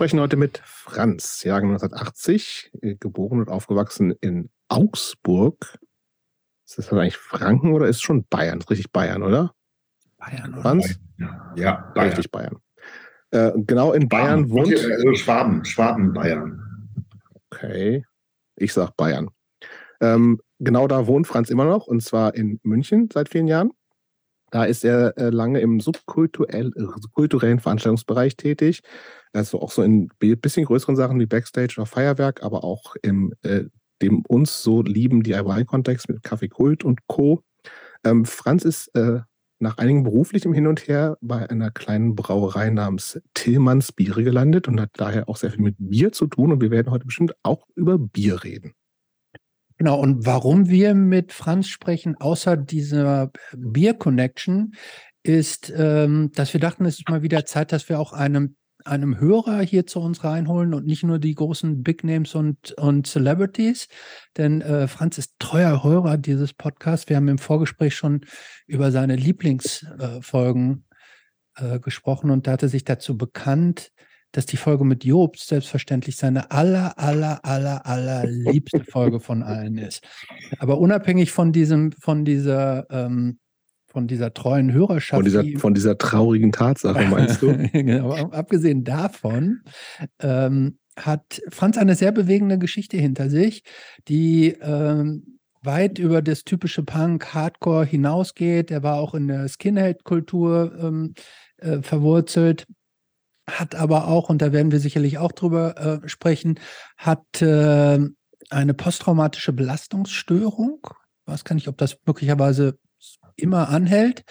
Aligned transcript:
sprechen 0.00 0.20
heute 0.20 0.38
mit 0.38 0.62
Franz, 0.64 1.44
Jahrgang 1.44 1.72
1980, 1.72 2.70
äh, 2.80 2.94
geboren 2.94 3.38
und 3.38 3.50
aufgewachsen 3.50 4.14
in 4.22 4.48
Augsburg. 4.68 5.78
Ist 6.66 6.78
das 6.78 6.90
eigentlich 6.90 7.18
Franken 7.18 7.74
oder 7.74 7.86
ist 7.86 8.00
schon 8.00 8.24
Bayern? 8.24 8.60
Ist 8.60 8.70
richtig 8.70 8.92
Bayern, 8.92 9.22
oder? 9.22 9.52
Bayern, 10.16 10.54
oder? 10.54 10.62
Franz? 10.62 10.98
Ja, 11.54 11.92
Bayern. 11.94 12.08
Richtig 12.08 12.30
Bayern. 12.30 12.56
Äh, 13.30 13.52
genau 13.56 13.92
in 13.92 14.08
Bayern 14.08 14.48
Schwaben. 14.48 14.50
wohnt. 14.50 14.90
Also 14.90 15.14
Schwaben, 15.16 15.64
Schwaben, 15.66 16.14
Bayern. 16.14 16.88
Okay. 17.50 18.06
Ich 18.56 18.72
sag 18.72 18.96
Bayern. 18.96 19.28
Ähm, 20.00 20.40
genau 20.60 20.88
da 20.88 21.06
wohnt 21.08 21.26
Franz 21.26 21.50
immer 21.50 21.66
noch 21.66 21.86
und 21.86 22.02
zwar 22.02 22.34
in 22.34 22.58
München 22.62 23.10
seit 23.12 23.28
vielen 23.28 23.48
Jahren. 23.48 23.70
Da 24.50 24.64
ist 24.64 24.82
er 24.82 25.16
äh, 25.18 25.28
lange 25.28 25.60
im 25.60 25.78
subkulturell, 25.78 26.72
äh, 26.74 26.86
kulturellen 27.12 27.60
Veranstaltungsbereich 27.60 28.36
tätig. 28.36 28.82
Also 29.32 29.60
auch 29.60 29.70
so 29.70 29.82
in 29.82 30.08
bi- 30.18 30.36
bisschen 30.36 30.64
größeren 30.64 30.96
Sachen 30.96 31.20
wie 31.20 31.26
Backstage 31.26 31.74
oder 31.76 31.86
Feuerwerk, 31.86 32.42
aber 32.42 32.64
auch 32.64 32.96
im 33.02 33.32
äh, 33.42 33.64
dem 34.02 34.24
uns 34.26 34.62
so 34.62 34.82
lieben 34.82 35.22
DIY-Kontext 35.22 36.08
mit 36.08 36.22
Kaffee 36.22 36.48
Kult 36.48 36.84
und 36.84 37.06
Co. 37.06 37.42
Ähm, 38.04 38.24
Franz 38.24 38.64
ist 38.64 38.88
äh, 38.94 39.20
nach 39.58 39.76
einigem 39.76 40.04
beruflichem 40.04 40.54
Hin 40.54 40.66
und 40.66 40.88
Her 40.88 41.18
bei 41.20 41.48
einer 41.48 41.70
kleinen 41.70 42.14
Brauerei 42.14 42.70
namens 42.70 43.20
Tillmanns 43.34 43.92
Biere 43.92 44.24
gelandet 44.24 44.68
und 44.68 44.80
hat 44.80 44.90
daher 44.94 45.28
auch 45.28 45.36
sehr 45.36 45.50
viel 45.50 45.60
mit 45.60 45.76
Bier 45.78 46.12
zu 46.12 46.26
tun. 46.26 46.50
Und 46.50 46.62
wir 46.62 46.70
werden 46.70 46.90
heute 46.90 47.04
bestimmt 47.04 47.34
auch 47.42 47.66
über 47.74 47.98
Bier 47.98 48.42
reden. 48.42 48.72
Genau, 49.76 50.00
und 50.00 50.26
warum 50.26 50.68
wir 50.68 50.94
mit 50.94 51.32
Franz 51.32 51.68
sprechen, 51.68 52.16
außer 52.18 52.56
dieser 52.56 53.30
Bier-Connection, 53.54 54.74
ist, 55.22 55.72
ähm, 55.76 56.30
dass 56.34 56.52
wir 56.54 56.60
dachten, 56.60 56.86
es 56.86 56.98
ist 56.98 57.08
mal 57.08 57.22
wieder 57.22 57.44
Zeit, 57.44 57.72
dass 57.72 57.88
wir 57.90 58.00
auch 58.00 58.14
einem, 58.14 58.56
einem 58.84 59.18
Hörer 59.18 59.60
hier 59.60 59.86
zu 59.86 60.00
uns 60.00 60.24
reinholen 60.24 60.74
und 60.74 60.86
nicht 60.86 61.02
nur 61.02 61.18
die 61.18 61.34
großen 61.34 61.82
Big 61.82 62.04
Names 62.04 62.34
und, 62.34 62.72
und 62.72 63.06
Celebrities. 63.06 63.88
Denn 64.36 64.60
äh, 64.60 64.88
Franz 64.88 65.18
ist 65.18 65.34
treuer 65.38 65.82
Hörer 65.84 66.18
dieses 66.18 66.52
Podcasts. 66.52 67.08
Wir 67.08 67.16
haben 67.16 67.28
im 67.28 67.38
Vorgespräch 67.38 67.94
schon 67.94 68.22
über 68.66 68.90
seine 68.92 69.16
Lieblingsfolgen 69.16 70.84
äh, 71.56 71.78
gesprochen 71.80 72.30
und 72.30 72.46
da 72.46 72.52
hat 72.52 72.62
er 72.62 72.68
sich 72.68 72.84
dazu 72.84 73.16
bekannt, 73.16 73.92
dass 74.32 74.46
die 74.46 74.56
Folge 74.56 74.84
mit 74.84 75.04
Jobst 75.04 75.48
selbstverständlich 75.48 76.16
seine 76.16 76.50
aller, 76.50 76.98
aller, 76.98 77.44
aller, 77.44 77.84
aller 77.84 78.26
liebste 78.26 78.84
Folge 78.84 79.20
von 79.20 79.42
allen 79.42 79.76
ist. 79.76 80.06
Aber 80.58 80.78
unabhängig 80.78 81.32
von 81.32 81.52
diesem, 81.52 81.92
von 81.92 82.24
dieser, 82.24 82.88
ähm, 82.90 83.38
von 83.90 84.06
dieser 84.06 84.32
treuen 84.32 84.72
Hörerschaft. 84.72 85.18
Von 85.18 85.24
dieser, 85.24 85.42
die- 85.42 85.56
von 85.56 85.74
dieser 85.74 85.98
traurigen 85.98 86.52
Tatsache, 86.52 87.04
meinst 87.06 87.42
du? 87.42 87.56
genau, 87.72 88.12
abgesehen 88.12 88.84
davon 88.84 89.62
ähm, 90.20 90.78
hat 90.96 91.42
Franz 91.48 91.76
eine 91.78 91.94
sehr 91.94 92.12
bewegende 92.12 92.58
Geschichte 92.58 92.96
hinter 92.96 93.30
sich, 93.30 93.62
die 94.08 94.56
ähm, 94.60 95.38
weit 95.62 95.98
über 95.98 96.22
das 96.22 96.44
typische 96.44 96.82
Punk, 96.82 97.34
Hardcore 97.34 97.84
hinausgeht. 97.84 98.70
Er 98.70 98.82
war 98.82 98.96
auch 98.96 99.14
in 99.14 99.28
der 99.28 99.48
Skinhead-Kultur 99.48 100.72
ähm, 100.80 101.14
äh, 101.58 101.82
verwurzelt, 101.82 102.66
hat 103.48 103.74
aber 103.74 104.06
auch, 104.08 104.30
und 104.30 104.40
da 104.40 104.52
werden 104.52 104.72
wir 104.72 104.80
sicherlich 104.80 105.18
auch 105.18 105.32
drüber 105.32 106.00
äh, 106.04 106.08
sprechen, 106.08 106.58
hat 106.96 107.42
äh, 107.42 107.98
eine 108.50 108.74
posttraumatische 108.74 109.52
Belastungsstörung. 109.52 110.80
Ich 111.26 111.32
weiß 111.32 111.44
gar 111.44 111.54
nicht, 111.54 111.68
ob 111.68 111.76
das 111.76 111.96
möglicherweise 112.06 112.78
immer 113.42 113.68
anhält 113.68 114.24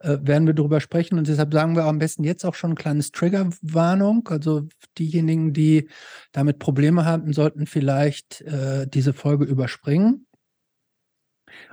äh, 0.00 0.18
werden 0.20 0.46
wir 0.46 0.54
darüber 0.54 0.80
sprechen 0.80 1.18
und 1.18 1.26
deshalb 1.26 1.52
sagen 1.52 1.74
wir 1.74 1.84
am 1.84 1.98
besten 1.98 2.24
jetzt 2.24 2.44
auch 2.44 2.54
schon 2.54 2.72
ein 2.72 2.76
kleines 2.76 3.12
Triggerwarnung. 3.12 4.28
Also 4.28 4.68
diejenigen, 4.98 5.52
die 5.52 5.88
damit 6.32 6.58
Probleme 6.58 7.04
haben, 7.04 7.32
sollten 7.32 7.66
vielleicht 7.66 8.42
äh, 8.42 8.86
diese 8.86 9.12
Folge 9.12 9.44
überspringen. 9.44 10.26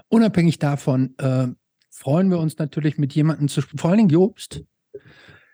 Unabhängig 0.07 0.59
davon 0.59 1.15
äh, 1.17 1.47
freuen 1.89 2.29
wir 2.29 2.39
uns 2.39 2.57
natürlich 2.57 2.97
mit 2.97 3.13
jemandem 3.13 3.47
zu 3.47 3.61
sprechen, 3.61 3.79
vor 3.79 3.89
allen 3.89 3.97
Dingen 3.97 4.09
Jobst. 4.09 4.63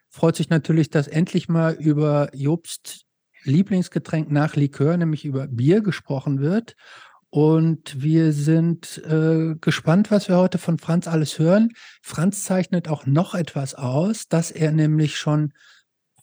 Freut 0.10 0.36
sich 0.36 0.50
natürlich, 0.50 0.90
dass 0.90 1.08
endlich 1.08 1.50
mal 1.50 1.74
über 1.74 2.30
Jobst 2.34 3.06
Lieblingsgetränk 3.44 4.30
nach 4.32 4.56
Likör, 4.56 4.98
nämlich 4.98 5.26
über 5.26 5.48
Bier 5.48 5.82
gesprochen 5.82 6.40
wird. 6.40 6.76
Und 7.32 8.02
wir 8.02 8.34
sind 8.34 9.02
äh, 9.06 9.56
gespannt, 9.62 10.10
was 10.10 10.28
wir 10.30 10.38
heute 10.38 10.58
von 10.58 10.80
Franz 10.80 11.08
alles 11.08 11.38
hören. 11.38 11.74
Franz 12.02 12.44
zeichnet 12.44 12.88
auch 12.88 13.06
noch 13.06 13.36
etwas 13.36 13.76
aus, 13.76 14.28
dass 14.28 14.50
er 14.50 14.72
nämlich 14.72 15.18
schon 15.18 15.54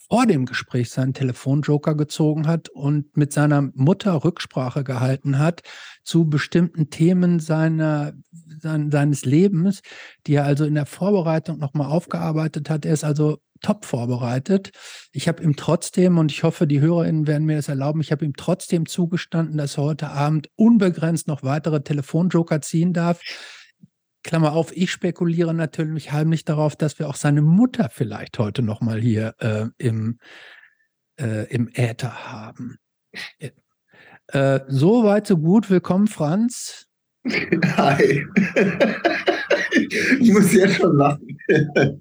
vor 0.08 0.26
dem 0.26 0.46
Gespräch 0.46 0.90
seinen 0.90 1.14
Telefonjoker 1.14 1.94
gezogen 1.94 2.46
hat 2.46 2.68
und 2.68 3.16
mit 3.16 3.32
seiner 3.32 3.70
Mutter 3.74 4.24
Rücksprache 4.24 4.84
gehalten 4.84 5.38
hat 5.38 5.62
zu 6.04 6.28
bestimmten 6.28 6.90
Themen 6.90 7.40
seiner, 7.40 8.12
sein, 8.60 8.90
seines 8.90 9.24
Lebens, 9.24 9.82
die 10.26 10.34
er 10.34 10.44
also 10.44 10.64
in 10.64 10.74
der 10.74 10.86
Vorbereitung 10.86 11.58
nochmal 11.58 11.90
aufgearbeitet 11.90 12.70
hat. 12.70 12.84
Er 12.84 12.94
ist 12.94 13.04
also 13.04 13.38
top 13.60 13.84
vorbereitet. 13.84 14.70
Ich 15.12 15.28
habe 15.28 15.42
ihm 15.42 15.56
trotzdem, 15.56 16.18
und 16.18 16.32
ich 16.32 16.42
hoffe, 16.42 16.66
die 16.66 16.80
HörerInnen 16.80 17.26
werden 17.26 17.46
mir 17.46 17.56
das 17.56 17.68
erlauben, 17.68 18.00
ich 18.00 18.12
habe 18.12 18.24
ihm 18.24 18.34
trotzdem 18.36 18.86
zugestanden, 18.86 19.58
dass 19.58 19.78
er 19.78 19.84
heute 19.84 20.10
Abend 20.10 20.48
unbegrenzt 20.56 21.28
noch 21.28 21.42
weitere 21.42 21.82
Telefonjoker 21.82 22.60
ziehen 22.60 22.92
darf. 22.92 23.20
Klammer 24.22 24.54
auf, 24.54 24.76
ich 24.76 24.90
spekuliere 24.90 25.54
natürlich 25.54 26.12
heimlich 26.12 26.44
darauf, 26.44 26.74
dass 26.74 26.98
wir 26.98 27.08
auch 27.08 27.14
seine 27.14 27.42
Mutter 27.42 27.88
vielleicht 27.92 28.38
heute 28.38 28.62
nochmal 28.62 29.00
hier 29.00 29.34
äh, 29.38 29.66
im, 29.78 30.18
äh, 31.20 31.44
im 31.52 31.68
Äther 31.72 32.26
haben. 32.26 32.78
Äh, 34.28 34.60
so 34.66 35.04
weit, 35.04 35.28
so 35.28 35.36
gut. 35.38 35.70
Willkommen, 35.70 36.08
Franz. 36.08 36.88
Hi. 37.24 38.26
ich 40.20 40.32
muss 40.32 40.52
jetzt 40.52 40.76
schon 40.76 40.96
lachen. 40.96 41.38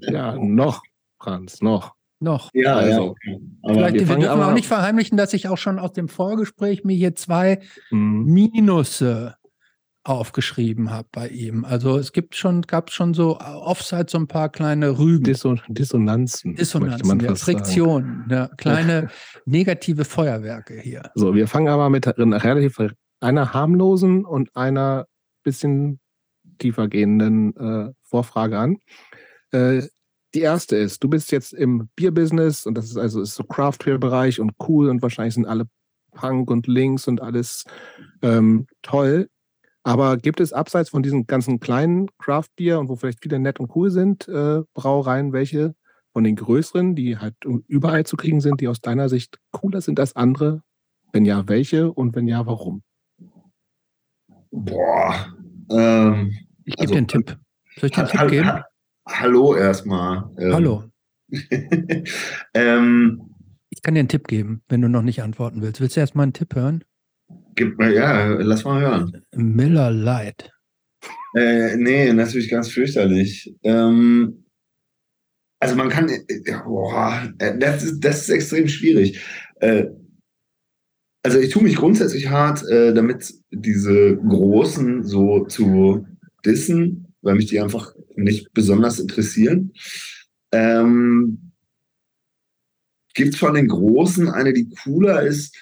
Ja, 0.01 0.35
noch, 0.35 0.81
Franz, 1.20 1.62
noch. 1.62 1.96
Noch. 2.20 2.50
Ja, 2.53 2.76
Also, 2.76 2.90
ja. 2.90 3.00
okay. 3.02 3.40
Aber 3.64 3.74
Vielleicht, 3.74 3.94
wir 3.96 4.08
wir, 4.08 4.16
dürfen 4.16 4.30
aber- 4.30 4.48
auch 4.48 4.53
nicht 4.53 4.68
verheimlichen, 4.68 5.18
dass 5.18 5.34
ich 5.34 5.48
auch 5.50 5.58
schon 5.58 5.80
aus 5.80 5.94
dem 5.94 6.08
Vorgespräch 6.08 6.84
mir 6.84 6.96
hier 6.96 7.16
zwei 7.16 7.59
Hm. 7.90 8.26
Minusse 8.26 9.36
aufgeschrieben 10.03 10.92
habe 10.92 11.08
bei 11.12 11.28
ihm. 11.30 11.66
Also 11.66 11.98
es 11.98 12.12
gibt 12.14 12.36
schon, 12.36 12.62
gab 12.62 12.92
schon 12.92 13.14
so 13.16 13.40
Offside 13.40 14.06
so 14.08 14.20
ein 14.20 14.28
paar 14.28 14.50
kleine 14.50 15.00
Rügen. 15.00 15.24
Disso 15.24 15.56
Dissonanzen. 15.68 16.56
Dissonanzen, 16.56 17.08
man 17.08 17.20
ja. 17.20 17.34
Friktionen, 17.36 18.26
ja, 18.30 18.47
kleine 18.58 19.09
negative 19.46 20.06
Feuerwerke 20.06 20.80
hier. 20.80 21.09
So, 21.16 21.34
wir 21.34 21.47
fangen 21.47 21.70
aber 21.70 21.90
mit 21.90 22.08
einer 22.20 22.44
relativ 22.44 22.80
einer 23.20 23.53
harmlosen 23.53 24.26
und 24.26 24.56
einer 24.56 25.08
bisschen 25.44 26.00
tiefer 26.59 26.88
gehenden 26.88 27.56
äh, 27.58 27.92
Vorfrage 28.03 28.59
an. 28.59 28.78
Äh, 29.52 29.82
die 30.35 30.41
erste 30.41 30.75
ist, 30.75 31.03
du 31.03 31.09
bist 31.09 31.31
jetzt 31.31 31.53
im 31.53 31.90
Bierbusiness 31.96 32.66
und 32.66 32.75
das 32.78 32.85
ist 32.85 32.97
also 32.97 33.22
ist 33.22 33.35
so 33.35 33.44
Craft-Beer-Bereich 33.44 34.40
und 34.40 34.53
cool 34.68 34.90
und 34.90 35.01
wahrscheinlich 35.01 35.34
sind 35.35 35.46
alle 35.46 35.66
Punk 36.12 36.51
und 36.51 36.68
Links 36.68 37.07
und 37.07 37.22
alles 37.22 37.66
ähm, 38.22 38.68
toll. 38.81 39.29
Aber 39.84 40.18
gibt 40.18 40.40
es 40.40 40.51
abseits 40.51 40.90
von 40.90 41.03
diesen 41.03 41.28
ganzen 41.28 41.59
kleinen 41.59 42.09
Craft-Bier 42.18 42.79
und 42.79 42.90
wo 42.90 42.96
vielleicht 42.96 43.22
viele 43.22 43.40
nett 43.40 43.59
und 43.59 43.75
cool 43.75 43.91
sind, 43.91 44.28
äh, 44.28 44.62
Brauereien, 44.73 45.31
welche 45.31 45.75
von 46.12 46.23
den 46.23 46.35
größeren, 46.35 46.96
die 46.96 47.17
halt 47.17 47.35
überall 47.67 48.06
zu 48.06 48.17
kriegen 48.17 48.41
sind, 48.41 48.62
die 48.62 48.67
aus 48.67 48.81
deiner 48.81 49.09
Sicht 49.09 49.38
cooler 49.52 49.81
sind 49.81 50.00
als 50.00 50.16
andere? 50.16 50.62
Wenn 51.12 51.25
ja, 51.25 51.47
welche 51.47 51.91
und 51.91 52.16
wenn 52.16 52.28
ja, 52.28 52.46
warum? 52.46 52.84
Boah. 54.52 55.34
Ähm, 55.70 56.32
Ich 56.66 56.76
gebe 56.76 56.82
Also, 56.82 56.93
dir 56.93 56.97
einen 56.97 57.08
Tipp. 57.08 57.37
Soll 57.78 57.87
ich 57.87 57.91
dir 57.91 57.99
einen 57.99 58.08
Tipp 58.09 58.29
geben? 58.29 58.64
Ha- 59.07 59.19
Hallo 59.22 59.55
erstmal. 59.55 60.29
Ähm, 60.37 60.53
Hallo. 60.53 60.84
ähm, 62.53 63.22
Ich 63.69 63.81
kann 63.81 63.93
dir 63.96 63.99
einen 64.02 64.09
Tipp 64.09 64.28
geben, 64.28 64.61
wenn 64.69 64.81
du 64.81 64.90
noch 64.90 65.02
nicht 65.02 65.22
antworten 65.22 65.61
willst. 65.61 65.81
Willst 65.81 65.96
du 65.96 65.99
erst 65.99 66.16
mal 66.16 66.23
einen 66.23 66.34
Tipp 66.34 66.55
hören? 66.55 66.84
gib 67.55 67.78
mal, 67.79 67.93
ja, 67.93 68.28
lass 68.40 68.66
mal 68.66 68.81
hören. 68.81 69.22
Miller 69.34 69.90
Light. 69.90 70.52
Äh, 71.35 71.78
nee, 71.78 72.11
natürlich 72.13 72.49
ganz 72.49 72.69
fürchterlich. 72.69 73.55
Ähm, 73.63 74.46
also 75.61 75.75
man 75.75 75.90
kann, 75.90 76.09
äh, 76.09 76.22
boah, 76.66 77.31
äh, 77.40 77.58
das 77.58 77.84
ist, 77.84 78.01
das 78.01 78.23
ist 78.23 78.29
extrem 78.29 78.67
schwierig. 78.67 79.22
Äh, 79.61 79.85
also 81.23 81.40
ich 81.40 81.49
tue 81.49 81.63
mich 81.63 81.78
grundsätzlich 81.78 82.29
hart, 82.29 82.61
äh, 82.69 82.93
damit 82.93 83.34
diese 83.51 84.17
Großen 84.17 85.03
so 85.03 85.46
zu 85.46 86.05
dissen, 86.46 87.04
weil 87.25 87.35
mich 87.35 87.47
die 87.47 87.59
einfach 87.59 87.93
nicht 88.16 88.53
besonders 88.53 88.99
interessieren. 88.99 89.73
Ähm, 90.51 91.51
Gibt 93.13 93.35
von 93.35 93.55
den 93.55 93.67
Großen 93.67 94.29
eine, 94.29 94.53
die 94.53 94.69
cooler 94.83 95.23
ist? 95.23 95.55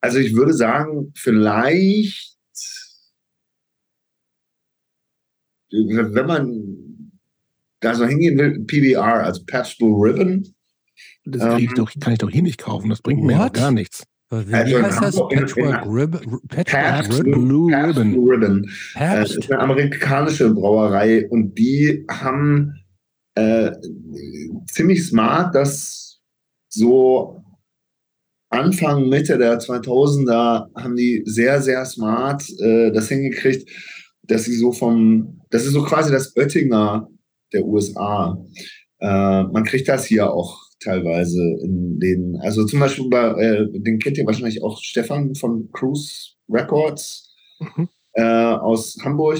Also 0.00 0.18
ich 0.18 0.34
würde 0.34 0.54
sagen, 0.54 1.12
vielleicht 1.14 2.32
wenn 5.70 6.26
man 6.26 7.10
da 7.80 7.94
so 7.94 8.06
hingehen 8.06 8.38
will, 8.38 8.60
PBR, 8.64 9.24
also 9.24 9.44
Patch 9.44 9.76
Blue 9.76 10.06
Ribbon, 10.06 10.54
Das 11.24 11.42
krieg 11.42 11.64
ich 11.64 11.70
Ähm, 11.70 11.74
doch, 11.74 11.92
kann 12.00 12.12
ich 12.12 12.20
doch 12.20 12.30
hier 12.30 12.42
nicht 12.42 12.60
kaufen. 12.60 12.90
Das 12.90 13.02
bringt 13.02 13.24
mir 13.24 13.36
doch 13.36 13.46
What? 13.46 13.54
gar 13.54 13.72
nichts. 13.72 14.04
Wie 14.46 14.54
Also 14.54 14.82
heißt 14.82 15.02
das? 15.02 15.16
Patchwork 15.16 15.86
Rib 15.86 16.20
Patchwork 16.48 17.18
Rib 17.18 17.32
Blue 17.32 17.70
Pabst 17.70 17.98
Ribbon. 17.98 18.12
Blue 18.12 18.32
Ribbon. 18.32 18.64
Äh, 18.94 18.98
Herbst. 18.98 19.36
ist 19.36 19.52
eine 19.52 19.60
amerikanische 19.60 20.52
Brauerei 20.52 21.28
und 21.28 21.54
die 21.58 22.04
haben 22.10 22.74
äh, 23.34 23.72
ziemlich 24.70 25.06
smart 25.06 25.54
das 25.54 26.20
so 26.68 27.44
Anfang, 28.50 29.08
Mitte 29.08 29.36
der 29.36 29.58
2000er 29.58 30.68
haben 30.76 30.96
die 30.96 31.22
sehr, 31.26 31.60
sehr 31.60 31.84
smart 31.84 32.48
äh, 32.60 32.92
das 32.92 33.08
hingekriegt, 33.08 33.68
dass 34.22 34.44
sie 34.44 34.56
so 34.56 34.72
vom, 34.72 35.40
das 35.50 35.66
ist 35.66 35.72
so 35.72 35.82
quasi 35.82 36.12
das 36.12 36.36
Oettinger 36.36 37.08
der 37.52 37.64
USA. 37.64 38.38
Äh, 39.00 39.42
man 39.44 39.64
kriegt 39.64 39.88
das 39.88 40.06
hier 40.06 40.32
auch 40.32 40.62
teilweise 40.84 41.40
in 41.62 41.98
den, 41.98 42.36
also 42.40 42.64
zum 42.66 42.80
Beispiel 42.80 43.08
bei, 43.08 43.28
äh, 43.42 43.66
den 43.72 43.98
kennt 43.98 44.18
ihr 44.18 44.26
wahrscheinlich 44.26 44.62
auch 44.62 44.80
Stefan 44.82 45.34
von 45.34 45.70
Cruise 45.72 46.30
Records 46.48 47.34
Mhm. 47.60 47.88
äh, 48.14 48.22
aus 48.22 48.96
Hamburg, 49.02 49.38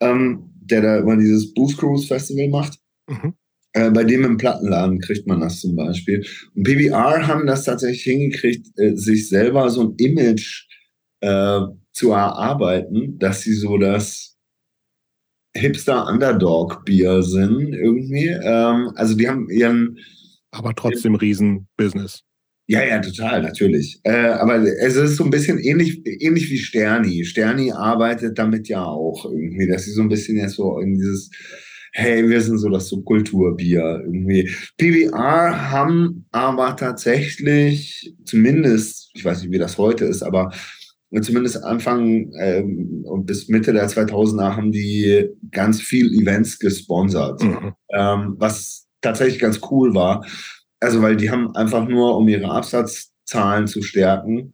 ähm, 0.00 0.50
der 0.60 0.82
da 0.82 0.98
immer 0.98 1.16
dieses 1.16 1.54
Booth 1.54 1.76
Cruise 1.78 2.06
Festival 2.06 2.48
macht. 2.48 2.78
Mhm. 3.08 3.34
Äh, 3.72 3.90
bei 3.90 4.04
dem 4.04 4.24
im 4.24 4.36
Plattenladen 4.36 5.00
kriegt 5.00 5.26
man 5.26 5.40
das 5.40 5.60
zum 5.60 5.76
Beispiel. 5.76 6.24
Und 6.54 6.64
PBR 6.64 7.26
haben 7.26 7.46
das 7.46 7.64
tatsächlich 7.64 8.02
hingekriegt, 8.02 8.78
äh, 8.78 8.96
sich 8.96 9.28
selber 9.28 9.70
so 9.70 9.82
ein 9.82 9.94
Image 9.98 10.66
äh, 11.20 11.60
zu 11.92 12.10
erarbeiten, 12.10 13.18
dass 13.18 13.42
sie 13.42 13.54
so 13.54 13.78
das 13.78 14.36
Hipster-Underdog-Bier 15.56 17.22
sind 17.22 17.74
irgendwie. 17.74 18.28
Ähm, 18.28 18.92
also 18.94 19.14
die 19.16 19.28
haben 19.28 19.48
ihren, 19.50 19.98
Aber 20.52 20.74
trotzdem 20.74 21.14
Riesen-Business. 21.14 22.22
ja, 22.68 22.84
ja, 22.84 22.98
total, 23.00 23.42
natürlich. 23.42 24.00
Äh, 24.04 24.26
aber 24.30 24.56
es 24.62 24.96
ist 24.96 25.16
so 25.16 25.24
ein 25.24 25.30
bisschen 25.30 25.58
ähnlich, 25.58 26.02
ähnlich 26.04 26.50
wie 26.50 26.58
Sterni. 26.58 27.24
Sterni 27.24 27.72
arbeitet 27.72 28.38
damit 28.38 28.68
ja 28.68 28.84
auch 28.84 29.24
irgendwie, 29.26 29.68
dass 29.68 29.84
sie 29.84 29.92
so 29.92 30.02
ein 30.02 30.08
bisschen 30.08 30.36
jetzt 30.36 30.54
so 30.56 30.78
in 30.80 30.94
dieses, 30.94 31.30
hey, 31.92 32.28
wir 32.28 32.40
sind 32.40 32.58
so 32.58 32.68
das 32.68 32.88
Subkulturbier 32.88 34.02
irgendwie. 34.04 34.50
PBR 34.78 35.70
haben 35.70 36.26
aber 36.32 36.76
tatsächlich, 36.76 38.14
zumindest, 38.24 39.10
ich 39.14 39.24
weiß 39.24 39.42
nicht, 39.42 39.52
wie 39.52 39.58
das 39.58 39.78
heute 39.78 40.04
ist, 40.06 40.22
aber 40.22 40.52
zumindest 41.22 41.62
Anfang 41.64 42.32
ähm, 42.40 43.02
und 43.04 43.26
bis 43.26 43.48
Mitte 43.48 43.72
der 43.72 43.88
2000er 43.88 44.56
haben 44.56 44.72
die 44.72 45.28
ganz 45.52 45.80
viel 45.80 46.12
Events 46.20 46.58
gesponsert 46.58 47.42
Mhm. 47.42 47.72
ähm, 47.94 48.34
was 48.38 48.85
tatsächlich 49.06 49.38
ganz 49.40 49.60
cool 49.70 49.94
war. 49.94 50.24
Also, 50.80 51.00
weil 51.02 51.16
die 51.16 51.30
haben 51.30 51.54
einfach 51.56 51.86
nur, 51.88 52.16
um 52.16 52.28
ihre 52.28 52.50
Absatzzahlen 52.50 53.66
zu 53.66 53.82
stärken, 53.82 54.52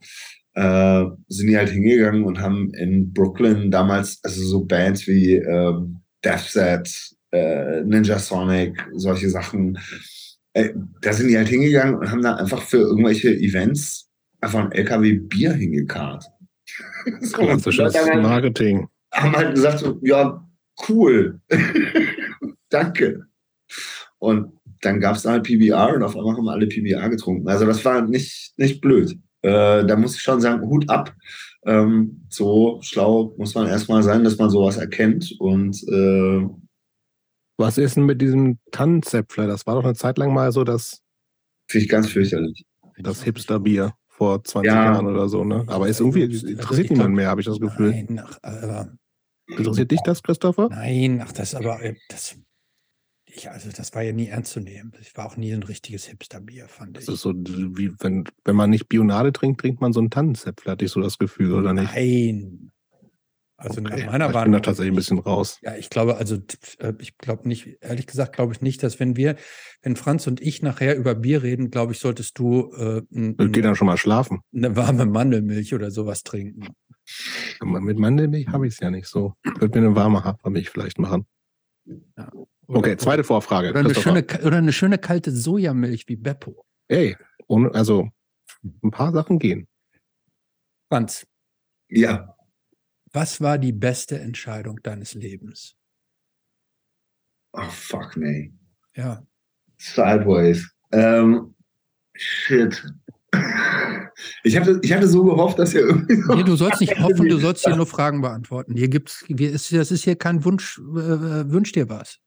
äh, 0.55 1.05
sind 1.29 1.47
die 1.49 1.57
halt 1.57 1.71
hingegangen 1.71 2.25
und 2.25 2.39
haben 2.41 2.73
in 2.75 3.13
Brooklyn 3.13 3.71
damals, 3.71 4.21
also 4.23 4.43
so 4.45 4.65
Bands 4.65 5.07
wie 5.07 5.35
ähm, 5.37 6.03
Death 6.25 6.41
Set, 6.51 7.11
äh, 7.33 7.81
Ninja 7.83 8.19
Sonic, 8.19 8.87
solche 8.95 9.31
Sachen, 9.31 9.79
äh, 10.53 10.71
da 11.01 11.13
sind 11.15 11.29
die 11.29 11.37
halt 11.39 11.49
hingegangen 11.49 11.97
und 11.97 12.11
haben 12.11 12.23
da 12.23 12.35
einfach 12.37 12.63
für 12.63 12.79
irgendwelche 12.79 13.31
Events 13.35 14.11
einfach 14.43 14.61
ein 14.67 14.73
LKW 14.73 15.15
Bier 15.19 15.53
hingekarrt. 15.55 16.25
So, 17.21 17.43
und 17.43 17.65
die 17.67 17.71
Klassisches 17.71 18.11
haben- 18.11 18.23
Marketing. 18.23 18.87
haben 19.13 19.33
halt 19.35 19.55
gesagt, 19.55 19.81
so, 19.81 19.99
ja, 20.03 20.47
cool. 20.89 21.41
Danke. 22.71 23.27
Und 24.23 24.53
dann 24.83 25.01
gab 25.01 25.17
es 25.17 25.25
halt 25.25 25.43
PBR 25.43 25.95
und 25.97 26.03
auf 26.05 26.17
einmal 26.17 26.37
haben 26.37 26.49
alle 26.49 26.69
PBR 26.69 27.09
getrunken. 27.11 27.49
Also 27.49 27.67
das 27.67 27.85
war 27.85 28.03
nicht, 28.03 28.53
nicht 28.57 28.81
blöd. 28.81 29.19
Äh, 29.43 29.85
da 29.85 29.97
muss 29.97 30.15
ich 30.15 30.23
schon 30.23 30.41
sagen, 30.41 30.63
Hut 30.69 30.89
ab. 30.89 31.13
Ähm, 31.67 32.25
so 32.29 32.79
schlau 32.83 33.35
muss 33.37 33.57
man 33.57 33.67
erstmal 33.67 34.05
sein, 34.05 34.23
dass 34.23 34.39
man 34.39 34.49
sowas 34.51 34.77
erkennt. 34.77 35.35
Und 35.41 35.77
äh, 35.89 36.49
Was 37.59 37.79
ist 37.79 37.97
denn 37.97 38.07
mit 38.07 38.23
diesem 38.23 38.59
Tannenzäpfler? 38.71 39.49
Das 39.49 39.67
war 39.67 39.75
doch 39.75 39.85
eine 39.85 39.95
Zeit 39.95 40.19
lang 40.19 40.33
mal 40.33 40.53
so 40.53 40.63
das, 40.63 41.01
finde 41.69 41.85
ich 41.85 41.91
ganz 41.91 42.09
fürchterlich. 42.09 42.65
das 42.99 43.25
Hipster-Bier 43.25 43.95
vor 44.09 44.45
20 44.45 44.67
Ja. 44.73 44.85
Jahren 44.93 45.07
oder 45.09 45.29
so, 45.29 45.43
ne? 45.45 45.65
Aber 45.67 45.89
ist 45.89 45.99
irgendwie, 45.99 46.23
interessiert 46.23 46.61
Ich 46.61 46.67
glaub- 46.69 46.91
niemand 46.91 47.15
mehr, 47.17 47.29
habe 47.29 47.41
ich 47.41 47.47
das 47.49 47.59
Gefühl. 47.59 47.91
Nein, 47.91 48.23
ach, 48.25 48.39
äh, 48.45 48.85
Interessiert 49.49 49.91
dich 49.91 50.01
das, 50.05 50.23
Christopher? 50.23 50.69
nein, 50.71 51.21
ach, 51.25 51.33
das 51.33 51.55
aber, 51.57 51.83
äh, 51.83 51.95
das, 52.09 52.37
ich, 53.35 53.51
also 53.51 53.71
das 53.71 53.95
war 53.95 54.03
ja 54.03 54.13
nie 54.13 54.29
ernst 54.29 54.53
zu 54.53 54.61
nehmen. 54.61 54.93
Das 54.97 55.17
war 55.17 55.27
auch 55.27 55.37
nie 55.37 55.53
ein 55.53 55.63
richtiges 55.63 56.07
Hipsterbier, 56.07 56.69
fand 56.69 56.99
ich. 56.99 57.07
Das 57.07 57.15
ist 57.17 57.23
so, 57.23 57.33
wie 57.35 57.93
wenn, 58.01 58.25
wenn 58.45 58.57
man 58.57 58.71
nicht 58.71 58.89
Bionade 58.89 59.33
trinkt, 59.33 59.61
trinkt 59.61 59.81
man 59.81 59.93
so 59.93 60.01
einen 60.01 60.11
Tannenzäpfler, 60.11 60.73
hatte 60.73 60.85
ich 60.85 60.91
so 60.91 61.01
das 61.01 61.19
Gefühl, 61.19 61.53
oder 61.55 61.73
nicht? 61.73 61.93
Nein. 61.95 62.71
Also 63.57 63.81
nach 63.81 63.93
Okay. 63.93 64.07
meiner 64.07 64.25
ich 64.27 64.27
bin 64.27 64.33
da 64.33 64.35
Wahrnehmung. 64.41 64.63
tatsächlich 64.63 64.93
ein 64.93 64.97
bisschen 64.97 65.19
raus. 65.21 65.59
Ja, 65.63 65.77
ich 65.77 65.89
glaube, 65.89 66.17
also 66.17 66.37
äh, 66.79 66.95
ich 66.99 67.17
glaube 67.17 67.47
nicht, 67.47 67.79
ehrlich 67.81 68.09
gesagt, 68.09 68.35
glaube 68.35 68.53
ich 68.55 68.61
nicht, 68.61 68.83
dass 68.83 68.99
wenn 68.99 69.15
wir, 69.17 69.37
wenn 69.83 69.95
Franz 69.95 70.27
und 70.27 70.41
ich 70.41 70.63
nachher 70.63 70.97
über 70.97 71.15
Bier 71.15 71.45
reden, 71.45 71.71
glaube 71.71 71.93
ich, 71.93 72.01
solltest 72.01 72.37
du 72.41 72.73
äh, 72.75 73.03
n- 73.13 73.31
Ich 73.33 73.37
gehe 73.37 73.47
n- 73.47 73.63
dann 73.63 73.77
schon 73.77 73.87
mal 73.87 73.97
schlafen. 73.99 74.41
eine 74.53 74.75
warme 74.75 75.07
Mandelmilch 75.07 75.75
oder 75.75 75.93
sowas 75.93 76.25
trinken. 76.25 76.69
Mit 77.63 77.99
Mandelmilch 77.99 78.49
habe 78.49 78.67
ich 78.67 78.75
es 78.75 78.81
ja 78.81 78.91
nicht 78.91 79.07
so. 79.07 79.35
Ich 79.45 79.61
würde 79.61 79.79
mir 79.81 79.87
eine 79.87 79.97
warme 79.97 80.25
Hafermilch 80.25 80.69
vielleicht 80.71 80.99
machen. 80.99 81.27
Oder, 82.69 82.79
Okay, 82.79 82.97
zweite 82.97 83.25
Vorfrage. 83.25 83.71
Oder 83.71 83.81
eine, 83.81 83.95
schöne, 83.95 84.25
oder 84.45 84.57
eine 84.59 84.73
schöne 84.73 84.99
kalte 84.99 85.31
Sojamilch 85.33 86.09
wie 86.09 86.17
Beppo. 86.17 86.65
Ey, 86.89 87.17
ohne, 87.49 87.75
also 87.75 88.09
ein 88.83 88.91
paar 88.91 89.13
Sachen 89.13 89.39
gehen. 89.39 89.67
Franz, 90.89 91.27
Ja, 91.89 92.37
was 93.13 93.41
war 93.41 93.59
die 93.59 93.73
beste 93.73 94.19
Entscheidung 94.21 94.81
deines 94.83 95.15
Lebens? 95.15 95.75
oh 97.55 97.69
fuck, 97.69 98.17
nee. 98.17 98.53
Ja, 98.97 99.23
Sideways. 99.79 100.71
Ähm, 100.93 101.55
shit. 102.15 102.83
Ich 104.45 104.57
hatte, 104.57 104.79
ich 104.83 104.93
hatte 104.93 105.09
so 105.09 105.25
gehofft, 105.25 105.59
dass 105.59 105.75
ihr 105.75 105.81
irgendwie. 105.81 106.17
so- 106.23 106.35
nee, 106.35 106.43
du 106.45 106.55
sollst 106.57 106.81
nicht 106.81 106.99
hoffen, 107.01 107.29
du 107.29 107.39
sollst 107.39 107.65
hier 107.65 107.75
nur 107.77 107.87
Fragen 107.87 108.21
beantworten. 108.21 108.75
Hier 108.77 108.89
gibt's, 108.89 109.25
hier 109.27 109.51
ist, 109.51 109.73
das 109.73 109.91
ist 109.91 110.05
hier 110.05 110.17
kein 110.17 110.45
Wunsch, 110.45 110.79
äh, 110.79 111.51
wünsch 111.51 111.73
dir 111.73 111.89
was. 111.89 112.19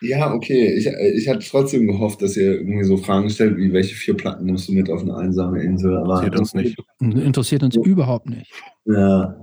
Ja, 0.00 0.32
okay. 0.34 0.74
Ich, 0.76 0.86
ich 0.86 1.28
hatte 1.28 1.46
trotzdem 1.48 1.86
gehofft, 1.86 2.20
dass 2.20 2.36
ihr 2.36 2.52
irgendwie 2.60 2.84
so 2.84 2.96
Fragen 2.96 3.30
stellt, 3.30 3.56
wie 3.56 3.72
welche 3.72 3.94
vier 3.94 4.14
Platten 4.16 4.44
nimmst 4.44 4.68
du 4.68 4.72
mit 4.72 4.90
auf 4.90 5.02
eine 5.02 5.16
einsame 5.16 5.62
Insel? 5.62 5.96
Aber 5.96 6.22
Interessiert 6.24 6.38
uns 6.38 6.54
nicht. 6.54 6.78
Interessiert 7.24 7.62
uns 7.62 7.76
überhaupt 7.76 8.28
nicht. 8.28 8.52
Ja. 8.84 9.36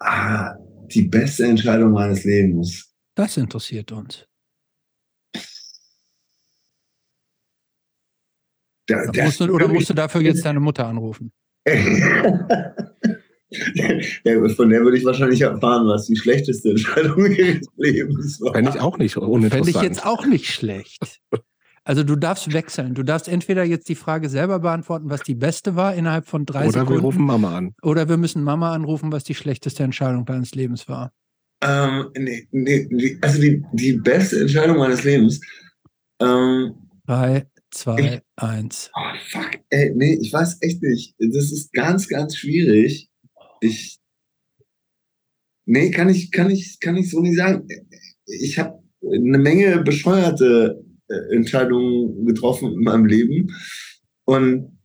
Ah, 0.00 0.54
die 0.90 1.02
beste 1.02 1.46
Entscheidung 1.46 1.92
meines 1.92 2.24
Lebens. 2.24 2.92
Das 3.14 3.36
interessiert 3.36 3.92
uns. 3.92 4.26
Der- 8.88 9.24
Musst 9.24 9.40
du, 9.40 9.52
oder 9.52 9.68
musst 9.68 9.90
du 9.90 9.94
dafür 9.94 10.20
jetzt 10.20 10.44
deine 10.44 10.60
Mutter 10.60 10.86
anrufen? 10.86 11.32
ja, 13.74 14.48
von 14.48 14.70
der 14.70 14.82
würde 14.82 14.98
ich 14.98 15.04
wahrscheinlich 15.04 15.40
erfahren, 15.40 15.86
was 15.86 16.06
die 16.06 16.16
schlechteste 16.16 16.70
Entscheidung 16.70 17.26
ihres 17.30 17.66
Lebens 17.76 18.40
war. 18.40 18.52
Fände 18.54 18.72
ich 18.74 18.80
auch 18.80 18.98
nicht 18.98 19.14
Fände 19.14 19.28
uninteressant. 19.28 19.76
ich 19.76 19.82
jetzt 19.82 20.04
auch 20.04 20.26
nicht 20.26 20.46
schlecht. 20.50 21.20
Also 21.84 22.02
du 22.02 22.16
darfst 22.16 22.52
wechseln. 22.52 22.94
Du 22.94 23.04
darfst 23.04 23.28
entweder 23.28 23.62
jetzt 23.62 23.88
die 23.88 23.94
Frage 23.94 24.28
selber 24.28 24.58
beantworten, 24.58 25.08
was 25.08 25.20
die 25.22 25.36
beste 25.36 25.76
war 25.76 25.94
innerhalb 25.94 26.26
von 26.26 26.44
drei 26.44 26.66
Oder 26.66 26.74
wir 26.74 26.80
Sekunden. 26.80 27.00
rufen 27.02 27.24
Mama 27.24 27.56
an. 27.56 27.74
oder 27.82 28.08
wir 28.08 28.16
müssen 28.16 28.42
Mama 28.42 28.72
anrufen, 28.74 29.12
was 29.12 29.22
die 29.22 29.36
schlechteste 29.36 29.84
Entscheidung 29.84 30.24
deines 30.24 30.52
Lebens 30.56 30.88
war. 30.88 31.12
Ähm, 31.62 32.06
nee, 32.18 32.48
nee, 32.50 32.88
die, 32.90 33.18
also 33.22 33.40
die, 33.40 33.64
die 33.72 33.92
beste 33.94 34.40
Entscheidung 34.40 34.78
meines 34.78 35.04
Lebens. 35.04 35.40
Ähm, 36.20 36.74
Drei, 37.06 37.46
zwei, 37.70 38.20
eins. 38.34 38.90
oh, 38.96 39.00
fuck, 39.30 39.50
ey, 39.70 39.92
nee, 39.94 40.18
ich 40.20 40.32
weiß 40.32 40.58
echt 40.62 40.82
nicht. 40.82 41.14
Das 41.18 41.52
ist 41.52 41.72
ganz, 41.72 42.08
ganz 42.08 42.36
schwierig. 42.36 43.08
Ich. 43.60 43.98
Nee, 45.64 45.90
kann 45.90 46.08
ich, 46.08 46.30
kann 46.30 46.50
ich, 46.50 46.78
kann 46.80 46.96
ich 46.96 47.10
so 47.10 47.20
nicht 47.20 47.36
sagen. 47.36 47.66
Ich 48.26 48.58
habe 48.58 48.82
eine 49.02 49.38
Menge 49.38 49.82
bescheuerte 49.82 50.84
äh, 51.08 51.34
Entscheidungen 51.34 52.24
getroffen 52.26 52.72
in 52.72 52.80
meinem 52.80 53.06
Leben. 53.06 53.52
Und 54.24 54.78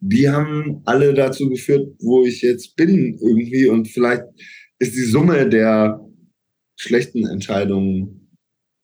die 0.00 0.28
haben 0.28 0.82
alle 0.84 1.12
dazu 1.12 1.48
geführt, 1.48 1.94
wo 2.00 2.24
ich 2.24 2.42
jetzt 2.42 2.76
bin 2.76 3.18
irgendwie. 3.20 3.68
Und 3.68 3.88
vielleicht 3.88 4.24
ist 4.78 4.94
die 4.94 5.02
Summe 5.02 5.48
der 5.48 6.00
schlechten 6.76 7.26
Entscheidungen 7.26 8.20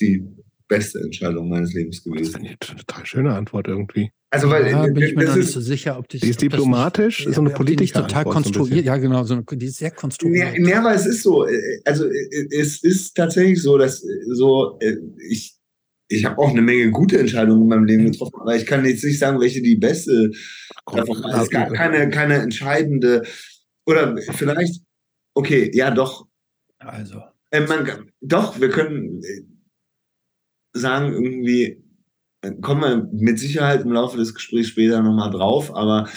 die 0.00 0.22
beste 0.68 1.00
Entscheidung 1.00 1.48
meines 1.48 1.72
Lebens 1.74 1.96
Das 1.96 2.04
gewesen. 2.04 2.32
finde 2.32 2.48
ich 2.60 2.68
eine 2.70 2.78
total 2.84 3.06
schöne 3.06 3.34
Antwort 3.34 3.68
irgendwie. 3.68 4.10
Also, 4.30 4.50
weil 4.50 4.66
Ja, 4.68 4.82
bin 4.86 4.96
ich 5.02 5.14
mir 5.14 5.20
das 5.22 5.30
noch 5.30 5.36
nicht 5.36 5.46
ist, 5.48 5.52
so 5.54 5.60
sicher, 5.60 5.98
ob 5.98 6.08
die, 6.08 6.18
Die 6.18 6.28
ist 6.28 6.36
das 6.36 6.42
nicht- 6.42 6.52
diplomatisch, 6.52 7.26
ist 7.26 7.34
so 7.36 7.40
eine 7.40 7.50
politische 7.50 7.94
total 7.94 8.04
Antwort 8.06 8.24
so 8.26 8.30
konstruiert. 8.32 8.70
bisschen. 8.70 8.84
Ja, 8.86 8.96
genau, 8.96 9.24
so 9.24 9.34
eine, 9.34 9.44
die 9.44 9.66
ist 9.66 9.76
sehr 9.78 9.88
Ja, 9.90 9.94
konstruiert. 9.94 10.58
ja, 10.58 10.80
aber 10.80 10.94
es 10.94 11.06
ist 11.06 11.22
so. 11.22 11.46
äh, 11.46 11.80
Also 11.84 12.06
äh, 12.06 12.48
es 12.50 12.82
ist 12.82 13.14
tatsächlich 13.16 13.62
so, 13.62 13.78
dass 13.78 14.02
äh, 14.02 14.08
so 14.32 14.78
äh, 14.80 14.96
ich 15.28 15.54
ich 16.08 16.24
habe 16.24 16.38
auch 16.38 16.50
eine 16.50 16.62
Menge 16.62 16.90
gute 16.92 17.18
Entscheidungen 17.18 17.62
in 17.62 17.68
meinem 17.68 17.84
Leben 17.84 18.12
getroffen, 18.12 18.34
aber 18.40 18.54
ich 18.54 18.64
kann 18.64 18.84
jetzt 18.84 19.02
nicht 19.04 19.18
sagen, 19.18 19.40
welche 19.40 19.60
die 19.60 19.74
beste 19.74 20.30
war. 20.86 21.42
Es 21.42 21.50
gab 21.50 21.72
keine, 21.72 22.08
keine 22.10 22.34
entscheidende, 22.34 23.24
oder 23.86 24.16
vielleicht, 24.34 24.82
okay, 25.34 25.68
ja 25.74 25.90
doch. 25.90 26.26
Also. 26.78 27.22
Äh, 27.50 27.62
man, 27.66 27.88
doch, 28.20 28.60
wir 28.60 28.68
können 28.68 29.20
äh, 29.24 29.42
sagen, 30.78 31.12
irgendwie, 31.12 31.82
äh, 32.42 32.52
kommen 32.60 32.82
wir 32.82 33.08
mit 33.12 33.38
Sicherheit 33.38 33.82
im 33.82 33.92
Laufe 33.92 34.16
des 34.16 34.34
Gesprächs 34.34 34.68
später 34.68 35.02
nochmal 35.02 35.30
drauf, 35.30 35.74
aber 35.74 36.08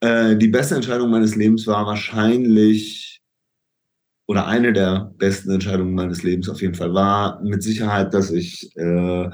äh, 0.00 0.36
die 0.36 0.48
beste 0.48 0.74
Entscheidung 0.74 1.10
meines 1.10 1.36
Lebens 1.36 1.66
war 1.66 1.86
wahrscheinlich, 1.86 3.22
oder 4.28 4.46
eine 4.46 4.72
der 4.72 5.12
besten 5.16 5.50
Entscheidungen 5.50 5.94
meines 5.94 6.22
Lebens 6.22 6.48
auf 6.48 6.60
jeden 6.60 6.74
Fall, 6.74 6.92
war 6.92 7.40
mit 7.42 7.62
Sicherheit, 7.62 8.12
dass 8.12 8.30
ich 8.30 8.76
äh, 8.76 9.30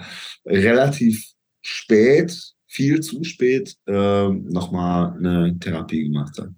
relativ 0.47 1.33
spät, 1.63 2.53
viel 2.67 3.01
zu 3.01 3.25
spät, 3.25 3.77
äh, 3.87 4.29
nochmal 4.29 5.17
eine 5.17 5.59
Therapie 5.59 6.05
gemacht 6.05 6.39
habe. 6.39 6.55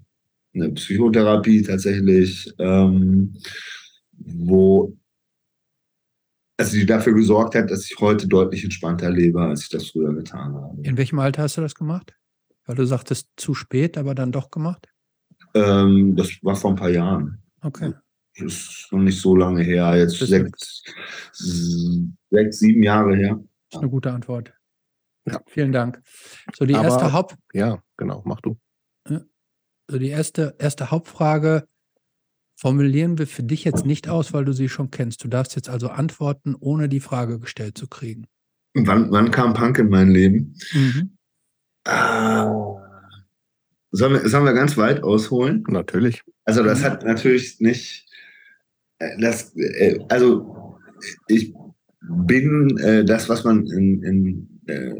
Eine 0.55 0.71
Psychotherapie 0.71 1.63
tatsächlich, 1.63 2.53
ähm, 2.59 3.37
wo 4.13 4.97
also 6.57 6.73
die 6.77 6.87
dafür 6.87 7.15
gesorgt 7.15 7.55
hat, 7.55 7.71
dass 7.71 7.85
ich 7.91 7.97
heute 8.01 8.29
deutlich 8.29 8.65
entspannter 8.65 9.11
lebe, 9.11 9.41
als 9.43 9.63
ich 9.63 9.69
das 9.71 9.91
früher 9.91 10.15
getan 10.15 10.55
habe. 10.55 10.81
In 10.83 10.97
welchem 10.97 11.19
Alter 11.19 11.43
hast 11.43 11.57
du 11.57 11.61
das 11.61 11.75
gemacht? 11.75 12.15
Weil 12.67 12.77
du 12.77 12.87
sagtest 12.87 13.29
zu 13.37 13.55
spät, 13.55 13.99
aber 13.99 14.15
dann 14.15 14.33
doch 14.33 14.51
gemacht? 14.51 14.89
Ähm, 15.55 16.17
das 16.17 16.31
war 16.43 16.57
vor 16.57 16.71
ein 16.71 16.77
paar 16.77 16.91
Jahren. 16.91 17.43
Okay. 17.61 17.93
Das 18.37 18.53
ist 18.53 18.89
noch 18.91 18.99
nicht 19.01 19.21
so 19.21 19.37
lange 19.37 19.63
her, 19.63 19.97
jetzt 19.97 20.19
sechs, 20.19 20.83
sechs, 21.33 22.59
sieben 22.59 22.83
Jahre 22.83 23.15
her. 23.17 23.39
Das 23.71 23.79
ist 23.79 23.83
eine 23.83 23.91
gute 23.91 24.13
Antwort. 24.13 24.53
Ja. 25.27 25.41
Vielen 25.47 25.73
Dank. 25.73 26.03
So, 26.57 26.67
die 26.67 26.75
Aber- 26.75 26.85
erste 26.85 27.13
Haupt, 27.13 27.37
Ja, 27.53 27.83
genau, 27.97 28.23
mach 28.27 28.41
du. 28.41 28.59
so 29.09 29.99
die 29.99 30.09
erste, 30.09 30.55
erste 30.59 30.91
Hauptfrage 30.91 31.69
formulieren 32.65 33.19
wir 33.19 33.27
für 33.27 33.43
dich 33.43 33.63
jetzt 33.65 33.85
nicht 33.85 34.09
aus, 34.09 34.33
weil 34.33 34.47
du 34.47 34.55
sie 34.55 34.71
schon 34.71 34.91
kennst. 34.91 35.23
Du 35.23 35.29
darfst 35.29 35.55
jetzt 35.55 35.69
also 35.69 35.89
antworten, 35.89 36.57
ohne 36.59 36.89
die 36.89 37.01
Frage 37.01 37.39
gestellt 37.39 37.77
zu 37.77 37.87
kriegen. 37.87 38.25
Wann, 38.73 39.11
wann 39.11 39.31
kam 39.31 39.53
Punk 39.53 39.79
in 39.79 39.91
mein 39.91 40.09
Leben? 40.09 40.57
Mhm. 40.73 41.11
Ah. 41.85 42.51
Sollen 43.91 44.15
wir, 44.15 44.27
sollen 44.31 44.47
wir 44.47 44.55
ganz 44.55 44.79
weit 44.79 45.03
ausholen? 45.03 45.63
Natürlich. 45.69 46.23
Also 46.47 46.63
das 46.63 46.83
hat 46.83 47.05
natürlich 47.05 47.61
nicht, 47.61 48.09
äh, 48.99 49.11
das, 49.21 49.55
äh, 49.57 49.99
also 50.09 50.79
ich 51.29 51.53
bin 52.01 52.79
äh, 52.79 53.05
das, 53.05 53.29
was 53.29 53.45
man 53.45 53.67
in, 53.67 54.03
in 54.03 54.61
äh, 54.69 54.95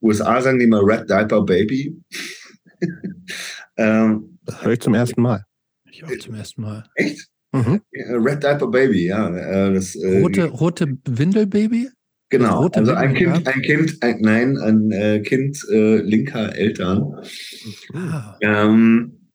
USA 0.00 0.40
sagen 0.40 0.60
die 0.60 0.68
mal 0.68 0.84
Red 0.84 1.10
Diaper 1.10 1.44
Baby. 1.44 2.00
ähm, 3.76 4.38
Das 4.44 4.62
höre 4.62 4.74
ich 4.74 4.80
zum 4.80 4.94
ersten 4.94 5.20
Mal. 5.20 5.47
Ich 5.98 6.04
auch 6.04 6.18
zum 6.24 6.34
ersten 6.34 6.62
Mal. 6.62 6.84
echt? 6.94 7.28
Mhm. 7.52 7.80
Red 7.92 8.42
Diaper 8.42 8.68
Baby, 8.68 9.06
ja. 9.06 9.34
Äh, 9.34 9.74
das, 9.74 9.94
äh, 9.96 10.20
Rote, 10.20 10.44
rote 10.44 10.98
Windelbaby? 11.06 11.88
Genau, 12.30 12.62
rote 12.62 12.80
also 12.80 12.92
ein 12.92 13.14
Kind, 13.14 13.46
ein 13.46 13.62
Kind, 13.62 14.02
ein, 14.02 14.20
nein, 14.20 14.58
ein 14.58 14.92
äh, 14.92 15.20
Kind 15.20 15.58
äh, 15.70 15.96
linker 16.02 16.54
Eltern. 16.54 17.14
Ah, 17.94 18.36
Ähm, 18.42 19.30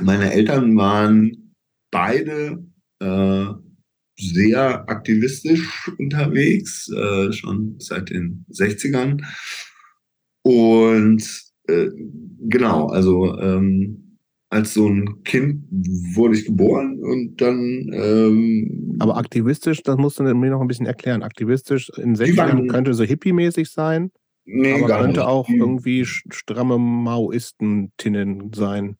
meine 0.00 0.32
Eltern 0.32 0.74
waren 0.76 1.54
beide 1.90 2.64
äh, 3.00 3.46
sehr 4.18 4.88
aktivistisch 4.88 5.92
unterwegs, 5.98 6.88
äh, 6.90 7.30
schon 7.32 7.76
seit 7.78 8.08
den 8.08 8.46
60ern. 8.50 9.22
Und 10.42 11.22
äh, 11.68 11.88
genau, 12.48 12.86
also 12.86 13.38
ähm, 13.38 14.09
als 14.50 14.74
so 14.74 14.88
ein 14.88 15.22
Kind 15.24 15.62
wurde 15.70 16.34
ich 16.36 16.44
geboren 16.44 16.98
und 17.00 17.40
dann 17.40 17.90
ähm, 17.92 18.96
Aber 18.98 19.16
aktivistisch, 19.16 19.82
das 19.82 19.96
musst 19.96 20.18
du 20.18 20.24
mir 20.24 20.50
noch 20.50 20.60
ein 20.60 20.66
bisschen 20.68 20.86
erklären. 20.86 21.22
Aktivistisch 21.22 21.88
in 21.96 22.14
Die 22.14 22.36
waren- 22.36 22.58
60ern 22.66 22.68
könnte 22.68 22.92
so 22.94 23.04
hippie-mäßig 23.04 23.70
sein, 23.70 24.10
nee, 24.44 24.72
aber 24.74 24.86
gar 24.88 25.00
könnte 25.02 25.20
nicht. 25.20 25.28
auch 25.28 25.48
irgendwie 25.48 26.04
stramme 26.04 26.78
Maoistentinnen 26.78 28.52
sein. 28.52 28.96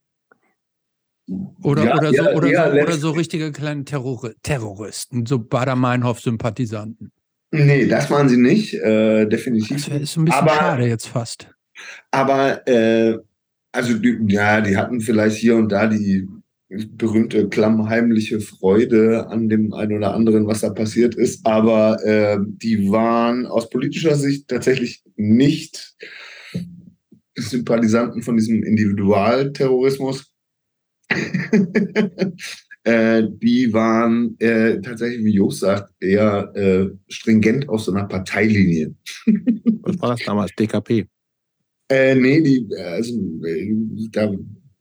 Oder, 1.62 1.85
Ja, 1.85 1.97
oder, 1.97 2.09
so, 2.11 2.14
ja, 2.25 2.33
oder, 2.35 2.49
ja, 2.50 2.71
so, 2.71 2.80
oder 2.83 2.92
so 2.97 3.11
richtige 3.11 3.52
kleine 3.52 3.85
Terror 3.85 4.30
Terroristen, 4.42 5.26
so 5.26 5.38
Bader-Meinhof-Sympathisanten. 5.38 7.12
Nee, 7.52 7.87
das 7.87 8.11
waren 8.11 8.28
sie 8.28 8.37
nicht, 8.37 8.75
äh, 8.75 9.25
Das 9.26 9.28
definitiv. 9.30 9.90
wär- 9.90 10.00
ist 10.00 10.16
ein 10.16 10.25
bisschen 10.25 10.40
Aber- 10.40 10.50
schade 10.54 10.87
jetzt 10.87 11.07
fast. 11.09 11.52
Aber 12.11 12.66
äh, 12.69 13.19
also 13.73 13.95
die, 13.95 14.19
ja, 14.29 14.61
die 14.61 14.77
hatten 14.77 15.00
vielleicht 15.00 15.37
hier 15.37 15.57
und 15.57 15.71
da 15.71 15.87
die 15.87 16.29
berühmte 16.69 17.49
klammheimliche 17.49 18.41
Freude 18.41 19.27
an 19.29 19.49
dem 19.49 19.73
einen 19.73 19.97
oder 19.99 20.15
anderen, 20.15 20.47
was 20.47 20.61
da 20.61 20.71
passiert 20.71 21.17
ist. 21.17 21.45
Aber 21.45 22.03
äh, 22.05 22.39
die 22.41 22.91
waren 22.91 23.47
aus 23.47 23.71
politischer 23.71 24.15
Sicht 24.15 24.49
tatsächlich 24.49 25.03
nicht 25.17 25.97
Sympathisanten 27.37 28.23
von 28.23 28.37
diesem 28.37 28.62
Individualterrorismus. 28.62 30.31
äh, 32.85 33.25
die 33.43 33.73
waren 33.73 34.37
äh, 34.39 34.81
tatsächlich, 34.81 35.25
wie 35.25 35.35
Jost 35.35 35.61
sagt, 35.61 35.93
eher 36.00 36.53
äh, 36.55 36.87
stringent 37.09 37.69
auf 37.69 37.83
so 37.83 37.93
einer 37.93 38.07
Parteilinie. 38.07 38.95
Was 39.83 40.00
war 40.00 40.11
das 40.11 40.25
damals? 40.25 40.53
DKP. 40.55 41.09
Äh, 41.91 42.15
nee, 42.15 42.41
die, 42.41 42.69
äh, 42.73 42.83
also, 42.83 43.13
äh, 43.45 43.75
da 44.13 44.33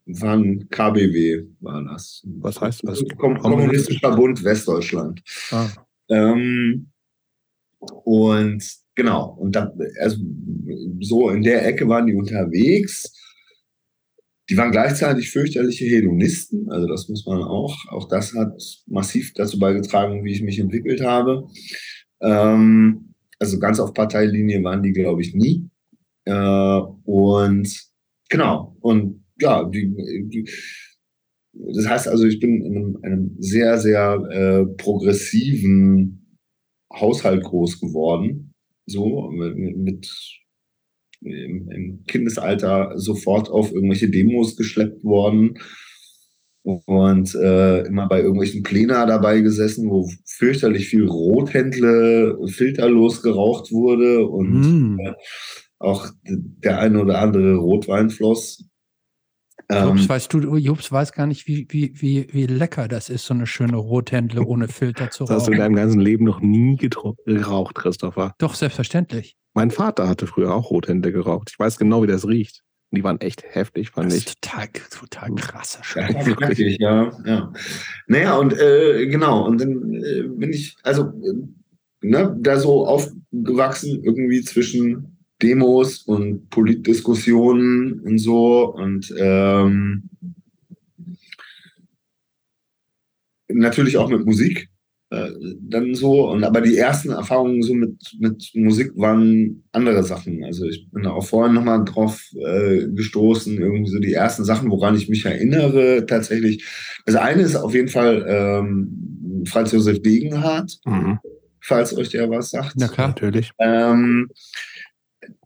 waren 0.06 0.70
KBW, 0.70 1.44
war 1.60 1.84
das. 1.84 2.24
Was 2.40 2.62
heißt 2.62 2.88
das? 2.88 3.04
Kom 3.18 3.38
Kommunistischer 3.40 4.16
Bund 4.16 4.44
Westdeutschland. 4.44 5.22
Ah, 5.52 5.68
Ähm, 6.10 6.92
und 7.80 8.64
genau, 8.96 9.38
und 9.40 9.56
da, 9.56 9.72
also 10.02 10.18
so 11.00 11.30
in 11.30 11.44
der 11.44 11.66
Ecke 11.66 11.88
waren 11.88 12.08
die 12.08 12.16
unterwegs. 12.16 13.12
Die 14.50 14.58
waren 14.58 14.72
gleichzeitig 14.72 15.30
fürchterliche 15.30 15.86
Hedonisten, 15.86 16.72
also 16.72 16.88
das 16.88 17.08
muss 17.08 17.26
man 17.26 17.44
auch. 17.44 17.76
Auch 17.90 18.08
das 18.08 18.34
hat 18.34 18.60
massiv 18.88 19.34
dazu 19.36 19.60
beigetragen, 19.60 20.24
wie 20.24 20.32
ich 20.32 20.42
mich 20.42 20.58
entwickelt 20.60 21.02
habe. 21.02 21.48
Ähm, 22.22 23.14
also 23.38 23.60
ganz 23.60 23.80
auf 23.80 23.94
Parteilinie 23.94 24.64
waren 24.64 24.82
die, 24.84 24.92
glaube 24.92 25.22
ich, 25.22 25.34
nie. 25.36 25.70
Äh, 26.30 26.82
und 27.06 27.90
genau, 28.30 28.76
und 28.82 29.26
ja, 29.40 29.64
die, 29.64 29.92
die, 30.28 30.50
das 31.54 31.88
heißt 31.88 32.08
also, 32.08 32.26
ich 32.26 32.40
bin 32.40 32.62
in 32.62 32.76
einem, 32.78 32.98
einem 33.02 33.36
sehr, 33.40 33.80
sehr 33.80 34.14
äh, 34.30 34.66
progressiven 34.76 36.38
Haushalt 36.94 37.44
groß 37.44 37.80
geworden. 37.80 38.54
So, 38.86 39.30
mit, 39.32 39.78
mit 39.78 40.12
im, 41.22 41.70
im 41.72 42.04
Kindesalter 42.06 42.94
sofort 42.96 43.50
auf 43.50 43.72
irgendwelche 43.72 44.10
Demos 44.10 44.56
geschleppt 44.56 45.04
worden 45.04 45.60
und 46.64 47.36
äh, 47.36 47.86
immer 47.88 48.08
bei 48.08 48.20
irgendwelchen 48.20 48.64
Plena 48.64 49.06
dabei 49.06 49.42
gesessen, 49.42 49.90
wo 49.90 50.10
fürchterlich 50.26 50.88
viel 50.88 51.08
Rothändle 51.08 52.38
filterlos 52.48 53.22
geraucht 53.22 53.72
wurde 53.72 54.28
und 54.28 54.50
Mm. 54.60 55.00
äh, 55.00 55.14
auch 55.80 56.08
der 56.26 56.80
eine 56.80 57.02
oder 57.02 57.20
andere 57.22 57.56
Rotwein 57.56 58.10
floss. 58.10 58.66
Ähm, 59.70 59.88
Jobs, 59.90 60.10
weißt 60.10 60.34
du, 60.34 60.56
Jobs 60.58 60.92
weiß 60.92 61.12
gar 61.12 61.28
nicht, 61.28 61.48
wie, 61.48 61.68
wie, 61.70 61.94
wie, 61.96 62.28
wie 62.32 62.46
lecker 62.48 62.88
das 62.88 63.10
ist, 63.10 63.26
so 63.26 63.34
eine 63.34 63.46
schöne 63.46 63.78
Rothändle 63.78 64.44
ohne 64.44 64.68
Filter 64.68 65.10
zu 65.12 65.26
das 65.26 65.36
hast 65.36 65.48
du 65.48 65.52
in 65.52 65.60
rauchen. 65.60 65.74
deinem 65.74 65.76
ganzen 65.76 66.00
Leben 66.00 66.26
noch 66.26 66.40
nie 66.42 66.76
geraucht, 66.78 67.76
Christopher. 67.76 68.34
Doch, 68.40 68.56
selbstverständlich. 68.56 69.36
Mein 69.54 69.72
Vater 69.72 70.08
hatte 70.08 70.28
früher 70.28 70.54
auch 70.54 70.72
Rothände 70.72 71.12
geraucht. 71.12 71.50
Ich 71.52 71.60
weiß 71.60 71.78
genau, 71.78 72.02
wie 72.04 72.08
das 72.08 72.28
riecht. 72.28 72.62
Und 72.92 72.98
die 72.98 73.04
waren 73.04 73.22
echt 73.22 73.44
heftig, 73.48 73.92
fand 73.92 74.08
Das 74.08 74.18
ich. 74.18 74.26
ist 74.28 74.42
total, 74.42 74.68
total 74.90 75.36
krasser 75.36 75.80
Ja, 75.80 75.84
Scheiß. 75.84 76.26
knackig, 76.38 76.78
ja, 76.80 77.12
ja. 77.26 77.54
Naja, 78.08 78.38
und 78.38 78.54
äh, 78.58 79.06
genau, 79.08 79.46
und 79.46 79.62
dann 79.62 79.94
äh, 79.94 80.24
bin 80.24 80.52
ich, 80.52 80.76
also, 80.82 81.04
äh, 81.04 82.08
ne, 82.08 82.36
da 82.40 82.58
so 82.60 82.88
aufgewachsen, 82.88 84.04
irgendwie 84.04 84.42
zwischen 84.42 85.19
Demos 85.42 86.04
und 86.04 86.50
Politdiskussionen 86.50 88.00
und 88.02 88.18
so 88.18 88.74
und 88.74 89.14
ähm, 89.18 90.10
natürlich 93.48 93.98
auch 93.98 94.10
mit 94.10 94.26
Musik 94.26 94.70
äh, 95.12 95.30
dann 95.62 95.96
so 95.96 96.30
und 96.30 96.44
aber 96.44 96.62
die 96.62 96.78
ersten 96.78 97.10
Erfahrungen 97.10 97.64
so 97.64 97.74
mit 97.74 97.96
mit 98.20 98.52
Musik 98.54 98.92
waren 98.96 99.64
andere 99.72 100.04
Sachen 100.04 100.44
also 100.44 100.66
ich 100.66 100.88
bin 100.92 101.04
da 101.04 101.12
auch 101.12 101.26
vorhin 101.26 101.56
nochmal 101.56 101.84
drauf 101.84 102.22
äh, 102.36 102.88
gestoßen 102.90 103.58
irgendwie 103.60 103.90
so 103.90 104.00
die 104.00 104.14
ersten 104.14 104.44
Sachen 104.44 104.70
woran 104.70 104.96
ich 104.96 105.10
mich 105.10 105.26
erinnere 105.26 106.06
tatsächlich 106.06 106.64
also 107.06 107.20
eine 107.20 107.42
ist 107.42 107.56
auf 107.56 107.74
jeden 107.74 107.88
Fall 107.88 108.26
ähm, 108.28 109.44
Franz 109.48 109.72
Josef 109.72 110.02
Degenhardt 110.02 110.80
Mhm. 110.86 111.20
falls 111.62 111.96
euch 111.96 112.10
der 112.10 112.30
was 112.30 112.50
sagt. 112.52 112.74
Na 112.78 112.88
klar. 112.88 113.10
Natürlich. 113.10 113.52
Ähm, 113.60 114.30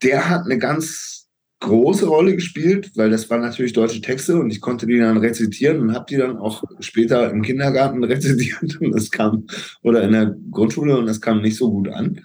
der 0.01 0.29
hat 0.29 0.45
eine 0.45 0.57
ganz 0.57 1.27
große 1.59 2.05
Rolle 2.05 2.35
gespielt, 2.35 2.91
weil 2.95 3.09
das 3.09 3.29
waren 3.29 3.41
natürlich 3.41 3.71
deutsche 3.71 4.01
Texte 4.01 4.37
und 4.37 4.51
ich 4.51 4.59
konnte 4.59 4.85
die 4.85 4.97
dann 4.97 5.17
rezitieren 5.17 5.79
und 5.79 5.93
habe 5.93 6.05
die 6.09 6.17
dann 6.17 6.37
auch 6.37 6.63
später 6.79 7.31
im 7.31 7.41
Kindergarten 7.41 8.03
rezitiert 8.03 8.81
und 8.81 8.91
das 8.91 9.09
kam 9.09 9.47
oder 9.81 10.03
in 10.03 10.11
der 10.11 10.35
Grundschule 10.51 10.97
und 10.97 11.05
das 11.05 11.21
kam 11.21 11.41
nicht 11.41 11.55
so 11.55 11.71
gut 11.71 11.87
an. 11.89 12.19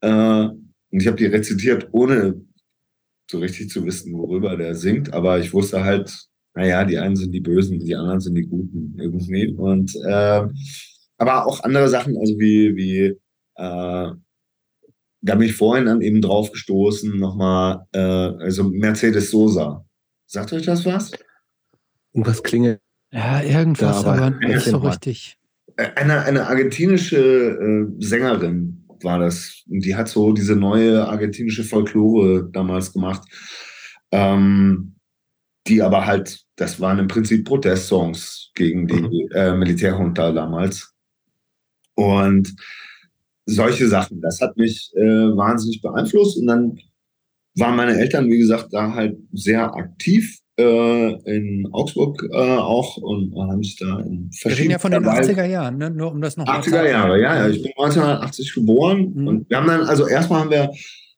Äh, 0.00 0.48
und 0.92 1.00
ich 1.00 1.06
habe 1.06 1.16
die 1.16 1.26
rezitiert, 1.26 1.88
ohne 1.92 2.42
so 3.30 3.38
richtig 3.38 3.70
zu 3.70 3.84
wissen, 3.86 4.12
worüber 4.12 4.56
der 4.56 4.74
singt, 4.74 5.12
aber 5.14 5.38
ich 5.38 5.54
wusste 5.54 5.84
halt, 5.84 6.12
naja, 6.54 6.84
die 6.84 6.98
einen 6.98 7.16
sind 7.16 7.32
die 7.32 7.40
Bösen, 7.40 7.78
die 7.78 7.94
anderen 7.94 8.20
sind 8.20 8.34
die 8.34 8.46
Guten 8.46 8.94
irgendwie. 8.98 9.54
Und 9.54 9.94
äh, 10.06 10.42
aber 11.16 11.46
auch 11.46 11.62
andere 11.62 11.88
Sachen, 11.88 12.16
also 12.18 12.38
wie, 12.38 12.76
wie 12.76 13.16
äh, 13.56 14.10
da 15.22 15.36
bin 15.36 15.48
ich 15.48 15.56
vorhin 15.56 15.86
dann 15.86 16.02
eben 16.02 16.20
drauf 16.20 16.50
gestoßen, 16.52 17.18
nochmal, 17.18 17.86
äh, 17.92 17.98
also 17.98 18.64
Mercedes 18.64 19.30
Sosa. 19.30 19.84
Sagt 20.26 20.52
euch 20.52 20.66
das 20.66 20.84
was? 20.84 21.12
Irgendwas 22.12 22.42
klingelt. 22.42 22.80
Ja, 23.12 23.42
irgendwas, 23.42 24.02
Ja, 24.02 24.12
aber 24.12 24.22
aber 24.22 24.30
nicht 24.30 24.64
so 24.64 24.78
richtig. 24.78 25.38
Äh, 25.76 25.90
Eine, 25.94 26.22
eine 26.22 26.46
argentinische 26.46 27.18
äh, 27.18 27.86
Sängerin 28.04 28.86
war 29.02 29.18
das. 29.18 29.62
Und 29.68 29.84
die 29.84 29.94
hat 29.94 30.08
so 30.08 30.32
diese 30.32 30.56
neue 30.56 31.06
argentinische 31.06 31.64
Folklore 31.64 32.48
damals 32.52 32.92
gemacht. 32.92 33.22
Ähm, 34.10 34.96
die 35.66 35.80
aber 35.80 36.06
halt, 36.06 36.44
das 36.56 36.80
waren 36.80 36.98
im 36.98 37.08
Prinzip 37.08 37.46
Protestsongs 37.46 38.50
gegen 38.54 38.88
die 38.88 39.28
äh, 39.32 39.54
Militärjunta 39.54 40.32
damals. 40.32 40.92
Und 41.94 42.54
solche 43.46 43.88
Sachen, 43.88 44.20
das 44.20 44.40
hat 44.40 44.56
mich 44.56 44.92
äh, 44.96 45.00
wahnsinnig 45.00 45.80
beeinflusst. 45.82 46.38
Und 46.38 46.46
dann 46.46 46.78
waren 47.56 47.76
meine 47.76 47.98
Eltern, 47.98 48.30
wie 48.30 48.38
gesagt, 48.38 48.68
da 48.72 48.92
halt 48.94 49.18
sehr 49.32 49.74
aktiv 49.74 50.38
äh, 50.58 51.12
in 51.36 51.68
Augsburg 51.72 52.22
äh, 52.30 52.36
auch 52.36 52.96
und 52.98 53.34
haben 53.36 53.62
sich 53.62 53.76
da 53.76 54.00
in 54.00 54.30
Wir 54.42 54.58
reden 54.58 54.70
ja 54.70 54.78
von 54.78 54.90
den 54.90 55.02
verschiedenster 55.02 55.36
Weise- 55.36 55.42
80er 55.42 55.50
Jahren, 55.50 55.78
ne? 55.78 55.90
nur 55.90 56.12
um 56.12 56.20
das 56.20 56.36
noch 56.36 56.46
mal 56.46 56.60
80er 56.60 56.88
Jahre, 56.88 57.20
ja, 57.20 57.36
ja. 57.36 57.48
Ich 57.48 57.62
bin 57.62 57.72
1980 57.76 58.54
geboren 58.54 59.12
Mhm. 59.14 59.26
und 59.28 59.50
wir 59.50 59.56
haben 59.56 59.66
dann, 59.66 59.80
also 59.82 60.06
erstmal 60.06 60.40
haben 60.40 60.50
wir 60.50 60.70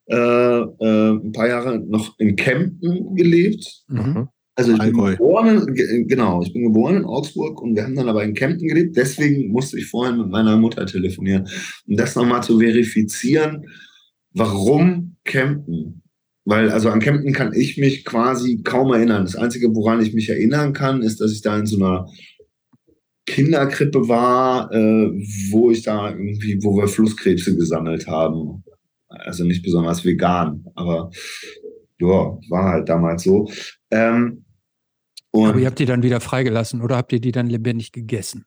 äh, 0.06 0.16
äh, 0.16 1.10
ein 1.16 1.32
paar 1.32 1.48
Jahre 1.48 1.78
noch 1.78 2.18
in 2.18 2.36
Kempten 2.36 3.14
gelebt. 3.16 3.82
Mhm. 3.88 4.28
Also 4.56 4.70
ich 4.72 4.78
bin 4.78 4.86
Allgäu. 4.86 5.12
geboren, 5.12 5.66
in- 5.68 5.74
ge- 5.74 6.04
genau, 6.04 6.42
ich 6.42 6.52
bin 6.52 6.62
geboren 6.64 6.96
in 6.98 7.04
Augsburg 7.04 7.60
und 7.60 7.74
wir 7.74 7.82
haben 7.84 7.96
dann 7.96 8.08
aber 8.08 8.22
in 8.22 8.34
Kempten 8.34 8.68
gelebt. 8.68 8.96
Deswegen 8.96 9.50
musste 9.50 9.78
ich 9.78 9.86
vorhin 9.86 10.18
mit 10.18 10.28
meiner 10.28 10.56
Mutter 10.56 10.86
telefonieren, 10.86 11.48
um 11.88 11.96
das 11.96 12.14
nochmal 12.14 12.42
zu 12.42 12.58
verifizieren. 12.60 13.64
Warum 14.32 15.16
Kempten? 15.24 16.02
Weil 16.44 16.70
also 16.70 16.90
an 16.90 17.00
Kempten 17.00 17.32
kann 17.32 17.52
ich 17.52 17.78
mich 17.78 18.04
quasi 18.04 18.62
kaum 18.62 18.92
erinnern. 18.92 19.24
Das 19.24 19.34
Einzige, 19.34 19.74
woran 19.74 20.00
ich 20.02 20.12
mich 20.14 20.28
erinnern 20.28 20.72
kann, 20.72 21.02
ist, 21.02 21.20
dass 21.20 21.32
ich 21.32 21.40
da 21.42 21.58
in 21.58 21.66
so 21.66 21.76
einer 21.78 22.06
Kinderkrippe 23.26 24.06
war, 24.08 24.70
äh, 24.72 25.10
wo 25.50 25.70
ich 25.70 25.82
da 25.82 26.10
irgendwie, 26.10 26.58
wo 26.62 26.76
wir 26.76 26.86
Flusskrebse 26.88 27.56
gesammelt 27.56 28.06
haben. 28.06 28.62
Also 29.08 29.44
nicht 29.44 29.62
besonders 29.62 30.04
vegan, 30.04 30.64
aber 30.74 31.10
ja, 32.00 32.38
war 32.50 32.64
halt 32.72 32.88
damals 32.88 33.22
so. 33.22 33.48
Ähm, 33.90 34.43
und 35.34 35.48
Aber 35.48 35.58
ihr 35.58 35.66
habt 35.66 35.80
die 35.80 35.84
dann 35.84 36.02
wieder 36.04 36.20
freigelassen 36.20 36.80
oder 36.80 36.96
habt 36.96 37.12
ihr 37.12 37.20
die 37.20 37.32
dann 37.32 37.48
lebendig 37.48 37.90
gegessen? 37.90 38.44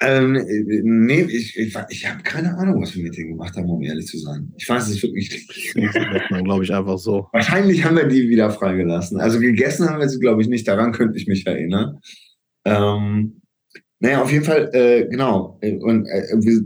ähm, 0.00 0.34
äh, 0.36 0.80
nee, 0.82 1.22
ich, 1.22 1.56
ich, 1.56 1.76
ich 1.88 2.08
habe 2.08 2.22
keine 2.22 2.56
Ahnung, 2.56 2.82
was 2.82 2.94
wir 2.94 3.02
mit 3.02 3.16
denen 3.16 3.30
gemacht 3.30 3.56
haben, 3.56 3.68
um 3.68 3.82
ehrlich 3.82 4.06
zu 4.06 4.18
sein. 4.18 4.52
Ich 4.56 4.68
weiß 4.68 4.88
es 4.88 5.02
wirklich 5.02 5.30
nicht. 5.74 5.94
Das 5.94 5.94
merkt 5.94 6.30
man, 6.30 6.44
glaube 6.44 6.64
ich, 6.64 6.72
einfach 6.72 6.98
so. 6.98 7.28
Wahrscheinlich 7.32 7.84
haben 7.84 7.96
wir 7.96 8.06
die 8.06 8.28
wieder 8.28 8.50
freigelassen. 8.50 9.20
Also 9.20 9.40
gegessen 9.40 9.88
haben 9.88 10.00
wir 10.00 10.08
sie, 10.08 10.18
glaube 10.18 10.42
ich, 10.42 10.48
nicht. 10.48 10.66
Daran 10.66 10.92
könnte 10.92 11.18
ich 11.18 11.26
mich 11.26 11.46
erinnern. 11.46 11.98
Ähm, 12.64 13.40
naja, 14.00 14.22
auf 14.22 14.32
jeden 14.32 14.44
Fall, 14.44 14.70
äh, 14.72 15.06
genau. 15.08 15.58
Und 15.60 16.06
äh, 16.06 16.36
wir 16.38 16.62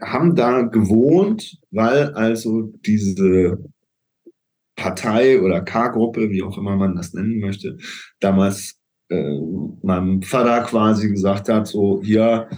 haben 0.00 0.34
da 0.34 0.62
gewohnt, 0.62 1.58
weil 1.70 2.12
also 2.14 2.72
diese 2.84 3.58
Partei 4.76 5.40
oder 5.40 5.60
K-Gruppe, 5.60 6.30
wie 6.30 6.42
auch 6.42 6.58
immer 6.58 6.76
man 6.76 6.96
das 6.96 7.12
nennen 7.12 7.38
möchte, 7.40 7.78
damals 8.20 8.80
äh, 9.08 9.38
meinem 9.82 10.22
Vater 10.22 10.62
quasi 10.62 11.10
gesagt 11.10 11.48
hat, 11.48 11.66
so 11.66 12.00
hier, 12.02 12.48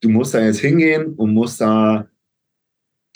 du 0.00 0.08
musst 0.08 0.34
da 0.34 0.40
jetzt 0.40 0.60
hingehen 0.60 1.14
und 1.14 1.32
musst 1.32 1.60
da 1.60 2.08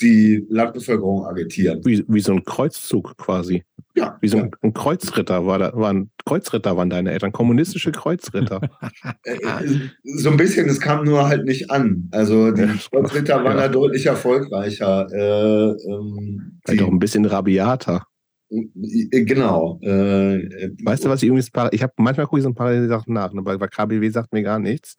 die 0.00 0.46
Landbevölkerung 0.48 1.26
agitieren. 1.26 1.84
Wie, 1.84 2.04
wie 2.06 2.20
so 2.20 2.32
ein 2.32 2.44
Kreuzzug 2.44 3.16
quasi. 3.16 3.64
Ja, 3.98 4.16
Wie 4.20 4.28
so 4.28 4.38
ein, 4.38 4.50
ein 4.62 4.72
Kreuzritter 4.72 5.44
war 5.46 5.58
da, 5.58 5.72
waren 5.74 6.10
Kreuzritter 6.24 6.76
waren 6.76 6.88
deine 6.90 7.10
Eltern, 7.12 7.32
kommunistische 7.32 7.92
Kreuzritter. 7.92 8.60
Äh, 9.24 9.36
So 10.04 10.30
ein 10.30 10.36
bisschen, 10.36 10.68
es 10.68 10.80
kam 10.80 11.04
nur 11.04 11.28
halt 11.28 11.44
nicht 11.44 11.70
an. 11.70 12.08
Also 12.12 12.50
die 12.52 12.62
Ja. 12.62 12.74
Kreuzritter 12.90 13.44
waren 13.44 13.56
Ja. 13.56 13.66
da 13.66 13.68
deutlich 13.68 14.06
erfolgreicher. 14.06 15.06
Äh, 15.12 15.70
ähm, 15.90 16.60
Vielleicht 16.64 16.82
auch 16.82 16.88
ein 16.88 16.98
bisschen 16.98 17.24
rabiater. 17.24 18.04
äh, 18.50 19.24
genau. 19.24 19.78
Äh, 19.82 20.70
Weißt 20.84 21.04
du, 21.04 21.08
was 21.08 21.22
ich 21.22 21.28
übrigens, 21.28 21.50
par- 21.50 21.72
ich 21.72 21.82
habe 21.82 21.92
manchmal 21.98 22.26
gucke 22.26 22.38
ich 22.38 22.44
so 22.44 22.48
ein 22.50 22.54
paar 22.54 22.86
Sachen 22.88 23.12
nach, 23.14 23.32
ne, 23.32 23.44
weil 23.44 23.58
KBW 23.58 24.08
sagt 24.10 24.32
mir 24.32 24.42
gar 24.42 24.58
nichts. 24.58 24.96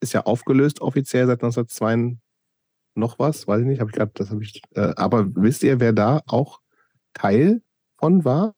Ist 0.00 0.12
ja 0.14 0.22
aufgelöst 0.22 0.80
offiziell 0.80 1.26
seit 1.26 1.42
1902 1.42 2.16
noch 2.94 3.18
was, 3.18 3.46
weiß 3.46 3.60
ich 3.60 3.66
nicht, 3.66 3.80
habe 3.80 3.90
ich 3.90 3.96
gerade, 3.96 4.12
das 4.14 4.30
habe 4.30 4.42
ich, 4.42 4.62
äh, 4.74 4.92
aber 4.96 5.26
wisst 5.34 5.62
ihr, 5.62 5.80
wer 5.80 5.92
da 5.92 6.20
auch 6.26 6.60
Teil 7.12 7.60
von 8.06 8.24
war? 8.24 8.54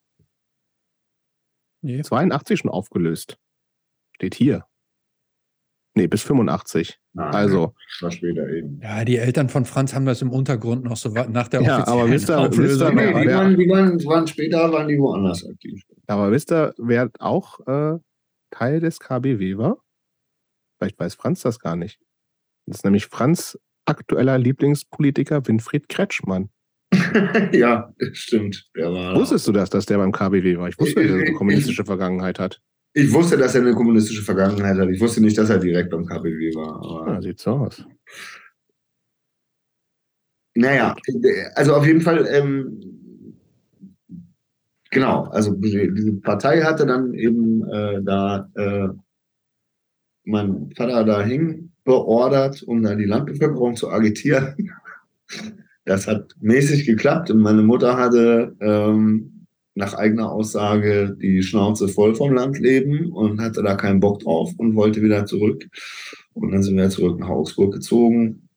Nee. 1.83 2.03
82 2.03 2.59
schon 2.59 2.71
aufgelöst. 2.71 3.39
Steht 4.15 4.35
hier. 4.35 4.67
Nee, 5.95 6.07
bis 6.07 6.23
85. 6.23 6.99
nein, 7.15 7.35
Also, 7.35 7.75
war 8.01 8.11
später 8.13 8.47
eben. 8.51 8.79
Ja, 8.83 9.05
die 9.05 9.17
Eltern 9.17 9.49
von 9.49 9.65
Franz 9.65 9.95
haben 9.95 10.05
das 10.05 10.21
im 10.23 10.31
Untergrund 10.31 10.85
noch 10.85 10.97
so 10.97 11.09
nach 11.09 11.49
der 11.49 11.63
Ja, 11.63 11.87
aber 11.87 12.05
offiziellen 12.05 12.13
wisst 12.13 12.29
ihr- 12.29 12.39
Auflösung 12.39 12.97
wisst 12.97 12.99
ihr, 12.99 13.13
Nee, 13.13 13.21
die, 13.23 13.29
wer- 13.29 13.37
waren, 13.39 13.57
die, 13.57 13.69
waren, 13.69 14.05
waren 14.05 14.27
später 14.27 14.71
waren 14.73 14.87
die 14.89 14.99
woanders 14.99 15.45
aktiv. 15.49 15.83
aber 16.07 16.31
wisst 16.31 16.53
ihr, 16.53 16.75
wer 16.79 17.11
auch 17.19 17.59
äh, 17.67 17.99
Teil 18.51 18.81
des 18.81 19.01
KBW 19.01 19.57
war? 19.57 19.83
Vielleicht 20.79 20.99
weiß 21.01 21.15
Franz 21.15 21.41
das 21.41 21.59
gar 21.59 21.75
nicht. 21.75 21.99
Das 22.67 22.79
ist 22.79 22.85
nämlich 22.85 23.07
Franz 23.07 23.59
aktueller 23.87 24.37
Lieblingspolitiker 24.39 25.47
Winfried 25.49 25.89
Kretschmann. 25.89 26.51
ja, 27.53 27.93
stimmt. 28.13 28.69
Wusstest 28.75 29.47
du 29.49 29.53
das, 29.53 29.71
dass 29.71 29.87
der 29.87 29.99
beim 29.99 30.13
KBW 30.13 30.57
war? 30.59 30.69
Ich 30.69 30.79
wusste, 30.79 31.03
dass 31.03 31.11
er 31.11 31.21
eine 31.27 31.33
kommunistische 31.35 31.85
Vergangenheit 31.85 32.39
hat. 32.39 32.61
ich 32.95 33.13
wusste, 33.13 33.37
dass 33.37 33.55
er 33.55 33.63
eine 33.63 33.75
kommunistische 33.75 34.23
Vergangenheit 34.23 34.77
hat. 34.79 34.89
Ich 34.91 35.01
wusste 35.01 35.21
nicht, 35.21 35.37
dass 35.39 35.51
er 35.51 35.59
direkt 35.59 35.91
beim 35.91 36.05
KPW 36.07 36.55
war. 36.55 36.77
Aber 37.05 37.15
Ja, 37.15 37.23
sieht 37.23 37.41
so 37.41 37.51
aus. 37.53 37.85
Naja, 40.55 40.97
also 41.55 41.75
auf 41.75 41.87
jeden 41.87 42.01
Fall, 42.01 42.27
ähm, 42.31 42.81
genau, 44.91 45.25
also 45.25 45.55
die- 45.55 45.93
diese 45.95 46.15
Partei 46.15 46.63
hatte 46.63 46.85
dann 46.87 47.15
eben 47.15 47.63
äh, 47.69 48.03
da 48.03 48.51
äh, 48.57 48.89
mein 50.25 50.73
Vater 50.77 51.05
dahin 51.05 51.73
beordert, 51.85 52.63
um 52.63 52.83
da 52.83 52.95
die 52.95 53.05
Landbevölkerung 53.05 53.77
zu 53.77 53.89
agitieren. 53.89 54.73
Das 55.89 56.07
hat 56.07 56.35
mäßig 56.39 56.85
geklappt 56.85 57.31
und 57.31 57.39
meine 57.39 57.63
Mutter 57.63 57.97
hatte 57.97 58.55
ähm, 58.61 59.47
nach 59.75 59.95
eigener 59.95 60.31
Aussage 60.31 61.17
die 61.19 61.43
Schnauze 61.43 61.89
voll 61.89 62.15
vom 62.15 62.35
Landleben 62.35 63.11
und 63.11 63.41
hatte 63.41 63.63
da 63.63 63.75
keinen 63.75 63.99
Bock 63.99 64.21
drauf 64.21 64.53
und 64.59 64.75
wollte 64.75 65.01
wieder 65.01 65.25
zurück. 65.25 65.67
Und 66.35 66.51
dann 66.51 66.63
sind 66.63 66.77
wir 66.77 66.91
zurück 66.91 67.19
nach 67.19 67.31
Augsburg 67.31 67.73
gezogen. 67.73 68.51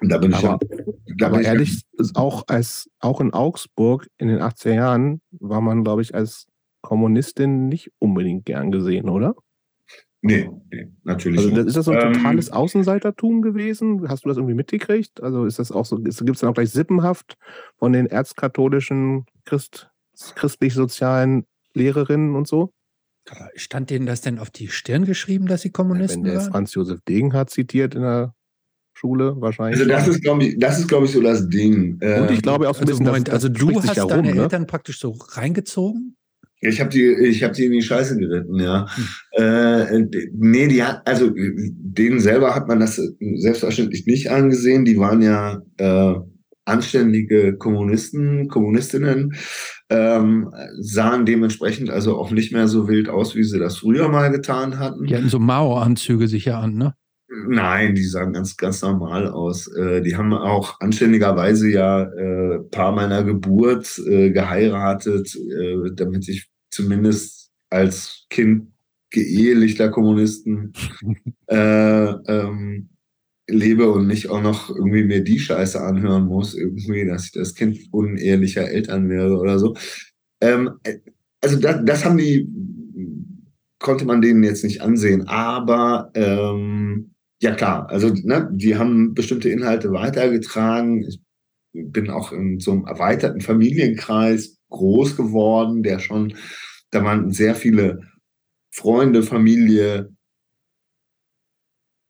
Und 0.00 0.08
da 0.10 0.18
bin 0.18 0.32
ich 0.32 0.38
Aber, 0.38 0.58
dann- 0.58 0.94
da 1.16 1.26
aber 1.26 1.40
ich 1.42 1.46
ehrlich, 1.46 1.82
auch, 2.14 2.42
als, 2.48 2.90
auch 2.98 3.20
in 3.20 3.32
Augsburg 3.32 4.08
in 4.18 4.26
den 4.26 4.40
80er 4.40 4.74
Jahren 4.74 5.20
war 5.30 5.60
man, 5.60 5.84
glaube 5.84 6.02
ich, 6.02 6.12
als 6.12 6.46
Kommunistin 6.82 7.68
nicht 7.68 7.92
unbedingt 8.00 8.46
gern 8.46 8.72
gesehen, 8.72 9.08
oder? 9.08 9.36
Nee, 10.26 10.48
nee 10.72 10.88
natürlich 11.04 11.38
Also 11.38 11.50
nicht. 11.50 11.66
ist 11.66 11.76
das 11.76 11.84
so 11.84 11.92
ein 11.92 12.00
Ähm, 12.00 12.14
totales 12.14 12.50
Außenseitertum 12.50 13.42
gewesen? 13.42 14.08
Hast 14.08 14.24
du 14.24 14.28
das 14.30 14.38
irgendwie 14.38 14.54
mitgekriegt? 14.54 15.22
Also 15.22 15.44
ist 15.44 15.58
das 15.58 15.70
auch 15.70 15.84
so, 15.84 15.98
gibt 15.98 16.08
es 16.30 16.40
dann 16.40 16.50
auch 16.50 16.54
gleich 16.54 16.70
Sippenhaft 16.70 17.36
von 17.78 17.92
den 17.92 18.06
erzkatholischen 18.06 19.26
Christ, 19.44 19.90
christlich-sozialen 20.34 21.44
Lehrerinnen 21.74 22.34
und 22.34 22.48
so? 22.48 22.72
Stand 23.56 23.90
denen 23.90 24.06
das 24.06 24.22
denn 24.22 24.38
auf 24.38 24.50
die 24.50 24.68
Stirn 24.68 25.04
geschrieben, 25.04 25.46
dass 25.46 25.62
sie 25.62 25.68
Wenn 25.68 25.72
Kommunisten 25.74 26.24
der 26.24 26.36
waren? 26.36 26.52
Franz 26.52 26.74
Josef 26.74 27.00
Degenhardt 27.06 27.50
zitiert 27.50 27.94
in 27.94 28.02
der 28.02 28.34
Schule 28.94 29.34
wahrscheinlich. 29.40 29.80
Also 29.80 29.90
das 29.90 30.08
ist, 30.08 30.22
glaube 30.22 30.44
ich, 30.44 30.58
das 30.58 30.78
ist, 30.78 30.88
glaube 30.88 31.04
ich, 31.06 31.12
so 31.12 31.20
das 31.20 31.48
Ding. 31.48 31.94
und 31.94 32.00
ich 32.00 32.02
Ähm, 32.02 32.38
glaube 32.42 32.68
auch 32.70 32.74
so 32.74 32.80
ein 32.80 32.88
Also, 32.88 32.92
bisschen, 32.92 33.06
Moment, 33.06 33.28
das, 33.28 33.34
also 33.34 33.48
das 33.48 33.58
du 33.58 33.66
spricht 33.66 33.80
sich 33.82 33.90
hast 33.90 33.96
ja 33.96 34.06
deine 34.06 34.28
rum, 34.28 34.36
ne? 34.36 34.42
Eltern 34.44 34.66
praktisch 34.66 34.98
so 35.00 35.10
reingezogen? 35.10 36.16
Ich 36.64 36.80
habe 36.80 36.90
die, 36.90 37.04
ich 37.04 37.42
habe 37.42 37.54
die 37.54 37.66
in 37.66 37.72
die 37.72 37.82
Scheiße 37.82 38.16
geritten, 38.18 38.58
ja. 38.60 38.86
Äh, 39.32 40.06
nee, 40.32 40.68
die 40.68 40.82
hat, 40.82 41.02
also 41.06 41.30
denen 41.34 42.20
selber 42.20 42.54
hat 42.54 42.68
man 42.68 42.80
das 42.80 43.00
selbstverständlich 43.36 44.06
nicht 44.06 44.30
angesehen. 44.30 44.84
Die 44.84 44.98
waren 44.98 45.22
ja 45.22 45.62
äh, 45.76 46.14
anständige 46.64 47.56
Kommunisten, 47.56 48.48
Kommunistinnen, 48.48 49.34
ähm, 49.90 50.50
sahen 50.80 51.26
dementsprechend 51.26 51.90
also 51.90 52.16
auch 52.16 52.30
nicht 52.30 52.52
mehr 52.52 52.68
so 52.68 52.88
wild 52.88 53.08
aus, 53.08 53.36
wie 53.36 53.44
sie 53.44 53.58
das 53.58 53.78
früher 53.78 54.08
mal 54.08 54.30
getan 54.30 54.78
hatten. 54.78 55.04
Die 55.06 55.14
hatten 55.14 55.28
so 55.28 55.38
Mao-Anzüge 55.38 56.28
sicher 56.28 56.58
an, 56.58 56.74
ne? 56.74 56.94
Nein, 57.48 57.94
die 57.94 58.04
sahen 58.04 58.32
ganz, 58.32 58.56
ganz 58.56 58.82
normal 58.82 59.28
aus. 59.28 59.66
Äh, 59.66 60.02
die 60.02 60.16
haben 60.16 60.32
auch 60.32 60.80
anständigerweise 60.80 61.70
ja 61.70 62.02
äh, 62.04 62.60
paar 62.70 62.92
meiner 62.92 63.24
Geburt 63.24 63.98
äh, 64.06 64.30
geheiratet, 64.30 65.34
äh, 65.34 65.90
damit 65.94 66.28
ich 66.28 66.48
zumindest 66.74 67.50
als 67.70 68.26
Kind 68.30 68.72
geehelichter 69.10 69.90
Kommunisten 69.90 70.72
äh, 71.46 72.10
ähm, 72.10 72.88
lebe 73.46 73.90
und 73.90 74.06
nicht 74.06 74.28
auch 74.28 74.42
noch 74.42 74.70
irgendwie 74.70 75.04
mir 75.04 75.22
die 75.22 75.38
Scheiße 75.38 75.80
anhören 75.80 76.26
muss, 76.26 76.54
irgendwie, 76.54 77.06
dass 77.06 77.26
ich 77.26 77.32
das 77.32 77.54
Kind 77.54 77.78
unehelicher 77.90 78.68
Eltern 78.68 79.08
wäre 79.08 79.38
oder 79.38 79.58
so. 79.58 79.76
Ähm, 80.40 80.70
also 81.40 81.58
das, 81.58 81.84
das 81.84 82.04
haben 82.04 82.16
die, 82.16 82.48
konnte 83.78 84.06
man 84.06 84.22
denen 84.22 84.42
jetzt 84.44 84.64
nicht 84.64 84.80
ansehen, 84.80 85.28
aber 85.28 86.10
ähm, 86.14 87.14
ja 87.40 87.54
klar, 87.54 87.88
also 87.90 88.08
ne, 88.08 88.48
die 88.52 88.76
haben 88.76 89.14
bestimmte 89.14 89.50
Inhalte 89.50 89.92
weitergetragen. 89.92 91.04
Ich 91.04 91.20
bin 91.72 92.08
auch 92.08 92.32
in 92.32 92.60
so 92.60 92.72
einem 92.72 92.86
erweiterten 92.86 93.42
Familienkreis 93.42 94.56
groß 94.70 95.16
geworden, 95.16 95.82
der 95.82 95.98
schon, 95.98 96.34
da 96.94 97.02
waren 97.02 97.32
sehr 97.32 97.56
viele 97.56 98.00
Freunde, 98.70 99.22
Familie, 99.22 100.14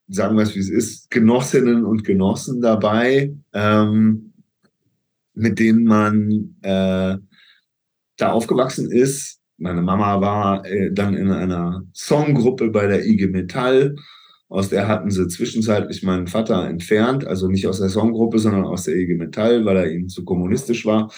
sagen 0.09 0.37
wir 0.37 0.43
es 0.43 0.55
wie 0.55 0.61
es 0.61 0.69
ist, 0.69 1.11
Genossinnen 1.11 1.87
und 1.87 2.05
Genossen 2.05 2.61
dabei, 2.61 3.35
ähm, 3.55 4.35
mit 5.33 5.59
denen 5.59 5.85
man 5.85 6.57
äh, 6.61 7.17
da 8.17 8.33
aufgewachsen 8.33 8.91
ist. 8.91 9.41
Meine 9.57 9.81
Mama 9.81 10.21
war 10.21 10.67
äh, 10.67 10.93
dann 10.93 11.15
in 11.15 11.31
einer 11.31 11.83
Songgruppe 11.93 12.69
bei 12.69 12.87
der 12.87 13.07
IG 13.07 13.29
Metall. 13.29 13.97
Aus 14.49 14.69
der 14.69 14.87
hatten 14.87 15.11
sie 15.11 15.27
zwischenzeitlich 15.29 16.03
meinen 16.03 16.27
Vater 16.27 16.69
entfernt, 16.69 17.27
also 17.27 17.49
nicht 17.49 17.67
aus 17.67 17.81
der 17.81 17.89
Songgruppe, 17.89 18.39
sondern 18.39 18.65
aus 18.65 18.85
der 18.85 18.97
IG 18.97 19.15
Metall, 19.15 19.65
weil 19.65 19.79
er 19.79 19.91
ihnen 19.91 20.11
zu 20.11 20.25
kommunistisch 20.25 20.85
war. 20.85 21.11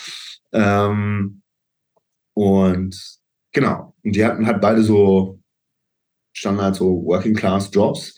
Ähm, 0.53 1.43
und 2.35 3.26
genau, 3.57 3.95
und 4.05 4.15
die 4.15 4.25
hatten 4.25 4.47
halt 4.47 4.61
beide 4.61 4.83
so 4.83 5.41
Standard, 6.35 6.77
so 6.77 7.03
Working 7.07 7.35
Class 7.35 7.71
Jobs. 7.73 8.15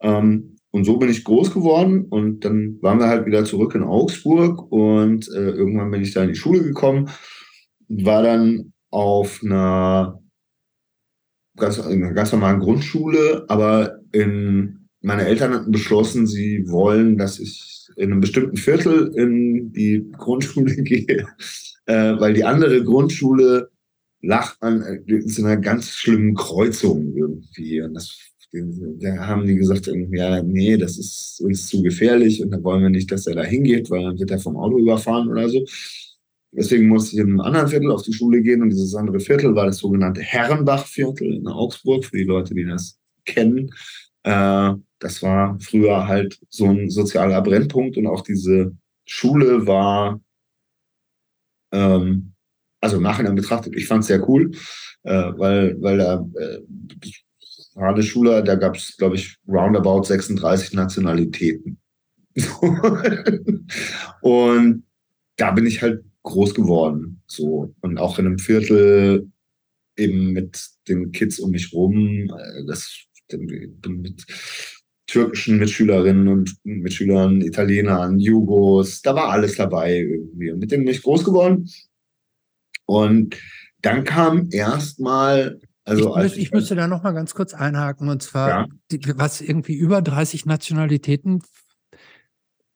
Ähm, 0.00 0.56
und 0.70 0.84
so 0.84 0.96
bin 0.96 1.10
ich 1.10 1.24
groß 1.24 1.52
geworden 1.52 2.06
und 2.08 2.44
dann 2.44 2.78
waren 2.80 3.00
wir 3.00 3.08
halt 3.08 3.26
wieder 3.26 3.44
zurück 3.44 3.74
in 3.74 3.82
Augsburg 3.82 4.70
und 4.70 5.28
äh, 5.28 5.50
irgendwann 5.50 5.90
bin 5.90 6.02
ich 6.02 6.14
da 6.14 6.22
in 6.22 6.28
die 6.28 6.36
Schule 6.36 6.62
gekommen, 6.62 7.10
war 7.88 8.22
dann 8.22 8.72
auf 8.90 9.40
einer 9.44 10.22
ganz, 11.56 11.78
in 11.78 12.04
einer 12.04 12.14
ganz 12.14 12.30
normalen 12.30 12.60
Grundschule, 12.60 13.46
aber 13.48 13.98
in, 14.12 14.86
meine 15.02 15.26
Eltern 15.26 15.52
hatten 15.52 15.72
beschlossen, 15.72 16.28
sie 16.28 16.64
wollen, 16.68 17.18
dass 17.18 17.40
ich 17.40 17.88
in 17.96 18.12
einem 18.12 18.20
bestimmten 18.20 18.56
Viertel 18.56 19.12
in 19.16 19.72
die 19.72 20.08
Grundschule 20.16 20.76
gehe, 20.84 21.26
äh, 21.86 22.20
weil 22.20 22.34
die 22.34 22.44
andere 22.44 22.84
Grundschule 22.84 23.72
lag 24.22 24.56
an 24.60 24.82
äh, 24.82 25.00
in 25.06 25.46
einer 25.46 25.56
ganz 25.56 25.90
schlimmen 25.90 26.34
Kreuzung 26.34 27.14
irgendwie. 27.16 27.80
Und 27.82 27.94
das 27.94 28.30
da 28.52 29.26
haben 29.26 29.46
die 29.46 29.54
gesagt, 29.54 29.88
ja, 30.10 30.42
nee, 30.42 30.76
das 30.76 30.98
ist 30.98 31.40
uns 31.40 31.68
zu 31.68 31.82
gefährlich 31.82 32.42
und 32.42 32.50
da 32.50 32.62
wollen 32.62 32.82
wir 32.82 32.90
nicht, 32.90 33.10
dass 33.12 33.26
er 33.26 33.36
da 33.36 33.44
hingeht, 33.44 33.90
weil 33.90 34.02
dann 34.02 34.18
wird 34.18 34.30
er 34.30 34.40
vom 34.40 34.56
Auto 34.56 34.78
überfahren 34.78 35.28
oder 35.28 35.48
so. 35.48 35.64
Deswegen 36.52 36.88
musste 36.88 37.14
ich 37.14 37.20
in 37.20 37.28
einem 37.28 37.40
anderen 37.40 37.68
Viertel 37.68 37.92
auf 37.92 38.02
die 38.02 38.12
Schule 38.12 38.42
gehen 38.42 38.62
und 38.62 38.70
dieses 38.70 38.94
andere 38.96 39.20
Viertel 39.20 39.54
war 39.54 39.66
das 39.66 39.78
sogenannte 39.78 40.20
Herrenbach-Viertel 40.20 41.32
in 41.32 41.46
Augsburg, 41.46 42.04
für 42.04 42.16
die 42.16 42.24
Leute, 42.24 42.54
die 42.54 42.64
das 42.64 42.98
kennen. 43.24 43.70
Äh, 44.24 44.72
das 44.98 45.22
war 45.22 45.56
früher 45.60 46.08
halt 46.08 46.40
so 46.48 46.66
ein 46.66 46.90
sozialer 46.90 47.40
Brennpunkt 47.42 47.96
und 47.96 48.08
auch 48.08 48.22
diese 48.22 48.76
Schule 49.06 49.66
war, 49.66 50.20
ähm, 51.72 52.32
also 52.80 52.96
im 52.96 53.02
Nachhinein 53.02 53.34
betrachtet, 53.34 53.74
ich 53.76 53.86
fand 53.86 54.02
es 54.02 54.08
sehr 54.08 54.28
cool, 54.28 54.52
äh, 55.02 55.32
weil, 55.36 55.80
weil 55.80 55.98
da 55.98 56.26
äh, 56.38 56.60
Hane 57.76 58.02
Schuler, 58.02 58.42
da 58.42 58.56
gab 58.56 58.76
es, 58.76 58.96
glaube 58.96 59.16
ich, 59.16 59.36
roundabout 59.46 60.04
36 60.04 60.74
Nationalitäten. 60.74 61.78
und 64.22 64.84
da 65.36 65.50
bin 65.52 65.66
ich 65.66 65.82
halt 65.82 66.04
groß 66.22 66.54
geworden. 66.54 67.22
So. 67.26 67.74
Und 67.80 67.98
auch 67.98 68.18
in 68.18 68.26
einem 68.26 68.38
Viertel 68.38 69.30
eben 69.96 70.32
mit 70.32 70.60
den 70.88 71.12
Kids 71.12 71.38
um 71.38 71.50
mich 71.50 71.72
rum. 71.72 72.30
Äh, 72.30 72.66
das 72.66 73.06
bin 73.28 74.02
mit 74.02 74.26
türkischen 75.06 75.58
Mitschülerinnen 75.58 76.28
und 76.28 76.56
Mitschülern, 76.62 77.40
Italienern, 77.40 78.18
Jugos, 78.18 79.02
da 79.02 79.14
war 79.14 79.30
alles 79.30 79.56
dabei 79.56 79.98
irgendwie. 79.98 80.52
Und 80.52 80.60
mit 80.60 80.70
denen 80.70 80.84
bin 80.84 80.94
ich 80.94 81.02
groß 81.02 81.24
geworden. 81.24 81.68
Und 82.90 83.36
dann 83.82 84.02
kam 84.02 84.48
erstmal 84.50 85.60
also 85.84 86.16
ich, 86.16 86.22
müß, 86.22 86.36
ich 86.36 86.50
müsste 86.50 86.74
da 86.74 86.88
noch 86.88 87.04
mal 87.04 87.12
ganz 87.12 87.34
kurz 87.34 87.54
einhaken 87.54 88.08
und 88.08 88.20
zwar, 88.20 88.48
ja. 88.48 88.66
die, 88.90 89.00
was 89.16 89.40
irgendwie 89.40 89.74
über 89.74 90.02
30 90.02 90.44
Nationalitäten. 90.44 91.40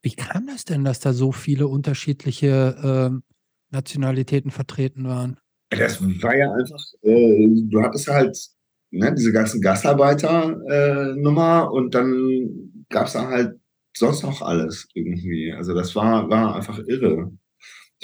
Wie 0.03 0.15
kam 0.15 0.47
das 0.47 0.65
denn, 0.65 0.85
dass 0.85 1.01
da 1.01 1.13
so 1.13 1.33
viele 1.33 1.67
unterschiedliche 1.67 3.11
äh, 3.13 3.19
Nationalitäten 3.73 4.53
vertreten 4.53 5.09
waren? 5.09 5.41
Das 5.71 6.01
war 6.01 6.37
ja 6.37 6.53
einfach, 6.53 6.85
äh, 7.03 7.49
du 7.49 7.83
hattest 7.83 8.07
halt 8.07 8.39
ne, 8.93 9.13
diese 9.15 9.33
ganzen 9.33 9.61
Gastarbeiter-Nummer 9.61 11.65
äh, 11.65 11.77
und 11.77 11.93
dann 11.95 12.87
gab 12.89 13.09
es 13.09 13.15
da 13.15 13.27
halt 13.27 13.59
sonst 13.97 14.23
noch 14.23 14.43
alles 14.43 14.87
irgendwie. 14.95 15.53
Also 15.53 15.75
das 15.75 15.97
war, 15.97 16.31
war 16.31 16.55
einfach 16.55 16.79
irre 16.87 17.33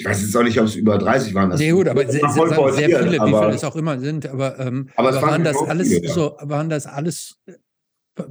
ich 0.01 0.05
weiß 0.07 0.21
jetzt 0.21 0.35
auch 0.35 0.43
nicht, 0.43 0.59
ob 0.59 0.65
es 0.65 0.75
über 0.75 0.97
30 0.97 1.33
waren. 1.35 1.51
Das 1.51 1.59
nee, 1.59 1.71
gut, 1.71 1.87
aber 1.87 2.01
sehr, 2.07 2.27
sehr, 2.27 2.71
sehr 2.73 3.03
viele, 3.03 3.21
aber, 3.21 3.31
wie 3.31 3.43
viele 3.43 3.55
es 3.55 3.63
auch 3.63 3.75
immer 3.75 3.99
sind. 3.99 4.27
Aber, 4.27 4.59
ähm, 4.59 4.89
aber, 4.95 5.09
aber 5.09 5.21
waren, 5.21 5.43
das 5.43 5.57
alles 5.57 5.89
viele, 5.89 6.07
ja. 6.07 6.13
so, 6.13 6.35
waren 6.41 6.69
das 6.69 6.87
alles 6.87 7.37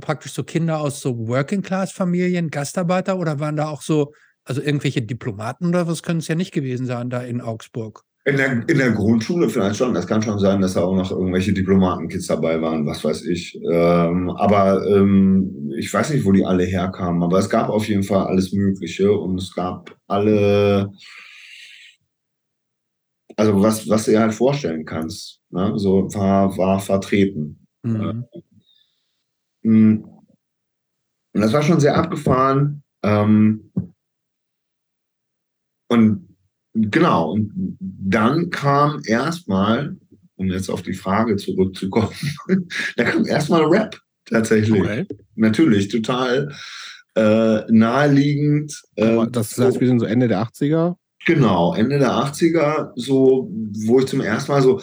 praktisch 0.00 0.33
so 0.33 0.42
Kinder 0.42 0.80
aus 0.80 1.00
so 1.00 1.28
Working-Class-Familien, 1.28 2.50
Gastarbeiter 2.50 3.18
oder 3.18 3.38
waren 3.38 3.54
da 3.54 3.68
auch 3.68 3.83
so, 3.83 4.12
also 4.44 4.61
irgendwelche 4.61 5.02
Diplomaten 5.02 5.66
oder 5.68 5.87
was 5.87 6.02
können 6.02 6.18
es 6.18 6.28
ja 6.28 6.35
nicht 6.35 6.52
gewesen 6.52 6.87
sein 6.87 7.09
da 7.09 7.20
in 7.20 7.40
Augsburg? 7.40 8.02
In 8.24 8.37
der, 8.37 8.68
in 8.68 8.78
der 8.78 8.90
Grundschule 8.90 9.48
vielleicht 9.48 9.76
schon. 9.76 9.94
Das 9.94 10.06
kann 10.06 10.22
schon 10.22 10.40
sein, 10.40 10.61
dass 10.61 10.74
da 10.74 10.83
auch 10.83 10.94
noch 10.94 11.11
irgendwelche 11.12 11.52
Diplomatenkids 11.52 12.26
dabei 12.26 12.61
waren, 12.61 12.85
was 12.85 13.04
weiß 13.04 13.24
ich. 13.26 13.59
Ähm, 13.70 14.30
aber 14.30 14.85
ähm, 14.88 15.72
ich 15.78 15.92
weiß 15.92 16.11
nicht, 16.11 16.24
wo 16.24 16.33
die 16.33 16.44
alle 16.44 16.64
herkamen. 16.64 17.22
Aber 17.22 17.38
es 17.38 17.48
gab 17.48 17.68
auf 17.70 17.88
jeden 17.88 18.02
Fall 18.02 18.26
alles 18.26 18.52
Mögliche 18.52 19.11
und 19.12 19.40
es 19.40 19.54
gab 19.54 19.96
alle 20.09 20.90
also 23.37 23.62
was, 23.62 23.88
was 23.88 24.05
du 24.05 24.12
dir 24.12 24.21
halt 24.21 24.35
vorstellen 24.35 24.85
kannst, 24.85 25.40
ne? 25.51 25.73
so 25.77 26.12
war, 26.14 26.57
war 26.57 26.81
vertreten. 26.81 27.66
Mhm. 27.83 28.25
Mm. 29.62 30.05
Und 31.33 31.40
das 31.40 31.53
war 31.53 31.62
schon 31.62 31.81
sehr 31.81 31.97
abgefahren. 31.97 32.83
Ähm, 33.03 33.71
und 35.88 36.37
genau, 36.75 37.33
und 37.33 37.77
dann 37.79 38.51
kam 38.51 39.01
erstmal, 39.05 39.97
um 40.37 40.49
jetzt 40.49 40.71
auf 40.71 40.83
die 40.83 40.95
Frage 40.95 41.37
zurückzukommen, 41.37 42.14
da 42.97 43.05
kam 43.05 43.27
erstmal 43.27 43.64
Rap 43.64 44.01
tatsächlich. 44.25 44.81
Okay. 44.81 45.07
Natürlich, 45.37 45.88
total 45.88 46.55
äh, 47.14 47.61
naheliegend. 47.71 48.81
Äh, 48.97 49.27
das 49.31 49.57
heißt, 49.59 49.81
wir 49.81 49.88
sind 49.88 50.01
so 50.01 50.07
Ende 50.07 50.29
der 50.29 50.43
80er? 50.43 50.97
Genau, 51.26 51.74
Ende 51.74 51.98
der 51.98 52.12
80er, 52.12 52.92
so, 52.96 53.50
wo 53.87 54.00
ich 54.00 54.06
zum 54.06 54.20
ersten 54.20 54.52
Mal 54.52 54.62
so 54.62 54.80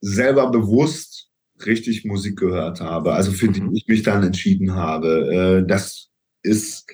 selber 0.00 0.50
bewusst 0.50 1.28
richtig 1.66 2.04
Musik 2.04 2.38
gehört 2.38 2.80
habe, 2.80 3.12
also 3.12 3.32
für 3.32 3.48
die 3.48 3.60
mhm. 3.60 3.74
ich 3.74 3.86
mich 3.86 4.02
dann 4.02 4.22
entschieden 4.22 4.74
habe. 4.74 5.62
Äh, 5.62 5.66
das 5.66 6.08
ist 6.42 6.86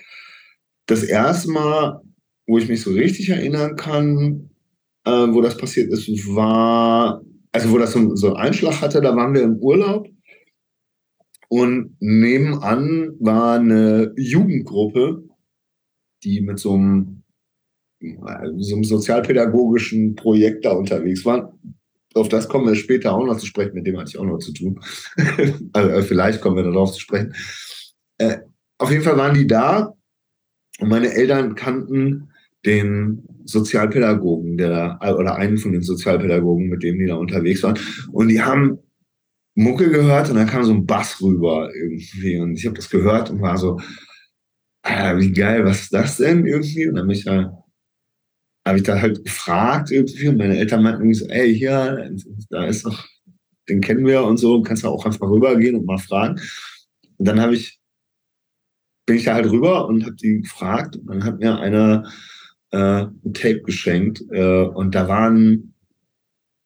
das 0.86 1.02
erste 1.02 1.50
Mal, 1.50 2.00
wo 2.46 2.58
ich 2.58 2.68
mich 2.68 2.80
so 2.80 2.90
richtig 2.90 3.28
erinnern 3.28 3.76
kann, 3.76 4.50
äh, 5.04 5.10
wo 5.10 5.40
das 5.40 5.56
passiert 5.56 5.92
ist, 5.92 6.08
war, 6.34 7.22
also 7.52 7.70
wo 7.70 7.78
das 7.78 7.92
so, 7.92 8.14
so 8.16 8.28
einen 8.28 8.36
Einschlag 8.36 8.80
hatte, 8.80 9.00
da 9.00 9.14
waren 9.14 9.34
wir 9.34 9.42
im 9.42 9.56
Urlaub 9.56 10.08
und 11.48 11.96
nebenan 12.00 13.12
war 13.20 13.58
eine 13.58 14.12
Jugendgruppe, 14.16 15.24
die 16.24 16.40
mit 16.40 16.58
so 16.58 16.74
einem 16.74 17.15
so 18.58 18.74
einem 18.74 18.84
sozialpädagogischen 18.84 20.14
Projekt 20.14 20.64
da 20.64 20.72
unterwegs 20.72 21.24
waren. 21.24 21.48
auf 22.14 22.28
das 22.28 22.48
kommen 22.48 22.66
wir 22.66 22.74
später 22.74 23.12
auch 23.12 23.24
noch 23.24 23.38
zu 23.38 23.46
sprechen, 23.46 23.74
mit 23.74 23.86
dem 23.86 23.98
hatte 23.98 24.10
ich 24.10 24.18
auch 24.18 24.24
noch 24.24 24.38
zu 24.38 24.52
tun. 24.52 24.80
also 25.72 25.90
äh, 25.90 26.02
vielleicht 26.02 26.40
kommen 26.40 26.56
wir 26.56 26.64
darauf 26.64 26.92
zu 26.92 27.00
sprechen. 27.00 27.34
Äh, 28.18 28.38
auf 28.78 28.90
jeden 28.90 29.02
Fall 29.02 29.16
waren 29.16 29.34
die 29.34 29.46
da 29.46 29.92
und 30.80 30.88
meine 30.88 31.12
Eltern 31.12 31.54
kannten 31.54 32.30
den 32.64 33.22
Sozialpädagogen, 33.44 34.56
der 34.56 34.98
oder 35.02 35.36
einen 35.36 35.58
von 35.58 35.72
den 35.72 35.82
Sozialpädagogen, 35.82 36.68
mit 36.68 36.82
dem 36.82 36.98
die 36.98 37.06
da 37.06 37.14
unterwegs 37.14 37.62
waren. 37.62 37.78
Und 38.10 38.28
die 38.28 38.42
haben 38.42 38.78
Mucke 39.54 39.88
gehört 39.90 40.28
und 40.28 40.36
dann 40.36 40.46
kam 40.46 40.64
so 40.64 40.72
ein 40.72 40.86
Bass 40.86 41.20
rüber 41.22 41.70
irgendwie. 41.74 42.38
Und 42.38 42.56
ich 42.56 42.66
habe 42.66 42.76
das 42.76 42.90
gehört 42.90 43.30
und 43.30 43.40
war 43.40 43.56
so, 43.56 43.80
ah, 44.82 45.16
wie 45.16 45.32
geil, 45.32 45.64
was 45.64 45.82
ist 45.82 45.94
das 45.94 46.16
denn 46.18 46.46
irgendwie? 46.46 46.88
Und 46.88 46.96
dann 46.96 47.06
bin 47.06 47.16
ich 47.16 47.24
da, 47.24 47.64
habe 48.66 48.79
ich 48.79 48.85
da 48.85 49.00
halt 49.00 49.24
gefragt 49.24 49.92
irgendwie 49.92 50.29
und 50.29 50.38
meine 50.38 50.59
Eltern 50.59 50.83
meinten 50.83 51.02
irgendwie 51.02 51.18
so, 51.18 51.26
ey, 51.29 51.57
hier, 51.57 52.11
da 52.50 52.66
ist 52.66 52.85
doch, 52.85 53.07
den 53.68 53.81
kennen 53.81 54.05
wir 54.05 54.24
und 54.24 54.38
so, 54.38 54.61
kannst 54.61 54.83
du 54.83 54.88
auch 54.88 55.07
einfach 55.07 55.29
rübergehen 55.29 55.76
und 55.76 55.87
mal 55.87 55.98
fragen. 55.98 56.40
Und 57.16 57.29
dann 57.29 57.40
habe 57.40 57.55
ich, 57.55 57.79
bin 59.07 59.16
ich 59.16 59.24
da 59.24 59.35
halt 59.35 59.48
rüber 59.48 59.87
und 59.87 60.05
habe 60.05 60.16
die 60.16 60.40
gefragt 60.40 60.96
und 60.96 61.07
dann 61.07 61.24
hat 61.24 61.38
mir 61.38 61.59
einer 61.61 62.11
äh, 62.72 63.02
ein 63.05 63.35
Tape 63.35 63.62
geschenkt 63.62 64.24
äh, 64.33 64.64
und 64.64 64.96
da 64.96 65.07
waren 65.07 65.72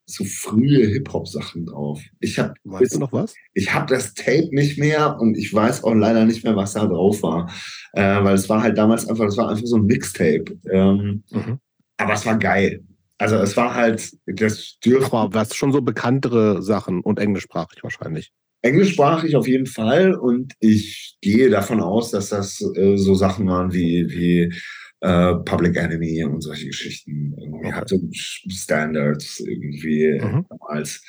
so 0.07 0.25
frühe 0.25 0.87
Hip-Hop-Sachen 0.89 1.67
drauf. 1.67 2.01
Ich 2.19 2.39
habe 2.39 2.55
weißt 2.65 2.95
du 2.95 2.99
noch 2.99 3.13
was? 3.13 3.35
Ich 3.53 3.73
habe 3.73 3.95
das 3.95 4.15
Tape 4.15 4.49
nicht 4.53 4.79
mehr 4.79 5.21
und 5.21 5.37
ich 5.37 5.53
weiß 5.53 5.85
auch 5.85 5.95
leider 5.95 6.25
nicht 6.25 6.45
mehr, 6.45 6.57
was 6.57 6.73
da 6.73 6.87
drauf 6.87 7.23
war. 7.23 7.53
Äh, 7.93 8.25
weil 8.25 8.35
es 8.35 8.49
war 8.49 8.63
halt 8.63 8.79
damals 8.79 9.07
einfach, 9.07 9.27
das 9.27 9.37
war 9.37 9.51
einfach 9.51 9.67
so 9.67 9.77
ein 9.77 9.85
Mixtape. 9.85 10.59
Ähm, 10.73 11.23
mhm. 11.31 11.61
Aber 12.01 12.15
es 12.15 12.27
war 12.27 12.39
geil. 12.39 12.83
Also 13.19 13.37
es 13.37 13.57
war 13.57 13.75
halt, 13.75 14.13
das 14.27 14.79
dürfte. 14.85 15.13
Aber 15.13 15.35
was 15.35 15.55
schon 15.55 15.73
so 15.73 15.83
bekanntere 15.83 16.63
Sachen 16.63 17.01
und 17.03 17.19
englischsprachig 17.19 17.83
wahrscheinlich. 17.83 18.33
Englischsprachig 18.63 19.37
auf 19.37 19.47
jeden 19.47 19.67
Fall 19.67 20.15
und 20.15 20.55
ich 20.61 21.17
gehe 21.21 21.49
davon 21.51 21.81
aus, 21.81 22.11
dass 22.11 22.29
das 22.31 22.61
äh, 22.77 22.97
so 22.97 23.15
Sachen 23.15 23.47
waren 23.47 23.73
wie, 23.73 24.07
wie 24.11 24.55
äh, 25.01 25.35
Public 25.45 25.77
Enemy 25.77 26.25
und 26.25 26.43
solche 26.43 26.67
Geschichten. 26.67 27.35
Irgendwie 27.39 27.69
okay. 27.69 27.73
hatte 27.73 28.01
Standards 28.13 29.41
irgendwie 29.41 30.19
mhm. 30.21 30.47
als 30.61 31.03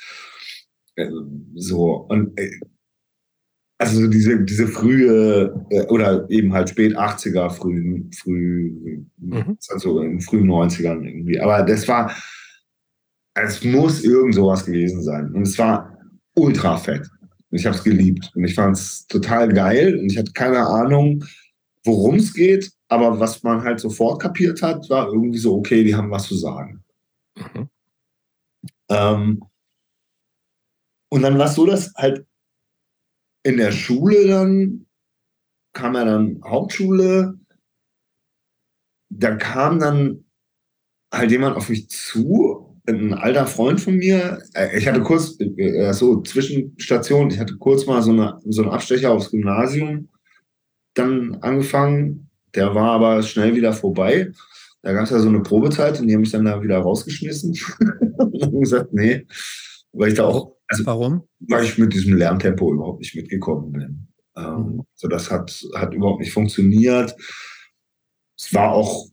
äh, 0.96 1.08
so 1.54 2.06
und 2.08 2.38
äh, 2.38 2.50
also 3.82 4.06
diese, 4.06 4.44
diese 4.44 4.68
frühe 4.68 5.66
äh, 5.70 5.82
oder 5.86 6.28
eben 6.30 6.52
halt 6.52 6.70
spät 6.70 6.96
80er, 6.96 7.50
früh, 7.50 8.08
früh 8.16 9.04
mhm. 9.18 9.58
also 9.70 10.00
in 10.00 10.20
frühen 10.20 10.48
90ern 10.48 11.04
irgendwie. 11.04 11.40
Aber 11.40 11.62
das 11.62 11.88
war, 11.88 12.14
es 13.34 13.64
muss 13.64 14.04
irgend 14.04 14.36
sowas 14.36 14.64
gewesen 14.64 15.02
sein. 15.02 15.32
Und 15.32 15.42
es 15.42 15.58
war 15.58 15.98
ultra 16.36 16.76
fett. 16.76 17.08
Und 17.50 17.58
ich 17.58 17.66
habe 17.66 17.76
es 17.76 17.82
geliebt. 17.82 18.30
Und 18.36 18.44
ich 18.44 18.54
fand 18.54 18.76
es 18.76 19.04
total 19.08 19.48
geil. 19.48 19.98
Und 19.98 20.12
ich 20.12 20.16
hatte 20.16 20.32
keine 20.32 20.64
Ahnung, 20.64 21.24
worum 21.84 22.16
es 22.16 22.32
geht. 22.32 22.70
Aber 22.86 23.18
was 23.18 23.42
man 23.42 23.64
halt 23.64 23.80
sofort 23.80 24.22
kapiert 24.22 24.62
hat, 24.62 24.88
war 24.90 25.08
irgendwie 25.08 25.38
so, 25.38 25.56
okay, 25.56 25.82
die 25.82 25.94
haben 25.96 26.10
was 26.10 26.28
zu 26.28 26.36
sagen. 26.36 26.84
Mhm. 27.36 27.68
Ähm, 28.90 29.42
und 31.08 31.22
dann 31.22 31.36
war 31.36 31.46
es 31.46 31.56
so, 31.56 31.66
dass 31.66 31.92
halt 31.96 32.24
in 33.42 33.56
der 33.56 33.72
Schule 33.72 34.26
dann 34.26 34.86
kam 35.74 35.94
er 35.94 36.04
dann 36.04 36.40
Hauptschule, 36.44 37.38
da 39.08 39.36
kam 39.36 39.78
dann 39.78 40.24
halt 41.12 41.30
jemand 41.30 41.56
auf 41.56 41.68
mich 41.68 41.88
zu, 41.88 42.80
ein 42.86 43.14
alter 43.14 43.46
Freund 43.46 43.80
von 43.80 43.96
mir. 43.96 44.42
Äh, 44.54 44.78
ich 44.78 44.86
hatte 44.86 45.02
kurz, 45.02 45.38
äh, 45.40 45.92
so 45.92 46.20
Zwischenstation, 46.22 47.30
ich 47.30 47.38
hatte 47.38 47.56
kurz 47.56 47.86
mal 47.86 48.02
so, 48.02 48.10
eine, 48.10 48.38
so 48.44 48.62
einen 48.62 48.72
Abstecher 48.72 49.12
aufs 49.12 49.30
Gymnasium 49.30 50.08
dann 50.94 51.36
angefangen 51.36 52.30
der 52.54 52.74
war 52.74 52.90
aber 52.92 53.22
schnell 53.22 53.54
wieder 53.54 53.72
vorbei. 53.72 54.30
Da 54.82 54.92
gab 54.92 55.04
es 55.04 55.10
ja 55.10 55.18
so 55.18 55.28
eine 55.28 55.40
Probezeit 55.40 56.00
und 56.00 56.08
die 56.08 56.14
haben 56.14 56.20
mich 56.22 56.32
dann 56.32 56.44
da 56.44 56.62
wieder 56.62 56.78
rausgeschmissen 56.78 57.56
und 58.18 58.42
haben 58.42 58.60
gesagt, 58.60 58.92
nee, 58.92 59.26
weil 59.92 60.08
ich 60.08 60.14
da 60.14 60.24
auch. 60.24 60.56
Also, 60.72 60.86
Warum? 60.86 61.22
Weil 61.40 61.64
ich 61.64 61.78
mit 61.78 61.92
diesem 61.92 62.16
Lerntempo 62.16 62.72
überhaupt 62.72 63.00
nicht 63.00 63.14
mitgekommen 63.14 63.72
bin. 63.72 64.08
Ähm, 64.36 64.56
mhm. 64.56 64.82
So, 64.94 65.08
das 65.08 65.30
hat, 65.30 65.64
hat 65.74 65.94
überhaupt 65.94 66.20
nicht 66.20 66.32
funktioniert. 66.32 67.14
Es 68.38 68.52
war 68.52 68.72
auch 68.72 69.06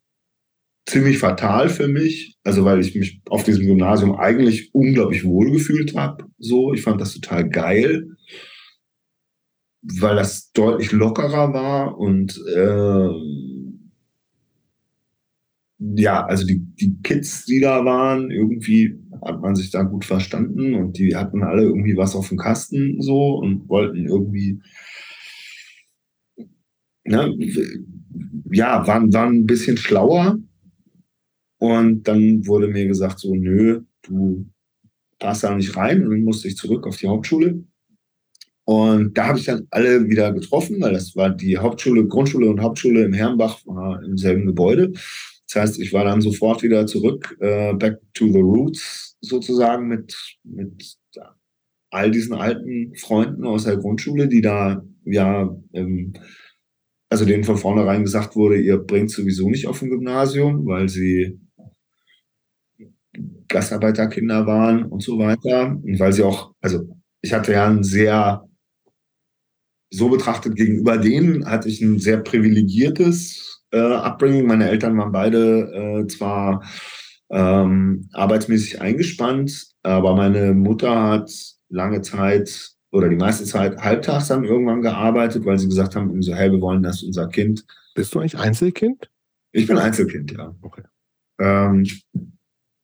ziemlich 0.87 1.19
fatal 1.19 1.69
für 1.69 1.87
mich, 1.87 2.37
also 2.43 2.65
weil 2.65 2.79
ich 2.79 2.95
mich 2.95 3.21
auf 3.29 3.43
diesem 3.43 3.65
Gymnasium 3.65 4.15
eigentlich 4.15 4.73
unglaublich 4.73 5.23
wohl 5.23 5.51
gefühlt 5.51 5.95
habe. 5.95 6.25
So, 6.39 6.73
ich 6.73 6.81
fand 6.81 6.99
das 6.99 7.13
total 7.13 7.47
geil 7.47 8.07
weil 9.81 10.15
das 10.15 10.51
deutlich 10.51 10.91
lockerer 10.91 11.53
war 11.53 11.97
und 11.97 12.37
äh, 12.55 13.09
ja, 15.95 16.25
also 16.25 16.45
die, 16.45 16.59
die 16.59 16.97
Kids, 17.01 17.45
die 17.45 17.61
da 17.61 17.85
waren, 17.85 18.31
irgendwie 18.31 18.99
hat 19.23 19.41
man 19.41 19.55
sich 19.55 19.71
da 19.71 19.83
gut 19.83 20.05
verstanden 20.05 20.75
und 20.75 20.97
die 20.97 21.15
hatten 21.15 21.43
alle 21.43 21.63
irgendwie 21.63 21.97
was 21.97 22.15
auf 22.15 22.29
dem 22.29 22.37
Kasten 22.37 23.01
so 23.01 23.35
und 23.35 23.67
wollten 23.69 24.05
irgendwie, 24.05 24.61
ne, 27.03 27.37
ja, 28.51 28.85
waren, 28.87 29.13
waren 29.13 29.35
ein 29.35 29.45
bisschen 29.45 29.77
schlauer. 29.77 30.37
Und 31.59 32.07
dann 32.07 32.47
wurde 32.47 32.67
mir 32.67 32.87
gesagt, 32.87 33.19
so, 33.19 33.35
nö, 33.35 33.81
du 34.03 34.45
passt 35.19 35.43
da 35.43 35.53
nicht 35.55 35.75
rein 35.75 36.03
und 36.03 36.11
dann 36.11 36.23
musste 36.23 36.47
ich 36.47 36.55
zurück 36.55 36.87
auf 36.87 36.97
die 36.97 37.07
Hauptschule. 37.07 37.63
Und 38.63 39.17
da 39.17 39.27
habe 39.27 39.39
ich 39.39 39.45
dann 39.45 39.67
alle 39.71 40.07
wieder 40.07 40.31
getroffen, 40.31 40.79
weil 40.79 40.93
das 40.93 41.15
war 41.15 41.31
die 41.31 41.57
Hauptschule, 41.57 42.05
Grundschule 42.07 42.49
und 42.49 42.61
Hauptschule 42.61 43.03
im 43.03 43.13
Herrenbach 43.13 43.59
war 43.65 44.01
im 44.03 44.15
selben 44.17 44.45
Gebäude. 44.45 44.93
Das 45.51 45.63
heißt, 45.63 45.79
ich 45.79 45.93
war 45.93 46.03
dann 46.03 46.21
sofort 46.21 46.61
wieder 46.61 46.85
zurück, 46.85 47.35
äh, 47.39 47.73
back 47.73 47.99
to 48.13 48.27
the 48.31 48.39
roots 48.39 49.17
sozusagen 49.21 49.87
mit, 49.87 50.15
mit 50.43 50.95
all 51.91 52.11
diesen 52.11 52.35
alten 52.35 52.93
Freunden 52.95 53.45
aus 53.45 53.63
der 53.63 53.77
Grundschule, 53.77 54.27
die 54.27 54.41
da 54.41 54.83
ja, 55.05 55.55
ähm, 55.73 56.13
also 57.09 57.25
denen 57.25 57.43
von 57.43 57.57
vornherein 57.57 58.03
gesagt 58.03 58.35
wurde, 58.35 58.61
ihr 58.61 58.77
bringt 58.77 59.09
sowieso 59.09 59.49
nicht 59.49 59.65
auf 59.65 59.79
dem 59.79 59.89
Gymnasium, 59.89 60.67
weil 60.67 60.87
sie 60.87 61.39
Gastarbeiterkinder 63.47 64.45
waren 64.45 64.85
und 64.85 65.01
so 65.01 65.17
weiter. 65.17 65.75
Und 65.81 65.99
weil 65.99 66.13
sie 66.13 66.23
auch, 66.23 66.53
also 66.61 66.87
ich 67.21 67.33
hatte 67.33 67.53
ja 67.53 67.67
ein 67.67 67.83
sehr 67.83 68.47
so 69.91 70.09
betrachtet 70.09 70.55
gegenüber 70.55 70.99
denen 70.99 71.45
hatte 71.47 71.67
ich 71.67 71.81
ein 71.81 71.97
sehr 71.97 72.17
privilegiertes 72.17 73.58
äh, 73.71 73.79
Upbringing. 73.79 74.47
Meine 74.47 74.69
Eltern 74.69 74.97
waren 74.97 75.11
beide 75.11 76.01
äh, 76.01 76.07
zwar 76.07 76.63
ähm, 77.29 78.09
arbeitsmäßig 78.13 78.81
eingespannt, 78.81 79.67
aber 79.83 80.15
meine 80.15 80.53
Mutter 80.53 81.03
hat 81.03 81.31
lange 81.69 82.01
Zeit 82.01 82.71
oder 82.91 83.09
die 83.09 83.15
meiste 83.15 83.43
Zeit 83.45 83.77
halbtags 83.77 84.27
dann 84.27 84.43
irgendwann 84.43 84.81
gearbeitet, 84.81 85.45
weil 85.45 85.59
sie 85.59 85.67
gesagt 85.67 85.95
haben, 85.95 86.21
so, 86.21 86.33
hey, 86.33 86.51
wir 86.51 86.61
wollen, 86.61 86.81
dass 86.81 87.03
unser 87.03 87.27
Kind. 87.27 87.65
Bist 87.93 88.15
du 88.15 88.19
eigentlich 88.19 88.37
Einzelkind? 88.37 89.09
Ich 89.51 89.67
bin 89.67 89.77
Einzelkind, 89.77 90.31
ja. 90.31 90.55
Okay. 90.61 90.83
Ähm, 91.39 91.85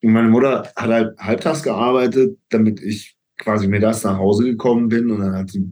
meine 0.02 0.30
Mutter 0.30 0.72
hat 0.76 0.90
halt 0.90 1.20
halbtags 1.20 1.64
gearbeitet, 1.64 2.38
damit 2.50 2.80
ich 2.82 3.16
quasi 3.38 3.68
mir 3.68 3.80
das 3.80 4.04
nach 4.04 4.18
Hause 4.18 4.46
gekommen 4.46 4.88
bin 4.88 5.10
und 5.10 5.22
dann 5.22 5.36
hat 5.36 5.50
sie 5.50 5.72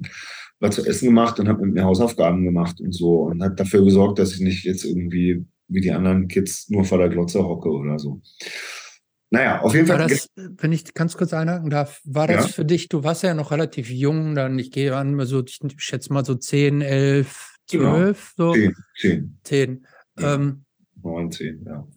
was 0.63 0.75
zu 0.75 0.85
essen 0.85 1.07
gemacht 1.07 1.39
und 1.39 1.49
habe 1.49 1.65
mit 1.65 1.75
mir 1.75 1.83
Hausaufgaben 1.83 2.43
gemacht 2.43 2.79
und 2.79 2.93
so 2.93 3.23
und 3.23 3.43
hat 3.43 3.59
dafür 3.59 3.83
gesorgt, 3.83 4.17
dass 4.17 4.33
ich 4.33 4.39
nicht 4.39 4.63
jetzt 4.63 4.85
irgendwie 4.85 5.45
wie 5.67 5.81
die 5.81 5.91
anderen 5.91 6.27
Kids 6.27 6.69
nur 6.69 6.85
vor 6.85 6.97
der 6.99 7.09
Glotze 7.09 7.43
hocke 7.43 7.69
oder 7.69 7.99
so. 7.99 8.21
Naja, 9.29 9.61
auf 9.61 9.73
jeden 9.73 9.87
Fall. 9.87 10.07
Das, 10.07 10.29
wenn 10.35 10.71
ich 10.71 10.93
ganz 10.93 11.17
kurz 11.17 11.33
einhaken 11.33 11.69
darf, 11.69 12.01
war 12.05 12.27
das 12.27 12.47
ja? 12.47 12.53
für 12.53 12.65
dich, 12.65 12.87
du 12.87 13.03
warst 13.03 13.23
ja 13.23 13.33
noch 13.33 13.51
relativ 13.51 13.89
jung, 13.89 14.35
dann 14.35 14.57
ich 14.57 14.71
gehe 14.71 14.95
an, 14.95 15.19
so, 15.25 15.43
ich 15.43 15.59
schätze 15.77 16.13
mal 16.13 16.23
so 16.23 16.35
10, 16.35 16.81
11, 16.81 17.55
12, 17.67 18.33
genau. 18.35 18.53
so. 18.53 18.53
10, 18.53 18.75
10. 18.95 19.37
10. 19.43 19.87
Ja. 20.19 20.35
Ähm, 20.35 20.65
9, 21.01 21.31
10, 21.31 21.65
ja. 21.65 21.87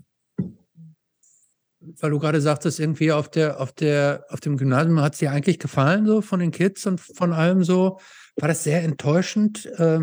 Weil 2.01 2.11
du 2.11 2.19
gerade 2.19 2.41
sagtest, 2.41 2.81
irgendwie 2.81 3.13
auf 3.13 3.31
der, 3.31 3.61
auf 3.61 3.73
der, 3.73 4.25
auf 4.31 4.41
dem 4.41 4.57
Gymnasium 4.57 5.01
hat 5.01 5.13
es 5.13 5.21
dir 5.21 5.31
eigentlich 5.31 5.61
gefallen, 5.61 6.07
so 6.07 6.21
von 6.21 6.41
den 6.41 6.51
Kids 6.51 6.85
und 6.87 7.01
von 7.01 7.33
allem 7.33 7.63
so 7.63 7.99
war 8.37 8.49
das 8.49 8.65
sehr 8.65 8.83
enttäuschend 8.83 9.67
äh, 9.67 10.01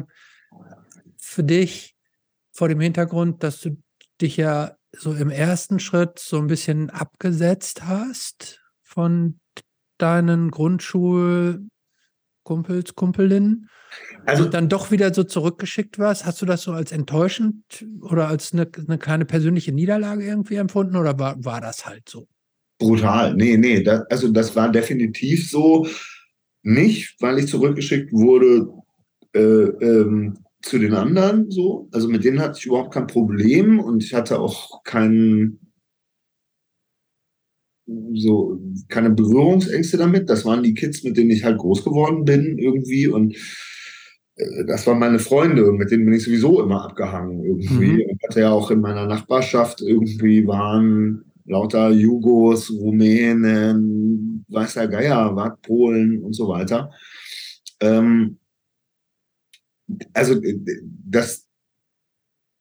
für 1.18 1.44
dich 1.44 1.96
vor 2.52 2.70
dem 2.70 2.80
Hintergrund, 2.80 3.44
dass 3.44 3.62
du 3.62 3.78
dich 4.22 4.38
ja 4.38 4.76
so 4.92 5.14
im 5.14 5.30
ersten 5.30 5.80
Schritt 5.80 6.20
so 6.20 6.38
ein 6.38 6.48
bisschen 6.48 6.90
abgesetzt 6.90 7.86
hast 7.86 8.62
von 8.84 9.40
deinen 9.98 10.52
Grundschulkumpels, 10.52 12.96
Kumpelinnen? 12.96 13.70
Also 14.26 14.46
und 14.46 14.54
dann 14.54 14.70
doch 14.70 14.92
wieder 14.92 15.14
so 15.14 15.24
zurückgeschickt 15.24 16.00
warst, 16.00 16.26
hast 16.26 16.42
du 16.42 16.48
das 16.48 16.64
so 16.64 16.72
als 16.72 16.92
enttäuschend 16.92 17.86
oder 18.02 18.28
als 18.28 18.54
eine, 18.54 18.68
eine 18.88 18.98
kleine 18.98 19.26
persönliche 19.26 19.72
Niederlage 19.72 20.26
irgendwie 20.26 20.56
empfunden 20.56 20.96
oder 20.96 21.20
war, 21.20 21.44
war 21.44 21.62
das 21.62 21.86
halt 21.86 22.10
so? 22.10 22.28
brutal. 22.84 23.34
Nee, 23.36 23.58
nee, 23.58 23.82
das, 23.82 24.02
also 24.10 24.28
das 24.30 24.56
war 24.56 24.72
definitiv 24.72 25.50
so. 25.50 25.88
Nicht, 26.64 27.18
weil 27.20 27.40
ich 27.40 27.48
zurückgeschickt 27.48 28.12
wurde 28.14 28.70
äh, 29.34 29.40
ähm, 29.40 30.38
zu 30.62 30.80
den 30.80 30.94
anderen 30.94 31.52
so. 31.52 31.90
Also 31.92 32.08
mit 32.08 32.24
denen 32.24 32.40
hatte 32.40 32.58
ich 32.58 32.66
überhaupt 32.66 32.94
kein 32.94 33.08
Problem 33.08 33.80
und 33.80 34.04
ich 34.04 34.14
hatte 34.14 34.40
auch 34.40 34.84
keinen 34.84 35.60
so 38.14 38.62
keine 38.88 39.10
Berührungsängste 39.10 39.98
damit. 39.98 40.30
Das 40.30 40.46
waren 40.46 40.64
die 40.64 40.74
Kids, 40.74 41.04
mit 41.04 41.18
denen 41.18 41.32
ich 41.32 41.44
halt 41.44 41.58
groß 41.58 41.84
geworden 41.84 42.24
bin 42.24 42.58
irgendwie 42.58 43.08
und 43.08 43.36
äh, 44.36 44.66
das 44.66 44.88
waren 44.88 45.00
meine 45.00 45.20
Freunde 45.20 45.70
und 45.70 45.78
mit 45.78 45.92
denen 45.92 46.06
bin 46.06 46.14
ich 46.14 46.24
sowieso 46.24 46.62
immer 46.64 46.86
abgehangen 46.86 47.44
irgendwie. 47.44 47.88
Mhm. 47.88 48.02
Und 48.10 48.24
hatte 48.24 48.40
ja 48.40 48.52
auch 48.52 48.72
in 48.72 48.80
meiner 48.80 49.06
Nachbarschaft 49.06 49.82
irgendwie 49.82 50.48
waren 50.48 51.26
lauter 51.46 51.92
Jugos, 51.92 52.72
Rumänen, 52.72 54.33
weißer 54.54 54.88
Geier, 54.88 55.36
war 55.36 55.58
Polen 55.58 56.24
und 56.24 56.34
so 56.34 56.48
weiter. 56.48 56.92
Ähm, 57.80 58.40
also 60.14 60.40
das 61.06 61.48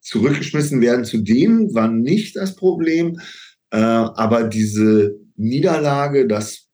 zurückgeschmissen 0.01 0.81
werden 0.81 1.05
zu 1.05 1.19
denen 1.19 1.75
war 1.75 1.89
nicht 1.89 2.37
das 2.37 2.57
Problem, 2.57 3.21
äh, 3.71 3.79
aber 3.79 4.45
diese 4.45 5.17
Niederlage, 5.37 6.27
dass 6.27 6.69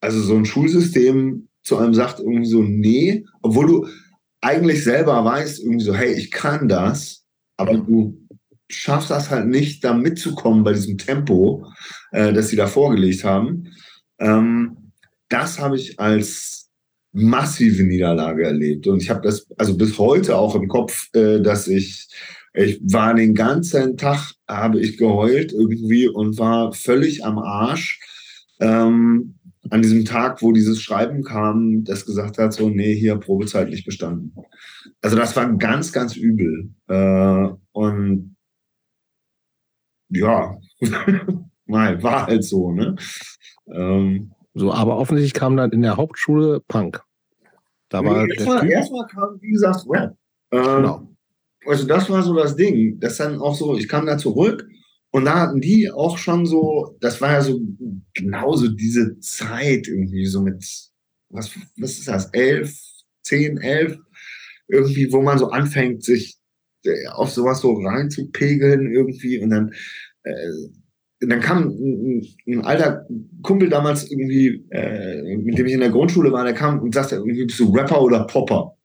also 0.00 0.20
so 0.20 0.36
ein 0.36 0.44
Schulsystem 0.44 1.48
zu 1.62 1.78
einem 1.78 1.94
sagt 1.94 2.20
irgendwie 2.20 2.48
so, 2.48 2.62
nee, 2.62 3.24
obwohl 3.42 3.66
du 3.66 3.88
eigentlich 4.40 4.84
selber 4.84 5.24
weißt, 5.24 5.60
irgendwie 5.60 5.84
so, 5.84 5.94
hey, 5.94 6.12
ich 6.12 6.30
kann 6.30 6.68
das, 6.68 7.26
aber 7.56 7.78
du 7.78 8.25
schaffst 8.68 9.10
das 9.10 9.30
halt 9.30 9.46
nicht, 9.46 9.84
da 9.84 9.94
mitzukommen 9.94 10.64
bei 10.64 10.72
diesem 10.72 10.98
Tempo, 10.98 11.66
äh, 12.12 12.32
das 12.32 12.48
sie 12.48 12.56
da 12.56 12.66
vorgelegt 12.66 13.24
haben. 13.24 13.72
Ähm, 14.18 14.92
das 15.28 15.58
habe 15.58 15.76
ich 15.76 15.98
als 15.98 16.68
massive 17.12 17.82
Niederlage 17.82 18.44
erlebt. 18.44 18.86
Und 18.86 19.02
ich 19.02 19.10
habe 19.10 19.22
das 19.22 19.46
also 19.56 19.76
bis 19.76 19.98
heute 19.98 20.36
auch 20.36 20.54
im 20.54 20.68
Kopf, 20.68 21.08
äh, 21.14 21.40
dass 21.40 21.66
ich, 21.68 22.08
ich 22.54 22.80
war 22.82 23.14
den 23.14 23.34
ganzen 23.34 23.96
Tag, 23.96 24.32
habe 24.46 24.80
ich 24.80 24.98
geheult 24.98 25.52
irgendwie 25.52 26.08
und 26.08 26.38
war 26.38 26.72
völlig 26.72 27.24
am 27.24 27.38
Arsch. 27.38 28.00
Ähm, 28.60 29.34
an 29.70 29.82
diesem 29.82 30.04
Tag, 30.04 30.42
wo 30.42 30.52
dieses 30.52 30.80
Schreiben 30.80 31.24
kam, 31.24 31.82
das 31.84 32.06
gesagt 32.06 32.38
hat, 32.38 32.52
so, 32.52 32.68
nee, 32.68 32.94
hier 32.94 33.16
Probezeit 33.16 33.68
nicht 33.68 33.84
bestanden. 33.84 34.32
Also 35.00 35.16
das 35.16 35.34
war 35.34 35.52
ganz, 35.56 35.92
ganz 35.92 36.16
übel. 36.16 36.70
Äh, 36.88 37.48
und 37.72 38.35
ja, 40.08 40.56
Nein, 41.66 42.02
war 42.02 42.26
halt 42.26 42.44
so, 42.44 42.70
ne? 42.70 42.96
Ähm, 43.72 44.32
so, 44.54 44.72
aber 44.72 44.96
offensichtlich 44.96 45.34
kam 45.34 45.56
dann 45.56 45.72
in 45.72 45.82
der 45.82 45.96
Hauptschule 45.96 46.60
Punk. 46.68 47.02
Da 47.88 48.04
war 48.04 48.28
erstmal, 48.28 48.68
erstmal 48.70 49.06
kam, 49.06 49.38
wie 49.40 49.50
gesagt, 49.50 49.84
Rap. 49.88 50.16
Ähm, 50.52 50.62
genau. 50.62 51.16
Also 51.66 51.86
das 51.86 52.08
war 52.08 52.22
so 52.22 52.34
das 52.34 52.56
Ding. 52.56 52.98
Das 53.00 53.16
dann 53.16 53.40
auch 53.40 53.54
so, 53.54 53.76
ich 53.76 53.88
kam 53.88 54.06
da 54.06 54.16
zurück 54.16 54.66
und 55.10 55.24
da 55.24 55.40
hatten 55.40 55.60
die 55.60 55.90
auch 55.90 56.18
schon 56.18 56.46
so, 56.46 56.96
das 57.00 57.20
war 57.20 57.32
ja 57.32 57.42
so 57.42 57.60
genauso 58.14 58.68
diese 58.68 59.18
Zeit 59.18 59.88
irgendwie 59.88 60.26
so 60.26 60.42
mit, 60.42 60.64
was, 61.28 61.50
was 61.76 61.98
ist 61.98 62.08
das, 62.08 62.26
elf, 62.26 62.72
zehn, 63.22 63.58
elf, 63.58 63.98
irgendwie, 64.68 65.12
wo 65.12 65.20
man 65.20 65.38
so 65.38 65.50
anfängt, 65.50 66.04
sich 66.04 66.38
auf 67.12 67.30
sowas 67.30 67.60
so 67.60 67.74
reinzupegeln 67.74 68.92
irgendwie 68.92 69.38
und 69.42 69.50
dann, 69.50 69.72
äh, 70.22 70.32
dann 71.20 71.40
kam 71.40 71.68
ein, 71.68 72.26
ein, 72.46 72.64
alter 72.64 73.06
Kumpel 73.42 73.68
damals 73.68 74.10
irgendwie, 74.10 74.64
äh, 74.70 75.36
mit 75.36 75.58
dem 75.58 75.66
ich 75.66 75.72
in 75.72 75.80
der 75.80 75.90
Grundschule 75.90 76.32
war, 76.32 76.44
der 76.44 76.54
kam 76.54 76.80
und 76.80 76.94
sagte 76.94 77.16
irgendwie, 77.16 77.44
bist 77.44 77.58
du 77.58 77.72
Rapper 77.72 78.02
oder 78.02 78.24
Popper? 78.26 78.76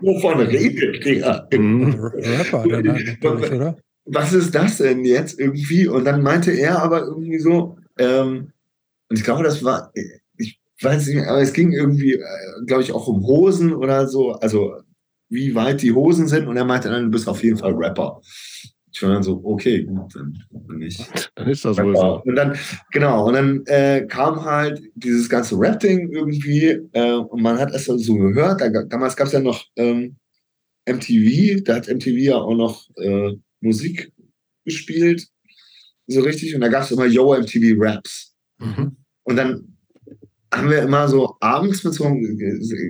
Wovon 0.00 0.40
redet 0.40 1.04
der? 1.04 1.48
Mhm. 1.52 1.94
Rapper, 1.94 2.64
oder? 2.64 3.76
Was 4.06 4.32
ist 4.32 4.54
das 4.54 4.78
denn 4.78 5.04
jetzt 5.04 5.40
irgendwie? 5.40 5.88
Und 5.88 6.04
dann 6.04 6.22
meinte 6.22 6.52
er 6.52 6.80
aber 6.80 7.02
irgendwie 7.02 7.38
so, 7.38 7.76
ähm, 7.98 8.52
und 9.08 9.18
ich 9.18 9.24
glaube, 9.24 9.42
das 9.42 9.64
war, 9.64 9.92
ich 10.36 10.60
weiß 10.80 11.06
nicht 11.06 11.16
mehr, 11.16 11.30
aber 11.30 11.40
es 11.40 11.52
ging 11.52 11.72
irgendwie, 11.72 12.12
äh, 12.14 12.64
glaube 12.66 12.82
ich, 12.82 12.92
auch 12.92 13.08
um 13.08 13.26
Hosen 13.26 13.74
oder 13.74 14.06
so. 14.06 14.32
Also 14.32 14.76
wie 15.28 15.54
weit 15.54 15.82
die 15.82 15.92
Hosen 15.92 16.28
sind 16.28 16.46
und 16.46 16.56
er 16.56 16.64
meinte 16.64 16.88
dann, 16.88 17.04
du 17.04 17.10
bist 17.10 17.28
auf 17.28 17.42
jeden 17.42 17.58
Fall 17.58 17.72
Rapper. 17.72 18.20
Ich 18.92 19.02
war 19.02 19.10
dann 19.10 19.22
so, 19.22 19.40
okay, 19.44 19.84
gut, 19.84 20.14
dann 20.14 20.38
bin 20.50 20.82
ich. 20.82 20.98
Dann 21.34 21.48
ist 21.48 21.64
das 21.64 21.76
Rapper. 21.76 21.88
wohl 21.88 21.96
so. 21.96 22.22
Und 22.24 22.36
dann, 22.36 22.56
genau, 22.92 23.26
und 23.26 23.34
dann 23.34 23.62
äh, 23.66 24.06
kam 24.08 24.42
halt 24.44 24.82
dieses 24.94 25.28
ganze 25.28 25.58
Rap-Ding 25.58 26.10
irgendwie 26.10 26.80
äh, 26.92 27.12
und 27.14 27.42
man 27.42 27.58
hat 27.58 27.72
es 27.72 27.84
so 27.84 28.14
gehört. 28.14 28.60
Da, 28.60 28.68
damals 28.84 29.16
gab 29.16 29.26
es 29.26 29.34
ja 29.34 29.40
noch 29.40 29.64
ähm, 29.76 30.16
MTV, 30.88 31.62
da 31.64 31.76
hat 31.76 31.88
MTV 31.88 32.16
ja 32.16 32.36
auch 32.36 32.54
noch 32.54 32.88
äh, 32.96 33.36
Musik 33.60 34.12
gespielt, 34.64 35.28
so 36.06 36.20
richtig, 36.20 36.54
und 36.54 36.60
da 36.60 36.68
gab 36.68 36.84
es 36.84 36.90
immer 36.90 37.06
Yo 37.06 37.34
MTV 37.34 37.74
Raps. 37.78 38.34
Mhm. 38.58 38.96
Und 39.24 39.36
dann 39.36 39.75
haben 40.56 40.70
wir 40.70 40.82
immer 40.82 41.08
so 41.08 41.36
abends 41.40 41.84
mit 41.84 41.94
so 41.94 42.04
einem, 42.04 42.38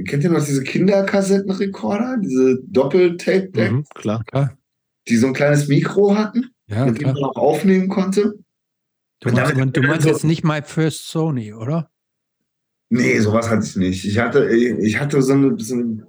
kennt 0.07 0.24
ihr 0.24 0.31
noch 0.31 0.44
diese 0.44 0.62
Kinderkassettenrekorder, 0.62 2.18
diese 2.22 2.61
Doppeltape-Decks? 2.68 3.72
Mhm, 3.72 3.85
klar, 3.94 4.24
klar. 4.24 4.57
Die 5.09 5.16
so 5.16 5.26
ein 5.29 5.33
kleines 5.33 5.68
Mikro 5.68 6.16
hatten, 6.16 6.50
ja, 6.66 6.87
mit 6.87 7.00
dem 7.00 7.09
man 7.09 7.16
auch 7.24 7.37
aufnehmen 7.37 7.88
konnte. 7.88 8.38
Du 9.20 9.33
meinst, 9.33 9.76
du 9.76 9.83
meinst 9.83 10.07
jetzt 10.07 10.24
nicht 10.24 10.44
My 10.44 10.61
First 10.62 11.09
Sony, 11.09 11.52
oder? 11.52 11.90
Nee, 12.88 13.18
sowas 13.18 13.50
hatte 13.50 13.64
ich 13.64 13.76
nicht. 13.76 14.05
Ich 14.05 14.18
hatte, 14.18 14.48
ich 14.55 15.00
hatte 15.00 15.22
so 15.22 15.33
eine, 15.33 15.59
so 15.59 15.74
eine 15.74 16.07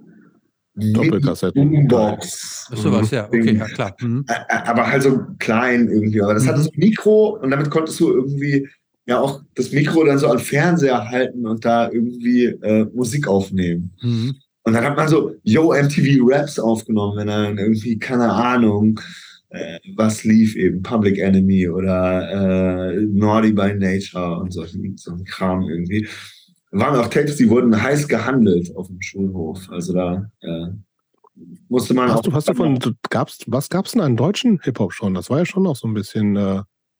Doppelkassette. 0.74 1.54
Boombox. 1.54 2.68
Sowas, 2.72 3.10
ja, 3.10 3.26
okay, 3.26 3.56
ja 3.56 3.66
klar. 3.66 3.96
Mhm. 4.00 4.24
Aber 4.48 4.86
halt 4.86 5.02
so 5.02 5.20
klein 5.38 5.88
irgendwie. 5.88 6.22
Aber 6.22 6.34
das 6.34 6.44
mhm. 6.44 6.48
hatte 6.48 6.62
so 6.62 6.70
ein 6.70 6.78
Mikro 6.78 7.38
und 7.40 7.50
damit 7.50 7.70
konntest 7.70 7.98
du 7.98 8.12
irgendwie 8.12 8.68
ja 9.08 9.20
auch 9.20 9.40
das 9.54 9.72
Mikro 9.72 10.04
dann 10.04 10.18
so 10.18 10.28
an 10.28 10.38
Fernseher 10.38 11.08
halten 11.08 11.46
und 11.46 11.64
da 11.64 11.90
irgendwie 11.90 12.44
äh, 12.44 12.84
Musik 12.94 13.26
aufnehmen. 13.26 13.90
Mhm. 14.02 14.36
Und 14.64 14.72
dann 14.74 14.84
hat 14.84 14.96
man 14.96 15.08
so 15.08 15.34
Yo 15.44 15.72
MTV 15.72 16.26
Raps 16.30 16.58
aufgenommen, 16.58 17.16
wenn 17.16 17.28
dann 17.28 17.56
irgendwie, 17.56 17.98
keine 17.98 18.30
Ahnung, 18.30 19.00
äh, 19.48 19.78
was 19.96 20.24
lief 20.24 20.54
eben, 20.56 20.82
Public 20.82 21.18
Enemy 21.18 21.70
oder 21.70 22.92
äh, 22.92 23.00
Naughty 23.00 23.52
by 23.52 23.72
Nature 23.74 24.40
und 24.40 24.52
so, 24.52 24.66
so 24.96 25.12
ein 25.12 25.24
Kram 25.24 25.62
irgendwie. 25.62 26.06
Waren 26.70 27.00
auch 27.00 27.08
Tapes, 27.08 27.36
die 27.36 27.48
wurden 27.48 27.82
heiß 27.82 28.08
gehandelt 28.08 28.76
auf 28.76 28.88
dem 28.88 29.00
Schulhof. 29.00 29.70
Also 29.70 29.94
da 29.94 30.30
äh, 30.42 30.66
musste 31.70 31.94
man. 31.94 32.10
Hast 32.10 32.26
du, 32.26 32.32
hast 32.34 32.50
du 32.50 32.52
von, 32.52 32.78
gab's, 33.08 33.38
was 33.46 33.70
gab 33.70 33.86
es 33.86 33.92
denn 33.92 34.02
an 34.02 34.18
deutschen 34.18 34.60
Hip-Hop 34.64 34.92
schon? 34.92 35.14
Das 35.14 35.30
war 35.30 35.38
ja 35.38 35.46
schon 35.46 35.62
noch 35.62 35.76
so 35.76 35.88
ein 35.88 35.94
bisschen. 35.94 36.36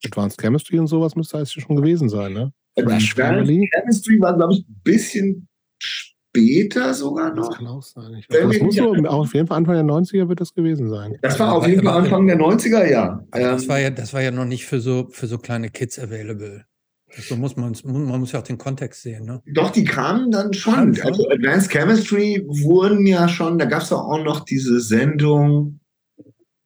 Äh 0.02 0.08
Advanced 0.08 0.40
Chemistry 0.40 0.78
und 0.78 0.86
sowas 0.86 1.16
müsste 1.16 1.38
eigentlich 1.38 1.52
schon 1.52 1.76
gewesen 1.76 2.08
sein, 2.08 2.32
ne? 2.32 2.52
Advanced 2.76 3.16
Chemistry 3.16 4.20
war, 4.20 4.36
glaube 4.36 4.54
ich, 4.54 4.60
ein 4.60 4.80
bisschen 4.84 5.48
später 5.78 6.94
sogar 6.94 7.34
noch. 7.34 7.48
Das 7.48 7.56
kann 7.56 7.66
auch 7.66 7.82
sein. 7.82 8.14
Ich 8.14 8.28
weiß, 8.28 8.52
das 8.52 8.60
muss 8.60 8.76
so, 8.76 8.94
auf 9.06 9.34
jeden 9.34 9.46
Fall 9.46 9.56
Anfang 9.56 9.74
der 9.74 9.84
90er 9.84 10.28
wird 10.28 10.40
das 10.40 10.54
gewesen 10.54 10.88
sein. 10.88 11.16
Das 11.22 11.38
war 11.38 11.54
auf 11.54 11.66
jeden 11.66 11.82
Fall 11.82 11.98
Anfang 11.98 12.26
der 12.26 12.38
90er, 12.38 12.88
ja. 12.88 13.24
das, 13.30 13.68
war 13.68 13.78
ja 13.80 13.90
das 13.90 14.12
war 14.12 14.22
ja 14.22 14.30
noch 14.30 14.44
nicht 14.44 14.66
für 14.66 14.80
so, 14.80 15.08
für 15.10 15.26
so 15.26 15.38
kleine 15.38 15.70
Kids 15.70 15.98
available. 15.98 16.64
So 17.10 17.36
muss 17.36 17.56
man, 17.56 17.74
man 17.84 18.20
muss 18.20 18.32
ja 18.32 18.40
auch 18.40 18.44
den 18.44 18.58
Kontext 18.58 19.02
sehen. 19.02 19.24
Ne? 19.24 19.42
Doch, 19.46 19.70
die 19.70 19.84
kamen 19.84 20.30
dann 20.30 20.52
schon. 20.52 20.98
Also 21.02 21.28
Advanced 21.30 21.70
Chemistry 21.70 22.44
wurden 22.46 23.06
ja 23.06 23.28
schon, 23.28 23.58
da 23.58 23.64
gab 23.64 23.82
es 23.82 23.92
auch 23.92 24.22
noch 24.22 24.40
diese 24.40 24.80
Sendung, 24.80 25.77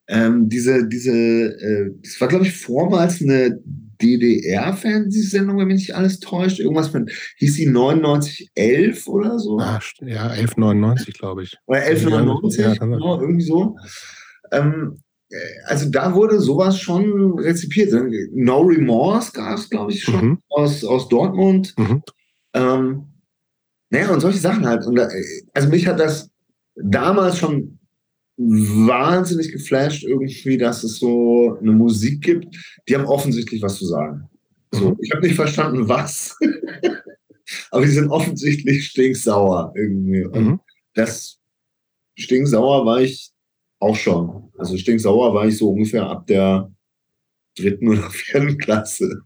ähm, 0.09 0.48
diese, 0.48 0.88
diese, 0.88 1.12
äh, 1.12 1.90
das 2.03 2.20
war, 2.20 2.28
glaube 2.28 2.46
ich, 2.46 2.57
vormals 2.57 3.22
eine 3.22 3.61
DDR-Fernsehsendung, 4.03 5.59
wenn 5.59 5.68
mich 5.68 5.76
nicht 5.76 5.94
alles 5.94 6.18
täuscht. 6.18 6.59
Irgendwas 6.59 6.92
mit, 6.92 7.11
hieß 7.36 7.55
die 7.55 7.66
9911 7.66 9.07
oder 9.07 9.38
so? 9.38 9.59
Ah, 9.59 9.80
ja, 10.00 10.28
1199, 10.28 11.14
glaube 11.14 11.44
ich. 11.44 11.57
Oder 11.66 11.82
1199, 11.82 12.61
ja, 12.61 12.74
genau, 12.74 13.20
irgendwie 13.20 13.44
so. 13.44 13.76
Ähm, 14.50 14.98
äh, 15.30 15.36
also 15.66 15.88
da 15.90 16.14
wurde 16.14 16.40
sowas 16.40 16.80
schon 16.80 17.38
rezipiert. 17.38 17.92
No 18.34 18.62
Remorse 18.62 19.32
gab 19.32 19.59
es, 19.59 19.70
glaube 19.70 19.92
ich, 19.92 20.03
schon 20.03 20.26
mhm. 20.26 20.38
aus, 20.48 20.84
aus 20.84 21.09
Dortmund. 21.09 21.74
Mhm. 21.78 22.03
Ähm, 22.55 23.05
naja, 23.90 24.11
und 24.11 24.20
solche 24.20 24.38
Sachen 24.38 24.66
halt. 24.66 24.86
Und 24.86 24.96
da, 24.96 25.09
also 25.55 25.68
mich 25.68 25.86
hat 25.86 26.00
das 26.00 26.30
damals 26.74 27.38
schon 27.38 27.78
wahnsinnig 28.37 29.53
geflasht 29.53 30.05
irgendwie, 30.05 30.57
dass 30.57 30.85
es 30.85 30.99
so 30.99 31.57
eine 31.61 31.72
Musik 31.72 32.22
gibt, 32.22 32.57
die 32.89 32.95
haben 32.95 33.05
offensichtlich 33.05 33.62
was 33.62 33.76
zu 33.76 33.87
sagen. 33.87 34.28
So, 34.72 34.91
mhm. 34.91 34.97
ich 35.01 35.12
habe 35.12 35.26
nicht 35.26 35.37
verstanden, 35.37 35.89
was, 35.89 36.37
aber 37.70 37.85
die 37.85 37.91
sind 37.91 38.09
offensichtlich 38.09 38.87
stinksauer 38.87 39.72
irgendwie. 39.76 40.24
Und 40.24 40.45
mhm. 40.45 40.61
das 40.95 41.39
stinksauer 42.16 42.87
war 42.87 43.01
ich 43.03 43.33
auch 43.80 43.97
schon. 43.97 44.51
Also 44.57 44.76
stinksauer 44.76 45.35
war 45.35 45.47
ich 45.47 45.59
so 45.59 45.70
ungefähr 45.70 46.05
ab 46.05 46.26
der 46.26 46.72
dritten 47.57 47.89
oder 47.89 48.09
vierten 48.11 48.57
Klasse. 48.57 49.22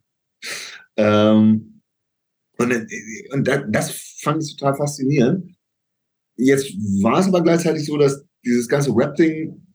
Ähm, 0.97 1.83
und, 2.59 2.73
und 3.33 3.49
das 3.69 3.91
fand 4.21 4.43
ich 4.43 4.57
total 4.57 4.75
faszinierend. 4.77 5.55
Jetzt 6.37 6.75
war 7.03 7.21
es 7.21 7.27
aber 7.27 7.43
gleichzeitig 7.43 7.87
so, 7.87 7.97
dass 7.97 8.26
dieses 8.47 8.69
ganze 8.69 8.91
Rap-Ding 8.95 9.67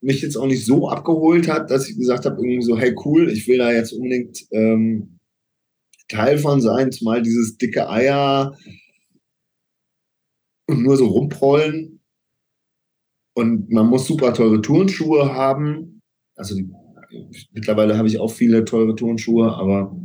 mich 0.00 0.22
jetzt 0.22 0.36
auch 0.36 0.46
nicht 0.46 0.64
so 0.64 0.88
abgeholt 0.88 1.48
hat, 1.48 1.70
dass 1.70 1.88
ich 1.88 1.96
gesagt 1.96 2.26
habe, 2.26 2.36
irgendwie 2.36 2.62
so, 2.62 2.78
hey 2.78 2.94
cool, 3.04 3.30
ich 3.30 3.46
will 3.48 3.58
da 3.58 3.72
jetzt 3.72 3.92
unbedingt 3.92 4.38
ähm, 4.50 5.18
Teil 6.08 6.38
von 6.38 6.60
sein, 6.60 6.92
zumal 6.92 7.22
dieses 7.22 7.56
dicke 7.56 7.88
Eier 7.88 8.56
und 10.68 10.82
nur 10.82 10.96
so 10.96 11.06
rumprollen. 11.06 12.00
Und 13.34 13.70
man 13.70 13.86
muss 13.86 14.06
super 14.06 14.32
teure 14.34 14.60
Turnschuhe 14.60 15.34
haben. 15.34 16.02
Also 16.36 16.54
die, 16.54 16.70
mittlerweile 17.52 17.96
habe 17.96 18.08
ich 18.08 18.18
auch 18.18 18.30
viele 18.30 18.64
teure 18.64 18.94
Turnschuhe, 18.94 19.54
aber 19.54 19.96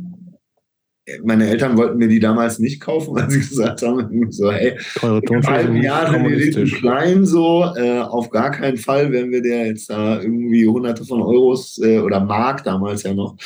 meine 1.22 1.48
Eltern 1.48 1.76
wollten 1.76 1.98
mir 1.98 2.08
die 2.08 2.20
damals 2.20 2.58
nicht 2.58 2.80
kaufen, 2.80 3.14
weil 3.14 3.30
sie 3.30 3.40
gesagt 3.40 3.82
haben, 3.82 4.30
so, 4.30 4.50
hey, 4.50 4.78
Teure 4.94 5.22
Turnschuhe 5.22 5.82
Jahr 5.82 6.10
sind 6.10 6.28
wir 6.28 6.36
richtig 6.36 6.74
klein 6.74 7.26
so, 7.26 7.64
äh, 7.76 8.00
auf 8.00 8.30
gar 8.30 8.50
keinen 8.50 8.76
Fall 8.76 9.12
werden 9.12 9.30
wir 9.30 9.42
der 9.42 9.66
jetzt 9.66 9.90
da 9.90 10.20
irgendwie 10.20 10.66
hunderte 10.66 11.04
von 11.04 11.22
Euros 11.22 11.78
äh, 11.82 11.98
oder 11.98 12.20
Mark 12.20 12.64
damals 12.64 13.02
ja 13.02 13.14
noch 13.14 13.36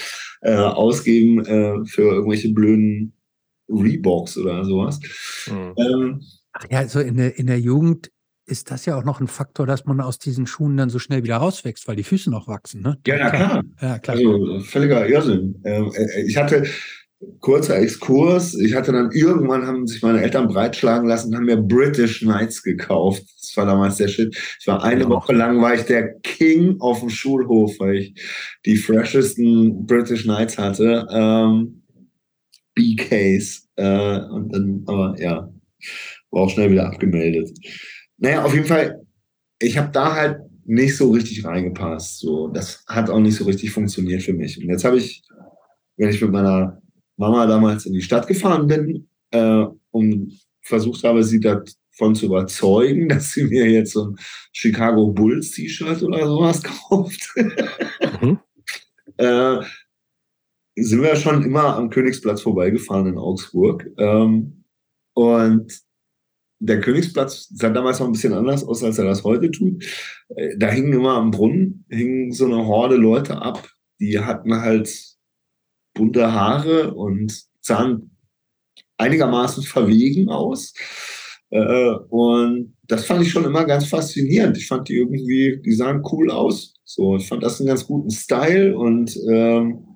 äh, 0.42 0.54
ausgeben 0.54 1.44
äh, 1.44 1.84
für 1.86 2.02
irgendwelche 2.02 2.52
blöden 2.52 3.12
Reeboks 3.68 4.36
oder 4.38 4.64
sowas. 4.64 5.00
Mhm. 5.50 5.74
Ähm, 5.78 6.20
Ach 6.52 6.66
ja, 6.70 6.78
also 6.78 7.00
in 7.00 7.16
der, 7.16 7.36
in 7.38 7.46
der 7.46 7.58
Jugend 7.58 8.10
ist 8.46 8.70
das 8.70 8.84
ja 8.86 8.96
auch 8.96 9.04
noch 9.04 9.20
ein 9.20 9.26
Faktor, 9.26 9.66
dass 9.66 9.86
man 9.86 10.00
aus 10.00 10.18
diesen 10.18 10.46
Schuhen 10.46 10.76
dann 10.76 10.90
so 10.90 10.98
schnell 10.98 11.22
wieder 11.24 11.36
rauswächst, 11.36 11.88
weil 11.88 11.96
die 11.96 12.04
Füße 12.04 12.30
noch 12.30 12.46
wachsen. 12.46 12.82
Ne? 12.82 12.98
Ja, 13.06 13.16
na 13.18 13.30
klar. 13.30 13.62
Ja, 13.80 13.98
klar. 13.98 14.16
Also 14.16 14.60
völliger 14.60 15.08
Irrsinn. 15.08 15.60
Ähm, 15.64 15.90
äh, 15.94 16.22
ich 16.22 16.36
hatte, 16.36 16.64
kurzer 17.40 17.78
Exkurs. 17.78 18.54
Ich 18.54 18.74
hatte 18.74 18.92
dann 18.92 19.10
irgendwann 19.12 19.66
haben 19.66 19.86
sich 19.86 20.02
meine 20.02 20.22
Eltern 20.22 20.48
breitschlagen 20.48 21.08
lassen, 21.08 21.34
haben 21.34 21.44
mir 21.44 21.56
British 21.56 22.20
Knights 22.20 22.62
gekauft. 22.62 23.22
Das 23.40 23.56
war 23.56 23.66
damals 23.66 23.96
der 23.96 24.08
Shit. 24.08 24.36
Ich 24.60 24.66
war 24.66 24.82
eine. 24.82 25.08
Woche 25.08 25.32
lang 25.32 25.60
war 25.60 25.74
ich 25.74 25.82
der 25.82 26.14
King 26.20 26.80
auf 26.80 27.00
dem 27.00 27.10
Schulhof, 27.10 27.78
weil 27.78 27.96
ich 27.96 28.14
die 28.64 28.76
freshesten 28.76 29.86
British 29.86 30.22
Knights 30.22 30.58
hatte. 30.58 31.06
Ähm, 31.10 31.82
BKs. 32.74 33.68
Äh, 33.76 34.20
und 34.30 34.52
dann, 34.52 34.82
aber 34.86 35.14
ja, 35.18 35.52
war 36.30 36.42
auch 36.42 36.50
schnell 36.50 36.70
wieder 36.70 36.86
abgemeldet. 36.86 37.50
Naja, 38.18 38.44
auf 38.44 38.54
jeden 38.54 38.66
Fall, 38.66 39.02
ich 39.58 39.78
habe 39.78 39.90
da 39.92 40.14
halt 40.14 40.38
nicht 40.64 40.96
so 40.96 41.10
richtig 41.10 41.44
reingepasst. 41.44 42.20
So, 42.20 42.48
das 42.48 42.84
hat 42.86 43.10
auch 43.10 43.20
nicht 43.20 43.36
so 43.36 43.44
richtig 43.44 43.70
funktioniert 43.70 44.22
für 44.22 44.32
mich. 44.32 44.58
Und 44.58 44.68
jetzt 44.68 44.84
habe 44.84 44.96
ich, 44.96 45.22
wenn 45.96 46.08
ich 46.08 46.20
mit 46.20 46.32
meiner 46.32 46.80
Mama 47.16 47.46
damals 47.46 47.86
in 47.86 47.92
die 47.92 48.02
Stadt 48.02 48.26
gefahren 48.26 48.66
bin 48.66 49.08
äh, 49.30 49.66
und 49.90 50.38
versucht 50.62 51.04
habe, 51.04 51.22
sie 51.22 51.40
davon 51.40 52.14
zu 52.14 52.26
überzeugen, 52.26 53.08
dass 53.10 53.32
sie 53.32 53.44
mir 53.44 53.70
jetzt 53.70 53.92
so 53.92 54.08
ein 54.08 54.16
Chicago 54.52 55.12
Bulls 55.12 55.52
T-Shirt 55.52 56.02
oder 56.02 56.26
sowas 56.26 56.62
kauft, 56.88 57.34
mhm. 58.20 58.38
äh, 59.18 59.56
sind 60.76 61.02
wir 61.02 61.14
schon 61.16 61.44
immer 61.44 61.76
am 61.76 61.90
Königsplatz 61.90 62.42
vorbeigefahren 62.42 63.06
in 63.06 63.18
Augsburg. 63.18 63.88
Ähm, 63.96 64.64
und 65.14 65.84
der 66.58 66.80
Königsplatz 66.80 67.48
sah 67.54 67.68
damals 67.68 68.00
noch 68.00 68.06
ein 68.06 68.12
bisschen 68.12 68.32
anders 68.32 68.64
aus, 68.64 68.82
als 68.82 68.98
er 68.98 69.04
das 69.04 69.22
heute 69.22 69.50
tut. 69.50 69.84
Äh, 70.34 70.56
da 70.56 70.68
hingen 70.70 70.92
immer 70.92 71.14
am 71.14 71.30
Brunnen, 71.30 71.84
hingen 71.88 72.32
so 72.32 72.46
eine 72.46 72.66
Horde 72.66 72.96
Leute 72.96 73.40
ab, 73.40 73.68
die 74.00 74.18
hatten 74.18 74.60
halt 74.60 75.13
bunte 75.94 76.32
Haare 76.32 76.92
und 76.94 77.44
sahen 77.60 78.10
einigermaßen 78.98 79.62
verwegen 79.62 80.28
aus. 80.28 80.74
Äh, 81.50 81.94
und 82.08 82.74
das 82.86 83.06
fand 83.06 83.22
ich 83.22 83.30
schon 83.30 83.44
immer 83.44 83.64
ganz 83.64 83.86
faszinierend. 83.86 84.56
Ich 84.56 84.66
fand 84.66 84.88
die 84.88 84.96
irgendwie, 84.96 85.60
die 85.64 85.72
sahen 85.72 86.02
cool 86.12 86.30
aus. 86.30 86.74
So, 86.84 87.16
ich 87.16 87.26
fand 87.26 87.42
das 87.42 87.60
einen 87.60 87.68
ganz 87.68 87.86
guten 87.86 88.10
Style 88.10 88.76
und 88.76 89.16
ähm, 89.30 89.86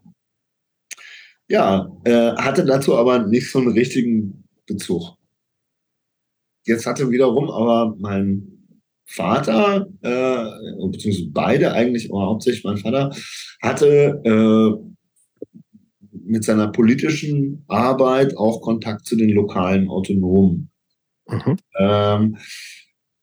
ja, 1.48 1.90
äh, 2.04 2.32
hatte 2.36 2.64
dazu 2.64 2.96
aber 2.96 3.26
nicht 3.26 3.50
so 3.50 3.58
einen 3.58 3.72
richtigen 3.72 4.44
Bezug. 4.66 5.16
Jetzt 6.66 6.86
hatte 6.86 7.10
wiederum 7.10 7.50
aber 7.50 7.96
mein 7.98 8.58
Vater, 9.06 9.88
äh, 10.02 10.86
beziehungsweise 10.90 11.30
beide 11.30 11.72
eigentlich, 11.72 12.10
aber 12.10 12.26
hauptsächlich 12.26 12.64
mein 12.64 12.76
Vater, 12.76 13.10
hatte 13.62 14.20
äh, 14.22 14.97
mit 16.28 16.44
seiner 16.44 16.68
politischen 16.68 17.64
Arbeit 17.68 18.36
auch 18.36 18.60
Kontakt 18.60 19.06
zu 19.06 19.16
den 19.16 19.30
lokalen 19.30 19.88
Autonomen. 19.88 20.70
Mhm. 21.26 21.56
Ähm, 21.78 22.36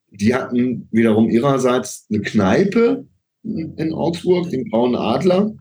die 0.10 0.34
hatten 0.34 0.88
wiederum 0.92 1.30
ihrerseits 1.30 2.08
eine 2.10 2.22
Kneipe 2.22 3.08
in 3.44 3.94
Augsburg, 3.94 4.50
den 4.50 4.70
Braunen 4.70 4.96
Adler. 4.96 5.54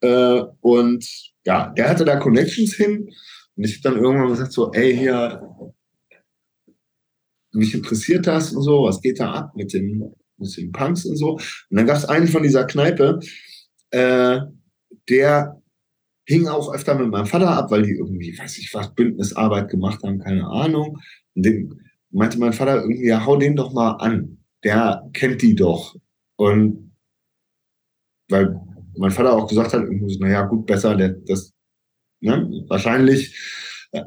Äh, 0.00 0.42
und 0.60 1.32
ja, 1.44 1.72
der 1.76 1.88
hatte 1.88 2.04
da 2.04 2.16
Connections 2.16 2.74
hin. 2.74 3.08
Und 3.56 3.64
ich 3.64 3.76
habe 3.76 3.94
dann 3.94 4.02
irgendwann 4.02 4.28
gesagt, 4.28 4.52
so, 4.52 4.72
ey, 4.72 4.94
hier, 4.96 5.40
mich 7.52 7.74
interessiert 7.74 8.26
das 8.26 8.52
und 8.52 8.62
so, 8.62 8.82
was 8.82 9.00
geht 9.00 9.18
da 9.20 9.32
ab 9.32 9.52
mit 9.56 9.72
den, 9.72 10.14
mit 10.36 10.56
den 10.56 10.72
Punks 10.72 11.06
und 11.06 11.16
so. 11.16 11.32
Und 11.34 11.42
dann 11.70 11.86
gab 11.86 11.96
es 11.96 12.04
einen 12.04 12.28
von 12.28 12.42
dieser 12.42 12.64
Kneipe, 12.64 13.20
äh, 13.90 14.40
der 15.08 15.62
hing 16.26 16.48
auch 16.48 16.72
öfter 16.74 16.94
mit 16.96 17.08
meinem 17.08 17.26
Vater 17.26 17.48
ab, 17.48 17.70
weil 17.70 17.82
die 17.82 17.92
irgendwie, 17.92 18.36
weiß 18.36 18.58
ich 18.58 18.74
was, 18.74 18.94
Bündnisarbeit 18.94 19.70
gemacht 19.70 20.02
haben, 20.02 20.18
keine 20.18 20.46
Ahnung. 20.46 20.98
Und 21.34 21.46
den 21.46 21.80
meinte 22.10 22.38
mein 22.38 22.52
Vater 22.52 22.82
irgendwie, 22.82 23.06
ja, 23.06 23.24
hau 23.24 23.36
den 23.36 23.56
doch 23.56 23.72
mal 23.72 23.92
an. 23.92 24.38
Der 24.64 25.08
kennt 25.12 25.40
die 25.42 25.54
doch. 25.54 25.94
Und 26.36 26.92
weil 28.28 28.60
mein 28.96 29.12
Vater 29.12 29.32
auch 29.32 29.48
gesagt 29.48 29.72
hat, 29.72 29.84
naja, 30.18 30.42
gut, 30.42 30.66
besser, 30.66 30.96
der, 30.96 31.10
das, 31.10 31.54
ne, 32.20 32.64
wahrscheinlich 32.66 33.34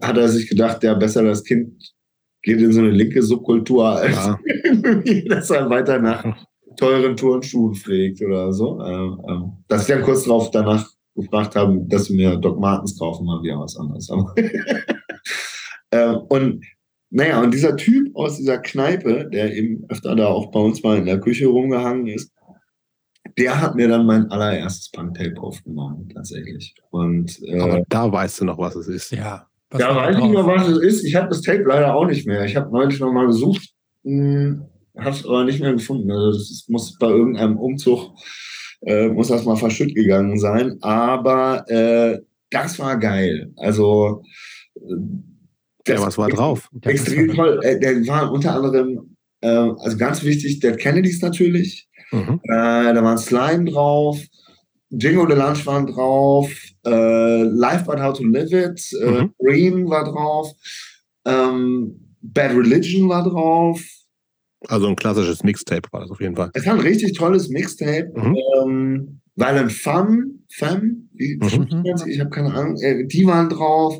hat 0.02 0.18
er 0.18 0.28
sich 0.28 0.50
gedacht, 0.50 0.84
ja, 0.84 0.94
besser 0.94 1.24
das 1.24 1.44
Kind 1.44 1.94
geht 2.42 2.60
in 2.60 2.72
so 2.72 2.80
eine 2.80 2.92
linke 2.92 3.22
Subkultur, 3.24 3.88
als 3.88 4.16
ja. 4.16 4.40
dass 5.30 5.50
er 5.50 5.70
weiter 5.70 6.00
nach 6.00 6.26
teuren 6.78 7.16
Turnschuhen 7.16 7.76
pflegt 7.76 8.22
oder 8.22 8.52
so. 8.52 8.82
Ähm, 8.82 9.22
ähm, 9.28 9.52
dass 9.68 9.84
ich 9.84 9.88
dann 9.88 10.04
kurz 10.04 10.24
drauf 10.24 10.52
danach 10.52 10.90
gefragt 11.22 11.56
haben, 11.56 11.88
dass 11.90 12.06
sie 12.06 12.16
mir 12.16 12.36
Doc 12.38 12.60
Martens 12.60 12.98
kaufen, 12.98 13.26
mal 13.26 13.42
wieder 13.44 13.60
was 13.60 13.78
anderes. 13.78 14.10
äh, 15.92 16.14
und 16.14 16.64
naja, 17.12 17.42
und 17.42 17.54
dieser 17.54 17.76
Typ 17.76 18.16
aus 18.16 18.38
dieser 18.38 18.60
Kneipe, 18.60 19.28
der 19.32 19.56
eben 19.56 19.86
öfter 19.90 20.16
da 20.16 20.28
auch 20.28 20.52
bei 20.52 20.60
uns 20.60 20.84
mal 20.84 20.98
in 20.98 21.06
der 21.06 21.20
Küche 21.20 21.48
rumgehangen 21.48 22.08
ist, 22.08 22.32
der 23.38 23.60
hat 23.60 23.76
mir 23.76 23.88
dann 23.88 24.06
mein 24.06 24.30
allererstes 24.32 24.92
Punk-Tape 24.92 25.40
aufgenommen, 25.40 26.10
tatsächlich. 26.14 26.76
Und, 26.92 27.42
äh, 27.44 27.60
Aber 27.60 27.84
da 27.90 28.12
weißt 28.12 28.42
du 28.42 28.46
noch, 28.46 28.58
was 28.58 28.76
es 28.76 28.88
ist. 28.88 29.12
Ja. 29.12 29.48
Da 29.70 29.96
weiß 29.96 30.18
ich 30.18 30.24
mehr, 30.24 30.46
was 30.46 30.68
es 30.68 30.80
ist. 30.80 31.04
Ich 31.04 31.16
habe 31.16 31.30
das 31.30 31.42
Tape 31.42 31.64
leider 31.64 31.94
auch 31.94 32.06
nicht 32.06 32.26
mehr. 32.26 32.44
Ich 32.46 32.56
habe 32.56 32.72
neulich 32.72 33.00
noch 33.00 33.12
mal 33.12 33.28
gesucht, 33.28 33.70
hm, 34.04 34.66
habe 34.98 35.12
es 35.12 35.26
aber 35.26 35.44
nicht 35.44 35.60
mehr 35.60 35.74
gefunden. 35.74 36.12
Also 36.12 36.32
das 36.32 36.66
muss 36.68 36.98
bei 36.98 37.08
irgendeinem 37.08 37.58
Umzug 37.58 38.12
äh, 38.82 39.08
muss 39.10 39.28
das 39.30 39.46
mal 39.46 39.56
verschütt 39.56 39.96
gegangen 39.96 40.40
sein. 40.40 40.78
Aber 40.82 41.70
äh, 41.70 42.20
das 42.50 42.80
war 42.80 42.98
geil. 42.98 43.52
Also 43.58 44.24
ja, 45.88 46.02
was 46.02 46.18
war 46.18 46.30
drauf? 46.30 46.70
Extrem 46.84 47.34
toll. 47.34 47.60
Äh, 47.64 47.80
der 47.80 48.06
war 48.08 48.32
unter 48.32 48.56
anderem, 48.56 49.16
äh, 49.42 49.48
also 49.48 49.98
ganz 49.98 50.24
wichtig, 50.24 50.60
der 50.60 50.76
Kennedys 50.78 51.22
natürlich. 51.22 51.88
Mhm. 52.12 52.40
Äh, 52.44 52.94
da 52.94 53.04
waren 53.04 53.18
Slime 53.18 53.66
drauf, 53.66 54.20
Jingo 54.90 55.28
the 55.28 55.36
Lunch 55.36 55.66
waren 55.66 55.88
drauf, 55.88 56.52
äh, 56.86 57.44
Life 57.44 57.86
But 57.86 58.02
How 58.02 58.18
to 58.18 58.24
Live 58.24 58.52
It, 58.52 58.82
äh, 59.02 59.12
mhm. 59.12 59.34
Green 59.40 59.90
war 59.90 60.06
drauf, 60.06 60.52
ähm, 61.26 62.16
Bad 62.22 62.52
Religion 62.52 63.08
war 63.10 63.24
drauf, 63.24 63.82
also 64.68 64.88
ein 64.88 64.96
klassisches 64.96 65.44
Mixtape 65.44 65.88
war 65.92 66.02
das 66.02 66.12
auf 66.12 66.20
jeden 66.20 66.36
Fall. 66.36 66.52
Es 66.54 66.66
war 66.66 66.74
ein 66.74 66.82
richtig 66.82 67.14
tolles 67.14 67.50
Mixtape. 67.50 68.12
Mhm. 68.16 68.38
Ähm, 68.58 69.22
Violent 69.36 69.72
Femme, 69.72 70.26
Femme, 70.52 71.08
wie, 71.14 71.38
mhm. 71.38 71.84
ich 72.08 72.20
habe 72.20 72.30
keine 72.30 72.54
Ahnung, 72.54 72.76
äh, 72.82 73.06
die 73.06 73.26
waren 73.26 73.50
drauf. 73.50 73.98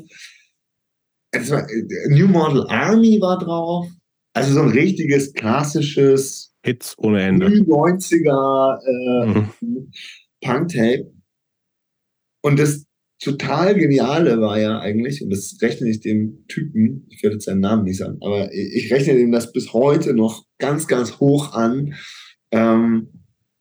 War, 1.32 1.70
äh, 1.70 2.08
New 2.08 2.28
Model 2.28 2.66
Army 2.68 3.20
war 3.20 3.38
drauf. 3.38 3.88
Also 4.34 4.52
so 4.52 4.62
ein 4.62 4.68
richtiges 4.68 5.32
klassisches 5.32 6.54
Hits 6.62 6.94
ohne 6.98 7.22
Ende. 7.22 7.46
90er 7.46 8.78
äh, 8.84 9.26
mhm. 9.26 9.90
Punk-Tape. 10.42 11.10
Und 12.42 12.58
das 12.58 12.84
total 13.20 13.74
Geniale 13.74 14.40
war 14.40 14.58
ja 14.58 14.80
eigentlich, 14.80 15.22
und 15.22 15.30
das 15.30 15.56
rechne 15.60 15.88
ich 15.88 16.00
dem 16.00 16.46
Typen, 16.48 17.06
ich 17.10 17.22
werde 17.22 17.34
jetzt 17.34 17.44
seinen 17.44 17.60
Namen 17.60 17.84
nicht 17.84 17.98
sagen, 17.98 18.18
aber 18.22 18.52
ich 18.52 18.90
rechne 18.92 19.14
dem 19.14 19.30
das 19.30 19.52
bis 19.52 19.72
heute 19.72 20.14
noch 20.14 20.46
ganz, 20.58 20.86
ganz 20.88 21.20
hoch 21.20 21.52
an. 21.52 21.94
Ähm, 22.50 23.08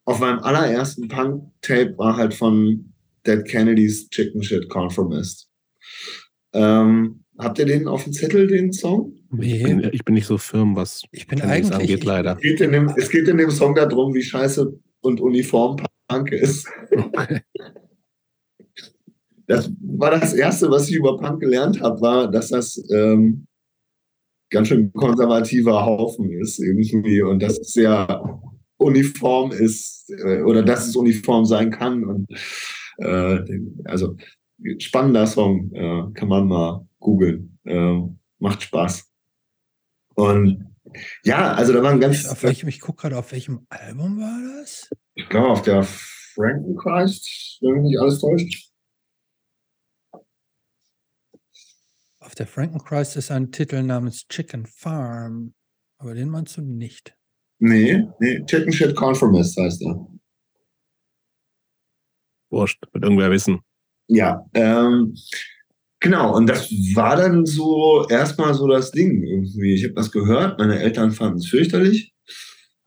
auf 0.06 0.20
meinem 0.20 0.40
allerersten 0.40 1.08
Punk-Tape 1.08 1.98
war 1.98 2.18
halt 2.18 2.34
von 2.34 2.94
Dead 3.28 3.46
Kennedys 3.46 4.10
Chicken 4.10 4.42
Shit 4.42 4.70
Conformist. 4.70 5.50
Ähm, 6.54 7.24
habt 7.38 7.60
ihr 7.60 7.66
den 7.66 7.88
auf 7.88 8.06
dem 8.06 8.14
Zettel, 8.14 8.48
den 8.48 8.72
Song? 8.72 9.14
Ich, 9.40 9.62
bin, 9.62 9.88
ich 9.92 10.04
bin 10.04 10.16
nicht 10.16 10.26
so 10.26 10.38
firm, 10.40 10.76
was 10.76 11.04
Ich 11.12 11.28
bin 11.28 11.40
Kennedys 11.40 11.72
eigentlich. 11.72 11.92
angeht, 11.92 12.04
leider. 12.06 12.36
Es 12.38 12.42
geht, 12.42 12.62
in 12.62 12.72
dem, 12.72 12.94
es 12.96 13.10
geht 13.10 13.28
in 13.28 13.38
dem 13.38 13.52
Song 13.52 13.76
darum, 13.76 14.16
wie 14.16 14.24
scheiße 14.24 14.74
und 15.02 15.22
uniform 15.22 15.78
Punk 16.08 16.32
ist. 16.32 16.68
Okay. 16.92 17.42
Das 19.50 19.72
war 19.82 20.12
das 20.12 20.34
Erste, 20.36 20.70
was 20.70 20.88
ich 20.90 20.96
über 20.96 21.18
Punk 21.18 21.40
gelernt 21.40 21.82
habe, 21.82 22.00
war, 22.02 22.30
dass 22.30 22.50
das 22.50 22.80
ähm, 22.92 23.48
ganz 24.52 24.68
schön 24.68 24.94
konservativer 24.94 25.84
Haufen 25.84 26.32
ist 26.32 26.60
irgendwie 26.60 27.24
und 27.24 27.42
dass 27.42 27.58
es 27.58 27.74
sehr 27.74 28.40
uniform 28.78 29.52
ist 29.52 30.12
äh, 30.12 30.44
oder 30.44 30.62
dass 30.62 30.88
es 30.88 30.96
uniform 30.96 31.46
sein 31.46 31.72
kann. 31.72 32.04
Und 32.04 32.28
äh, 33.00 33.40
also 33.86 34.16
spannender 34.78 35.26
Song, 35.26 35.72
äh, 35.74 36.14
kann 36.14 36.28
man 36.28 36.48
mal 36.48 36.88
googeln. 37.00 37.58
Äh, 37.66 38.02
macht 38.38 38.62
Spaß. 38.62 39.12
Und 40.14 40.76
ja, 41.24 41.54
also 41.54 41.74
da 41.74 41.82
waren 41.82 42.00
ganz, 42.00 42.28
Auf 42.28 42.44
welchem, 42.44 42.70
ich 42.70 42.80
gucke 42.80 43.02
gerade, 43.02 43.18
auf 43.18 43.32
welchem 43.32 43.66
Album 43.70 44.20
war 44.20 44.60
das? 44.60 44.90
ich 45.16 45.28
glaube, 45.28 45.50
auf 45.50 45.64
der 45.64 45.84
Frankenchrist, 45.84 47.58
wenn 47.62 47.74
mich 47.74 47.84
nicht 47.90 48.00
alles 48.00 48.20
täuscht. 48.20 48.70
Auf 52.22 52.29
der 52.40 52.48
Frankenchrist 52.48 53.18
ist 53.18 53.32
ein 53.32 53.52
Titel 53.52 53.84
namens 53.84 54.28
Chicken 54.28 54.66
Farm. 54.66 55.54
Aber 55.98 56.14
den 56.14 56.30
meinst 56.30 56.58
du 56.58 56.62
nicht. 56.62 57.14
Nee, 57.60 58.08
nee, 58.20 58.44
Chicken 58.46 58.72
Shit 58.72 58.96
Conformist 58.96 59.58
heißt 59.58 59.82
er. 59.84 60.08
Wurscht, 62.50 62.82
wird 62.94 63.04
irgendwer 63.04 63.30
wissen. 63.30 63.60
Ja, 64.08 64.46
ähm, 64.54 65.14
genau. 66.00 66.36
Und 66.36 66.48
das 66.48 66.72
war 66.96 67.18
dann 67.18 67.46
so 67.46 68.08
erstmal 68.08 68.54
so 68.54 68.68
das 68.68 68.92
Ding 68.92 69.22
irgendwie. 69.24 69.76
Ich 69.76 69.84
habe 69.84 69.94
das 69.94 70.12
gehört, 70.12 70.58
meine 70.58 70.80
Eltern 70.80 71.12
fanden 71.12 71.40
es 71.40 71.48
fürchterlich. 71.48 72.14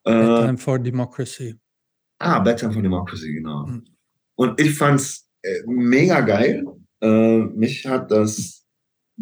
Äh, 0.05 0.11
Time 0.13 0.59
for 0.59 0.79
Democracy. 0.79 1.55
ah, 2.19 2.41
Bedtime 2.41 2.73
for 2.73 2.83
Democracy, 2.83 3.35
genau. 3.35 3.67
Mhm. 3.67 3.85
Und 4.35 4.59
ich 4.59 4.75
fand's 4.75 5.29
äh, 5.43 5.63
mega 5.67 6.21
geil. 6.23 6.65
Äh, 7.01 7.39
mich 7.39 7.87
hat 7.87 8.11
das 8.11 8.62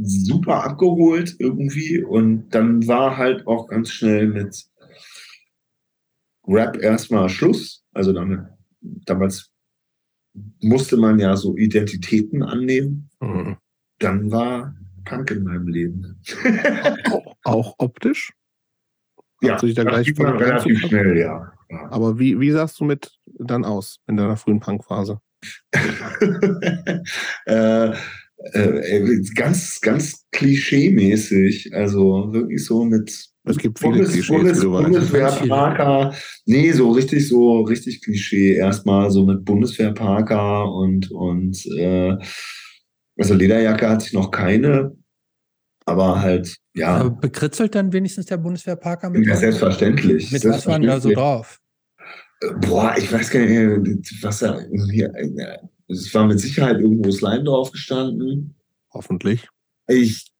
super 0.02 0.64
abgeholt 0.64 1.36
irgendwie. 1.38 2.02
Und 2.02 2.50
dann 2.50 2.86
war 2.86 3.16
halt 3.16 3.46
auch 3.46 3.68
ganz 3.68 3.90
schnell 3.90 4.28
mit 4.28 4.66
Rap 6.46 6.76
erstmal 6.76 7.28
Schluss. 7.28 7.84
Also 7.92 8.12
damit, 8.12 8.40
damals 8.80 9.50
musste 10.60 10.96
man 10.96 11.18
ja 11.18 11.36
so 11.36 11.56
Identitäten 11.56 12.42
annehmen. 12.42 13.10
Mhm. 13.20 13.56
Dann 13.98 14.30
war 14.30 14.74
Punk 15.04 15.30
in 15.30 15.44
meinem 15.44 15.68
Leben. 15.68 16.22
Auch 17.44 17.74
optisch? 17.78 18.32
ja, 19.42 19.56
dich 19.56 19.74
da 19.74 19.84
gleich 19.84 20.14
man 20.18 20.36
relativ 20.36 20.80
schnell, 20.80 21.16
ja. 21.16 21.52
ja. 21.68 21.90
Aber 21.90 22.18
wie, 22.18 22.38
wie 22.40 22.50
sahst 22.50 22.78
du 22.80 22.84
mit 22.84 23.10
dann 23.38 23.64
aus 23.64 24.00
in 24.06 24.16
deiner 24.16 24.36
frühen 24.36 24.60
Punkphase? 24.60 25.20
äh, 27.46 27.92
äh, 28.52 29.20
ganz, 29.34 29.80
ganz 29.80 30.26
klischee-mäßig. 30.32 31.74
Also 31.74 32.32
wirklich 32.32 32.64
so 32.64 32.84
mit 32.84 33.28
Es 33.44 33.58
gibt 33.58 33.78
viele 33.78 33.92
Bundes, 33.92 34.12
Klischees, 34.12 34.64
weißt. 34.64 34.84
Bundeswehrparker. 34.84 36.14
Nee, 36.46 36.72
so 36.72 36.90
richtig, 36.90 37.28
so 37.28 37.62
richtig 37.62 38.02
Klischee. 38.02 38.54
Erstmal 38.54 39.10
so 39.10 39.24
mit 39.24 39.44
Bundeswehrparker 39.44 40.72
und, 40.72 41.10
und 41.10 41.64
äh, 41.76 42.16
also 43.18 43.34
Lederjacke 43.34 43.88
hatte 43.88 44.06
ich 44.06 44.12
noch 44.12 44.30
keine. 44.30 44.96
Aber 45.86 46.20
halt, 46.20 46.56
ja, 46.74 46.98
Aber 46.98 47.10
bekritzelt 47.10 47.74
dann 47.74 47.92
wenigstens 47.92 48.26
der 48.26 48.36
Bundeswehrparker 48.36 49.10
mit? 49.10 49.26
ja 49.26 49.36
selbstverständlich. 49.36 50.30
Mit 50.30 50.44
was 50.44 50.66
waren 50.66 50.82
da 50.82 51.00
so 51.00 51.10
drauf? 51.10 51.58
Boah, 52.60 52.94
ich 52.96 53.12
weiß 53.12 53.30
gar 53.30 53.40
nicht, 53.40 54.22
was 54.22 54.38
da 54.38 54.60
äh, 55.90 55.92
Es 55.92 56.14
war 56.14 56.26
mit 56.26 56.40
Sicherheit 56.40 56.80
irgendwo 56.80 57.10
Slime 57.10 57.44
drauf 57.44 57.72
gestanden. 57.72 58.54
Hoffentlich. 58.92 59.46
Ich 59.86 60.30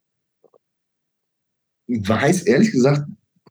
weiß 1.89 2.43
ehrlich 2.43 2.73
gesagt 2.73 3.07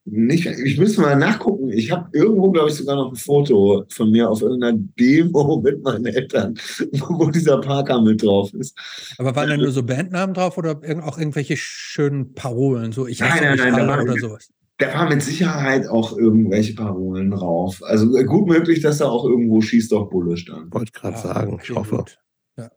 nicht. 0.06 0.46
Ich 0.46 0.78
müsste 0.78 1.02
mal 1.02 1.16
nachgucken. 1.16 1.70
Ich 1.70 1.92
habe 1.92 2.10
irgendwo, 2.14 2.52
glaube 2.52 2.70
ich, 2.70 2.76
sogar 2.76 2.96
noch 2.96 3.12
ein 3.12 3.16
Foto 3.16 3.86
von 3.90 4.12
mir 4.12 4.30
auf 4.30 4.42
irgendeiner 4.42 4.78
Demo 5.00 5.62
mit 5.64 5.84
meinen 5.84 6.06
Eltern, 6.08 6.56
wo 6.94 7.30
dieser 7.30 7.60
Parker 7.62 8.02
mit 8.02 8.24
drauf 8.24 8.54
ist. 8.54 8.78
Aber 9.18 9.36
waren 9.36 9.50
da 9.50 9.58
nur 9.58 9.72
so 9.72 9.84
Bandnamen 9.84 10.34
drauf 10.34 10.58
oder 10.58 10.80
auch 11.04 11.18
irgendwelche 11.18 11.58
schönen 11.58 12.34
Parolen? 12.34 12.92
So, 12.92 13.08
ich 13.08 13.20
Nein, 13.20 13.38
nein, 13.42 13.58
nein, 13.58 13.76
da 13.76 13.88
waren- 13.88 14.10
oder 14.10 14.20
sowas. 14.20 14.50
Da 14.80 14.94
war 14.94 15.10
mit 15.10 15.22
Sicherheit 15.22 15.88
auch 15.88 16.18
irgendwelche 16.18 16.74
Parolen 16.74 17.32
drauf. 17.32 17.82
Also 17.84 18.16
äh, 18.18 18.24
gut 18.24 18.48
möglich, 18.48 18.82
dass 18.82 18.98
da 19.00 19.10
auch 19.10 19.26
irgendwo 19.26 19.62
Schieß 19.62 19.90
doch 19.90 20.10
Bulle 20.10 20.36
stand. 20.38 20.74
Wollte 20.74 20.86
ich 20.86 20.94
gerade 20.94 21.16
Ah, 21.18 21.20
sagen. 21.20 21.60
Ich 21.62 21.70
hoffe. 21.70 21.98
gut. 21.98 22.18
Ja. 22.58 22.70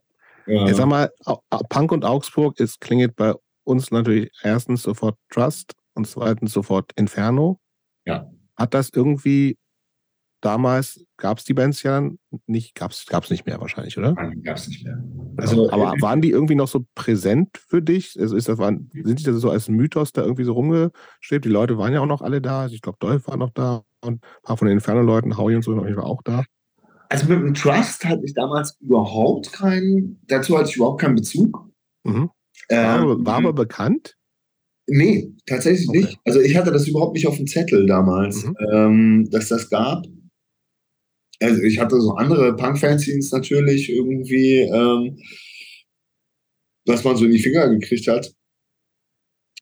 Jetzt 0.66 0.76
sag 0.78 0.86
mal, 0.86 1.10
Punk 1.68 1.92
und 1.92 2.04
Augsburg, 2.04 2.58
es 2.60 2.78
klingelt 2.80 3.14
bei 3.16 3.34
uns 3.64 3.92
natürlich 3.92 4.30
erstens 4.42 4.82
sofort 4.82 5.16
Trust 5.30 5.74
und 5.94 6.06
zweitens 6.06 6.52
sofort 6.52 6.90
Inferno. 6.96 7.60
Ja. 8.04 8.28
Hat 8.56 8.74
das 8.74 8.90
irgendwie 8.92 9.56
damals, 10.42 11.04
gab 11.16 11.38
es 11.38 11.44
die 11.44 11.54
Bands 11.54 11.82
ja 11.82 12.10
nicht, 12.46 12.74
gab 12.74 12.90
es 12.92 13.30
nicht 13.30 13.46
mehr 13.46 13.60
wahrscheinlich, 13.60 13.96
oder? 13.96 14.12
Nein, 14.12 14.42
gab's 14.42 14.68
nicht 14.68 14.84
mehr. 14.84 15.02
Also, 15.38 15.62
Also, 15.62 15.70
aber 15.72 15.94
waren 16.02 16.20
die 16.20 16.30
irgendwie 16.30 16.54
noch 16.54 16.68
so 16.68 16.84
präsent 16.94 17.48
für 17.68 17.80
dich? 17.80 18.18
Also 18.20 18.36
ist 18.36 18.48
das, 18.48 18.58
waren, 18.58 18.90
sind 18.92 19.20
die 19.20 19.24
da 19.24 19.32
so 19.32 19.50
als 19.50 19.68
Mythos 19.68 20.12
da 20.12 20.22
irgendwie 20.22 20.44
so 20.44 20.52
rumgestrebt? 20.52 21.44
Die 21.44 21.48
Leute 21.48 21.78
waren 21.78 21.92
ja 21.94 22.00
auch 22.00 22.06
noch 22.06 22.20
alle 22.22 22.42
da. 22.42 22.62
Also 22.62 22.74
ich 22.74 22.82
glaube, 22.82 22.98
Dolph 23.00 23.26
war 23.28 23.36
noch 23.38 23.50
da 23.50 23.84
und 24.02 24.14
ein 24.16 24.20
paar 24.42 24.56
von 24.56 24.68
den 24.68 24.76
Inferno-Leuten, 24.76 25.36
Howie 25.38 25.54
und 25.56 25.62
so, 25.62 25.72
jeden 25.74 25.94
Fall 25.94 26.04
auch 26.04 26.22
da. 26.22 26.42
Also 27.08 27.26
mit 27.28 27.38
dem 27.40 27.54
Trust 27.54 28.04
hatte 28.04 28.22
ich 28.24 28.34
damals 28.34 28.76
überhaupt 28.80 29.52
keinen, 29.52 30.20
dazu 30.28 30.58
hatte 30.58 30.70
ich 30.70 30.76
überhaupt 30.76 31.00
keinen 31.00 31.14
Bezug. 31.14 31.68
Mhm. 32.04 32.30
War, 32.68 32.78
Ähm, 33.00 33.02
aber, 33.02 33.26
war 33.26 33.34
aber 33.36 33.52
bekannt. 33.52 34.16
Nee, 34.88 35.32
tatsächlich 35.46 35.88
Okay. 35.88 35.98
nicht. 36.00 36.18
Also 36.24 36.40
ich 36.40 36.56
hatte 36.56 36.72
das 36.72 36.88
überhaupt 36.88 37.14
nicht 37.14 37.26
auf 37.28 37.36
dem 37.36 37.46
Zettel 37.46 37.86
damals, 37.86 38.44
Mhm. 38.44 38.56
ähm, 38.72 39.30
dass 39.30 39.48
das 39.48 39.70
gab. 39.70 40.04
Also 41.42 41.62
ich 41.62 41.78
hatte 41.78 42.00
so 42.00 42.12
andere 42.14 42.54
Punk-Fanzines 42.56 43.32
natürlich 43.32 43.90
irgendwie, 43.90 44.60
ähm, 44.60 45.18
was 46.86 47.04
man 47.04 47.16
so 47.16 47.24
in 47.24 47.32
die 47.32 47.42
Finger 47.42 47.68
gekriegt 47.68 48.08
hat. 48.08 48.32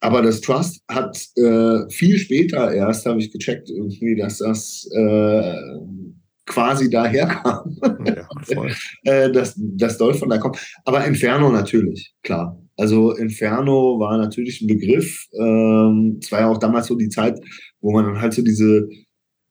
Aber 0.00 0.22
das 0.22 0.40
Trust 0.40 0.82
hat 0.88 1.16
äh, 1.36 1.90
viel 1.90 2.18
später 2.18 2.72
erst, 2.72 3.04
habe 3.04 3.20
ich 3.20 3.30
gecheckt, 3.30 3.68
irgendwie, 3.68 4.16
dass 4.16 4.38
das 4.38 4.88
äh, 4.94 5.54
quasi 6.46 6.88
daherkam, 6.88 7.76
Ja, 8.04 8.28
voll. 8.42 8.72
äh, 9.04 9.30
dass 9.30 9.54
das 9.56 9.98
Dolph 9.98 10.18
von 10.18 10.30
da 10.30 10.38
kommt. 10.38 10.58
Aber 10.84 11.04
Inferno 11.04 11.50
natürlich, 11.50 12.14
klar. 12.22 12.58
Also 12.76 13.12
Inferno 13.12 14.00
war 14.00 14.16
natürlich 14.16 14.62
ein 14.62 14.66
Begriff. 14.66 15.26
Ähm, 15.38 16.18
es 16.20 16.32
war 16.32 16.40
ja 16.40 16.48
auch 16.48 16.58
damals 16.58 16.86
so 16.86 16.96
die 16.96 17.10
Zeit, 17.10 17.38
wo 17.80 17.92
man 17.92 18.06
dann 18.06 18.20
halt 18.20 18.32
so 18.32 18.42
diese, 18.42 18.88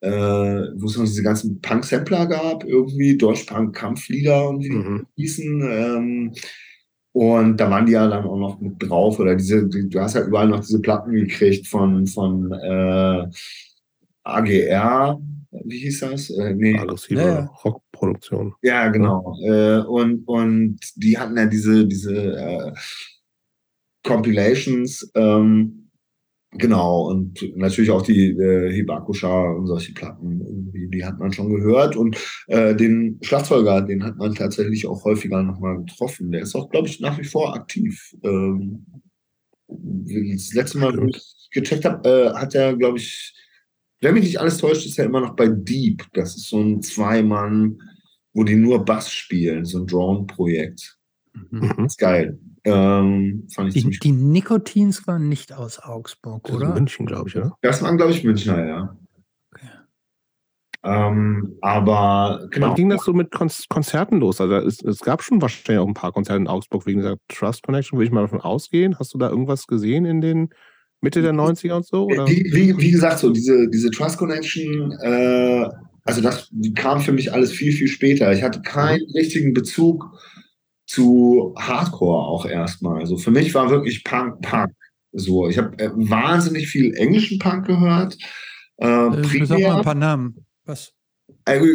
äh, 0.02 0.10
wo 0.12 0.86
es 0.88 0.98
noch 0.98 1.06
diese 1.06 1.24
ganzen 1.24 1.62
Punk-Sampler 1.62 2.28
gab, 2.28 2.64
irgendwie 2.66 3.18
Deutsch-Punk-Kampflieder 3.18 4.50
und 4.50 4.64
wie 4.64 4.70
die 4.70 4.76
Mhm. 4.76 5.06
hießen. 5.16 5.62
Ähm, 5.72 6.34
und 7.14 7.58
da 7.58 7.70
waren 7.70 7.86
die 7.86 7.94
ja 7.94 8.08
dann 8.08 8.26
auch 8.26 8.38
noch 8.38 8.62
mit 8.62 8.76
drauf. 8.82 9.20
Oder 9.20 9.36
diese, 9.36 9.68
die, 9.68 9.90
du 9.90 10.00
hast 10.00 10.16
ja 10.16 10.24
überall 10.26 10.48
noch 10.48 10.62
diese 10.62 10.80
Platten 10.82 11.12
gekriegt 11.14 11.68
von, 11.68 12.06
von 12.08 12.52
äh, 12.54 13.28
AGR, 14.24 15.20
wie 15.66 15.80
hieß 15.80 16.02
das? 16.02 16.30
Äh, 16.30 16.54
nee. 16.54 16.78
Aggressive 16.78 17.20
Ja, 17.20 17.28
ja. 17.28 17.46
Rockproduktion. 17.66 18.54
Ja, 18.62 18.88
genau. 18.90 19.36
Äh, 19.44 19.80
und, 19.80 20.24
und 20.28 20.80
die 20.96 21.18
hatten 21.18 21.36
ja 21.38 21.46
diese, 21.48 21.88
diese 21.88 22.14
äh, 22.38 22.72
Compilations, 24.04 25.12
ähm, 25.16 25.79
genau, 26.52 27.10
und 27.10 27.42
natürlich 27.56 27.92
auch 27.92 28.02
die 28.02 28.32
äh, 28.32 28.72
Hibakusha 28.74 29.52
und 29.52 29.68
solche 29.68 29.94
Platten, 29.94 30.42
irgendwie, 30.42 30.88
die 30.90 31.06
hat 31.06 31.20
man 31.20 31.32
schon 31.32 31.50
gehört. 31.50 31.96
Und 31.96 32.18
äh, 32.48 32.76
den 32.76 33.20
Schlagzeuger, 33.22 33.82
den 33.82 34.04
hat 34.04 34.18
man 34.18 34.34
tatsächlich 34.36 34.88
auch 34.88 35.04
häufiger 35.06 35.44
nochmal 35.44 35.78
getroffen. 35.78 36.32
Der 36.32 36.42
ist 36.42 36.56
auch, 36.56 36.70
glaube 36.70 36.88
ich, 36.88 37.00
nach 37.00 37.18
wie 37.20 37.26
vor 37.26 37.56
aktiv. 37.56 38.16
Ähm, 38.24 38.86
das 39.68 40.54
letzte 40.54 40.80
Mal, 40.80 40.98
wo 40.98 41.06
ich 41.06 41.50
gecheckt 41.52 41.86
habe, 41.86 42.10
äh, 42.10 42.34
hat 42.34 42.56
er, 42.56 42.76
glaube 42.76 42.98
ich, 42.98 43.36
wenn 44.02 44.14
mich 44.14 44.24
nicht 44.24 44.40
alles 44.40 44.58
täuscht, 44.58 44.86
ist 44.86 44.98
er 44.98 45.06
immer 45.06 45.22
noch 45.22 45.36
bei 45.36 45.48
Deep. 45.48 46.06
Das 46.14 46.36
ist 46.36 46.50
so 46.50 46.60
ein 46.60 46.82
Zweimann, 46.82 47.80
wo 48.34 48.44
die 48.44 48.56
nur 48.56 48.86
Bass 48.86 49.12
spielen, 49.12 49.66
so 49.66 49.80
ein 49.80 49.88
Drone-Projekt. 49.88 50.98
Mhm. 51.34 51.74
Mhm. 51.78 51.86
Ist 51.86 51.98
geil. 51.98 52.40
Ähm, 52.64 53.48
fand 53.54 53.70
ich 53.70 53.74
Die, 53.74 53.82
ziemlich 53.82 54.00
die 54.00 54.12
Nikotins 54.12 55.08
waren 55.08 55.30
nicht 55.30 55.54
aus 55.54 55.80
Augsburg, 55.80 56.44
Das 56.44 56.56
oder? 56.56 56.74
München, 56.74 57.06
glaube 57.06 57.30
ich, 57.30 57.36
oder? 57.36 57.56
Das 57.62 57.82
waren, 57.82 57.98
glaube 57.98 58.12
ich, 58.12 58.24
Münchner, 58.24 58.66
ja. 58.66 58.98
Okay. 59.54 59.70
Ähm, 60.84 61.58
aber 61.62 62.48
genau. 62.52 62.68
Wann 62.68 62.76
ging 62.76 62.90
das 62.90 63.04
so 63.04 63.14
mit 63.14 63.32
Konzerten 63.32 64.20
los? 64.20 64.40
Also 64.42 64.56
es, 64.56 64.82
es, 64.82 65.00
gab 65.00 65.24
schon 65.24 65.42
wahrscheinlich 65.42 65.82
auch 65.82 65.88
ein 65.88 65.94
paar 65.94 66.12
Konzerte 66.12 66.42
in 66.42 66.48
Augsburg 66.48 66.86
wegen 66.86 67.00
dieser 67.00 67.18
Trust 67.28 67.64
Connection, 67.64 67.98
würde 67.98 68.08
ich 68.08 68.12
mal 68.12 68.22
davon 68.22 68.42
ausgehen. 68.42 68.98
Hast 69.00 69.14
du 69.14 69.18
da 69.18 69.30
irgendwas 69.30 69.68
gesehen 69.68 70.06
in 70.06 70.22
den 70.22 70.50
Mitte 71.02 71.22
der 71.22 71.34
90er 71.34 71.74
und 71.74 71.86
so? 71.86 72.06
Oder? 72.06 72.28
Wie, 72.28 72.44
wie, 72.54 72.78
wie 72.78 72.92
gesagt, 72.92 73.20
so 73.20 73.32
diese, 73.32 73.70
diese 73.70 73.90
Trust 73.92 74.18
Connection, 74.18 74.92
äh, 75.02 75.70
also 76.04 76.22
das 76.22 76.52
kam 76.76 77.02
für 77.02 77.12
mich 77.12 77.32
alles 77.32 77.52
viel, 77.52 77.72
viel 77.72 77.88
später. 77.88 78.32
Ich 78.34 78.42
hatte 78.42 78.62
keinen 78.62 79.06
mhm. 79.08 79.14
richtigen 79.14 79.54
Bezug 79.54 80.06
zu 80.90 81.54
Hardcore 81.56 82.28
auch 82.28 82.46
erstmal. 82.48 83.00
Also 83.02 83.16
für 83.16 83.30
mich 83.30 83.54
war 83.54 83.70
wirklich 83.70 84.04
Punk, 84.04 84.42
Punk. 84.42 84.72
So, 85.12 85.48
ich 85.48 85.58
habe 85.60 85.78
äh, 85.78 85.92
wahnsinnig 85.94 86.68
viel 86.68 86.96
englischen 86.96 87.38
Punk 87.38 87.68
gehört. 87.68 88.18
Äh, 88.78 88.88
äh, 88.88 89.46
sag 89.46 89.60
mal 89.60 89.78
ein 89.78 89.84
paar 89.84 89.94
Namen. 89.94 90.46
Was? 90.66 90.94
Also 91.46 91.66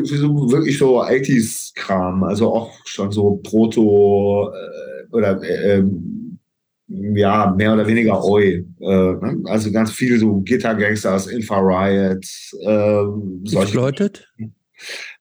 wirklich 0.50 0.78
so 0.78 1.00
80s-Kram, 1.00 2.24
also 2.24 2.52
auch 2.52 2.72
schon 2.86 3.12
so 3.12 3.36
Proto 3.44 4.50
äh, 4.52 5.14
oder 5.14 5.40
äh, 5.42 5.78
ähm, 5.78 6.40
ja, 6.88 7.54
mehr 7.56 7.74
oder 7.74 7.86
weniger 7.86 8.22
Oi. 8.24 8.66
Äh, 8.80 8.84
ne? 8.84 9.42
Also 9.44 9.70
ganz 9.70 9.92
viel 9.92 10.18
so 10.18 10.42
Guitar 10.44 10.74
Gangsters, 10.74 11.28
Infrared, 11.28 12.26
äh, 12.62 13.04
Exploited? 13.44 14.28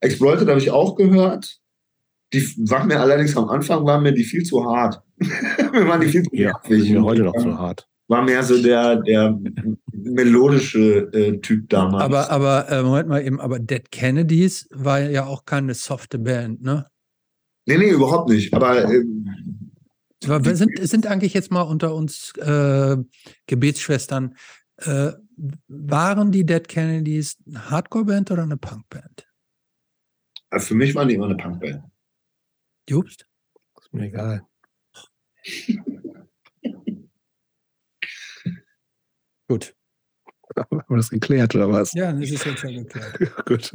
Exploited 0.01 0.47
habe 0.47 0.59
ich 0.59 0.71
auch 0.71 0.95
gehört. 0.95 1.59
Die 2.33 2.41
waren 2.69 2.87
mir 2.87 2.99
allerdings 2.99 3.37
am 3.37 3.47
Anfang 3.49 3.85
waren 3.85 4.03
mir 4.03 4.11
die 4.11 4.23
viel 4.23 4.43
zu 4.43 4.65
hart. 4.65 5.01
mir 5.17 5.87
waren 5.87 6.01
die 6.01 6.07
viel 6.07 6.23
zu 6.23 6.35
ja, 6.35 6.59
mir 6.67 7.03
heute 7.03 7.23
noch 7.23 7.37
zu 7.37 7.57
hart 7.57 7.87
war 8.07 8.23
mehr 8.23 8.43
so 8.43 8.61
der, 8.61 8.97
der 8.97 9.39
melodische 9.91 11.09
äh, 11.13 11.39
Typ 11.39 11.69
damals. 11.69 12.03
Aber, 12.03 12.29
aber 12.29 12.69
äh, 12.69 12.83
Moment 12.83 13.09
mal 13.09 13.25
eben, 13.25 13.39
aber 13.39 13.59
Dead 13.59 13.91
Kennedys 13.91 14.67
war 14.71 14.99
ja 14.99 15.25
auch 15.25 15.45
keine 15.45 15.73
softe 15.73 16.19
Band, 16.19 16.61
ne? 16.61 16.87
Nee, 17.65 17.77
nee, 17.77 17.89
überhaupt 17.89 18.29
nicht. 18.29 18.53
Aber 18.53 18.83
äh, 18.83 19.03
wir 20.21 20.55
sind, 20.55 20.71
sind 20.81 21.07
eigentlich 21.07 21.33
jetzt 21.33 21.51
mal 21.51 21.61
unter 21.61 21.95
uns 21.95 22.33
äh, 22.37 22.97
Gebetsschwestern. 23.47 24.35
Äh, 24.77 25.13
waren 25.67 26.31
die 26.31 26.45
Dead 26.45 26.67
Kennedys 26.67 27.37
eine 27.47 27.69
Hardcore-Band 27.69 28.31
oder 28.31 28.43
eine 28.43 28.57
Punk-Band? 28.57 29.25
Äh, 30.51 30.59
für 30.59 30.75
mich 30.75 30.93
waren 30.93 31.07
die 31.07 31.15
immer 31.15 31.25
eine 31.25 31.37
Punk-Band. 31.37 31.83
Jobst? 32.89 33.25
Ist 33.79 33.93
mir 33.93 34.07
egal. 34.07 34.41
Gut. 39.47 39.75
Haben 40.57 40.81
wir 40.87 40.97
das 40.97 41.09
geklärt, 41.09 41.55
oder 41.55 41.71
was? 41.71 41.93
Ja, 41.93 42.11
das 42.11 42.29
ist 42.29 42.45
jetzt 42.45 42.63
ja 42.63 42.69
geklärt. 42.71 43.19
Gut. 43.45 43.73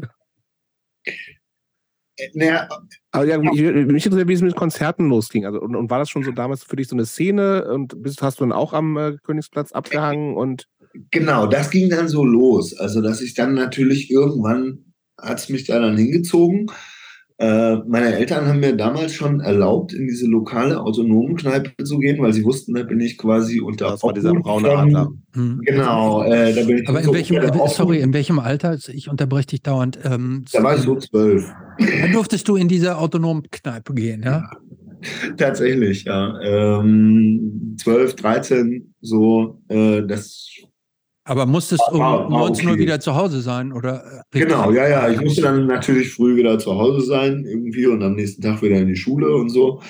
Naja, 2.35 2.69
aber 3.13 3.25
ja, 3.27 3.39
mich, 3.39 3.53
mich 3.53 4.05
interessiert, 4.05 4.29
wie 4.29 4.33
es 4.33 4.43
mit 4.43 4.57
Konzerten 4.57 5.09
losging. 5.09 5.47
Also, 5.47 5.61
und, 5.61 5.77
und, 5.77 5.89
war 5.89 6.01
das 6.01 6.11
schon 6.11 6.25
so 6.25 6.33
damals 6.33 6.65
für 6.65 6.77
dich 6.77 6.89
so 6.89 6.97
eine 6.97 7.07
Szene 7.07 7.71
und 7.73 8.03
bist, 8.03 8.23
hast 8.23 8.41
du 8.41 8.45
dann 8.45 8.53
auch 8.53 8.73
am 8.73 8.97
äh, 8.97 9.17
Königsplatz 9.23 9.73
abgehangen 9.73 10.37
und. 10.37 10.69
Genau, 11.13 11.47
das 11.47 11.71
ging 11.71 11.91
dann 11.91 12.09
so 12.09 12.25
los. 12.25 12.77
Also, 12.77 13.01
dass 13.03 13.21
ich 13.21 13.35
dann 13.35 13.55
natürlich 13.55 14.11
irgendwann 14.11 14.95
hat 15.17 15.39
es 15.39 15.49
mich 15.49 15.65
da 15.65 15.79
dann 15.79 15.97
hingezogen 15.97 16.71
äh, 17.39 17.77
meine 17.87 18.17
Eltern 18.17 18.47
haben 18.47 18.61
mir 18.61 18.77
damals 18.77 19.15
schon 19.15 19.41
erlaubt, 19.41 19.93
in 19.93 20.09
diese 20.09 20.27
lokale 20.27 20.81
autonome 20.81 21.35
Kneipe 21.37 21.85
zu 21.85 21.99
gehen, 21.99 22.21
weil 22.21 22.33
sie 22.33 22.45
wussten, 22.45 22.75
da 22.75 22.83
bin 22.83 22.99
ich 23.01 23.17
quasi 23.17 23.61
unter. 23.61 23.91
Das 23.91 24.03
war 24.03 24.13
dieser 24.13 24.35
braune 24.35 24.71
Adler. 24.71 25.13
Mhm. 25.35 25.61
Genau, 25.65 26.25
äh, 26.25 26.53
da 26.53 26.65
bin 26.65 26.79
ich. 26.79 26.89
Aber 26.89 26.99
in 26.99 27.07
so 27.07 27.15
welchem, 27.15 27.41
sorry, 27.69 28.01
in 28.01 28.13
welchem 28.13 28.41
Alter? 28.41 28.77
Ich 28.93 29.09
unterbreche 29.09 29.47
dich 29.47 29.63
dauernd. 29.63 29.99
Ähm, 30.05 30.45
da 30.53 30.63
war 30.63 30.77
ich 30.77 30.83
so 30.83 30.97
zwölf. 30.97 31.45
Da 31.79 32.09
durftest 32.09 32.49
du 32.49 32.57
in 32.57 32.67
diese 32.67 32.99
autonome 32.99 33.43
Kneipe 33.51 33.95
gehen, 33.95 34.23
ja? 34.25 34.39
ja 34.39 34.51
tatsächlich, 35.37 36.05
ja. 36.05 36.41
Ähm, 36.41 37.77
12, 37.79 38.17
13, 38.17 38.95
so, 39.01 39.63
äh, 39.69 40.03
das 40.07 40.51
aber 41.29 41.45
musstest 41.45 41.83
du 41.93 42.01
ah, 42.01 42.17
um 42.17 42.33
19 42.33 42.65
okay. 42.65 42.75
Uhr 42.75 42.79
wieder 42.79 43.01
zu 43.01 43.15
Hause 43.15 43.43
sein, 43.43 43.73
oder? 43.73 44.25
Äh, 44.33 44.41
genau, 44.41 44.73
ja, 44.73 44.89
ja. 44.89 45.11
Ich 45.11 45.21
musste 45.21 45.43
dann 45.43 45.67
natürlich 45.67 46.13
früh 46.15 46.37
wieder 46.37 46.59
zu 46.59 46.75
Hause 46.75 47.03
sein, 47.03 47.45
irgendwie, 47.45 47.87
und 47.87 48.03
am 48.03 48.15
nächsten 48.15 48.41
Tag 48.41 48.63
wieder 48.63 48.79
in 48.79 48.89
die 48.89 48.97
Schule 48.97 49.35
und 49.37 49.51
so. 49.51 49.83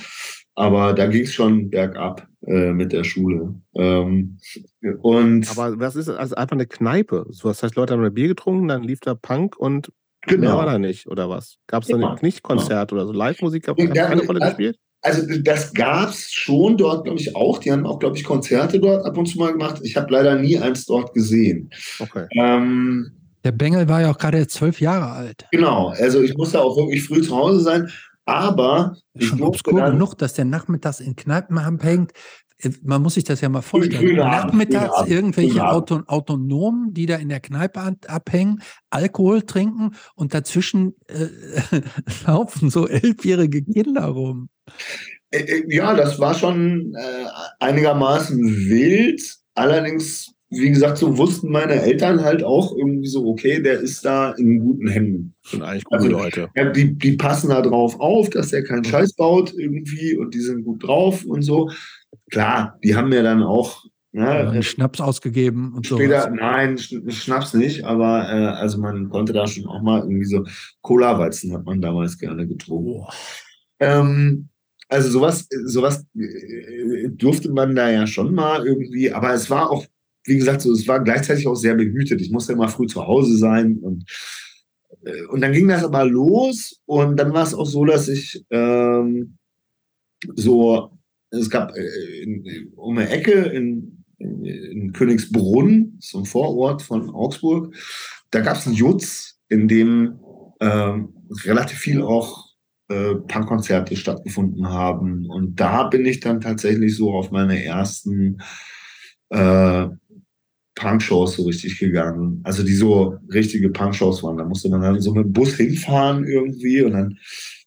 Aber 0.57 0.93
da 0.93 1.07
ging 1.07 1.23
es 1.23 1.33
schon 1.33 1.71
bergab 1.71 2.27
äh, 2.45 2.73
mit 2.73 2.93
der 2.93 3.05
Schule. 3.05 3.55
Ähm, 3.77 4.39
und 5.03 5.49
Aber 5.57 5.79
was 5.79 5.95
ist 5.95 6.09
das? 6.09 6.17
Also 6.17 6.35
einfach 6.35 6.57
eine 6.57 6.67
Kneipe. 6.67 7.27
So, 7.31 7.47
das 7.47 7.63
heißt, 7.63 7.77
Leute 7.77 7.95
haben 7.95 8.03
ein 8.03 8.13
Bier 8.13 8.27
getrunken, 8.27 8.67
dann 8.67 8.83
lief 8.83 8.99
da 8.99 9.15
Punk 9.15 9.57
und 9.57 9.93
genau. 10.23 10.41
mehr 10.41 10.57
war 10.57 10.67
da 10.67 10.79
nicht, 10.79 11.07
oder 11.07 11.31
was? 11.31 11.59
Gab 11.69 11.85
es 11.85 11.89
da 11.89 11.97
genau. 11.97 12.17
nicht 12.21 12.43
Konzert 12.43 12.91
genau. 12.91 13.03
oder 13.03 13.13
so? 13.13 13.17
Live-Musik? 13.17 13.69
Hat 13.69 13.77
keine 13.77 14.27
Rolle 14.27 14.41
gespielt? 14.41 14.79
Also 15.01 15.23
das 15.43 15.73
gab 15.75 16.11
es 16.11 16.33
schon 16.33 16.77
dort, 16.77 17.05
glaube 17.05 17.21
ich, 17.21 17.37
auch. 17.37 17.59
Die 17.59 17.71
haben 17.71 17.87
auch, 17.87 17.99
glaube 17.99 18.17
ich, 18.17 18.25
Konzerte 18.25 18.81
dort 18.81 19.05
ab 19.05 19.17
und 19.17 19.27
zu 19.27 19.39
mal 19.39 19.53
gemacht. 19.53 19.81
Ich 19.83 19.97
habe 19.97 20.13
leider 20.13 20.37
nie 20.37 20.59
eins 20.59 20.87
dort 20.87 21.15
gesehen. 21.15 21.71
Okay. 22.01 22.27
Ähm, 22.33 23.13
der 23.45 23.53
Bengel 23.53 23.89
war 23.89 24.01
ja 24.01 24.11
auch 24.11 24.19
gerade 24.19 24.47
zwölf 24.49 24.81
Jahre 24.81 25.13
alt. 25.13 25.47
Genau, 25.53 25.89
also 25.91 26.21
ich 26.21 26.37
musste 26.37 26.61
auch 26.61 26.77
wirklich 26.77 27.05
früh 27.05 27.23
zu 27.23 27.37
Hause 27.37 27.61
sein. 27.61 27.91
Aber 28.25 28.97
schon 29.19 29.41
obskur 29.41 29.91
genug, 29.91 30.19
dass 30.19 30.35
der 30.35 30.45
nachmittags 30.45 31.01
in 31.01 31.17
Kneipen 31.17 31.57
abhängt. 31.57 32.13
Man 32.83 33.01
muss 33.01 33.15
sich 33.15 33.25
das 33.25 33.41
ja 33.41 33.49
mal 33.49 33.63
vorstellen. 33.63 34.17
Nachmittags 34.17 35.07
irgendwelche 35.07 35.67
Auto, 35.67 36.01
Autonomen, 36.07 36.93
die 36.93 37.07
da 37.07 37.17
in 37.17 37.29
der 37.29 37.41
Kneipe 37.41 37.97
abhängen, 38.07 38.61
Alkohol 38.91 39.43
trinken 39.43 39.93
und 40.15 40.35
dazwischen 40.35 40.95
äh, 41.07 41.29
laufen 42.27 42.69
so 42.69 42.87
elfjährige 42.87 43.63
Kinder 43.63 44.07
rum. 44.07 44.51
Äh, 45.31 45.41
äh, 45.41 45.75
ja, 45.75 45.95
das 45.95 46.19
war 46.19 46.35
schon 46.35 46.95
äh, 46.95 47.27
einigermaßen 47.61 48.39
wild. 48.69 49.21
Allerdings, 49.55 50.33
wie 50.51 50.71
gesagt, 50.71 50.99
so 50.99 51.19
wussten 51.19 51.51
meine 51.51 51.75
Eltern 51.75 52.23
halt 52.23 52.43
auch 52.43 52.75
irgendwie 52.77 53.09
so, 53.09 53.27
okay, 53.27 53.61
der 53.61 53.81
ist 53.81 54.05
da 54.05 54.33
in 54.33 54.61
guten 54.61 54.89
Händen. 54.89 55.35
Sind 55.45 55.63
eigentlich 55.63 55.85
gute 55.85 55.97
also, 55.97 56.09
Leute. 56.09 56.49
Ja, 56.55 56.71
die, 56.71 56.97
die 56.97 57.17
passen 57.17 57.51
da 57.51 57.61
drauf 57.61 57.99
auf, 58.01 58.31
dass 58.31 58.51
der 58.51 58.65
keinen 58.65 58.85
Scheiß 58.85 59.15
baut 59.15 59.53
irgendwie 59.55 60.17
und 60.17 60.35
die 60.35 60.41
sind 60.41 60.65
gut 60.65 60.83
drauf 60.83 61.25
und 61.25 61.43
so. 61.43 61.71
Klar, 62.31 62.79
die 62.83 62.95
haben 62.95 63.11
mir 63.11 63.23
dann 63.23 63.43
auch 63.43 63.85
ja, 64.13 64.53
ja, 64.53 64.63
Schnaps 64.63 65.01
ausgegeben 65.01 65.75
und 65.75 65.87
so. 65.87 65.99
Nein, 65.99 66.79
Schnaps 66.79 67.53
nicht, 67.53 67.85
aber 67.85 68.29
äh, 68.31 68.47
also 68.47 68.79
man 68.79 69.11
konnte 69.11 69.35
da 69.35 69.47
schon 69.47 69.67
auch 69.67 69.83
mal 69.83 70.01
irgendwie 70.01 70.25
so 70.25 70.45
Cola-Weizen 70.81 71.53
hat 71.53 71.65
man 71.65 71.83
damals 71.83 72.19
gerne 72.19 72.47
getrunken. 72.47 73.03
Oh. 73.03 73.09
Ähm, 73.81 74.49
also 74.89 75.11
sowas, 75.11 75.47
sowas 75.67 76.07
äh, 76.19 77.09
durfte 77.09 77.51
man 77.51 77.75
da 77.75 77.91
ja 77.91 78.07
schon 78.07 78.35
mal 78.35 78.67
irgendwie, 78.67 79.11
aber 79.13 79.35
es 79.35 79.51
war 79.51 79.71
auch, 79.71 79.87
wie 80.25 80.37
gesagt, 80.37 80.63
so, 80.63 80.73
es 80.73 80.89
war 80.89 81.03
gleichzeitig 81.03 81.47
auch 81.47 81.55
sehr 81.55 81.75
behütet. 81.75 82.21
Ich 82.21 82.31
musste 82.31 82.53
immer 82.53 82.69
früh 82.69 82.87
zu 82.87 83.07
Hause 83.07 83.37
sein 83.37 83.79
und 83.79 84.05
äh, 85.05 85.25
und 85.27 85.41
dann 85.41 85.53
ging 85.53 85.69
das 85.69 85.85
aber 85.85 86.05
los 86.05 86.81
und 86.87 87.17
dann 87.17 87.33
war 87.33 87.45
es 87.45 87.55
auch 87.55 87.67
so, 87.67 87.85
dass 87.85 88.09
ich 88.09 88.45
ähm, 88.51 89.39
so, 90.35 90.99
es 91.31 91.51
gab 91.51 91.77
äh, 91.77 92.23
in, 92.23 92.73
um 92.77 92.99
eine 92.99 93.09
Ecke 93.09 93.33
in, 93.33 94.05
in, 94.19 94.93
Königsbrunn, 94.93 95.99
so 96.01 96.19
ein 96.19 96.25
Vorort 96.25 96.83
von 96.83 97.11
Augsburg, 97.11 97.75
da 98.31 98.41
gab 98.41 98.57
es 98.57 98.67
einen 98.67 98.77
Jutz, 98.77 99.39
in 99.49 99.69
dem 99.69 100.19
ähm, 100.61 101.15
relativ 101.45 101.79
viel 101.79 102.03
auch 102.03 102.48
äh, 102.89 103.15
Punkkonzerte 103.15 103.97
stattgefunden 103.97 104.69
haben. 104.69 105.27
Und 105.27 105.61
da 105.61 105.85
bin 105.85 106.07
ich 106.07 106.21
dann 106.21 106.41
tatsächlich 106.41 106.97
so 106.97 107.13
auf 107.13 107.31
meine 107.31 107.63
ersten 107.63 108.39
äh, 109.31 109.89
Punkshows 110.75 111.35
so 111.35 111.45
richtig 111.45 111.79
gegangen. 111.79 112.41
Also 112.45 112.63
die 112.63 112.75
so 112.75 113.19
richtige 113.33 113.71
Punkshows 113.71 114.23
waren. 114.23 114.39
Da 114.39 114.45
musste 114.45 114.69
man 114.69 114.81
dann 114.81 115.01
so 115.01 115.13
mit 115.13 115.27
dem 115.27 115.33
Bus 115.33 115.55
hinfahren 115.57 116.25
irgendwie 116.27 116.83
und 116.83 116.93
dann 116.93 117.19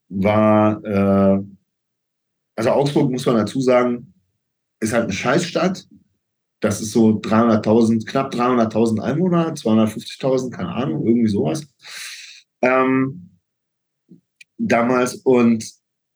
war, 0.09 0.83
äh, 0.83 1.43
also 2.55 2.69
Augsburg 2.71 3.11
muss 3.11 3.25
man 3.25 3.35
dazu 3.37 3.61
sagen, 3.61 4.13
ist 4.79 4.93
halt 4.93 5.03
eine 5.03 5.13
Scheißstadt. 5.13 5.87
Das 6.61 6.81
ist 6.81 6.91
so 6.91 7.19
300.000, 7.19 8.05
knapp 8.05 8.33
300.000 8.33 8.99
Einwohner, 8.99 9.53
250.000, 9.53 10.51
keine 10.51 10.73
Ahnung, 10.73 11.05
irgendwie 11.05 11.29
sowas. 11.29 11.67
Ähm, 12.61 13.30
damals 14.67 15.15
und 15.15 15.63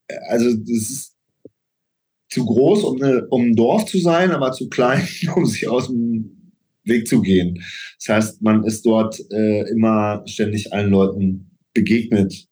äh, 0.07 0.15
also 0.29 0.55
das 0.55 0.69
ist 0.69 1.15
zu 2.29 2.45
groß, 2.45 2.83
um, 2.83 3.01
eine, 3.01 3.27
um 3.27 3.43
ein 3.43 3.55
Dorf 3.55 3.85
zu 3.85 3.99
sein, 3.99 4.31
aber 4.31 4.51
zu 4.51 4.69
klein, 4.69 5.07
um 5.35 5.45
sich 5.45 5.67
aus 5.67 5.87
dem 5.87 6.51
Weg 6.83 7.07
zu 7.07 7.21
gehen. 7.21 7.63
Das 7.99 8.15
heißt, 8.15 8.41
man 8.41 8.63
ist 8.63 8.85
dort 8.85 9.19
äh, 9.31 9.69
immer 9.69 10.23
ständig 10.27 10.71
allen 10.73 10.91
Leuten 10.91 11.57
begegnet, 11.73 12.47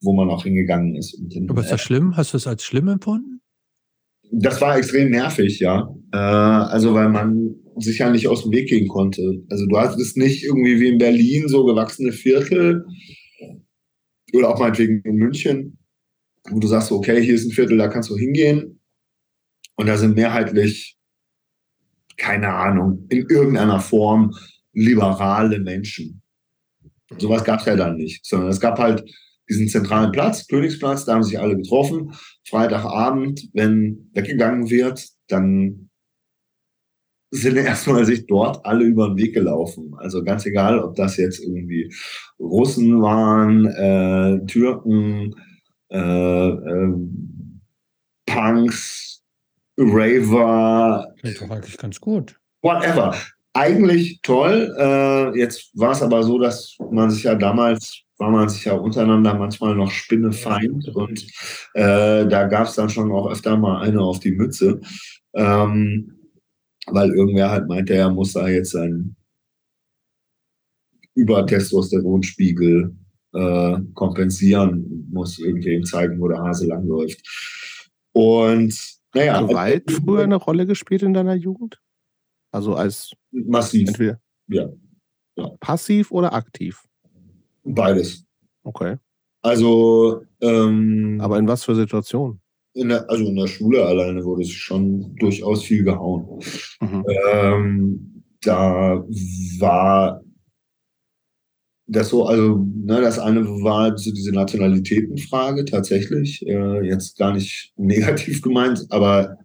wo 0.00 0.12
man 0.12 0.30
auch 0.30 0.44
hingegangen 0.44 0.94
ist. 0.94 1.18
aber 1.48 1.62
ist 1.62 1.72
das 1.72 1.80
schlimm? 1.80 2.16
Hast 2.16 2.32
du 2.32 2.36
es 2.36 2.46
als 2.46 2.64
schlimm 2.64 2.88
empfunden? 2.88 3.34
das 4.40 4.60
war 4.60 4.76
extrem 4.76 5.10
nervig, 5.10 5.60
ja. 5.60 5.88
Äh, 6.12 6.16
also 6.16 6.94
weil 6.94 7.08
man 7.08 7.54
sich 7.76 7.98
ja 7.98 8.10
nicht 8.10 8.28
aus 8.28 8.42
dem 8.42 8.52
Weg 8.52 8.68
gehen 8.68 8.88
konnte. 8.88 9.42
Also 9.50 9.66
du 9.66 9.78
hattest 9.78 10.16
nicht 10.16 10.44
irgendwie 10.44 10.80
wie 10.80 10.88
in 10.88 10.98
Berlin 10.98 11.48
so 11.48 11.64
gewachsene 11.64 12.12
Viertel 12.12 12.84
oder 14.34 14.50
auch 14.50 14.58
meinetwegen 14.58 15.00
in 15.02 15.16
München, 15.16 15.78
wo 16.50 16.58
du 16.58 16.66
sagst, 16.66 16.92
okay, 16.92 17.22
hier 17.22 17.34
ist 17.34 17.46
ein 17.46 17.52
Viertel, 17.52 17.78
da 17.78 17.88
kannst 17.88 18.10
du 18.10 18.16
hingehen. 18.16 18.80
Und 19.76 19.86
da 19.86 19.96
sind 19.96 20.14
mehrheitlich, 20.14 20.96
keine 22.16 22.52
Ahnung, 22.52 23.06
in 23.08 23.26
irgendeiner 23.28 23.80
Form 23.80 24.32
liberale 24.72 25.58
Menschen. 25.58 26.22
Sowas 27.18 27.44
gab 27.44 27.60
es 27.60 27.66
ja 27.66 27.76
dann 27.76 27.96
nicht, 27.96 28.24
sondern 28.26 28.50
es 28.50 28.60
gab 28.60 28.78
halt 28.78 29.04
diesen 29.48 29.68
zentralen 29.68 30.10
Platz, 30.12 30.46
Königsplatz, 30.46 31.04
da 31.04 31.14
haben 31.14 31.22
sich 31.22 31.38
alle 31.38 31.56
getroffen. 31.56 32.12
Freitagabend, 32.48 33.48
wenn 33.52 34.10
weggegangen 34.14 34.70
wird, 34.70 35.06
dann 35.28 35.90
sind 37.34 37.56
erstmal 37.56 38.04
sich 38.04 38.26
dort 38.26 38.64
alle 38.64 38.84
über 38.84 39.08
den 39.08 39.16
Weg 39.16 39.34
gelaufen. 39.34 39.94
Also 39.98 40.22
ganz 40.22 40.46
egal, 40.46 40.78
ob 40.78 40.94
das 40.94 41.16
jetzt 41.16 41.40
irgendwie 41.40 41.92
Russen 42.38 43.02
waren, 43.02 43.66
äh, 43.66 44.44
Türken, 44.46 45.34
äh, 45.90 45.98
äh, 45.98 46.94
Punks, 48.26 49.22
Raver. 49.76 51.12
Klingt 51.20 51.40
doch 51.40 51.50
eigentlich 51.50 51.76
ganz 51.76 52.00
gut. 52.00 52.36
Whatever. 52.62 53.14
Eigentlich 53.52 54.20
toll. 54.22 54.74
Äh, 54.78 55.38
jetzt 55.38 55.70
war 55.74 55.92
es 55.92 56.02
aber 56.02 56.22
so, 56.22 56.38
dass 56.38 56.76
man 56.90 57.10
sich 57.10 57.24
ja 57.24 57.34
damals 57.34 58.04
war 58.16 58.30
man 58.30 58.48
sich 58.48 58.64
ja 58.64 58.74
untereinander 58.74 59.34
manchmal 59.34 59.74
noch 59.74 59.90
spinnefeind 59.90 60.88
und 60.94 61.26
äh, 61.74 62.24
da 62.26 62.44
gab 62.44 62.68
es 62.68 62.76
dann 62.76 62.88
schon 62.88 63.10
auch 63.10 63.28
öfter 63.28 63.56
mal 63.56 63.82
eine 63.82 64.00
auf 64.00 64.20
die 64.20 64.30
Mütze, 64.30 64.80
ähm, 65.34 66.13
weil 66.86 67.10
irgendwer 67.10 67.50
halt 67.50 67.68
meinte, 67.68 67.94
er 67.94 68.10
muss 68.10 68.32
da 68.32 68.48
jetzt 68.48 68.72
seinen 68.72 69.16
Übertestosteronspiegel 71.14 72.94
äh, 73.32 73.76
kompensieren, 73.94 75.08
muss 75.10 75.38
irgendwem 75.38 75.84
zeigen, 75.84 76.20
wo 76.20 76.28
der 76.28 76.38
Hase 76.38 76.66
langläuft. 76.66 77.20
Und 78.12 78.74
naja. 79.14 79.40
Hat 79.40 79.48
Gewalt 79.48 79.90
früher 79.90 80.22
eine 80.22 80.36
Rolle 80.36 80.66
gespielt 80.66 81.02
in 81.02 81.14
deiner 81.14 81.34
Jugend? 81.34 81.80
Also 82.50 82.74
als 82.74 83.12
massiv. 83.30 83.88
Entweder 83.88 84.20
ja. 84.48 84.68
ja. 85.36 85.48
passiv 85.60 86.10
oder 86.10 86.32
aktiv? 86.32 86.82
Beides. 87.64 88.24
Okay. 88.62 88.96
Also. 89.42 90.24
Ähm, 90.40 91.18
Aber 91.20 91.38
in 91.38 91.48
was 91.48 91.64
für 91.64 91.74
Situationen? 91.74 92.40
In 92.74 92.88
der, 92.88 93.08
also 93.08 93.24
in 93.24 93.36
der 93.36 93.46
Schule 93.46 93.84
alleine 93.84 94.24
wurde 94.24 94.42
es 94.42 94.50
schon 94.50 95.14
durchaus 95.16 95.62
viel 95.62 95.84
gehauen. 95.84 96.40
Mhm. 96.80 97.04
Ähm, 97.32 98.24
da 98.40 99.04
war 99.58 100.20
das 101.86 102.08
so, 102.08 102.26
also 102.26 102.66
ne, 102.74 103.00
das 103.00 103.18
eine 103.18 103.44
war 103.44 103.96
so 103.96 104.10
diese 104.10 104.32
Nationalitätenfrage 104.32 105.64
tatsächlich, 105.64 106.44
äh, 106.46 106.86
jetzt 106.86 107.18
gar 107.18 107.32
nicht 107.32 107.72
negativ 107.76 108.42
gemeint, 108.42 108.86
aber 108.90 109.38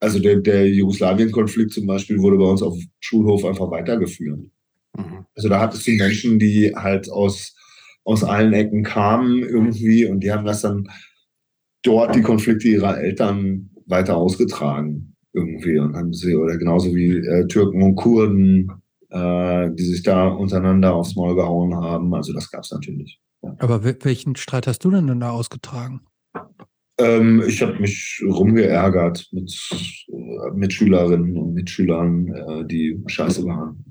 also 0.00 0.18
der, 0.18 0.36
der 0.36 0.68
Jugoslawien-Konflikt 0.68 1.72
zum 1.72 1.86
Beispiel 1.86 2.18
wurde 2.20 2.36
bei 2.36 2.44
uns 2.44 2.62
auf 2.62 2.74
dem 2.74 2.90
Schulhof 3.00 3.44
einfach 3.44 3.70
weitergeführt. 3.70 4.40
Mhm. 4.96 5.26
Also 5.34 5.48
da 5.48 5.60
hattest 5.60 5.86
du 5.86 5.92
Menschen, 5.92 6.38
die 6.38 6.74
halt 6.74 7.10
aus, 7.10 7.55
aus 8.06 8.22
allen 8.22 8.52
Ecken 8.52 8.84
kamen 8.84 9.40
irgendwie 9.40 10.06
und 10.06 10.20
die 10.20 10.32
haben 10.32 10.46
das 10.46 10.62
dann 10.62 10.88
dort 11.82 12.14
die 12.14 12.22
Konflikte 12.22 12.68
ihrer 12.68 12.98
Eltern 12.98 13.70
weiter 13.86 14.16
ausgetragen 14.16 15.16
irgendwie 15.32 15.78
und 15.78 15.94
haben 15.94 16.12
sie, 16.12 16.34
oder 16.34 16.56
genauso 16.56 16.94
wie 16.94 17.16
äh, 17.18 17.46
Türken 17.48 17.82
und 17.82 17.96
Kurden, 17.96 18.70
äh, 19.10 19.70
die 19.72 19.84
sich 19.84 20.02
da 20.02 20.28
untereinander 20.28 20.94
aufs 20.94 21.16
Maul 21.16 21.34
gehauen 21.34 21.74
haben. 21.74 22.14
Also 22.14 22.32
das 22.32 22.50
gab 22.50 22.62
es 22.62 22.70
natürlich. 22.70 23.20
Ja. 23.42 23.54
Aber 23.58 23.84
welchen 23.84 24.36
Streit 24.36 24.66
hast 24.66 24.84
du 24.84 24.90
denn 24.90 25.08
dann 25.08 25.20
da 25.20 25.30
ausgetragen? 25.30 26.00
Ähm, 26.98 27.42
ich 27.46 27.60
habe 27.60 27.78
mich 27.78 28.22
rumgeärgert 28.26 29.28
mit, 29.32 29.52
äh, 30.08 30.50
mit 30.54 30.72
Schülerinnen 30.72 31.36
und 31.36 31.54
Mitschülern, 31.54 32.28
äh, 32.28 32.66
die 32.66 33.02
scheiße 33.06 33.44
waren 33.44 33.84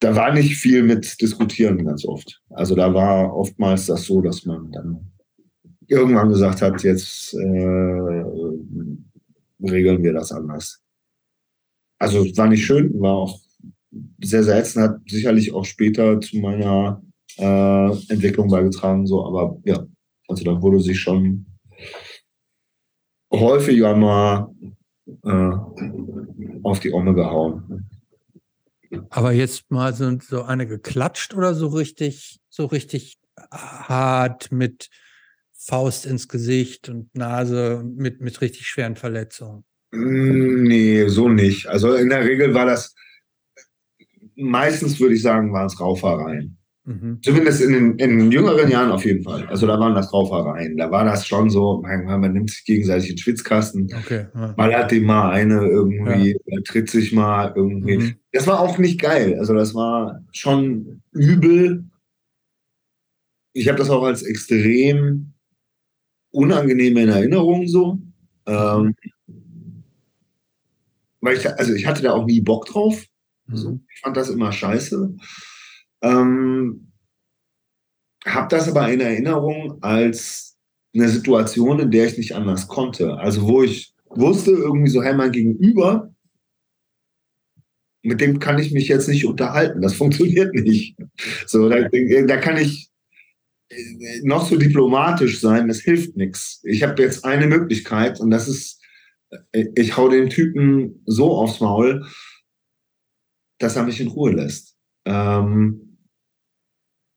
da 0.00 0.16
war 0.16 0.32
nicht 0.32 0.56
viel 0.56 0.82
mit 0.82 1.20
diskutieren 1.20 1.84
ganz 1.84 2.04
oft. 2.04 2.42
Also 2.50 2.74
da 2.74 2.92
war 2.92 3.36
oftmals 3.36 3.86
das 3.86 4.04
so, 4.04 4.20
dass 4.22 4.46
man 4.46 4.72
dann 4.72 5.12
irgendwann 5.86 6.30
gesagt 6.30 6.62
hat, 6.62 6.82
jetzt 6.82 7.34
äh, 7.34 8.24
regeln 9.62 10.02
wir 10.02 10.12
das 10.12 10.32
anders. 10.32 10.82
Also 11.98 12.24
war 12.36 12.48
nicht 12.48 12.64
schön, 12.64 12.98
war 13.00 13.14
auch 13.14 13.40
sehr 14.22 14.42
selten, 14.42 14.80
hat 14.80 15.00
sicherlich 15.06 15.52
auch 15.52 15.64
später 15.64 16.20
zu 16.20 16.38
meiner 16.38 17.02
äh, 17.36 17.90
Entwicklung 18.08 18.48
beigetragen, 18.48 19.06
so, 19.06 19.26
aber 19.26 19.58
ja, 19.64 19.84
also 20.28 20.44
da 20.44 20.62
wurde 20.62 20.80
sich 20.80 20.98
schon 20.98 21.44
häufiger 23.32 23.94
mal 23.96 24.54
äh, 25.24 25.52
auf 26.62 26.80
die 26.80 26.92
Omme 26.92 27.14
gehauen. 27.14 27.89
Aber 29.10 29.32
jetzt 29.32 29.70
mal 29.70 29.94
so, 29.94 30.18
so 30.20 30.42
eine 30.42 30.66
geklatscht 30.66 31.34
oder 31.34 31.54
so 31.54 31.68
richtig, 31.68 32.40
so 32.48 32.66
richtig 32.66 33.18
hart 33.50 34.50
mit 34.50 34.88
Faust 35.52 36.06
ins 36.06 36.28
Gesicht 36.28 36.88
und 36.88 37.14
Nase 37.14 37.82
mit, 37.84 38.20
mit 38.20 38.40
richtig 38.40 38.66
schweren 38.66 38.96
Verletzungen? 38.96 39.64
Hm, 39.92 40.64
nee, 40.64 41.06
so 41.08 41.28
nicht. 41.28 41.66
Also 41.66 41.94
in 41.94 42.08
der 42.08 42.24
Regel 42.24 42.54
war 42.54 42.66
das, 42.66 42.94
meistens 44.36 44.98
würde 44.98 45.14
ich 45.14 45.22
sagen, 45.22 45.52
waren 45.52 45.66
es 45.66 45.78
Raufereien. 45.78 46.59
Mhm. 46.90 47.22
Zumindest 47.22 47.60
in 47.60 47.72
den, 47.72 47.98
in 47.98 48.18
den, 48.18 48.32
jüngeren 48.32 48.68
Jahren 48.68 48.90
auf 48.90 49.04
jeden 49.04 49.22
Fall. 49.22 49.46
Also 49.46 49.64
da 49.64 49.78
waren 49.78 49.94
das 49.94 50.12
Raufereien. 50.12 50.76
Da 50.76 50.90
war 50.90 51.04
das 51.04 51.24
schon 51.24 51.48
so, 51.48 51.80
man, 51.82 52.20
man 52.20 52.32
nimmt 52.32 52.50
sich 52.50 52.64
gegenseitig 52.64 53.10
in 53.10 53.14
den 53.14 53.20
Schwitzkasten. 53.20 53.88
Okay, 53.96 54.26
ja. 54.34 54.54
Man 54.56 54.74
hat 54.74 54.90
dem 54.90 55.04
mal 55.04 55.30
eine 55.30 55.64
irgendwie, 55.66 56.36
ja. 56.46 56.60
tritt 56.66 56.90
sich 56.90 57.12
mal 57.12 57.52
irgendwie. 57.54 57.98
Mhm. 57.98 58.14
Das 58.32 58.48
war 58.48 58.58
auch 58.58 58.76
nicht 58.78 59.00
geil. 59.00 59.36
Also 59.38 59.54
das 59.54 59.72
war 59.72 60.20
schon 60.32 61.00
übel. 61.12 61.84
Ich 63.52 63.68
habe 63.68 63.78
das 63.78 63.88
auch 63.88 64.02
als 64.02 64.22
extrem 64.24 65.34
unangenehme 66.32 67.02
in 67.02 67.08
Erinnerung 67.08 67.68
so. 67.68 68.00
Ähm, 68.46 68.96
weil 71.20 71.36
ich, 71.36 71.48
also 71.48 71.72
ich 71.72 71.86
hatte 71.86 72.02
da 72.02 72.14
auch 72.14 72.26
nie 72.26 72.40
Bock 72.40 72.66
drauf. 72.66 73.04
Mhm. 73.46 73.54
Also 73.54 73.80
ich 73.94 74.00
fand 74.00 74.16
das 74.16 74.28
immer 74.28 74.50
scheiße. 74.50 75.14
Ähm, 76.02 76.92
habe 78.26 78.48
das 78.48 78.68
aber 78.68 78.90
in 78.92 79.00
Erinnerung 79.00 79.82
als 79.82 80.58
eine 80.94 81.08
Situation, 81.08 81.80
in 81.80 81.90
der 81.90 82.06
ich 82.06 82.18
nicht 82.18 82.34
anders 82.34 82.68
konnte. 82.68 83.16
Also 83.18 83.46
wo 83.46 83.62
ich 83.62 83.94
wusste 84.06 84.50
irgendwie 84.50 84.90
so, 84.90 85.02
hey, 85.02 85.14
mein 85.14 85.32
Gegenüber, 85.32 86.12
mit 88.02 88.20
dem 88.20 88.38
kann 88.38 88.58
ich 88.58 88.72
mich 88.72 88.88
jetzt 88.88 89.08
nicht 89.08 89.26
unterhalten. 89.26 89.82
Das 89.82 89.94
funktioniert 89.96 90.54
nicht. 90.54 90.96
So, 91.46 91.68
da, 91.68 91.88
da 91.88 92.36
kann 92.38 92.56
ich 92.56 92.90
noch 94.22 94.48
so 94.48 94.56
diplomatisch 94.56 95.40
sein, 95.40 95.68
das 95.68 95.80
hilft 95.80 96.16
nichts. 96.16 96.60
Ich 96.64 96.82
habe 96.82 97.00
jetzt 97.00 97.24
eine 97.24 97.46
Möglichkeit 97.46 98.18
und 98.18 98.30
das 98.30 98.48
ist, 98.48 98.80
ich 99.52 99.96
hau 99.96 100.08
den 100.08 100.28
Typen 100.28 101.02
so 101.06 101.36
aufs 101.36 101.60
Maul, 101.60 102.04
dass 103.58 103.76
er 103.76 103.84
mich 103.84 104.00
in 104.00 104.08
Ruhe 104.08 104.32
lässt. 104.32 104.76
Ähm, 105.04 105.89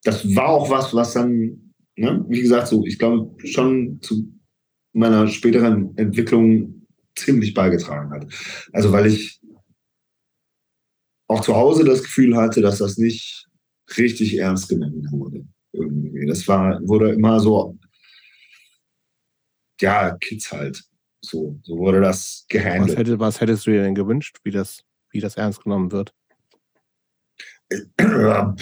das 0.03 0.35
war 0.35 0.49
auch 0.49 0.69
was, 0.69 0.93
was 0.93 1.13
dann, 1.13 1.73
ne, 1.95 2.25
wie 2.27 2.41
gesagt, 2.41 2.67
so, 2.67 2.85
ich 2.85 2.99
glaube, 2.99 3.35
schon 3.45 4.01
zu 4.01 4.31
meiner 4.93 5.27
späteren 5.27 5.97
Entwicklung 5.97 6.85
ziemlich 7.15 7.53
beigetragen 7.53 8.11
hat. 8.11 8.27
Also, 8.71 8.91
weil 8.91 9.07
ich 9.07 9.41
auch 11.27 11.41
zu 11.41 11.55
Hause 11.55 11.83
das 11.83 12.03
Gefühl 12.03 12.35
hatte, 12.35 12.61
dass 12.61 12.79
das 12.79 12.97
nicht 12.97 13.47
richtig 13.97 14.37
ernst 14.37 14.69
genommen 14.69 15.07
wurde. 15.11 15.45
Irgendwie. 15.71 16.25
Das 16.25 16.47
war, 16.47 16.79
wurde 16.87 17.11
immer 17.11 17.39
so, 17.39 17.77
ja, 19.81 20.15
Kids 20.17 20.51
halt. 20.51 20.83
So, 21.21 21.59
so 21.63 21.77
wurde 21.77 22.01
das 22.01 22.45
gehandelt. 22.49 22.89
Was, 22.89 22.97
hätte, 22.97 23.19
was 23.19 23.41
hättest 23.41 23.65
du 23.65 23.71
dir 23.71 23.83
denn 23.83 23.95
gewünscht, 23.95 24.37
wie 24.43 24.51
das, 24.51 24.83
wie 25.11 25.21
das 25.21 25.37
ernst 25.37 25.63
genommen 25.63 25.91
wird? 25.91 26.13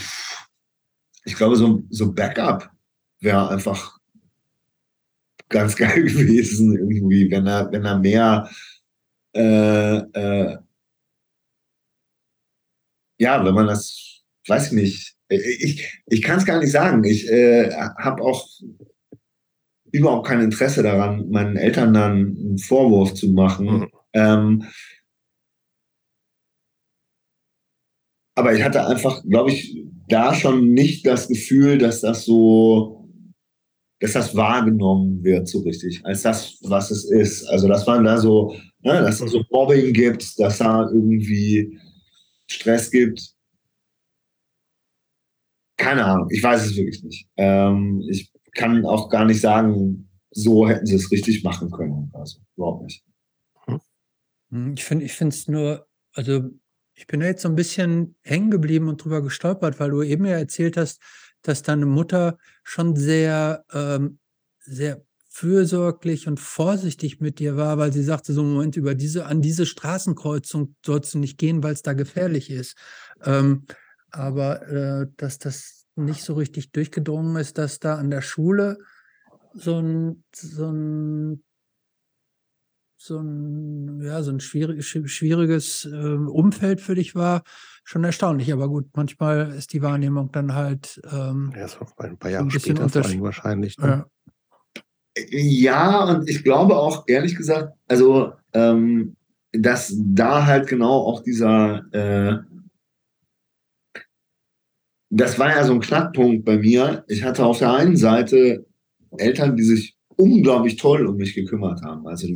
Ich 1.26 1.36
glaube, 1.36 1.56
so, 1.56 1.84
so 1.90 2.12
Backup 2.14 2.70
wäre 3.20 3.50
einfach 3.50 3.98
ganz 5.50 5.76
geil 5.78 6.04
gewesen, 6.04 6.78
irgendwie, 6.78 7.30
wenn 7.30 7.48
er, 7.48 7.72
wenn 7.72 7.86
er 7.86 8.00
mehr 8.00 8.50
äh, 9.34 9.98
äh, 9.98 10.58
ja, 13.22 13.46
wenn 13.46 13.54
man 13.54 13.68
das, 13.68 14.24
weiß 14.48 14.68
ich 14.68 14.72
nicht, 14.74 15.16
ich, 15.30 16.02
ich 16.08 16.22
kann 16.22 16.40
es 16.40 16.46
gar 16.46 16.60
nicht 16.60 16.72
sagen. 16.72 17.04
Ich 17.04 17.30
äh, 17.30 17.72
habe 17.72 18.24
auch 18.24 18.50
überhaupt 19.92 20.28
kein 20.28 20.42
Interesse 20.42 20.84
daran, 20.84 21.30
meinen 21.30 21.56
Eltern 21.56 21.94
dann 21.94 22.12
einen 22.12 22.58
Vorwurf 22.58 23.14
zu 23.14 23.30
machen. 23.30 23.68
Mhm. 23.68 23.92
Ähm, 24.14 24.66
aber 28.36 28.54
ich 28.54 28.64
hatte 28.64 28.86
einfach, 28.86 29.22
glaube 29.24 29.52
ich, 29.52 29.78
da 30.12 30.34
schon 30.34 30.74
nicht 30.74 31.06
das 31.06 31.28
Gefühl, 31.28 31.78
dass 31.78 32.02
das 32.02 32.26
so, 32.26 33.10
dass 34.00 34.14
das 34.14 34.36
wahrgenommen 34.36 35.24
wird 35.24 35.48
so 35.48 35.60
richtig, 35.62 36.06
als 36.06 36.24
das, 36.24 36.58
was 36.64 36.92
es 36.92 37.06
ist. 37.06 37.46
Also, 37.48 37.68
dass 37.68 37.86
man 37.86 38.04
da 38.04 38.18
so, 38.18 38.56
ne, 38.82 39.02
dass 39.02 39.22
es 39.22 39.32
so 39.32 39.44
Mobbing 39.52 39.94
gibt, 39.94 40.40
dass 40.40 40.58
da 40.58 40.90
irgendwie 40.90 41.80
Stress 42.48 42.92
gibt. 42.92 43.34
Keine 45.78 46.06
Ahnung, 46.06 46.28
ich 46.32 46.44
weiß 46.44 46.66
es 46.66 46.76
wirklich 46.76 47.04
nicht. 47.04 47.28
Ähm, 47.38 48.04
ich 48.10 48.32
kann 48.54 48.86
auch 48.86 49.10
gar 49.10 49.26
nicht 49.26 49.42
sagen, 49.42 50.10
so 50.32 50.68
hätten 50.68 50.86
sie 50.86 50.96
es 50.96 51.12
richtig 51.12 51.44
machen 51.44 51.72
können. 51.72 52.12
Also 52.14 52.40
überhaupt 52.56 52.84
nicht. 52.84 53.04
Hm, 54.52 54.74
ich 54.74 54.84
finde 54.84 55.06
es 55.28 55.48
nur, 55.48 55.88
also 56.14 56.52
ich 56.94 57.08
bin 57.08 57.20
da 57.20 57.26
jetzt 57.26 57.42
so 57.42 57.50
ein 57.50 57.56
bisschen 57.56 58.16
hängen 58.22 58.52
geblieben 58.52 58.88
und 58.88 59.04
drüber 59.04 59.22
gestolpert, 59.22 59.80
weil 59.80 59.92
du 59.92 60.04
eben 60.04 60.26
ja 60.26 60.38
erzählt 60.38 60.78
hast, 60.78 61.02
dass 61.42 61.64
deine 61.64 61.86
Mutter 61.86 62.38
schon 62.64 62.96
sehr, 62.96 63.66
ähm, 63.74 64.20
sehr 64.60 65.04
fürsorglich 65.30 66.28
und 66.28 66.40
vorsichtig 66.40 67.22
mit 67.22 67.40
dir 67.40 67.56
war, 67.56 67.78
weil 67.78 67.94
sie 67.94 68.04
sagte, 68.04 68.34
so 68.34 68.44
Moment, 68.44 68.76
über 68.76 68.96
diese, 68.96 69.26
an 69.26 69.42
diese 69.42 69.66
Straßenkreuzung 69.66 70.76
sollst 70.86 71.14
du 71.14 71.20
nicht 71.20 71.38
gehen, 71.38 71.64
weil 71.64 71.74
es 71.74 71.82
da 71.82 71.94
gefährlich 71.94 72.50
ist. 72.50 72.76
Ähm, 73.24 73.66
aber 74.12 74.68
äh, 74.68 75.08
dass 75.16 75.40
das 75.40 75.86
nicht 75.96 76.24
so 76.24 76.34
richtig 76.34 76.72
durchgedrungen 76.72 77.38
ist, 77.38 77.58
dass 77.58 77.80
da 77.80 77.96
an 77.96 78.12
der 78.12 78.22
Schule 78.22 78.78
so 79.54 79.80
ein, 79.80 80.24
so 80.36 80.70
ein 80.70 81.44
so 83.04 83.20
ein, 83.20 84.02
ja, 84.02 84.22
so 84.22 84.32
ein 84.32 84.40
schwierig, 84.40 84.86
schwieriges 84.86 85.86
äh, 85.86 86.16
Umfeld 86.16 86.82
für 86.82 86.96
dich 86.96 87.16
war, 87.16 87.44
schon 87.84 88.04
erstaunlich. 88.04 88.54
Aber 88.54 88.70
gut, 88.70 88.86
manchmal 88.96 89.52
ist 89.54 89.74
die 89.74 89.82
Wahrnehmung 89.82 90.32
dann 90.32 90.54
halt 90.54 91.02
ähm, 91.12 91.52
ja, 91.56 91.68
so 91.68 91.80
ein 91.98 92.18
paar 92.18 92.30
Jahre 92.30 92.46
ein 92.46 92.52
später 92.52 92.88
vor 92.88 93.06
allem 93.06 93.22
wahrscheinlich. 93.22 93.78
Ne? 93.80 94.06
Ja. 95.18 95.26
ja. 95.32 96.04
und 96.06 96.30
ich 96.30 96.44
glaube 96.44 96.76
auch, 96.76 97.04
ehrlich 97.08 97.36
gesagt, 97.36 97.74
also 97.88 98.34
ähm, 98.54 99.16
dass 99.52 99.94
da 99.98 100.46
halt 100.46 100.68
genau 100.68 101.06
auch 101.08 101.24
dieser 101.24 101.84
äh, 101.94 102.38
das 105.14 105.38
war 105.38 105.50
ja 105.50 105.66
so 105.66 105.74
ein 105.74 105.82
Knackpunkt 105.82 106.46
bei 106.46 106.58
mir. 106.58 107.04
Ich 107.08 107.24
hatte 107.24 107.46
auf 107.46 107.60
der 107.60 107.74
einen 107.74 107.98
Seite 107.98 108.66
Eltern, 109.18 109.58
die 109.58 109.64
sich 109.64 109.98
unglaublich 110.22 110.76
toll 110.76 111.06
um 111.08 111.18
mich 111.18 111.34
gekümmert 111.34 111.82
haben. 111.82 112.06
Also 112.08 112.28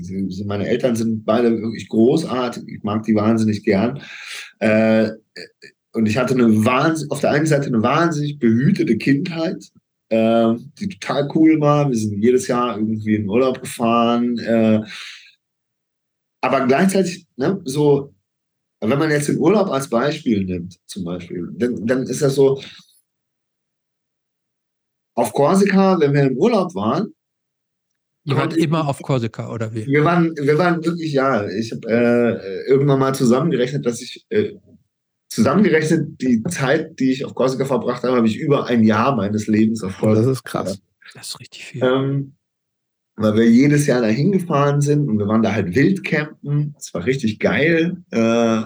meine 0.45 0.67
Eltern 0.67 0.95
sind 0.95 1.23
beide 1.23 1.51
wirklich 1.61 1.87
großartig. 1.87 2.63
Ich 2.67 2.83
mag 2.83 3.03
die 3.03 3.15
wahnsinnig 3.15 3.63
gern. 3.63 4.01
Äh, 4.59 5.11
und 5.93 6.07
ich 6.07 6.17
hatte 6.17 6.33
eine 6.33 6.65
wahnsinnig, 6.65 7.11
auf 7.11 7.21
der 7.21 7.31
einen 7.31 7.45
Seite 7.45 7.67
eine 7.67 7.81
wahnsinnig 7.81 8.39
behütete 8.39 8.97
Kindheit, 8.97 9.71
äh, 10.09 10.53
die 10.79 10.89
total 10.89 11.29
cool 11.35 11.61
war. 11.61 11.89
Wir 11.89 11.97
sind 11.97 12.21
jedes 12.21 12.47
Jahr 12.47 12.77
irgendwie 12.77 13.15
in 13.15 13.29
Urlaub 13.29 13.61
gefahren. 13.61 14.37
Äh, 14.39 14.81
aber 16.41 16.67
gleichzeitig, 16.67 17.25
ne, 17.37 17.61
so, 17.65 18.13
wenn 18.81 18.99
man 18.99 19.09
jetzt 19.09 19.29
den 19.29 19.39
Urlaub 19.39 19.69
als 19.69 19.89
Beispiel 19.89 20.43
nimmt, 20.43 20.77
zum 20.85 21.05
Beispiel, 21.05 21.49
dann, 21.53 21.85
dann 21.87 22.03
ist 22.03 22.21
das 22.21 22.35
so, 22.35 22.61
auf 25.15 25.31
Korsika, 25.31 25.97
wenn 25.99 26.13
wir 26.13 26.23
im 26.23 26.37
Urlaub 26.37 26.75
waren, 26.75 27.14
Ihr 28.25 28.35
wart 28.35 28.57
immer 28.57 28.87
auf 28.87 29.01
Korsika, 29.01 29.51
oder 29.51 29.73
wie? 29.73 29.85
Wir 29.85 30.03
waren, 30.03 30.35
wir 30.35 30.57
waren 30.57 30.83
wirklich, 30.83 31.13
ja, 31.13 31.47
ich 31.47 31.71
habe 31.71 31.87
äh, 31.87 32.67
irgendwann 32.67 32.99
mal 32.99 33.13
zusammengerechnet, 33.13 33.85
dass 33.85 34.01
ich, 34.01 34.25
äh, 34.29 34.53
zusammengerechnet, 35.29 36.19
die 36.21 36.41
Zeit, 36.43 36.99
die 36.99 37.11
ich 37.11 37.23
auf 37.23 37.35
Korsika 37.35 37.65
verbracht 37.65 38.03
habe, 38.03 38.17
habe 38.17 38.27
ich 38.27 38.37
über 38.37 38.65
ein 38.65 38.83
Jahr 38.83 39.15
meines 39.15 39.45
Lebens 39.45 39.83
auf 39.83 39.97
Korsika. 39.97 40.21
Das 40.21 40.37
ist 40.37 40.43
krass. 40.43 40.81
Das 41.13 41.27
ist 41.29 41.39
richtig 41.39 41.65
viel. 41.65 41.83
Ähm, 41.83 42.33
weil 43.15 43.35
wir 43.35 43.49
jedes 43.49 43.85
Jahr 43.85 44.01
dahin 44.01 44.31
gefahren 44.31 44.81
sind 44.81 45.07
und 45.07 45.19
wir 45.19 45.27
waren 45.27 45.43
da 45.43 45.53
halt 45.53 45.75
wildcampen. 45.75 46.75
Es 46.77 46.93
war 46.93 47.05
richtig 47.05 47.39
geil. 47.39 48.03
Äh, 48.11 48.63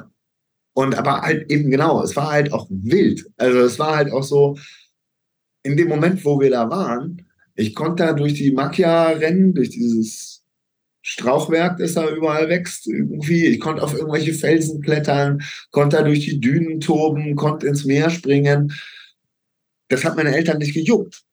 und 0.73 0.95
aber 0.95 1.21
halt 1.21 1.51
eben 1.51 1.69
genau, 1.69 2.01
es 2.01 2.15
war 2.15 2.31
halt 2.31 2.53
auch 2.53 2.67
wild. 2.69 3.25
Also 3.37 3.59
es 3.59 3.77
war 3.77 3.97
halt 3.97 4.11
auch 4.11 4.23
so, 4.23 4.57
in 5.63 5.75
dem 5.75 5.89
Moment, 5.89 6.23
wo 6.23 6.39
wir 6.39 6.49
da 6.49 6.69
waren, 6.69 7.28
ich 7.59 7.75
konnte 7.75 8.03
da 8.03 8.13
durch 8.13 8.35
die 8.35 8.51
Macchia 8.51 9.09
rennen, 9.09 9.53
durch 9.53 9.69
dieses 9.69 10.43
Strauchwerk, 11.01 11.77
das 11.77 11.93
da 11.93 12.09
überall 12.09 12.47
wächst. 12.47 12.87
Irgendwie. 12.87 13.47
Ich 13.47 13.59
konnte 13.59 13.83
auf 13.83 13.93
irgendwelche 13.93 14.33
Felsen 14.33 14.81
klettern, 14.81 15.41
konnte 15.71 15.97
da 15.97 16.03
durch 16.03 16.21
die 16.21 16.39
Dünen 16.39 16.79
toben, 16.79 17.35
konnte 17.35 17.67
ins 17.67 17.83
Meer 17.83 18.09
springen. 18.09 18.73
Das 19.89 20.05
hat 20.05 20.15
meine 20.15 20.33
Eltern 20.33 20.59
nicht 20.59 20.73
gejuckt. 20.73 21.23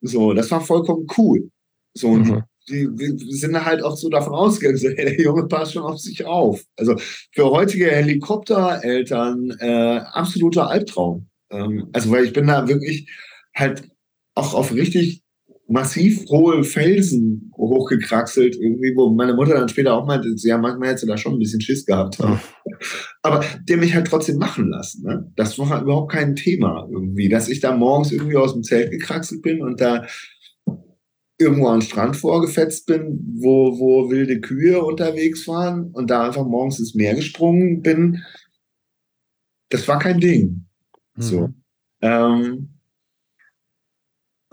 So, 0.00 0.32
das 0.32 0.50
war 0.50 0.60
vollkommen 0.60 1.06
cool. 1.16 1.50
So, 1.94 2.14
mhm. 2.14 2.42
die, 2.68 2.88
die, 2.92 3.32
sind 3.32 3.64
halt 3.64 3.82
auch 3.82 3.96
so 3.96 4.08
davon 4.08 4.34
ausgegangen, 4.34 4.78
so, 4.78 4.88
hey, 4.96 5.16
der 5.16 5.20
Junge 5.20 5.46
passt 5.46 5.74
schon 5.74 5.84
auf 5.84 6.00
sich 6.00 6.24
auf. 6.24 6.64
Also 6.76 6.96
für 7.32 7.50
heutige 7.50 7.86
Helikoptereltern 7.86 9.56
äh, 9.60 10.00
absoluter 10.12 10.68
Albtraum. 10.68 11.28
Ähm, 11.50 11.88
also, 11.92 12.10
weil 12.10 12.24
ich 12.24 12.32
bin 12.32 12.48
da 12.48 12.66
wirklich 12.66 13.08
halt 13.54 13.88
auch 14.34 14.52
auf 14.52 14.72
richtig 14.72 15.22
massiv 15.68 16.24
hohe 16.28 16.62
Felsen 16.62 17.50
hochgekraxelt, 17.56 18.56
irgendwie, 18.56 18.94
wo 18.96 19.10
meine 19.10 19.34
Mutter 19.34 19.54
dann 19.54 19.68
später 19.68 19.94
auch 19.94 20.06
meinte, 20.06 20.32
ja, 20.36 20.58
manchmal 20.58 20.90
hätte 20.90 21.00
sie 21.00 21.06
da 21.06 21.16
schon 21.16 21.34
ein 21.34 21.38
bisschen 21.38 21.60
Schiss 21.60 21.84
gehabt. 21.84 22.18
Ja. 22.18 22.40
Aber 23.22 23.44
der 23.68 23.76
mich 23.76 23.94
halt 23.94 24.06
trotzdem 24.06 24.38
machen 24.38 24.68
lassen. 24.68 25.04
Ne? 25.04 25.32
Das 25.36 25.58
war 25.58 25.68
halt 25.68 25.82
überhaupt 25.82 26.12
kein 26.12 26.36
Thema 26.36 26.86
irgendwie, 26.90 27.28
dass 27.28 27.48
ich 27.48 27.60
da 27.60 27.76
morgens 27.76 28.12
irgendwie 28.12 28.36
aus 28.36 28.52
dem 28.52 28.62
Zelt 28.62 28.90
gekraxelt 28.90 29.42
bin 29.42 29.60
und 29.60 29.80
da 29.80 30.06
irgendwo 31.38 31.68
am 31.68 31.80
Strand 31.80 32.16
vorgefetzt 32.16 32.86
bin, 32.86 33.20
wo, 33.38 33.78
wo 33.78 34.10
wilde 34.10 34.40
Kühe 34.40 34.82
unterwegs 34.82 35.46
waren 35.48 35.90
und 35.92 36.10
da 36.10 36.26
einfach 36.26 36.46
morgens 36.46 36.78
ins 36.78 36.94
Meer 36.94 37.14
gesprungen 37.14 37.82
bin. 37.82 38.22
Das 39.68 39.86
war 39.88 39.98
kein 39.98 40.20
Ding. 40.20 40.66
Mhm. 41.16 41.22
So. 41.22 41.48
Ähm, 42.00 42.75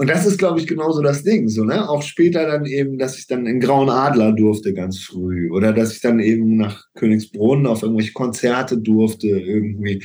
und 0.03 0.09
das 0.09 0.25
ist, 0.25 0.37
glaube 0.37 0.59
ich, 0.59 0.67
genauso 0.67 1.01
das 1.01 1.23
Ding. 1.23 1.47
So, 1.47 1.63
ne? 1.63 1.87
Auch 1.89 2.01
später 2.01 2.45
dann 2.45 2.65
eben, 2.65 2.97
dass 2.97 3.17
ich 3.17 3.25
dann 3.25 3.45
in 3.45 3.61
Grauen 3.61 3.89
Adler 3.89 4.33
durfte 4.33 4.73
ganz 4.73 4.99
früh. 4.99 5.49
Oder 5.49 5.71
dass 5.71 5.93
ich 5.93 6.01
dann 6.01 6.19
eben 6.19 6.57
nach 6.57 6.87
Königsbrunn 6.95 7.65
auf 7.65 7.83
irgendwelche 7.83 8.11
Konzerte 8.11 8.77
durfte 8.77 9.29
irgendwie. 9.29 10.03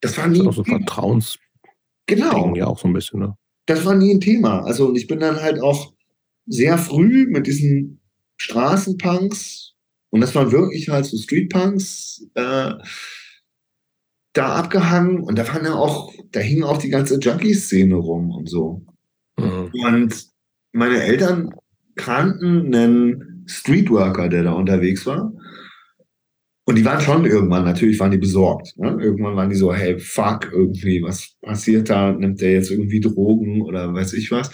Das 0.00 0.16
war 0.16 0.28
nie. 0.28 0.38
Das 0.38 0.46
ist 0.46 0.48
auch 0.50 0.54
so 0.54 0.62
Vertrauens. 0.62 1.36
Genau. 2.06 2.54
Ja, 2.54 2.68
auch 2.68 2.78
so 2.78 2.86
ein 2.86 2.92
bisschen, 2.92 3.18
ne? 3.18 3.34
Das 3.66 3.84
war 3.84 3.96
nie 3.96 4.14
ein 4.14 4.20
Thema. 4.20 4.64
Also, 4.64 4.86
und 4.86 4.96
ich 4.96 5.08
bin 5.08 5.18
dann 5.18 5.42
halt 5.42 5.60
auch 5.60 5.92
sehr 6.46 6.78
früh 6.78 7.26
mit 7.26 7.48
diesen 7.48 8.00
Straßenpunks, 8.36 9.74
und 10.10 10.20
das 10.20 10.32
waren 10.36 10.52
wirklich 10.52 10.88
halt 10.88 11.06
so 11.06 11.18
Streetpunks, 11.18 12.24
äh, 12.34 12.74
da 14.32 14.54
abgehangen 14.54 15.20
und 15.20 15.38
da 15.38 15.46
waren 15.48 15.64
ja 15.64 15.74
auch, 15.74 16.12
da 16.30 16.40
hing 16.40 16.62
auch 16.62 16.78
die 16.78 16.90
ganze 16.90 17.18
Junkie-Szene 17.18 17.94
rum 17.94 18.30
und 18.30 18.48
so. 18.48 18.84
Mhm. 19.38 19.70
Und 19.84 20.26
meine 20.72 21.02
Eltern 21.02 21.52
kannten 21.96 22.74
einen 22.74 23.44
Streetworker, 23.46 24.28
der 24.28 24.44
da 24.44 24.52
unterwegs 24.52 25.04
war. 25.06 25.32
Und 26.66 26.76
die 26.76 26.84
waren 26.84 27.00
schon 27.00 27.24
irgendwann, 27.24 27.64
natürlich 27.64 27.98
waren 27.98 28.12
die 28.12 28.18
besorgt. 28.18 28.76
Ne? 28.76 28.96
Irgendwann 29.00 29.34
waren 29.34 29.50
die 29.50 29.56
so, 29.56 29.74
hey, 29.74 29.98
fuck, 29.98 30.50
irgendwie, 30.52 31.02
was 31.02 31.34
passiert 31.42 31.90
da? 31.90 32.12
Nimmt 32.12 32.40
der 32.40 32.52
jetzt 32.52 32.70
irgendwie 32.70 33.00
Drogen 33.00 33.62
oder 33.62 33.92
weiß 33.92 34.12
ich 34.12 34.30
was? 34.30 34.50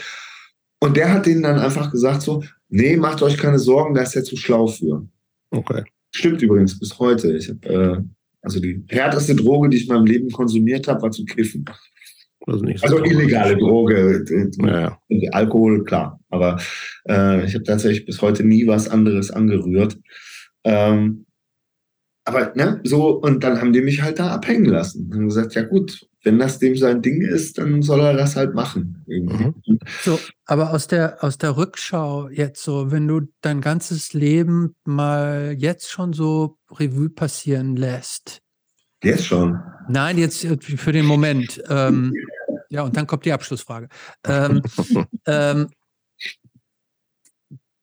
Und 0.80 0.96
der 0.96 1.12
hat 1.12 1.26
denen 1.26 1.42
dann 1.42 1.58
einfach 1.58 1.90
gesagt 1.90 2.22
so, 2.22 2.42
nee, 2.68 2.96
macht 2.96 3.20
euch 3.22 3.36
keine 3.36 3.58
Sorgen, 3.58 3.94
da 3.94 4.02
ist 4.02 4.16
er 4.16 4.24
zu 4.24 4.36
schlau 4.36 4.66
für. 4.66 5.06
Okay. 5.50 5.84
Stimmt 6.14 6.40
übrigens 6.40 6.78
bis 6.78 6.98
heute. 6.98 7.36
Ich 7.36 7.50
habe 7.50 7.68
äh, 7.68 8.02
also 8.46 8.60
die 8.60 8.84
härteste 8.88 9.34
Droge, 9.34 9.68
die 9.68 9.78
ich 9.78 9.88
in 9.88 9.94
meinem 9.94 10.06
Leben 10.06 10.30
konsumiert 10.30 10.86
habe, 10.86 11.02
war 11.02 11.10
zu 11.10 11.24
kiffen. 11.24 11.64
Also, 12.46 12.64
so 12.64 12.72
also 12.82 13.04
illegale 13.04 13.56
Droge. 13.56 14.24
Ja, 14.58 14.98
ja. 15.08 15.30
Alkohol, 15.32 15.82
klar. 15.82 16.20
Aber 16.30 16.60
äh, 17.08 17.44
ich 17.44 17.54
habe 17.54 17.64
tatsächlich 17.64 18.06
bis 18.06 18.22
heute 18.22 18.44
nie 18.44 18.64
was 18.68 18.88
anderes 18.88 19.32
angerührt. 19.32 19.98
Ähm, 20.62 21.25
aber 22.26 22.52
ne, 22.54 22.80
so, 22.82 23.10
und 23.10 23.44
dann 23.44 23.60
haben 23.60 23.72
die 23.72 23.80
mich 23.80 24.02
halt 24.02 24.18
da 24.18 24.32
abhängen 24.32 24.66
lassen. 24.66 25.06
Und 25.06 25.14
haben 25.14 25.28
gesagt, 25.28 25.54
ja 25.54 25.62
gut, 25.62 26.06
wenn 26.24 26.38
das 26.38 26.58
dem 26.58 26.76
sein 26.76 27.00
Ding 27.00 27.22
ist, 27.22 27.58
dann 27.58 27.82
soll 27.82 28.00
er 28.00 28.14
das 28.14 28.34
halt 28.34 28.52
machen. 28.52 29.04
Mhm. 29.06 29.54
So, 30.02 30.18
aber 30.44 30.72
aus 30.72 30.88
der, 30.88 31.22
aus 31.22 31.38
der 31.38 31.56
Rückschau 31.56 32.28
jetzt 32.28 32.62
so, 32.64 32.90
wenn 32.90 33.06
du 33.06 33.22
dein 33.42 33.60
ganzes 33.60 34.12
Leben 34.12 34.74
mal 34.84 35.54
jetzt 35.56 35.88
schon 35.88 36.12
so 36.12 36.58
Revue 36.70 37.10
passieren 37.10 37.76
lässt. 37.76 38.42
Jetzt 39.04 39.26
schon? 39.26 39.60
Nein, 39.88 40.18
jetzt 40.18 40.44
äh, 40.44 40.56
für 40.60 40.92
den 40.92 41.06
Moment. 41.06 41.62
Ähm, 41.68 42.12
ja, 42.70 42.82
und 42.82 42.96
dann 42.96 43.06
kommt 43.06 43.24
die 43.24 43.32
Abschlussfrage. 43.32 43.88
Ähm, 44.24 44.62
ähm, 45.26 45.68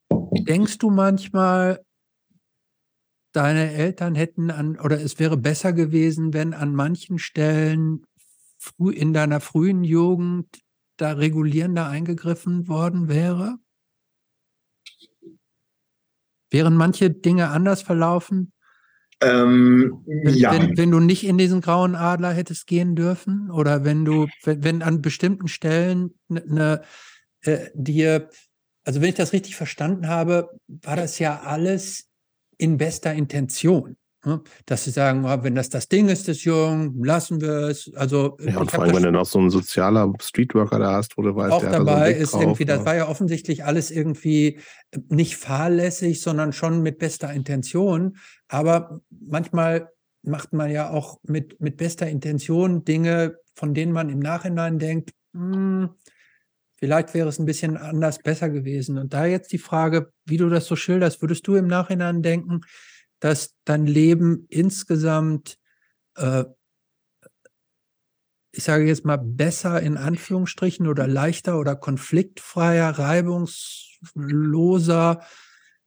Denkst 0.09 0.77
du 0.79 0.89
manchmal, 0.89 1.79
deine 3.33 3.73
Eltern 3.73 4.15
hätten 4.15 4.51
an, 4.51 4.79
oder 4.79 5.01
es 5.01 5.19
wäre 5.19 5.37
besser 5.37 5.73
gewesen, 5.73 6.33
wenn 6.33 6.53
an 6.53 6.73
manchen 6.73 7.19
Stellen 7.19 8.05
früh, 8.57 8.93
in 8.93 9.13
deiner 9.13 9.41
frühen 9.41 9.83
Jugend 9.83 10.47
da 10.97 11.13
regulierender 11.13 11.87
eingegriffen 11.87 12.67
worden 12.67 13.09
wäre? 13.09 13.57
Wären 16.51 16.75
manche 16.75 17.09
Dinge 17.09 17.49
anders 17.49 17.81
verlaufen? 17.81 18.53
Ähm, 19.21 20.03
wenn, 20.05 20.35
ja. 20.35 20.51
wenn, 20.51 20.77
wenn, 20.77 20.91
du 20.91 20.99
nicht 20.99 21.25
in 21.25 21.37
diesen 21.37 21.61
grauen 21.61 21.95
Adler 21.95 22.31
hättest 22.31 22.67
gehen 22.67 22.95
dürfen? 22.95 23.49
Oder 23.49 23.83
wenn 23.83 24.05
du, 24.05 24.27
wenn, 24.43 24.63
wenn 24.63 24.81
an 24.81 25.01
bestimmten 25.01 25.47
Stellen 25.47 26.13
eine, 26.29 26.43
ne, 26.45 26.81
äh, 27.41 27.69
dir, 27.73 28.29
also 28.83 29.01
wenn 29.01 29.09
ich 29.09 29.15
das 29.15 29.33
richtig 29.33 29.55
verstanden 29.55 30.07
habe, 30.07 30.49
war 30.67 30.95
das 30.95 31.19
ja 31.19 31.41
alles 31.41 32.12
in 32.63 32.77
bester 32.77 33.13
Intention. 33.13 33.97
Ne? 34.25 34.41
Dass 34.65 34.85
sie 34.85 34.91
sagen, 34.91 35.25
oh, 35.25 35.43
wenn 35.43 35.53
das 35.53 35.69
das 35.69 35.89
Ding 35.89 36.07
ist 36.07 36.29
des 36.29 36.45
Jungen, 36.45 37.03
lassen 37.03 37.41
wir 37.41 37.67
es. 37.67 37.91
Also, 37.93 38.37
ja, 38.39 38.57
und 38.57 38.71
vor 38.71 38.83
allem, 38.83 38.95
wenn 38.95 39.03
du 39.03 39.11
noch 39.11 39.25
so 39.25 39.39
einen 39.39 39.49
sozialer 39.49 40.13
Streetworker 40.21 40.79
da 40.79 40.93
hast, 40.93 41.17
wo 41.17 41.23
du 41.23 41.35
weißt, 41.35 41.51
auch 41.51 41.59
der 41.59 41.71
dabei 41.71 42.13
da 42.13 42.19
ist 42.19 42.31
so 42.31 42.39
irgendwie, 42.39 42.63
das 42.63 42.85
war 42.85 42.95
ja 42.95 43.09
offensichtlich 43.09 43.65
alles 43.65 43.91
irgendwie 43.91 44.61
nicht 45.09 45.35
fahrlässig, 45.35 46.21
sondern 46.21 46.53
schon 46.53 46.81
mit 46.81 46.99
bester 46.99 47.33
Intention. 47.33 48.15
Aber 48.47 49.01
manchmal 49.09 49.89
macht 50.21 50.53
man 50.53 50.71
ja 50.71 50.89
auch 50.89 51.19
mit, 51.23 51.59
mit 51.59 51.75
bester 51.75 52.07
Intention 52.07 52.85
Dinge, 52.85 53.35
von 53.55 53.73
denen 53.73 53.91
man 53.91 54.07
im 54.07 54.19
Nachhinein 54.19 54.79
denkt, 54.79 55.11
hm, 55.33 55.89
vielleicht 56.83 57.13
wäre 57.13 57.29
es 57.29 57.39
ein 57.39 57.45
bisschen 57.45 57.77
anders 57.77 58.19
besser 58.19 58.49
gewesen. 58.49 58.97
Und 58.97 59.13
da 59.13 59.25
jetzt 59.25 59.53
die 59.53 59.57
Frage, 59.57 60.11
wie 60.25 60.35
du 60.35 60.49
das 60.49 60.65
so 60.65 60.75
schilderst, 60.75 61.21
würdest 61.21 61.47
du 61.47 61.55
im 61.55 61.67
Nachhinein 61.67 62.21
denken, 62.21 62.59
dass 63.21 63.55
dein 63.63 63.85
Leben 63.85 64.47
insgesamt, 64.49 65.57
äh, 66.17 66.43
ich 68.51 68.65
sage 68.65 68.85
jetzt 68.85 69.05
mal, 69.05 69.15
besser 69.15 69.81
in 69.81 69.95
Anführungsstrichen 69.95 70.87
oder 70.87 71.07
leichter 71.07 71.57
oder 71.57 71.77
konfliktfreier, 71.77 72.99
reibungsloser 72.99 75.21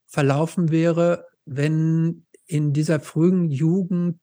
verlaufen 0.07 0.71
wäre, 0.71 1.27
wenn 1.45 2.25
in 2.47 2.73
dieser 2.73 3.01
frühen 3.01 3.51
Jugend 3.51 4.19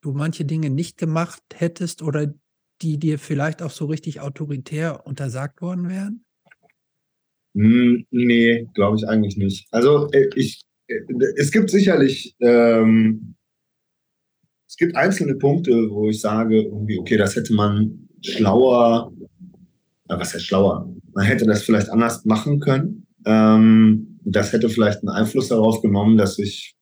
du 0.00 0.14
manche 0.14 0.44
Dinge 0.44 0.70
nicht 0.70 0.98
gemacht 0.98 1.44
hättest 1.54 2.02
oder 2.02 2.34
die 2.82 2.98
dir 2.98 3.18
vielleicht 3.18 3.62
auch 3.62 3.70
so 3.70 3.86
richtig 3.86 4.20
autoritär 4.20 5.06
untersagt 5.06 5.62
worden 5.62 5.88
wären? 5.88 6.24
Hm, 7.54 8.06
nee, 8.10 8.68
glaube 8.74 8.96
ich 8.96 9.08
eigentlich 9.08 9.36
nicht. 9.36 9.66
Also 9.70 10.08
äh, 10.12 10.28
ich 10.34 10.62
es 11.36 11.50
gibt 11.50 11.70
sicherlich, 11.70 12.34
ähm, 12.40 13.34
es 14.68 14.76
gibt 14.76 14.96
einzelne 14.96 15.34
Punkte, 15.36 15.72
wo 15.90 16.08
ich 16.08 16.20
sage, 16.20 16.62
irgendwie, 16.62 16.98
okay, 16.98 17.16
das 17.16 17.36
hätte 17.36 17.52
man 17.54 18.08
schlauer, 18.22 19.12
na, 20.08 20.18
was 20.18 20.34
heißt 20.34 20.46
schlauer? 20.46 20.92
Man 21.12 21.24
hätte 21.24 21.46
das 21.46 21.62
vielleicht 21.62 21.90
anders 21.90 22.24
machen 22.24 22.60
können. 22.60 23.06
Ähm, 23.24 24.18
das 24.24 24.52
hätte 24.52 24.68
vielleicht 24.68 25.00
einen 25.00 25.08
Einfluss 25.08 25.48
darauf 25.48 25.80
genommen, 25.82 26.16
dass 26.16 26.38
ich 26.38 26.74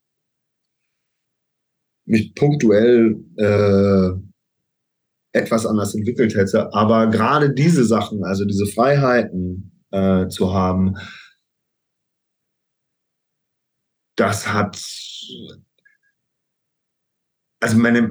mich 2.05 2.35
punktuell 2.35 3.17
äh, 3.37 4.28
etwas 5.39 5.67
anders 5.67 5.95
entwickelt 5.95 6.35
hätte. 6.35 6.73
Aber 6.75 7.09
gerade 7.09 7.53
diese 7.53 7.85
Sachen, 7.85 8.25
also 8.25 8.45
diese 8.45 8.67
Freiheiten 8.67 9.73
äh, 9.91 10.29
zu 10.29 10.53
haben, 10.53 10.95
das 14.17 14.53
hat, 14.53 14.77
also 17.61 17.79
meine, 17.79 18.11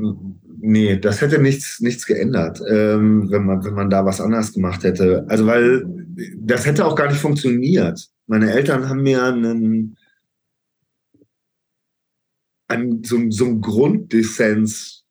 nee, 0.60 0.98
das 0.98 1.22
hätte 1.22 1.42
nichts, 1.42 1.80
nichts 1.82 2.06
geändert, 2.06 2.62
ähm, 2.70 3.30
wenn 3.30 3.46
man, 3.46 3.64
wenn 3.64 3.74
man 3.74 3.90
da 3.90 4.06
was 4.06 4.22
anders 4.22 4.54
gemacht 4.54 4.84
hätte. 4.84 5.26
Also, 5.28 5.46
weil 5.46 5.86
das 6.38 6.66
hätte 6.66 6.86
auch 6.86 6.96
gar 6.96 7.10
nicht 7.10 7.20
funktioniert. 7.20 8.10
Meine 8.26 8.52
Eltern 8.52 8.90
haben 8.90 9.04
mir 9.04 9.24
einen, 9.24 9.98
einen 12.68 13.04
so, 13.04 13.18
so 13.30 13.46
einen 13.46 13.62
Grunddissens 13.62 15.06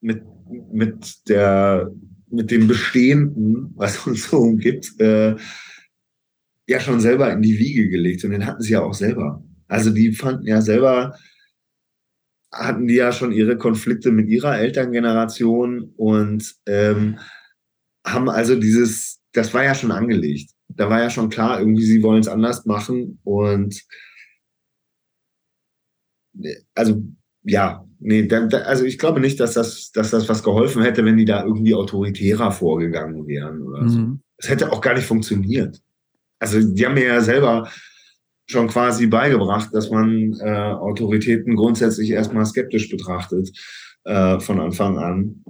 mit, 0.00 0.22
mit 0.72 1.28
der, 1.28 1.90
mit 2.30 2.50
dem 2.50 2.68
Bestehenden, 2.68 3.72
was 3.76 3.98
uns 4.06 4.30
so 4.30 4.38
umgibt, 4.38 4.98
äh, 5.00 5.36
ja 6.66 6.80
schon 6.80 7.00
selber 7.00 7.32
in 7.32 7.42
die 7.42 7.58
Wiege 7.58 7.88
gelegt. 7.88 8.24
Und 8.24 8.32
den 8.32 8.46
hatten 8.46 8.62
sie 8.62 8.72
ja 8.72 8.82
auch 8.82 8.94
selber. 8.94 9.42
Also 9.68 9.90
die 9.90 10.12
fanden 10.12 10.46
ja 10.46 10.60
selber, 10.60 11.16
hatten 12.52 12.86
die 12.86 12.94
ja 12.94 13.12
schon 13.12 13.32
ihre 13.32 13.56
Konflikte 13.56 14.12
mit 14.12 14.28
ihrer 14.28 14.58
Elterngeneration 14.58 15.92
und 15.96 16.54
ähm, 16.66 17.18
haben 18.06 18.28
also 18.28 18.58
dieses, 18.58 19.20
das 19.32 19.52
war 19.52 19.64
ja 19.64 19.74
schon 19.74 19.90
angelegt. 19.90 20.50
Da 20.68 20.88
war 20.90 21.00
ja 21.00 21.10
schon 21.10 21.30
klar, 21.30 21.58
irgendwie 21.60 21.84
sie 21.84 22.02
wollen 22.02 22.20
es 22.20 22.28
anders 22.28 22.64
machen 22.66 23.18
und 23.24 23.82
also 26.74 27.02
ja, 27.48 27.84
nee, 27.98 28.26
da, 28.26 28.46
da, 28.46 28.58
also 28.58 28.84
ich 28.84 28.98
glaube 28.98 29.20
nicht, 29.20 29.40
dass 29.40 29.54
das, 29.54 29.90
dass 29.92 30.10
das 30.10 30.28
was 30.28 30.42
geholfen 30.42 30.82
hätte, 30.82 31.04
wenn 31.04 31.16
die 31.16 31.24
da 31.24 31.44
irgendwie 31.44 31.74
autoritärer 31.74 32.52
vorgegangen 32.52 33.26
wären 33.26 33.62
oder 33.62 33.82
mhm. 33.82 33.88
so. 33.88 34.18
Es 34.36 34.48
hätte 34.48 34.70
auch 34.70 34.80
gar 34.80 34.94
nicht 34.94 35.06
funktioniert. 35.06 35.80
Also 36.38 36.60
die 36.60 36.86
haben 36.86 36.94
mir 36.94 37.06
ja 37.06 37.20
selber 37.20 37.68
schon 38.46 38.68
quasi 38.68 39.06
beigebracht, 39.06 39.70
dass 39.72 39.90
man 39.90 40.34
äh, 40.40 40.72
Autoritäten 40.72 41.56
grundsätzlich 41.56 42.10
erstmal 42.10 42.46
skeptisch 42.46 42.88
betrachtet 42.88 43.50
äh, 44.04 44.38
von 44.38 44.60
Anfang 44.60 44.98
an. 44.98 45.44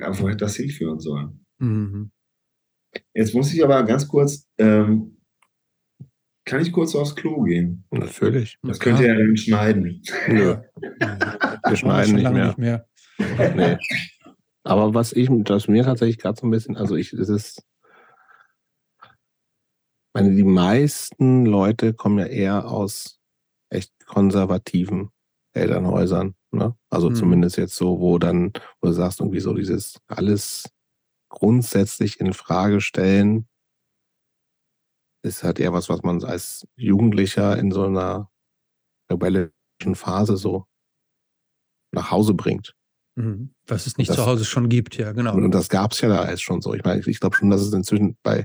Einfach 0.00 0.26
hätte 0.26 0.38
das 0.38 0.56
hinführen 0.56 1.00
sollen. 1.00 1.44
Mhm. 1.58 2.10
Jetzt 3.14 3.34
muss 3.34 3.52
ich 3.52 3.62
aber 3.62 3.82
ganz 3.84 4.06
kurz, 4.08 4.46
ähm, 4.58 5.13
kann 6.44 6.60
ich 6.60 6.72
kurz 6.72 6.94
aufs 6.94 7.16
Klo 7.16 7.42
gehen? 7.42 7.84
Natürlich. 7.90 8.58
Das 8.62 8.78
könnt 8.78 9.00
ihr 9.00 9.08
ja 9.08 9.14
dann 9.14 9.36
schneiden. 9.36 10.02
Nö. 10.28 10.56
Wir 10.76 11.76
schneiden 11.76 12.16
nicht 12.16 12.30
mehr. 12.30 12.46
nicht 12.48 12.58
mehr. 12.58 12.86
Nee. 13.54 13.78
Aber 14.64 14.94
was 14.94 15.12
ich, 15.12 15.28
das 15.30 15.68
mir 15.68 15.84
tatsächlich 15.84 16.18
gerade 16.18 16.40
so 16.40 16.46
ein 16.46 16.50
bisschen, 16.50 16.76
also 16.76 16.96
ich, 16.96 17.12
es 17.12 17.28
ist, 17.28 17.62
meine, 20.14 20.34
die 20.34 20.44
meisten 20.44 21.44
Leute 21.44 21.92
kommen 21.92 22.18
ja 22.18 22.26
eher 22.26 22.70
aus 22.70 23.20
echt 23.68 23.92
konservativen 24.06 25.10
Elternhäusern. 25.52 26.34
Ne? 26.50 26.74
Also 26.88 27.10
mhm. 27.10 27.14
zumindest 27.14 27.56
jetzt 27.58 27.76
so, 27.76 28.00
wo 28.00 28.18
dann, 28.18 28.52
wo 28.80 28.88
du 28.88 28.92
sagst, 28.92 29.20
irgendwie 29.20 29.40
so 29.40 29.54
dieses 29.54 30.00
alles 30.06 30.70
grundsätzlich 31.28 32.20
in 32.20 32.32
Frage 32.32 32.80
stellen, 32.80 33.46
ist 35.24 35.42
halt 35.42 35.58
eher 35.58 35.72
was, 35.72 35.88
was 35.88 36.02
man 36.02 36.22
als 36.24 36.66
Jugendlicher 36.76 37.58
in 37.58 37.70
so 37.70 37.84
einer 37.84 38.30
rebellischen 39.10 39.52
Phase 39.94 40.36
so 40.36 40.66
nach 41.92 42.10
Hause 42.10 42.34
bringt. 42.34 42.74
Mhm. 43.16 43.54
Was 43.66 43.86
es 43.86 43.96
nicht 43.96 44.10
das, 44.10 44.16
zu 44.16 44.26
Hause 44.26 44.44
schon 44.44 44.68
gibt, 44.68 44.96
ja, 44.96 45.12
genau. 45.12 45.34
Und 45.34 45.52
das 45.52 45.68
gab 45.68 45.92
es 45.92 46.00
ja 46.00 46.08
da 46.08 46.22
alles 46.22 46.40
schon 46.40 46.60
so. 46.60 46.74
Ich 46.74 46.84
meine, 46.84 47.00
ich 47.06 47.20
glaube 47.20 47.36
schon, 47.36 47.50
dass 47.50 47.60
es 47.60 47.72
inzwischen 47.72 48.16
bei 48.22 48.44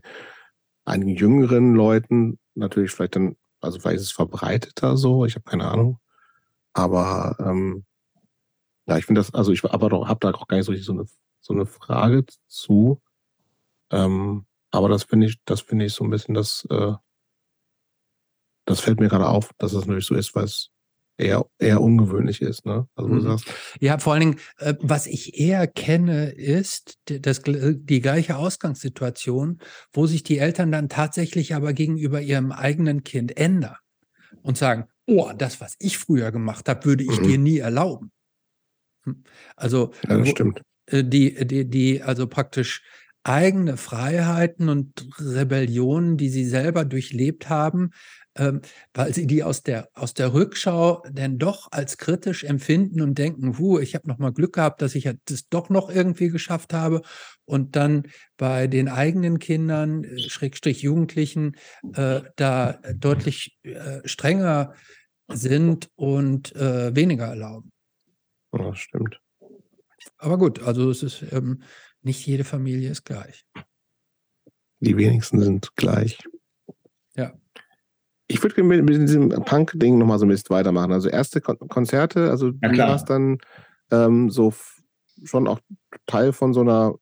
einigen 0.86 1.16
jüngeren 1.16 1.76
Leuten 1.76 2.40
natürlich 2.56 2.92
vielleicht 2.92 3.16
dann, 3.16 3.36
also 3.62 3.80
vielleicht 3.80 3.98
ist 3.98 4.08
es 4.08 4.12
verbreiteter 4.12 4.98
so, 4.98 5.26
ich 5.26 5.36
habe 5.36 5.44
keine 5.44 5.66
Ahnung. 5.66 6.00
Aber 6.74 7.36
ähm, 7.40 7.86
ja, 8.88 8.98
ich 8.98 9.06
finde 9.06 9.20
das, 9.20 9.34
also 9.34 9.52
ich 9.52 9.64
aber 9.64 9.90
doch, 9.90 10.08
habe 10.08 10.20
da 10.22 10.32
auch 10.32 10.48
gar 10.48 10.58
nicht 10.58 10.66
so, 10.66 10.74
so 10.76 10.94
eine 10.94 11.06
so 11.42 11.54
eine 11.54 11.66
Frage 11.66 12.26
zu. 12.48 13.02
Ähm, 13.92 14.46
aber 14.72 14.90
das 14.90 15.04
finde 15.04 15.28
ich, 15.28 15.38
das 15.46 15.62
finde 15.62 15.86
ich 15.86 15.94
so 15.94 16.04
ein 16.04 16.10
bisschen 16.10 16.36
das, 16.36 16.68
äh, 16.70 16.94
das 18.66 18.80
fällt 18.80 19.00
mir 19.00 19.10
gerade 19.10 19.28
auf, 19.28 19.52
dass 19.58 19.74
es 19.74 19.86
natürlich 19.86 20.06
so 20.06 20.16
ist, 20.16 20.36
weil 20.36 20.46
es 20.46 20.70
eher, 21.20 21.46
eher 21.60 21.82
ungewöhnlich 21.82 22.42
ist. 22.42 22.66
Ne? 22.66 22.88
Also, 22.96 23.10
mhm. 23.10 23.22
sagst, 23.22 23.46
ja, 23.80 23.98
vor 23.98 24.14
allen 24.14 24.22
Dingen, 24.22 24.40
äh, 24.58 24.76
was 24.80 25.06
ich 25.06 25.40
eher 25.40 25.68
kenne, 25.68 26.30
ist 26.30 26.98
das, 27.06 27.42
die 27.44 28.02
gleiche 28.02 28.38
Ausgangssituation, 28.38 29.60
wo 29.92 30.08
sich 30.08 30.24
die 30.24 30.38
Eltern 30.38 30.72
dann 30.72 30.90
tatsächlich 30.90 31.54
aber 31.54 31.74
gegenüber 31.74 32.22
ihrem 32.22 32.52
eigenen 32.52 33.04
Kind 33.04 33.38
ändern 33.38 33.76
und 34.42 34.58
sagen, 34.58 34.86
oh, 35.06 35.32
das, 35.38 35.60
was 35.60 35.76
ich 35.80 35.98
früher 35.98 36.32
gemacht 36.32 36.70
habe, 36.70 36.86
würde 36.86 37.04
ich 37.04 37.20
mhm. 37.20 37.28
dir 37.28 37.38
nie 37.38 37.58
erlauben. 37.58 38.12
Hm. 39.04 39.24
Also, 39.56 39.92
ja, 40.08 40.18
das 40.18 40.28
wo, 40.28 40.32
stimmt. 40.32 40.62
Äh, 40.86 41.04
die, 41.04 41.46
die, 41.46 41.66
die 41.70 42.02
also 42.02 42.28
praktisch 42.28 42.84
eigene 43.30 43.78
Freiheiten 43.78 44.70
und 44.70 45.08
Rebellionen, 45.20 46.18
die 46.18 46.30
sie 46.30 46.46
selber 46.46 46.84
durchlebt 46.84 47.48
haben, 47.48 47.92
ähm, 48.36 48.62
weil 48.94 49.14
sie 49.14 49.28
die 49.28 49.44
aus 49.44 49.62
der, 49.62 49.88
aus 49.94 50.16
der 50.16 50.34
Rückschau 50.34 51.04
dann 51.12 51.38
doch 51.38 51.68
als 51.72 51.98
kritisch 51.98 52.44
empfinden 52.44 53.02
und 53.02 53.20
denken, 53.20 53.60
hu, 53.60 53.78
ich 53.78 53.94
habe 53.94 54.08
noch 54.08 54.18
mal 54.18 54.34
Glück 54.34 54.54
gehabt, 54.54 54.82
dass 54.82 54.96
ich 54.96 55.08
das 55.26 55.48
doch 55.48 55.70
noch 55.70 55.90
irgendwie 55.92 56.30
geschafft 56.30 56.74
habe. 56.74 57.02
Und 57.46 57.76
dann 57.76 58.08
bei 58.38 58.66
den 58.66 58.88
eigenen 58.88 59.38
Kindern, 59.38 60.04
äh, 60.06 60.18
Schrägstrich 60.18 60.82
Jugendlichen, 60.82 61.56
äh, 61.94 62.22
da 62.36 62.80
deutlich 62.96 63.60
äh, 63.62 64.00
strenger 64.06 64.74
sind 65.28 65.90
und 65.96 66.56
äh, 66.56 66.96
weniger 66.96 67.28
erlauben. 67.28 67.72
Ja, 68.58 68.74
stimmt. 68.74 69.22
Aber 70.18 70.38
gut, 70.40 70.64
also 70.64 70.90
es 70.90 71.04
ist 71.04 71.24
ähm, 71.32 71.62
nicht 72.02 72.26
jede 72.26 72.44
Familie 72.44 72.90
ist 72.90 73.06
gleich. 73.06 73.46
Die 74.80 74.98
wenigsten 74.98 75.42
sind 75.42 75.76
gleich. 75.76 76.18
Ja. 77.16 77.34
Ich 78.28 78.42
würde 78.42 78.64
mit, 78.64 78.84
mit 78.84 79.02
diesem 79.02 79.30
Punk-Ding 79.30 79.98
nochmal 79.98 80.20
so 80.20 80.26
ein 80.26 80.30
bisschen 80.30 80.52
weitermachen. 80.52 80.94
Also 80.94 81.10
erste 81.10 81.42
Kon 81.42 81.60
Konzerte, 81.60 82.30
also 82.30 82.52
Ja, 82.62 82.70
du 82.70 82.78
warst 82.78 83.10
dann 83.10 83.40
ähm, 83.92 84.30
so 84.30 84.54
schon 85.24 85.48
auch 85.48 85.60
Teil 86.06 86.32
von 86.32 86.54
so 86.54 86.62
einer 86.62 86.96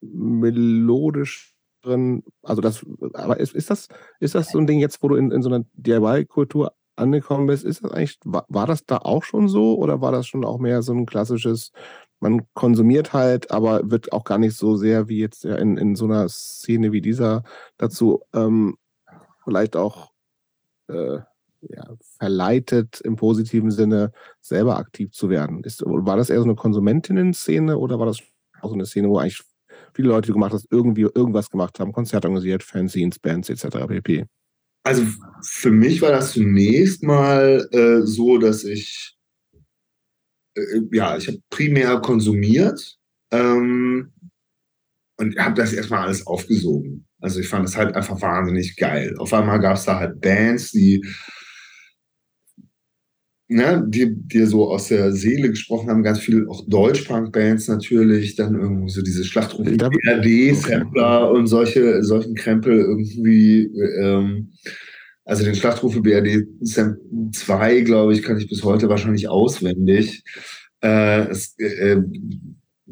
melodischeren, 0.00 2.24
also 2.42 2.60
das, 2.60 2.84
aber 3.14 3.40
ist, 3.40 3.54
ist 3.54 3.70
das, 3.70 3.88
ist 4.20 4.34
das 4.34 4.50
so 4.50 4.58
ein 4.58 4.66
Ding 4.66 4.80
jetzt, 4.80 5.02
wo 5.02 5.08
du 5.08 5.16
in, 5.16 5.30
in 5.30 5.42
so 5.42 5.48
einer 5.48 5.64
DIY-Kultur 5.74 6.74
angekommen 6.96 7.46
bist, 7.46 7.64
ist 7.64 7.82
das 7.82 7.92
eigentlich, 7.92 8.18
war, 8.24 8.44
war 8.48 8.66
das 8.66 8.84
da 8.84 8.98
auch 8.98 9.24
schon 9.24 9.48
so 9.48 9.78
oder 9.78 10.00
war 10.00 10.12
das 10.12 10.26
schon 10.26 10.44
auch 10.44 10.58
mehr 10.58 10.82
so 10.82 10.92
ein 10.92 11.06
klassisches, 11.06 11.72
man 12.24 12.46
konsumiert 12.54 13.12
halt, 13.12 13.50
aber 13.50 13.90
wird 13.90 14.12
auch 14.12 14.24
gar 14.24 14.38
nicht 14.38 14.56
so 14.56 14.76
sehr 14.76 15.08
wie 15.08 15.18
jetzt 15.18 15.44
in, 15.44 15.76
in 15.76 15.94
so 15.94 16.06
einer 16.06 16.26
Szene 16.30 16.90
wie 16.90 17.02
dieser 17.02 17.44
dazu 17.76 18.22
ähm, 18.32 18.78
vielleicht 19.44 19.76
auch 19.76 20.10
äh, 20.88 21.18
ja, 21.68 21.84
verleitet 22.18 23.02
im 23.02 23.16
positiven 23.16 23.70
Sinne 23.70 24.10
selber 24.40 24.78
aktiv 24.78 25.12
zu 25.12 25.28
werden. 25.28 25.62
Ist, 25.64 25.82
war 25.84 26.16
das 26.16 26.30
eher 26.30 26.38
so 26.38 26.44
eine 26.44 26.54
Konsumentinnen-Szene 26.54 27.76
oder 27.76 27.98
war 27.98 28.06
das 28.06 28.20
auch 28.62 28.70
so 28.70 28.74
eine 28.74 28.86
Szene, 28.86 29.10
wo 29.10 29.18
eigentlich 29.18 29.42
viele 29.92 30.08
Leute, 30.08 30.32
gemacht 30.32 30.54
hast, 30.54 30.66
irgendwie 30.70 31.02
irgendwas 31.02 31.50
gemacht 31.50 31.78
haben, 31.78 31.92
Konzerte 31.92 32.26
organisiert, 32.28 32.62
Fanzines, 32.62 33.18
Bands 33.18 33.50
etc. 33.50 33.86
pp. 33.86 34.24
Also 34.82 35.02
für 35.42 35.70
mich 35.70 36.00
war 36.00 36.10
das 36.10 36.32
zunächst 36.32 37.02
mal 37.02 37.68
äh, 37.70 38.00
so, 38.06 38.38
dass 38.38 38.64
ich, 38.64 39.13
ja, 40.92 41.16
ich 41.16 41.28
habe 41.28 41.38
primär 41.50 41.98
konsumiert 42.00 42.96
ähm, 43.32 44.12
und 45.16 45.36
habe 45.38 45.54
das 45.54 45.72
erstmal 45.72 46.06
alles 46.06 46.26
aufgesogen. 46.26 47.06
Also 47.20 47.40
ich 47.40 47.48
fand 47.48 47.66
es 47.68 47.76
halt 47.76 47.94
einfach 47.96 48.20
wahnsinnig 48.20 48.76
geil. 48.76 49.14
Auf 49.18 49.32
einmal 49.32 49.58
gab 49.60 49.76
es 49.76 49.84
da 49.84 49.98
halt 49.98 50.20
Bands, 50.20 50.72
die, 50.72 51.04
ne, 53.48 53.84
die, 53.88 54.14
die 54.14 54.44
so 54.44 54.68
aus 54.70 54.88
der 54.88 55.12
Seele 55.12 55.50
gesprochen 55.50 55.88
haben, 55.88 56.02
ganz 56.02 56.18
viele 56.18 56.48
auch 56.48 56.66
Deutschpunk-Bands 56.68 57.68
natürlich, 57.68 58.36
dann 58.36 58.54
irgendwie 58.54 58.90
so 58.90 59.02
diese 59.02 59.24
Schlachtrufe 59.24 59.76
Da- 59.76 59.88
BRD-Sampler 59.88 61.30
und 61.30 61.46
solche, 61.46 62.02
solchen 62.04 62.34
Krempel 62.34 62.78
irgendwie, 62.80 63.64
ähm, 63.98 64.52
also 65.24 65.44
den 65.44 65.54
Schlachtrufe 65.54 66.00
BRD 66.00 66.46
2, 66.62 67.80
glaube 67.80 68.12
ich, 68.12 68.22
kann 68.22 68.38
ich 68.38 68.48
bis 68.48 68.62
heute 68.62 68.88
wahrscheinlich 68.88 69.28
auswendig. 69.28 70.22
Äh, 70.82 71.28
es, 71.28 71.58
äh, 71.58 72.02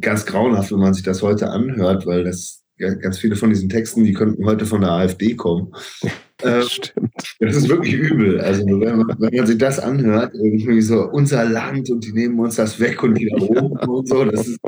ganz 0.00 0.24
grauenhaft, 0.24 0.72
wenn 0.72 0.78
man 0.78 0.94
sich 0.94 1.02
das 1.02 1.22
heute 1.22 1.50
anhört, 1.50 2.06
weil 2.06 2.24
das 2.24 2.62
ja, 2.78 2.94
ganz 2.94 3.18
viele 3.18 3.36
von 3.36 3.50
diesen 3.50 3.68
Texten, 3.68 4.04
die 4.04 4.12
könnten 4.12 4.44
heute 4.46 4.66
von 4.66 4.80
der 4.80 4.90
AfD 4.90 5.34
kommen. 5.34 5.72
Äh, 6.42 6.62
Stimmt. 6.62 7.12
das 7.38 7.54
ist 7.54 7.68
wirklich 7.68 7.94
übel. 7.94 8.40
Also 8.40 8.66
wenn 8.66 8.96
man, 8.96 9.16
wenn 9.20 9.36
man 9.36 9.46
sich 9.46 9.58
das 9.58 9.78
anhört, 9.78 10.34
irgendwie 10.34 10.80
so 10.80 11.08
unser 11.08 11.44
Land 11.44 11.88
und 11.88 12.04
die 12.04 12.10
nehmen 12.12 12.36
uns 12.40 12.56
das 12.56 12.80
weg 12.80 13.00
und 13.04 13.16
wieder 13.16 13.40
oben 13.40 13.78
und 13.88 14.08
so, 14.08 14.24
das 14.24 14.48
ist 14.48 14.58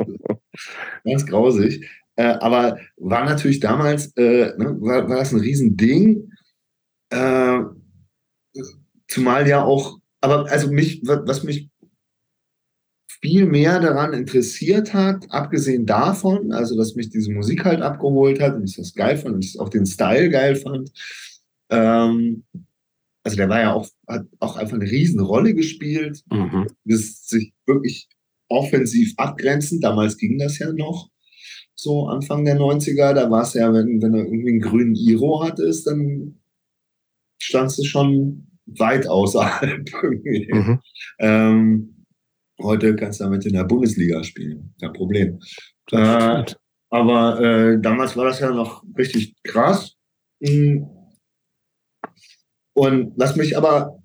ganz 1.03 1.25
grausig. 1.25 1.85
Äh, 2.15 2.37
aber 2.39 2.77
war 2.95 3.25
natürlich 3.25 3.59
damals, 3.59 4.15
äh, 4.15 4.53
ne, 4.57 4.77
war, 4.79 5.09
war 5.09 5.17
das 5.17 5.33
ein 5.33 5.41
Riesending. 5.41 6.31
Äh, 7.09 7.61
zumal 9.07 9.47
ja 9.47 9.63
auch, 9.63 9.99
aber 10.21 10.49
also 10.49 10.71
mich, 10.71 11.01
was 11.03 11.43
mich 11.43 11.69
viel 13.21 13.45
mehr 13.45 13.79
daran 13.79 14.13
interessiert 14.13 14.93
hat, 14.93 15.25
abgesehen 15.29 15.85
davon, 15.85 16.51
also 16.51 16.77
dass 16.77 16.95
mich 16.95 17.09
diese 17.09 17.31
Musik 17.31 17.65
halt 17.65 17.81
abgeholt 17.81 18.39
hat 18.39 18.55
und 18.55 18.69
ich 18.69 18.75
das 18.75 18.93
geil 18.93 19.17
fand 19.17 19.35
und 19.35 19.45
ich 19.45 19.59
auch 19.59 19.69
den 19.69 19.85
Style 19.85 20.29
geil 20.29 20.55
fand. 20.55 20.91
Ähm, 21.69 22.43
also 23.23 23.37
der 23.37 23.49
war 23.49 23.59
ja 23.59 23.73
auch, 23.73 23.87
hat 24.07 24.27
auch 24.39 24.55
einfach 24.57 24.75
eine 24.75 24.89
Riesenrolle 24.89 25.55
gespielt. 25.55 26.23
Mhm. 26.31 26.67
Das 26.83 27.27
sich 27.27 27.53
wirklich 27.65 28.07
offensiv 28.49 29.13
abgrenzen. 29.17 29.81
Damals 29.81 30.17
ging 30.17 30.37
das 30.37 30.59
ja 30.59 30.71
noch. 30.71 31.09
So 31.73 32.07
Anfang 32.07 32.45
der 32.45 32.57
90er, 32.57 33.13
da 33.13 33.31
war 33.31 33.41
es 33.41 33.55
ja, 33.55 33.73
wenn, 33.73 34.01
wenn 34.01 34.13
du 34.13 34.19
irgendwie 34.19 34.51
einen 34.51 34.61
grünen 34.61 34.95
Iro 34.95 35.43
hattest, 35.43 35.87
dann 35.87 36.39
standst 37.39 37.79
du 37.79 37.83
schon 37.83 38.47
weit 38.65 39.07
außerhalb. 39.07 39.89
Mhm. 40.25 40.79
Ähm, 41.19 42.05
heute 42.61 42.95
kannst 42.95 43.19
du 43.19 43.25
damit 43.25 43.45
in 43.45 43.53
der 43.53 43.63
Bundesliga 43.63 44.23
spielen. 44.23 44.73
Kein 44.79 44.93
Problem. 44.93 45.39
Äh. 45.91 46.43
Aber 46.89 47.41
äh, 47.41 47.81
damals 47.81 48.15
war 48.15 48.25
das 48.25 48.39
ja 48.39 48.51
noch 48.51 48.83
richtig 48.97 49.35
krass. 49.43 49.95
Mm. 50.39 50.83
Und 52.73 53.13
was 53.17 53.35
mich 53.35 53.57
aber 53.57 54.01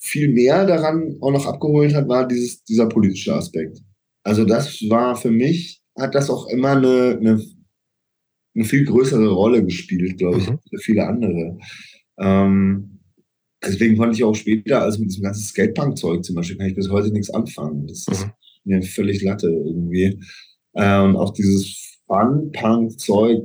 viel 0.00 0.28
mehr 0.28 0.66
daran 0.66 1.16
auch 1.20 1.32
noch 1.32 1.46
abgeholt 1.46 1.94
hat, 1.94 2.08
war 2.08 2.28
dieses, 2.28 2.62
dieser 2.64 2.88
politische 2.88 3.34
Aspekt. 3.34 3.78
Also 4.24 4.44
das 4.44 4.80
war 4.88 5.16
für 5.16 5.30
mich, 5.30 5.80
hat 5.98 6.14
das 6.14 6.30
auch 6.30 6.48
immer 6.48 6.72
eine, 6.72 7.18
eine, 7.18 7.42
eine 8.58 8.64
viel 8.68 8.84
größere 8.84 9.28
Rolle 9.28 9.64
gespielt, 9.64 10.18
glaube 10.18 10.38
ich, 10.38 10.50
Mhm. 10.50 10.58
viele 10.80 11.06
andere. 11.06 11.58
Ähm, 12.18 12.98
deswegen 13.64 13.96
konnte 13.96 14.16
ich 14.16 14.24
auch 14.24 14.34
später, 14.34 14.82
also 14.82 14.98
mit 15.00 15.10
diesem 15.10 15.22
ganzen 15.22 15.44
Skatepunk-Zeug 15.44 16.24
zum 16.24 16.34
Beispiel, 16.34 16.56
kann 16.56 16.68
ich 16.68 16.74
bis 16.74 16.90
heute 16.90 17.10
nichts 17.12 17.30
anfangen. 17.30 17.86
Das 17.86 18.06
ist 18.10 18.26
Mhm. 18.26 18.32
mir 18.64 18.82
völlig 18.82 19.22
Latte 19.22 19.48
irgendwie. 19.48 20.18
Äh, 20.74 21.00
und 21.02 21.16
auch 21.16 21.32
dieses 21.32 21.98
Fun-Punk-Zeug 22.06 23.42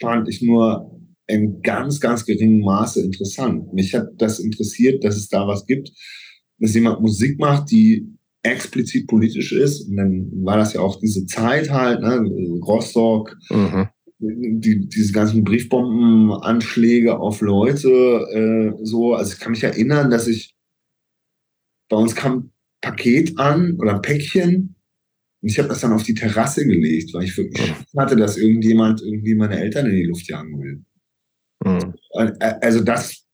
fand 0.00 0.28
ich 0.28 0.42
nur 0.42 0.90
in 1.26 1.60
ganz, 1.62 2.00
ganz 2.00 2.24
geringem 2.24 2.60
Maße 2.60 3.02
interessant. 3.02 3.72
Mich 3.74 3.94
hat 3.94 4.08
das 4.18 4.38
interessiert, 4.40 5.04
dass 5.04 5.16
es 5.16 5.28
da 5.28 5.46
was 5.46 5.66
gibt, 5.66 5.90
dass 6.58 6.74
jemand 6.74 7.00
Musik 7.00 7.38
macht, 7.38 7.70
die 7.70 8.06
explizit 8.42 9.06
politisch 9.06 9.52
ist. 9.52 9.88
Und 9.88 9.96
dann 9.96 10.30
war 10.44 10.56
das 10.56 10.72
ja 10.72 10.80
auch 10.80 10.98
diese 11.00 11.26
Zeit 11.26 11.70
halt, 11.70 12.00
ne? 12.00 12.20
Rostock, 12.64 13.36
Mhm. 13.50 13.88
Die, 14.18 14.88
diese 14.88 15.12
ganzen 15.12 15.44
Briefbombenanschläge 15.44 17.18
auf 17.18 17.40
Leute, 17.40 17.88
äh, 18.32 18.84
so. 18.84 19.14
Also 19.14 19.32
ich 19.32 19.40
kann 19.40 19.52
mich 19.52 19.62
erinnern, 19.62 20.10
dass 20.10 20.26
ich 20.26 20.54
bei 21.88 21.96
uns 21.96 22.14
kam 22.14 22.32
ein 22.32 22.52
Paket 22.80 23.38
an 23.38 23.76
oder 23.78 23.94
ein 23.94 24.02
Päckchen 24.02 24.74
und 25.40 25.48
ich 25.48 25.58
habe 25.58 25.68
das 25.68 25.80
dann 25.80 25.92
auf 25.92 26.02
die 26.02 26.14
Terrasse 26.14 26.66
gelegt, 26.66 27.14
weil 27.14 27.24
ich 27.24 27.36
wirklich 27.36 27.74
hatte, 27.96 28.16
dass 28.16 28.36
irgendjemand 28.36 29.00
irgendwie 29.02 29.34
meine 29.34 29.58
Eltern 29.58 29.86
in 29.86 29.96
die 29.96 30.04
Luft 30.04 30.28
jagen 30.28 30.60
will. 30.60 30.84
Mhm. 31.64 31.94
Also 32.60 32.80
das 32.80 33.24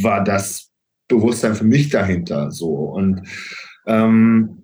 war 0.00 0.22
das 0.24 0.70
Bewusstsein 1.08 1.54
für 1.54 1.64
mich 1.64 1.88
dahinter 1.88 2.50
so 2.50 2.74
und 2.74 3.22
ähm, 3.86 4.62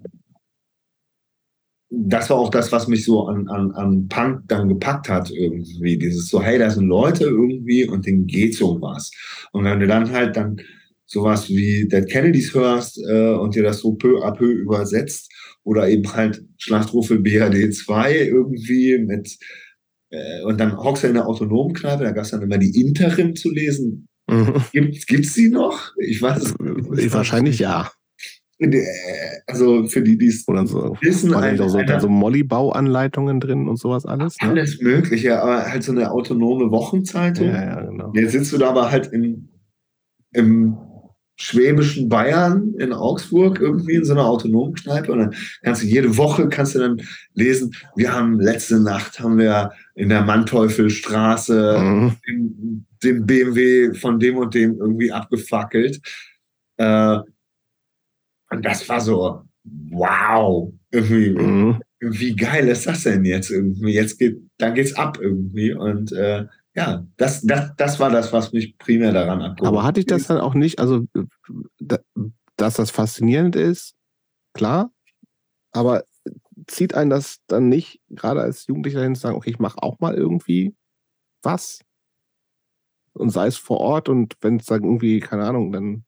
das 1.95 2.31
war 2.31 2.39
auch 2.39 2.51
das, 2.51 2.73
was 2.73 2.89
mich 2.89 3.05
so 3.05 3.27
an, 3.27 3.49
an, 3.49 3.71
an 3.73 4.09
Punk 4.09 4.43
dann 4.49 4.69
gepackt 4.69 5.11
hat 5.11 5.31
irgendwie. 5.31 5.99
Dieses 5.99 6.29
so, 6.29 6.43
hey, 6.43 6.59
da 6.59 6.71
sind 6.71 6.87
Leute 6.87 7.25
irgendwie 7.25 7.87
und 7.87 8.07
denen 8.07 8.27
geht's 8.27 8.63
um 8.63 8.81
was. 8.81 9.11
Und 9.53 9.65
wenn 9.65 9.79
du 9.79 9.87
dann 9.87 10.11
halt 10.11 10.37
dann 10.37 10.59
sowas 11.05 11.51
wie 11.51 11.87
Dead 11.87 12.09
Kennedys 12.09 12.55
hörst 12.55 12.99
äh, 13.07 13.35
und 13.35 13.55
dir 13.55 13.63
das 13.63 13.81
so 13.81 13.93
peu 13.93 14.25
à 14.25 14.35
peu 14.35 14.47
übersetzt 14.47 15.31
oder 15.65 15.87
eben 15.89 16.11
halt 16.15 16.43
Schlachtrufe 16.57 17.19
BRD 17.19 17.75
2 17.75 18.27
irgendwie 18.27 18.97
mit 18.99 19.37
äh, 20.09 20.43
und 20.45 20.59
dann 20.59 20.77
hockst 20.79 21.05
du 21.05 21.09
in 21.09 21.15
der 21.15 21.29
autonomen 21.29 21.75
Kneipe, 21.75 22.05
da 22.05 22.13
gab 22.13 22.25
es 22.25 22.31
dann 22.31 22.43
immer 22.43 22.57
die 22.57 22.81
Interim 22.81 23.37
zu 23.37 23.51
lesen. 23.51 24.09
Mhm. 24.31 24.55
Gibt 24.73 25.07
gibt's 25.07 25.35
die 25.35 25.51
noch? 25.51 25.93
Ich 25.99 26.23
weiß 26.23 26.43
es 26.43 26.53
Äh, 26.53 27.13
Wahrscheinlich 27.13 27.59
ja. 27.59 27.91
Nicht. 28.69 28.87
Also 29.47 29.87
für 29.87 30.03
die, 30.03 30.17
die 30.19 30.29
es 30.29 30.47
Oder 30.49 30.67
so. 30.67 30.97
wissen, 31.01 31.31
da 31.33 31.69
so, 31.69 31.79
eine- 31.79 32.01
so 32.01 32.09
Molly-Bauanleitungen 32.09 33.41
drin 33.41 33.69
und 33.69 33.77
sowas 33.79 34.07
alles? 34.07 34.37
Ne? 34.43 34.49
alles 34.51 34.81
Mögliche, 34.81 35.41
aber 35.43 35.67
halt 35.71 35.83
so 35.83 35.93
eine 35.93 36.11
autonome 36.11 36.71
Wochenzeitung. 36.71 37.49
Ja, 37.49 37.65
ja, 37.65 37.81
genau. 37.81 38.13
Jetzt 38.15 38.33
sitzt 38.33 38.53
du 38.53 38.59
da 38.59 38.71
aber 38.71 38.91
halt 38.91 39.09
in, 39.09 39.49
im 40.33 40.77
schwäbischen 41.37 42.09
Bayern 42.09 42.75
in 42.79 42.93
Augsburg 42.93 43.59
irgendwie 43.59 43.95
in 43.95 44.05
so 44.05 44.13
einer 44.13 44.27
autonomen 44.27 44.75
Kneipe 44.75 45.11
und 45.13 45.19
dann 45.19 45.35
kannst 45.63 45.83
du 45.83 45.87
jede 45.87 46.17
Woche 46.17 46.49
kannst 46.49 46.75
du 46.75 46.79
dann 46.79 47.01
lesen, 47.35 47.75
wir 47.97 48.13
haben 48.13 48.39
letzte 48.39 48.79
Nacht 48.79 49.19
haben 49.19 49.39
wir 49.39 49.73
in 49.95 50.09
der 50.11 50.23
Manteufelstraße 50.23 51.79
Mhm. 51.81 52.13
den 52.29 52.87
den 53.03 53.27
BMW 53.27 53.95
von 53.95 54.21
dem 54.21 54.37
und 54.37 54.55
dem 54.55 54.77
irgendwie 54.79 55.11
abgefackelt. 55.11 56.01
Äh, 56.77 57.19
und 58.53 58.65
das 58.65 58.89
war 58.89 59.01
so, 59.01 59.43
wow, 59.65 60.73
irgendwie, 60.91 61.31
Mhm. 61.31 61.81
wie 62.01 62.35
geil 62.37 62.69
ist 62.69 62.87
das 62.87 63.05
denn 63.05 63.25
jetzt 63.25 63.51
irgendwie? 63.51 63.95
Jetzt 63.95 64.19
geht, 64.19 64.39
dann 64.59 64.75
geht's 64.75 64.95
ab 64.95 65.19
irgendwie. 65.21 65.73
Und 65.73 66.13
äh, 66.13 66.47
ja, 66.75 67.07
das, 67.17 67.43
das, 67.43 67.73
das 67.77 68.01
war 68.01 68.11
das, 68.11 68.33
was 68.33 68.53
mich 68.53 68.77
primär 68.79 69.13
daran 69.13 69.43
abgeholt 69.43 69.69
Aber 69.69 69.85
hatte 69.85 70.01
ich 70.01 70.07
das 70.07 70.27
dann 70.27 70.39
auch 70.39 70.55
nicht, 70.55 70.79
also 70.79 71.07
da, 71.79 71.99
dass 72.57 72.75
das 72.75 72.91
faszinierend 72.91 73.57
ist, 73.57 73.95
klar, 74.55 74.93
aber 75.73 76.05
zieht 76.67 76.95
einen 76.95 77.11
das 77.11 77.39
dann 77.47 77.69
nicht, 77.69 78.01
gerade 78.11 78.41
als 78.41 78.67
Jugendlicher 78.67 78.99
dahin 78.99 79.15
zu 79.15 79.23
sagen, 79.23 79.37
okay, 79.37 79.51
ich 79.51 79.59
mache 79.59 79.83
auch 79.83 80.01
mal 80.01 80.15
irgendwie 80.15 80.75
was? 81.43 81.81
Und 83.15 83.31
sei 83.31 83.47
es 83.47 83.57
vor 83.57 83.79
Ort 83.81 84.09
und 84.09 84.37
wenn 84.41 84.57
es 84.57 84.67
dann 84.67 84.85
irgendwie, 84.85 85.21
keine 85.21 85.45
Ahnung, 85.45 85.73
dann 85.73 86.05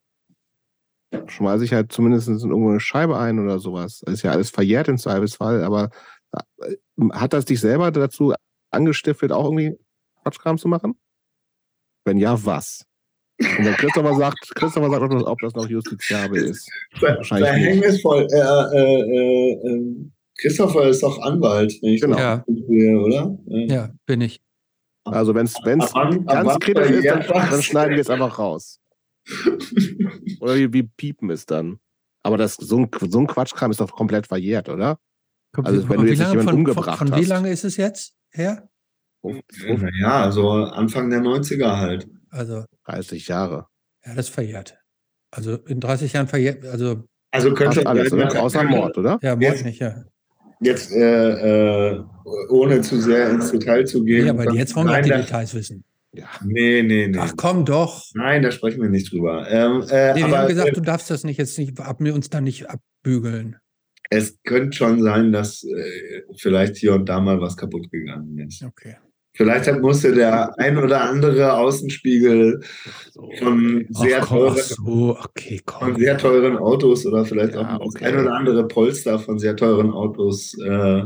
schmeiße 1.26 1.64
ich 1.64 1.72
halt 1.72 1.92
zumindest 1.92 2.28
in 2.28 2.38
irgendwo 2.38 2.70
eine 2.70 2.80
Scheibe 2.80 3.18
ein 3.18 3.38
oder 3.38 3.58
sowas. 3.58 4.00
Das 4.04 4.14
ist 4.14 4.22
ja 4.22 4.32
alles 4.32 4.50
verjährt 4.50 4.88
im 4.88 4.98
Zweifelsfall, 4.98 5.62
aber 5.64 5.90
äh, 6.32 6.74
hat 7.12 7.32
das 7.32 7.44
dich 7.44 7.60
selber 7.60 7.90
dazu 7.90 8.34
angestiftet, 8.70 9.32
auch 9.32 9.44
irgendwie 9.44 9.78
Quatschkram 10.22 10.58
zu 10.58 10.68
machen? 10.68 10.96
Wenn 12.04 12.18
ja, 12.18 12.44
was? 12.44 12.84
Und 13.40 13.64
wenn 13.64 13.74
Christopher 13.74 14.14
sagt, 14.18 14.54
Christopher 14.54 14.90
sagt, 14.90 15.02
ob 15.02 15.10
das, 15.10 15.24
ob 15.24 15.40
das 15.40 15.54
noch 15.54 15.68
justiziabel 15.68 16.42
ist. 16.44 16.70
Verhängnisvoll. 16.98 18.26
Äh, 18.30 18.38
äh, 18.38 19.00
äh, 19.00 19.52
äh, 19.52 20.10
Christopher 20.38 20.88
ist 20.88 21.02
doch 21.02 21.20
Anwalt, 21.22 21.72
wenn 21.80 21.90
ich 21.90 22.00
Genau. 22.00 22.16
das 22.16 22.42
sehe, 22.46 22.98
oder? 22.98 23.38
Äh, 23.48 23.66
Ja, 23.66 23.90
bin 24.06 24.20
ich. 24.20 24.40
Also 25.04 25.34
wenn 25.34 25.46
es 25.46 25.54
ganz 25.62 26.58
kritisch 26.60 26.90
ist, 26.90 27.06
dann, 27.06 27.22
dann 27.28 27.62
schneiden 27.62 27.94
wir 27.94 28.00
es 28.00 28.08
einfach 28.10 28.38
raus. 28.38 28.80
Oder 30.40 30.56
wie, 30.56 30.72
wie 30.72 30.82
piepen 30.82 31.30
es 31.30 31.46
dann? 31.46 31.78
Aber 32.22 32.36
das, 32.38 32.54
so, 32.54 32.78
ein, 32.80 32.88
so 33.08 33.18
ein 33.20 33.26
Quatschkram 33.26 33.70
ist 33.70 33.80
doch 33.80 33.90
komplett 33.92 34.26
verjährt, 34.26 34.68
oder? 34.68 34.98
Also, 35.52 35.88
wenn 35.88 35.98
du 36.00 36.04
wie 36.06 36.10
jetzt 36.10 36.18
lange 36.18 36.30
jemanden 36.32 36.50
von, 36.50 36.58
umgebracht 36.58 36.98
von, 36.98 37.08
von 37.08 37.16
wie 37.16 37.22
hast. 37.22 37.28
lange 37.28 37.50
ist 37.50 37.64
es 37.64 37.76
jetzt 37.76 38.14
her? 38.30 38.68
Ja, 40.00 40.22
also 40.24 40.50
Anfang 40.50 41.10
der 41.10 41.20
90er 41.20 41.76
halt. 41.76 42.08
Also, 42.30 42.64
30 42.86 43.28
Jahre. 43.28 43.66
ja, 44.04 44.14
das 44.14 44.26
ist 44.28 44.34
verjährt. 44.34 44.76
Also 45.30 45.56
in 45.56 45.80
30 45.80 46.12
Jahren 46.12 46.28
verjährt, 46.28 46.64
also 46.66 47.04
Also 47.30 47.54
könnte 47.54 47.86
alles, 47.86 48.12
oder? 48.12 48.24
dass- 48.26 48.36
Außer 48.36 48.64
Mord, 48.64 48.96
oder? 48.98 49.18
ja, 49.22 49.30
Mord 49.36 49.42
Jetzt- 49.42 49.64
nicht, 49.64 49.80
ja. 49.80 50.04
Jetzt, 50.60 50.92
äh, 50.92 51.90
äh, 51.90 52.04
ohne 52.48 52.80
zu 52.80 53.00
sehr 53.00 53.28
ins 53.30 53.50
Detail 53.50 53.84
zu 53.86 54.02
gehen. 54.04 54.24
Nee, 54.24 54.30
aber 54.30 54.44
kann 54.44 54.54
jetzt 54.54 54.74
wollen 54.76 54.86
wir 54.88 55.02
die 55.02 55.10
Details 55.10 55.52
wissen. 55.54 55.84
Ja. 56.16 56.26
Nee, 56.44 56.82
nee, 56.82 57.08
nee. 57.08 57.18
Ach 57.18 57.32
komm 57.36 57.64
doch. 57.64 58.04
Nein, 58.14 58.42
da 58.42 58.50
sprechen 58.50 58.80
wir 58.82 58.88
nicht 58.88 59.12
drüber. 59.12 59.46
Ähm, 59.50 59.82
äh, 59.90 60.12
Nee, 60.14 60.20
wir 60.20 60.24
aber 60.26 60.38
haben 60.38 60.48
gesagt, 60.48 60.68
äh, 60.68 60.72
du 60.72 60.80
darfst 60.80 61.10
das 61.10 61.24
nicht 61.24 61.38
jetzt 61.38 61.58
nicht 61.58 61.78
ab 61.80 62.00
mir 62.00 62.14
uns 62.14 62.30
dann 62.30 62.44
nicht 62.44 62.66
abbügeln. 62.70 63.56
es 64.10 64.38
könnte 64.44 64.76
schon 64.76 65.02
sein, 65.02 65.32
dass 65.32 65.64
äh, 65.64 66.22
vielleicht 66.36 66.76
hier 66.76 66.94
und 66.94 67.08
da 67.08 67.20
mal 67.20 67.40
was 67.40 67.56
kaputt 67.56 67.90
gegangen 67.90 68.38
ist. 68.38 68.62
Okay. 68.62 68.96
Vielleicht 69.36 69.66
hat- 69.66 69.80
musste 69.80 70.14
der 70.14 70.56
ein 70.60 70.76
oder 70.78 71.00
andere 71.02 71.54
Außenspiegel 71.54 72.60
So. 73.10 73.28
von 73.40 73.84
sehr, 73.90 74.22
ach, 74.22 74.28
komm, 74.28 74.46
ach 74.50 74.54
teuren, 74.54 74.62
so, 74.62 75.18
okay, 75.18 75.60
von 75.66 75.96
sehr 75.96 76.16
teuren 76.18 76.56
Autos 76.58 77.04
oder 77.06 77.24
vielleicht 77.24 77.54
Ja, 77.54 77.62
auch 77.62 77.78
das 77.78 77.94
okay. 77.96 78.04
ein 78.04 78.18
oder 78.20 78.34
andere 78.34 78.68
Polster 78.68 79.18
von 79.18 79.40
sehr 79.40 79.56
teuren 79.56 79.90
Autos 79.90 80.56
äh, 80.64 81.02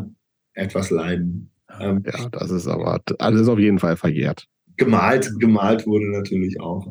etwas 0.53 0.91
leiden. 0.91 1.51
Ähm, 1.81 2.03
Ja, 2.05 2.29
das 2.29 2.51
ist 2.51 2.67
aber 2.67 3.01
alles 3.19 3.49
auf 3.49 3.59
jeden 3.59 3.79
Fall 3.79 3.97
verjährt. 3.97 4.47
Gemalt, 4.79 5.31
gemalt 5.39 5.87
wurde 5.87 6.11
natürlich 6.11 6.61
auch. 6.61 6.87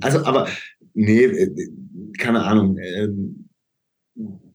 Also, 0.00 0.24
aber 0.24 0.48
nee, 0.94 1.24
äh, 1.24 1.54
keine 2.18 2.42
Ahnung. 2.42 2.78
ähm, 2.78 3.48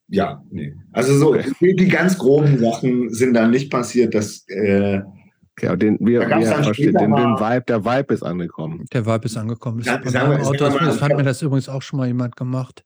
ja, 0.07 0.43
nee. 0.49 0.73
Also 0.91 1.15
so, 1.17 1.33
Okay. 1.35 1.75
die, 1.75 1.87
ganz 1.87 2.17
groben 2.17 2.57
Sachen 2.57 3.13
sind 3.13 3.35
dann 3.35 3.51
nicht 3.51 3.69
passiert, 3.69 4.15
dass 4.15 4.43
äh, 4.47 5.01
Okay, 5.59 5.67
aber 5.67 5.77
den, 5.77 5.97
wir, 5.99 6.21
Da 6.21 6.39
wir 6.39 6.47
verstehen, 6.47 6.93
den, 6.93 7.13
den 7.13 7.35
Vibe, 7.37 7.65
der 7.67 7.83
Vibe 7.83 8.13
ist 8.13 8.23
angekommen. 8.23 8.85
Der 8.93 9.05
Vibe 9.05 9.25
ist 9.25 9.35
angekommen. 9.35 9.81
Ja, 9.81 10.01
sagen 10.05 10.29
meinem 10.29 10.41
Auto 10.41 10.65
das 10.65 10.95
ich 10.95 11.01
hat 11.01 11.17
mir 11.17 11.23
das 11.23 11.41
übrigens 11.41 11.67
auch 11.67 11.81
schon 11.81 11.97
mal 11.97 12.07
jemand 12.07 12.37
gemacht. 12.37 12.85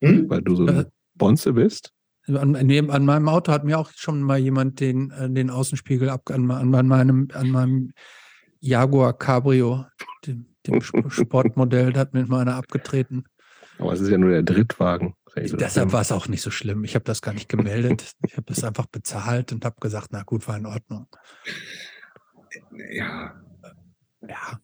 hm? 0.00 0.30
Weil 0.30 0.40
du 0.40 0.56
so 0.56 0.66
Äh, 0.66 0.70
ein 0.70 0.86
Bonze 1.14 1.52
bist. 1.52 1.92
An, 2.26 2.52
neben, 2.52 2.90
an 2.90 3.04
meinem 3.04 3.28
Auto 3.28 3.52
hat 3.52 3.64
mir 3.64 3.78
auch 3.78 3.90
schon 3.94 4.22
mal 4.22 4.38
jemand 4.38 4.80
den, 4.80 5.10
äh, 5.10 5.28
den 5.28 5.50
Außenspiegel 5.50 6.08
ab, 6.08 6.30
an, 6.30 6.50
an, 6.50 6.74
an, 6.74 6.88
meinem, 6.88 7.28
an 7.34 7.50
meinem 7.50 7.92
Jaguar 8.66 9.12
Cabrio, 9.12 9.86
dem, 10.24 10.46
dem 10.66 10.78
Sp- 10.80 11.02
Sportmodell, 11.10 11.92
da 11.92 12.00
hat 12.00 12.14
mir 12.14 12.24
mal 12.26 12.40
einer 12.42 12.54
abgetreten. 12.54 13.24
Aber 13.78 13.92
es 13.92 14.00
ist 14.00 14.08
ja 14.10 14.18
nur 14.18 14.30
der 14.30 14.42
Drittwagen. 14.44 15.14
So 15.44 15.56
Deshalb 15.56 15.92
war 15.92 16.02
es 16.02 16.12
auch 16.12 16.28
nicht 16.28 16.42
so 16.42 16.50
schlimm. 16.50 16.84
Ich 16.84 16.94
habe 16.94 17.04
das 17.04 17.22
gar 17.22 17.32
nicht 17.34 17.48
gemeldet. 17.48 18.12
Ich 18.26 18.36
habe 18.36 18.44
das 18.46 18.62
einfach 18.62 18.86
bezahlt 18.86 19.50
und 19.52 19.64
habe 19.64 19.76
gesagt, 19.80 20.08
na 20.12 20.22
gut, 20.22 20.46
war 20.46 20.56
in 20.58 20.66
Ordnung. 20.66 21.08
Ja, 22.92 23.34
Ja, 24.28 24.60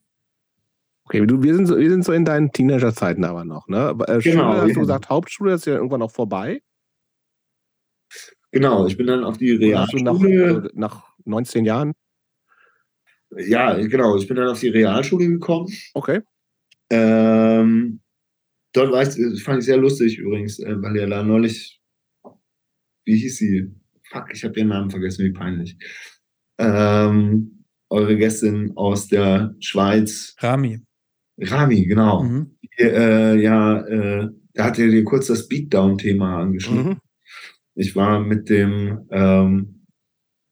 Okay, 1.04 1.24
du, 1.26 1.42
wir, 1.42 1.54
sind 1.56 1.64
so, 1.66 1.78
wir 1.78 1.88
sind 1.90 2.04
so 2.04 2.12
in 2.12 2.26
deinen 2.26 2.52
Teenagerzeiten 2.52 3.24
aber 3.24 3.44
noch, 3.46 3.66
ne? 3.66 3.96
Äh, 4.06 4.18
Genau, 4.20 4.52
Schule, 4.52 4.60
hast 4.62 4.76
du 4.76 4.80
gesagt, 4.80 5.08
Hauptschule 5.08 5.54
ist 5.54 5.64
ja 5.64 5.72
irgendwann 5.74 6.00
noch 6.00 6.10
vorbei. 6.10 6.60
genau. 8.52 8.86
Ich 8.86 8.96
bin 8.98 9.06
dann 9.06 9.24
auf 9.24 9.38
die 9.38 9.54
nach, 9.54 9.90
Realschule. 9.90 10.44
also 10.54 10.68
nach 10.74 11.04
19 11.24 11.64
Jahren? 11.64 11.94
Ja, 13.36 13.74
genau. 13.74 14.16
Ich 14.16 14.26
bin 14.26 14.36
dann 14.36 14.48
auf 14.48 14.60
die 14.60 14.68
Realschule 14.68 15.28
gekommen. 15.28 15.68
Okay. 15.94 16.20
Ähm, 16.90 18.00
dort 18.72 18.92
war 18.92 19.02
ich, 19.02 19.08
das 19.08 19.42
fand 19.42 19.58
ich 19.60 19.66
sehr 19.66 19.76
lustig 19.76 20.18
übrigens, 20.18 20.58
äh, 20.58 20.80
weil 20.80 20.96
ja 20.96 21.06
da 21.06 21.22
neulich, 21.22 21.80
wie 23.04 23.16
hieß 23.16 23.36
sie? 23.36 23.70
Fuck, 24.10 24.32
ich 24.32 24.44
habe 24.44 24.58
ihren 24.58 24.68
Namen 24.68 24.90
vergessen, 24.90 25.24
wie 25.24 25.32
peinlich. 25.32 25.76
Ähm, 26.58 27.64
eure 27.90 28.16
Gästin 28.16 28.72
aus 28.76 29.08
der 29.08 29.54
Schweiz, 29.60 30.34
Rami. 30.38 30.80
Rami, 31.40 31.86
genau. 31.86 32.22
Mhm. 32.22 32.56
Die, 32.62 32.82
äh, 32.82 33.36
ja, 33.36 33.80
äh, 33.86 34.28
da 34.54 34.64
hat 34.64 34.78
ihr 34.78 34.90
dir 34.90 35.04
kurz 35.04 35.28
das 35.28 35.46
Beatdown-Thema 35.48 36.40
angeschnitten. 36.40 36.92
Mhm. 36.92 37.00
Ich 37.74 37.94
war 37.94 38.20
mit 38.20 38.48
dem, 38.48 39.06
ähm, 39.10 39.77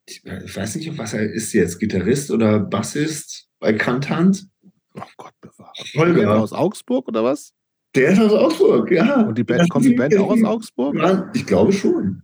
ich 0.07 0.23
weiß 0.25 0.77
nicht, 0.77 0.97
was 0.97 1.15
er 1.15 1.31
ist 1.31 1.53
jetzt, 1.53 1.79
Gitarrist 1.79 2.31
oder 2.31 2.61
Bassist 2.61 3.49
bei 3.59 3.73
Kantant. 3.73 4.47
Oh 4.95 5.03
Gott 5.17 5.33
bewahre. 5.41 5.73
Holger. 5.97 6.41
Aus 6.41 6.53
Augsburg 6.53 7.09
oder 7.09 7.25
was? 7.25 7.53
Der 7.95 8.11
ist 8.11 8.21
aus 8.21 8.33
Augsburg, 8.33 8.91
ja. 8.91 9.27
Und 9.27 9.37
die 9.37 9.45
Band, 9.45 9.69
kommt 9.71 9.85
die 9.85 9.95
Band 9.95 10.17
auch 10.17 10.31
aus 10.31 10.45
Augsburg? 10.45 10.97
Ja, 10.97 11.31
ich 11.35 11.47
glaube 11.47 11.73
schon. 11.73 12.23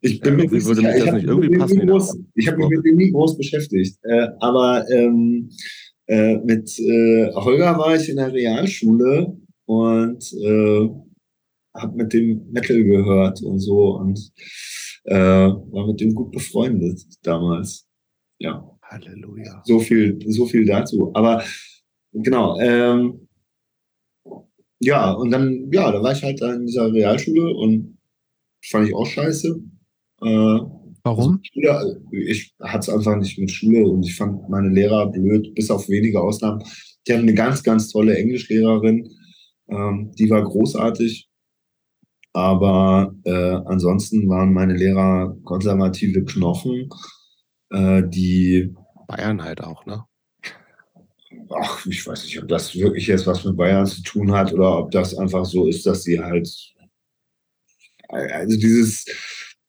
Ich 0.00 0.20
bin 0.20 0.38
Ja, 0.38 0.50
würde 0.50 0.82
mich 0.82 1.04
das 1.04 1.14
nicht 1.14 1.24
irgendwie 1.24 1.56
passen, 1.56 1.86
groß, 1.86 2.18
Ich 2.34 2.48
habe 2.48 2.58
mich 2.58 2.68
mit 2.68 2.84
dem 2.84 2.96
nie 2.96 3.10
groß 3.10 3.38
beschäftigt. 3.38 3.98
Äh, 4.02 4.28
aber 4.40 4.84
ähm, 4.90 5.50
äh, 6.06 6.36
mit 6.38 6.78
äh, 6.78 7.32
Holger 7.32 7.78
war 7.78 7.96
ich 7.96 8.08
in 8.08 8.16
der 8.16 8.32
Realschule 8.32 9.36
und 9.66 10.32
äh, 10.32 10.88
habe 11.74 11.96
mit 11.96 12.12
dem 12.12 12.50
Metal 12.50 12.82
gehört 12.82 13.42
und 13.42 13.60
so 13.60 13.96
und 13.96 14.30
äh, 15.04 15.16
war 15.16 15.86
mit 15.86 16.00
dem 16.00 16.14
gut 16.14 16.32
befreundet 16.32 17.02
damals. 17.22 17.86
Ja, 18.38 18.68
Halleluja. 18.82 19.62
so 19.64 19.78
viel, 19.78 20.18
so 20.26 20.46
viel 20.46 20.64
dazu. 20.66 21.10
Aber 21.14 21.42
genau, 22.12 22.58
ähm, 22.58 23.28
ja, 24.80 25.12
und 25.12 25.30
dann, 25.30 25.70
ja, 25.72 25.90
da 25.90 26.02
war 26.02 26.12
ich 26.12 26.22
halt 26.22 26.40
da 26.42 26.52
in 26.52 26.66
dieser 26.66 26.92
Realschule 26.92 27.54
und 27.54 27.98
fand 28.64 28.88
ich 28.88 28.94
auch 28.94 29.06
scheiße. 29.06 29.60
Äh, 30.22 30.58
Warum? 31.06 31.40
ja, 31.52 31.82
ich 32.10 32.54
hatte 32.60 32.90
es 32.90 32.96
einfach 32.96 33.16
nicht 33.16 33.38
mit 33.38 33.50
Schule 33.50 33.86
und 33.86 34.04
ich 34.06 34.16
fand 34.16 34.48
meine 34.48 34.70
Lehrer 34.70 35.10
blöd, 35.10 35.54
bis 35.54 35.70
auf 35.70 35.88
wenige 35.88 36.20
Ausnahmen. 36.20 36.62
Ich 36.62 37.12
hatte 37.12 37.22
eine 37.22 37.34
ganz, 37.34 37.62
ganz 37.62 37.90
tolle 37.90 38.16
Englischlehrerin, 38.16 39.10
ähm, 39.68 40.12
die 40.18 40.30
war 40.30 40.42
großartig. 40.42 41.28
Aber 42.34 43.14
äh, 43.24 43.60
ansonsten 43.64 44.28
waren 44.28 44.52
meine 44.52 44.74
Lehrer 44.74 45.36
konservative 45.44 46.24
Knochen, 46.24 46.90
äh, 47.70 48.02
die, 48.04 48.74
Bayern 49.06 49.42
halt 49.42 49.62
auch, 49.62 49.86
ne? 49.86 50.04
ach, 51.50 51.86
ich 51.86 52.06
weiß 52.06 52.24
nicht, 52.24 52.40
ob 52.42 52.48
das 52.48 52.74
wirklich 52.74 53.06
jetzt 53.06 53.26
was 53.26 53.44
mit 53.44 53.56
Bayern 53.56 53.86
zu 53.86 54.02
tun 54.02 54.32
hat 54.32 54.52
oder 54.52 54.78
ob 54.78 54.90
das 54.90 55.16
einfach 55.16 55.44
so 55.44 55.66
ist, 55.68 55.86
dass 55.86 56.02
sie 56.02 56.20
halt, 56.20 56.48
also 58.08 58.56
dieses, 58.58 59.04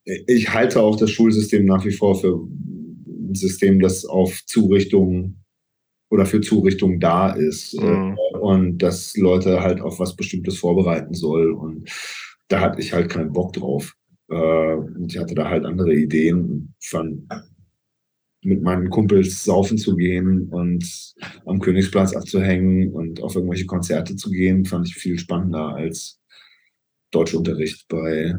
ich 0.04 0.54
halte 0.54 0.82
auch 0.82 0.96
das 0.96 1.12
Schulsystem 1.12 1.66
nach 1.66 1.84
wie 1.86 1.92
vor 1.92 2.20
für 2.20 2.36
ein 2.36 3.36
System, 3.36 3.80
das 3.80 4.06
auf 4.06 4.42
Zurichtung 4.46 5.44
oder 6.10 6.26
für 6.26 6.42
Zurichtung 6.42 7.00
da 7.00 7.32
ist 7.32 7.80
Mhm. 7.80 8.18
äh, 8.18 8.38
und 8.38 8.78
dass 8.80 9.16
Leute 9.18 9.62
halt 9.62 9.82
auf 9.82 10.00
was 10.00 10.16
Bestimmtes 10.16 10.58
vorbereiten 10.58 11.14
soll 11.14 11.52
und 11.52 11.90
da 12.48 12.62
hatte 12.62 12.82
ich 12.82 12.94
halt 12.94 13.10
keinen 13.10 13.34
Bock 13.34 13.54
drauf. 13.54 13.94
Äh, 14.30 14.76
und 14.76 15.12
ich 15.12 15.20
hatte 15.20 15.36
da 15.36 15.50
halt 15.50 15.66
andere 15.66 15.94
Ideen 15.94 16.50
und 16.50 16.74
fand, 16.82 17.24
mit 18.46 18.62
meinen 18.62 18.90
Kumpels 18.90 19.44
saufen 19.44 19.78
zu 19.78 19.96
gehen 19.96 20.50
und 20.50 21.16
am 21.46 21.60
Königsplatz 21.60 22.16
abzuhängen 22.16 22.92
und 22.94 23.22
auf 23.22 23.36
irgendwelche 23.36 23.66
Konzerte 23.66 24.16
zu 24.16 24.30
gehen, 24.30 24.66
fand 24.66 24.88
ich 24.88 24.96
viel 24.96 25.18
spannender 25.18 25.76
als 25.76 26.22
Deutschunterricht 27.12 27.88
bei 27.88 28.36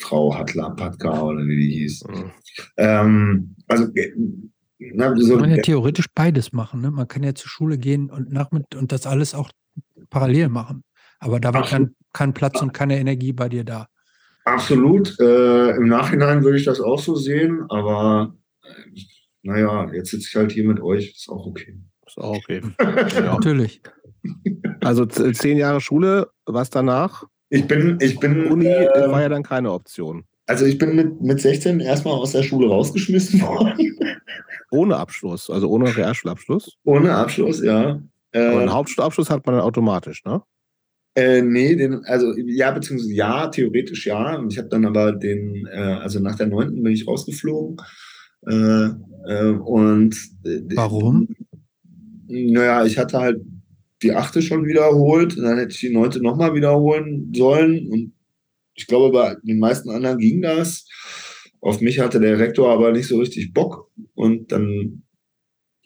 Frau 0.00 0.34
Hatla 0.34 0.70
Patka 0.70 1.22
oder 1.22 1.46
wie 1.46 1.56
die 1.56 1.78
hieß. 1.78 2.04
Mhm. 2.04 2.30
Ähm, 2.76 3.56
also 3.68 3.94
äh, 3.94 4.12
na, 4.78 5.14
so, 5.16 5.34
man 5.34 5.42
kann 5.42 5.56
ja 5.56 5.62
theoretisch 5.62 6.06
beides 6.14 6.52
machen. 6.52 6.80
Ne? 6.80 6.90
Man 6.90 7.08
kann 7.08 7.22
ja 7.22 7.34
zur 7.34 7.48
Schule 7.48 7.78
gehen 7.78 8.10
und 8.10 8.32
nachmitt 8.32 8.74
und 8.74 8.92
das 8.92 9.06
alles 9.06 9.34
auch 9.34 9.50
parallel 10.10 10.48
machen. 10.48 10.82
Aber 11.20 11.40
da 11.40 11.52
war 11.52 11.64
kein, 11.64 11.94
kein 12.12 12.32
Platz 12.32 12.60
und 12.62 12.72
keine 12.72 12.98
Energie 12.98 13.32
bei 13.32 13.48
dir 13.48 13.64
da. 13.64 13.88
Absolut. 14.44 15.18
Äh, 15.20 15.76
Im 15.76 15.88
Nachhinein 15.88 16.42
würde 16.42 16.58
ich 16.58 16.64
das 16.64 16.80
auch 16.80 16.98
so 16.98 17.14
sehen, 17.16 17.64
aber 17.68 18.34
äh, 18.62 19.00
naja, 19.42 19.90
jetzt 19.92 20.10
sitze 20.10 20.28
ich 20.28 20.36
halt 20.36 20.52
hier 20.52 20.64
mit 20.64 20.80
euch, 20.80 21.14
ist 21.16 21.28
auch 21.28 21.46
okay. 21.46 21.78
Ist 22.06 22.18
auch 22.18 22.36
okay. 22.36 22.62
ja. 22.80 23.34
Natürlich. 23.34 23.82
Also 24.80 25.06
zehn 25.06 25.58
Jahre 25.58 25.80
Schule, 25.80 26.28
was 26.46 26.70
danach? 26.70 27.24
Ich 27.50 27.66
bin, 27.66 27.98
ich 28.00 28.18
bin. 28.18 28.46
Uni 28.46 28.66
äh, 28.66 29.10
war 29.10 29.22
ja 29.22 29.28
dann 29.28 29.42
keine 29.42 29.72
Option. 29.72 30.24
Also 30.46 30.64
ich 30.64 30.78
bin 30.78 30.96
mit, 30.96 31.20
mit 31.20 31.40
16 31.40 31.80
erstmal 31.80 32.14
aus 32.14 32.32
der 32.32 32.42
Schule 32.42 32.68
rausgeschmissen 32.68 33.40
worden. 33.42 33.98
Ohne 34.70 34.96
Abschluss, 34.96 35.50
also 35.50 35.68
ohne 35.68 35.94
Realschulabschluss? 35.94 36.76
Ohne 36.84 37.14
Abschluss, 37.14 37.62
ja. 37.62 38.00
Aber 38.34 38.60
einen 38.60 38.72
Hauptschulabschluss 38.72 39.30
hat 39.30 39.46
man 39.46 39.56
dann 39.56 39.64
automatisch, 39.64 40.24
ne? 40.24 40.42
Äh, 41.18 41.42
nee, 41.42 41.74
den, 41.74 42.04
also 42.04 42.32
ja, 42.36 42.70
beziehungsweise 42.70 43.12
ja, 43.12 43.48
theoretisch 43.48 44.06
ja. 44.06 44.36
Und 44.36 44.52
ich 44.52 44.58
habe 44.58 44.68
dann 44.68 44.84
aber 44.84 45.10
den, 45.10 45.66
äh, 45.66 45.76
also 45.76 46.20
nach 46.20 46.36
der 46.36 46.46
9. 46.46 46.80
bin 46.80 46.92
ich 46.92 47.08
rausgeflogen. 47.08 47.76
Äh, 48.46 48.90
äh, 49.26 49.50
und 49.50 50.14
äh, 50.44 50.60
Warum? 50.76 51.28
Naja, 52.28 52.84
ich 52.84 52.98
hatte 52.98 53.18
halt 53.18 53.40
die 54.02 54.12
achte 54.12 54.42
schon 54.42 54.64
wiederholt, 54.64 55.36
und 55.36 55.42
dann 55.42 55.58
hätte 55.58 55.72
ich 55.72 55.80
die 55.80 55.92
neunte 55.92 56.22
nochmal 56.22 56.54
wiederholen 56.54 57.32
sollen. 57.34 57.88
Und 57.88 58.12
ich 58.74 58.86
glaube, 58.86 59.10
bei 59.10 59.34
den 59.42 59.58
meisten 59.58 59.90
anderen 59.90 60.18
ging 60.18 60.40
das. 60.40 60.86
Auf 61.60 61.80
mich 61.80 61.98
hatte 61.98 62.20
der 62.20 62.38
Rektor 62.38 62.70
aber 62.70 62.92
nicht 62.92 63.08
so 63.08 63.18
richtig 63.18 63.52
Bock. 63.52 63.90
Und 64.14 64.52
dann 64.52 65.02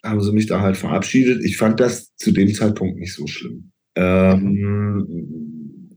haben 0.04 0.20
sie 0.20 0.32
mich 0.32 0.44
da 0.44 0.60
halt 0.60 0.76
verabschiedet. 0.76 1.42
Ich 1.42 1.56
fand 1.56 1.80
das 1.80 2.14
zu 2.16 2.32
dem 2.32 2.52
Zeitpunkt 2.52 2.98
nicht 2.98 3.14
so 3.14 3.26
schlimm. 3.26 3.71
Ähm, 3.94 5.88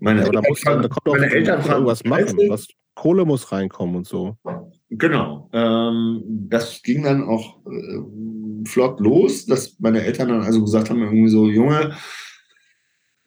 meine 0.00 0.24
Eltern, 0.24 0.44
muss, 0.48 0.60
da 0.60 0.88
kommt 0.88 1.06
meine 1.06 1.32
Eltern 1.32 1.64
irgendwas 1.64 2.04
machen. 2.04 2.38
Was, 2.48 2.68
Kohle 2.94 3.24
muss 3.24 3.52
reinkommen 3.52 3.94
und 3.96 4.06
so. 4.06 4.36
Genau. 4.90 5.48
Ähm, 5.52 6.22
das 6.26 6.82
ging 6.82 7.04
dann 7.04 7.22
auch 7.22 7.64
äh, 7.66 8.68
flott 8.68 8.98
los, 8.98 9.46
dass 9.46 9.78
meine 9.78 10.02
Eltern 10.02 10.28
dann 10.28 10.42
also 10.42 10.60
gesagt 10.60 10.90
haben, 10.90 11.02
irgendwie 11.02 11.28
so, 11.28 11.48
Junge, 11.48 11.94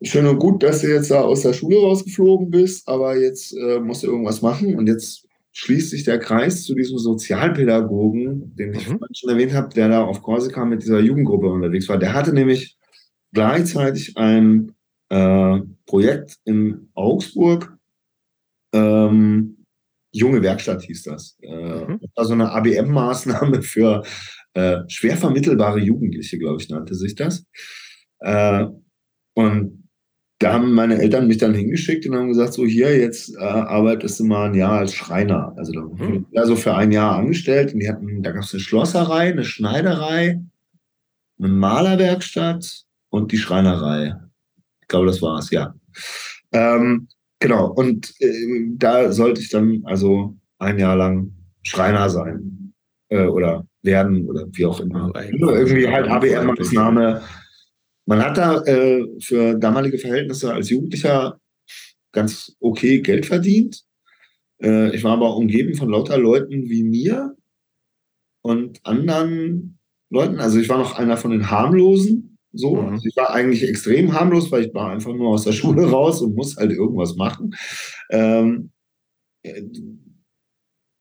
schön 0.04 0.26
und 0.26 0.40
gut, 0.40 0.62
dass 0.64 0.82
du 0.82 0.88
jetzt 0.88 1.10
da 1.10 1.22
aus 1.22 1.42
der 1.42 1.54
Schule 1.54 1.78
rausgeflogen 1.78 2.50
bist, 2.50 2.88
aber 2.88 3.18
jetzt 3.18 3.56
äh, 3.56 3.80
musst 3.80 4.04
du 4.04 4.08
irgendwas 4.08 4.42
machen 4.42 4.76
und 4.76 4.88
jetzt 4.88 5.26
schließt 5.54 5.90
sich 5.92 6.04
der 6.04 6.20
Kreis 6.20 6.64
zu 6.64 6.76
diesem 6.76 6.98
Sozialpädagogen, 6.98 8.56
den 8.56 8.74
ich 8.74 8.90
mhm. 8.90 9.00
schon 9.14 9.30
erwähnt 9.30 9.54
habe, 9.54 9.74
der 9.74 9.90
da 9.90 10.04
auf 10.04 10.22
Korsika 10.22 10.66
mit 10.66 10.84
dieser 10.84 11.00
Jugendgruppe 11.00 11.48
unterwegs 11.48 11.88
war. 11.88 11.98
Der 11.98 12.14
hatte 12.14 12.34
nämlich 12.34 12.78
gleichzeitig 13.34 14.18
ein 14.18 14.74
äh, 15.10 15.60
Projekt 15.86 16.38
in 16.46 16.90
Augsburg, 16.94 17.78
ähm, 18.74 19.58
Junge 20.14 20.42
Werkstatt 20.42 20.82
hieß 20.84 21.04
das. 21.04 21.38
Äh, 21.42 21.86
mhm. 21.86 22.00
Das 22.02 22.10
war 22.16 22.26
so 22.26 22.34
eine 22.34 22.52
ABM-Maßnahme 22.52 23.62
für 23.62 24.04
äh, 24.54 24.80
schwer 24.88 25.16
vermittelbare 25.16 25.80
Jugendliche, 25.80 26.38
glaube 26.38 26.62
ich, 26.62 26.70
nannte 26.70 26.96
sich 26.96 27.16
das. 27.16 27.46
Äh, 28.20 28.66
und 29.34 29.82
da 30.40 30.54
haben 30.54 30.74
meine 30.74 31.00
Eltern 31.00 31.28
mich 31.28 31.38
dann 31.38 31.54
hingeschickt 31.54 32.06
und 32.08 32.16
haben 32.16 32.30
gesagt, 32.30 32.54
so 32.54 32.66
hier, 32.66 32.98
jetzt 32.98 33.36
äh, 33.36 33.40
arbeitest 33.40 34.20
du 34.20 34.26
mal 34.26 34.50
ein 34.50 34.56
Jahr 34.56 34.80
als 34.80 34.94
Schreiner. 34.94 35.54
Also 35.56 35.72
da 35.72 35.82
mhm. 35.82 36.26
also 36.36 36.56
für 36.56 36.74
ein 36.74 36.92
Jahr 36.92 37.16
angestellt 37.16 37.74
und 37.74 37.80
die 37.80 37.88
hatten, 37.88 38.24
da 38.24 38.32
gab 38.32 38.44
es 38.44 38.54
eine 38.54 38.60
Schlosserei, 38.60 39.32
eine 39.32 39.46
Schneiderei, 39.46 40.42
eine 41.40 41.48
Malerwerkstatt 41.48 42.86
und 43.12 43.32
die 43.32 43.38
Schreinerei. 43.38 44.16
Ich 44.82 44.88
glaube, 44.88 45.06
das 45.06 45.22
war 45.22 45.38
es, 45.38 45.52
ja. 45.52 45.76
Ähm, 46.52 47.08
genau, 47.40 47.72
und 47.72 48.14
äh, 48.20 48.66
da 48.76 49.12
sollte 49.12 49.42
ich 49.42 49.50
dann 49.50 49.84
also 49.86 50.36
ein 50.58 50.80
Jahr 50.80 50.96
lang 50.96 51.32
Schreiner 51.62 52.10
sein 52.10 52.74
äh, 53.10 53.26
oder 53.26 53.68
werden 53.84 54.28
oder 54.28 54.48
wie 54.52 54.66
auch 54.66 54.80
immer. 54.80 55.12
Also 55.14 55.52
irgendwie 55.52 55.88
halt 55.88 56.08
ABR-Maßnahme. 56.08 57.22
Man 58.06 58.24
hat 58.24 58.38
da 58.38 58.62
äh, 58.64 59.06
für 59.20 59.56
damalige 59.56 59.98
Verhältnisse 59.98 60.54
als 60.54 60.70
Jugendlicher 60.70 61.40
ganz 62.12 62.56
okay 62.60 63.02
Geld 63.02 63.26
verdient. 63.26 63.84
Äh, 64.62 64.96
ich 64.96 65.04
war 65.04 65.14
aber 65.14 65.36
umgeben 65.36 65.76
von 65.76 65.90
lauter 65.90 66.18
Leuten 66.18 66.70
wie 66.70 66.84
mir 66.84 67.36
und 68.42 68.86
anderen 68.86 69.80
Leuten. 70.10 70.40
Also 70.40 70.60
ich 70.60 70.70
war 70.70 70.78
noch 70.78 70.98
einer 70.98 71.18
von 71.18 71.32
den 71.32 71.50
harmlosen. 71.50 72.31
So, 72.54 72.76
mhm. 72.76 72.90
also 72.90 73.06
ich 73.08 73.16
war 73.16 73.32
eigentlich 73.32 73.68
extrem 73.68 74.14
harmlos, 74.14 74.52
weil 74.52 74.66
ich 74.66 74.74
war 74.74 74.92
einfach 74.92 75.14
nur 75.14 75.30
aus 75.30 75.44
der 75.44 75.52
Schule 75.54 75.90
raus 75.90 76.22
und 76.22 76.36
muss 76.36 76.58
halt 76.58 76.72
irgendwas 76.72 77.16
machen. 77.16 77.56
Ähm, 78.10 78.72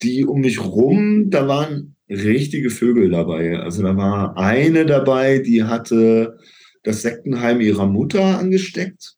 die 0.03 0.25
um 0.25 0.41
mich 0.41 0.65
rum, 0.65 1.31
da 1.31 1.47
waren 1.47 1.97
richtige 2.09 2.71
Vögel 2.71 3.11
dabei. 3.11 3.59
Also 3.59 3.83
da 3.83 3.97
war 3.97 4.37
eine 4.37 4.87
dabei, 4.87 5.39
die 5.39 5.65
hatte 5.65 6.39
das 6.83 7.03
Sektenheim 7.03 7.61
ihrer 7.61 7.87
Mutter 7.87 8.39
angesteckt. 8.39 9.17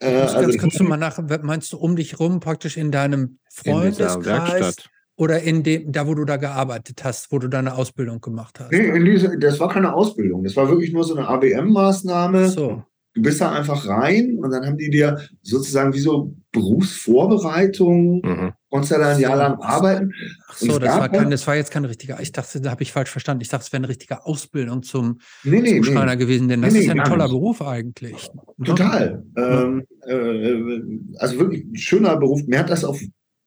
Äh, 0.00 0.06
also, 0.06 0.58
kannst 0.58 0.78
du 0.78 0.84
mal 0.84 0.96
nach, 0.96 1.18
meinst 1.42 1.72
du 1.72 1.78
um 1.78 1.96
dich 1.96 2.20
rum 2.20 2.40
praktisch 2.40 2.76
in 2.76 2.90
deinem 2.90 3.38
Freundeskreis? 3.52 4.76
Oder 5.18 5.42
in 5.42 5.64
dem, 5.64 5.90
da 5.90 6.06
wo 6.06 6.14
du 6.14 6.24
da 6.24 6.36
gearbeitet 6.36 7.02
hast, 7.02 7.32
wo 7.32 7.40
du 7.40 7.48
deine 7.48 7.74
Ausbildung 7.74 8.20
gemacht 8.20 8.60
hast? 8.60 8.70
Nee, 8.70 9.02
diese, 9.02 9.36
das 9.36 9.58
war 9.58 9.68
keine 9.68 9.92
Ausbildung. 9.92 10.44
Das 10.44 10.54
war 10.54 10.68
wirklich 10.68 10.92
nur 10.92 11.02
so 11.02 11.16
eine 11.16 11.26
ABM-Maßnahme. 11.26 12.48
So. 12.48 12.84
Du 13.14 13.22
bist 13.22 13.40
da 13.40 13.50
einfach 13.50 13.88
rein 13.88 14.38
und 14.38 14.52
dann 14.52 14.64
haben 14.64 14.76
die 14.78 14.90
dir 14.90 15.18
sozusagen 15.42 15.92
wie 15.92 15.98
so 15.98 16.36
Berufsvorbereitung, 16.52 18.22
mhm. 18.24 18.52
konntest 18.70 18.92
ja 18.92 18.98
da 18.98 19.08
ein 19.08 19.18
Jahr 19.18 19.36
lang 19.36 19.60
arbeiten. 19.60 20.12
Ach 20.46 20.56
so, 20.56 20.78
das 20.78 20.96
war, 20.96 21.08
kein, 21.08 21.30
das 21.30 21.44
war 21.48 21.56
jetzt 21.56 21.72
keine 21.72 21.88
richtige, 21.88 22.16
ich 22.20 22.30
dachte, 22.30 22.60
da 22.60 22.70
habe 22.70 22.84
ich 22.84 22.92
falsch 22.92 23.10
verstanden. 23.10 23.42
Ich 23.42 23.48
dachte, 23.48 23.64
es 23.64 23.72
wäre 23.72 23.80
eine 23.80 23.88
richtige 23.88 24.24
Ausbildung 24.24 24.84
zum, 24.84 25.18
nee, 25.42 25.60
nee, 25.60 25.80
zum 25.80 25.94
Schreiner 25.94 26.12
nee. 26.12 26.16
gewesen, 26.16 26.46
denn 26.46 26.62
das 26.62 26.74
ist 26.74 26.86
ja 26.86 26.92
ein 26.92 27.02
toller 27.02 27.24
nicht. 27.24 27.32
Beruf 27.32 27.60
eigentlich. 27.60 28.30
Total. 28.64 29.24
Ja. 29.36 29.62
Ähm, 29.64 29.84
äh, 30.06 31.18
also 31.18 31.40
wirklich 31.40 31.64
ein 31.64 31.76
schöner 31.76 32.16
Beruf. 32.16 32.42
Mir 32.46 32.60
hat 32.60 32.70
das 32.70 32.84
auf 32.84 33.00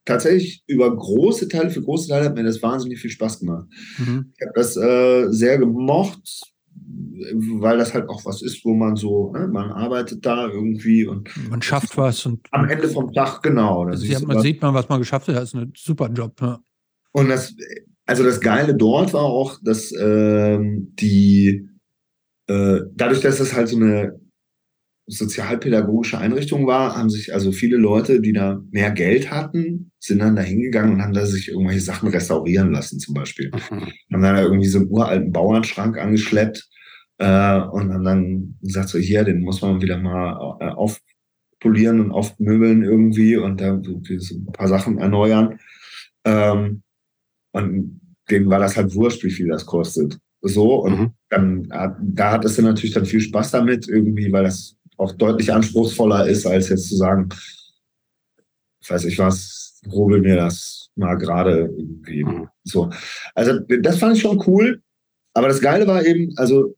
tatsächlich 0.04 0.62
über 0.66 0.94
große 0.94 1.48
Teile, 1.48 1.70
für 1.70 1.82
große 1.82 2.08
Teile 2.08 2.26
hat 2.26 2.34
mir 2.34 2.44
das 2.44 2.62
wahnsinnig 2.62 3.00
viel 3.00 3.10
Spaß 3.10 3.40
gemacht. 3.40 3.66
Mhm. 3.98 4.32
Ich 4.36 4.46
habe 4.46 4.52
das 4.54 4.76
äh, 4.76 5.30
sehr 5.30 5.58
gemocht, 5.58 6.52
weil 7.54 7.78
das 7.78 7.94
halt 7.94 8.08
auch 8.08 8.24
was 8.24 8.42
ist, 8.42 8.64
wo 8.64 8.74
man 8.74 8.96
so, 8.96 9.32
ne, 9.32 9.48
man 9.48 9.70
arbeitet 9.70 10.24
da 10.24 10.48
irgendwie 10.48 11.06
und 11.06 11.28
man 11.48 11.62
schafft 11.62 11.96
was 11.96 12.26
und 12.26 12.46
am 12.50 12.68
Ende 12.68 12.88
vom 12.88 13.12
Tag 13.12 13.42
genau. 13.42 13.84
Also 13.84 14.04
sieht 14.06 14.26
man 14.26 14.40
sieht 14.40 14.60
man, 14.62 14.74
was 14.74 14.88
man 14.88 14.98
geschafft 14.98 15.28
hat. 15.28 15.36
Das 15.36 15.50
ist 15.50 15.54
ein 15.54 15.72
super 15.76 16.10
Job. 16.12 16.40
Ja. 16.40 16.60
Und 17.12 17.28
das, 17.28 17.54
also 18.06 18.24
das 18.24 18.40
Geile 18.40 18.74
dort 18.74 19.12
war 19.12 19.22
auch, 19.22 19.58
dass 19.62 19.92
ähm, 19.92 20.92
die 20.98 21.68
äh, 22.48 22.80
dadurch, 22.94 23.20
dass 23.20 23.38
das 23.38 23.54
halt 23.54 23.68
so 23.68 23.76
eine 23.76 24.20
sozialpädagogische 25.06 26.18
Einrichtung 26.18 26.66
war, 26.66 26.96
haben 26.96 27.10
sich 27.10 27.34
also 27.34 27.52
viele 27.52 27.76
Leute, 27.76 28.20
die 28.20 28.32
da 28.32 28.62
mehr 28.70 28.90
Geld 28.90 29.30
hatten, 29.30 29.90
sind 29.98 30.20
dann 30.20 30.36
da 30.36 30.42
hingegangen 30.42 30.94
und 30.94 31.02
haben 31.02 31.12
da 31.12 31.26
sich 31.26 31.48
irgendwelche 31.48 31.80
Sachen 31.80 32.08
restaurieren 32.08 32.72
lassen, 32.72 32.98
zum 32.98 33.14
Beispiel. 33.14 33.50
Mhm. 33.50 33.80
Haben 34.12 34.22
dann 34.22 34.36
da 34.36 34.42
irgendwie 34.42 34.68
so 34.68 34.78
einen 34.78 34.88
uralten 34.90 35.32
Bauernschrank 35.32 35.98
angeschleppt 35.98 36.68
äh, 37.18 37.60
und 37.60 37.92
haben 37.92 38.04
dann 38.04 38.58
gesagt, 38.62 38.90
so 38.90 38.98
hier, 38.98 39.24
den 39.24 39.40
muss 39.40 39.60
man 39.60 39.82
wieder 39.82 39.98
mal 39.98 40.56
äh, 40.60 40.68
aufpolieren 40.68 42.00
und 42.00 42.12
aufmöbeln 42.12 42.82
irgendwie 42.82 43.36
und 43.36 43.60
da 43.60 43.80
so 43.82 44.00
ein 44.36 44.52
paar 44.52 44.68
Sachen 44.68 44.98
erneuern. 44.98 45.58
Ähm, 46.24 46.82
und 47.52 48.00
denen 48.30 48.48
war 48.48 48.60
das 48.60 48.76
halt 48.76 48.94
wurscht, 48.94 49.24
wie 49.24 49.30
viel 49.30 49.48
das 49.48 49.66
kostet. 49.66 50.18
So, 50.42 50.82
und 50.82 50.98
mhm. 50.98 51.10
dann, 51.28 51.68
da 51.68 52.32
hattest 52.32 52.58
du 52.58 52.62
natürlich 52.62 52.94
dann 52.94 53.06
viel 53.06 53.20
Spaß 53.20 53.52
damit, 53.52 53.88
irgendwie, 53.88 54.32
weil 54.32 54.44
das 54.44 54.76
auch 54.96 55.12
deutlich 55.12 55.52
anspruchsvoller 55.52 56.26
ist, 56.26 56.46
als 56.46 56.68
jetzt 56.68 56.88
zu 56.88 56.96
sagen, 56.96 57.28
ich 58.80 58.90
weiß 58.90 59.04
ich 59.04 59.18
was, 59.18 59.80
hobel 59.90 60.20
mir 60.20 60.36
das 60.36 60.90
mal 60.96 61.16
gerade 61.16 61.72
irgendwie. 61.76 62.24
Mhm. 62.24 62.48
So. 62.64 62.90
Also, 63.34 63.58
das 63.60 63.98
fand 63.98 64.16
ich 64.16 64.22
schon 64.22 64.42
cool. 64.46 64.82
Aber 65.34 65.48
das 65.48 65.60
Geile 65.60 65.86
war 65.86 66.04
eben, 66.04 66.32
also, 66.36 66.76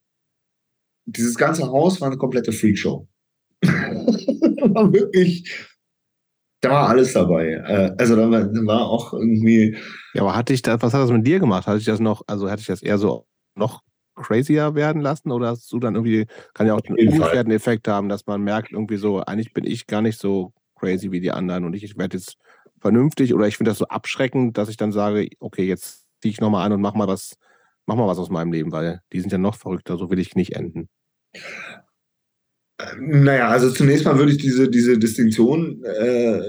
dieses 1.07 1.35
ganze 1.35 1.67
Haus 1.67 2.01
war 2.01 2.09
eine 2.09 2.17
komplette 2.17 2.53
Freakshow. 2.53 3.07
war 3.63 4.93
wirklich 4.93 5.75
da 6.65 6.71
war 6.71 6.89
alles 6.89 7.13
dabei. 7.13 7.53
Äh, 7.53 7.95
also 7.99 8.17
da 8.17 8.31
war, 8.31 8.45
da 8.45 8.67
war 8.67 8.87
auch 8.87 9.13
irgendwie. 9.13 9.77
Ja, 10.15 10.23
aber 10.23 10.35
hatte 10.35 10.55
ich 10.55 10.63
das, 10.63 10.81
was 10.81 10.95
hat 10.95 11.03
das 11.03 11.11
mit 11.11 11.27
dir 11.27 11.39
gemacht? 11.39 11.67
Hatte 11.67 11.79
ich 11.79 11.85
das 11.85 12.01
noch, 12.01 12.23
also 12.27 12.51
hatte 12.51 12.61
ich 12.61 12.67
das 12.67 12.83
eher 12.83 12.99
so 12.99 13.27
noch 13.55 13.83
crazier 14.15 14.75
werden 14.75 15.03
lassen 15.03 15.31
oder 15.31 15.49
hast 15.49 15.71
du 15.73 15.79
dann 15.79 15.95
irgendwie, 15.95 16.27
kann 16.55 16.67
ja 16.67 16.75
auch 16.75 16.81
einen 16.87 17.09
umgekehrten 17.09 17.53
Effekt 17.53 17.89
haben, 17.89 18.09
dass 18.09 18.27
man 18.27 18.43
merkt 18.43 18.73
irgendwie 18.73 18.97
so, 18.97 19.21
eigentlich 19.21 19.53
bin 19.53 19.65
ich 19.65 19.87
gar 19.87 20.03
nicht 20.03 20.19
so 20.19 20.53
crazy 20.77 21.11
wie 21.11 21.21
die 21.21 21.31
anderen 21.31 21.65
und 21.65 21.75
ich, 21.75 21.85
ich 21.85 21.97
werde 21.97 22.17
jetzt 22.17 22.37
vernünftig 22.81 23.35
oder 23.35 23.49
ich 23.49 23.57
finde 23.57 23.71
das 23.71 23.79
so 23.79 23.87
abschreckend, 23.87 24.59
dass 24.59 24.69
ich 24.69 24.77
dann 24.77 24.93
sage, 24.93 25.29
okay, 25.41 25.65
jetzt 25.65 26.05
ziehe 26.21 26.33
ich 26.33 26.41
nochmal 26.41 26.67
an 26.67 26.73
und 26.73 26.81
mach 26.81 26.95
mal 26.95 27.09
was, 27.09 27.37
mach 27.87 27.97
mal 27.97 28.07
was 28.07 28.19
aus 28.19 28.31
meinem 28.31 28.53
Leben, 28.53 28.73
weil 28.73 29.01
die 29.13 29.21
sind 29.21 29.33
ja 29.33 29.39
noch 29.39 29.57
verrückter, 29.57 29.97
so 29.97 30.11
will 30.11 30.19
ich 30.19 30.35
nicht 30.35 30.55
enden. 30.55 30.89
Naja, 32.99 33.49
also 33.49 33.71
zunächst 33.71 34.05
mal 34.05 34.19
würde 34.19 34.33
ich 34.33 34.39
diese, 34.39 34.69
diese 34.69 34.99
Distinktion 34.99 35.83
äh, 35.85 36.41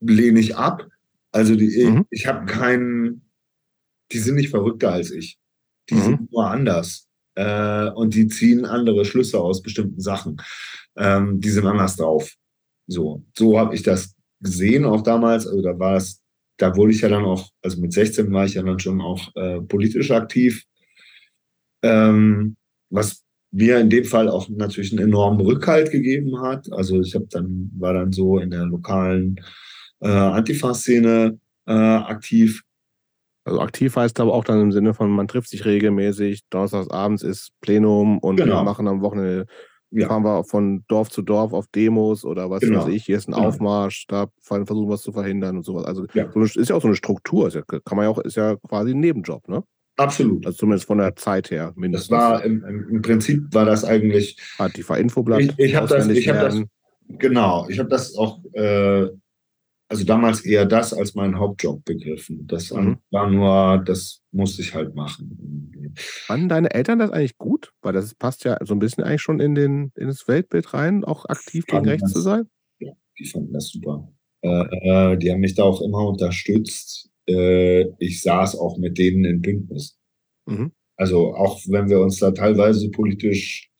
lehne 0.00 0.40
ich 0.40 0.56
ab. 0.56 0.86
Also 1.32 1.56
die, 1.56 1.84
mhm. 1.84 2.06
ich, 2.10 2.20
ich 2.20 2.26
habe 2.26 2.46
keinen, 2.46 3.22
die 4.12 4.18
sind 4.18 4.34
nicht 4.34 4.50
verrückter 4.50 4.92
als 4.92 5.10
ich. 5.10 5.38
Die 5.92 5.98
mhm. 5.98 6.02
sind 6.02 6.32
nur 6.32 6.50
anders. 6.50 7.08
Äh, 7.34 7.90
und 7.90 8.14
die 8.14 8.26
ziehen 8.28 8.64
andere 8.64 9.04
Schlüsse 9.04 9.40
aus 9.40 9.62
bestimmten 9.62 10.00
Sachen. 10.00 10.40
Ähm, 10.96 11.40
die 11.40 11.50
sind 11.50 11.66
anders 11.66 11.96
drauf. 11.96 12.34
So, 12.86 13.24
so 13.36 13.58
habe 13.58 13.74
ich 13.74 13.82
das 13.82 14.14
gesehen, 14.40 14.84
auch 14.84 15.02
damals. 15.02 15.46
Also 15.46 15.62
da 15.62 15.78
war 15.78 15.96
es, 15.96 16.22
da 16.58 16.74
wurde 16.76 16.92
ich 16.92 17.00
ja 17.00 17.08
dann 17.08 17.24
auch, 17.24 17.48
also 17.62 17.80
mit 17.80 17.92
16 17.92 18.32
war 18.32 18.44
ich 18.44 18.54
ja 18.54 18.62
dann 18.62 18.78
schon 18.78 19.00
auch 19.00 19.34
äh, 19.36 19.60
politisch 19.60 20.10
aktiv. 20.10 20.64
Ähm, 21.82 22.56
was 22.90 23.22
mir 23.50 23.78
in 23.78 23.90
dem 23.90 24.04
Fall 24.04 24.28
auch 24.28 24.48
natürlich 24.48 24.92
einen 24.92 25.08
enormen 25.08 25.40
Rückhalt 25.40 25.90
gegeben 25.90 26.40
hat. 26.40 26.72
Also 26.72 27.00
ich 27.00 27.14
habe 27.14 27.26
dann, 27.30 27.70
war 27.76 27.92
dann 27.92 28.12
so 28.12 28.38
in 28.38 28.50
der 28.50 28.64
lokalen 28.64 29.40
äh, 30.00 30.08
Antifa-Szene 30.08 31.38
äh, 31.66 31.72
aktiv. 31.72 32.62
Also 33.44 33.60
aktiv 33.60 33.96
heißt 33.96 34.20
aber 34.20 34.32
auch 34.32 34.44
dann 34.44 34.60
im 34.60 34.72
Sinne 34.72 34.94
von, 34.94 35.10
man 35.10 35.26
trifft 35.26 35.48
sich 35.48 35.64
regelmäßig, 35.64 36.42
donnerstags 36.50 36.90
abends 36.90 37.22
ist 37.22 37.50
Plenum 37.60 38.18
und 38.18 38.36
genau. 38.36 38.60
wir 38.60 38.62
machen 38.62 38.86
am 38.86 39.02
Wochenende, 39.02 39.46
ja. 39.90 40.06
fahren 40.06 40.22
wir 40.22 40.44
von 40.44 40.84
Dorf 40.86 41.10
zu 41.10 41.22
Dorf 41.22 41.52
auf 41.52 41.66
Demos 41.74 42.24
oder 42.24 42.50
was 42.50 42.60
genau. 42.60 42.86
weiß 42.86 42.92
ich, 42.92 43.04
hier 43.04 43.16
ist 43.16 43.28
ein 43.28 43.32
genau. 43.32 43.48
Aufmarsch, 43.48 44.06
da 44.06 44.28
versuchen 44.40 44.86
wir 44.86 44.94
was 44.94 45.02
zu 45.02 45.12
verhindern 45.12 45.56
und 45.56 45.64
sowas. 45.64 45.84
Also 45.84 46.06
ja. 46.14 46.30
so 46.30 46.38
eine, 46.38 46.46
ist 46.46 46.68
ja 46.68 46.76
auch 46.76 46.82
so 46.82 46.88
eine 46.88 46.96
Struktur, 46.96 47.48
ist 47.48 47.54
ja, 47.54 47.62
kann 47.62 47.96
man 47.96 48.04
ja 48.04 48.10
auch, 48.10 48.18
ist 48.18 48.36
ja 48.36 48.56
quasi 48.68 48.92
ein 48.92 49.00
Nebenjob, 49.00 49.48
ne? 49.48 49.64
Absolut. 49.96 50.46
Also 50.46 50.58
zumindest 50.58 50.86
von 50.86 50.98
der 50.98 51.14
Zeit 51.16 51.50
her 51.50 51.72
mindestens. 51.76 52.08
Das 52.08 52.18
war 52.18 52.44
im, 52.44 52.64
im 52.64 53.02
Prinzip 53.02 53.52
war 53.52 53.66
das 53.66 53.84
eigentlich. 53.84 54.38
Antifa 54.58 54.96
Infoblatt. 54.96 55.40
Ich, 55.40 55.58
ich 55.58 55.74
habe 55.76 55.86
das, 55.86 56.08
ich 56.08 56.28
habe 56.28 56.38
das, 56.38 56.62
genau, 57.18 57.66
ich 57.68 57.78
habe 57.78 57.90
das 57.90 58.16
auch 58.16 58.40
äh, 58.54 59.08
also 59.92 60.04
damals 60.04 60.40
eher 60.40 60.64
das 60.64 60.94
als 60.94 61.14
meinen 61.14 61.38
Hauptjob 61.38 61.84
begriffen. 61.84 62.46
Das 62.46 62.72
mhm. 62.72 62.96
war 63.10 63.30
nur, 63.30 63.84
das 63.84 64.22
musste 64.30 64.62
ich 64.62 64.74
halt 64.74 64.94
machen. 64.94 65.94
Fanden 65.96 66.48
deine 66.48 66.72
Eltern 66.72 66.98
das 66.98 67.10
eigentlich 67.10 67.36
gut? 67.36 67.74
Weil 67.82 67.92
das 67.92 68.14
passt 68.14 68.44
ja 68.44 68.56
so 68.64 68.74
ein 68.74 68.78
bisschen 68.78 69.04
eigentlich 69.04 69.20
schon 69.20 69.38
in, 69.38 69.54
den, 69.54 69.92
in 69.94 70.06
das 70.06 70.26
Weltbild 70.26 70.72
rein, 70.72 71.04
auch 71.04 71.26
aktiv 71.26 71.66
gegen 71.66 71.86
rechts 71.86 72.04
das, 72.04 72.12
zu 72.14 72.20
sein? 72.20 72.48
Ja, 72.78 72.92
die 73.18 73.26
fanden 73.26 73.52
das 73.52 73.68
super. 73.68 74.10
Äh, 74.40 74.48
äh, 75.12 75.18
die 75.18 75.30
haben 75.30 75.40
mich 75.40 75.56
da 75.56 75.64
auch 75.64 75.82
immer 75.82 76.08
unterstützt. 76.08 77.10
Äh, 77.28 77.90
ich 77.98 78.22
saß 78.22 78.56
auch 78.56 78.78
mit 78.78 78.96
denen 78.96 79.26
in 79.26 79.42
Bündnis. 79.42 79.98
Mhm. 80.46 80.72
Also 80.96 81.34
auch 81.34 81.60
wenn 81.66 81.90
wir 81.90 82.00
uns 82.00 82.16
da 82.16 82.30
teilweise 82.30 82.90
politisch 82.90 83.70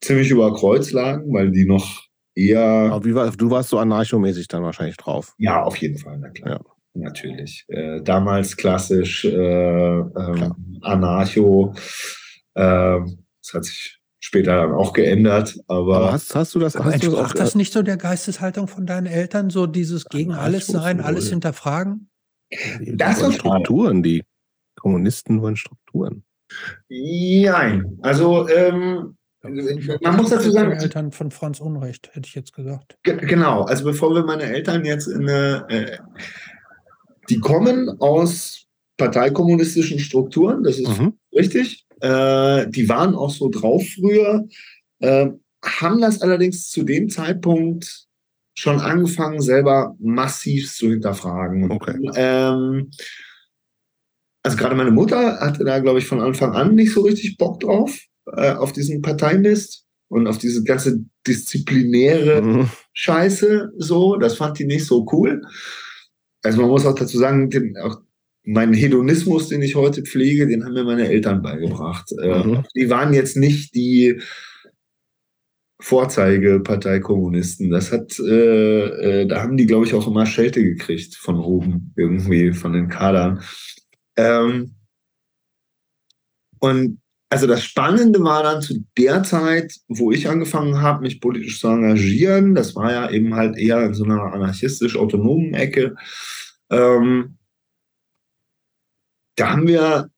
ziemlich 0.00 0.30
über 0.30 0.54
Kreuz 0.54 0.92
lagen, 0.92 1.32
weil 1.32 1.50
die 1.50 1.64
noch 1.64 2.05
eher. 2.36 2.60
Aber 2.92 3.04
wie 3.04 3.14
war, 3.14 3.30
du 3.30 3.50
warst 3.50 3.70
so 3.70 3.78
anarchomäßig 3.78 4.48
dann 4.48 4.62
wahrscheinlich 4.62 4.96
drauf. 4.96 5.34
Ja, 5.38 5.62
auf 5.62 5.76
jeden 5.76 5.98
Fall, 5.98 6.18
na 6.18 6.30
klar. 6.30 6.50
Ja. 6.50 6.60
Natürlich. 6.98 7.64
Äh, 7.68 8.00
damals 8.02 8.56
klassisch 8.56 9.24
äh, 9.24 9.28
ähm, 9.28 10.80
Anarcho. 10.80 11.74
Äh, 12.54 13.00
das 13.42 13.52
hat 13.52 13.64
sich 13.64 14.00
später 14.18 14.56
dann 14.56 14.72
auch 14.72 14.92
geändert. 14.92 15.58
Aber, 15.66 15.96
aber 15.96 16.12
hast, 16.12 16.34
hast 16.34 16.54
du 16.54 16.58
das? 16.58 16.76
Aber 16.76 16.92
entsprach 16.92 17.32
das, 17.32 17.40
das 17.40 17.54
nicht 17.54 17.72
so 17.72 17.82
der 17.82 17.96
Geisteshaltung 17.96 18.66
von 18.66 18.86
deinen 18.86 19.06
Eltern, 19.06 19.50
so 19.50 19.66
dieses 19.66 20.06
gegen 20.06 20.32
alles 20.32 20.66
sein, 20.66 21.00
alles 21.00 21.28
hinterfragen? 21.28 22.08
Das 22.80 23.20
sind 23.20 23.34
Strukturen, 23.34 24.02
die 24.02 24.24
Kommunisten 24.76 25.42
wollen 25.42 25.56
Strukturen. 25.56 26.24
Nein, 26.88 27.98
also 28.02 28.48
ähm, 28.48 29.16
man 30.02 30.16
muss 30.16 30.30
dazu 30.30 30.50
sagen. 30.50 30.72
Eltern 30.72 31.12
von 31.12 31.30
Franz 31.30 31.60
Unrecht, 31.60 32.10
hätte 32.12 32.26
ich 32.26 32.34
jetzt 32.34 32.52
gesagt. 32.52 32.96
Genau, 33.02 33.62
also 33.62 33.84
bevor 33.84 34.14
wir 34.14 34.24
meine 34.24 34.44
Eltern 34.44 34.84
jetzt 34.84 35.06
in 35.06 35.28
eine. 35.28 35.66
Äh, 35.68 35.98
die 37.28 37.40
kommen 37.40 37.88
aus 38.00 38.66
parteikommunistischen 38.96 39.98
Strukturen, 39.98 40.62
das 40.62 40.78
ist 40.78 40.98
mhm. 40.98 41.14
richtig. 41.34 41.86
Äh, 42.00 42.68
die 42.68 42.88
waren 42.88 43.14
auch 43.14 43.30
so 43.30 43.48
drauf 43.48 43.84
früher, 43.94 44.46
äh, 45.00 45.28
haben 45.64 46.00
das 46.00 46.22
allerdings 46.22 46.70
zu 46.70 46.82
dem 46.82 47.08
Zeitpunkt 47.08 48.06
schon 48.54 48.80
angefangen, 48.80 49.40
selber 49.40 49.94
massiv 49.98 50.72
zu 50.72 50.90
hinterfragen. 50.90 51.70
Okay. 51.70 51.98
Ähm, 52.14 52.90
also 54.42 54.56
gerade 54.56 54.76
meine 54.76 54.92
Mutter 54.92 55.40
hatte 55.40 55.64
da, 55.64 55.80
glaube 55.80 55.98
ich, 55.98 56.06
von 56.06 56.20
Anfang 56.20 56.54
an 56.54 56.74
nicht 56.74 56.92
so 56.92 57.02
richtig 57.02 57.36
Bock 57.36 57.60
drauf 57.60 57.98
äh, 58.32 58.52
auf 58.52 58.72
diesen 58.72 59.02
Parteinist 59.02 59.84
und 60.08 60.26
auf 60.26 60.38
diese 60.38 60.62
ganze 60.64 61.04
disziplinäre 61.26 62.42
mhm. 62.42 62.70
Scheiße 62.92 63.72
so. 63.76 64.16
Das 64.16 64.36
fand 64.36 64.58
die 64.58 64.66
nicht 64.66 64.86
so 64.86 65.06
cool. 65.12 65.42
Also 66.42 66.60
man 66.60 66.70
muss 66.70 66.86
auch 66.86 66.94
dazu 66.94 67.18
sagen, 67.18 67.50
den, 67.50 67.76
auch 67.76 68.00
meinen 68.44 68.74
Hedonismus, 68.74 69.48
den 69.48 69.62
ich 69.62 69.74
heute 69.74 70.02
pflege, 70.02 70.46
den 70.46 70.64
haben 70.64 70.74
mir 70.74 70.84
meine 70.84 71.08
Eltern 71.08 71.42
beigebracht. 71.42 72.12
Äh, 72.20 72.44
mhm. 72.44 72.64
Die 72.76 72.88
waren 72.88 73.12
jetzt 73.12 73.36
nicht 73.36 73.74
die 73.74 74.20
Vorzeigeparteikommunisten. 75.80 77.70
Das 77.70 77.92
hat, 77.92 78.18
äh, 78.18 79.22
äh, 79.22 79.26
da 79.26 79.42
haben 79.42 79.56
die, 79.56 79.66
glaube 79.66 79.86
ich, 79.86 79.94
auch 79.94 80.06
immer 80.06 80.24
Schelte 80.24 80.62
gekriegt 80.62 81.16
von 81.16 81.38
oben, 81.38 81.92
irgendwie, 81.96 82.52
von 82.52 82.72
den 82.72 82.88
Kadern. 82.88 83.42
Ähm, 84.16 84.76
und 86.60 87.00
also 87.36 87.46
das 87.46 87.64
Spannende 87.64 88.18
war 88.20 88.42
dann 88.42 88.62
zu 88.62 88.82
der 88.96 89.22
Zeit, 89.22 89.74
wo 89.88 90.10
ich 90.10 90.26
angefangen 90.26 90.80
habe, 90.80 91.02
mich 91.02 91.20
politisch 91.20 91.60
zu 91.60 91.68
engagieren. 91.68 92.54
Das 92.54 92.74
war 92.74 92.90
ja 92.90 93.10
eben 93.10 93.34
halt 93.34 93.58
eher 93.58 93.84
in 93.84 93.92
so 93.92 94.04
einer 94.04 94.32
anarchistisch-autonomen 94.32 95.52
Ecke. 95.52 95.96
Ähm, 96.70 97.36
da 99.36 99.50
haben 99.50 99.68
wir, 99.68 100.08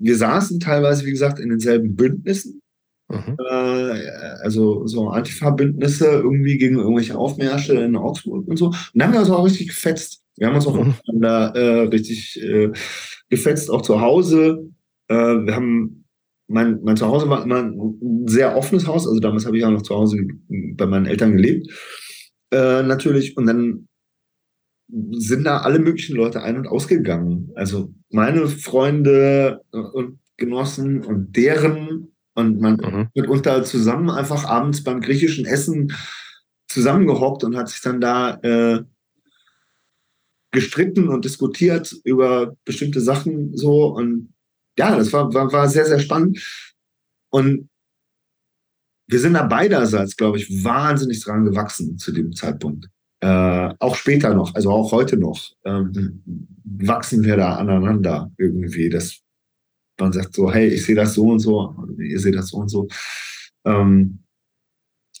wir 0.00 0.16
saßen 0.16 0.58
teilweise, 0.58 1.06
wie 1.06 1.12
gesagt, 1.12 1.38
in 1.38 1.50
denselben 1.50 1.94
Bündnissen. 1.94 2.60
Mhm. 3.08 3.36
Äh, 3.38 4.08
also 4.42 4.84
so 4.88 5.10
Antifa-Bündnisse 5.10 6.06
irgendwie 6.06 6.58
gegen 6.58 6.78
irgendwelche 6.78 7.16
Aufmärsche 7.16 7.74
in 7.74 7.94
Augsburg 7.94 8.48
und 8.48 8.56
so. 8.56 8.66
Und 8.66 8.76
da 8.94 9.04
haben 9.04 9.12
wir 9.12 9.20
uns 9.20 9.30
auch 9.30 9.44
richtig 9.44 9.68
gefetzt. 9.68 10.24
Wir 10.34 10.48
haben 10.48 10.56
uns 10.56 10.66
auch 10.66 10.74
mhm. 10.74 10.96
da 11.20 11.50
äh, 11.50 11.82
richtig 11.86 12.42
äh, 12.42 12.72
gefetzt, 13.28 13.70
auch 13.70 13.82
zu 13.82 14.00
Hause. 14.00 14.72
Äh, 15.06 15.14
wir 15.14 15.54
haben 15.54 16.03
mein, 16.46 16.80
mein 16.82 16.96
Zuhause 16.96 17.28
war 17.28 17.42
immer 17.42 17.62
ein 17.62 18.26
sehr 18.26 18.56
offenes 18.56 18.86
Haus. 18.86 19.06
Also 19.06 19.20
damals 19.20 19.46
habe 19.46 19.56
ich 19.56 19.64
auch 19.64 19.70
noch 19.70 19.82
zu 19.82 19.94
Hause 19.94 20.26
bei 20.76 20.86
meinen 20.86 21.06
Eltern 21.06 21.36
gelebt. 21.36 21.70
Äh, 22.50 22.82
natürlich. 22.82 23.36
Und 23.36 23.46
dann 23.46 23.88
sind 25.12 25.44
da 25.44 25.58
alle 25.58 25.78
möglichen 25.78 26.16
Leute 26.16 26.42
ein- 26.42 26.58
und 26.58 26.66
ausgegangen. 26.66 27.50
Also 27.54 27.94
meine 28.10 28.46
Freunde 28.48 29.62
und 29.70 30.18
Genossen 30.36 31.04
und 31.04 31.36
deren 31.36 32.08
und 32.34 32.60
man 32.60 32.76
mhm. 32.76 33.08
mitunter 33.14 33.62
zusammen 33.64 34.10
einfach 34.10 34.44
abends 34.44 34.82
beim 34.82 35.00
griechischen 35.00 35.46
Essen 35.46 35.92
zusammengehockt 36.68 37.44
und 37.44 37.56
hat 37.56 37.68
sich 37.68 37.80
dann 37.80 38.00
da 38.00 38.38
äh, 38.42 38.82
gestritten 40.50 41.08
und 41.08 41.24
diskutiert 41.24 41.94
über 42.04 42.56
bestimmte 42.64 43.00
Sachen 43.00 43.56
so 43.56 43.86
und 43.86 44.33
ja, 44.78 44.96
das 44.96 45.12
war, 45.12 45.32
war, 45.32 45.52
war 45.52 45.68
sehr, 45.68 45.86
sehr 45.86 46.00
spannend. 46.00 46.40
Und 47.30 47.68
wir 49.06 49.20
sind 49.20 49.34
da 49.34 49.42
beiderseits, 49.42 50.16
glaube 50.16 50.38
ich, 50.38 50.64
wahnsinnig 50.64 51.22
dran 51.22 51.44
gewachsen 51.44 51.98
zu 51.98 52.12
dem 52.12 52.32
Zeitpunkt. 52.32 52.88
Äh, 53.20 53.74
auch 53.78 53.96
später 53.96 54.34
noch, 54.34 54.54
also 54.54 54.70
auch 54.70 54.92
heute 54.92 55.16
noch, 55.16 55.52
ähm, 55.64 56.22
wachsen 56.64 57.22
wir 57.24 57.36
da 57.36 57.56
aneinander 57.56 58.30
irgendwie. 58.38 58.88
Dass 58.88 59.20
man 60.00 60.12
sagt 60.12 60.34
so, 60.34 60.52
hey, 60.52 60.68
ich 60.68 60.84
sehe 60.84 60.94
das 60.94 61.14
so 61.14 61.24
und 61.24 61.38
so, 61.38 61.76
ihr 61.98 62.18
seht 62.18 62.34
das 62.34 62.48
so 62.48 62.58
und 62.58 62.68
so. 62.68 62.88
Ähm, 63.64 64.24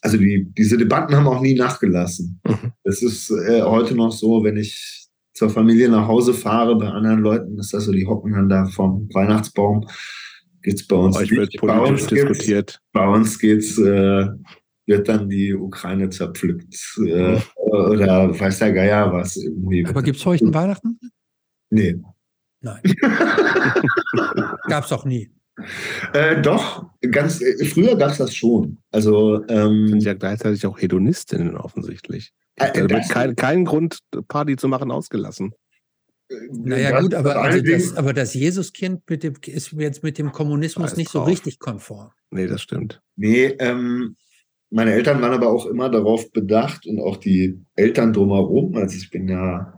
also 0.00 0.18
die, 0.18 0.46
diese 0.52 0.76
Debatten 0.76 1.14
haben 1.14 1.26
auch 1.26 1.40
nie 1.40 1.54
nachgelassen. 1.54 2.40
Mhm. 2.46 2.72
Es 2.82 3.02
ist 3.02 3.30
äh, 3.30 3.62
heute 3.62 3.94
noch 3.94 4.12
so, 4.12 4.44
wenn 4.44 4.56
ich 4.56 5.03
zur 5.34 5.50
Familie 5.50 5.88
nach 5.88 6.06
Hause 6.06 6.32
fahre, 6.32 6.76
bei 6.76 6.88
anderen 6.88 7.20
Leuten 7.20 7.58
ist 7.58 7.74
das 7.74 7.84
so, 7.84 7.92
die 7.92 8.06
hocken 8.06 8.32
dann 8.32 8.48
da 8.48 8.66
vom 8.66 9.08
Weihnachtsbaum. 9.12 9.86
Geht's 10.62 10.86
bei 10.86 10.96
uns 10.96 11.18
wird 11.18 11.30
politisch 11.30 11.60
bei 11.60 11.78
uns 11.78 12.06
diskutiert. 12.06 12.80
Bei 12.92 13.06
uns 13.06 13.38
geht's 13.38 13.76
äh, 13.78 14.28
wird 14.86 15.08
dann 15.08 15.28
die 15.28 15.54
Ukraine 15.54 16.08
zerpflückt. 16.08 16.74
Äh, 17.04 17.38
oder 17.56 18.38
weiß 18.38 18.60
der 18.60 18.72
Geier 18.72 19.12
was 19.12 19.36
irgendwie. 19.36 19.84
Aber 19.86 20.02
gibt 20.02 20.18
es 20.18 20.26
heute 20.26 20.46
ein 20.46 20.54
Weihnachten? 20.54 20.98
Nee. 21.70 21.96
Nein. 22.60 22.80
Gab 24.68 24.84
es 24.84 24.92
auch 24.92 25.04
nie. 25.04 25.30
Äh, 26.12 26.40
doch, 26.40 26.86
ganz 27.10 27.40
äh, 27.40 27.64
früher 27.64 27.96
gab 27.96 28.10
es 28.10 28.18
das 28.18 28.34
schon. 28.34 28.78
Also 28.90 29.46
ähm, 29.48 29.88
Sind 29.88 30.02
ja 30.02 30.14
gleichzeitig 30.14 30.66
auch 30.66 30.80
Hedonistinnen 30.80 31.56
offensichtlich. 31.56 32.32
Äh, 32.56 32.80
wird 32.80 32.90
das- 32.92 33.08
kein, 33.08 33.36
kein 33.36 33.64
Grund, 33.64 33.98
Party 34.28 34.56
zu 34.56 34.68
machen, 34.68 34.90
ausgelassen. 34.90 35.52
Naja, 36.50 36.92
das- 36.92 37.02
gut, 37.02 37.14
aber, 37.14 37.34
das 37.34 37.42
also 37.44 37.62
das, 37.62 37.96
aber 37.96 38.12
das 38.12 38.34
Jesuskind 38.34 39.02
mit 39.08 39.22
dem, 39.22 39.34
ist 39.46 39.72
jetzt 39.72 40.02
mit 40.02 40.18
dem 40.18 40.32
Kommunismus 40.32 40.90
Scheiß 40.90 40.96
nicht 40.96 41.10
so 41.10 41.18
drauf. 41.20 41.28
richtig 41.28 41.58
konform. 41.58 42.10
Nee, 42.30 42.46
das 42.46 42.62
stimmt. 42.62 43.00
Nee, 43.16 43.54
ähm, 43.58 44.16
meine 44.70 44.92
Eltern 44.92 45.20
waren 45.22 45.32
aber 45.34 45.48
auch 45.50 45.66
immer 45.66 45.88
darauf 45.90 46.32
bedacht 46.32 46.86
und 46.86 46.98
auch 46.98 47.18
die 47.18 47.60
Eltern 47.76 48.12
drumherum. 48.12 48.74
Also 48.76 48.96
ich 48.96 49.10
bin 49.10 49.28
ja 49.28 49.72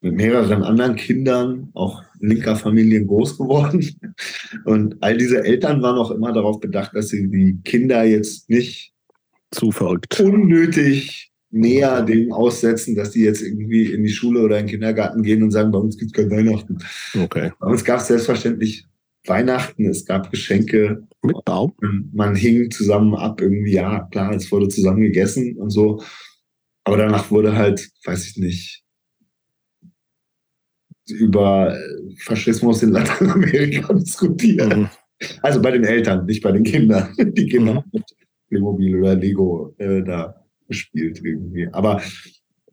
mit 0.00 0.16
mehreren 0.16 0.62
anderen 0.64 0.96
Kindern, 0.96 1.70
auch 1.72 2.02
linker 2.18 2.56
Familien 2.56 3.06
groß 3.06 3.38
geworden. 3.38 3.80
Und 4.66 4.96
all 5.02 5.16
diese 5.16 5.42
Eltern 5.42 5.80
waren 5.80 5.96
auch 5.96 6.10
immer 6.10 6.30
darauf 6.34 6.60
bedacht, 6.60 6.94
dass 6.94 7.08
sie 7.08 7.26
die 7.30 7.58
Kinder 7.64 8.04
jetzt 8.04 8.50
nicht 8.50 8.92
Zu 9.50 9.70
verrückt. 9.72 10.20
unnötig 10.20 11.32
näher 11.54 12.02
dem 12.02 12.32
aussetzen, 12.32 12.94
dass 12.96 13.12
die 13.12 13.22
jetzt 13.22 13.40
irgendwie 13.42 13.84
in 13.92 14.02
die 14.02 14.10
Schule 14.10 14.40
oder 14.42 14.58
in 14.58 14.66
den 14.66 14.70
Kindergarten 14.72 15.22
gehen 15.22 15.42
und 15.42 15.50
sagen, 15.52 15.70
bei 15.70 15.78
uns 15.78 15.96
gibt 15.96 16.10
es 16.10 16.12
kein 16.16 16.30
Weihnachten. 16.30 16.78
Okay. 17.18 17.52
Bei 17.60 17.66
uns 17.68 17.84
gab 17.84 18.00
es 18.00 18.08
selbstverständlich 18.08 18.86
Weihnachten, 19.26 19.86
es 19.86 20.04
gab 20.04 20.30
Geschenke, 20.30 21.06
Mit 21.22 21.36
Baum? 21.44 21.72
man 22.12 22.34
hing 22.34 22.70
zusammen 22.70 23.14
ab, 23.14 23.40
irgendwie, 23.40 23.72
ja, 23.72 24.06
klar, 24.10 24.34
es 24.34 24.50
wurde 24.52 24.68
zusammen 24.68 25.00
gegessen 25.00 25.56
und 25.56 25.70
so. 25.70 26.02
Aber 26.84 26.96
danach 26.98 27.30
wurde 27.30 27.54
halt, 27.56 27.88
weiß 28.04 28.26
ich 28.26 28.36
nicht, 28.36 28.82
über 31.08 31.74
äh, 31.76 32.14
Faschismus 32.18 32.82
in 32.82 32.90
Lateinamerika 32.90 33.92
diskutiert. 33.94 34.76
Mhm. 34.76 34.88
Also 35.42 35.62
bei 35.62 35.70
den 35.70 35.84
Eltern, 35.84 36.26
nicht 36.26 36.42
bei 36.42 36.52
den 36.52 36.64
Kindern. 36.64 37.14
Die 37.18 37.46
Kinder 37.46 37.72
Mhm. 37.74 37.76
haben 37.78 37.90
mit 37.92 38.04
Playmobil 38.48 38.96
oder 39.00 39.14
Lego 39.14 39.74
äh, 39.78 40.02
da 40.02 40.43
gespielt 40.74 41.20
irgendwie. 41.22 41.68
Aber 41.72 42.02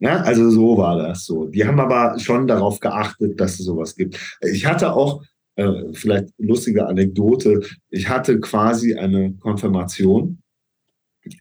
ja, 0.00 0.20
also 0.22 0.50
so 0.50 0.76
war 0.78 0.98
das 0.98 1.24
so. 1.24 1.46
Die 1.46 1.64
haben 1.64 1.78
aber 1.78 2.18
schon 2.18 2.48
darauf 2.48 2.80
geachtet, 2.80 3.40
dass 3.40 3.60
es 3.60 3.66
sowas 3.66 3.94
gibt. 3.94 4.18
Ich 4.40 4.66
hatte 4.66 4.92
auch, 4.92 5.22
äh, 5.54 5.92
vielleicht 5.92 6.34
lustige 6.38 6.86
Anekdote, 6.86 7.60
ich 7.90 8.08
hatte 8.08 8.40
quasi 8.40 8.94
eine 8.94 9.34
Konfirmation, 9.34 10.42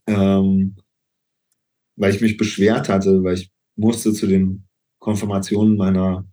ähm, 0.06 0.76
weil 1.96 2.14
ich 2.14 2.22
mich 2.22 2.38
beschwert 2.38 2.88
hatte, 2.88 3.24
weil 3.24 3.36
ich 3.36 3.52
musste 3.76 4.14
zu 4.14 4.28
den 4.28 4.68
Konfirmationen 5.00 5.76
meiner 5.76 6.28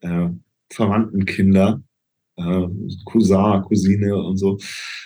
äh, 0.00 0.30
verwandten 0.70 1.26
Kinder, 1.26 1.82
äh, 2.38 2.66
Cousin, 3.04 3.62
Cousine 3.62 4.16
und 4.16 4.36
so, 4.36 4.58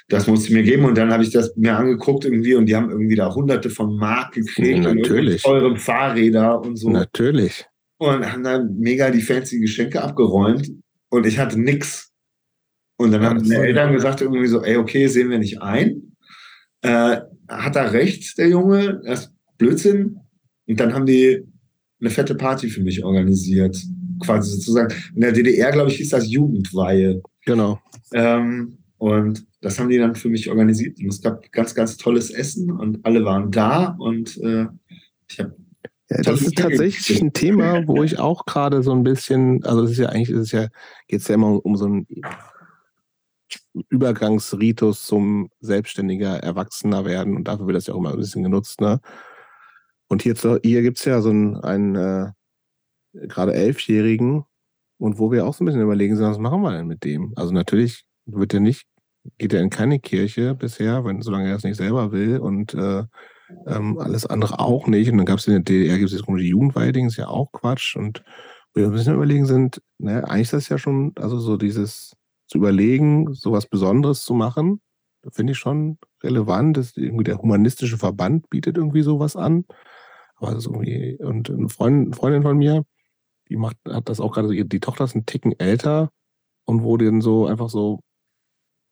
das 0.09 0.26
musste 0.26 0.46
ich 0.48 0.52
mir 0.52 0.62
geben 0.62 0.84
und 0.84 0.96
dann 0.96 1.12
habe 1.12 1.22
ich 1.22 1.30
das 1.30 1.56
mir 1.56 1.76
angeguckt 1.76 2.24
irgendwie 2.24 2.54
und 2.54 2.66
die 2.66 2.76
haben 2.76 2.90
irgendwie 2.90 3.16
da 3.16 3.34
hunderte 3.34 3.70
von 3.70 3.96
Mark 3.96 4.34
gekriegt 4.34 4.84
Ja, 4.84 4.90
und 4.90 4.98
natürlich. 4.98 5.44
eure 5.46 5.76
Fahrräder 5.76 6.60
und 6.60 6.76
so 6.76 6.90
Natürlich. 6.90 7.64
und 7.98 8.30
haben 8.30 8.42
dann 8.42 8.76
mega 8.78 9.10
die 9.10 9.22
fancy 9.22 9.59
Geschenke 9.60 10.02
abgeräumt 10.02 10.70
und 11.09 11.26
ich 11.26 11.38
hatte 11.38 11.60
nix. 11.60 12.10
Und 12.96 13.12
dann 13.12 13.22
Ja, 13.22 13.30
haben 13.30 13.48
meine 13.48 13.66
Eltern 13.66 13.92
gesagt 13.92 14.20
irgendwie 14.20 14.46
so, 14.46 14.62
ey, 14.62 14.76
okay, 14.76 15.09
sehen 15.09 15.30
wir 15.30 15.38
nicht 15.38 15.60
ein. 15.60 16.14
Äh, 16.82 17.18
hat 17.48 17.76
er 17.76 17.92
recht, 17.92 18.38
der 18.38 18.48
Junge? 18.48 19.00
Das 19.04 19.20
ist 19.26 19.32
Blödsinn. 19.59 20.18
Und 20.68 20.78
dann 20.78 20.94
haben 20.94 21.06
die 21.06 21.42
eine 22.00 22.10
fette 22.10 22.34
Party 22.34 22.68
für 22.68 22.82
mich 22.82 23.02
organisiert. 23.04 23.76
Quasi 24.24 24.51
sozusagen. 24.51 24.94
In 25.15 25.20
der 25.20 25.32
DDR, 25.32 25.73
glaube 25.73 25.90
ich, 25.90 25.97
hieß 25.97 26.11
das 26.11 26.31
Jugendweihe. 26.31 27.23
Genau. 27.44 27.81
Ähm, 28.12 28.78
und 28.99 29.44
das 29.61 29.78
haben 29.78 29.89
die 29.89 29.99
dann 29.99 30.15
für 30.15 30.28
mich 30.28 30.49
organisiert. 30.49 30.99
Und 31.01 31.09
es 31.09 31.20
gab 31.20 31.51
ganz, 31.51 31.74
ganz 31.74 31.97
tolles 31.97 32.31
Essen 32.31 32.70
und 32.70 33.05
alle 33.05 33.24
waren 33.24 33.51
da 33.51 33.97
und 33.99 34.36
äh, 34.39 34.66
ich 35.28 35.40
habe 35.40 35.57
Ja, 36.09 36.23
das 36.23 36.43
ist 36.43 36.57
tatsächlich 36.57 37.20
ein 37.20 37.32
Thema, 37.32 37.86
wo 37.86 38.03
ich 38.03 38.19
auch 38.19 38.44
gerade 38.44 38.82
so 38.82 38.93
ein 38.93 39.03
bisschen, 39.03 39.65
also 39.65 39.82
das 39.82 39.93
ist 39.93 39.99
ja 39.99 40.09
eigentlich, 40.09 40.31
ist 40.31 40.40
es 40.40 40.53
ja, 40.53 40.69
geht 41.09 41.20
es 41.20 41.28
ja 41.28 41.35
immer 41.35 41.49
um, 41.49 41.59
um 41.59 41.77
so 41.77 41.86
einen 41.86 42.07
Übergangsritus 43.89 45.05
zum 45.05 45.51
selbstständiger 45.61 46.39
Erwachsener 46.39 47.05
werden 47.05 47.36
und 47.36 47.49
dafür 47.49 47.66
wird 47.66 47.77
das 47.77 47.86
ja 47.86 47.94
auch 47.94 47.99
immer 47.99 48.12
ein 48.12 48.19
bisschen 48.19 48.43
genutzt, 48.43 48.81
ne? 48.81 49.01
Und 50.09 50.23
hier, 50.23 50.35
hier 50.62 50.82
gibt 50.82 50.99
es 50.99 51.07
ja 51.07 51.23
so 51.23 51.31
einen, 51.31 51.57
einen 51.57 51.97
äh, 51.97 52.31
gerade 53.12 53.55
Elfjährigen 53.55 54.44
und 54.98 55.18
wo 55.18 55.32
wir 55.32 55.47
auch 55.47 55.55
so 55.55 55.64
ein 55.64 55.66
bisschen 55.66 55.82
überlegen 55.82 56.16
sind, 56.16 56.26
was 56.26 56.39
machen 56.39 56.62
wir 56.62 56.72
denn 56.72 56.86
mit 56.86 57.05
dem? 57.05 57.32
Also 57.36 57.52
natürlich 57.52 58.05
wird 58.26 58.55
er 58.55 58.60
nicht, 58.60 58.86
geht 59.39 59.52
er 59.52 59.60
in 59.60 59.70
keine 59.70 59.98
Kirche 59.98 60.55
bisher, 60.55 61.05
wenn, 61.05 61.22
solange 61.22 61.48
er 61.48 61.56
es 61.56 61.64
nicht 61.64 61.76
selber 61.76 62.12
will 62.12 62.39
und 62.39 62.74
äh, 62.74 63.05
ähm, 63.66 63.98
alles 63.98 64.26
andere 64.26 64.59
auch 64.60 64.86
nicht. 64.86 65.10
Und 65.10 65.18
dann 65.18 65.26
gab 65.26 65.39
es 65.39 65.47
in 65.47 65.55
der 65.55 65.62
DDR 65.62 65.98
gibt 65.98 66.12
es 66.12 66.22
komische 66.22 66.47
Jugendweihding, 66.47 67.06
ist 67.06 67.16
ja 67.16 67.28
auch 67.28 67.52
Quatsch. 67.52 67.97
Und 67.97 68.22
wir 68.74 68.86
ein 68.86 68.93
bisschen 68.93 69.14
überlegen 69.14 69.47
sind, 69.47 69.82
naja, 69.98 70.24
eigentlich 70.24 70.43
ist 70.43 70.52
das 70.52 70.68
ja 70.68 70.78
schon, 70.78 71.12
also 71.16 71.39
so 71.39 71.56
dieses 71.56 72.16
zu 72.47 72.59
überlegen, 72.59 73.32
sowas 73.32 73.66
Besonderes 73.66 74.24
zu 74.24 74.34
machen, 74.34 74.80
finde 75.30 75.52
ich 75.52 75.59
schon 75.59 75.98
relevant. 76.22 76.76
Das, 76.76 76.97
irgendwie 76.97 77.24
der 77.24 77.39
humanistische 77.39 77.98
Verband 77.98 78.48
bietet 78.51 78.76
irgendwie 78.76 79.02
sowas 79.02 79.36
an. 79.36 79.64
Aber 80.36 80.52
irgendwie, 80.52 81.18
und 81.20 81.51
eine 81.51 81.68
Freundin, 81.68 82.12
Freundin 82.12 82.43
von 82.43 82.59
mir, 82.59 82.84
die 83.52 83.58
macht, 83.58 83.76
hat 83.88 84.08
das 84.08 84.20
auch 84.20 84.32
gerade, 84.32 84.64
die 84.64 84.80
Tochter 84.80 85.04
ist 85.04 85.14
ein 85.14 85.26
Ticken 85.26 85.58
älter 85.58 86.10
und 86.64 86.82
wo 86.82 86.96
dann 86.96 87.20
so 87.20 87.46
einfach 87.46 87.68
so 87.68 88.00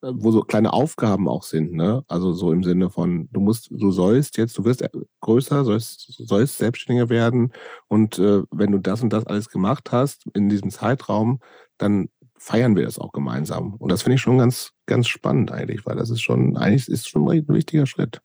äh, 0.03 0.13
wo 0.15 0.31
so 0.31 0.43
kleine 0.43 0.73
Aufgaben 0.73 1.29
auch 1.29 1.43
sind, 1.43 1.73
ne? 1.73 2.05
Also 2.09 2.33
so 2.33 2.53
im 2.53 2.63
Sinne 2.63 2.91
von, 2.91 3.29
du 3.33 3.41
musst, 3.41 3.71
du 3.71 3.91
sollst 3.91 4.39
jetzt, 4.39 4.57
du 4.57 4.65
wirst 4.65 4.85
größer, 5.21 5.65
sollst, 5.65 6.13
sollst 6.27 6.59
selbstständiger 6.59 7.11
werden 7.11 7.53
und 7.89 8.19
äh, 8.19 8.43
wenn 8.51 8.73
du 8.73 8.79
das 8.79 9.03
und 9.03 9.13
das 9.13 9.27
alles 9.27 9.49
gemacht 9.49 9.93
hast 9.93 10.27
in 10.35 10.49
diesem 10.49 10.71
Zeitraum, 10.71 11.41
dann 11.79 12.09
feiern 12.39 12.77
wir 12.77 12.85
das 12.85 12.99
auch 12.99 13.13
gemeinsam. 13.13 13.75
Und 13.75 13.93
das 13.93 14.03
finde 14.03 14.15
ich 14.15 14.23
schon 14.23 14.39
ganz, 14.39 14.73
ganz 14.87 15.09
spannend 15.09 15.53
eigentlich, 15.53 15.85
weil 15.85 15.97
das 15.97 16.09
ist 16.09 16.23
schon, 16.23 16.57
eigentlich 16.57 16.89
ist 16.89 17.09
schon 17.09 17.29
ein 17.29 17.49
wichtiger 17.49 17.87
Schritt. 17.87 18.23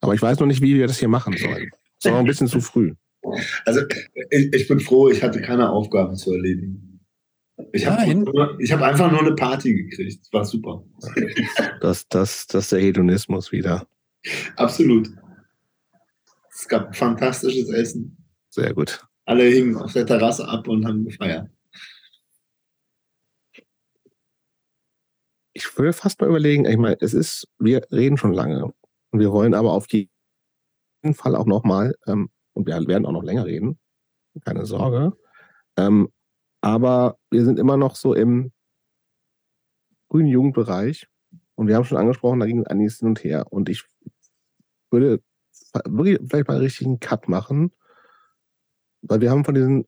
Aber 0.00 0.14
ich 0.14 0.22
weiß 0.22 0.38
noch 0.38 0.46
nicht, 0.46 0.62
wie 0.62 0.76
wir 0.76 0.86
das 0.86 0.98
hier 0.98 1.08
machen 1.08 1.36
sollen. 1.36 1.70
Das 1.98 2.04
ist 2.04 2.10
noch 2.12 2.20
ein 2.20 2.26
bisschen 2.26 2.46
zu 2.46 2.60
früh. 2.60 2.94
Also 3.64 3.82
ich, 4.30 4.52
ich 4.52 4.68
bin 4.68 4.80
froh, 4.80 5.08
ich 5.08 5.22
hatte 5.22 5.40
keine 5.40 5.70
Aufgaben 5.70 6.16
zu 6.16 6.32
erledigen. 6.32 7.00
Ich 7.72 7.86
habe 7.86 8.56
ich 8.58 8.72
hab 8.72 8.82
einfach 8.82 9.10
nur 9.10 9.20
eine 9.20 9.34
Party 9.34 9.74
gekriegt. 9.74 10.30
War 10.32 10.44
super. 10.44 10.84
Das, 11.80 12.06
das, 12.08 12.46
das 12.46 12.64
ist 12.64 12.72
der 12.72 12.80
Hedonismus 12.80 13.50
wieder. 13.50 13.86
Absolut. 14.56 15.08
Es 16.50 16.68
gab 16.68 16.94
fantastisches 16.94 17.70
Essen. 17.70 18.16
Sehr 18.50 18.74
gut. 18.74 19.06
Alle 19.24 19.44
hingen 19.44 19.76
auf 19.76 19.92
der 19.92 20.06
Terrasse 20.06 20.46
ab 20.48 20.68
und 20.68 20.86
haben 20.86 21.04
gefeiert. 21.04 21.48
Ich 25.52 25.78
würde 25.78 25.92
fast 25.94 26.20
mal 26.20 26.28
überlegen, 26.28 26.66
ich 26.66 26.76
meine, 26.76 26.98
es 27.00 27.14
ist, 27.14 27.48
wir 27.58 27.82
reden 27.90 28.18
schon 28.18 28.34
lange 28.34 28.72
und 29.10 29.20
wir 29.20 29.32
wollen 29.32 29.54
aber 29.54 29.72
auf 29.72 29.86
jeden 29.90 30.10
Fall 31.14 31.34
auch 31.34 31.46
nochmal, 31.46 31.94
ähm, 32.06 32.28
und 32.56 32.66
wir 32.66 32.74
werden 32.86 33.06
auch 33.06 33.12
noch 33.12 33.22
länger 33.22 33.44
reden, 33.44 33.78
keine 34.44 34.66
Sorge, 34.66 35.12
ähm, 35.76 36.08
aber 36.60 37.18
wir 37.30 37.44
sind 37.44 37.58
immer 37.58 37.76
noch 37.76 37.94
so 37.94 38.14
im 38.14 38.52
grünen 40.08 40.28
Jugendbereich. 40.28 41.06
Und 41.54 41.68
wir 41.68 41.76
haben 41.76 41.84
schon 41.84 41.98
angesprochen, 41.98 42.40
da 42.40 42.46
ging 42.46 42.66
einiges 42.66 42.98
hin 42.98 43.08
und 43.08 43.22
her. 43.24 43.46
Und 43.50 43.68
ich 43.68 43.84
würde 44.90 45.22
vielleicht 45.72 46.48
mal 46.48 46.54
einen 46.54 46.62
richtigen 46.62 47.00
Cut 47.00 47.28
machen, 47.28 47.72
weil 49.02 49.20
wir 49.20 49.30
haben 49.30 49.44
von 49.44 49.54
diesen 49.54 49.86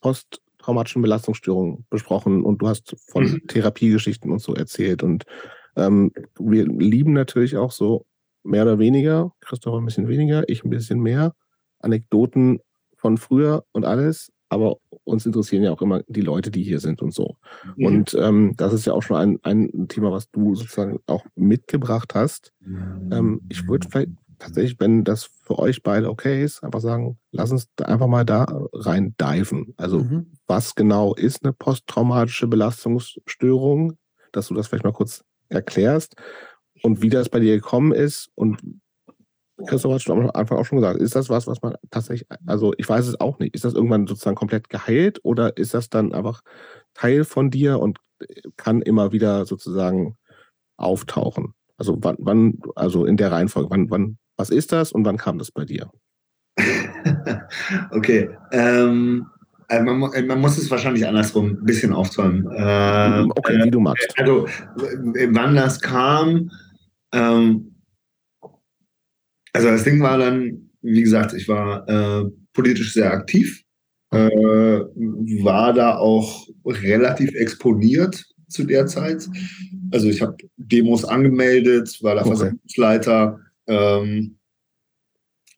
posttraumatischen 0.00 1.02
Belastungsstörungen 1.02 1.86
besprochen. 1.90 2.44
Und 2.44 2.62
du 2.62 2.68
hast 2.68 2.94
von 3.08 3.24
Mhm. 3.24 3.42
Therapiegeschichten 3.48 4.30
und 4.30 4.40
so 4.40 4.54
erzählt. 4.54 5.02
Und 5.02 5.24
ähm, 5.76 6.12
wir 6.38 6.66
lieben 6.66 7.12
natürlich 7.12 7.56
auch 7.56 7.72
so 7.72 8.06
mehr 8.42 8.62
oder 8.62 8.78
weniger, 8.78 9.32
Christoph 9.40 9.78
ein 9.78 9.86
bisschen 9.86 10.08
weniger, 10.08 10.48
ich 10.48 10.64
ein 10.64 10.70
bisschen 10.70 11.00
mehr, 11.00 11.34
Anekdoten 11.84 12.60
von 12.96 13.18
früher 13.18 13.64
und 13.72 13.84
alles, 13.84 14.32
aber 14.48 14.76
uns 15.04 15.26
interessieren 15.26 15.64
ja 15.64 15.72
auch 15.72 15.82
immer 15.82 16.02
die 16.08 16.20
Leute, 16.22 16.50
die 16.50 16.62
hier 16.62 16.80
sind 16.80 17.02
und 17.02 17.12
so. 17.14 17.36
Und 17.80 18.14
ähm, 18.20 18.54
das 18.56 18.72
ist 18.72 18.86
ja 18.86 18.92
auch 18.94 19.02
schon 19.02 19.16
ein, 19.16 19.38
ein 19.42 19.88
Thema, 19.88 20.12
was 20.12 20.30
du 20.30 20.54
sozusagen 20.54 21.00
auch 21.06 21.24
mitgebracht 21.36 22.14
hast. 22.14 22.52
Ähm, 23.10 23.42
ich 23.48 23.68
würde 23.68 23.86
vielleicht 23.90 24.10
tatsächlich, 24.38 24.80
wenn 24.80 25.04
das 25.04 25.24
für 25.42 25.58
euch 25.58 25.82
beide 25.82 26.10
okay 26.10 26.42
ist, 26.44 26.62
einfach 26.64 26.80
sagen, 26.80 27.18
lass 27.32 27.50
uns 27.52 27.68
einfach 27.82 28.06
mal 28.08 28.24
da 28.24 28.46
rein 28.72 29.14
diven. 29.20 29.74
Also 29.76 30.04
Mhm. 30.04 30.32
was 30.46 30.74
genau 30.74 31.14
ist 31.14 31.44
eine 31.44 31.52
posttraumatische 31.52 32.46
Belastungsstörung, 32.48 33.96
dass 34.32 34.48
du 34.48 34.54
das 34.54 34.68
vielleicht 34.68 34.84
mal 34.84 34.92
kurz 34.92 35.24
erklärst. 35.48 36.16
und 36.82 37.02
wie 37.02 37.08
das 37.10 37.28
bei 37.30 37.40
dir 37.40 37.54
gekommen 37.56 37.92
ist 37.92 38.30
und 38.34 38.60
Christoph 39.66 39.94
hat 39.94 40.02
schon 40.02 40.20
am 40.20 40.30
Anfang 40.34 40.58
auch 40.58 40.64
schon 40.64 40.78
gesagt, 40.78 41.00
ist 41.00 41.14
das 41.14 41.30
was, 41.30 41.46
was 41.46 41.62
man 41.62 41.74
tatsächlich, 41.90 42.28
also 42.46 42.72
ich 42.76 42.88
weiß 42.88 43.06
es 43.06 43.20
auch 43.20 43.38
nicht, 43.38 43.54
ist 43.54 43.64
das 43.64 43.74
irgendwann 43.74 44.06
sozusagen 44.06 44.36
komplett 44.36 44.68
geheilt 44.68 45.20
oder 45.22 45.56
ist 45.56 45.74
das 45.74 45.88
dann 45.88 46.12
einfach 46.12 46.42
Teil 46.92 47.24
von 47.24 47.50
dir 47.50 47.78
und 47.78 47.98
kann 48.56 48.82
immer 48.82 49.12
wieder 49.12 49.46
sozusagen 49.46 50.16
auftauchen? 50.76 51.54
Also 51.76 51.98
wann, 52.00 52.16
wann 52.18 52.58
also 52.74 53.04
in 53.04 53.16
der 53.16 53.30
Reihenfolge, 53.30 53.70
wann, 53.70 53.90
wann, 53.90 54.18
was 54.36 54.50
ist 54.50 54.72
das 54.72 54.92
und 54.92 55.04
wann 55.04 55.18
kam 55.18 55.38
das 55.38 55.52
bei 55.52 55.64
dir? 55.64 55.90
okay, 57.90 58.30
ähm, 58.52 59.26
äh, 59.68 59.82
man, 59.82 59.98
man, 59.98 60.40
muss 60.40 60.58
es 60.58 60.70
wahrscheinlich 60.70 61.06
andersrum 61.06 61.58
ein 61.60 61.64
bisschen 61.64 61.92
aufzäumen. 61.92 62.46
Äh, 62.50 63.26
okay, 63.36 63.64
wie 63.64 63.70
du 63.70 63.80
magst. 63.80 64.12
Also, 64.18 64.46
wann 64.76 65.56
das 65.56 65.80
kam, 65.80 66.50
ähm, 67.12 67.73
also 69.54 69.68
das 69.68 69.84
Ding 69.84 70.02
war 70.02 70.18
dann, 70.18 70.70
wie 70.82 71.02
gesagt, 71.02 71.32
ich 71.32 71.48
war 71.48 71.88
äh, 71.88 72.24
politisch 72.52 72.92
sehr 72.92 73.12
aktiv, 73.12 73.62
äh, 74.10 74.18
war 74.18 75.72
da 75.72 75.96
auch 75.96 76.46
relativ 76.66 77.32
exponiert 77.34 78.22
zu 78.48 78.64
der 78.64 78.86
Zeit. 78.86 79.28
Also 79.92 80.08
ich 80.08 80.20
habe 80.20 80.36
Demos 80.56 81.04
angemeldet, 81.04 81.98
war 82.02 82.16
da 82.16 82.22
okay. 82.22 82.30
Versammlungsleiter. 82.30 83.38
Ähm, 83.66 84.38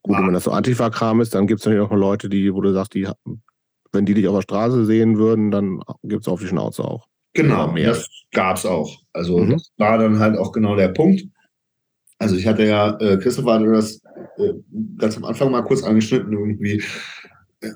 Gut, 0.02 0.18
wenn 0.18 0.34
das 0.34 0.44
so 0.44 0.52
Antifa-Kram 0.52 1.20
ist, 1.20 1.34
dann 1.34 1.46
gibt 1.46 1.60
es 1.60 1.66
natürlich 1.66 1.84
auch 1.84 1.92
Leute, 1.92 2.28
die, 2.28 2.54
wo 2.54 2.60
du 2.60 2.72
sagst, 2.72 2.94
die, 2.94 3.08
wenn 3.92 4.06
die 4.06 4.14
dich 4.14 4.28
auf 4.28 4.36
der 4.36 4.42
Straße 4.42 4.84
sehen 4.84 5.18
würden, 5.18 5.50
dann 5.50 5.80
gibt 6.04 6.22
es 6.22 6.28
auf 6.28 6.40
die 6.40 6.46
Schnauze 6.46 6.84
auch. 6.84 7.08
Genau, 7.32 7.74
das 7.74 8.08
gab 8.30 8.56
es 8.56 8.64
auch. 8.64 8.96
Also 9.12 9.38
mhm. 9.38 9.52
das 9.52 9.72
war 9.78 9.98
dann 9.98 10.18
halt 10.18 10.38
auch 10.38 10.52
genau 10.52 10.76
der 10.76 10.88
Punkt. 10.88 11.22
Also 12.18 12.36
ich 12.36 12.46
hatte 12.46 12.64
ja, 12.64 12.98
äh, 12.98 13.18
Christoph 13.18 13.46
hatte 13.46 13.70
das 13.70 14.02
äh, 14.38 14.52
ganz 14.98 15.16
am 15.16 15.24
Anfang 15.24 15.50
mal 15.50 15.62
kurz 15.62 15.82
angeschnitten, 15.82 16.32
irgendwie 16.32 16.82
äh, 17.60 17.70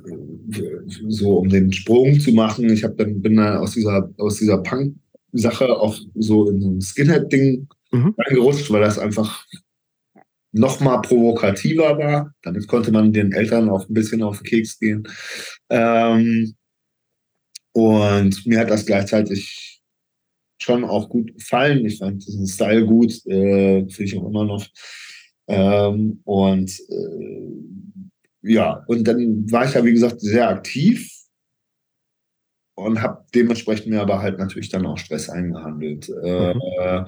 so 1.09 1.39
um 1.39 1.49
den 1.49 1.73
Sprung 1.73 2.19
zu 2.19 2.33
machen. 2.33 2.69
Ich 2.71 2.85
habe 2.85 2.95
dann 2.97 3.21
bin 3.21 3.37
dann 3.37 3.59
aus 3.59 3.73
dieser 3.73 4.11
aus 4.19 4.37
dieser 4.37 4.59
Punk-Sache 4.63 5.69
auch 5.77 5.99
so 6.15 6.49
in 6.51 6.61
so 6.61 6.71
ein 6.71 6.81
Skinhead-Ding 6.81 7.69
mhm. 7.93 8.15
reingerutscht, 8.17 8.71
weil 8.71 8.81
das 8.81 8.99
einfach 8.99 9.47
noch 10.53 10.81
mal 10.81 10.99
provokativer 10.99 11.99
war. 11.99 12.35
Damit 12.43 12.67
konnte 12.67 12.93
man 12.93 13.13
den 13.13 13.33
Eltern 13.33 13.69
auch 13.69 13.89
ein 13.89 13.95
bisschen 13.95 14.23
auf 14.23 14.39
den 14.39 14.45
Keks 14.45 14.79
gehen. 14.79 15.07
Ähm, 15.69 16.55
und 17.73 18.47
mir 18.47 18.59
hat 18.59 18.71
das 18.71 18.87
gleichzeitig 18.87 19.70
schon 20.63 20.85
auch 20.85 21.09
gut 21.09 21.35
gefallen. 21.35 21.85
Ich 21.87 21.99
fand 21.99 22.27
diesen 22.27 22.47
Style 22.47 22.87
gut, 22.87 23.27
äh, 23.27 23.89
finde 23.89 24.05
ich 24.05 24.19
auch 24.19 24.29
immer 24.29 24.45
noch. 24.45 24.67
Ähm, 25.49 26.21
und 26.25 26.81
äh, 26.89 28.53
ja, 28.53 28.85
und 28.87 29.05
dann 29.05 29.51
war 29.51 29.67
ich 29.67 29.75
ja, 29.75 29.85
wie 29.85 29.93
gesagt, 29.93 30.21
sehr 30.21 30.49
aktiv 30.49 31.11
und 32.75 33.03
habe 33.03 33.25
dementsprechend 33.35 33.89
mir 33.89 34.01
aber 34.01 34.21
halt 34.23 34.39
natürlich 34.39 34.69
dann 34.69 34.87
auch 34.87 34.99
Stress 34.99 35.29
eingehandelt. 35.29 36.09
Mhm. 36.09 37.07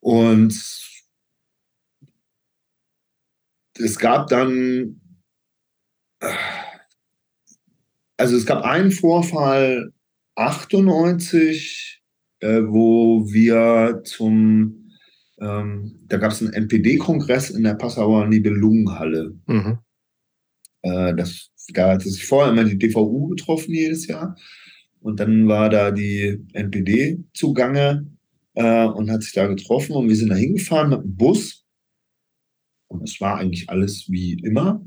und 0.00 0.54
es 3.78 3.98
gab 3.98 4.28
dann, 4.28 5.00
also 8.16 8.36
es 8.36 8.46
gab 8.46 8.62
einen 8.64 8.90
Vorfall 8.90 9.92
98, 10.36 11.89
äh, 12.40 12.62
wo 12.62 13.24
wir 13.30 14.02
zum, 14.04 14.90
ähm, 15.40 16.00
da 16.06 16.16
gab 16.16 16.32
es 16.32 16.42
einen 16.42 16.52
NPD-Kongress 16.52 17.50
in 17.50 17.62
der 17.62 17.74
Passauer 17.74 18.26
Nibelungenhalle. 18.26 19.34
Mhm. 19.46 19.78
Äh, 20.82 21.14
das, 21.14 21.50
da 21.72 21.92
hatte 21.92 22.08
sich 22.08 22.26
vorher 22.26 22.52
immer 22.52 22.64
die 22.64 22.78
DVU 22.78 23.28
getroffen 23.28 23.74
jedes 23.74 24.06
Jahr. 24.06 24.36
Und 25.00 25.20
dann 25.20 25.48
war 25.48 25.70
da 25.70 25.90
die 25.90 26.44
NPD 26.52 27.24
zugange 27.32 28.06
äh, 28.54 28.86
und 28.86 29.10
hat 29.10 29.22
sich 29.22 29.32
da 29.32 29.46
getroffen. 29.46 29.94
Und 29.94 30.08
wir 30.08 30.16
sind 30.16 30.30
da 30.30 30.34
hingefahren 30.34 30.90
mit 30.90 31.02
dem 31.02 31.16
Bus. 31.16 31.64
Und 32.88 33.08
es 33.08 33.20
war 33.20 33.38
eigentlich 33.38 33.70
alles 33.70 34.06
wie 34.08 34.34
immer. 34.42 34.84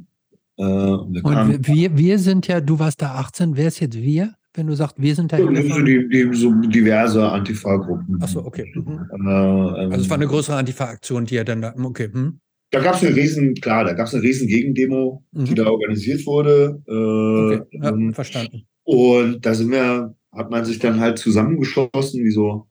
Äh, 0.58 0.64
wir, 0.64 1.26
und 1.26 1.68
wir, 1.68 1.98
wir 1.98 2.20
sind 2.20 2.48
ja, 2.48 2.62
du 2.62 2.78
warst 2.78 3.02
da 3.02 3.16
18, 3.16 3.56
wer 3.58 3.68
ist 3.68 3.80
jetzt 3.80 3.96
wir? 3.96 4.36
Wenn 4.54 4.68
du 4.68 4.76
sagst, 4.76 4.96
wir 4.98 5.16
sind 5.16 5.32
da 5.32 5.38
hingefahren? 5.38 5.86
Die, 5.86 6.08
die, 6.08 6.34
so 6.34 6.52
diverse 6.54 7.28
Antifa-Gruppen. 7.28 8.22
Achso, 8.22 8.46
okay. 8.46 8.72
Mhm. 8.76 9.10
Äh, 9.12 9.84
ähm, 9.84 9.92
also 9.92 10.02
es 10.02 10.10
war 10.10 10.18
eine 10.18 10.28
größere 10.28 10.58
Antifa-Aktion, 10.58 11.26
die 11.26 11.36
ja 11.36 11.44
dann 11.44 11.62
da, 11.62 11.74
okay. 11.78 12.10
Hm. 12.12 12.40
Da 12.72 12.82
gab 12.82 12.96
es 12.96 13.04
eine 13.04 13.16
riesen, 13.16 13.54
klar, 13.56 13.84
da 13.84 13.94
gab 13.94 14.08
es 14.08 14.14
eine 14.14 14.24
riesen 14.24 14.48
Gegendemo, 14.48 15.24
mhm. 15.32 15.46
die 15.46 15.56
da 15.56 15.68
organisiert 15.68 16.26
wurde. 16.26 16.82
Äh, 16.88 16.92
okay, 16.92 17.68
ja, 17.72 17.90
ähm, 17.90 18.14
verstanden. 18.14 18.68
Und 18.84 19.46
da 19.46 19.54
sind 19.54 19.72
wir, 19.72 20.16
hat 20.32 20.50
man 20.50 20.66
sich 20.66 20.80
dann 20.80 21.00
halt 21.00 21.20
zusammengeschossen, 21.20 22.24
wie 22.24 22.32
so 22.32 22.68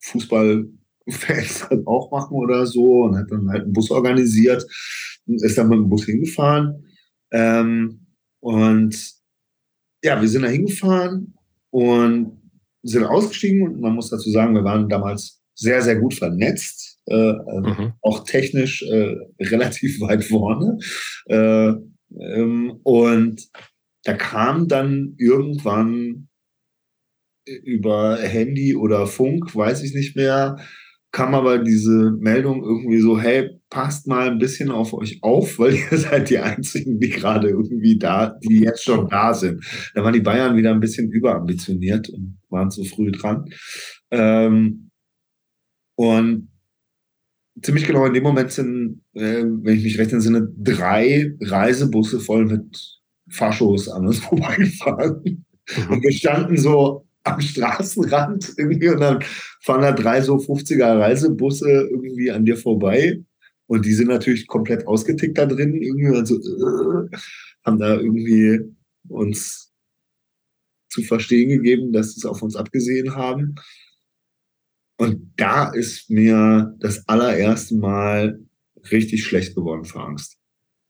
Fußballfans 0.00 1.66
dann 1.70 1.82
auch 1.86 2.10
machen 2.10 2.36
oder 2.36 2.66
so, 2.66 3.04
und 3.04 3.16
hat 3.16 3.30
dann 3.30 3.48
halt 3.48 3.64
einen 3.64 3.72
Bus 3.72 3.90
organisiert 3.90 4.66
und 5.26 5.42
ist 5.42 5.58
dann 5.58 5.68
mit 5.68 5.78
dem 5.78 5.88
Bus 5.88 6.04
hingefahren. 6.04 6.84
Ähm, 7.32 8.06
und 8.40 9.17
ja, 10.02 10.20
wir 10.20 10.28
sind 10.28 10.42
da 10.42 10.48
hingefahren 10.48 11.34
und 11.70 12.38
sind 12.82 13.04
ausgestiegen 13.04 13.62
und 13.62 13.80
man 13.80 13.94
muss 13.94 14.10
dazu 14.10 14.30
sagen, 14.30 14.54
wir 14.54 14.64
waren 14.64 14.88
damals 14.88 15.42
sehr, 15.54 15.82
sehr 15.82 15.96
gut 15.96 16.14
vernetzt, 16.14 17.00
äh, 17.06 17.14
äh 17.14 17.60
mhm. 17.60 17.92
auch 18.02 18.24
technisch 18.24 18.82
äh, 18.82 19.16
relativ 19.40 20.00
weit 20.00 20.24
vorne. 20.24 20.78
Äh, 21.26 21.72
ähm, 22.20 22.80
und 22.84 23.48
da 24.04 24.14
kam 24.14 24.68
dann 24.68 25.14
irgendwann 25.18 26.28
über 27.44 28.18
Handy 28.18 28.76
oder 28.76 29.06
Funk, 29.06 29.54
weiß 29.54 29.82
ich 29.82 29.94
nicht 29.94 30.16
mehr, 30.16 30.58
kam 31.10 31.34
aber 31.34 31.58
diese 31.58 32.12
Meldung 32.18 32.62
irgendwie 32.62 33.00
so, 33.00 33.18
hey, 33.18 33.58
passt 33.70 34.06
mal 34.06 34.30
ein 34.30 34.38
bisschen 34.38 34.70
auf 34.70 34.92
euch 34.92 35.22
auf, 35.22 35.58
weil 35.58 35.74
ihr 35.90 35.98
seid 35.98 36.30
die 36.30 36.38
Einzigen, 36.38 37.00
die 37.00 37.08
gerade 37.08 37.48
irgendwie 37.48 37.98
da, 37.98 38.38
die 38.42 38.60
jetzt 38.60 38.84
schon 38.84 39.08
da 39.08 39.32
sind. 39.34 39.64
Da 39.94 40.04
waren 40.04 40.12
die 40.12 40.20
Bayern 40.20 40.56
wieder 40.56 40.70
ein 40.70 40.80
bisschen 40.80 41.10
überambitioniert 41.10 42.08
und 42.10 42.38
waren 42.50 42.70
zu 42.70 42.84
früh 42.84 43.10
dran. 43.10 43.44
Ähm, 44.10 44.90
und 45.96 46.48
ziemlich 47.62 47.86
genau 47.86 48.06
in 48.06 48.14
dem 48.14 48.22
Moment 48.22 48.52
sind, 48.52 49.02
äh, 49.14 49.44
wenn 49.44 49.76
ich 49.76 49.82
mich 49.82 49.98
recht 49.98 50.12
entsinne, 50.12 50.48
drei 50.56 51.34
Reisebusse 51.40 52.20
voll 52.20 52.46
mit 52.46 53.00
Faschos 53.30 53.88
an 53.88 54.06
uns 54.06 54.18
vorbeigefahren. 54.24 55.22
Mhm. 55.24 55.90
Und 55.90 56.02
wir 56.02 56.12
standen 56.12 56.56
so 56.56 57.07
am 57.34 57.40
Straßenrand 57.40 58.54
irgendwie 58.56 58.88
und 58.88 59.00
dann 59.00 59.22
fahren 59.62 59.82
da 59.82 59.92
drei 59.92 60.20
so 60.20 60.36
50er 60.36 60.98
Reisebusse 60.98 61.88
irgendwie 61.90 62.30
an 62.30 62.44
dir 62.44 62.56
vorbei 62.56 63.22
und 63.68 63.84
die 63.84 63.92
sind 63.92 64.08
natürlich 64.08 64.46
komplett 64.46 64.86
ausgetickt 64.86 65.36
da 65.36 65.46
drin, 65.46 65.74
irgendwie 65.74 66.16
also, 66.16 66.36
äh, 66.36 67.16
haben 67.64 67.78
da 67.78 67.96
irgendwie 67.96 68.60
uns 69.08 69.72
zu 70.90 71.02
verstehen 71.02 71.50
gegeben, 71.50 71.92
dass 71.92 72.14
sie 72.14 72.20
es 72.20 72.24
auf 72.24 72.42
uns 72.42 72.56
abgesehen 72.56 73.14
haben. 73.14 73.56
Und 74.96 75.32
da 75.36 75.70
ist 75.70 76.08
mir 76.08 76.74
das 76.80 77.06
allererste 77.08 77.76
Mal 77.76 78.40
richtig 78.90 79.24
schlecht 79.24 79.54
geworden 79.54 79.84
vor 79.84 80.08
Angst. 80.08 80.38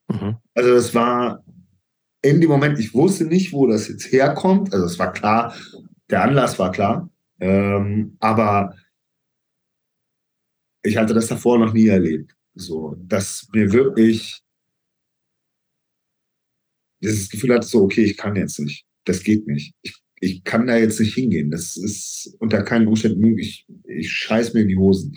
Mhm. 0.08 0.36
Also 0.54 0.70
das 0.72 0.94
war 0.94 1.44
in 2.22 2.40
dem 2.40 2.48
Moment, 2.48 2.78
ich 2.78 2.94
wusste 2.94 3.24
nicht, 3.24 3.52
wo 3.52 3.66
das 3.66 3.88
jetzt 3.88 4.12
herkommt. 4.12 4.72
Also 4.72 4.86
es 4.86 4.98
war 5.00 5.12
klar, 5.12 5.54
der 6.10 6.22
Anlass 6.22 6.58
war 6.58 6.72
klar, 6.72 7.10
ähm, 7.40 8.16
aber 8.20 8.74
ich 10.82 10.96
hatte 10.96 11.14
das 11.14 11.28
davor 11.28 11.58
noch 11.58 11.72
nie 11.72 11.88
erlebt. 11.88 12.34
So, 12.54 12.96
dass 12.98 13.48
mir 13.52 13.72
wirklich 13.72 14.42
dieses 17.00 17.28
Gefühl 17.28 17.54
hatte, 17.54 17.66
so, 17.66 17.82
okay, 17.82 18.04
ich 18.04 18.16
kann 18.16 18.36
jetzt 18.36 18.58
nicht. 18.58 18.84
Das 19.04 19.22
geht 19.22 19.46
nicht. 19.46 19.74
Ich, 19.82 20.02
ich 20.20 20.44
kann 20.44 20.66
da 20.66 20.76
jetzt 20.76 20.98
nicht 20.98 21.14
hingehen. 21.14 21.50
Das 21.50 21.76
ist 21.76 22.34
unter 22.40 22.62
keinen 22.62 22.88
Umständen 22.88 23.20
möglich. 23.20 23.66
Ich, 23.68 23.98
ich 23.98 24.12
scheiß 24.12 24.54
mir 24.54 24.62
in 24.62 24.68
die 24.68 24.76
Hosen. 24.76 25.16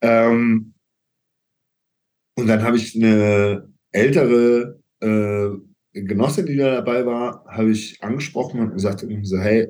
Ähm, 0.00 0.74
und 2.36 2.46
dann 2.46 2.62
habe 2.62 2.76
ich 2.76 2.94
eine 2.94 3.68
ältere 3.90 4.80
äh, 5.00 5.50
Genossin, 5.92 6.46
die 6.46 6.56
da 6.56 6.76
dabei 6.76 7.04
war, 7.04 7.44
habe 7.46 7.70
ich 7.70 8.02
angesprochen 8.02 8.60
und 8.60 8.72
gesagt, 8.72 9.04
so, 9.22 9.38
hey, 9.38 9.68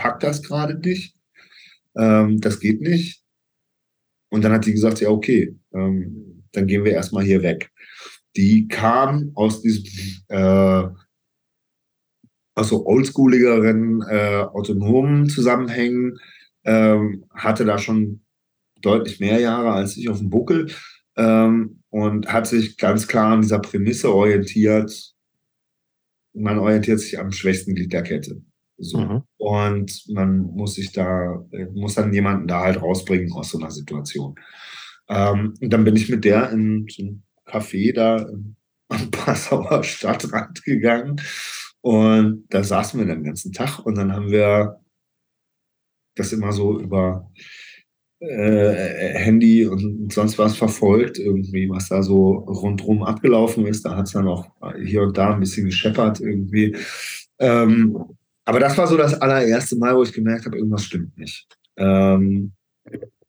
pack 0.00 0.20
das 0.20 0.42
gerade 0.42 0.74
nicht. 0.78 1.14
Ähm, 1.96 2.40
das 2.40 2.58
geht 2.58 2.80
nicht. 2.80 3.22
Und 4.30 4.42
dann 4.42 4.52
hat 4.52 4.64
die 4.64 4.72
gesagt, 4.72 5.00
ja, 5.00 5.10
okay, 5.10 5.56
ähm, 5.74 6.44
dann 6.52 6.66
gehen 6.66 6.84
wir 6.84 6.92
erstmal 6.92 7.24
hier 7.24 7.42
weg. 7.42 7.70
Die 8.36 8.66
kam 8.66 9.32
aus 9.34 9.60
diesem, 9.60 9.84
äh, 10.28 10.84
aus 12.54 12.68
so 12.68 12.86
oldschooligeren, 12.86 14.02
äh, 14.08 14.44
autonomen 14.52 15.28
Zusammenhängen, 15.28 16.18
ähm, 16.64 17.26
hatte 17.34 17.64
da 17.64 17.78
schon 17.78 18.22
deutlich 18.80 19.20
mehr 19.20 19.40
Jahre 19.40 19.72
als 19.72 19.96
ich 19.96 20.08
auf 20.08 20.18
dem 20.18 20.30
Buckel 20.30 20.72
ähm, 21.16 21.82
und 21.90 22.32
hat 22.32 22.46
sich 22.46 22.78
ganz 22.78 23.06
klar 23.06 23.32
an 23.32 23.42
dieser 23.42 23.58
Prämisse 23.58 24.14
orientiert, 24.14 25.14
man 26.32 26.58
orientiert 26.58 27.00
sich 27.00 27.18
am 27.18 27.32
schwächsten 27.32 27.74
Glied 27.74 27.92
der 27.92 28.02
Kette. 28.02 28.42
So. 28.80 28.98
Mhm. 28.98 29.22
Und 29.36 30.04
man 30.08 30.40
muss 30.40 30.74
sich 30.74 30.92
da, 30.92 31.44
äh, 31.52 31.66
muss 31.74 31.94
dann 31.94 32.12
jemanden 32.12 32.48
da 32.48 32.62
halt 32.62 32.80
rausbringen 32.80 33.32
aus 33.32 33.50
so 33.50 33.58
einer 33.58 33.70
Situation. 33.70 34.34
Ähm, 35.08 35.54
und 35.60 35.70
dann 35.70 35.84
bin 35.84 35.96
ich 35.96 36.08
mit 36.08 36.24
der 36.24 36.50
in 36.50 36.86
so 36.88 37.02
ein 37.02 37.22
Café 37.46 37.92
da 37.92 38.26
am 38.88 39.10
Passauer 39.10 39.82
Stadtrand 39.84 40.64
gegangen. 40.64 41.20
Und 41.82 42.44
da 42.50 42.62
saßen 42.62 43.00
wir 43.00 43.06
den 43.06 43.24
ganzen 43.24 43.52
Tag 43.52 43.78
und 43.80 43.96
dann 43.96 44.12
haben 44.12 44.30
wir 44.30 44.80
das 46.14 46.32
immer 46.32 46.52
so 46.52 46.78
über 46.78 47.30
äh, 48.20 49.14
Handy 49.14 49.66
und 49.66 50.12
sonst 50.12 50.38
was 50.38 50.56
verfolgt, 50.56 51.18
irgendwie, 51.18 51.70
was 51.70 51.88
da 51.88 52.02
so 52.02 52.32
rundrum 52.32 53.02
abgelaufen 53.02 53.66
ist. 53.66 53.84
Da 53.84 53.96
hat 53.96 54.06
es 54.06 54.12
dann 54.12 54.28
auch 54.28 54.46
hier 54.84 55.02
und 55.02 55.16
da 55.16 55.32
ein 55.32 55.40
bisschen 55.40 55.66
gescheppert 55.66 56.20
irgendwie. 56.20 56.76
Ähm, 57.38 58.18
aber 58.50 58.58
das 58.58 58.76
war 58.76 58.88
so 58.88 58.96
das 58.96 59.14
allererste 59.14 59.76
Mal, 59.76 59.94
wo 59.94 60.02
ich 60.02 60.12
gemerkt 60.12 60.44
habe, 60.44 60.56
irgendwas 60.56 60.84
stimmt 60.84 61.16
nicht. 61.16 61.46
Ähm, 61.76 62.50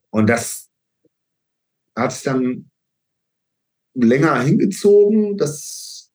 und 0.10 0.28
das 0.28 0.68
hat 1.96 2.12
sich 2.12 2.24
dann 2.24 2.72
länger 3.94 4.42
hingezogen, 4.42 5.38
dass 5.38 6.12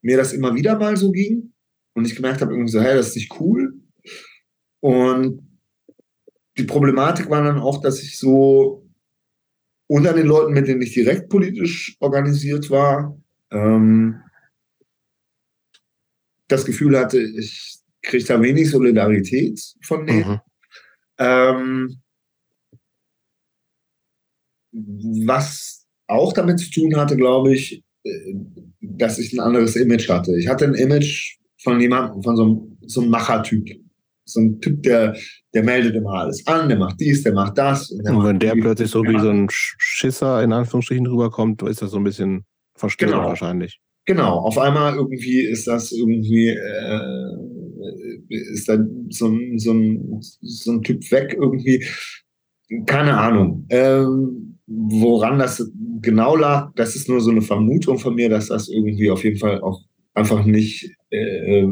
mir 0.00 0.16
das 0.16 0.32
immer 0.32 0.52
wieder 0.56 0.76
mal 0.76 0.96
so 0.96 1.12
ging 1.12 1.52
und 1.94 2.04
ich 2.04 2.16
gemerkt 2.16 2.40
habe, 2.40 2.50
irgendwie 2.50 2.72
so, 2.72 2.80
hey, 2.80 2.96
das 2.96 3.10
ist 3.10 3.14
nicht 3.14 3.38
cool. 3.38 3.72
Und 4.80 5.60
die 6.58 6.64
Problematik 6.64 7.30
war 7.30 7.44
dann 7.44 7.60
auch, 7.60 7.80
dass 7.82 8.02
ich 8.02 8.18
so 8.18 8.84
unter 9.86 10.12
den 10.12 10.26
Leuten, 10.26 10.54
mit 10.54 10.66
denen 10.66 10.82
ich 10.82 10.92
direkt 10.92 11.28
politisch 11.28 11.96
organisiert 12.00 12.68
war, 12.68 13.16
ähm, 13.52 14.20
das 16.48 16.64
Gefühl 16.64 16.98
hatte, 16.98 17.20
ich 17.20 17.81
kriege 18.02 18.24
da 18.24 18.40
wenig 18.40 18.70
Solidarität 18.70 19.60
von 19.82 20.06
denen. 20.06 20.28
Mhm. 20.28 20.40
Ähm, 21.18 22.02
was 24.72 25.86
auch 26.08 26.32
damit 26.32 26.58
zu 26.58 26.70
tun 26.70 26.96
hatte, 26.96 27.16
glaube 27.16 27.54
ich, 27.54 27.82
äh, 28.04 28.34
dass 28.80 29.18
ich 29.18 29.32
ein 29.32 29.40
anderes 29.40 29.76
Image 29.76 30.08
hatte. 30.08 30.36
Ich 30.36 30.48
hatte 30.48 30.64
ein 30.64 30.74
Image 30.74 31.38
von 31.62 31.80
jemandem, 31.80 32.22
von 32.22 32.36
so 32.36 32.44
einem, 32.44 32.78
so 32.86 33.00
einem 33.00 33.10
Machertyp. 33.10 33.68
So 34.24 34.40
ein 34.40 34.60
Typ, 34.60 34.82
der, 34.84 35.16
der 35.52 35.64
meldet 35.64 35.96
immer 35.96 36.12
alles 36.12 36.46
an, 36.46 36.68
der 36.68 36.78
macht 36.78 37.00
dies, 37.00 37.22
der 37.22 37.32
macht 37.32 37.58
das. 37.58 37.90
Und, 37.90 38.08
und 38.08 38.24
wenn 38.24 38.38
der 38.38 38.52
plötzlich 38.52 38.90
so 38.90 39.02
wie 39.02 39.18
so 39.18 39.30
ein 39.30 39.48
Schisser 39.50 40.42
in 40.42 40.52
Anführungsstrichen 40.52 41.06
rüberkommt, 41.06 41.62
ist 41.62 41.82
das 41.82 41.90
so 41.90 41.96
ein 41.98 42.04
bisschen 42.04 42.44
verstörend 42.76 43.16
genau. 43.16 43.28
wahrscheinlich. 43.28 43.80
Genau, 44.04 44.38
auf 44.38 44.58
einmal 44.58 44.94
irgendwie 44.94 45.42
ist 45.42 45.66
das 45.66 45.92
irgendwie, 45.92 46.48
äh, 46.48 47.36
ist 48.28 48.68
dann 48.68 49.06
so 49.10 49.28
ein, 49.28 49.58
so, 49.58 49.74
so 50.20 50.72
ein 50.72 50.82
Typ 50.82 51.10
weg 51.10 51.36
irgendwie. 51.38 51.84
Keine 52.86 53.18
Ahnung. 53.18 53.66
Ähm, 53.68 54.58
woran 54.66 55.38
das 55.38 55.70
genau 56.00 56.36
lag, 56.36 56.72
das 56.76 56.96
ist 56.96 57.08
nur 57.08 57.20
so 57.20 57.30
eine 57.30 57.42
Vermutung 57.42 57.98
von 57.98 58.14
mir, 58.14 58.28
dass 58.28 58.48
das 58.48 58.68
irgendwie 58.68 59.10
auf 59.10 59.24
jeden 59.24 59.38
Fall 59.38 59.60
auch 59.60 59.80
einfach 60.14 60.44
nicht 60.44 60.90
äh, 61.10 61.66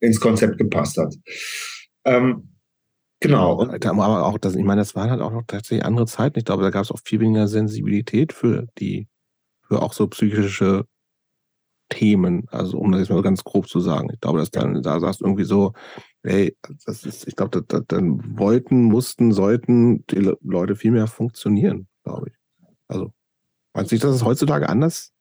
ins 0.00 0.20
Konzept 0.20 0.58
gepasst 0.58 0.98
hat. 0.98 1.14
Ähm, 2.04 2.48
genau. 3.20 3.54
Und 3.54 3.84
aber 3.84 4.26
auch 4.26 4.38
das, 4.38 4.54
ich 4.54 4.64
meine, 4.64 4.80
das 4.80 4.94
waren 4.94 5.10
halt 5.10 5.20
auch 5.20 5.32
noch 5.32 5.44
tatsächlich 5.46 5.84
andere 5.84 6.06
Zeiten. 6.06 6.38
Ich 6.38 6.44
glaube, 6.44 6.62
da 6.62 6.70
gab 6.70 6.84
es 6.84 6.92
auch 6.92 7.00
viel 7.04 7.20
weniger 7.20 7.48
Sensibilität 7.48 8.32
für 8.32 8.68
die, 8.78 9.08
für 9.62 9.82
auch 9.82 9.92
so 9.92 10.06
psychische 10.08 10.86
Themen. 11.88 12.46
Also 12.50 12.78
um 12.78 12.92
das 12.92 13.00
jetzt 13.00 13.10
mal 13.10 13.22
ganz 13.22 13.44
grob 13.44 13.68
zu 13.68 13.80
sagen. 13.80 14.10
Ich 14.12 14.20
glaube, 14.20 14.38
dass 14.38 14.50
dann 14.50 14.82
da 14.82 15.00
sagst 15.00 15.20
irgendwie 15.20 15.44
so, 15.44 15.72
hey, 16.22 16.56
das 16.86 17.04
ist, 17.04 17.28
ich 17.28 17.36
glaube, 17.36 17.62
dann 17.62 18.38
wollten, 18.38 18.82
mussten, 18.82 19.32
sollten 19.32 20.06
die 20.06 20.32
Leute 20.42 20.76
viel 20.76 20.90
mehr 20.90 21.06
funktionieren, 21.06 21.86
glaube 22.02 22.28
ich. 22.28 22.34
Also, 22.88 23.12
meinst 23.74 23.90
du 23.90 23.94
nicht, 23.94 24.04
dass 24.04 24.14
es 24.14 24.24
heutzutage 24.24 24.68
anders 24.68 25.14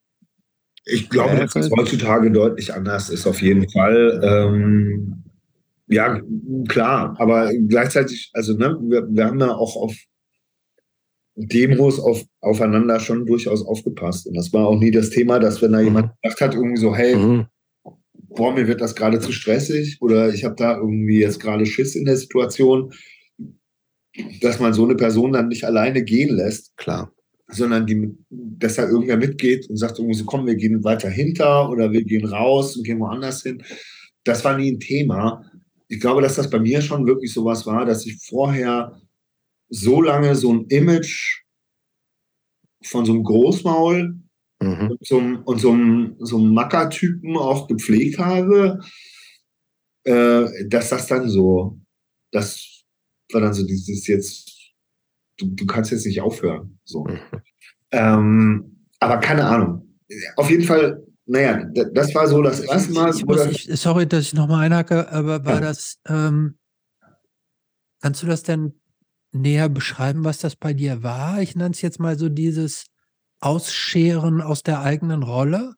ich 0.85 1.09
glaube, 1.09 1.37
dass 1.37 1.55
es 1.55 1.71
heutzutage 1.71 2.31
deutlich 2.31 2.73
anders 2.73 3.09
ist, 3.09 3.25
auf 3.25 3.41
jeden 3.41 3.69
Fall. 3.69 4.19
Ähm, 4.23 5.23
ja, 5.87 6.19
klar, 6.67 7.15
aber 7.19 7.51
gleichzeitig, 7.67 8.31
also 8.33 8.53
ne, 8.53 8.77
wir, 8.81 9.07
wir 9.09 9.25
haben 9.25 9.39
ja 9.39 9.55
auch 9.55 9.75
auf 9.75 9.95
Demos 11.35 11.99
auf, 11.99 12.23
aufeinander 12.41 12.99
schon 12.99 13.25
durchaus 13.25 13.65
aufgepasst. 13.65 14.27
Und 14.27 14.35
das 14.35 14.53
war 14.53 14.67
auch 14.67 14.79
nie 14.79 14.91
das 14.91 15.09
Thema, 15.09 15.39
dass 15.39 15.61
wenn 15.61 15.71
da 15.71 15.79
mhm. 15.79 15.85
jemand 15.85 16.11
gedacht 16.21 16.41
hat, 16.41 16.53
irgendwie 16.53 16.81
so, 16.81 16.95
hey, 16.95 17.15
mhm. 17.15 17.45
boah, 18.29 18.53
mir 18.53 18.67
wird 18.67 18.81
das 18.81 18.95
gerade 18.95 19.19
zu 19.19 19.31
stressig 19.31 19.97
oder 20.01 20.33
ich 20.33 20.43
habe 20.43 20.55
da 20.55 20.77
irgendwie 20.77 21.19
jetzt 21.19 21.39
gerade 21.39 21.65
Schiss 21.65 21.95
in 21.95 22.05
der 22.05 22.17
Situation, 22.17 22.93
dass 24.41 24.59
man 24.59 24.73
so 24.73 24.85
eine 24.85 24.95
Person 24.95 25.33
dann 25.33 25.47
nicht 25.47 25.63
alleine 25.63 26.03
gehen 26.03 26.35
lässt. 26.35 26.77
Klar 26.77 27.13
sondern 27.55 27.85
die, 27.85 28.11
dass 28.29 28.75
da 28.75 28.87
irgendwer 28.87 29.17
mitgeht 29.17 29.69
und 29.69 29.77
sagt 29.77 29.99
irgendwie 29.99 30.17
so, 30.17 30.25
komm, 30.25 30.45
wir 30.45 30.55
gehen 30.55 30.83
weiter 30.83 31.09
hinter 31.09 31.69
oder 31.69 31.91
wir 31.91 32.03
gehen 32.03 32.25
raus 32.25 32.75
und 32.75 32.83
gehen 32.83 32.99
woanders 32.99 33.43
hin. 33.43 33.63
Das 34.23 34.43
war 34.43 34.57
nie 34.57 34.71
ein 34.71 34.79
Thema. 34.79 35.43
Ich 35.87 35.99
glaube, 35.99 36.21
dass 36.21 36.35
das 36.35 36.49
bei 36.49 36.59
mir 36.59 36.81
schon 36.81 37.05
wirklich 37.05 37.33
sowas 37.33 37.65
war, 37.65 37.85
dass 37.85 38.05
ich 38.05 38.17
vorher 38.25 38.99
so 39.73 40.01
lange 40.01 40.35
so 40.35 40.53
ein 40.53 40.65
Image 40.67 41.41
von 42.83 43.05
so 43.05 43.13
einem 43.13 43.23
Großmaul 43.23 44.19
mhm. 44.61 44.91
und, 44.91 45.07
so, 45.07 45.17
und 45.17 45.59
so 45.59 45.71
einem, 45.71 46.15
so 46.19 46.37
einem 46.37 46.53
Mackertypen 46.53 47.35
auch 47.37 47.67
gepflegt 47.67 48.19
habe, 48.19 48.79
äh, 50.03 50.67
dass 50.67 50.89
das 50.89 51.07
dann 51.07 51.27
so, 51.27 51.79
das 52.31 52.83
war 53.31 53.41
dann 53.41 53.53
so 53.53 53.65
dieses 53.65 54.05
jetzt 54.07 54.53
du, 55.37 55.47
du 55.47 55.65
kannst 55.65 55.91
jetzt 55.91 56.05
nicht 56.05 56.21
aufhören. 56.21 56.79
So. 56.85 57.05
Mhm. 57.05 57.19
Ähm, 57.91 58.87
aber 58.99 59.17
keine 59.17 59.45
Ahnung. 59.45 59.97
Auf 60.35 60.49
jeden 60.49 60.63
Fall, 60.63 61.03
naja, 61.25 61.65
das 61.93 62.13
war 62.13 62.27
so 62.27 62.41
das 62.41 62.59
erste 62.59 62.93
Mal. 62.93 63.15
Ich, 63.15 63.25
muss, 63.25 63.45
ich, 63.45 63.79
sorry, 63.79 64.07
dass 64.07 64.25
ich 64.25 64.33
nochmal 64.33 64.65
einhacke, 64.65 65.11
aber 65.11 65.45
war 65.45 65.55
ja. 65.55 65.61
das, 65.61 65.97
ähm, 66.07 66.57
kannst 68.01 68.21
du 68.21 68.27
das 68.27 68.43
denn 68.43 68.73
näher 69.33 69.69
beschreiben, 69.69 70.23
was 70.23 70.39
das 70.39 70.55
bei 70.55 70.73
dir 70.73 71.03
war? 71.03 71.41
Ich 71.41 71.55
nenne 71.55 71.71
es 71.71 71.81
jetzt 71.81 71.99
mal 71.99 72.17
so 72.17 72.29
dieses 72.29 72.85
Ausscheren 73.39 74.41
aus 74.41 74.63
der 74.63 74.81
eigenen 74.81 75.23
Rolle. 75.23 75.73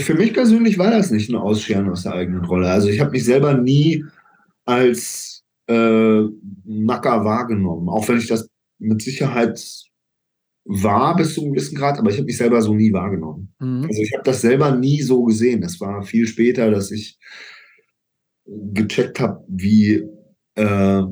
Für 0.00 0.14
mich 0.14 0.32
persönlich 0.32 0.78
war 0.78 0.90
das 0.90 1.10
nicht 1.10 1.28
ein 1.28 1.36
Ausscheren 1.36 1.88
aus 1.90 2.04
der 2.04 2.12
eigenen 2.12 2.44
Rolle. 2.44 2.70
Also 2.70 2.88
ich 2.88 3.00
habe 3.00 3.10
mich 3.10 3.24
selber 3.24 3.54
nie 3.54 4.04
als 4.64 5.44
äh, 5.66 6.22
Macker 6.64 7.24
wahrgenommen. 7.24 7.88
Auch 7.88 8.08
wenn 8.08 8.18
ich 8.18 8.28
das 8.28 8.48
mit 8.78 9.02
Sicherheit 9.02 9.60
war 10.64 11.16
bis 11.16 11.34
zu 11.34 11.42
einem 11.42 11.52
gewissen 11.52 11.76
Grad, 11.76 11.98
aber 11.98 12.10
ich 12.10 12.16
habe 12.16 12.26
mich 12.26 12.36
selber 12.36 12.60
so 12.60 12.74
nie 12.74 12.92
wahrgenommen. 12.92 13.54
Mhm. 13.60 13.84
Also 13.84 14.02
ich 14.02 14.12
habe 14.12 14.24
das 14.24 14.40
selber 14.40 14.74
nie 14.74 15.02
so 15.02 15.24
gesehen. 15.24 15.62
Es 15.62 15.80
war 15.80 16.02
viel 16.02 16.26
später, 16.26 16.70
dass 16.70 16.90
ich 16.90 17.18
gecheckt 18.46 19.20
habe, 19.20 19.44
wie, 19.48 20.04
äh, 20.56 21.02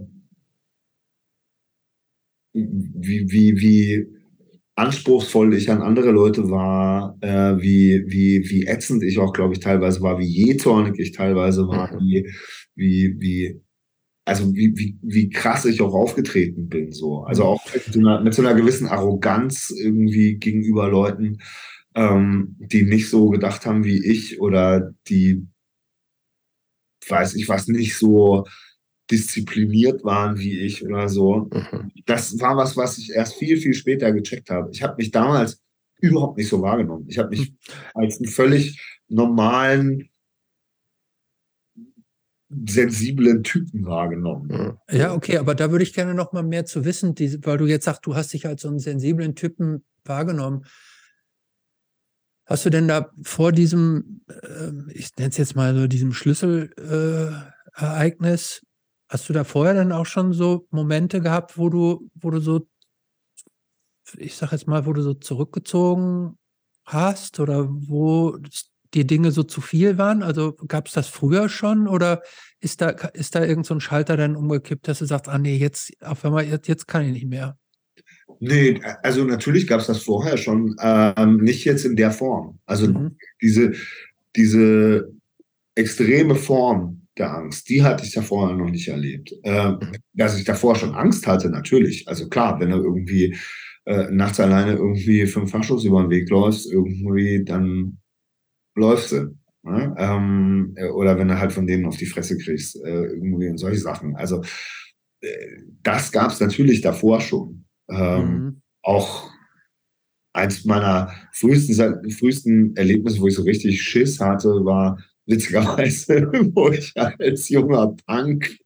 wie, 2.53 3.31
wie, 3.31 3.57
wie 3.57 4.07
anspruchsvoll 4.77 5.55
ich 5.55 5.71
an 5.71 5.83
andere 5.83 6.11
Leute 6.11 6.51
war, 6.51 7.17
äh, 7.21 7.61
wie, 7.61 8.05
wie, 8.07 8.49
wie 8.49 8.67
ätzend 8.67 9.03
ich 9.03 9.19
auch, 9.19 9.33
glaube 9.33 9.55
ich, 9.55 9.61
teilweise 9.61 10.01
war, 10.01 10.19
wie 10.19 10.27
jähzornig 10.27 10.99
ich 10.99 11.13
teilweise 11.13 11.67
war, 11.69 11.93
mhm. 11.93 12.01
wie, 12.01 12.31
wie, 12.75 13.17
wie 13.21 13.61
also 14.27 14.55
wie, 14.55 14.77
wie, 14.77 14.99
wie 15.03 15.29
krass 15.29 15.67
ich 15.67 15.83
auch 15.83 15.93
aufgetreten 15.93 16.69
bin. 16.69 16.93
So. 16.93 17.25
Also 17.25 17.45
auch 17.45 17.75
mit 17.75 17.85
so, 17.85 18.01
einer, 18.01 18.21
mit 18.21 18.35
so 18.35 18.43
einer 18.43 18.55
gewissen 18.55 18.87
Arroganz 18.87 19.71
irgendwie 19.71 20.37
gegenüber 20.37 20.89
Leuten, 20.89 21.39
ähm, 21.95 22.57
die 22.59 22.85
nicht 22.85 23.11
so 23.11 23.29
gedacht 23.29 23.67
haben 23.67 23.85
wie 23.85 24.05
ich 24.05 24.41
oder 24.41 24.93
die, 25.09 25.47
weiß 27.07 27.35
ich 27.35 27.49
was, 27.49 27.69
nicht 27.69 27.97
so 27.97 28.47
diszipliniert 29.11 30.05
waren 30.05 30.39
wie 30.39 30.61
ich 30.61 30.85
oder 30.85 31.09
so. 31.09 31.49
Mhm. 31.53 31.93
Das 32.07 32.39
war 32.41 32.57
was, 32.57 32.77
was 32.77 32.99
ich 32.99 33.11
erst 33.11 33.35
viel, 33.35 33.57
viel 33.57 33.75
später 33.75 34.13
gecheckt 34.13 34.51
habe. 34.51 34.71
Ich 34.73 34.83
habe 34.83 34.97
mich 34.97 35.11
damals 35.11 35.61
überhaupt 36.01 36.39
nicht 36.39 36.49
so 36.49 36.63
wahrgenommen. 36.63 37.07
Ich 37.09 37.19
habe 37.19 37.31
mich 37.31 37.51
mhm. 37.51 37.57
als 37.95 38.19
einen 38.19 38.29
völlig 38.29 38.81
normalen, 39.09 40.09
sensiblen 42.67 43.43
Typen 43.43 43.85
wahrgenommen. 43.85 44.79
Ja, 44.91 45.13
okay, 45.13 45.39
aber 45.39 45.55
da 45.55 45.71
würde 45.71 45.83
ich 45.83 45.93
gerne 45.93 46.15
noch 46.15 46.33
mal 46.33 46.43
mehr 46.43 46.67
zu 46.67 46.85
wissen, 46.85 47.15
die, 47.15 47.45
weil 47.45 47.59
du 47.59 47.67
jetzt 47.67 47.85
sagst, 47.85 48.07
du 48.07 48.15
hast 48.15 48.33
dich 48.33 48.47
als 48.47 48.63
so 48.63 48.69
einen 48.69 48.79
sensiblen 48.79 49.35
Typen 49.35 49.85
wahrgenommen. 50.05 50.65
Hast 52.47 52.65
du 52.67 52.71
denn 52.71 52.89
da 52.89 53.11
vor 53.23 53.53
diesem, 53.53 54.21
äh, 54.29 54.73
ich 54.93 55.17
nenne 55.17 55.31
es 55.31 55.39
jetzt 55.39 55.57
mal 55.57 55.75
so 55.75 55.87
diesem 55.87 56.13
Schlüsselereignis, 56.13 58.61
Hast 59.09 59.29
du 59.29 59.33
da 59.33 59.45
vorher 59.45 59.75
dann 59.75 59.93
auch 59.93 60.07
schon 60.07 60.33
so 60.33 60.67
Momente 60.71 61.21
gehabt, 61.21 61.59
wo 61.59 61.69
du, 61.69 62.11
wo 62.15 62.31
du 62.31 62.41
so, 62.41 62.67
ich 64.17 64.35
sag 64.37 64.53
jetzt 64.53 64.67
mal, 64.67 64.87
wo 64.87 64.93
du 64.93 65.03
so 65.03 65.15
zurückgezogen 65.15 66.39
hast 66.85 67.41
oder 67.41 67.69
wo 67.69 68.39
die 68.95 69.07
Dinge 69.07 69.31
so 69.31 69.43
zu 69.43 69.61
viel 69.61 69.99
waren? 69.99 70.23
Also 70.23 70.53
gab 70.69 70.87
es 70.87 70.95
das 70.95 71.09
früher 71.09 71.49
schon 71.49 71.89
oder 71.89 72.23
ist 72.61 72.81
da, 72.81 72.91
ist 72.91 73.35
da 73.35 73.45
irgend 73.45 73.67
so 73.67 73.75
ein 73.75 73.81
Schalter 73.81 74.17
dann 74.17 74.37
umgekippt, 74.37 74.89
dass 74.89 75.01
du 75.01 75.07
sagst, 75.07 75.29
ah 75.29 75.39
nee, 75.39 75.57
jetzt 75.57 75.93
auf 76.03 76.25
einmal, 76.25 76.45
jetzt, 76.45 76.69
jetzt 76.69 76.87
kann 76.87 77.05
ich 77.05 77.13
nicht 77.13 77.29
mehr? 77.29 77.59
Nee, 78.41 78.81
also 79.03 79.25
natürlich 79.25 79.67
gab 79.67 79.81
es 79.81 79.87
das 79.87 80.03
vorher 80.03 80.37
schon, 80.37 80.77
ähm, 80.81 81.39
nicht 81.39 81.65
jetzt 81.65 81.85
in 81.85 81.97
der 81.97 82.11
Form. 82.11 82.59
Also 82.67 82.89
mhm. 82.89 83.17
diese, 83.41 83.73
diese 84.37 85.13
extreme 85.75 86.35
Form 86.35 87.04
der 87.19 87.33
Angst, 87.33 87.69
die 87.69 87.83
hatte 87.83 88.05
ich 88.05 88.13
da 88.13 88.23
vorher 88.23 88.57
noch 88.57 88.71
nicht 88.71 88.89
erlebt. 88.89 89.35
Ähm, 89.45 89.79
dass 90.13 90.39
ich 90.39 90.45
davor 90.45 90.77
schon 90.77 90.95
Angst 90.95 91.27
hatte, 91.27 91.49
natürlich. 91.49 92.09
Also 92.09 92.29
klar, 92.29 92.59
wenn 92.61 92.71
du 92.71 92.77
irgendwie 92.79 93.37
äh, 93.85 94.11
nachts 94.11 94.41
alleine 94.41 94.73
irgendwie 94.73 95.27
fünf 95.27 95.51
Faschos 95.51 95.85
über 95.85 96.03
den 96.03 96.11
Weg 96.11 96.29
läufst, 96.31 96.71
irgendwie, 96.71 97.45
dann 97.45 97.99
läufst 98.75 99.13
du. 99.13 99.37
Ne? 99.63 99.95
Ähm, 99.99 100.75
äh, 100.77 100.89
oder 100.89 101.19
wenn 101.19 101.29
du 101.29 101.39
halt 101.39 101.53
von 101.53 101.67
denen 101.67 101.87
auf 101.87 101.97
die 101.97 102.07
Fresse 102.07 102.37
kriegst, 102.37 102.77
äh, 102.77 103.05
irgendwie 103.05 103.49
und 103.49 103.59
solche 103.59 103.81
Sachen. 103.81 104.17
Also 104.17 104.43
äh, 105.21 105.29
das 105.83 106.13
gab 106.13 106.31
es 106.31 106.41
natürlich 106.41 106.81
davor 106.81 107.21
schon. 107.21 107.65
Ähm, 107.89 108.27
mhm. 108.27 108.63
Auch 108.83 109.31
eins 110.35 110.65
meiner 110.65 111.13
frühesten, 111.33 112.11
frühesten 112.11 112.77
Erlebnisse, 112.77 113.21
wo 113.21 113.29
ich 113.29 113.35
so 113.35 113.43
richtig 113.43 113.83
Schiss 113.83 114.21
hatte, 114.21 114.65
war 114.65 114.99
witzigerweise, 115.27 116.31
wo 116.55 116.71
ich 116.71 116.93
als 116.97 117.49
junger 117.49 117.95
Punk 118.07 118.57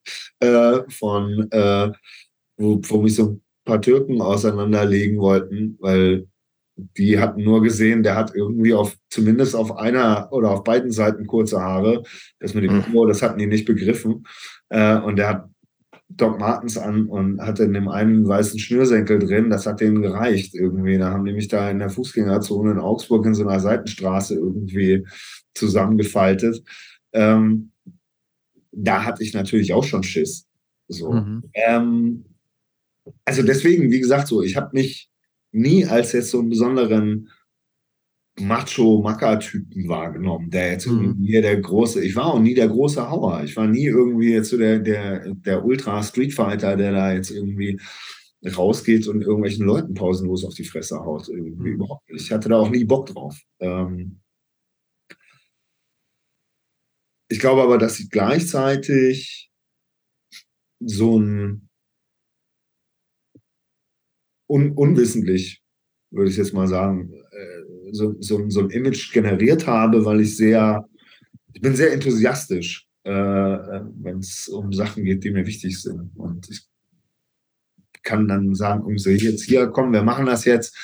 äh, 0.40 0.80
von, 0.88 1.48
äh, 1.50 1.90
wo, 2.56 2.80
wo 2.82 3.02
mich 3.02 3.14
so 3.14 3.30
ein 3.30 3.42
paar 3.64 3.80
Türken 3.80 4.20
auseinanderlegen 4.20 5.18
wollten, 5.18 5.76
weil 5.80 6.26
die 6.96 7.18
hatten 7.18 7.42
nur 7.42 7.62
gesehen, 7.62 8.02
der 8.02 8.14
hat 8.14 8.34
irgendwie 8.34 8.72
auf, 8.72 8.96
zumindest 9.10 9.56
auf 9.56 9.76
einer 9.76 10.28
oder 10.32 10.50
auf 10.50 10.62
beiden 10.62 10.92
Seiten 10.92 11.26
kurze 11.26 11.60
Haare. 11.60 12.04
Das 12.38 12.54
mit 12.54 12.64
dem 12.64 12.76
mhm. 12.76 13.08
das 13.08 13.22
hatten 13.22 13.38
die 13.38 13.46
nicht 13.46 13.66
begriffen. 13.66 14.24
Äh, 14.68 14.98
und 14.98 15.16
der 15.16 15.28
hat 15.28 15.50
Doc 16.10 16.38
Martens 16.40 16.78
an 16.78 17.06
und 17.06 17.40
hatte 17.40 17.64
in 17.64 17.74
dem 17.74 17.88
einen 17.88 18.26
weißen 18.26 18.58
Schnürsenkel 18.58 19.18
drin. 19.18 19.50
Das 19.50 19.66
hat 19.66 19.80
denen 19.80 20.00
gereicht 20.00 20.54
irgendwie. 20.54 20.96
Da 20.96 21.10
haben 21.10 21.24
die 21.24 21.34
mich 21.34 21.48
da 21.48 21.70
in 21.70 21.78
der 21.78 21.90
Fußgängerzone 21.90 22.72
in 22.72 22.78
Augsburg 22.78 23.26
in 23.26 23.34
so 23.34 23.46
einer 23.46 23.60
Seitenstraße 23.60 24.34
irgendwie 24.34 25.06
zusammengefaltet. 25.54 26.62
Ähm, 27.12 27.72
da 28.72 29.04
hatte 29.04 29.22
ich 29.22 29.34
natürlich 29.34 29.72
auch 29.74 29.84
schon 29.84 30.02
Schiss. 30.02 30.46
So. 30.88 31.12
Mhm. 31.12 31.42
Ähm, 31.52 32.24
also 33.24 33.42
deswegen, 33.42 33.90
wie 33.90 34.00
gesagt, 34.00 34.28
so, 34.28 34.42
ich 34.42 34.56
habe 34.56 34.70
mich 34.72 35.10
nie 35.52 35.84
als 35.84 36.12
jetzt 36.12 36.30
so 36.30 36.38
einen 36.38 36.50
besonderen 36.50 37.28
Macho-Macker-Typen 38.40 39.88
wahrgenommen, 39.88 40.50
der 40.50 40.72
jetzt 40.72 40.86
mhm. 40.86 41.02
irgendwie 41.02 41.40
der 41.40 41.60
große, 41.60 42.04
ich 42.04 42.16
war 42.16 42.26
auch 42.34 42.40
nie 42.40 42.54
der 42.54 42.68
große 42.68 43.10
Hauer. 43.10 43.42
Ich 43.44 43.56
war 43.56 43.66
nie 43.66 43.86
irgendwie 43.86 44.32
jetzt 44.32 44.50
so 44.50 44.58
der, 44.58 44.78
der, 44.78 45.34
der 45.34 45.64
Ultra-Street-Fighter, 45.64 46.76
der 46.76 46.92
da 46.92 47.12
jetzt 47.12 47.30
irgendwie 47.30 47.80
rausgeht 48.56 49.08
und 49.08 49.22
irgendwelchen 49.22 49.66
Leuten 49.66 49.94
pausenlos 49.94 50.44
auf 50.44 50.54
die 50.54 50.64
Fresse 50.64 50.98
haut. 51.00 51.28
Irgendwie 51.28 51.70
mhm. 51.70 51.74
überhaupt 51.74 52.08
nicht. 52.10 52.22
Ich 52.22 52.32
hatte 52.32 52.48
da 52.48 52.56
auch 52.56 52.70
nie 52.70 52.84
Bock 52.84 53.06
drauf. 53.06 53.38
Ähm 53.60 54.20
ich 57.30 57.40
glaube 57.40 57.62
aber, 57.62 57.78
dass 57.78 58.00
ich 58.00 58.10
gleichzeitig 58.10 59.50
so 60.80 61.18
ein 61.18 61.68
un 64.48 64.72
unwissentlich, 64.72 65.62
würde 66.10 66.30
ich 66.30 66.36
jetzt 66.36 66.54
mal 66.54 66.66
sagen, 66.66 67.12
äh, 67.12 67.62
so, 67.92 68.16
so, 68.20 68.48
so, 68.48 68.60
ein 68.60 68.70
Image 68.70 69.12
generiert 69.12 69.66
habe, 69.66 70.04
weil 70.04 70.20
ich 70.20 70.36
sehr, 70.36 70.88
ich 71.52 71.60
bin 71.60 71.74
sehr 71.74 71.92
enthusiastisch, 71.92 72.86
äh, 73.04 73.10
wenn 73.10 74.18
es 74.18 74.48
um 74.48 74.72
Sachen 74.72 75.04
geht, 75.04 75.24
die 75.24 75.30
mir 75.30 75.46
wichtig 75.46 75.80
sind. 75.80 76.10
Und 76.16 76.48
ich 76.50 76.62
kann 78.02 78.28
dann 78.28 78.54
sagen, 78.54 78.84
um 78.84 78.98
so 78.98 79.10
jetzt 79.10 79.44
hier, 79.44 79.66
komm, 79.68 79.92
wir 79.92 80.02
machen 80.02 80.26
das 80.26 80.44
jetzt 80.44 80.76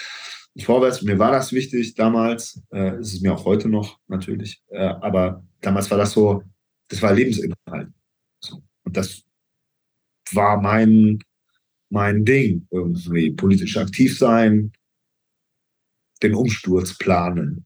vorwärts. 0.63 1.03
Mir 1.03 1.19
war 1.19 1.33
das 1.33 1.53
wichtig 1.53 1.95
damals, 1.95 2.63
äh, 2.73 3.01
ist 3.01 3.15
es 3.15 3.21
mir 3.21 3.33
auch 3.33 3.45
heute 3.45 3.69
noch 3.69 3.99
natürlich, 4.09 4.63
äh, 4.71 4.79
aber 4.79 5.43
damals 5.61 5.91
war 5.91 5.99
das 5.99 6.13
so, 6.13 6.43
das 6.89 7.03
war 7.03 7.13
Lebensinhalt. 7.13 7.89
So. 8.41 8.63
Und 8.85 8.97
das 8.97 9.23
war 10.33 10.61
mein, 10.61 11.19
mein 11.91 12.25
Ding 12.25 12.67
irgendwie. 12.71 13.31
Politisch 13.31 13.77
aktiv 13.77 14.19
sein, 14.19 14.73
den 16.25 16.35
Umsturz 16.35 16.97
planen. 16.97 17.65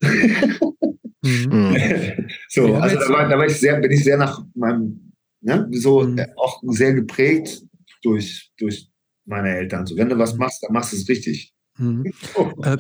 Mhm. 1.23 2.29
so, 2.49 2.75
also 2.75 2.99
da 2.99 3.09
war, 3.09 3.29
da 3.29 3.39
war 3.39 3.47
ich 3.47 3.59
sehr, 3.59 3.81
bin 3.81 3.91
ich 3.91 4.05
sehr 4.05 4.19
nach 4.19 4.45
meinem, 4.55 5.13
ne, 5.41 5.69
so 5.73 6.03
mhm. 6.03 6.21
auch 6.37 6.63
sehr 6.67 6.95
geprägt 6.95 7.63
durch, 8.03 8.53
durch 8.59 8.91
meine 9.25 9.57
Eltern. 9.57 9.87
So, 9.87 9.97
wenn 9.97 10.09
du 10.09 10.19
was 10.19 10.35
mhm. 10.35 10.41
machst, 10.41 10.63
dann 10.63 10.73
machst 10.73 10.93
du 10.93 10.97
es 10.97 11.09
richtig. 11.09 11.55
Mhm. 11.79 12.13
Äh, 12.63 12.77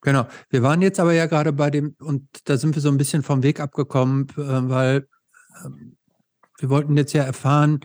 genau. 0.00 0.26
Wir 0.50 0.62
waren 0.62 0.82
jetzt 0.82 0.98
aber 0.98 1.12
ja 1.12 1.26
gerade 1.26 1.52
bei 1.52 1.70
dem, 1.70 1.94
und 2.00 2.26
da 2.44 2.56
sind 2.56 2.74
wir 2.74 2.82
so 2.82 2.88
ein 2.88 2.98
bisschen 2.98 3.22
vom 3.22 3.42
Weg 3.42 3.60
abgekommen, 3.60 4.28
äh, 4.30 4.68
weil 4.68 5.06
ähm, 5.64 5.96
wir 6.58 6.70
wollten 6.70 6.96
jetzt 6.96 7.12
ja 7.12 7.24
erfahren, 7.24 7.80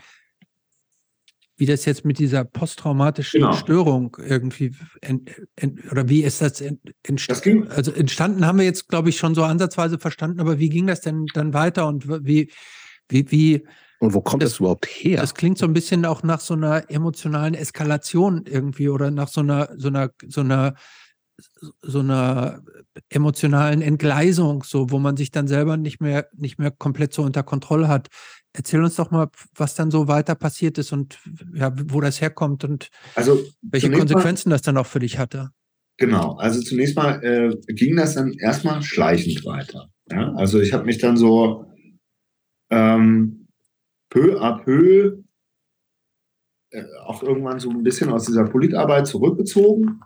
wie 1.58 1.66
das 1.66 1.86
jetzt 1.86 2.06
mit 2.06 2.20
dieser 2.20 2.46
posttraumatischen 2.46 3.42
genau. 3.42 3.54
Störung 3.54 4.16
irgendwie 4.24 4.76
ent, 5.02 5.32
ent, 5.56 5.92
oder 5.92 6.08
wie 6.08 6.24
ist 6.24 6.42
das 6.42 6.64
entstanden? 7.04 7.68
Also 7.70 7.92
entstanden 7.92 8.46
haben 8.46 8.60
wir 8.60 8.66
jetzt, 8.66 8.88
glaube 8.88 9.10
ich, 9.10 9.18
schon 9.18 9.36
so 9.36 9.44
ansatzweise 9.44 9.98
verstanden, 9.98 10.40
aber 10.40 10.60
wie 10.60 10.70
ging 10.70 10.88
das 10.88 11.02
denn 11.02 11.26
dann 11.34 11.54
weiter 11.54 11.88
und 11.88 12.08
wie, 12.26 12.52
wie, 13.10 13.32
wie 13.32 13.68
und 14.00 14.14
wo 14.14 14.22
kommt 14.22 14.44
das, 14.44 14.52
das, 14.52 14.60
überhaupt 14.60 14.86
her? 14.86 15.22
Das 15.22 15.34
klingt 15.34 15.58
so 15.58 15.66
ein 15.66 15.74
bisschen 15.74 16.06
auch 16.06 16.22
nach 16.22 16.40
so 16.40 16.54
einer 16.54 16.90
emotionalen 16.92 17.56
Eskalation 17.56 18.46
irgendwie 18.46 18.90
oder 18.90 19.10
nach 19.10 19.28
so 19.28 19.42
einer, 19.42 19.70
so 19.76 19.88
einer, 19.88 20.12
so 20.28 20.42
einer, 20.42 20.76
so 21.82 22.00
einer 22.00 22.62
emotionalen 23.10 23.82
Entgleisung, 23.82 24.64
so 24.64 24.92
wo 24.92 25.00
man 25.00 25.18
sich 25.18 25.32
dann 25.32 25.48
selber 25.48 25.78
nicht 25.78 26.00
mehr, 26.00 26.28
nicht 26.36 26.60
mehr 26.60 26.70
komplett 26.72 27.14
so 27.14 27.24
unter 27.24 27.42
Kontrolle 27.42 27.88
hat. 27.88 28.10
Erzähl 28.58 28.84
uns 28.84 28.96
doch 28.96 29.12
mal, 29.12 29.30
was 29.56 29.76
dann 29.76 29.92
so 29.92 30.08
weiter 30.08 30.34
passiert 30.34 30.80
ist 30.80 30.92
und 30.92 31.20
ja, 31.54 31.72
wo 31.76 32.02
das 32.02 32.22
herkommt 32.22 32.64
und 32.64 32.90
also, 33.14 33.40
welche 33.62 33.92
Konsequenzen 33.92 34.50
mal, 34.50 34.56
das 34.56 34.64
dann 34.64 34.78
auch 34.78 34.88
für 34.88 34.98
dich 34.98 35.20
hatte. 35.20 35.52
Genau, 35.98 36.38
also 36.38 36.60
zunächst 36.62 36.96
mal 36.96 37.24
äh, 37.24 37.56
ging 37.74 37.96
das 37.96 38.16
dann 38.16 38.34
erstmal 38.34 38.82
schleichend 38.82 39.46
weiter. 39.46 39.90
Ja? 40.10 40.34
Also 40.34 40.60
ich 40.60 40.74
habe 40.74 40.86
mich 40.86 40.98
dann 40.98 41.18
so 41.18 41.72
ähm, 42.72 43.48
peu 44.10 44.42
à 44.42 44.64
peu 44.64 45.24
äh, 46.72 46.84
auch 47.04 47.22
irgendwann 47.22 47.60
so 47.60 47.70
ein 47.70 47.84
bisschen 47.84 48.10
aus 48.10 48.26
dieser 48.26 48.46
Politarbeit 48.46 49.06
zurückgezogen. 49.06 50.02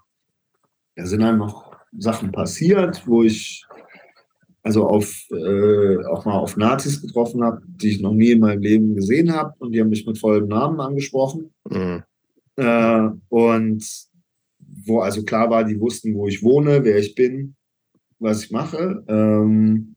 Da 0.95 1.05
sind 1.05 1.21
dann 1.21 1.37
noch 1.37 1.71
Sachen 1.97 2.33
passiert, 2.33 3.07
wo 3.07 3.23
ich 3.23 3.65
also 4.63 4.87
auf, 4.87 5.25
äh, 5.31 5.97
auch 6.05 6.25
mal 6.25 6.37
auf 6.37 6.57
Nazis 6.57 7.01
getroffen 7.01 7.43
habe, 7.43 7.61
die 7.65 7.89
ich 7.89 8.01
noch 8.01 8.13
nie 8.13 8.31
in 8.31 8.39
meinem 8.39 8.61
Leben 8.61 8.95
gesehen 8.95 9.33
habe 9.33 9.53
und 9.59 9.71
die 9.71 9.81
haben 9.81 9.89
mich 9.89 10.05
mit 10.05 10.17
vollem 10.17 10.47
Namen 10.47 10.79
angesprochen. 10.79 11.51
Mhm. 11.69 12.03
Äh, 12.57 13.09
und 13.29 13.83
wo 14.85 14.99
also 14.99 15.23
klar 15.23 15.49
war, 15.49 15.63
die 15.63 15.79
wussten, 15.79 16.13
wo 16.15 16.27
ich 16.27 16.43
wohne, 16.43 16.83
wer 16.83 16.97
ich 16.97 17.15
bin, 17.15 17.55
was 18.19 18.43
ich 18.43 18.51
mache. 18.51 19.03
Ähm, 19.07 19.95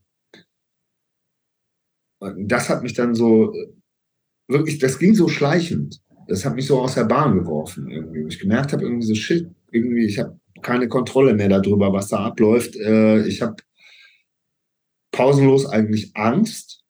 das 2.39 2.70
hat 2.70 2.82
mich 2.82 2.95
dann 2.95 3.15
so 3.15 3.53
wirklich, 4.49 4.78
das 4.78 4.99
ging 4.99 5.15
so 5.15 5.28
schleichend. 5.28 6.01
Das 6.27 6.45
hat 6.45 6.55
mich 6.55 6.66
so 6.66 6.81
aus 6.81 6.95
der 6.95 7.05
Bahn 7.05 7.35
geworfen 7.35 7.91
irgendwie. 7.91 8.24
Ich 8.28 8.39
gemerkt 8.39 8.73
habe, 8.73 8.82
irgendwie 8.82 9.07
so 9.07 9.15
shit, 9.15 9.51
irgendwie, 9.70 10.07
ich 10.07 10.19
habe 10.19 10.39
keine 10.62 10.89
Kontrolle 10.89 11.35
mehr 11.35 11.49
darüber, 11.49 11.93
was 11.93 12.09
da 12.09 12.24
abläuft. 12.24 12.77
Äh, 12.77 13.27
ich 13.27 13.43
habe 13.43 13.57
pausenlos 15.15 15.66
eigentlich 15.66 16.11
Angst, 16.15 16.85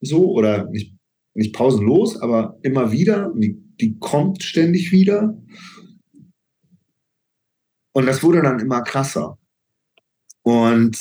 so, 0.00 0.30
oder 0.32 0.66
nicht, 0.66 0.96
nicht 1.34 1.54
pausenlos, 1.54 2.20
aber 2.20 2.58
immer 2.62 2.92
wieder. 2.92 3.32
Die, 3.36 3.56
die 3.80 3.98
kommt 3.98 4.42
ständig 4.42 4.92
wieder. 4.92 5.40
Und 7.92 8.06
das 8.06 8.22
wurde 8.22 8.42
dann 8.42 8.60
immer 8.60 8.82
krasser. 8.82 9.38
Und 10.42 10.98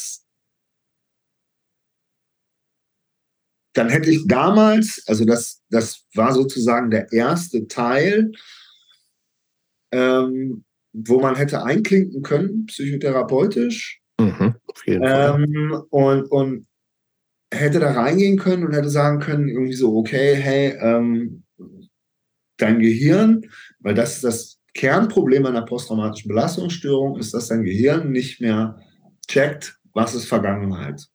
dann 3.73 3.89
hätte 3.89 4.09
ich 4.09 4.25
damals, 4.27 5.03
also 5.07 5.25
das, 5.25 5.63
das 5.69 6.05
war 6.13 6.33
sozusagen 6.33 6.89
der 6.89 7.11
erste 7.11 7.67
Teil, 7.67 8.31
ähm, 9.91 10.63
wo 10.93 11.19
man 11.19 11.35
hätte 11.35 11.63
einklinken 11.63 12.23
können, 12.23 12.65
psychotherapeutisch. 12.65 14.01
Mhm, 14.19 14.55
ähm, 14.87 15.83
und, 15.89 16.23
und 16.31 16.66
hätte 17.53 17.79
da 17.79 17.91
reingehen 17.91 18.37
können 18.37 18.65
und 18.65 18.73
hätte 18.73 18.89
sagen 18.89 19.19
können, 19.19 19.47
irgendwie 19.47 19.73
so, 19.73 19.95
okay, 19.95 20.35
hey, 20.35 20.77
ähm, 20.81 21.43
dein 22.57 22.79
Gehirn, 22.79 23.45
weil 23.79 23.93
das 23.93 24.15
ist 24.15 24.23
das 24.23 24.59
Kernproblem 24.73 25.45
einer 25.45 25.63
posttraumatischen 25.63 26.29
Belastungsstörung, 26.29 27.17
ist, 27.17 27.33
dass 27.33 27.47
dein 27.47 27.63
Gehirn 27.63 28.11
nicht 28.11 28.41
mehr 28.41 28.79
checkt, 29.27 29.79
was 29.93 30.13
ist 30.13 30.25
Vergangenheit. 30.25 31.07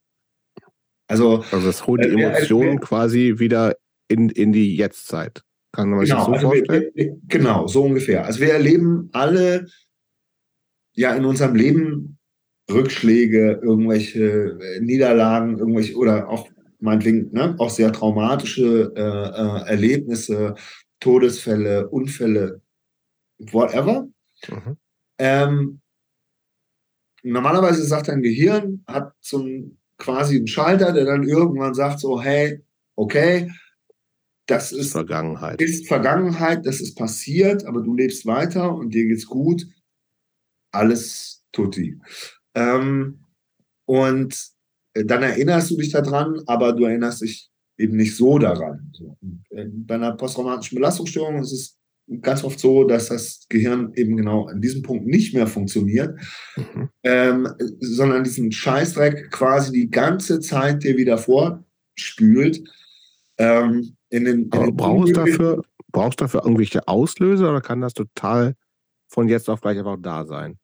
Also, 1.07 1.45
also 1.51 1.67
das 1.67 1.87
holt 1.87 2.05
die 2.05 2.09
äh, 2.09 2.23
Emotionen 2.23 2.79
äh, 2.79 2.81
quasi 2.81 3.35
wieder 3.37 3.77
in, 4.09 4.31
in 4.31 4.53
die 4.53 4.77
Jetztzeit. 4.77 5.43
Kann 5.73 5.91
man 5.91 6.01
genau, 6.01 6.05
sich 6.05 6.15
das 6.15 6.27
so 6.27 6.33
also 6.33 6.49
vorstellen? 6.49 6.91
Wir, 6.95 7.17
genau, 7.29 7.67
so 7.67 7.85
ungefähr. 7.85 8.25
Also 8.25 8.41
wir 8.41 8.53
erleben 8.53 9.09
alle 9.13 9.67
ja 10.95 11.15
in 11.15 11.25
unserem 11.25 11.55
Leben 11.55 12.19
Rückschläge, 12.71 13.61
irgendwelche 13.63 14.59
äh, 14.61 14.81
Niederlagen, 14.81 15.59
irgendwelche 15.59 15.97
oder 15.97 16.29
auch 16.29 16.49
meinetwegen 16.81 17.31
ne, 17.33 17.55
auch 17.59 17.71
sehr 17.71 17.93
traumatische 17.93 18.93
äh, 18.97 19.01
äh, 19.01 19.69
Erlebnisse, 19.71 20.55
Todesfälle, 21.01 21.89
Unfälle, 21.89 22.61
whatever. 23.39 24.09
Mhm. 24.49 24.77
Ähm, 25.19 25.81
normalerweise 27.23 27.85
sagt 27.85 28.09
dein 28.09 28.23
Gehirn, 28.23 28.85
hat 28.87 29.13
so 29.21 29.39
ein, 29.39 29.79
quasi 29.99 30.37
einen 30.37 30.49
Schalter, 30.49 30.93
der 30.93 31.05
dann 31.05 31.23
irgendwann 31.23 31.75
sagt 31.75 32.01
so, 32.01 32.21
hey, 32.21 32.63
okay, 32.97 33.51
das 34.47 34.73
ist 34.73 34.93
Vergangenheit. 34.93 35.63
Ist 35.63 35.87
Vergangenheit, 35.87 36.67
das 36.67 36.81
ist 36.81 36.97
passiert, 36.97 37.65
aber 37.65 37.81
du 37.83 37.95
lebst 37.95 38.27
weiter 38.27 38.75
und 38.75 38.93
dir 38.93 39.07
geht's 39.07 39.27
gut. 39.27 39.67
Alles 40.73 41.45
tutti. 41.53 41.99
Ähm, 42.55 43.25
und 43.87 44.53
dann 44.95 45.23
erinnerst 45.23 45.71
du 45.71 45.77
dich 45.77 45.91
daran, 45.91 46.41
aber 46.47 46.73
du 46.73 46.85
erinnerst 46.85 47.23
dich 47.23 47.51
eben 47.79 47.97
nicht 47.97 48.17
so 48.17 48.39
daran. 48.39 48.93
Äh, 49.51 49.67
bei 49.71 49.95
einer 49.95 50.17
posttraumatischen 50.17 50.77
Belastungsstörung 50.77 51.41
ist 51.41 51.53
es 51.53 51.79
ganz 52.21 52.45
oft 52.45 52.59
so, 52.59 52.85
dass 52.85 53.09
das 53.09 53.47
Gehirn 53.49 53.93
eben 53.95 54.17
genau 54.17 54.47
an 54.47 54.61
diesem 54.61 54.83
Punkt 54.83 55.07
nicht 55.07 55.35
mehr 55.35 55.47
funktioniert, 55.47 56.19
mhm. 56.57 56.89
ähm, 57.05 57.49
sondern 57.81 58.25
diesen 58.25 58.53
Scheißdreck 58.53 59.31
quasi 59.31 59.73
die 59.73 59.91
ganze 59.91 60.41
Zeit 60.41 60.83
dir 60.83 60.97
wieder 60.97 61.19
vorspült. 61.19 62.63
Ähm, 63.39 63.97
in 64.11 64.25
den, 64.25 64.43
in 64.43 64.51
den 64.51 64.77
brauchst, 64.77 65.09
du 65.09 65.13
dafür, 65.13 65.63
brauchst 65.91 66.21
dafür 66.21 66.43
irgendwelche 66.45 66.87
Auslöser 66.87 67.49
oder 67.49 67.63
kann 67.63 67.81
das 67.81 67.95
total 67.95 68.55
von 69.09 69.29
jetzt 69.29 69.49
auf 69.49 69.61
gleich 69.61 69.79
einfach 69.79 69.97
da 70.01 70.27
sein? 70.27 70.59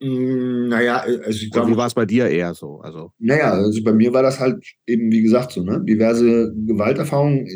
Mm, 0.00 0.68
naja, 0.68 0.98
also 0.98 1.42
ich 1.42 1.50
glaube. 1.50 1.70
Wie 1.70 1.76
war 1.76 1.86
es 1.86 1.94
bei 1.94 2.06
dir 2.06 2.28
eher 2.28 2.54
so? 2.54 2.80
Also, 2.80 3.12
naja, 3.18 3.52
also 3.52 3.82
bei 3.82 3.92
mir 3.92 4.12
war 4.12 4.22
das 4.22 4.40
halt 4.40 4.64
eben, 4.86 5.10
wie 5.10 5.22
gesagt, 5.22 5.52
so, 5.52 5.62
ne? 5.62 5.82
Diverse 5.84 6.52
Gewalterfahrungen. 6.66 7.46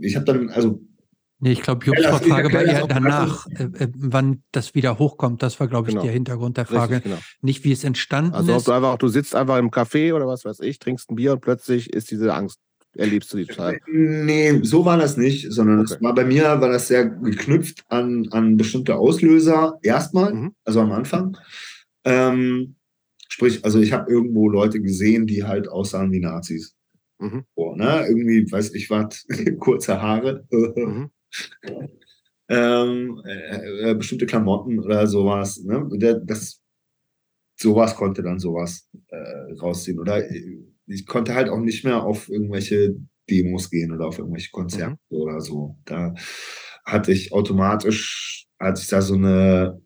Ich 0.00 0.16
habe 0.16 0.24
dann, 0.24 0.48
also. 0.50 0.80
Nee, 1.40 1.52
ich 1.52 1.62
glaube, 1.62 1.84
Jobs 1.84 2.00
ja, 2.00 2.16
Frage 2.18 2.52
war 2.52 2.62
eher 2.62 2.86
danach, 2.86 3.46
äh, 3.48 3.64
äh, 3.64 3.88
wann 3.94 4.42
das 4.52 4.74
wieder 4.74 4.98
hochkommt. 4.98 5.42
Das 5.42 5.60
war, 5.60 5.68
glaube 5.68 5.88
ich, 5.88 5.94
genau. 5.94 6.04
der 6.04 6.12
Hintergrund 6.12 6.56
der 6.56 6.64
Frage. 6.64 6.96
Richtig, 6.96 7.12
genau. 7.12 7.22
Nicht, 7.42 7.64
wie 7.64 7.72
es 7.72 7.84
entstanden 7.84 8.32
also, 8.32 8.52
ist. 8.52 8.54
Also, 8.54 8.70
du 8.70 8.76
einfach, 8.76 8.98
du 8.98 9.08
sitzt 9.08 9.34
einfach 9.34 9.58
im 9.58 9.70
Café 9.70 10.14
oder 10.14 10.26
was 10.26 10.44
weiß 10.44 10.60
ich, 10.60 10.78
trinkst 10.78 11.10
ein 11.10 11.16
Bier 11.16 11.32
und 11.32 11.42
plötzlich 11.42 11.92
ist 11.92 12.10
diese 12.10 12.32
Angst 12.32 12.60
erlebst 12.96 13.32
du 13.32 13.38
die 13.38 13.46
Zeit? 13.46 13.80
Nee, 13.92 14.60
so 14.62 14.84
war 14.84 14.96
das 14.96 15.16
nicht, 15.16 15.52
sondern 15.52 15.80
okay. 15.80 15.94
es 15.94 16.02
war 16.02 16.14
bei 16.14 16.24
mir 16.24 16.44
war 16.44 16.68
das 16.68 16.88
sehr 16.88 17.06
geknüpft 17.06 17.84
an, 17.88 18.28
an 18.30 18.56
bestimmte 18.56 18.96
Auslöser 18.96 19.78
erstmal, 19.82 20.32
mhm. 20.32 20.54
also 20.64 20.80
am 20.80 20.92
Anfang. 20.92 21.36
Ähm, 22.04 22.76
sprich, 23.28 23.64
also 23.64 23.80
ich 23.80 23.92
habe 23.92 24.10
irgendwo 24.10 24.48
Leute 24.48 24.80
gesehen, 24.80 25.26
die 25.26 25.44
halt 25.44 25.68
aussahen 25.68 26.12
wie 26.12 26.20
Nazis. 26.20 26.76
Mhm. 27.18 27.44
Oh, 27.54 27.74
ne? 27.74 28.06
Irgendwie, 28.08 28.50
weiß 28.50 28.74
ich 28.74 28.90
was, 28.90 29.26
kurze 29.58 30.00
Haare. 30.00 30.46
mhm. 30.50 31.10
ähm, 32.48 33.22
äh, 33.26 33.90
äh, 33.90 33.94
bestimmte 33.94 34.26
Klamotten 34.26 34.78
oder 34.78 35.06
sowas. 35.06 35.62
Ne? 35.62 35.88
Das, 36.24 36.60
sowas 37.56 37.94
konnte 37.96 38.22
dann 38.22 38.38
sowas 38.38 38.88
äh, 39.08 39.52
rausziehen. 39.60 39.98
Oder 39.98 40.22
ich 40.86 41.06
konnte 41.06 41.34
halt 41.34 41.48
auch 41.48 41.60
nicht 41.60 41.84
mehr 41.84 42.02
auf 42.02 42.28
irgendwelche 42.28 42.96
Demos 43.30 43.70
gehen 43.70 43.92
oder 43.92 44.06
auf 44.06 44.18
irgendwelche 44.18 44.50
Konzerte 44.50 44.98
mhm. 45.10 45.16
oder 45.16 45.40
so. 45.40 45.78
Da 45.84 46.14
hatte 46.84 47.12
ich 47.12 47.32
automatisch, 47.32 48.46
als 48.58 48.82
ich 48.82 48.88
da 48.88 49.00
so 49.00 49.14
eine 49.14 49.80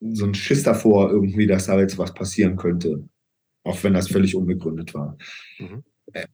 so 0.00 0.24
ein 0.26 0.34
Schiss 0.34 0.62
davor 0.62 1.10
irgendwie, 1.10 1.46
dass 1.46 1.66
da 1.66 1.78
jetzt 1.78 1.98
was 1.98 2.14
passieren 2.14 2.56
könnte. 2.56 3.08
Auch 3.64 3.82
wenn 3.84 3.94
das 3.94 4.08
völlig 4.08 4.34
unbegründet 4.34 4.94
war. 4.94 5.16
Mhm. 5.58 5.84
Äh, 6.12 6.26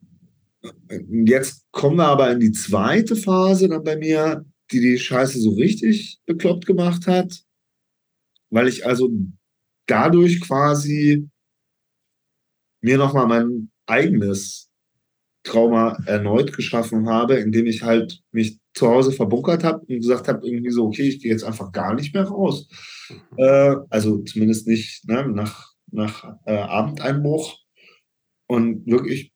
jetzt 1.25 1.67
kommen 1.73 1.97
wir 1.97 2.07
aber 2.07 2.31
in 2.31 2.41
die 2.41 2.53
zweite 2.53 3.17
Phase 3.17 3.69
dann 3.69 3.83
bei 3.83 3.97
mir, 3.97 4.45
die 4.71 4.81
die 4.81 4.99
Scheiße 4.99 5.39
so 5.41 5.51
richtig 5.51 6.21
bekloppt 6.27 6.67
gemacht 6.67 7.07
hat, 7.07 7.45
weil 8.51 8.69
ich 8.69 8.87
also 8.87 9.11
dadurch 9.87 10.41
quasi 10.41 11.29
mir 12.81 12.99
nochmal 12.99 13.27
mein 13.27 13.71
eigenes 13.87 14.69
Trauma 15.45 15.97
erneut 16.07 16.53
geschaffen 16.53 17.09
habe, 17.09 17.37
indem 17.37 17.67
ich 17.67 17.83
halt 17.83 18.23
mich 18.33 18.59
zu 18.77 18.89
Hause 18.89 19.11
verbunkert 19.11 19.65
habe 19.65 19.81
und 19.81 19.89
gesagt 19.89 20.28
habe, 20.28 20.47
irgendwie 20.47 20.70
so, 20.70 20.86
okay, 20.86 21.09
ich 21.09 21.20
gehe 21.20 21.32
jetzt 21.32 21.44
einfach 21.44 21.73
gar 21.73 21.94
nicht 21.94 22.15
mehr 22.15 22.24
raus. 22.24 22.69
Mhm. 23.09 23.16
Äh, 23.39 23.77
also 23.89 24.19
zumindest 24.19 24.69
nicht 24.69 25.09
ne, 25.09 25.27
nach, 25.28 25.73
nach 25.90 26.36
äh, 26.44 26.57
Abendeinbruch 26.57 27.59
und 28.47 28.86
wirklich, 28.86 29.32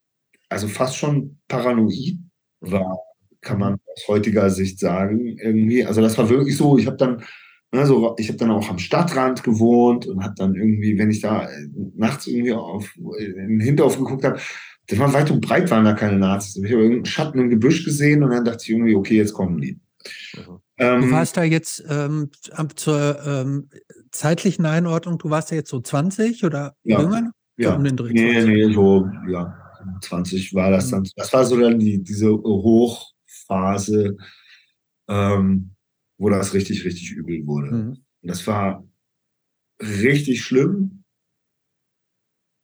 also 0.48 0.68
fast 0.68 0.96
schon 0.96 1.38
paranoid 1.48 2.18
war, 2.60 2.98
kann 3.40 3.58
man 3.58 3.78
aus 3.96 4.08
heutiger 4.08 4.50
Sicht 4.50 4.78
sagen, 4.78 5.38
irgendwie. 5.38 5.86
Also 5.86 6.02
das 6.02 6.18
war 6.18 6.28
wirklich 6.28 6.56
so, 6.56 6.76
ich 6.76 6.86
habe 6.86 6.98
dann 6.98 7.24
also 7.72 8.16
ich 8.18 8.28
habe 8.28 8.38
dann 8.38 8.50
auch 8.50 8.68
am 8.68 8.78
Stadtrand 8.78 9.44
gewohnt 9.44 10.06
und 10.06 10.24
habe 10.24 10.34
dann 10.36 10.56
irgendwie, 10.56 10.98
wenn 10.98 11.10
ich 11.10 11.20
da 11.20 11.44
äh, 11.44 11.68
nachts 11.94 12.26
irgendwie 12.26 12.52
auf 12.52 12.92
in 13.18 13.34
den 13.36 13.60
Hinterhof 13.60 13.96
geguckt 13.96 14.24
habe, 14.24 14.40
das 14.90 14.98
war 14.98 15.12
weit 15.12 15.30
und 15.30 15.40
breit 15.40 15.70
waren 15.70 15.84
da 15.84 15.92
keine 15.92 16.18
Nazis. 16.18 16.56
Ich 16.56 16.72
habe 16.72 16.82
irgendeinen 16.82 17.04
Schatten 17.04 17.38
im 17.38 17.48
Gebüsch 17.48 17.84
gesehen 17.84 18.24
und 18.24 18.30
dann 18.30 18.44
dachte 18.44 18.64
ich 18.64 18.70
irgendwie, 18.70 18.96
okay, 18.96 19.16
jetzt 19.16 19.32
kommen 19.32 19.60
die. 19.60 19.78
Mhm. 20.34 20.58
Ähm, 20.78 21.02
du 21.02 21.10
warst 21.12 21.36
da 21.36 21.44
jetzt 21.44 21.84
ähm, 21.88 22.30
zur 22.74 23.18
ähm, 23.24 23.68
zeitlichen 24.10 24.66
Einordnung, 24.66 25.18
du 25.18 25.30
warst 25.30 25.52
da 25.52 25.54
jetzt 25.54 25.70
so 25.70 25.80
20 25.80 26.44
oder 26.44 26.74
ja, 26.82 27.00
jünger? 27.00 27.30
Ja, 27.56 27.74
um 27.74 27.84
den 27.84 27.96
Dreh 27.96 28.12
nee, 28.12 28.42
nee, 28.42 28.72
so, 28.72 29.06
ja, 29.28 29.54
20 30.00 30.54
war 30.54 30.70
das 30.70 30.86
mhm. 30.86 30.90
dann. 30.90 31.08
Das 31.16 31.32
war 31.32 31.44
so 31.44 31.60
dann 31.60 31.78
die, 31.78 32.02
diese 32.02 32.30
Hochphase, 32.32 34.16
ähm, 35.08 35.70
wo 36.18 36.30
das 36.30 36.52
richtig, 36.54 36.84
richtig 36.84 37.12
übel 37.12 37.46
wurde. 37.46 37.70
Mhm. 37.70 37.98
Das 38.22 38.46
war 38.46 38.84
richtig 39.80 40.42
schlimm. 40.42 40.99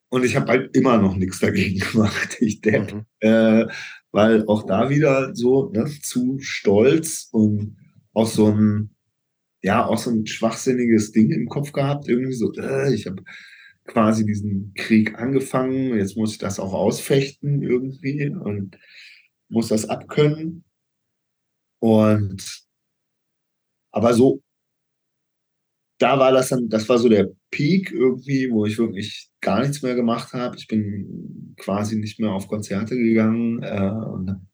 Und 0.08 0.24
ich 0.24 0.36
habe 0.36 0.46
halt 0.46 0.76
immer 0.76 0.98
noch 0.98 1.16
nichts 1.16 1.40
dagegen 1.40 1.80
gemacht, 1.92 2.36
ich 2.40 2.60
denke. 2.60 2.96
Mhm. 2.96 3.06
Äh, 3.20 3.66
weil 4.12 4.46
auch 4.46 4.64
da 4.64 4.88
wieder 4.88 5.34
so 5.34 5.70
ne, 5.70 5.86
zu 6.02 6.38
stolz 6.40 7.28
und 7.32 7.76
auch 8.14 8.26
so 8.26 8.46
ein, 8.52 8.94
ja, 9.62 9.84
auch 9.84 9.98
so 9.98 10.10
ein 10.10 10.26
schwachsinniges 10.26 11.12
Ding 11.12 11.30
im 11.30 11.48
Kopf 11.48 11.72
gehabt. 11.72 12.08
Irgendwie 12.08 12.32
so, 12.32 12.52
äh, 12.54 12.94
ich 12.94 13.06
habe 13.06 13.22
quasi 13.84 14.24
diesen 14.24 14.72
Krieg 14.74 15.18
angefangen, 15.18 15.96
jetzt 15.96 16.16
muss 16.16 16.32
ich 16.32 16.38
das 16.38 16.58
auch 16.60 16.72
ausfechten 16.72 17.62
irgendwie 17.62 18.30
und 18.30 18.78
muss 19.48 19.68
das 19.68 19.88
abkönnen. 19.88 20.64
Und 21.80 22.66
aber 23.92 24.14
so, 24.14 24.42
da 25.98 26.18
war 26.18 26.32
das 26.32 26.50
dann, 26.50 26.68
das 26.68 26.88
war 26.88 26.98
so 26.98 27.08
der 27.08 27.30
Peak 27.50 27.90
irgendwie, 27.90 28.50
wo 28.50 28.66
ich 28.66 28.78
wirklich 28.78 29.30
gar 29.40 29.60
nichts 29.60 29.82
mehr 29.82 29.94
gemacht 29.94 30.32
habe. 30.32 30.56
Ich 30.56 30.66
bin 30.66 31.54
quasi 31.56 31.96
nicht 31.96 32.20
mehr 32.20 32.32
auf 32.32 32.48
Konzerte 32.48 32.96
gegangen. 32.96 33.62
Äh, 33.62 33.90
und 33.90 34.46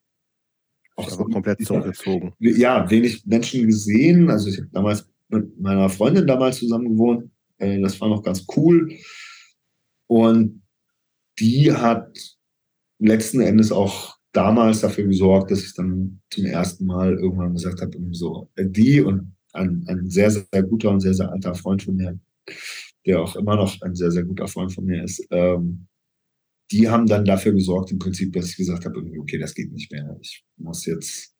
auch 0.96 1.08
so 1.08 1.24
komplett 1.24 1.64
zurückgezogen. 1.64 2.34
Ja, 2.38 2.88
wenig 2.90 3.24
Menschen 3.26 3.66
gesehen. 3.66 4.30
Also 4.30 4.50
ich 4.50 4.58
habe 4.58 4.68
damals 4.72 5.08
mit 5.28 5.58
meiner 5.60 5.88
Freundin 5.88 6.26
damals 6.26 6.58
zusammen 6.58 6.90
gewohnt. 6.90 7.30
Äh, 7.58 7.80
das 7.80 8.00
war 8.00 8.08
noch 8.08 8.22
ganz 8.22 8.46
cool. 8.56 8.92
Und 10.06 10.62
die 11.38 11.72
hat 11.72 12.16
letzten 12.98 13.40
Endes 13.40 13.72
auch 13.72 14.16
damals 14.32 14.80
dafür 14.80 15.06
gesorgt, 15.06 15.50
dass 15.50 15.64
ich 15.64 15.74
dann 15.74 16.20
zum 16.30 16.46
ersten 16.46 16.86
Mal 16.86 17.14
irgendwann 17.14 17.54
gesagt 17.54 17.80
habe, 17.80 17.96
so, 18.12 18.48
äh, 18.54 18.66
die 18.66 19.00
und 19.00 19.34
ein, 19.52 19.84
ein 19.88 20.08
sehr, 20.10 20.30
sehr 20.30 20.62
guter 20.62 20.90
und 20.90 21.00
sehr, 21.00 21.14
sehr 21.14 21.30
alter 21.30 21.54
Freund 21.54 21.82
von 21.82 21.96
mir, 21.96 22.18
der 23.06 23.20
auch 23.20 23.36
immer 23.36 23.56
noch 23.56 23.80
ein 23.82 23.94
sehr, 23.94 24.10
sehr 24.10 24.24
guter 24.24 24.48
Freund 24.48 24.72
von 24.72 24.84
mir 24.84 25.04
ist, 25.04 25.26
ähm, 25.30 25.86
die 26.70 26.88
haben 26.88 27.06
dann 27.06 27.24
dafür 27.24 27.52
gesorgt, 27.52 27.90
im 27.92 27.98
Prinzip, 27.98 28.32
dass 28.32 28.50
ich 28.50 28.56
gesagt 28.56 28.86
habe, 28.86 28.98
okay, 29.18 29.38
das 29.38 29.54
geht 29.54 29.72
nicht 29.72 29.92
mehr. 29.92 30.16
Ich 30.20 30.42
muss 30.56 30.86
jetzt 30.86 31.36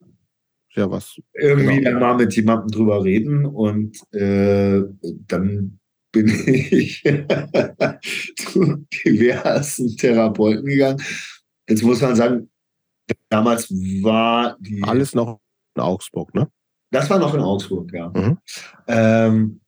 ja, 0.75 0.91
was, 0.91 1.17
irgendwie 1.35 1.81
genau. 1.81 2.01
mal 2.01 2.17
mit 2.17 2.35
jemandem 2.37 2.69
drüber 2.69 3.03
reden 3.03 3.47
und 3.47 3.97
äh, 4.13 4.83
dann 5.27 5.79
bin 6.13 6.29
ich 6.47 7.03
zu 8.37 8.87
diversen 9.05 9.97
Therapeuten 9.97 10.67
gegangen. 10.67 11.03
Jetzt 11.67 11.83
muss 11.83 12.03
man 12.03 12.17
sagen, 12.17 12.51
Damals 13.29 13.71
war 13.71 14.57
die. 14.61 14.83
Alles 14.83 15.15
noch 15.15 15.41
in 15.75 15.83
Augsburg, 15.83 16.35
ne? 16.35 16.51
Das 16.93 17.09
war 17.11 17.19
noch 17.19 17.35
in 17.35 17.41
Augsburg, 17.41 17.93
ja. 17.93 18.11
Mhm. 18.11 18.39
Ähm, 18.87 19.61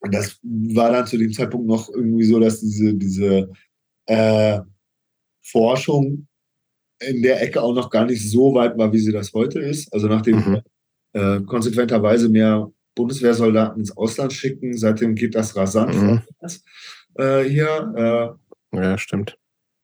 und 0.00 0.14
das 0.14 0.38
war 0.42 0.92
dann 0.92 1.06
zu 1.06 1.16
dem 1.16 1.32
Zeitpunkt 1.32 1.66
noch 1.66 1.88
irgendwie 1.88 2.24
so, 2.24 2.38
dass 2.38 2.60
diese, 2.60 2.94
diese 2.94 3.50
äh, 4.06 4.60
Forschung 5.42 6.26
in 7.00 7.22
der 7.22 7.40
Ecke 7.42 7.60
auch 7.62 7.74
noch 7.74 7.90
gar 7.90 8.04
nicht 8.06 8.30
so 8.30 8.54
weit 8.54 8.76
war, 8.78 8.92
wie 8.92 8.98
sie 8.98 9.12
das 9.12 9.32
heute 9.32 9.60
ist. 9.60 9.92
Also 9.92 10.06
nachdem 10.08 10.36
Mhm. 10.36 10.62
wir 11.12 11.38
äh, 11.38 11.40
konsequenterweise 11.42 12.28
mehr 12.28 12.70
Bundeswehrsoldaten 12.94 13.80
ins 13.80 13.96
Ausland 13.96 14.32
schicken, 14.32 14.76
seitdem 14.76 15.14
geht 15.14 15.34
das 15.34 15.56
rasant 15.56 15.94
Mhm. 15.94 16.22
äh, 17.16 17.42
hier. 17.44 18.38
Ja, 18.74 18.98
stimmt. 18.98 19.36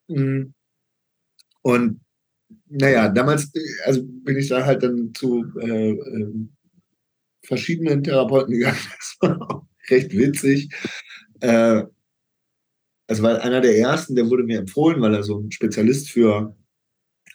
Äh, 0.09 0.15
mh. 0.21 0.47
und 1.63 2.01
naja, 2.71 3.09
damals, 3.09 3.55
äh, 3.55 3.61
also 3.85 4.03
bin 4.05 4.37
ich 4.39 4.49
da 4.49 4.65
halt 4.65 4.83
dann 4.83 5.13
zu 5.15 5.45
äh, 5.61 5.91
ähm, 5.91 6.51
verschiedenen 7.43 8.03
Therapeuten 8.03 8.55
gegangen. 8.55 8.79
Das 8.97 9.17
war 9.21 9.51
auch 9.51 9.63
recht 9.91 10.13
witzig. 10.13 10.75
Äh, 11.41 11.85
also 13.07 13.23
weil 13.23 13.39
einer 13.39 13.61
der 13.61 13.79
ersten, 13.79 14.15
der 14.15 14.29
wurde 14.29 14.45
mir 14.45 14.59
empfohlen, 14.59 15.01
weil 15.01 15.15
er 15.15 15.23
so 15.23 15.39
ein 15.41 15.51
Spezialist 15.51 16.11
für 16.11 16.55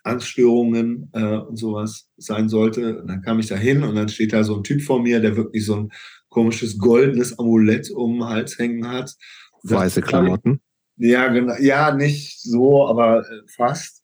Angststörungen 0.04 1.10
äh, 1.14 1.38
und 1.38 1.58
sowas 1.58 2.10
sein 2.18 2.50
sollte. 2.50 3.00
Und 3.00 3.08
dann 3.08 3.22
kam 3.22 3.40
ich 3.40 3.48
da 3.48 3.56
hin 3.56 3.84
und 3.84 3.96
dann 3.96 4.10
steht 4.10 4.34
da 4.34 4.44
so 4.44 4.58
ein 4.58 4.64
Typ 4.64 4.82
vor 4.82 5.02
mir, 5.02 5.20
der 5.20 5.36
wirklich 5.36 5.66
so 5.66 5.76
ein 5.76 5.92
komisches 6.30 6.78
goldenes 6.78 7.38
Amulett 7.40 7.90
um 7.92 8.20
den 8.20 8.26
Hals 8.26 8.60
hängen 8.60 8.90
hat. 8.90 9.16
Weiße 9.64 10.02
Klamotten. 10.02 10.62
Ja, 10.98 11.28
genau. 11.30 11.56
Ja, 11.60 11.96
nicht 11.96 12.42
so, 12.42 12.88
aber 12.88 13.22
äh, 13.22 13.42
fast. 13.56 14.04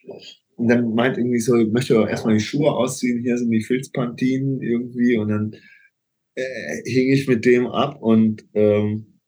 Und 0.55 0.67
dann 0.67 0.93
meint 0.93 1.17
irgendwie 1.17 1.39
so, 1.39 1.55
ich 1.55 1.71
möchte 1.71 1.93
doch 1.93 2.07
erstmal 2.07 2.33
die 2.35 2.43
Schuhe 2.43 2.71
ausziehen, 2.71 3.21
hier 3.21 3.37
sind 3.37 3.51
die 3.51 3.63
Filzpantinen 3.63 4.61
irgendwie. 4.61 5.17
Und 5.17 5.29
dann 5.29 5.55
äh, 6.39 6.89
hing 6.89 7.11
ich 7.11 7.27
mit 7.27 7.45
dem 7.45 7.67
ab 7.67 8.01
und 8.01 8.45
ähm, 8.53 9.19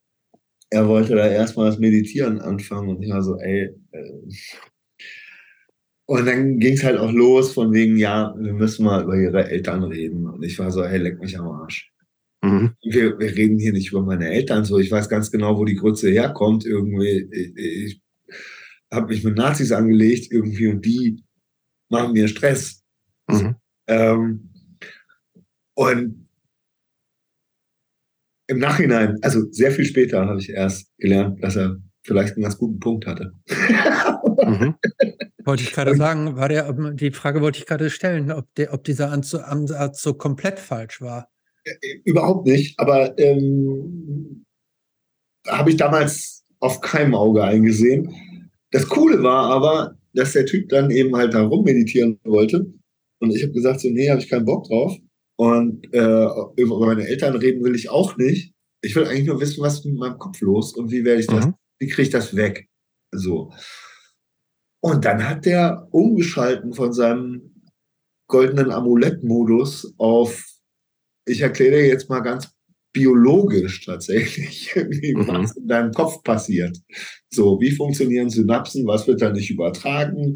er 0.70 0.88
wollte 0.88 1.16
da 1.16 1.28
erstmal 1.28 1.70
das 1.70 1.80
Meditieren 1.80 2.40
anfangen. 2.40 2.90
Und 2.90 3.04
ich 3.04 3.10
war 3.10 3.22
so, 3.22 3.38
ey. 3.38 3.76
Äh, 3.92 4.12
und 6.06 6.26
dann 6.26 6.60
ging 6.60 6.74
es 6.74 6.84
halt 6.84 6.98
auch 6.98 7.12
los 7.12 7.54
von 7.54 7.74
wegen, 7.74 7.98
ja, 7.98 8.34
wir 8.38 8.54
müssen 8.54 8.86
mal 8.86 9.04
über 9.04 9.16
ihre 9.16 9.50
Eltern 9.50 9.84
reden. 9.84 10.28
Und 10.28 10.44
ich 10.44 10.58
war 10.60 10.72
so, 10.72 10.86
hey, 10.86 10.98
leck 10.98 11.20
mich 11.20 11.38
am 11.38 11.48
Arsch 11.48 11.92
Mhm. 12.44 12.76
wir, 12.82 13.20
wir 13.20 13.36
reden 13.36 13.60
hier 13.60 13.72
nicht 13.72 13.92
über 13.92 14.02
meine 14.02 14.30
Eltern 14.30 14.66
so. 14.66 14.80
Ich 14.80 14.92
weiß 14.92 15.10
ganz 15.10 15.32
genau, 15.32 15.58
wo 15.58 15.66
die 15.66 15.76
Grütze 15.76 16.10
herkommt. 16.10 16.66
Irgendwie, 16.66 17.30
ich, 17.32 17.56
ich 17.56 18.02
habe 18.92 19.08
mich 19.08 19.24
mit 19.24 19.38
Nazis 19.38 19.72
angelegt 19.72 20.32
irgendwie 20.32 20.68
und 20.68 20.84
die 20.84 21.24
machen 21.90 22.14
mir 22.14 22.28
Stress. 22.28 22.84
Mhm. 23.30 23.56
Ähm, 23.88 24.50
und 25.76 26.21
im 28.52 28.60
Nachhinein, 28.60 29.18
also 29.22 29.50
sehr 29.52 29.72
viel 29.72 29.86
später, 29.86 30.26
habe 30.28 30.40
ich 30.40 30.50
erst 30.50 30.92
gelernt, 30.98 31.42
dass 31.44 31.56
er 31.56 31.78
vielleicht 32.04 32.34
einen 32.34 32.44
ganz 32.44 32.58
guten 32.58 32.80
Punkt 32.80 33.08
hatte. 33.08 33.32
Mhm. 34.46 34.76
Wollte 35.46 35.64
ich 35.64 35.72
gerade 35.72 35.96
sagen, 35.96 36.36
war 36.36 36.50
der, 36.50 36.70
ob- 36.70 36.98
die 36.98 37.12
Frage 37.12 37.42
wollte 37.42 37.60
ich 37.60 37.66
gerade 37.66 37.90
stellen, 37.90 38.32
ob, 38.32 38.54
der, 38.56 38.74
ob 38.74 38.84
dieser 38.84 39.12
Ansatz 39.12 40.02
so 40.02 40.14
komplett 40.14 40.60
falsch 40.60 41.02
war. 41.02 41.30
Überhaupt 42.06 42.46
nicht, 42.46 42.80
aber 42.80 43.18
ähm, 43.18 44.46
habe 45.48 45.72
ich 45.72 45.78
damals 45.78 46.44
auf 46.60 46.82
keinem 46.82 47.16
Auge 47.16 47.44
eingesehen. 47.44 48.14
Das 48.72 48.88
Coole 48.88 49.24
war 49.24 49.46
aber, 49.50 49.96
dass 50.14 50.34
der 50.34 50.46
Typ 50.46 50.70
dann 50.70 50.92
eben 50.92 51.16
halt 51.16 51.34
da 51.34 51.42
rummeditieren 51.44 52.20
wollte. 52.24 52.72
Und 53.20 53.36
ich 53.36 53.42
habe 53.44 53.54
gesagt, 53.54 53.80
so, 53.80 53.90
nee, 53.90 54.10
habe 54.10 54.20
ich 54.22 54.30
keinen 54.30 54.46
Bock 54.46 54.68
drauf. 54.68 54.96
Und 55.42 55.92
äh, 55.92 56.28
über 56.56 56.80
meine 56.86 57.08
Eltern 57.08 57.36
reden 57.36 57.64
will 57.64 57.74
ich 57.74 57.90
auch 57.90 58.16
nicht. 58.16 58.54
Ich 58.84 58.96
will 58.96 59.06
eigentlich 59.06 59.26
nur 59.26 59.42
wissen, 59.42 59.64
was 59.64 59.80
ist 59.80 59.86
mit 59.86 59.96
meinem 59.98 60.20
Kopf 60.20 60.40
los 60.42 60.76
und 60.76 60.92
wie 60.92 61.04
werde 61.04 61.22
ich 61.22 61.26
das, 61.26 61.48
Mhm. 61.48 61.56
wie 61.80 61.88
kriege 61.88 62.04
ich 62.04 62.10
das 62.12 62.36
weg? 62.36 62.68
So. 63.12 63.52
Und 64.84 65.04
dann 65.04 65.28
hat 65.28 65.46
der 65.48 65.88
umgeschalten 65.90 66.74
von 66.74 66.94
seinem 66.94 67.56
goldenen 68.28 68.70
Amulett-Modus 68.70 69.96
auf, 69.98 70.46
ich 71.28 71.42
erkläre 71.42 71.78
dir 71.78 71.88
jetzt 71.88 72.08
mal 72.08 72.20
ganz 72.20 72.52
biologisch 72.94 73.84
tatsächlich, 73.84 74.76
wie 74.76 75.16
Mhm. 75.16 75.28
was 75.28 75.58
in 75.58 75.68
deinem 75.68 75.92
Kopf 75.92 76.22
passiert. 76.22 76.78
So, 77.34 77.60
wie 77.60 77.72
funktionieren 77.72 78.30
Synapsen, 78.30 78.86
was 78.86 79.08
wird 79.08 79.24
da 79.24 79.32
nicht 79.32 79.50
übertragen 79.50 80.34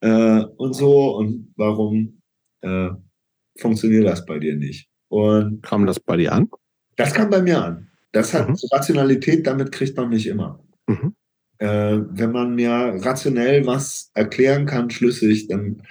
äh, 0.00 0.42
und 0.56 0.72
so 0.74 1.16
und 1.18 1.52
warum 1.56 2.20
äh, 2.62 2.90
funktioniert 3.58 4.06
das 4.06 4.24
bei 4.26 4.38
dir 4.38 4.56
nicht? 4.56 4.88
Und 5.08 5.62
Kam 5.62 5.86
das 5.86 5.98
bei 6.00 6.16
dir 6.16 6.32
an? 6.32 6.48
das 6.96 7.14
kam 7.14 7.30
bei 7.30 7.40
mir 7.42 7.62
an. 7.64 7.88
Das 8.12 8.34
hat 8.34 8.48
Mhm. 8.48 8.56
Rationalität, 8.72 9.46
damit 9.46 9.72
kriegt 9.72 9.96
man 9.96 10.08
mich 10.10 10.26
immer. 10.26 10.62
Mhm. 10.86 11.14
Äh, 11.58 11.98
wenn 12.10 12.32
man 12.32 12.54
mir 12.54 12.70
rationell 12.70 13.66
was 13.66 14.10
erklären 14.14 14.66
kann, 14.66 14.90
schlüssig, 14.90 15.48
dann 15.48 15.82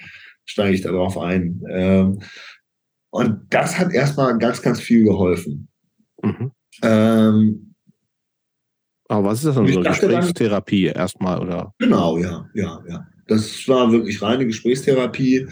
steige 0.46 0.74
ich 0.76 0.82
darauf 0.82 1.18
ein. 1.18 1.64
Ähm, 1.70 2.20
und 3.12 3.42
das 3.50 3.78
hat 3.80 3.92
erstmal 3.94 4.38
ganz, 4.38 4.62
ganz 4.62 4.80
viel 4.80 5.04
geholfen. 5.04 5.68
Mhm. 6.22 6.52
Ähm, 6.84 7.74
Aber 9.08 9.30
was 9.30 9.40
ist 9.40 9.46
das 9.46 9.56
denn 9.56 9.68
so? 9.68 9.82
dachte 9.82 10.08
dann- 10.08 10.16
Gesprächstherapie 10.18 10.86
erstmal 10.86 11.40
oder? 11.42 11.74
genau, 11.80 12.18
ja, 12.18 12.48
ja, 12.54 12.84
ja. 12.88 13.08
Das 13.28 13.68
war 13.68 13.92
wirklich 13.92 14.22
reine 14.22 14.46
Gesprächstherapie. 14.46 15.48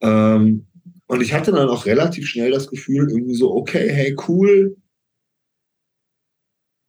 Ähm, 0.00 0.66
und 1.12 1.20
ich 1.20 1.34
hatte 1.34 1.52
dann 1.52 1.68
auch 1.68 1.84
relativ 1.84 2.26
schnell 2.26 2.50
das 2.52 2.68
Gefühl, 2.68 3.06
irgendwie 3.10 3.34
so, 3.34 3.52
okay, 3.54 3.86
hey, 3.92 4.16
cool. 4.28 4.78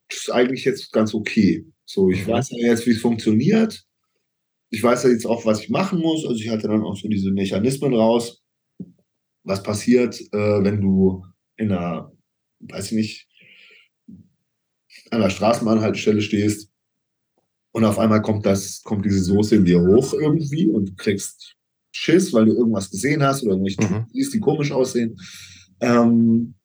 Das 0.10 0.20
ist 0.20 0.30
eigentlich 0.30 0.64
jetzt 0.64 0.94
ganz 0.94 1.14
okay. 1.14 1.66
So, 1.86 2.10
ich 2.10 2.26
Mhm. 2.26 2.32
weiß 2.32 2.52
ja 2.52 2.68
jetzt, 2.70 2.86
wie 2.88 2.92
es 2.92 3.02
funktioniert. 3.02 3.84
Ich 4.70 4.82
weiß 4.82 5.04
ja 5.04 5.10
jetzt 5.10 5.26
auch, 5.26 5.46
was 5.46 5.60
ich 5.60 5.70
machen 5.70 6.00
muss. 6.00 6.26
Also 6.26 6.40
ich 6.42 6.48
hatte 6.48 6.70
dann 6.70 6.84
auch 6.84 6.96
so 6.96 7.10
diese 7.10 7.32
Mechanismen 7.32 7.94
raus. 7.94 8.42
Was 9.44 9.62
passiert, 9.62 10.18
äh, 10.32 10.64
wenn 10.64 10.80
du 10.80 11.26
in 11.58 11.74
einer, 11.74 12.14
weiß 12.62 12.94
ich 12.94 12.98
nicht, 12.98 13.28
an 15.12 15.20
der 15.20 15.32
Straßenbahnhaltestelle 15.32 16.22
stehst 16.22 16.72
und 17.74 17.84
auf 17.84 18.00
einmal 18.00 18.22
kommt 18.22 18.46
das, 18.46 18.84
kommt 18.84 19.04
diese 19.06 19.20
Soße 19.22 19.58
in 19.58 19.66
dir 19.66 19.82
hoch 19.82 20.14
irgendwie 20.14 20.68
und 20.68 20.90
du 20.92 20.96
kriegst 20.96 21.58
Schiss, 21.94 22.34
weil 22.34 22.46
du 22.46 22.54
irgendwas 22.54 22.90
gesehen 22.90 23.24
hast 23.24 23.44
oder 23.44 23.52
irgendwelche 23.54 23.84
Mhm. 23.84 24.06
Siehst, 24.12 24.34
die 24.34 24.40
komisch 24.40 24.72
aussehen. 24.72 25.16
Ähm, 25.80 26.56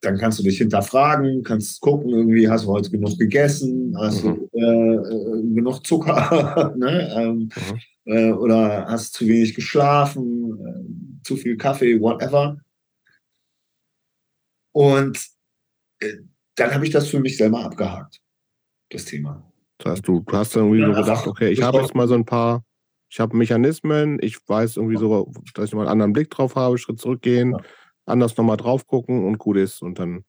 dann 0.00 0.16
kannst 0.16 0.38
du 0.38 0.44
dich 0.44 0.58
hinterfragen, 0.58 1.42
kannst 1.42 1.80
gucken, 1.80 2.10
irgendwie 2.10 2.48
hast 2.48 2.64
du 2.64 2.68
heute 2.68 2.88
genug 2.90 3.18
gegessen, 3.18 3.94
hast 3.98 4.22
Mhm. 4.24 4.48
du 4.52 4.58
äh, 4.58 4.94
äh, 4.94 5.54
genug 5.54 5.84
Zucker, 5.84 6.72
ne? 6.78 7.12
ähm, 7.16 7.48
Mhm. 7.56 7.78
äh, 8.04 8.30
oder 8.32 8.86
hast 8.86 9.14
zu 9.14 9.26
wenig 9.26 9.54
geschlafen, 9.54 10.52
äh, 10.60 11.24
zu 11.24 11.36
viel 11.36 11.56
Kaffee, 11.56 12.00
whatever. 12.00 12.58
Und 14.72 15.18
äh, 16.00 16.18
dann 16.54 16.72
habe 16.72 16.84
ich 16.84 16.90
das 16.92 17.08
für 17.08 17.18
mich 17.18 17.36
selber 17.36 17.64
abgehakt, 17.64 18.20
das 18.90 19.04
Thema. 19.04 19.52
Das 19.78 19.92
heißt, 19.94 20.08
du, 20.08 20.20
du 20.20 20.32
hast 20.36 20.54
dann 20.54 20.64
irgendwie 20.72 20.80
Ja, 20.80 20.94
so 20.94 21.00
gedacht, 21.02 21.26
okay, 21.26 21.48
ich 21.50 21.62
habe 21.62 21.80
jetzt 21.80 21.94
mal 21.94 22.06
so 22.06 22.14
ein 22.14 22.24
paar, 22.24 22.64
ich 23.10 23.20
habe 23.20 23.36
Mechanismen, 23.36 24.18
ich 24.22 24.36
weiß 24.46 24.76
irgendwie 24.76 24.96
so, 24.98 25.32
dass 25.54 25.66
ich 25.68 25.74
mal 25.74 25.82
einen 25.82 25.90
anderen 25.90 26.12
Blick 26.12 26.30
drauf 26.30 26.56
habe, 26.56 26.78
Schritt 26.78 27.00
zurückgehen, 27.00 27.52
Ja. 27.52 27.58
anders 28.06 28.36
nochmal 28.36 28.56
drauf 28.56 28.86
gucken 28.86 29.24
und 29.26 29.38
gut 29.38 29.56
ist 29.56 29.82
und 29.82 29.98
dann 29.98 30.24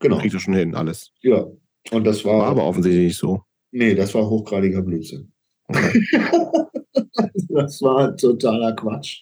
Genau, 0.00 0.18
kriegst 0.18 0.34
du 0.34 0.38
schon 0.38 0.54
hin, 0.54 0.74
alles. 0.74 1.12
ja. 1.22 1.46
Und 1.90 2.04
das 2.04 2.24
war, 2.24 2.38
War 2.38 2.46
aber 2.48 2.64
offensichtlich 2.64 3.06
nicht 3.06 3.18
so. 3.18 3.42
nee, 3.72 3.94
das 3.94 4.14
war 4.14 4.28
hochgradiger 4.28 4.82
Blödsinn. 4.82 5.32
Okay. 5.66 6.00
das 7.48 7.82
war 7.82 8.16
totaler 8.16 8.74
Quatsch. 8.76 9.20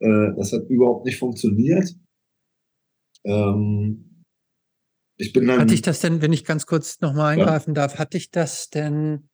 Äh, 0.00 0.32
das 0.36 0.52
hat 0.52 0.68
überhaupt 0.68 1.06
nicht 1.06 1.18
funktioniert. 1.18 1.88
Ähm, 3.24 4.24
ich 5.16 5.32
bin 5.32 5.46
dann. 5.46 5.60
Hatte 5.60 5.74
ich 5.74 5.82
das 5.82 6.00
denn, 6.00 6.20
wenn 6.20 6.32
ich 6.32 6.44
ganz 6.44 6.66
kurz 6.66 7.00
nochmal 7.00 7.32
eingreifen 7.38 7.74
darf, 7.74 7.98
hatte 7.98 8.16
ich 8.18 8.30
das 8.30 8.68
denn 8.68 9.28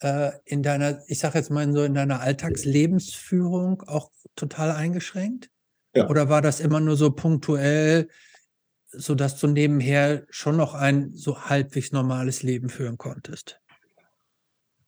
äh, 0.00 0.30
in 0.44 0.62
deiner, 0.62 1.00
ich 1.08 1.18
sage 1.18 1.38
jetzt 1.38 1.50
mal 1.50 1.70
so, 1.72 1.82
in 1.82 1.94
deiner 1.94 2.20
Alltagslebensführung 2.20 3.82
auch 3.82 4.10
total 4.34 4.72
eingeschränkt? 4.72 5.50
Ja. 5.94 6.08
Oder 6.08 6.28
war 6.28 6.42
das 6.42 6.60
immer 6.60 6.80
nur 6.80 6.96
so 6.96 7.10
punktuell, 7.10 8.08
sodass 8.88 9.38
du 9.38 9.46
nebenher 9.46 10.26
schon 10.30 10.56
noch 10.56 10.74
ein 10.74 11.12
so 11.14 11.42
halbwegs 11.42 11.92
normales 11.92 12.42
Leben 12.42 12.68
führen 12.68 12.98
konntest? 12.98 13.60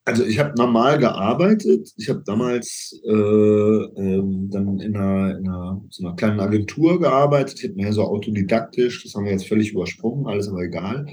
Also 0.05 0.25
ich 0.25 0.39
habe 0.39 0.55
normal 0.57 0.99
gearbeitet. 0.99 1.93
Ich 1.99 2.09
habe 2.09 2.23
damals 2.25 2.99
äh, 3.05 3.13
ähm, 3.13 4.49
dann 4.51 4.81
in 4.81 4.97
einer, 4.97 5.37
in 5.37 5.47
einer, 5.47 5.85
so 5.91 6.07
einer 6.07 6.17
kleinen 6.17 6.41
Agentur 6.41 6.99
gearbeitet. 6.99 7.59
Ich 7.59 7.65
habe 7.65 7.75
mehr 7.75 7.93
so 7.93 8.05
autodidaktisch, 8.05 9.03
das 9.03 9.15
haben 9.15 9.27
wir 9.27 9.33
jetzt 9.33 9.47
völlig 9.47 9.73
übersprungen, 9.73 10.27
alles 10.27 10.49
aber 10.49 10.63
egal. 10.63 11.07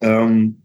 Ähm, 0.00 0.62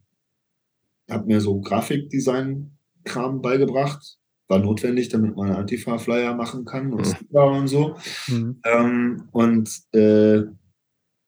habe 1.09 1.25
mir 1.27 1.41
so 1.41 1.59
Grafikdesign-Kram 1.61 3.41
beigebracht, 3.41 4.17
war 4.47 4.59
notwendig, 4.59 5.09
damit 5.09 5.35
man 5.35 5.51
Antifa-Flyer 5.51 6.35
machen 6.35 6.65
kann 6.65 6.93
und 6.93 7.01
Mhm. 7.07 7.15
Sticker 7.15 7.51
und 7.51 7.67
so. 7.67 7.95
Mhm. 8.27 8.59
Ähm, 8.65 9.23
und 9.31 9.69
äh, 9.93 10.43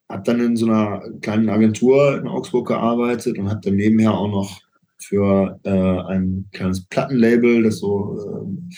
habe 0.09 0.23
dann 0.23 0.39
in 0.39 0.55
so 0.55 0.67
einer 0.67 1.01
kleinen 1.21 1.49
Agentur 1.49 2.17
in 2.17 2.27
Augsburg 2.27 2.67
gearbeitet 2.67 3.37
und 3.39 3.49
habe 3.49 3.61
dann 3.63 3.75
nebenher 3.75 4.13
auch 4.13 4.29
noch 4.29 4.61
für 4.99 5.59
äh, 5.63 5.69
ein 5.69 6.47
kleines 6.51 6.85
Plattenlabel, 6.87 7.63
das 7.63 7.79
so 7.79 8.17
ähm, 8.27 8.69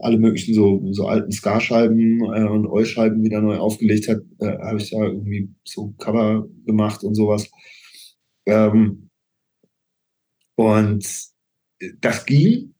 alle 0.00 0.18
möglichen 0.18 0.54
so, 0.54 0.80
so 0.92 1.08
alten 1.08 1.32
Ska-Scheiben 1.32 2.20
äh, 2.32 2.44
und 2.44 2.66
Eu-Scheiben 2.66 3.22
wieder 3.22 3.40
neu 3.40 3.58
aufgelegt 3.58 4.08
hat, 4.08 4.20
äh, 4.40 4.58
habe 4.58 4.78
ich 4.78 4.90
da 4.90 5.04
irgendwie 5.04 5.50
so 5.64 5.94
Cover 5.98 6.46
gemacht 6.64 7.02
und 7.04 7.14
sowas. 7.14 7.50
Ähm, 8.46 9.10
und 10.56 11.06
das 12.00 12.26
ging, 12.26 12.74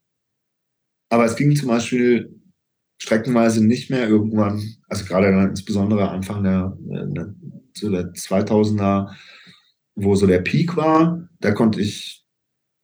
aber 1.10 1.24
es 1.24 1.36
ging 1.36 1.54
zum 1.54 1.68
Beispiel 1.68 2.34
streckenweise 2.98 3.64
nicht 3.64 3.90
mehr 3.90 4.08
irgendwann, 4.08 4.62
also 4.88 5.04
gerade 5.04 5.30
dann 5.30 5.50
insbesondere 5.50 6.08
Anfang 6.08 6.42
der, 6.42 6.76
der, 6.80 7.34
so 7.74 7.90
der 7.90 8.12
2000er, 8.12 9.10
wo 9.96 10.14
so 10.14 10.26
der 10.26 10.40
Peak 10.40 10.76
war, 10.76 11.28
da 11.40 11.52
konnte 11.52 11.80
ich, 11.80 12.24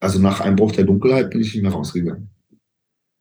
also 0.00 0.18
nach 0.18 0.40
Einbruch 0.40 0.72
der 0.72 0.84
Dunkelheit 0.84 1.30
bin 1.30 1.40
ich 1.40 1.54
nicht 1.54 1.62
mehr 1.62 1.72
rausgegangen. 1.72 2.30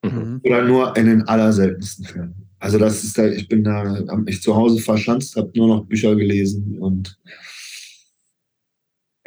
Mhm. 0.04 0.42
Oder 0.44 0.64
nur 0.64 0.96
in 0.98 1.06
den 1.06 1.24
allerseltensten 1.24 2.06
Fällen. 2.06 2.50
Also 2.60 2.78
das 2.78 3.04
ist 3.04 3.18
da, 3.18 3.28
ich 3.28 3.48
bin 3.48 3.64
da, 3.64 3.86
habe 4.08 4.22
mich 4.24 4.42
zu 4.42 4.56
Hause 4.56 4.82
verschanzt, 4.82 5.36
habe 5.36 5.52
nur 5.56 5.68
noch 5.68 5.86
Bücher 5.86 6.16
gelesen 6.16 6.78
und 6.80 7.18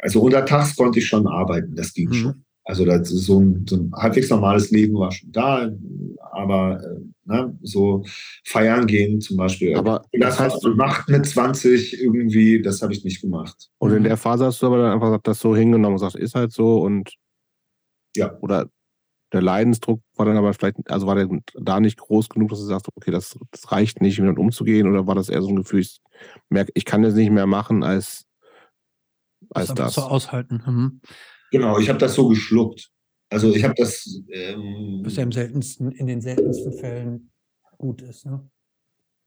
also 0.03 0.21
untertags 0.21 0.75
konnte 0.75 0.99
ich 0.99 1.07
schon 1.07 1.25
arbeiten, 1.27 1.75
das 1.75 1.93
ging 1.93 2.09
Mhm. 2.09 2.13
schon. 2.13 2.45
Also 2.65 2.85
das 2.85 3.09
so 3.09 3.39
ein, 3.41 3.65
so 3.67 3.75
ein 3.77 3.91
halbwegs 3.93 4.29
normales 4.29 4.71
Leben 4.71 4.95
war 4.95 5.11
schon 5.11 5.31
da, 5.31 5.69
aber 6.31 6.81
äh, 6.81 6.99
ne, 7.25 7.57
so 7.61 8.03
feiern 8.45 8.85
gehen 8.87 9.19
zum 9.19 9.35
Beispiel. 9.37 9.75
Aber 9.75 10.03
Und 10.13 10.21
das 10.21 10.39
heißt, 10.39 10.55
was 10.57 10.63
man 10.63 10.77
macht 10.77 11.09
mit 11.09 11.25
20 11.25 12.01
irgendwie, 12.01 12.61
das 12.61 12.81
habe 12.81 12.93
ich 12.93 13.03
nicht 13.03 13.21
gemacht. 13.21 13.69
Und 13.79 13.91
in 13.91 14.03
der 14.03 14.15
Phase 14.17 14.45
hast 14.45 14.61
du 14.61 14.67
aber 14.67 14.77
dann 14.77 14.93
einfach 14.93 15.19
das 15.23 15.39
so 15.39 15.55
hingenommen 15.55 15.95
und 15.95 16.01
gesagt, 16.01 16.15
ist 16.15 16.35
halt 16.35 16.51
so 16.53 16.81
und 16.81 17.13
Ja. 18.15 18.37
oder 18.41 18.69
der 19.33 19.41
Leidensdruck 19.41 19.99
war 20.15 20.25
dann 20.25 20.37
aber 20.37 20.53
vielleicht, 20.53 20.77
also 20.89 21.07
war 21.07 21.15
der 21.15 21.27
da 21.55 21.79
nicht 21.79 21.97
groß 21.97 22.29
genug, 22.29 22.49
dass 22.49 22.59
du 22.59 22.65
sagst, 22.65 22.87
okay, 22.95 23.11
das, 23.11 23.37
das 23.51 23.71
reicht 23.71 23.99
nicht, 23.99 24.19
mit 24.19 24.37
umzugehen, 24.37 24.87
oder 24.87 25.07
war 25.07 25.15
das 25.15 25.27
eher 25.29 25.41
so 25.41 25.49
ein 25.49 25.55
Gefühl, 25.55 25.79
ich 25.81 25.99
merke, 26.49 26.71
ich 26.75 26.85
kann 26.85 27.01
das 27.01 27.15
nicht 27.15 27.31
mehr 27.31 27.47
machen 27.47 27.83
als, 27.83 28.25
als 29.55 29.69
einfach 29.71 29.85
das. 29.85 29.95
so 29.95 30.01
aushalten. 30.01 30.61
Mhm. 30.65 31.01
Genau, 31.51 31.77
ich 31.79 31.89
habe 31.89 31.99
das 31.99 32.15
so 32.15 32.27
geschluckt. 32.27 32.89
Also 33.29 33.53
ich 33.53 33.63
habe 33.63 33.73
das. 33.77 34.21
Ähm, 34.31 35.01
Was 35.03 35.15
ja 35.15 35.23
im 35.23 35.31
seltensten, 35.31 35.91
in 35.91 36.07
den 36.07 36.21
seltensten 36.21 36.73
Fällen 36.73 37.31
gut 37.77 38.01
ist. 38.01 38.25
Ne? 38.25 38.47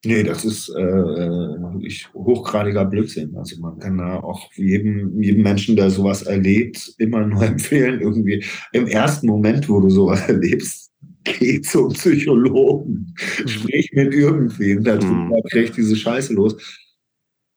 Nee, 0.05 0.23
das 0.23 0.45
ist 0.45 0.69
äh, 0.69 0.75
wirklich 0.77 2.13
hochgradiger 2.15 2.85
Blödsinn. 2.85 3.37
Also 3.37 3.61
man 3.61 3.79
kann 3.79 3.99
da 3.99 4.21
auch 4.21 4.53
jedem, 4.55 5.21
jedem 5.21 5.43
Menschen, 5.43 5.75
der 5.75 5.91
sowas 5.91 6.23
erlebt, 6.23 6.95
immer 6.99 7.27
nur 7.27 7.43
empfehlen, 7.47 8.01
irgendwie 8.01 8.45
im 8.73 8.87
ersten 8.87 9.27
Moment, 9.27 9.69
wo 9.69 9.81
du 9.81 9.91
sowas 9.91 10.21
erlebst, 10.29 10.93
geh 11.25 11.61
zum 11.61 11.93
Psychologen, 11.93 13.13
sprich 13.47 13.91
mit 13.95 14.15
irgendwem 14.15 14.85
darüber, 14.85 15.07
Mhm. 15.37 15.43
krieg 15.51 15.75
diese 15.75 15.97
Scheiße 15.97 16.35
los. 16.35 16.57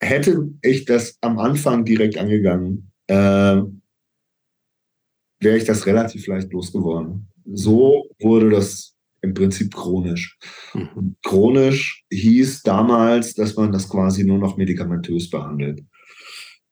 Hätte 0.01 0.49
ich 0.61 0.85
das 0.85 1.17
am 1.21 1.39
Anfang 1.39 1.85
direkt 1.85 2.17
angegangen, 2.17 2.91
äh, 3.07 3.61
wäre 5.41 5.57
ich 5.57 5.65
das 5.65 5.85
relativ 5.85 6.27
leicht 6.27 6.51
losgeworden. 6.51 7.27
So 7.45 8.05
wurde 8.19 8.49
das 8.49 8.95
im 9.21 9.34
Prinzip 9.34 9.73
chronisch. 9.73 10.38
Mhm. 10.73 11.15
Chronisch 11.23 12.05
hieß 12.11 12.63
damals, 12.63 13.34
dass 13.34 13.55
man 13.55 13.71
das 13.71 13.89
quasi 13.89 14.23
nur 14.23 14.38
noch 14.38 14.57
medikamentös 14.57 15.30
behandelt. 15.30 15.84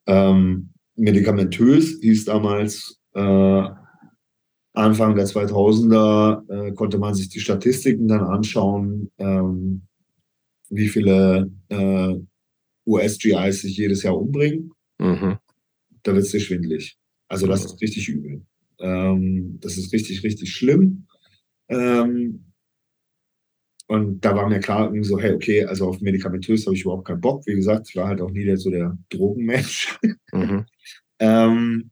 Ähm, 0.05 0.69
medikamentös 0.95 1.99
hieß 2.01 2.25
damals, 2.25 2.99
äh, 3.13 3.63
Anfang 4.73 5.15
der 5.15 5.25
2000er 5.25 6.67
äh, 6.67 6.73
konnte 6.73 6.99
man 6.99 7.15
sich 7.15 7.29
die 7.29 7.39
Statistiken 7.39 8.07
dann 8.07 8.23
anschauen, 8.23 9.11
ähm, 9.17 9.87
wie 10.69 10.87
viele 10.87 11.51
äh, 11.69 12.15
US-GIs 12.87 13.61
sich 13.61 13.77
jedes 13.77 14.03
Jahr 14.03 14.17
umbringen. 14.17 14.71
Mhm. 14.97 15.37
Da 16.03 16.13
wird 16.13 16.25
es 16.25 16.31
dir 16.31 16.39
schwindelig. 16.39 16.97
Also 17.27 17.45
das 17.45 17.65
ist 17.65 17.81
richtig 17.81 18.07
übel. 18.07 18.41
Ähm, 18.79 19.59
das 19.61 19.77
ist 19.77 19.91
richtig, 19.93 20.23
richtig 20.23 20.53
schlimm. 20.53 21.07
Ähm, 21.69 22.45
und 23.87 24.23
da 24.23 24.35
war 24.35 24.47
mir 24.49 24.59
klar, 24.59 24.91
so, 25.01 25.19
hey, 25.19 25.33
okay, 25.33 25.65
also 25.65 25.87
auf 25.87 26.01
medikamentös 26.01 26.65
habe 26.65 26.75
ich 26.75 26.83
überhaupt 26.83 27.07
keinen 27.07 27.21
Bock. 27.21 27.45
Wie 27.45 27.55
gesagt, 27.55 27.89
ich 27.89 27.95
war 27.95 28.07
halt 28.07 28.21
auch 28.21 28.31
nie 28.31 28.43
der, 28.43 28.57
so 28.57 28.69
der 28.69 28.97
Drogenmensch. 29.09 29.97
Mhm. 30.33 30.65
ähm, 31.19 31.91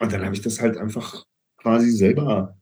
und 0.00 0.12
dann 0.12 0.24
habe 0.24 0.34
ich 0.34 0.42
das 0.42 0.60
halt 0.60 0.76
einfach 0.76 1.24
quasi 1.56 1.90
selber 1.90 2.58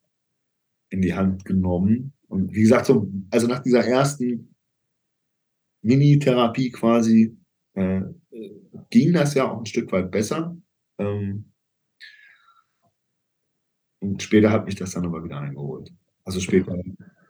in 0.90 1.00
die 1.00 1.14
Hand 1.14 1.44
genommen. 1.46 2.12
Und 2.28 2.52
wie 2.54 2.60
gesagt, 2.60 2.86
so, 2.86 3.10
also 3.30 3.46
nach 3.46 3.60
dieser 3.60 3.84
ersten 3.84 4.54
Mini-Therapie 5.82 6.70
quasi 6.70 7.36
äh, 7.74 8.02
ging 8.90 9.12
das 9.12 9.34
ja 9.34 9.50
auch 9.50 9.58
ein 9.58 9.66
Stück 9.66 9.90
weit 9.92 10.10
besser. 10.10 10.56
Ähm, 10.98 11.52
und 14.00 14.22
später 14.22 14.50
hat 14.50 14.66
mich 14.66 14.74
das 14.76 14.92
dann 14.92 15.04
aber 15.04 15.22
wieder 15.24 15.38
eingeholt. 15.38 15.92
Also 16.24 16.40
später 16.40 16.76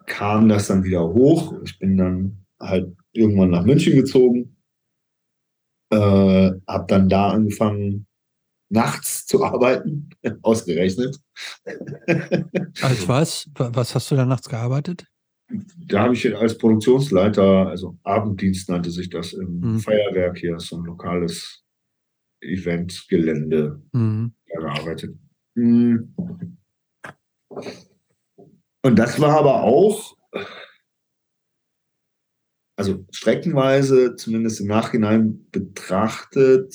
kam 0.07 0.49
das 0.49 0.69
dann 0.69 0.85
wieder 0.85 1.03
hoch. 1.03 1.55
Ich 1.65 1.79
bin 1.79 1.97
dann 1.97 2.45
halt 2.61 2.97
irgendwann 3.13 3.51
nach 3.51 3.65
München 3.65 3.95
gezogen, 3.97 4.57
äh, 5.91 5.97
habe 6.67 6.85
dann 6.89 7.09
da 7.09 7.31
angefangen, 7.31 8.07
nachts 8.69 9.27
zu 9.27 9.43
arbeiten, 9.45 10.11
ausgerechnet. 10.43 11.19
Als 12.83 13.09
was? 13.09 13.49
Wa- 13.55 13.71
Was 13.75 13.95
hast 13.95 14.11
du 14.11 14.17
da 14.17 14.25
nachts 14.25 14.49
gearbeitet? 14.49 15.07
Da 15.87 16.05
habe 16.05 16.15
ich 16.15 16.37
als 16.37 16.57
Produktionsleiter, 16.59 17.69
also 17.69 17.99
Abenddienst 18.05 18.69
nannte 18.69 18.91
sich 18.91 19.11
das 19.11 19.33
im 19.33 19.61
Mhm. 19.61 19.79
Feuerwerk 19.81 20.39
hier, 20.39 20.59
so 20.61 20.77
ein 20.77 20.85
lokales 20.85 21.65
Eventgelände 22.41 23.83
Mhm. 23.93 24.33
gearbeitet. 24.47 25.17
Mhm. 25.55 26.15
Und 28.83 28.99
das 28.99 29.21
war 29.21 29.39
aber 29.39 29.63
auch, 29.65 30.17
also 32.79 33.05
streckenweise, 33.11 34.17
zumindest 34.17 34.61
im 34.61 34.69
Nachhinein 34.69 35.47
betrachtet, 35.51 36.75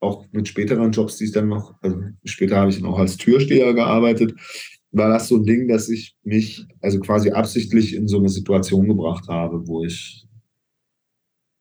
auch 0.00 0.26
mit 0.32 0.48
späteren 0.48 0.92
Jobs, 0.92 1.16
die 1.16 1.24
ich 1.24 1.32
dann 1.32 1.48
noch, 1.48 1.80
also 1.80 1.98
später 2.24 2.56
habe 2.56 2.70
ich 2.70 2.76
dann 2.76 2.90
auch 2.90 2.98
als 2.98 3.16
Türsteher 3.16 3.72
gearbeitet, 3.72 4.34
war 4.94 5.08
das 5.08 5.28
so 5.28 5.36
ein 5.36 5.44
Ding, 5.44 5.68
dass 5.68 5.88
ich 5.88 6.16
mich 6.22 6.66
also 6.80 7.00
quasi 7.00 7.30
absichtlich 7.30 7.94
in 7.94 8.08
so 8.08 8.18
eine 8.18 8.28
Situation 8.28 8.88
gebracht 8.88 9.28
habe, 9.28 9.66
wo 9.66 9.84
ich, 9.84 10.26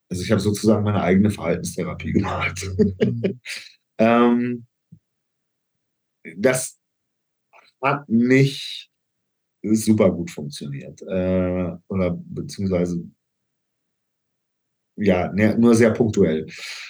also 0.10 0.24
ich 0.24 0.32
habe 0.32 0.42
sozusagen 0.42 0.84
meine 0.84 1.02
eigene 1.02 1.30
Verhaltenstherapie 1.30 2.14
gemacht. 2.14 2.68
Ähm, 4.00 4.66
das 6.36 6.80
hat 7.80 8.10
nicht 8.10 8.90
super 9.62 10.12
gut 10.12 10.32
funktioniert. 10.32 11.00
Äh, 11.04 11.78
oder 11.88 12.18
beziehungsweise 12.26 13.04
ja, 14.96 15.32
ne, 15.32 15.58
nur 15.58 15.76
sehr 15.76 15.92
punktuell. 15.92 16.48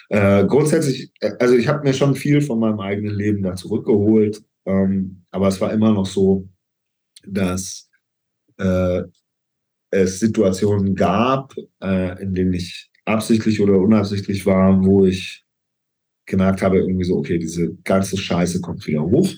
Äh, 0.09 0.45
grundsätzlich, 0.45 1.11
äh, 1.19 1.31
also 1.39 1.55
ich 1.55 1.67
habe 1.67 1.83
mir 1.83 1.93
schon 1.93 2.15
viel 2.15 2.41
von 2.41 2.59
meinem 2.59 2.79
eigenen 2.79 3.15
Leben 3.15 3.43
da 3.43 3.55
zurückgeholt, 3.55 4.43
ähm, 4.65 5.25
aber 5.31 5.47
es 5.47 5.59
war 5.61 5.71
immer 5.73 5.93
noch 5.93 6.05
so, 6.05 6.47
dass 7.25 7.89
äh, 8.57 9.03
es 9.89 10.19
Situationen 10.19 10.95
gab, 10.95 11.55
äh, 11.81 12.21
in 12.21 12.33
denen 12.33 12.53
ich 12.53 12.91
absichtlich 13.05 13.61
oder 13.61 13.77
unabsichtlich 13.77 14.45
war, 14.45 14.83
wo 14.83 15.05
ich 15.05 15.45
gemerkt 16.25 16.61
habe, 16.61 16.79
irgendwie 16.79 17.03
so, 17.03 17.17
okay, 17.17 17.37
diese 17.37 17.75
ganze 17.83 18.17
Scheiße 18.17 18.61
kommt 18.61 18.85
wieder 18.87 19.03
hoch. 19.03 19.29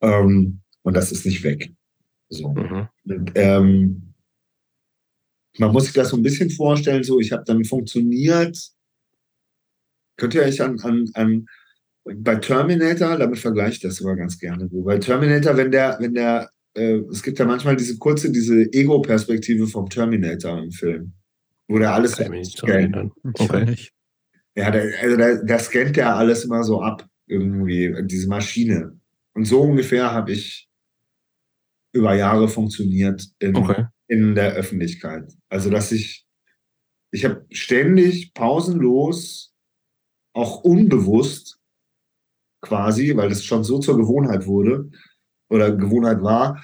Ähm, 0.00 0.60
und 0.82 0.96
das 0.96 1.12
ist 1.12 1.26
nicht 1.26 1.42
weg. 1.42 1.72
So. 2.28 2.54
Mhm. 2.54 2.88
Und, 3.04 3.32
ähm, 3.34 4.14
man 5.58 5.72
muss 5.72 5.84
sich 5.84 5.92
das 5.92 6.10
so 6.10 6.16
ein 6.16 6.22
bisschen 6.22 6.50
vorstellen, 6.50 7.02
so 7.02 7.20
ich 7.20 7.32
habe 7.32 7.44
dann 7.44 7.64
funktioniert, 7.64 8.56
könnt 10.16 10.34
ihr 10.34 10.42
euch 10.42 10.62
an, 10.62 10.78
an, 10.80 11.10
an 11.14 11.46
bei 12.04 12.36
Terminator, 12.36 13.16
damit 13.18 13.38
vergleiche 13.38 13.72
ich 13.72 13.80
das 13.80 13.96
sogar 13.96 14.16
ganz 14.16 14.38
gerne. 14.38 14.68
So. 14.68 14.82
Bei 14.82 14.98
Terminator, 14.98 15.56
wenn 15.56 15.70
der, 15.70 15.96
wenn 16.00 16.14
der, 16.14 16.50
äh, 16.74 17.00
es 17.10 17.22
gibt 17.22 17.38
ja 17.38 17.44
manchmal 17.44 17.76
diese 17.76 17.98
kurze, 17.98 18.32
diese 18.32 18.62
Ego-Perspektive 18.72 19.66
vom 19.66 19.88
Terminator 19.88 20.58
im 20.58 20.70
Film, 20.70 21.12
wo 21.68 21.78
der 21.78 21.92
alles 21.92 22.12
scannt. 22.12 23.12
auch 23.38 23.40
Okay. 23.40 23.76
Ja, 24.56 24.70
der, 24.70 24.92
also 25.00 25.16
der, 25.16 25.44
der 25.44 25.58
scannt 25.58 25.96
ja 25.96 26.16
alles 26.16 26.44
immer 26.44 26.64
so 26.64 26.80
ab, 26.80 27.06
irgendwie, 27.26 27.94
diese 28.04 28.28
Maschine. 28.28 28.98
Und 29.34 29.44
so 29.44 29.62
ungefähr 29.62 30.10
habe 30.10 30.32
ich 30.32 30.68
über 31.92 32.14
Jahre 32.14 32.48
funktioniert 32.48 33.24
in, 33.38 33.54
Okay. 33.56 33.84
in 34.08 34.34
der 34.34 34.54
Öffentlichkeit. 34.54 35.32
Also, 35.48 35.70
dass 35.70 35.92
ich, 35.92 36.26
ich 37.12 37.24
habe 37.24 37.44
ständig 37.50 38.34
pausenlos, 38.34 39.54
auch 40.32 40.62
unbewusst 40.62 41.59
quasi, 42.60 43.16
weil 43.16 43.28
das 43.28 43.44
schon 43.44 43.64
so 43.64 43.78
zur 43.78 43.96
Gewohnheit 43.96 44.46
wurde 44.46 44.90
oder 45.48 45.72
Gewohnheit 45.72 46.22
war, 46.22 46.62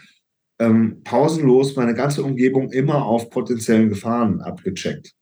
ähm, 0.58 1.02
pausenlos 1.04 1.76
meine 1.76 1.94
ganze 1.94 2.22
Umgebung 2.22 2.70
immer 2.70 3.04
auf 3.04 3.30
potenziellen 3.30 3.88
Gefahren 3.88 4.40
abgecheckt. 4.40 5.12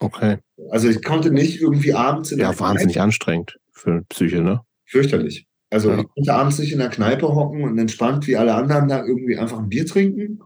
Okay. 0.00 0.38
Also 0.70 0.88
ich 0.88 1.02
konnte 1.02 1.30
nicht 1.30 1.60
irgendwie 1.60 1.92
abends 1.92 2.30
in 2.32 2.38
Ja, 2.38 2.50
der 2.50 2.60
wahnsinnig 2.60 3.00
anstrengend 3.00 3.58
für 3.72 4.02
Psyche, 4.08 4.40
ne? 4.40 4.60
fürchterlich. 4.86 5.46
Also 5.70 5.90
Ja. 5.90 5.98
ich 6.00 6.06
konnte 6.14 6.32
abends 6.34 6.58
nicht 6.58 6.72
in 6.72 6.78
der 6.78 6.88
Kneipe 6.88 7.28
hocken 7.28 7.64
und 7.64 7.76
entspannt 7.78 8.26
wie 8.26 8.36
alle 8.36 8.54
anderen 8.54 8.88
da 8.88 9.04
irgendwie 9.04 9.36
einfach 9.36 9.58
ein 9.58 9.68
Bier 9.68 9.84
trinken, 9.84 10.40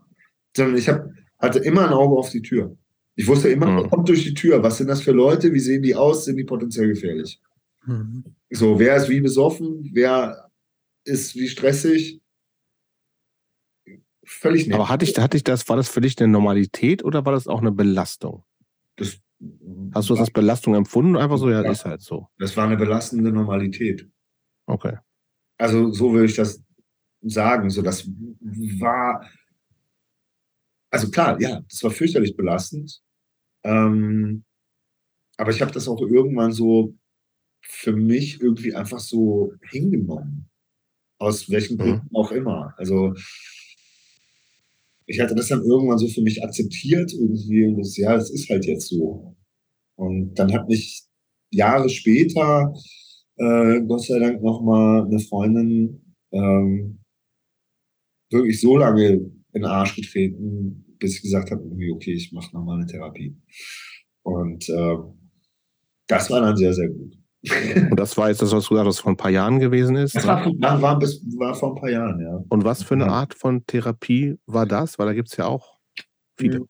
sondern 0.57 0.77
ich 0.77 0.89
hab, 0.89 1.07
hatte 1.39 1.61
immer 1.61 1.87
ein 1.87 1.93
Auge 1.93 2.17
auf 2.17 2.31
die 2.31 2.43
Tür. 2.43 2.77
Ich 3.15 3.29
wusste 3.29 3.51
immer, 3.51 3.67
Mhm. 3.67 3.91
kommt 3.91 4.09
durch 4.09 4.25
die 4.25 4.35
Tür, 4.35 4.63
was 4.63 4.79
sind 4.79 4.89
das 4.89 5.03
für 5.03 5.13
Leute, 5.13 5.53
wie 5.53 5.61
sehen 5.61 5.83
die 5.83 5.95
aus, 5.95 6.25
sind 6.25 6.37
die 6.37 6.45
potenziell 6.45 6.89
gefährlich. 6.89 7.41
Mhm. 7.85 8.25
So, 8.51 8.79
wer 8.79 8.97
ist 8.97 9.09
wie 9.09 9.21
besoffen, 9.21 9.91
wer 9.93 10.51
ist 11.05 11.35
wie 11.35 11.49
stressig. 11.49 12.21
Völlig 14.25 14.67
nett. 14.67 14.77
Aber 14.77 14.89
hatte 14.89 15.05
ich, 15.05 15.19
hatte 15.19 15.37
ich 15.37 15.45
das, 15.45 15.69
war 15.69 15.77
das 15.77 15.89
für 15.89 16.01
dich 16.01 16.19
eine 16.21 16.29
Normalität 16.31 17.05
oder 17.05 17.25
war 17.25 17.33
das 17.33 17.49
auch 17.49 17.61
eine 17.61 17.73
Belastung? 17.73 18.45
das, 18.97 19.19
Hast 19.95 20.09
du 20.09 20.15
das 20.15 20.21
als 20.21 20.31
Belastung 20.31 20.75
empfunden? 20.77 21.17
Einfach 21.17 21.39
so, 21.39 21.51
ja, 21.51 21.63
Ja. 21.65 21.71
ist 21.73 21.85
halt 21.85 22.01
so. 22.03 22.29
das 22.39 22.57
war 22.57 22.67
eine 22.67 22.77
belastende 22.77 23.33
Normalität. 23.33 24.09
Okay. 24.67 24.97
Also 25.59 25.91
so 25.91 26.13
würde 26.13 26.27
ich 26.27 26.37
das 26.37 26.63
sagen. 27.23 27.69
So, 27.71 27.83
das 27.83 28.07
war, 28.79 29.29
also 30.91 31.11
klar, 31.11 31.41
ja, 31.41 31.61
das 31.69 31.83
war 31.83 31.91
fürchterlich 31.91 32.37
belastend. 32.37 33.03
Ähm, 33.65 34.45
aber 35.37 35.51
ich 35.51 35.61
habe 35.61 35.73
das 35.73 35.89
auch 35.89 36.01
irgendwann 36.01 36.53
so 36.53 36.95
für 37.63 37.93
mich 37.93 38.41
irgendwie 38.41 38.75
einfach 38.75 39.01
so 39.01 39.53
hingenommen. 39.71 40.49
Aus 41.19 41.51
welchen 41.51 41.77
Mhm. 41.77 41.81
Gründen 41.83 42.17
auch 42.17 42.33
immer. 42.33 42.75
Also 42.79 43.15
ich 45.07 45.21
hatte 45.21 45.35
das 45.35 45.49
dann 45.49 45.63
irgendwann 45.65 45.99
so 45.99 46.09
für 46.09 46.23
mich 46.23 46.43
akzeptiert 46.43 47.13
irgendwie 47.13 47.65
und 47.67 47.79
das, 47.79 47.97
ja, 47.97 48.15
das 48.15 48.31
ist 48.31 48.49
halt 48.49 48.65
jetzt 48.67 48.89
so. 48.89 49.37
Und 49.97 50.35
dann 50.35 50.53
hat 50.53 50.69
mich 50.69 51.03
Jahre 51.51 51.89
später, 51.89 52.73
äh, 53.37 53.81
Gott 53.83 54.05
sei 54.05 54.19
Dank, 54.19 54.43
nochmal 54.43 55.05
eine 55.07 55.19
Freundin 55.21 56.15
ähm, 56.33 57.01
wirklich 58.31 58.61
so 58.61 58.77
lange 58.77 59.09
in 59.13 59.43
den 59.55 59.65
Arsch 59.65 59.95
getreten, 59.97 60.97
bis 60.99 61.17
ich 61.17 61.23
gesagt 61.23 61.51
habe, 61.51 61.63
irgendwie, 61.63 61.93
okay, 61.93 62.13
ich 62.13 62.33
mache 62.33 62.55
nochmal 62.57 62.79
eine 62.79 62.87
Therapie. 62.87 63.37
Und 64.23 64.69
äh, 64.69 64.97
das 66.07 66.31
war 66.31 66.41
dann 66.41 66.57
sehr, 66.57 66.75
sehr 66.75 66.89
gut. 66.89 67.17
Und 67.91 67.97
das 67.99 68.17
war 68.17 68.29
jetzt 68.29 68.41
das, 68.41 68.53
was 68.53 68.65
du 68.65 68.71
gesagt 68.71 68.87
hast, 68.87 69.01
vor 69.01 69.13
ein 69.13 69.17
paar 69.17 69.31
Jahren 69.31 69.59
gewesen 69.59 69.97
ist. 69.97 70.15
Das 70.15 70.27
war, 70.27 70.45
war, 70.47 70.81
war, 70.83 70.99
bis, 70.99 71.21
war 71.37 71.55
vor 71.55 71.75
ein 71.75 71.81
paar 71.81 71.91
Jahren, 71.91 72.21
ja. 72.21 72.43
Und 72.49 72.65
was 72.65 72.83
für 72.85 72.95
eine 72.95 73.07
Ja. 73.07 73.11
Art 73.11 73.35
von 73.35 73.67
Therapie 73.67 74.37
war 74.47 74.65
das? 74.67 74.99
Weil 74.99 75.07
da 75.07 75.13
gibt 75.13 75.29
es 75.29 75.37
ja 75.37 75.47
auch 75.47 75.79
viele. 76.37 76.67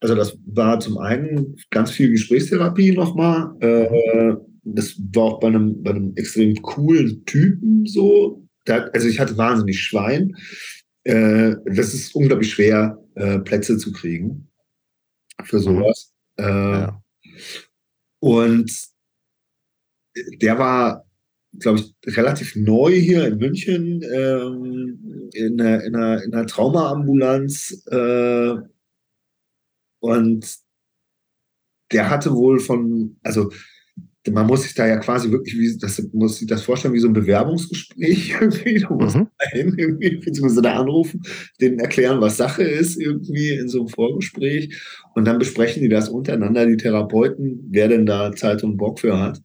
Also 0.00 0.14
das 0.14 0.36
war 0.46 0.80
zum 0.80 0.98
einen 0.98 1.56
ganz 1.70 1.90
viel 1.90 2.10
Gesprächstherapie 2.10 2.92
nochmal. 2.92 3.54
Äh, 3.60 4.34
das 4.64 4.98
war 5.14 5.24
auch 5.24 5.40
bei 5.40 5.48
einem, 5.48 5.82
bei 5.82 5.90
einem 5.90 6.12
extrem 6.16 6.60
coolen 6.62 7.24
Typen 7.26 7.86
so. 7.86 8.42
Da, 8.64 8.86
also 8.92 9.06
ich 9.08 9.20
hatte 9.20 9.36
wahnsinnig 9.36 9.80
Schwein. 9.80 10.34
Äh, 11.04 11.54
das 11.66 11.94
ist 11.94 12.14
unglaublich 12.14 12.50
schwer, 12.50 12.98
äh, 13.14 13.38
Plätze 13.38 13.76
zu 13.78 13.92
kriegen 13.92 14.48
für 15.44 15.60
sowas. 15.60 16.12
Äh, 16.38 16.42
Ja. 16.42 17.02
Und 18.20 18.90
der 20.40 20.58
war, 20.58 21.06
glaube 21.58 21.80
ich, 21.80 22.16
relativ 22.16 22.54
neu 22.56 22.92
hier 22.92 23.26
in 23.26 23.38
München 23.38 24.02
ähm, 24.02 25.30
in, 25.32 25.60
einer, 25.60 25.84
in, 25.84 25.96
einer, 25.96 26.22
in 26.22 26.34
einer 26.34 26.46
Traumaambulanz. 26.46 27.84
Äh, 27.90 28.56
und 30.00 30.58
der 31.92 32.10
hatte 32.10 32.34
wohl 32.34 32.60
von, 32.60 33.18
also 33.22 33.50
man 34.28 34.46
muss 34.46 34.62
sich 34.64 34.74
da 34.74 34.86
ja 34.86 34.98
quasi 34.98 35.30
wirklich, 35.30 35.56
wie, 35.58 35.78
das 35.78 36.02
muss 36.12 36.36
sich 36.38 36.46
das 36.46 36.62
vorstellen, 36.62 36.92
wie 36.92 36.98
so 37.00 37.08
ein 37.08 37.14
Bewerbungsgespräch 37.14 38.30
irgendwie. 38.40 38.80
Du 38.80 38.94
musst 38.94 39.16
Mhm. 39.16 39.28
da 39.38 39.46
hin 39.50 39.74
irgendwie, 39.78 40.16
beziehungsweise 40.16 40.60
da 40.62 40.74
anrufen, 40.78 41.22
denen 41.60 41.78
erklären, 41.78 42.20
was 42.20 42.36
Sache 42.36 42.62
ist, 42.62 43.00
irgendwie 43.00 43.50
in 43.50 43.68
so 43.68 43.80
einem 43.80 43.88
Vorgespräch. 43.88 44.78
Und 45.14 45.24
dann 45.26 45.38
besprechen 45.38 45.82
die 45.82 45.88
das 45.88 46.08
untereinander, 46.10 46.66
die 46.66 46.76
Therapeuten, 46.76 47.66
wer 47.70 47.88
denn 47.88 48.04
da 48.04 48.32
Zeit 48.32 48.62
und 48.62 48.76
Bock 48.76 49.00
für 49.00 49.18
hat. 49.18 49.40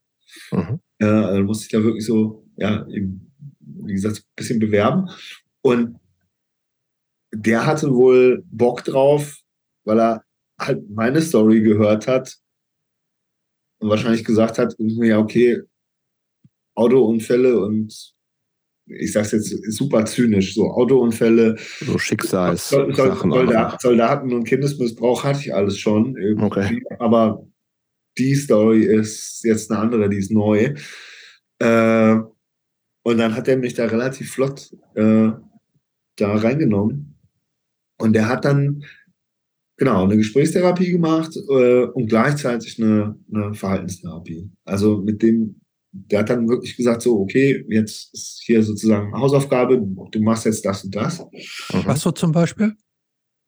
Mhm. 0.51 0.79
Ja, 0.99 1.25
also 1.25 1.43
musste 1.43 1.65
ich 1.65 1.71
da 1.71 1.83
wirklich 1.83 2.05
so, 2.05 2.45
ja, 2.57 2.85
eben, 2.89 3.31
wie 3.59 3.93
gesagt, 3.93 4.17
ein 4.17 4.23
bisschen 4.35 4.59
bewerben. 4.59 5.09
Und 5.61 5.95
der 7.33 7.65
hatte 7.65 7.93
wohl 7.93 8.43
Bock 8.51 8.83
drauf, 8.83 9.37
weil 9.85 9.99
er 9.99 10.23
halt 10.59 10.89
meine 10.89 11.21
Story 11.21 11.61
gehört 11.61 12.07
hat 12.07 12.37
und 13.79 13.89
wahrscheinlich 13.89 14.23
gesagt 14.23 14.57
hat, 14.57 14.75
irgendwie, 14.77 15.07
ja, 15.09 15.19
okay, 15.19 15.61
Autounfälle 16.75 17.59
und 17.59 18.13
ich 18.87 19.11
sag's 19.13 19.31
jetzt 19.31 19.49
super 19.73 20.05
zynisch, 20.05 20.53
so 20.53 20.69
Autounfälle, 20.69 21.55
So 21.79 21.97
Schicksalssachen 21.97 22.93
Sol- 23.31 23.45
noch. 23.45 23.79
Soldaten, 23.79 24.31
und 24.33 24.43
Kindesmissbrauch 24.43 25.23
hatte 25.23 25.39
ich 25.39 25.53
alles 25.53 25.79
schon. 25.79 26.15
Okay. 26.39 26.83
Aber 26.99 27.47
die 28.17 28.35
Story 28.35 28.83
ist 28.83 29.43
jetzt 29.43 29.71
eine 29.71 29.79
andere, 29.79 30.09
die 30.09 30.17
ist 30.17 30.31
neu. 30.31 30.75
Äh, 31.59 32.15
und 33.03 33.17
dann 33.17 33.35
hat 33.35 33.47
er 33.47 33.57
mich 33.57 33.73
da 33.73 33.85
relativ 33.85 34.31
flott 34.33 34.71
äh, 34.95 35.31
da 36.17 36.35
reingenommen. 36.35 37.17
Und 37.97 38.13
der 38.13 38.27
hat 38.27 38.45
dann 38.45 38.83
genau 39.77 40.03
eine 40.03 40.17
Gesprächstherapie 40.17 40.91
gemacht 40.91 41.35
äh, 41.35 41.83
und 41.85 42.07
gleichzeitig 42.07 42.81
eine, 42.81 43.17
eine 43.33 43.53
Verhaltenstherapie. 43.53 44.49
Also 44.63 44.97
mit 44.97 45.21
dem, 45.21 45.61
der 45.91 46.19
hat 46.19 46.29
dann 46.29 46.47
wirklich 46.47 46.75
gesagt, 46.77 47.01
so, 47.01 47.19
okay, 47.19 47.65
jetzt 47.69 48.13
ist 48.13 48.41
hier 48.45 48.63
sozusagen 48.63 49.13
Hausaufgabe, 49.13 49.77
du 49.77 50.21
machst 50.21 50.45
jetzt 50.45 50.65
das 50.65 50.83
und 50.83 50.95
das. 50.95 51.23
Was 51.85 52.01
so 52.01 52.11
zum 52.11 52.31
Beispiel? 52.31 52.73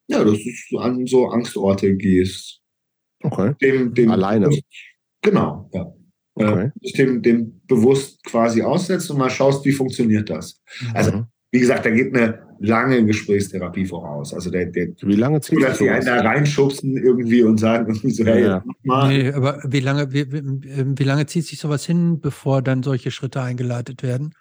Ja, 0.10 0.24
dass 0.24 0.38
du 0.70 0.78
an 0.78 1.06
so 1.06 1.28
Angstorte 1.28 1.96
gehst. 1.96 2.62
Okay. 3.24 3.56
Dem, 3.62 3.94
dem 3.94 4.12
Alleine. 4.12 4.50
Genau, 5.22 5.70
ja. 5.74 5.94
Okay. 6.36 6.72
Äh, 6.82 6.92
dem, 6.94 7.22
dem 7.22 7.62
bewusst 7.66 8.24
quasi 8.24 8.62
aussetzt 8.62 9.10
und 9.10 9.18
mal 9.18 9.30
schaust, 9.30 9.66
wie 9.66 9.72
funktioniert 9.72 10.30
das. 10.30 10.62
Also, 10.94 11.12
Mhm. 11.12 11.26
Wie 11.52 11.60
gesagt, 11.60 11.86
da 11.86 11.90
geht 11.90 12.14
eine 12.16 12.46
lange 12.60 13.06
Gesprächstherapie 13.06 13.86
voraus. 13.86 14.34
Also 14.34 14.50
der, 14.50 14.66
der 14.66 14.90
Wie 15.02 15.16
lange 15.16 15.40
zieht 15.42 15.62
dass 15.62 15.78
sich 15.78 15.88
die 15.88 15.90
einen 15.92 16.02
sowas? 16.02 16.24
da 16.24 16.28
reinschubsen 16.30 16.98
irgendwie 16.98 17.44
und 17.44 17.58
sagen 17.58 17.88
irgendwie 17.88 18.12
so, 18.12 18.24
Ja, 18.24 18.34
hey, 18.34 18.44
ja. 18.44 18.64
mach 18.66 18.76
mal. 18.84 19.08
Nee, 19.10 19.32
aber 19.32 19.62
wie 19.66 19.80
lange, 19.80 20.12
wie, 20.12 20.32
wie, 20.32 20.42
wie 21.00 21.04
lange 21.04 21.26
zieht 21.26 21.46
sich 21.46 21.60
sowas 21.60 21.86
hin, 21.86 22.20
bevor 22.20 22.62
dann 22.62 22.84
solche 22.84 23.12
Schritte 23.12 23.42
eingeleitet 23.42 24.04
werden? 24.04 24.34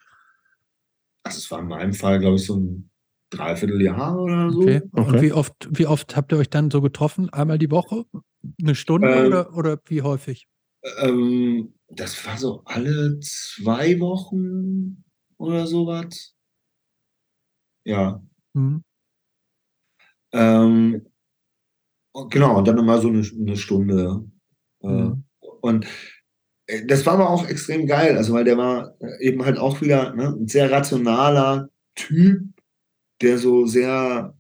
Also 1.25 1.39
es 1.39 1.51
war 1.51 1.61
in 1.61 1.69
meinem 1.69 1.93
Fall, 1.93 2.19
glaube 2.21 2.37
ich, 2.37 2.47
so 2.47 2.57
ein 2.57 2.91
Dreivierteljahr 3.31 4.19
oder 4.19 4.51
so. 4.51 4.61
Okay. 4.61 4.83
Und 4.93 5.09
Okay. 5.11 5.23
wie 5.23 5.33
oft, 5.33 5.53
wie 5.71 5.87
oft 5.87 6.17
habt 6.17 6.33
ihr 6.33 6.39
euch 6.39 6.51
dann 6.51 6.71
so 6.71 6.81
getroffen? 6.81 7.31
Einmal 7.33 7.59
die 7.59 7.71
Woche? 7.71 8.05
Eine 8.63 8.75
Stunde 8.75 9.09
Ähm, 9.09 9.27
oder, 9.27 9.57
oder 9.57 9.79
wie 9.87 10.03
häufig? 10.03 10.47
Ähm, 11.01 11.75
das 11.89 12.25
war 12.27 12.37
so 12.37 12.63
alle 12.65 13.19
zwei 13.21 13.99
Wochen 14.01 15.05
oder 15.37 15.67
sowas. 15.67 16.36
Ja. 17.87 18.21
Hm. 18.55 18.83
Ähm, 20.33 21.07
genau, 22.31 22.59
und 22.59 22.67
dann 22.67 22.79
immer 22.79 22.99
so 23.01 23.09
eine, 23.09 23.21
eine 23.21 23.57
Stunde. 23.57 24.25
Äh, 24.83 24.89
Mhm. 24.89 25.25
Und 25.63 25.87
äh, 26.67 26.85
das 26.87 27.07
war 27.07 27.15
aber 27.15 27.31
auch 27.31 27.49
extrem 27.49 27.87
geil, 27.87 28.17
also 28.17 28.35
weil 28.35 28.45
der 28.45 28.59
war 28.59 28.95
äh, 29.01 29.27
eben 29.27 29.45
halt 29.45 29.59
auch 29.59 29.81
wieder 29.81 30.15
ne, 30.15 30.29
ein 30.29 30.49
sehr 30.49 30.71
rationaler 30.71 31.71
Typ, 31.95 32.43
der 33.23 33.39
so 33.39 33.67
sehr 33.67 34.37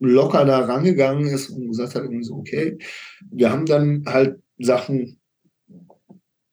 locker 0.00 0.44
da 0.44 0.60
rangegangen 0.60 1.26
ist 1.26 1.50
und 1.50 1.68
gesagt 1.68 1.94
hat, 1.96 2.02
irgendwie 2.04 2.24
so, 2.24 2.36
okay, 2.36 2.78
wir 3.30 3.50
haben 3.50 3.66
dann 3.66 4.04
halt 4.06 4.40
Sachen 4.58 5.20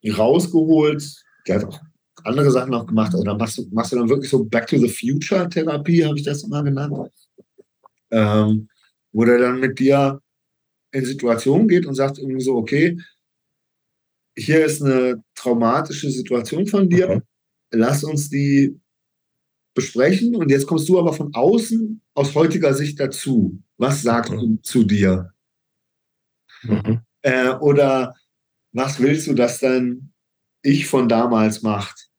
rausgeholt, 0.05 1.23
der 1.47 1.55
hat 1.57 1.65
auch 1.65 1.79
andere 2.25 2.51
Sachen 2.51 2.71
noch 2.71 2.85
gemacht, 2.87 3.13
also 3.13 3.23
dann 3.23 3.37
machst 3.37 3.57
du, 3.57 3.67
machst 3.71 3.91
du 3.91 3.97
dann 3.97 4.09
wirklich 4.09 4.29
so 4.29 4.43
Back 4.43 4.67
to 4.67 4.77
the 4.77 4.89
Future 4.89 5.47
Therapie, 5.49 6.03
habe 6.05 6.17
ich 6.17 6.23
das 6.23 6.43
immer 6.43 6.63
genannt, 6.63 6.93
ähm, 8.11 8.67
wo 9.11 9.25
der 9.25 9.37
dann 9.39 9.59
mit 9.59 9.79
dir 9.79 10.21
in 10.91 11.05
Situationen 11.05 11.67
geht 11.67 11.85
und 11.85 11.95
sagt 11.95 12.17
irgendwie 12.17 12.43
so, 12.43 12.55
okay, 12.55 12.97
hier 14.37 14.65
ist 14.65 14.81
eine 14.81 15.23
traumatische 15.35 16.09
Situation 16.09 16.67
von 16.67 16.89
dir, 16.89 17.07
Mhm. 17.09 17.21
lass 17.71 18.03
uns 18.03 18.29
die 18.29 18.79
besprechen 19.73 20.35
und 20.35 20.49
jetzt 20.49 20.67
kommst 20.67 20.87
du 20.87 20.97
aber 20.99 21.13
von 21.13 21.33
außen 21.33 22.01
aus 22.13 22.33
heutiger 22.33 22.73
Sicht 22.73 22.99
dazu. 22.99 23.61
Was 23.77 24.01
sagst 24.01 24.31
Mhm. 24.31 24.39
du 24.39 24.57
zu 24.61 24.83
dir? 24.83 25.33
Mhm. 26.63 27.01
Äh, 27.21 27.49
oder 27.55 28.15
was 28.71 28.99
willst 28.99 29.27
du, 29.27 29.33
dass 29.33 29.59
dein 29.59 30.11
Ich 30.61 30.87
von 30.87 31.07
damals 31.07 31.61
macht? 31.61 32.09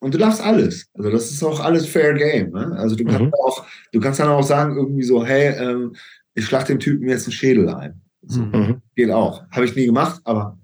Und 0.00 0.14
du 0.14 0.18
darfst 0.18 0.40
alles. 0.40 0.86
Also 0.94 1.10
das 1.10 1.30
ist 1.30 1.42
auch 1.42 1.60
alles 1.60 1.86
Fair 1.86 2.14
Game. 2.14 2.50
Ne? 2.52 2.72
Also 2.78 2.94
du 2.96 3.04
kannst 3.04 3.20
Mhm. 3.20 3.32
auch, 3.34 3.66
du 3.92 4.00
kannst 4.00 4.20
dann 4.20 4.28
auch 4.28 4.42
sagen 4.44 4.76
irgendwie 4.76 5.02
so, 5.02 5.24
hey, 5.24 5.54
ähm, 5.58 5.94
ich 6.34 6.44
schlag 6.44 6.66
dem 6.66 6.78
Typen 6.78 7.08
jetzt 7.08 7.24
einen 7.26 7.32
Schädel 7.32 7.68
ein. 7.68 8.00
So, 8.22 8.40
Mhm. 8.42 8.50
Mhm. 8.52 8.82
Geht 8.94 9.10
auch. 9.10 9.44
Habe 9.50 9.64
ich 9.64 9.74
nie 9.74 9.86
gemacht, 9.86 10.20
aber 10.24 10.58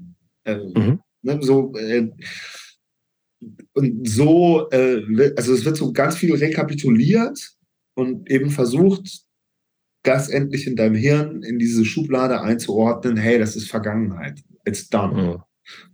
äh, 0.44 0.56
Mhm. 0.56 1.00
ne, 1.22 1.38
so 1.42 1.72
äh, 1.76 2.10
und 3.74 4.08
so, 4.08 4.70
äh, 4.70 5.02
wird- 5.08 5.36
also 5.36 5.52
es 5.52 5.64
wird 5.64 5.76
so 5.76 5.92
ganz 5.92 6.16
viel 6.16 6.34
rekapituliert 6.34 7.56
und 7.94 8.30
eben 8.30 8.50
versucht, 8.50 9.22
das 10.02 10.28
endlich 10.28 10.66
in 10.66 10.76
deinem 10.76 10.94
Hirn 10.94 11.42
in 11.42 11.58
diese 11.58 11.84
Schublade 11.84 12.40
einzuordnen, 12.40 13.16
hey, 13.16 13.38
das 13.38 13.56
ist 13.56 13.70
Vergangenheit. 13.70 14.42
It's 14.66 14.88
done. 14.88 15.42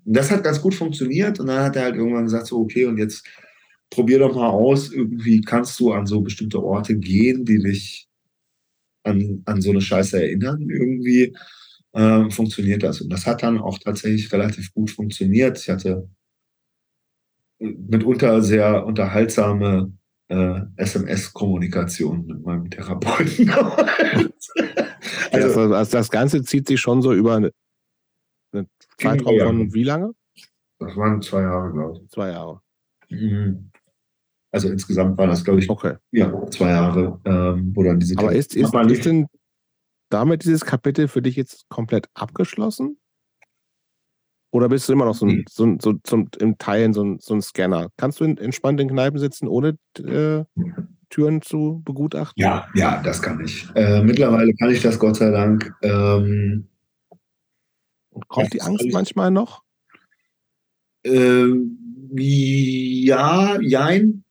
Und 0.04 0.16
das 0.16 0.30
hat 0.30 0.44
ganz 0.44 0.60
gut 0.60 0.74
funktioniert 0.74 1.40
und 1.40 1.46
dann 1.46 1.64
hat 1.64 1.76
er 1.76 1.84
halt 1.84 1.96
irgendwann 1.96 2.24
gesagt, 2.24 2.46
so, 2.46 2.58
okay, 2.60 2.86
und 2.86 2.98
jetzt 2.98 3.26
probier 3.90 4.20
doch 4.20 4.34
mal 4.34 4.48
aus, 4.48 4.92
irgendwie 4.92 5.40
kannst 5.40 5.78
du 5.80 5.92
an 5.92 6.06
so 6.06 6.20
bestimmte 6.20 6.62
Orte 6.62 6.96
gehen, 6.96 7.44
die 7.44 7.58
dich 7.58 8.08
an, 9.02 9.42
an 9.46 9.60
so 9.60 9.70
eine 9.70 9.80
Scheiße 9.80 10.22
erinnern, 10.22 10.68
irgendwie 10.68 11.34
ähm, 11.94 12.30
funktioniert 12.30 12.82
das. 12.82 13.00
Und 13.00 13.10
das 13.10 13.26
hat 13.26 13.42
dann 13.42 13.58
auch 13.58 13.78
tatsächlich 13.78 14.32
relativ 14.32 14.72
gut 14.72 14.90
funktioniert. 14.90 15.58
Ich 15.58 15.68
hatte 15.68 16.08
mitunter 17.58 18.42
sehr 18.42 18.86
unterhaltsame 18.86 19.92
äh, 20.28 20.60
SMS-Kommunikation 20.76 22.26
mit 22.26 22.42
meinem 22.42 22.70
Therapeuten. 22.70 23.52
Also, 25.32 25.60
also 25.60 25.92
das 25.92 26.10
Ganze 26.10 26.42
zieht 26.42 26.66
sich 26.66 26.80
schon 26.80 27.02
so 27.02 27.12
über 27.12 27.50
Zeitraum 29.00 29.34
Ja. 29.36 29.46
von 29.46 29.72
wie 29.74 29.84
lange? 29.84 30.12
das 30.78 30.96
waren 30.96 31.20
zwei 31.22 31.42
Jahre, 31.42 31.72
glaube 31.72 32.00
Zwei 32.08 32.30
Jahre. 32.30 32.60
ich. 33.08 33.20
Mhm. 33.20 33.70
Also 34.52 34.68
insgesamt 34.68 35.16
waren 35.18 35.28
das, 35.30 35.44
glaube 35.44 35.60
ich, 35.60 35.68
Okay. 35.70 35.94
ja, 36.10 36.46
zwei 36.50 36.70
Jahre, 36.70 37.20
ähm, 37.24 37.72
wo 37.74 37.82
dann 37.84 38.00
diese 38.00 38.18
Aber 38.18 38.32
ist, 38.32 38.56
ist, 38.56 38.74
ist 38.74 39.04
denn 39.04 39.26
damit 40.08 40.42
dieses 40.44 40.64
Kapitel 40.64 41.06
für 41.06 41.22
dich 41.22 41.36
jetzt 41.36 41.68
komplett 41.68 42.08
abgeschlossen? 42.14 42.98
Oder 44.52 44.68
bist 44.68 44.88
du 44.88 44.92
immer 44.94 45.04
noch 45.04 45.14
so 45.14 45.26
ein, 45.26 45.44
so, 45.48 45.64
ein- 45.64 45.78
so 45.78 45.92
zum, 46.02 46.28
im 46.40 46.58
Teilen 46.58 46.92
so 46.92 47.04
ein, 47.04 47.18
so 47.20 47.34
ein 47.34 47.42
Scanner? 47.42 47.90
Kannst 47.96 48.18
du 48.18 48.24
in, 48.24 48.36
entspannt 48.38 48.80
in 48.80 48.88
Kneipen 48.88 49.20
sitzen, 49.20 49.46
ohne 49.46 49.76
äh, 49.98 50.42
Türen 51.10 51.42
zu 51.42 51.82
begutachten? 51.84 52.42
Ja, 52.42 52.66
ja, 52.74 53.00
das 53.04 53.22
kann 53.22 53.38
ich. 53.44 53.68
Äh, 53.76 54.02
mittlerweile 54.02 54.52
kann 54.54 54.70
ich 54.70 54.82
das 54.82 54.98
Gott 54.98 55.16
sei 55.16 55.30
Dank. 55.30 55.72
Ähm, 55.82 56.66
Und 58.10 58.28
kommt 58.28 58.52
die 58.52 58.62
Angst 58.62 58.86
manchmal 58.92 59.30
noch? 59.30 59.62
ähm, 61.04 61.78
ja, 62.12 63.60
jein. 63.60 64.24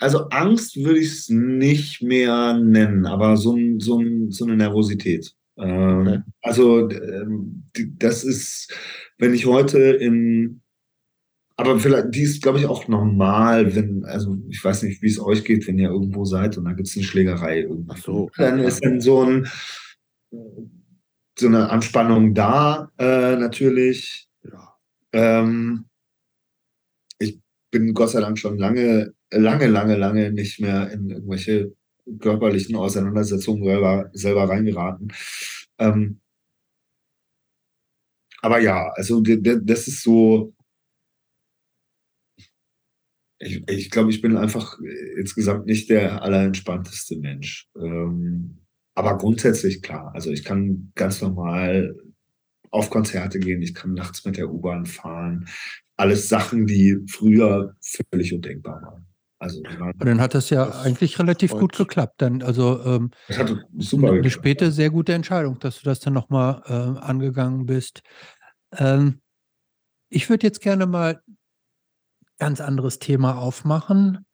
Also 0.00 0.28
Angst 0.28 0.76
würde 0.76 1.00
ich 1.00 1.08
es 1.08 1.28
nicht 1.28 2.02
mehr 2.02 2.54
nennen, 2.54 3.06
aber 3.06 3.36
so, 3.36 3.56
ein, 3.56 3.80
so, 3.80 3.98
ein, 3.98 4.30
so 4.30 4.44
eine 4.44 4.56
Nervosität. 4.56 5.34
Ähm, 5.56 5.98
Okay. 6.00 6.22
Also 6.42 6.88
ähm, 6.90 7.64
das 7.98 8.22
ist, 8.22 8.72
wenn 9.18 9.34
ich 9.34 9.46
heute 9.46 9.80
in, 9.80 10.60
aber 11.56 11.80
vielleicht, 11.80 12.14
die 12.14 12.22
ist, 12.22 12.42
glaube 12.42 12.60
ich, 12.60 12.66
auch 12.66 12.86
normal, 12.86 13.74
wenn, 13.74 14.04
also 14.04 14.38
ich 14.48 14.62
weiß 14.62 14.84
nicht, 14.84 15.02
wie 15.02 15.08
es 15.08 15.18
euch 15.18 15.44
geht, 15.44 15.66
wenn 15.66 15.78
ihr 15.78 15.90
irgendwo 15.90 16.24
seid 16.24 16.56
und 16.56 16.64
da 16.64 16.72
gibt 16.72 16.86
es 16.86 16.96
eine 16.96 17.04
Schlägerei 17.04 17.62
irgendwie. 17.62 17.90
Ach 17.92 17.96
so, 17.96 18.30
Dann 18.36 18.60
ist 18.60 18.84
dann 18.84 19.00
so 19.00 19.22
ein 19.22 19.48
so 21.38 21.46
eine 21.46 21.70
Anspannung 21.70 22.34
da, 22.34 22.90
äh, 22.98 23.36
natürlich. 23.36 24.28
Ja. 24.42 24.76
Ähm, 25.12 25.86
ich 27.18 27.40
bin 27.70 27.94
Gott 27.94 28.10
sei 28.10 28.20
Dank 28.20 28.38
schon 28.38 28.58
lange, 28.58 29.14
lange, 29.30 29.66
lange, 29.66 29.96
lange 29.96 30.32
nicht 30.32 30.60
mehr 30.60 30.90
in 30.90 31.10
irgendwelche 31.10 31.72
körperlichen 32.20 32.76
Auseinandersetzungen 32.76 33.64
selber, 33.64 34.10
selber 34.12 34.48
reingeraten. 34.48 35.12
Ähm, 35.78 36.20
aber 38.40 38.60
ja, 38.60 38.90
also 38.94 39.20
das 39.20 39.88
ist 39.88 40.02
so. 40.02 40.54
Ich, 43.40 43.62
ich 43.68 43.90
glaube, 43.90 44.10
ich 44.10 44.20
bin 44.20 44.36
einfach 44.36 44.78
insgesamt 45.16 45.66
nicht 45.66 45.90
der 45.90 46.22
allerentspannteste 46.22 47.16
Mensch. 47.18 47.68
Ähm, 47.76 48.58
aber 48.98 49.16
grundsätzlich 49.16 49.80
klar. 49.80 50.10
Also 50.12 50.32
ich 50.32 50.42
kann 50.42 50.90
ganz 50.96 51.22
normal 51.22 51.96
auf 52.70 52.90
Konzerte 52.90 53.38
gehen, 53.38 53.62
ich 53.62 53.72
kann 53.72 53.94
nachts 53.94 54.24
mit 54.24 54.36
der 54.36 54.50
U-Bahn 54.50 54.86
fahren. 54.86 55.48
Alles 55.96 56.28
Sachen, 56.28 56.66
die 56.66 56.98
früher 57.08 57.76
völlig 57.80 58.34
undenkbar 58.34 58.82
waren. 58.82 59.06
Also 59.38 59.60
Und 59.60 60.04
dann 60.04 60.20
hat 60.20 60.34
das 60.34 60.50
ja 60.50 60.66
Das 60.66 60.84
eigentlich 60.84 61.16
relativ 61.20 61.52
gut 61.52 61.76
geklappt. 61.76 62.20
Dann, 62.20 62.42
also 62.42 62.84
ähm, 62.84 63.12
das 63.28 63.38
hat 63.38 63.54
super 63.76 64.08
eine 64.08 64.16
geklappt. 64.16 64.32
späte, 64.32 64.72
sehr 64.72 64.90
gute 64.90 65.12
Entscheidung, 65.12 65.60
dass 65.60 65.78
du 65.78 65.84
das 65.84 66.00
dann 66.00 66.12
nochmal 66.12 66.62
äh, 66.66 66.98
angegangen 66.98 67.66
bist. 67.66 68.02
Ähm, 68.76 69.20
ich 70.08 70.28
würde 70.28 70.44
jetzt 70.44 70.60
gerne 70.60 70.86
mal 70.86 71.22
ganz 72.38 72.60
anderes 72.60 72.98
Thema 72.98 73.38
aufmachen. 73.38 74.26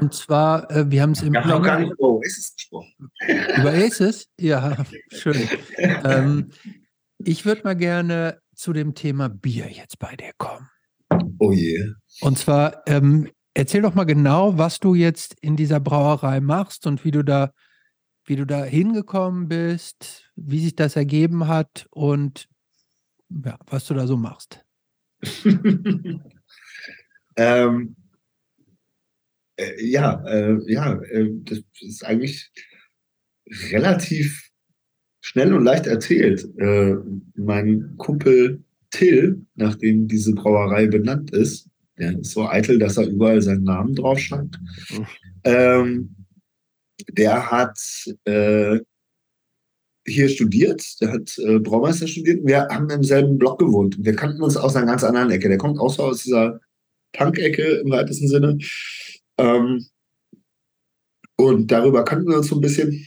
Und 0.00 0.14
zwar, 0.14 0.70
äh, 0.70 0.90
wir 0.90 1.02
haben 1.02 1.12
es 1.12 1.22
im 1.22 1.36
haben 1.36 1.48
noch 1.48 1.62
gar 1.62 1.80
nicht 1.80 1.92
über 1.92 2.08
Oasis 2.08 2.54
gesprochen. 2.54 3.10
über 3.58 3.72
Aces? 3.72 4.28
Ja, 4.38 4.84
schön. 5.12 5.48
ähm, 5.76 6.50
ich 7.18 7.44
würde 7.44 7.62
mal 7.64 7.76
gerne 7.76 8.40
zu 8.54 8.72
dem 8.72 8.94
Thema 8.94 9.28
Bier 9.28 9.70
jetzt 9.70 9.98
bei 9.98 10.14
dir 10.16 10.30
kommen. 10.38 10.68
Oh 11.38 11.52
je. 11.52 11.92
Und 12.20 12.38
zwar, 12.38 12.82
ähm, 12.86 13.30
erzähl 13.54 13.82
doch 13.82 13.94
mal 13.94 14.04
genau, 14.04 14.58
was 14.58 14.78
du 14.78 14.94
jetzt 14.94 15.36
in 15.40 15.56
dieser 15.56 15.80
Brauerei 15.80 16.40
machst 16.40 16.86
und 16.86 17.04
wie 17.04 17.10
du 17.10 17.22
da, 17.22 17.52
wie 18.24 18.36
du 18.36 18.46
da 18.46 18.64
hingekommen 18.64 19.48
bist, 19.48 20.30
wie 20.36 20.60
sich 20.60 20.76
das 20.76 20.96
ergeben 20.96 21.48
hat 21.48 21.86
und 21.90 22.48
ja, 23.28 23.58
was 23.66 23.86
du 23.86 23.94
da 23.94 24.06
so 24.06 24.16
machst. 24.16 24.64
ähm, 27.36 27.96
äh, 29.56 29.84
ja, 29.84 30.22
äh, 30.26 30.58
ja, 30.66 31.00
äh, 31.02 31.28
das 31.44 31.62
ist 31.80 32.04
eigentlich 32.04 32.50
relativ 33.70 34.50
schnell 35.20 35.54
und 35.54 35.64
leicht 35.64 35.86
erzählt. 35.86 36.46
Äh, 36.58 36.94
mein 37.34 37.94
Kumpel 37.96 38.62
Till, 38.90 39.44
nachdem 39.56 40.08
diese 40.08 40.32
Brauerei 40.32 40.86
benannt 40.86 41.32
ist, 41.32 41.68
der 41.98 42.18
ist 42.18 42.32
so 42.32 42.48
eitel, 42.48 42.78
dass 42.78 42.96
er 42.96 43.06
überall 43.08 43.42
seinen 43.42 43.64
Namen 43.64 43.94
drauf 43.94 44.18
schreibt. 44.18 44.58
Mhm. 44.90 45.06
Ähm, 45.44 46.16
der 47.12 47.50
hat 47.50 47.78
äh, 48.24 48.78
hier 50.06 50.28
studiert, 50.28 50.82
der 51.00 51.12
hat 51.12 51.36
äh, 51.38 51.58
Braumeister 51.58 52.06
studiert. 52.06 52.46
Wir 52.46 52.68
haben 52.68 52.88
im 52.90 53.02
selben 53.02 53.38
Block 53.38 53.58
gewohnt. 53.58 53.96
Wir 53.98 54.14
kannten 54.14 54.42
uns 54.42 54.56
aus 54.56 54.76
einer 54.76 54.86
ganz 54.86 55.02
anderen 55.02 55.30
Ecke. 55.30 55.48
Der 55.48 55.58
kommt 55.58 55.78
auch 55.78 55.92
so 55.92 56.04
aus 56.04 56.22
dieser 56.22 56.60
Punk-Ecke 57.12 57.80
im 57.84 57.90
weitesten 57.90 58.28
Sinne. 58.28 58.58
Ähm, 59.38 59.86
und 61.36 61.70
darüber 61.70 62.04
kannten 62.04 62.28
wir 62.28 62.38
uns 62.38 62.48
so 62.48 62.56
ein 62.56 62.60
bisschen. 62.60 63.06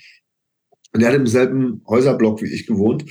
Und 0.94 1.02
der 1.02 1.10
hat 1.10 1.16
im 1.16 1.28
selben 1.28 1.84
Häuserblock 1.88 2.42
wie 2.42 2.54
ich 2.54 2.68
gewohnt. 2.68 3.06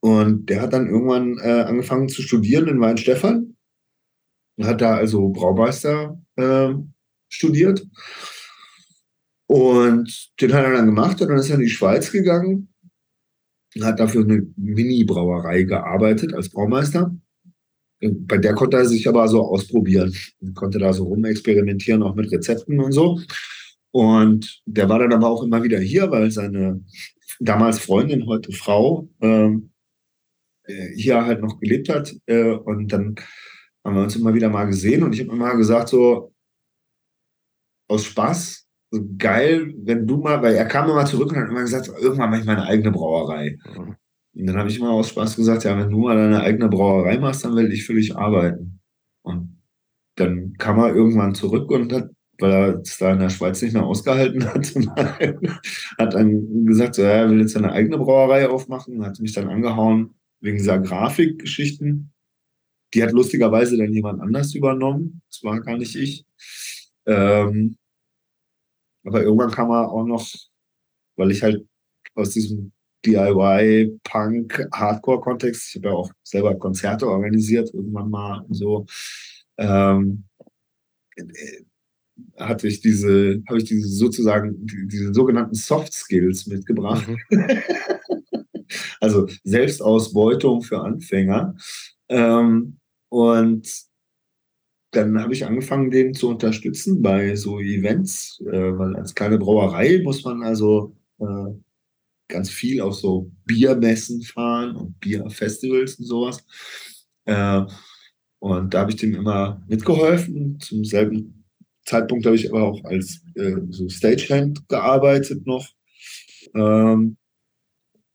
Und 0.00 0.48
der 0.48 0.62
hat 0.62 0.72
dann 0.72 0.88
irgendwann 0.88 1.38
äh, 1.38 1.62
angefangen 1.62 2.08
zu 2.08 2.22
studieren 2.22 2.68
in 2.68 2.80
Weinstefan. 2.80 3.56
Hat 4.62 4.80
da 4.80 4.96
also 4.96 5.28
Braumeister 5.30 6.22
äh, 6.36 6.74
studiert. 7.28 7.86
Und 9.46 10.32
den 10.40 10.52
hat 10.52 10.64
er 10.64 10.72
dann 10.72 10.86
gemacht 10.86 11.20
und 11.20 11.28
dann 11.28 11.38
ist 11.38 11.50
er 11.50 11.56
in 11.56 11.62
die 11.62 11.68
Schweiz 11.68 12.10
gegangen 12.10 12.74
hat 13.82 13.98
dafür 13.98 14.22
eine 14.22 14.46
Mini-Brauerei 14.56 15.62
gearbeitet 15.64 16.34
als 16.34 16.50
Braumeister. 16.50 17.16
Bei 18.00 18.38
der 18.38 18.54
konnte 18.54 18.76
er 18.76 18.86
sich 18.86 19.08
aber 19.08 19.28
so 19.28 19.42
ausprobieren 19.42 20.14
konnte 20.54 20.78
da 20.78 20.92
so 20.92 21.04
rumexperimentieren, 21.04 22.02
auch 22.02 22.14
mit 22.14 22.30
Rezepten 22.30 22.80
und 22.80 22.92
so. 22.92 23.20
Und 23.90 24.62
der 24.66 24.88
war 24.88 24.98
dann 24.98 25.12
aber 25.12 25.28
auch 25.28 25.42
immer 25.42 25.62
wieder 25.62 25.78
hier, 25.78 26.10
weil 26.10 26.30
seine 26.30 26.84
damals 27.40 27.78
Freundin, 27.78 28.26
heute 28.26 28.52
Frau, 28.52 29.08
ähm, 29.20 29.70
äh, 30.64 30.88
hier 30.96 31.24
halt 31.24 31.40
noch 31.40 31.60
gelebt 31.60 31.88
hat. 31.88 32.14
Äh, 32.26 32.52
und 32.52 32.92
dann 32.92 33.14
haben 33.84 33.96
wir 33.96 34.02
uns 34.02 34.16
immer 34.16 34.34
wieder 34.34 34.48
mal 34.48 34.64
gesehen 34.64 35.02
und 35.02 35.14
ich 35.14 35.20
habe 35.20 35.32
immer 35.32 35.56
gesagt, 35.56 35.90
so 35.90 36.34
aus 37.88 38.04
Spaß, 38.04 38.66
so 38.90 39.00
geil, 39.18 39.74
wenn 39.76 40.06
du 40.06 40.16
mal, 40.16 40.42
weil 40.42 40.54
er 40.54 40.64
kam 40.66 40.88
immer 40.88 41.04
zurück 41.04 41.30
und 41.30 41.36
hat 41.36 41.50
immer 41.50 41.60
gesagt, 41.60 41.88
irgendwann 41.88 42.30
mache 42.30 42.40
ich 42.40 42.46
meine 42.46 42.64
eigene 42.64 42.90
Brauerei. 42.90 43.58
Mhm. 43.76 43.96
Und 44.34 44.46
dann 44.46 44.56
habe 44.56 44.68
ich 44.68 44.78
immer 44.78 44.90
aus 44.90 45.10
Spaß 45.10 45.36
gesagt, 45.36 45.64
ja, 45.64 45.78
wenn 45.78 45.90
du 45.90 45.98
mal 45.98 46.16
deine 46.16 46.40
eigene 46.40 46.68
Brauerei 46.68 47.18
machst, 47.18 47.44
dann 47.44 47.54
will 47.54 47.72
ich 47.72 47.84
für 47.84 47.94
dich 47.94 48.16
arbeiten. 48.16 48.80
Und 49.22 49.62
dann 50.16 50.54
kam 50.54 50.78
er 50.78 50.94
irgendwann 50.94 51.34
zurück 51.34 51.70
und 51.70 51.92
hat, 51.92 52.10
weil 52.38 52.52
er 52.52 52.80
es 52.80 52.98
da 52.98 53.12
in 53.12 53.20
der 53.20 53.30
Schweiz 53.30 53.62
nicht 53.62 53.74
mehr 53.74 53.84
ausgehalten 53.84 54.44
hat, 54.54 54.74
hat 55.98 56.14
dann 56.14 56.64
gesagt, 56.66 56.96
so, 56.96 57.02
ja, 57.02 57.08
er 57.10 57.30
will 57.30 57.40
jetzt 57.40 57.52
seine 57.52 57.72
eigene 57.72 57.98
Brauerei 57.98 58.48
aufmachen, 58.48 59.04
hat 59.04 59.20
mich 59.20 59.32
dann 59.32 59.48
angehauen 59.48 60.14
wegen 60.40 60.58
dieser 60.58 60.78
Grafikgeschichten. 60.78 62.12
Die 62.92 63.02
hat 63.02 63.12
lustigerweise 63.12 63.76
dann 63.76 63.92
jemand 63.92 64.20
anders 64.20 64.54
übernommen. 64.54 65.22
Das 65.30 65.42
war 65.42 65.60
gar 65.60 65.78
nicht 65.78 65.96
ich. 65.96 66.24
Ähm, 67.06 67.76
aber 69.04 69.22
irgendwann 69.22 69.50
kam 69.50 69.70
er 69.70 69.90
auch 69.90 70.04
noch, 70.04 70.28
weil 71.16 71.30
ich 71.30 71.42
halt 71.42 71.66
aus 72.14 72.30
diesem 72.30 72.72
DIY, 73.06 74.00
Punk, 74.04 74.66
Hardcore-Kontext, 74.72 75.68
ich 75.68 75.76
habe 75.76 75.88
ja 75.88 75.94
auch 75.94 76.10
selber 76.22 76.54
Konzerte 76.56 77.08
organisiert, 77.08 77.72
irgendwann 77.72 78.10
mal 78.10 78.44
so, 78.50 78.86
ähm, 79.58 80.24
äh, 81.16 81.62
hatte 82.38 82.68
ich 82.68 82.80
diese, 82.80 83.42
habe 83.48 83.58
ich 83.58 83.64
diese 83.64 83.88
sozusagen, 83.88 84.66
die, 84.66 84.86
diese 84.88 85.12
sogenannten 85.12 85.54
Soft 85.54 85.92
Skills 85.92 86.46
mitgebracht. 86.46 87.06
Mhm. 87.08 87.48
also 89.00 89.26
Selbstausbeutung 89.42 90.62
für 90.62 90.80
Anfänger. 90.80 91.56
Ähm, 92.08 92.78
und 93.08 93.68
dann 94.92 95.20
habe 95.20 95.32
ich 95.32 95.44
angefangen, 95.44 95.90
den 95.90 96.14
zu 96.14 96.28
unterstützen 96.28 97.02
bei 97.02 97.34
so 97.34 97.58
Events, 97.58 98.40
äh, 98.46 98.78
weil 98.78 98.96
als 98.96 99.14
kleine 99.14 99.38
Brauerei 99.38 100.00
muss 100.02 100.24
man 100.24 100.42
also 100.42 100.94
äh, 101.18 101.52
ganz 102.28 102.50
viel 102.50 102.80
auf 102.80 102.94
so 102.94 103.30
Biermessen 103.44 104.22
fahren 104.22 104.76
und 104.76 104.98
Bierfestivals 105.00 105.96
und 105.96 106.06
sowas. 106.06 106.44
Äh, 107.26 107.62
und 108.38 108.74
da 108.74 108.80
habe 108.80 108.90
ich 108.90 108.96
dem 108.96 109.14
immer 109.14 109.62
mitgeholfen. 109.68 110.58
Zum 110.60 110.84
selben 110.84 111.44
Zeitpunkt 111.84 112.26
habe 112.26 112.36
ich 112.36 112.50
aber 112.50 112.62
auch 112.62 112.84
als 112.84 113.22
äh, 113.34 113.56
so 113.70 113.88
Stagehand 113.88 114.68
gearbeitet 114.68 115.46
noch. 115.46 115.66
Ähm, 116.54 117.16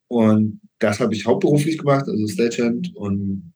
und 0.08 0.62
das 0.80 1.00
habe 1.00 1.14
ich 1.14 1.26
hauptberuflich 1.26 1.78
gemacht, 1.78 2.06
also 2.08 2.28
Stagehand. 2.28 2.96
Und 2.96 3.54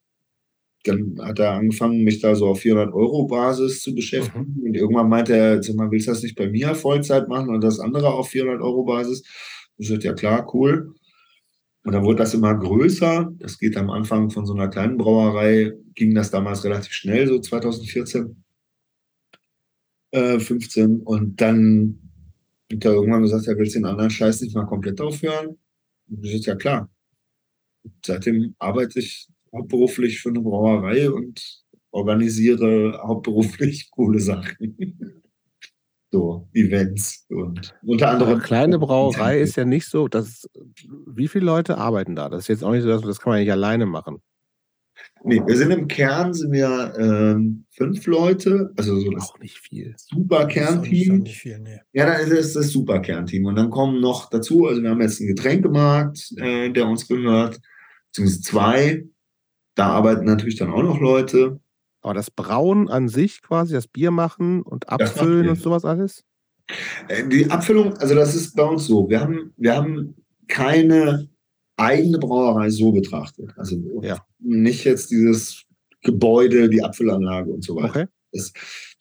dann 0.84 1.18
hat 1.22 1.40
er 1.40 1.52
angefangen, 1.52 2.04
mich 2.04 2.20
da 2.20 2.36
so 2.36 2.48
auf 2.48 2.60
400 2.60 2.94
Euro 2.94 3.26
Basis 3.26 3.82
zu 3.82 3.96
beschäftigen. 3.96 4.56
Mhm. 4.58 4.66
Und 4.68 4.76
irgendwann 4.76 5.10
meinte 5.10 5.36
er, 5.36 5.64
sag 5.64 5.76
mal, 5.76 5.90
willst 5.90 6.08
du 6.08 6.12
das 6.12 6.24
nicht 6.24 6.36
bei 6.36 6.50
mir 6.50 6.76
Vollzeit 6.76 7.28
machen 7.28 7.50
und 7.50 7.64
das 7.64 7.80
andere 7.80 8.14
auf 8.14 8.30
400 8.30 8.62
Euro 8.62 8.84
Basis? 8.84 9.24
Ich 9.78 9.88
sagte, 9.88 10.08
ja 10.08 10.14
klar, 10.14 10.54
cool. 10.54 10.94
Und 11.84 11.94
dann 11.94 12.04
wurde 12.04 12.20
das 12.20 12.34
immer 12.34 12.56
größer. 12.56 13.32
Das 13.40 13.58
geht 13.58 13.76
am 13.76 13.90
Anfang 13.90 14.30
von 14.30 14.46
so 14.46 14.54
einer 14.54 14.70
kleinen 14.70 14.98
Brauerei, 14.98 15.74
ging 15.96 16.16
das 16.16 16.32
damals 16.32 16.64
relativ 16.64 16.94
schnell, 16.94 17.28
so 17.28 17.40
2014, 17.40 18.44
äh, 20.12 20.40
15. 20.40 21.02
Und 21.02 21.42
dann 21.42 22.00
hat 22.72 22.86
er 22.86 22.94
irgendwann 22.94 23.24
gesagt, 23.24 23.48
er 23.48 23.58
will 23.58 23.70
den 23.70 23.86
anderen 23.86 24.10
Scheiß 24.10 24.42
nicht 24.42 24.56
mal 24.56 24.66
komplett 24.66 25.02
aufhören. 25.02 25.58
Und 26.10 26.26
ich 26.26 26.32
sagte, 26.32 26.50
ja 26.50 26.56
klar. 26.56 26.90
Seitdem 28.06 28.56
arbeite 28.60 29.00
ich 29.00 29.28
hauptberuflich 29.52 30.22
für 30.22 30.30
eine 30.30 30.40
Brauerei 30.40 31.12
und 31.12 31.64
organisiere 31.92 33.00
hauptberuflich 33.04 33.92
coole 33.92 34.20
Sachen. 34.20 35.22
So 36.14 36.48
Events 36.54 37.26
und 37.30 37.74
unter 37.84 38.12
anderem. 38.12 38.34
Aber 38.34 38.42
kleine 38.42 38.78
Brauerei 38.78 39.40
ist 39.40 39.58
ja 39.58 39.66
nicht 39.66 39.88
so, 39.88 40.08
dass 40.08 40.48
wie 41.08 41.28
viele 41.28 41.46
Leute 41.46 41.80
arbeiten 41.80 42.16
da? 42.16 42.30
Das 42.30 42.44
ist 42.44 42.48
jetzt 42.50 42.64
auch 42.64 42.72
nicht 42.72 42.84
so, 42.84 42.90
dass 42.90 43.02
das 43.02 43.20
kann 43.20 43.32
man 43.32 43.40
nicht 43.40 43.52
alleine 43.52 43.88
machen. 43.88 44.22
Nee, 45.24 45.42
wir 45.44 45.58
sind 45.58 45.72
im 45.72 45.88
Kern 45.88 46.34
sind 46.34 46.52
wir 46.52 46.94
ähm, 47.00 47.66
fünf 47.72 48.06
Leute, 48.06 48.72
also 48.78 49.00
so 49.00 49.10
das 49.10 49.32
auch 49.32 49.40
nicht 49.40 49.58
viel. 49.58 49.96
Super 49.98 50.46
Kernteam. 50.46 51.24
Nee. 51.24 51.80
Ja, 51.94 52.06
dann 52.06 52.22
ist 52.22 52.32
es 52.32 52.54
das 52.54 52.70
super 52.70 53.00
Kernteam 53.00 53.46
und 53.46 53.56
dann 53.56 53.72
kommen 53.72 54.00
noch 54.00 54.30
dazu, 54.30 54.68
also 54.68 54.84
wir 54.84 54.92
haben 54.92 55.02
jetzt 55.02 55.20
einen 55.20 55.30
Getränkemarkt, 55.30 56.34
äh, 56.38 56.70
der 56.70 56.86
uns 56.86 57.08
gehört, 57.08 57.60
beziehungsweise 58.08 58.42
zwei. 58.42 59.04
Da 59.76 59.88
arbeiten 59.88 60.26
natürlich 60.26 60.58
dann 60.58 60.70
auch 60.70 60.84
noch 60.84 61.02
Leute. 61.02 61.60
Aber 62.04 62.14
das 62.14 62.30
Brauen 62.30 62.90
an 62.90 63.08
sich 63.08 63.42
quasi, 63.42 63.74
das 63.74 63.88
Bier 63.88 64.12
machen 64.12 64.62
und 64.62 64.90
abfüllen 64.90 65.48
und 65.48 65.60
sowas 65.60 65.86
alles? 65.86 66.26
Äh, 67.08 67.28
die 67.28 67.50
Abfüllung, 67.50 67.98
also 67.98 68.14
das 68.14 68.36
ist 68.36 68.56
bei 68.56 68.64
uns 68.64 68.86
so. 68.86 69.10
Wir 69.10 69.22
haben, 69.22 69.54
wir 69.58 69.76
haben 69.76 70.16
keine 70.48 71.30
eigene 71.78 72.20
Brauerei 72.20 72.70
so 72.70 72.92
betrachtet. 72.92 73.52
Also 73.58 73.78
ja. 74.02 74.24
nicht 74.40 74.84
jetzt 74.84 75.12
dieses 75.12 75.64
Gebäude, 76.02 76.70
die 76.70 76.84
Abfüllanlage 76.84 77.52
und 77.52 77.64
so 77.64 77.76
weiter. 77.78 77.90
Okay. 77.90 78.06
Das, 78.34 78.52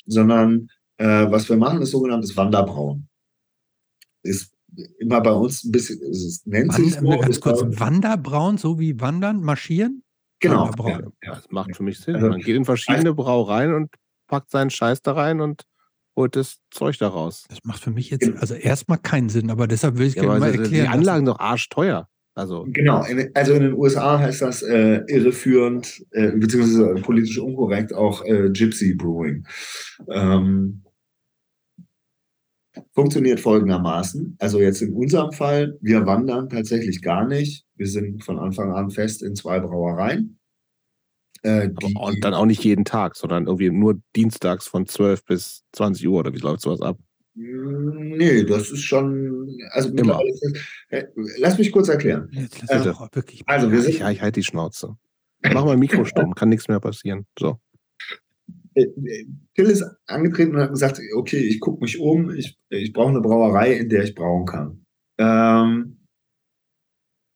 sondern 0.07 0.69
äh, 0.99 1.31
was 1.31 1.49
wir 1.49 1.57
machen, 1.57 1.83
ist 1.83 1.91
sogenanntes 1.91 2.37
Wanderbrauen. 2.37 3.09
Ist 4.23 4.55
immer 4.99 5.21
bei 5.21 5.33
uns 5.33 5.65
ein 5.65 5.73
bisschen, 5.73 6.01
es 6.03 6.47
nennt 6.47 6.73
Wand, 6.73 6.85
sich 6.85 6.95
so, 6.95 7.19
ganz 7.19 7.41
kurz, 7.41 7.81
Wanderbrauen, 7.81 8.59
so 8.59 8.79
wie 8.79 9.01
wandern, 9.01 9.43
marschieren? 9.43 10.02
Genau. 10.43 10.71
Ja, 10.87 11.01
ja, 11.23 11.35
das 11.35 11.51
macht 11.51 11.75
für 11.77 11.85
mich 11.85 12.01
Sinn. 12.01 12.17
Also, 12.17 12.29
Man 12.29 12.41
geht 12.41 12.57
in 12.57 12.65
verschiedene 12.65 13.15
Brauereien 13.15 13.75
und 13.75 13.91
packt 14.27 14.51
seinen 14.51 14.71
Scheiß 14.71 15.03
da 15.03 15.13
rein 15.13 15.41
und 15.41 15.63
holt 16.17 16.37
das 16.37 16.59
Zeug 16.71 16.99
da 16.99 17.09
raus. 17.09 17.45
Das 17.49 17.59
macht 17.65 17.83
für 17.83 17.91
mich 17.91 18.11
jetzt 18.11 18.31
also 18.37 18.55
erstmal 18.55 18.99
keinen 18.99 19.29
Sinn, 19.29 19.51
aber 19.51 19.67
deshalb 19.67 19.99
will 19.99 20.07
ich 20.07 20.15
ja, 20.15 20.23
gerne 20.23 20.41
mal 20.41 20.51
erklären. 20.51 20.71
Die 20.71 20.89
Anlagen 20.89 21.25
doch 21.25 21.39
arschteuer. 21.39 22.09
Also. 22.35 22.67
Genau, 22.69 23.05
also 23.35 23.53
in 23.53 23.63
den 23.63 23.75
USA 23.75 24.19
heißt 24.19 24.41
das 24.41 24.63
äh, 24.63 25.03
irreführend, 25.07 26.05
äh, 26.13 26.33
beziehungsweise 26.33 26.95
politisch 27.03 27.39
unkorrekt 27.39 27.93
auch 27.95 28.25
äh, 28.25 28.49
Gypsy 28.51 28.95
Brewing. 28.95 29.47
Ähm, 30.09 30.83
funktioniert 32.93 33.41
folgendermaßen. 33.41 34.37
Also 34.39 34.61
jetzt 34.61 34.83
in 34.83 34.93
unserem 34.93 35.33
Fall, 35.33 35.79
wir 35.81 36.07
wandern 36.07 36.49
tatsächlich 36.49 37.03
gar 37.03 37.27
nicht. 37.27 37.65
Wir 37.77 37.87
sind 37.87 38.25
von 38.25 38.39
Anfang 38.39 38.73
an 38.73 38.91
fest 38.91 39.23
in 39.23 39.37
zwei 39.37 39.61
Brauereien. 39.61 40.39
Äh, 41.43 41.71
und 41.95 42.25
dann 42.25 42.35
auch 42.35 42.47
nicht 42.47 42.63
jeden 42.63 42.85
Tag, 42.85 43.17
sondern 43.17 43.47
irgendwie 43.47 43.71
nur 43.71 44.01
dienstags 44.15 44.69
von 44.69 44.87
12 44.87 45.25
bis 45.25 45.65
20 45.73 46.07
Uhr 46.07 46.21
oder 46.21 46.33
wie 46.33 46.39
läuft 46.39 46.63
sowas 46.63 46.81
ab? 46.81 46.97
Hm, 47.35 48.17
nee, 48.17 48.45
das 48.45 48.71
ist 48.71 48.83
schon. 48.83 49.59
Also 49.71 49.89
Immer. 49.91 50.21
Äh, 50.89 51.05
lass 51.39 51.59
mich 51.59 51.73
kurz 51.73 51.89
erklären. 51.89 52.29
Jetzt 52.33 52.63
lass 52.69 52.87
ähm, 52.87 52.95
wirklich 53.13 53.43
also 53.47 53.73
wir 53.73 53.81
sind, 53.81 53.99
ja, 53.99 54.11
ich 54.11 54.21
halte 54.21 54.41
die 54.41 54.45
Schnauze. 54.45 54.97
Mach 55.53 55.65
mal 55.65 55.77
Mikro 55.77 56.05
stumm, 56.05 56.35
kann 56.35 56.51
nichts 56.51 56.69
mehr 56.69 56.79
passieren. 56.79 57.27
So. 57.39 57.59
Äh, 58.75 58.83
äh, 58.83 59.27
Till 59.55 59.67
ist 59.67 59.85
angetreten 60.07 60.55
und 60.55 60.63
hat 60.63 60.71
gesagt, 60.71 61.01
okay, 61.17 61.39
ich 61.39 61.61
gucke 61.61 61.83
mich 61.83 61.99
um, 61.99 62.31
ich, 62.31 62.59
ich 62.71 62.93
brauche 62.93 63.11
eine 63.11 63.21
Brauerei, 63.21 63.75
in 63.75 63.89
der 63.89 64.05
ich 64.05 64.15
brauen 64.15 64.47
kann. 64.47 64.85
Ähm, 65.19 65.99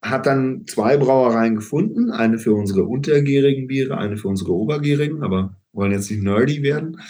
hat 0.03 0.27
dann 0.27 0.67
zwei 0.67 0.97
Brauereien 0.97 1.57
gefunden, 1.57 2.11
eine 2.11 2.39
für 2.39 2.55
unsere 2.55 2.85
untergärigen 2.85 3.67
Biere, 3.67 3.99
eine 3.99 4.17
für 4.17 4.29
unsere 4.29 4.53
obergärigen, 4.53 5.23
aber 5.23 5.57
wollen 5.73 5.93
jetzt 5.93 6.11
nicht 6.11 6.23
nerdy 6.23 6.63
werden. 6.63 7.01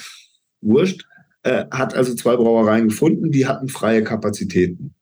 Wurscht. 0.60 1.06
Äh, 1.42 1.66
hat 1.70 1.94
also 1.94 2.14
zwei 2.14 2.34
Brauereien 2.36 2.88
gefunden, 2.88 3.30
die 3.30 3.46
hatten 3.46 3.68
freie 3.68 4.02
Kapazitäten. 4.02 4.94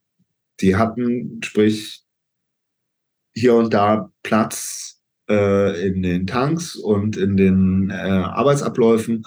Die 0.60 0.76
hatten, 0.76 1.40
sprich, 1.42 2.04
hier 3.34 3.54
und 3.54 3.72
da 3.72 4.12
Platz 4.22 4.93
äh, 5.28 5.86
in 5.86 6.02
den 6.02 6.26
Tanks 6.26 6.76
und 6.76 7.16
in 7.16 7.36
den 7.36 7.90
äh, 7.90 7.94
Arbeitsabläufen, 7.94 9.24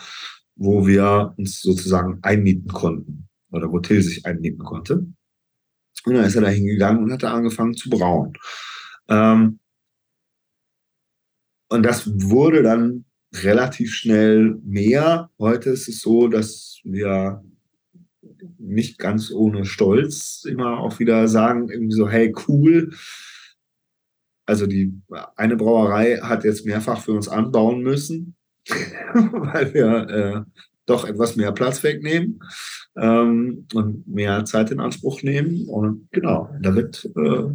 wo 0.55 0.87
wir 0.87 1.33
uns 1.37 1.61
sozusagen 1.61 2.19
einmieten 2.21 2.71
konnten 2.71 3.27
oder 3.51 3.71
wo 3.71 3.79
Till 3.79 4.01
sich 4.01 4.25
einmieten 4.25 4.63
konnte. 4.63 5.07
Und 6.05 6.13
dann 6.13 6.25
ist 6.25 6.35
er 6.35 6.41
da 6.41 6.49
hingegangen 6.49 7.03
und 7.03 7.11
hat 7.11 7.23
da 7.23 7.33
angefangen 7.33 7.75
zu 7.75 7.89
brauen. 7.89 8.33
Ähm, 9.09 9.59
und 11.69 11.83
das 11.83 12.07
wurde 12.07 12.63
dann 12.63 13.05
relativ 13.33 13.93
schnell 13.93 14.57
mehr. 14.63 15.29
Heute 15.37 15.71
ist 15.71 15.87
es 15.87 16.01
so, 16.01 16.27
dass 16.27 16.79
wir 16.83 17.43
nicht 18.57 18.97
ganz 18.97 19.31
ohne 19.31 19.65
Stolz 19.65 20.45
immer 20.45 20.79
auch 20.79 20.99
wieder 20.99 21.27
sagen, 21.27 21.69
irgendwie 21.69 21.95
so, 21.95 22.09
hey, 22.09 22.33
cool, 22.47 22.93
also 24.47 24.65
die 24.65 24.99
eine 25.35 25.55
Brauerei 25.57 26.17
hat 26.17 26.43
jetzt 26.43 26.65
mehrfach 26.65 27.01
für 27.01 27.11
uns 27.11 27.27
anbauen 27.27 27.81
müssen, 27.81 28.35
weil 29.13 29.73
wir 29.73 30.09
äh, 30.09 30.61
doch 30.85 31.05
etwas 31.05 31.35
mehr 31.35 31.51
Platz 31.51 31.83
wegnehmen 31.83 32.39
ähm, 32.95 33.67
und 33.73 34.07
mehr 34.07 34.45
Zeit 34.45 34.71
in 34.71 34.79
Anspruch 34.79 35.21
nehmen. 35.21 35.67
Und 35.67 36.07
genau, 36.11 36.49
da 36.61 36.73
wird 36.75 37.05
äh, 37.15 37.53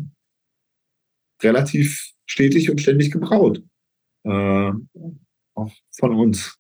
relativ 1.42 2.12
stetig 2.26 2.70
und 2.70 2.80
ständig 2.80 3.10
gebraut. 3.10 3.62
Äh, 4.24 4.72
auch 5.54 5.72
von 5.90 6.14
uns. 6.14 6.58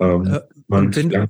Ähm, 0.00 0.26
äh, 0.26 0.40
man, 0.66 0.96
wenn, 0.96 1.10
ja, 1.10 1.26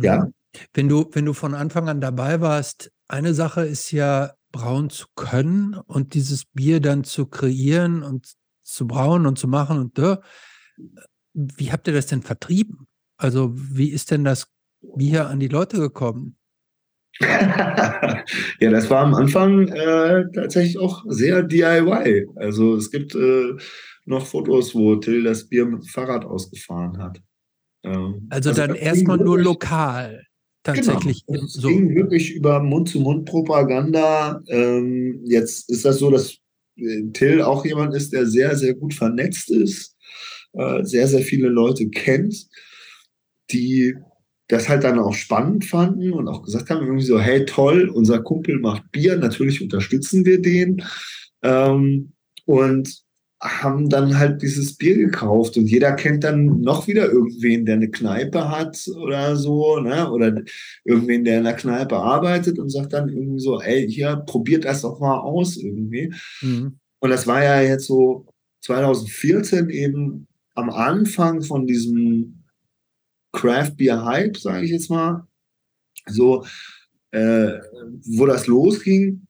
ja. 0.00 0.28
Wenn 0.72 0.88
du, 0.88 1.10
wenn 1.12 1.26
du 1.26 1.34
von 1.34 1.54
Anfang 1.54 1.88
an 1.90 2.00
dabei 2.00 2.40
warst, 2.40 2.90
eine 3.08 3.34
Sache 3.34 3.66
ist 3.66 3.90
ja 3.92 4.32
brauen 4.56 4.90
zu 4.90 5.06
können 5.14 5.74
und 5.74 6.14
dieses 6.14 6.44
Bier 6.44 6.80
dann 6.80 7.04
zu 7.04 7.26
kreieren 7.26 8.02
und 8.02 8.34
zu 8.62 8.86
brauen 8.86 9.26
und 9.26 9.38
zu 9.38 9.48
machen 9.48 9.78
und 9.78 9.98
da. 9.98 10.20
Wie 11.34 11.70
habt 11.70 11.86
ihr 11.86 11.94
das 11.94 12.06
denn 12.06 12.22
vertrieben? 12.22 12.86
Also, 13.18 13.52
wie 13.54 13.90
ist 13.90 14.10
denn 14.10 14.24
das 14.24 14.50
Bier 14.96 15.28
an 15.28 15.40
die 15.40 15.48
Leute 15.48 15.78
gekommen? 15.78 16.36
ja, 17.20 18.24
das 18.70 18.90
war 18.90 19.04
am 19.04 19.14
Anfang 19.14 19.68
äh, 19.68 20.24
tatsächlich 20.34 20.78
auch 20.78 21.04
sehr 21.08 21.42
DIY. 21.42 22.26
Also 22.36 22.76
es 22.76 22.90
gibt 22.90 23.14
äh, 23.14 23.54
noch 24.04 24.26
Fotos, 24.26 24.74
wo 24.74 24.96
Till 24.96 25.24
das 25.24 25.48
Bier 25.48 25.64
mit 25.64 25.82
dem 25.82 25.88
Fahrrad 25.88 26.26
ausgefahren 26.26 26.98
hat. 26.98 27.22
Ähm, 27.84 28.26
also, 28.30 28.50
also, 28.50 28.66
dann 28.66 28.74
erstmal 28.74 29.16
nur 29.16 29.38
lokal. 29.38 30.26
Tatsächlich. 30.66 31.24
Genau. 31.26 31.44
Es 31.44 31.52
so. 31.52 31.68
ging 31.68 31.94
wirklich 31.94 32.34
über 32.34 32.60
Mund-zu-Mund-Propaganda. 32.60 34.42
Ähm, 34.48 35.20
jetzt 35.24 35.70
ist 35.70 35.84
das 35.84 35.98
so, 35.98 36.10
dass 36.10 36.36
äh, 36.76 37.02
Till 37.12 37.40
auch 37.40 37.64
jemand 37.64 37.94
ist, 37.94 38.12
der 38.12 38.26
sehr, 38.26 38.56
sehr 38.56 38.74
gut 38.74 38.92
vernetzt 38.92 39.50
ist, 39.50 39.96
äh, 40.54 40.82
sehr, 40.82 41.06
sehr 41.06 41.22
viele 41.22 41.48
Leute 41.48 41.88
kennt, 41.88 42.48
die 43.50 43.94
das 44.48 44.68
halt 44.68 44.84
dann 44.84 44.98
auch 44.98 45.14
spannend 45.14 45.64
fanden 45.64 46.12
und 46.12 46.28
auch 46.28 46.42
gesagt 46.42 46.70
haben, 46.70 46.84
irgendwie 46.84 47.04
so, 47.04 47.20
hey 47.20 47.44
toll, 47.44 47.88
unser 47.88 48.20
Kumpel 48.20 48.58
macht 48.58 48.90
Bier, 48.90 49.16
natürlich 49.16 49.62
unterstützen 49.62 50.24
wir 50.24 50.40
den. 50.40 50.82
Ähm, 51.42 52.12
und 52.44 53.05
haben 53.40 53.90
dann 53.90 54.18
halt 54.18 54.40
dieses 54.40 54.76
Bier 54.76 54.96
gekauft 54.96 55.56
und 55.58 55.66
jeder 55.66 55.92
kennt 55.92 56.24
dann 56.24 56.60
noch 56.62 56.86
wieder 56.86 57.10
irgendwen, 57.10 57.66
der 57.66 57.74
eine 57.74 57.90
Kneipe 57.90 58.48
hat 58.48 58.78
oder 58.96 59.36
so, 59.36 59.78
ne? 59.78 60.10
Oder 60.10 60.42
irgendwen, 60.84 61.24
der 61.24 61.38
in 61.38 61.44
der 61.44 61.54
Kneipe 61.54 61.96
arbeitet 61.96 62.58
und 62.58 62.70
sagt 62.70 62.94
dann 62.94 63.10
irgendwie 63.10 63.40
so, 63.40 63.60
ey, 63.60 63.90
hier, 63.90 64.16
probiert 64.26 64.64
das 64.64 64.82
doch 64.82 65.00
mal 65.00 65.18
aus 65.18 65.56
irgendwie. 65.58 66.14
Mhm. 66.40 66.78
Und 67.00 67.10
das 67.10 67.26
war 67.26 67.44
ja 67.44 67.60
jetzt 67.60 67.86
so 67.86 68.26
2014 68.62 69.68
eben 69.68 70.26
am 70.54 70.70
Anfang 70.70 71.42
von 71.42 71.66
diesem 71.66 72.42
Craft 73.32 73.72
Beer 73.76 74.04
Hype, 74.04 74.38
sage 74.38 74.64
ich 74.64 74.70
jetzt 74.70 74.88
mal, 74.88 75.26
so, 76.06 76.46
äh, 77.10 77.52
wo 78.16 78.24
das 78.24 78.46
losging. 78.46 79.25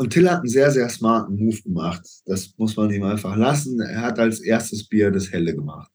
Und 0.00 0.10
Till 0.10 0.30
hat 0.30 0.38
einen 0.38 0.48
sehr, 0.48 0.70
sehr 0.70 0.88
smarten 0.88 1.36
Move 1.36 1.60
gemacht. 1.62 2.02
Das 2.24 2.54
muss 2.56 2.76
man 2.76 2.88
ihm 2.90 3.02
einfach 3.02 3.36
lassen. 3.36 3.80
Er 3.80 4.02
hat 4.02 4.20
als 4.20 4.38
erstes 4.40 4.88
Bier 4.88 5.10
das 5.10 5.32
Helle 5.32 5.54
gemacht. 5.54 5.90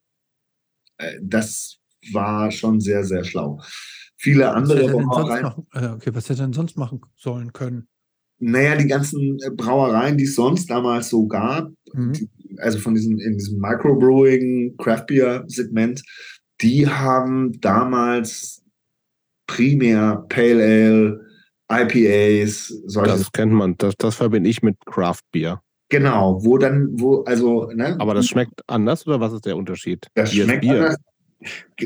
Äh, 0.97 1.19
das 1.21 1.77
war 2.11 2.51
schon 2.51 2.81
sehr, 2.81 3.05
sehr 3.05 3.23
schlau. 3.23 3.61
Viele 4.17 4.51
andere 4.51 4.89
Brauereien. 4.89 5.53
Äh, 5.73 5.87
okay, 5.87 6.13
was 6.13 6.27
hätte 6.27 6.41
er 6.41 6.47
denn 6.47 6.53
sonst 6.53 6.77
machen 6.77 6.99
sollen 7.15 7.53
können? 7.53 7.87
Naja, 8.39 8.75
die 8.75 8.87
ganzen 8.87 9.37
äh, 9.41 9.51
Brauereien, 9.51 10.17
die 10.17 10.25
es 10.25 10.35
sonst 10.35 10.69
damals 10.69 11.09
so 11.09 11.25
gab, 11.25 11.71
mhm. 11.93 12.11
die, 12.11 12.29
also 12.57 12.79
von 12.79 12.95
diesem, 12.95 13.17
in 13.19 13.37
diesem 13.37 13.57
Microbrewing, 13.59 14.75
Craft 14.77 15.05
Beer 15.07 15.45
Segment, 15.47 16.03
die 16.59 16.89
haben 16.89 17.57
damals 17.61 18.61
primär 19.47 20.25
Pale 20.27 20.61
Ale, 20.61 21.22
IPAs, 21.81 22.67
solche. 22.85 23.11
Das 23.11 23.31
kennt 23.31 23.53
man, 23.53 23.75
das, 23.77 23.95
das 23.97 24.15
verbinde 24.15 24.49
ich 24.49 24.61
mit 24.61 24.77
Craft 24.85 25.21
Beer. 25.31 25.61
Genau, 25.89 26.43
wo 26.43 26.57
dann, 26.57 26.89
wo, 26.99 27.21
also, 27.23 27.69
ne? 27.71 27.95
Aber 27.99 28.13
das 28.13 28.27
schmeckt 28.27 28.61
anders 28.67 29.05
oder 29.05 29.19
was 29.19 29.33
ist 29.33 29.45
der 29.45 29.55
Unterschied? 29.55 30.07
Das 30.15 30.31
Bier 30.31 30.45
schmeckt 30.45 30.61
Bier. 30.61 30.73
anders. 30.73 30.97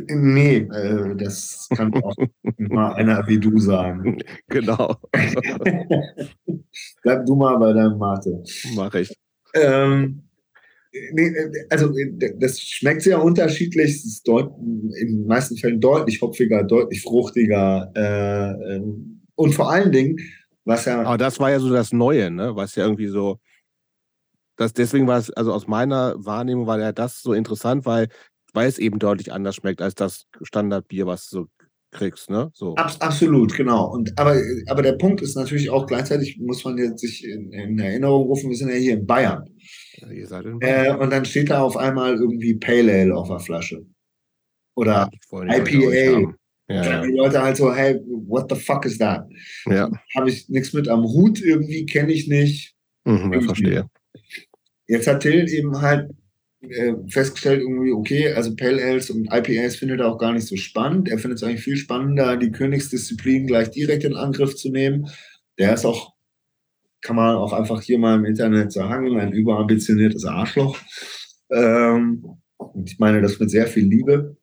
Nee, 0.07 0.57
äh, 0.57 1.15
das 1.15 1.67
kann 1.75 1.93
auch 1.95 2.15
mal 2.57 2.93
einer 2.93 3.27
wie 3.27 3.39
du 3.39 3.57
sagen. 3.59 4.19
Genau. 4.47 4.95
Bleib 7.03 7.25
du 7.25 7.35
mal 7.35 7.57
bei 7.57 7.73
deinem 7.73 7.97
Mate. 7.97 8.43
Mach 8.75 8.93
ich. 8.93 9.13
Ähm, 9.55 10.23
nee, 11.11 11.31
also 11.69 11.91
das 12.39 12.61
schmeckt 12.61 13.01
sehr 13.01 13.21
unterschiedlich. 13.21 13.91
Es 13.91 14.05
ist 14.05 14.27
in 14.27 15.07
den 15.07 15.25
meisten 15.25 15.57
Fällen 15.57 15.81
deutlich 15.81 16.21
hopfiger, 16.21 16.63
deutlich 16.63 17.01
fruchtiger. 17.01 17.91
Äh, 17.95 18.75
ähm, 18.75 19.16
und 19.37 19.53
vor 19.53 19.71
allen 19.71 19.91
Dingen, 19.91 20.17
was 20.65 20.85
ja. 20.85 21.01
Aber 21.01 21.17
das 21.17 21.39
war 21.39 21.51
ja 21.51 21.59
so 21.59 21.71
das 21.71 21.93
Neue, 21.93 22.29
ne? 22.29 22.55
Was 22.55 22.75
ja 22.75 22.83
irgendwie 22.83 23.07
so. 23.07 23.39
Das, 24.57 24.73
deswegen 24.73 25.07
war 25.07 25.19
es, 25.19 25.29
also 25.31 25.53
aus 25.53 25.67
meiner 25.67 26.15
Wahrnehmung 26.17 26.65
war 26.65 26.79
ja 26.79 26.91
das 26.91 27.21
so 27.21 27.33
interessant, 27.33 27.85
weil, 27.85 28.09
weil 28.53 28.67
es 28.67 28.79
eben 28.79 28.97
deutlich 28.97 29.31
anders 29.31 29.55
schmeckt 29.55 29.83
als 29.83 29.93
das 29.93 30.25
Standardbier, 30.41 31.05
was 31.05 31.29
du 31.29 31.41
so 31.41 31.47
kriegst, 31.91 32.31
ne? 32.31 32.49
So. 32.53 32.75
Abs 32.75 32.99
absolut, 32.99 33.53
genau. 33.55 33.93
Und 33.93 34.17
aber, 34.19 34.41
aber 34.67 34.81
der 34.81 34.93
Punkt 34.93 35.21
ist 35.21 35.35
natürlich 35.35 35.69
auch 35.69 35.85
gleichzeitig, 35.85 36.39
muss 36.39 36.65
man 36.65 36.77
jetzt 36.79 37.01
sich 37.01 37.23
in, 37.23 37.51
in 37.53 37.77
Erinnerung 37.77 38.23
rufen, 38.23 38.49
wir 38.49 38.57
sind 38.57 38.69
ja 38.69 38.75
hier 38.75 38.93
in 38.93 39.05
Bayern. 39.05 39.45
Ja, 39.97 40.09
ihr 40.09 40.27
seid 40.27 40.45
in 40.45 40.59
Bayern. 40.59 40.99
Äh, 40.99 41.03
und 41.03 41.11
dann 41.11 41.23
steht 41.23 41.51
da 41.51 41.61
auf 41.61 41.77
einmal 41.77 42.15
irgendwie 42.15 42.55
Pale 42.55 42.91
Ale 42.91 43.15
auf 43.15 43.27
der 43.27 43.39
Flasche. 43.39 43.85
Oder 44.75 45.09
ja, 45.31 45.57
IPA 45.57 46.33
ja, 46.69 46.83
ja. 46.83 47.01
Die 47.01 47.13
Leute 47.13 47.41
halt 47.41 47.57
so, 47.57 47.73
hey, 47.73 47.99
what 48.05 48.51
the 48.51 48.59
fuck 48.59 48.85
is 48.85 48.97
that? 48.97 49.25
Ja. 49.65 49.89
Habe 50.15 50.29
ich 50.29 50.49
nichts 50.49 50.73
mit 50.73 50.87
am 50.87 51.03
Hut 51.03 51.41
irgendwie, 51.41 51.85
kenne 51.85 52.11
ich 52.11 52.27
nicht. 52.27 52.75
Mhm, 53.05 53.33
ich 53.33 53.45
verstehe. 53.45 53.89
Jetzt 54.87 55.07
hat 55.07 55.21
Till 55.21 55.47
eben 55.49 55.81
halt 55.81 56.09
äh, 56.61 56.93
festgestellt, 57.07 57.61
irgendwie, 57.61 57.91
okay, 57.91 58.33
also 58.33 58.55
Pale 58.55 58.83
Ales 58.83 59.09
und 59.09 59.29
IPAs 59.31 59.77
findet 59.77 60.01
er 60.01 60.07
auch 60.07 60.17
gar 60.17 60.33
nicht 60.33 60.47
so 60.47 60.57
spannend. 60.57 61.07
Er 61.07 61.19
findet 61.19 61.37
es 61.37 61.43
eigentlich 61.43 61.63
viel 61.63 61.77
spannender, 61.77 62.35
die 62.35 62.51
Königsdisziplin 62.51 63.47
gleich 63.47 63.71
direkt 63.71 64.03
in 64.03 64.15
Angriff 64.15 64.55
zu 64.55 64.69
nehmen. 64.69 65.07
Der 65.57 65.73
ist 65.73 65.85
auch, 65.85 66.13
kann 67.01 67.15
man 67.15 67.35
auch 67.35 67.53
einfach 67.53 67.81
hier 67.81 67.99
mal 67.99 68.17
im 68.17 68.25
Internet 68.25 68.73
sagen, 68.73 69.17
ein 69.19 69.31
überambitioniertes 69.31 70.25
Arschloch. 70.25 70.77
Ähm, 71.49 72.25
und 72.57 72.89
ich 72.89 72.99
meine 72.99 73.21
das 73.21 73.39
mit 73.39 73.49
sehr 73.49 73.67
viel 73.67 73.87
Liebe. 73.87 74.35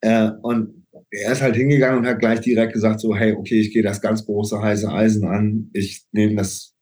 Äh, 0.00 0.30
und 0.42 0.77
er 1.10 1.32
ist 1.32 1.42
halt 1.42 1.56
hingegangen 1.56 2.00
und 2.00 2.06
hat 2.06 2.20
gleich 2.20 2.40
direkt 2.40 2.74
gesagt, 2.74 3.00
so, 3.00 3.16
hey, 3.16 3.32
okay, 3.32 3.60
ich 3.60 3.72
gehe 3.72 3.82
das 3.82 4.00
ganz 4.00 4.24
große 4.24 4.60
heiße 4.60 4.90
Eisen 4.90 5.26
an, 5.26 5.70
ich 5.72 6.04
nehme 6.12 6.36
das 6.36 6.74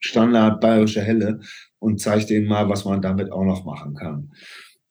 Standard 0.00 0.60
bayerische 0.60 1.02
Helle 1.02 1.40
und 1.78 2.00
zeige 2.00 2.26
denen 2.26 2.46
mal, 2.46 2.68
was 2.68 2.84
man 2.84 3.02
damit 3.02 3.30
auch 3.30 3.44
noch 3.44 3.64
machen 3.64 3.94
kann. 3.94 4.32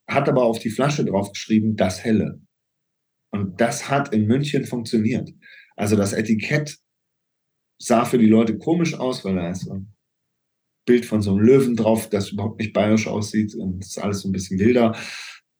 Hat 0.07 0.29
aber 0.29 0.43
auf 0.43 0.59
die 0.59 0.69
Flasche 0.69 1.05
drauf 1.05 1.31
geschrieben, 1.31 1.75
das 1.75 2.03
Helle. 2.03 2.39
Und 3.31 3.59
das 3.59 3.89
hat 3.89 4.13
in 4.13 4.27
München 4.27 4.65
funktioniert. 4.65 5.29
Also 5.75 5.95
das 5.95 6.13
Etikett 6.13 6.77
sah 7.79 8.05
für 8.05 8.17
die 8.17 8.27
Leute 8.27 8.57
komisch 8.57 8.93
aus, 8.93 9.25
weil 9.25 9.35
da 9.35 9.49
ist 9.49 9.69
ein 9.69 9.93
Bild 10.85 11.05
von 11.05 11.21
so 11.21 11.31
einem 11.31 11.39
Löwen 11.39 11.75
drauf, 11.75 12.09
das 12.09 12.31
überhaupt 12.31 12.59
nicht 12.59 12.73
bayerisch 12.73 13.07
aussieht 13.07 13.55
und 13.55 13.79
ist 13.79 13.97
alles 13.97 14.21
so 14.21 14.29
ein 14.29 14.31
bisschen 14.31 14.59
wilder 14.59 14.95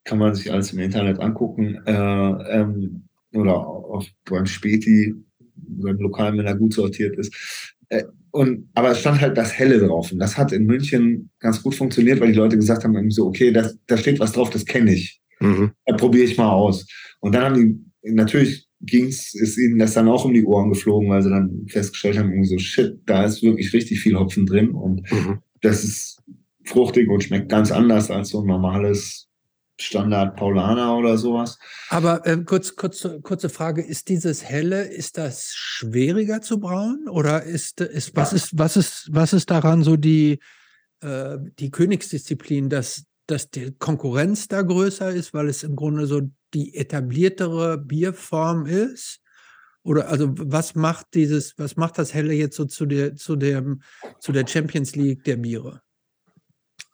kann 0.04 0.18
man 0.18 0.34
sich 0.34 0.52
alles 0.52 0.72
im 0.72 0.80
Internet 0.80 1.20
angucken. 1.20 1.80
Äh, 1.86 1.92
ähm, 1.92 3.04
oder 3.34 3.56
auch 3.66 4.04
beim 4.28 4.46
Späti, 4.46 5.14
beim 5.56 5.96
Lokal, 5.98 6.36
wenn 6.36 6.46
er 6.46 6.56
gut 6.56 6.74
sortiert 6.74 7.16
ist. 7.18 7.34
Äh, 7.88 8.04
und, 8.30 8.68
aber 8.74 8.90
es 8.90 9.00
stand 9.00 9.20
halt 9.20 9.36
das 9.36 9.52
Helle 9.52 9.78
drauf. 9.78 10.10
Und 10.10 10.18
das 10.18 10.38
hat 10.38 10.52
in 10.52 10.64
München 10.64 11.30
ganz 11.38 11.62
gut 11.62 11.74
funktioniert, 11.74 12.20
weil 12.20 12.32
die 12.32 12.38
Leute 12.38 12.56
gesagt 12.56 12.84
haben, 12.84 13.10
so, 13.10 13.26
okay, 13.26 13.52
das, 13.52 13.78
da 13.86 13.96
steht 13.96 14.20
was 14.20 14.32
drauf, 14.32 14.50
das 14.50 14.64
kenne 14.64 14.94
ich. 14.94 15.20
Mhm. 15.40 15.72
Da 15.84 15.96
probiere 15.96 16.24
ich 16.24 16.38
mal 16.38 16.50
aus. 16.50 16.86
Und 17.20 17.34
dann 17.34 17.44
haben 17.44 17.54
die, 18.02 18.10
natürlich 18.10 18.68
ging's, 18.80 19.34
ist 19.34 19.58
ihnen 19.58 19.78
das 19.78 19.94
dann 19.94 20.08
auch 20.08 20.24
um 20.24 20.32
die 20.32 20.44
Ohren 20.44 20.70
geflogen, 20.70 21.10
weil 21.10 21.22
sie 21.22 21.30
dann 21.30 21.66
festgestellt 21.68 22.18
haben, 22.18 22.30
irgendwie 22.30 22.48
so, 22.48 22.58
shit, 22.58 22.98
da 23.06 23.24
ist 23.24 23.42
wirklich 23.42 23.72
richtig 23.72 24.00
viel 24.00 24.18
Hopfen 24.18 24.46
drin. 24.46 24.70
Und 24.70 25.10
mhm. 25.12 25.38
das 25.60 25.84
ist 25.84 26.22
fruchtig 26.64 27.08
und 27.10 27.22
schmeckt 27.22 27.50
ganz 27.50 27.70
anders 27.70 28.10
als 28.10 28.30
so 28.30 28.40
ein 28.40 28.46
normales 28.46 29.28
Standard 29.82 30.36
Paulaner 30.36 30.96
oder 30.96 31.18
sowas. 31.18 31.58
Aber 31.88 32.26
äh, 32.26 32.36
kurz, 32.44 32.76
kurz, 32.76 33.06
kurze 33.22 33.48
Frage, 33.48 33.82
ist 33.82 34.08
dieses 34.08 34.44
helle, 34.44 34.84
ist 34.84 35.18
das 35.18 35.52
schwieriger 35.54 36.40
zu 36.40 36.60
brauen 36.60 37.08
oder 37.08 37.42
ist, 37.42 37.80
ist, 37.80 38.16
was, 38.16 38.32
ist, 38.32 38.58
was, 38.58 38.76
ist, 38.76 39.08
was 39.12 39.32
ist 39.32 39.50
daran 39.50 39.82
so 39.82 39.96
die, 39.96 40.38
äh, 41.00 41.38
die 41.58 41.70
Königsdisziplin, 41.70 42.68
dass, 42.68 43.04
dass 43.26 43.50
die 43.50 43.72
Konkurrenz 43.78 44.48
da 44.48 44.62
größer 44.62 45.10
ist, 45.10 45.34
weil 45.34 45.48
es 45.48 45.62
im 45.62 45.76
Grunde 45.76 46.06
so 46.06 46.22
die 46.54 46.74
etabliertere 46.74 47.78
Bierform 47.78 48.66
ist? 48.66 49.20
Oder 49.84 50.08
also 50.08 50.32
was 50.36 50.74
macht 50.74 51.08
dieses, 51.14 51.58
was 51.58 51.76
macht 51.76 51.98
das 51.98 52.14
Helle 52.14 52.34
jetzt 52.34 52.56
so 52.56 52.64
zu 52.66 52.86
der, 52.86 53.16
zu 53.16 53.36
dem, 53.36 53.82
zu 54.20 54.32
der 54.32 54.46
Champions 54.46 54.94
League 54.94 55.24
der 55.24 55.36
Biere? 55.36 55.82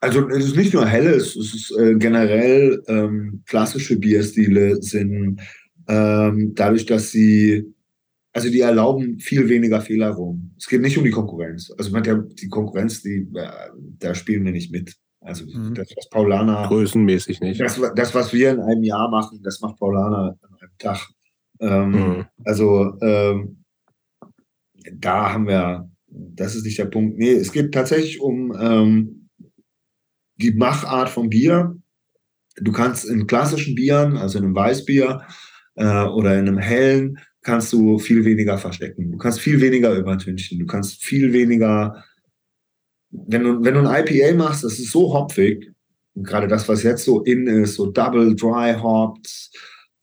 Also 0.00 0.28
es 0.28 0.46
ist 0.46 0.56
nicht 0.56 0.74
nur 0.74 0.86
helles, 0.86 1.34
es 1.34 1.54
ist 1.54 1.76
äh, 1.76 1.94
generell 1.96 2.82
ähm, 2.86 3.42
klassische 3.46 3.98
Bierstile 3.98 4.80
sind 4.80 5.40
ähm, 5.88 6.52
dadurch, 6.54 6.86
dass 6.86 7.10
sie, 7.10 7.74
also 8.32 8.48
die 8.48 8.60
erlauben 8.60 9.18
viel 9.18 9.48
weniger 9.48 9.80
Fehler 9.80 10.10
rum. 10.10 10.52
Es 10.56 10.68
geht 10.68 10.82
nicht 10.82 10.98
um 10.98 11.04
die 11.04 11.10
Konkurrenz. 11.10 11.72
Also 11.76 11.90
man 11.90 12.06
hat 12.06 12.40
die 12.40 12.48
Konkurrenz, 12.48 13.02
die, 13.02 13.26
äh, 13.34 13.48
da 13.98 14.14
spielen 14.14 14.44
wir 14.44 14.52
nicht 14.52 14.70
mit. 14.70 14.94
Also 15.20 15.46
mhm. 15.46 15.74
das, 15.74 15.88
was 15.96 16.08
Paulaner. 16.10 16.68
Größenmäßig 16.68 17.40
nicht. 17.40 17.60
Das, 17.60 17.80
das, 17.96 18.14
was 18.14 18.32
wir 18.32 18.52
in 18.52 18.60
einem 18.60 18.84
Jahr 18.84 19.10
machen, 19.10 19.40
das 19.42 19.60
macht 19.60 19.78
Paulaner 19.78 20.38
an 20.40 20.54
einem 20.60 20.70
Tag. 20.78 21.08
Ähm, 21.60 21.90
mhm. 21.90 22.26
Also 22.44 22.96
ähm, 23.00 23.64
da 24.92 25.32
haben 25.32 25.48
wir, 25.48 25.90
das 26.06 26.54
ist 26.54 26.64
nicht 26.64 26.78
der 26.78 26.84
Punkt. 26.84 27.18
Nee, 27.18 27.32
es 27.32 27.50
geht 27.50 27.74
tatsächlich 27.74 28.20
um 28.20 28.56
ähm, 28.58 29.17
die 30.38 30.52
Machart 30.52 31.08
von 31.08 31.28
Bier. 31.28 31.76
du 32.60 32.72
kannst 32.72 33.08
in 33.08 33.26
klassischen 33.26 33.74
Bieren, 33.74 34.16
also 34.16 34.38
in 34.38 34.44
einem 34.44 34.54
Weißbier 34.54 35.22
äh, 35.76 36.02
oder 36.04 36.38
in 36.38 36.48
einem 36.48 36.58
hellen, 36.58 37.18
kannst 37.42 37.72
du 37.72 37.98
viel 37.98 38.24
weniger 38.24 38.58
verstecken. 38.58 39.12
Du 39.12 39.18
kannst 39.18 39.40
viel 39.40 39.60
weniger 39.60 39.94
übertünchen. 39.94 40.58
Du 40.58 40.66
kannst 40.66 41.04
viel 41.04 41.32
weniger, 41.32 42.04
wenn 43.10 43.44
du, 43.44 43.64
wenn 43.64 43.74
du 43.74 43.88
ein 43.88 44.04
IPA 44.04 44.36
machst, 44.36 44.64
das 44.64 44.78
ist 44.78 44.90
so 44.90 45.14
hopfig, 45.14 45.72
gerade 46.14 46.48
das, 46.48 46.68
was 46.68 46.82
jetzt 46.82 47.04
so 47.04 47.22
in 47.22 47.46
ist, 47.46 47.74
so 47.74 47.90
Double 47.90 48.34
Dry 48.34 48.74
Hopped 48.74 49.50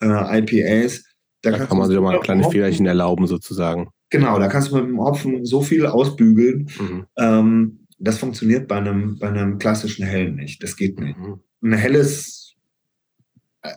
äh, 0.01 0.39
IPAs, 0.39 1.03
da, 1.41 1.51
da 1.51 1.65
kann 1.65 1.77
man 1.77 1.89
sich 1.89 1.99
mal 1.99 2.15
ein 2.15 2.22
kleines 2.22 2.47
Fehlerchen 2.47 2.85
erlauben, 2.85 3.27
sozusagen. 3.27 3.89
Genau, 4.09 4.39
da 4.39 4.47
kannst 4.47 4.72
du 4.72 4.75
mit 4.75 4.85
dem 4.85 4.99
Hopfen 4.99 5.45
so 5.45 5.61
viel 5.61 5.85
ausbügeln. 5.85 6.69
Mhm. 6.80 7.05
Ähm, 7.17 7.84
das 7.98 8.17
funktioniert 8.17 8.67
bei 8.67 8.77
einem, 8.77 9.17
bei 9.19 9.30
einem 9.30 9.57
klassischen 9.57 10.06
Hellen 10.06 10.35
nicht. 10.35 10.61
Das 10.61 10.75
geht 10.75 10.99
nicht. 10.99 11.17
Mhm. 11.17 11.40
Ein 11.61 11.74
helles, 11.74 12.56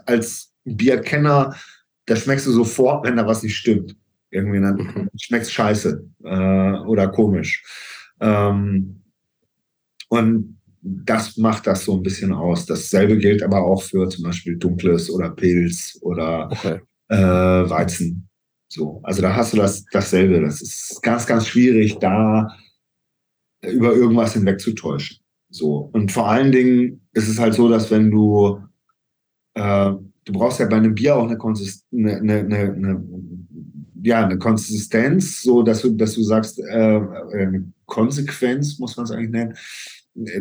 als 0.06 0.52
Bierkenner, 0.64 1.56
da 2.06 2.16
schmeckst 2.16 2.46
du 2.46 2.52
sofort, 2.52 3.06
wenn 3.06 3.16
da 3.16 3.26
was 3.26 3.42
nicht 3.42 3.56
stimmt. 3.56 3.96
Irgendwie 4.30 4.60
dann 4.60 4.76
mhm. 4.76 5.08
schmeckt 5.18 5.50
scheiße 5.50 6.04
äh, 6.24 6.72
oder 6.86 7.08
komisch. 7.08 7.64
Ähm, 8.20 9.02
und 10.08 10.58
das 10.80 11.36
macht 11.36 11.66
das 11.66 11.84
so 11.84 11.96
ein 11.96 12.02
bisschen 12.02 12.32
aus. 12.32 12.66
Dasselbe 12.66 13.18
gilt 13.18 13.42
aber 13.42 13.62
auch 13.62 13.82
für 13.82 14.08
zum 14.08 14.24
Beispiel 14.24 14.56
Dunkles 14.56 15.10
oder 15.10 15.30
Pilz 15.30 15.98
oder 16.02 16.50
okay. 16.50 16.80
äh, 17.08 17.16
Weizen. 17.16 18.28
So, 18.68 19.00
also 19.02 19.22
da 19.22 19.34
hast 19.34 19.54
du 19.54 19.58
das 19.58 19.84
dasselbe. 19.86 20.40
Das 20.40 20.60
ist 20.60 21.02
ganz, 21.02 21.26
ganz 21.26 21.46
schwierig, 21.46 21.98
da 21.98 22.48
über 23.62 23.94
irgendwas 23.94 24.34
hinwegzutäuschen. 24.34 25.18
So 25.50 25.90
und 25.92 26.12
vor 26.12 26.28
allen 26.28 26.52
Dingen 26.52 27.00
ist 27.12 27.28
es 27.28 27.38
halt 27.38 27.54
so, 27.54 27.68
dass 27.68 27.90
wenn 27.90 28.10
du 28.10 28.60
äh, 29.54 29.92
du 30.28 30.32
brauchst 30.32 30.60
ja 30.60 30.66
bei 30.66 30.76
einem 30.76 30.94
Bier 30.94 31.16
auch 31.16 31.26
eine, 31.26 31.38
Konsist 31.38 31.86
eine, 31.92 32.16
eine, 32.16 32.38
eine, 32.38 33.04
ja, 34.02 34.24
eine 34.24 34.38
Konsistenz, 34.38 35.42
so 35.42 35.62
dass 35.62 35.82
du, 35.82 35.90
dass 35.90 36.14
du 36.14 36.22
sagst, 36.22 36.60
äh, 36.60 37.00
eine 37.32 37.72
Konsequenz 37.86 38.78
muss 38.78 38.96
man 38.96 39.04
es 39.04 39.10
eigentlich 39.10 39.30
nennen. 39.30 39.54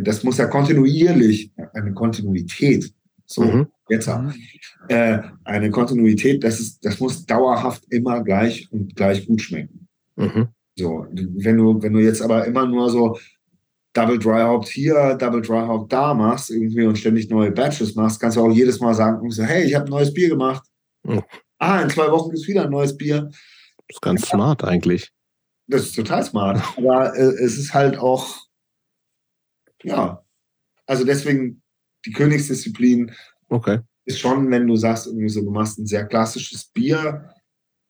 Das 0.02 0.24
muss 0.24 0.38
ja 0.38 0.48
kontinuierlich, 0.48 1.52
eine 1.74 1.94
Kontinuität, 1.94 2.94
so 3.26 3.44
mhm. 3.44 3.68
jetzt 3.90 4.08
mhm. 4.08 4.34
äh, 4.90 5.20
eine 5.44 5.70
Kontinuität, 5.70 6.44
das 6.44 6.60
ist, 6.60 6.84
das 6.84 7.00
muss 7.00 7.26
dauerhaft 7.26 7.86
immer 7.90 8.24
gleich 8.24 8.68
und 8.72 8.96
gleich 8.96 9.26
gut 9.28 9.42
schmecken. 9.42 9.88
Mhm. 10.16 10.48
So, 10.78 11.08
wenn 11.10 11.58
du, 11.58 11.82
wenn 11.82 11.94
du 11.94 12.00
jetzt 12.00 12.22
aber 12.22 12.46
immer 12.46 12.66
nur 12.68 12.90
so 12.90 13.18
Double 13.94 14.20
Dry 14.20 14.44
Hop 14.44 14.68
hier, 14.68 15.16
Double 15.16 15.42
Dry 15.42 15.66
Hop 15.66 15.90
da 15.90 16.14
machst 16.14 16.52
irgendwie 16.52 16.86
und 16.86 16.98
ständig 16.98 17.30
neue 17.30 17.52
Batches 17.52 17.96
machst, 17.96 18.20
kannst 18.20 18.38
du 18.38 18.42
auch 18.42 18.52
jedes 18.52 18.80
Mal 18.80 18.94
sagen, 18.94 19.30
so, 19.32 19.44
hey, 19.44 19.64
ich 19.64 19.74
habe 19.74 19.86
ein 19.86 19.90
neues 19.90 20.14
Bier 20.14 20.30
gemacht. 20.30 20.64
Mhm. 21.04 21.24
Ah, 21.58 21.82
in 21.82 21.90
zwei 21.90 22.12
Wochen 22.12 22.32
ist 22.32 22.48
wieder 22.48 22.66
ein 22.66 22.70
neues 22.70 22.96
Bier. 22.96 23.24
Das 23.88 23.96
ist 23.96 24.02
ganz 24.02 24.22
ja. 24.22 24.28
smart 24.28 24.64
eigentlich. 24.64 25.12
Das 25.66 25.82
ist 25.82 25.96
total 25.96 26.24
smart. 26.24 26.62
Aber 26.78 27.16
äh, 27.18 27.44
es 27.44 27.58
ist 27.58 27.74
halt 27.74 27.98
auch, 27.98 28.38
ja, 29.84 30.24
also 30.86 31.04
deswegen 31.04 31.64
die 32.06 32.12
Königsdisziplin 32.12 33.12
okay. 33.50 33.80
ist 34.06 34.20
schon, 34.20 34.52
wenn 34.52 34.68
du 34.68 34.76
sagst, 34.76 35.08
irgendwie 35.08 35.30
so, 35.30 35.42
du 35.42 35.50
machst 35.50 35.80
ein 35.80 35.88
sehr 35.88 36.06
klassisches 36.06 36.66
Bier 36.66 37.34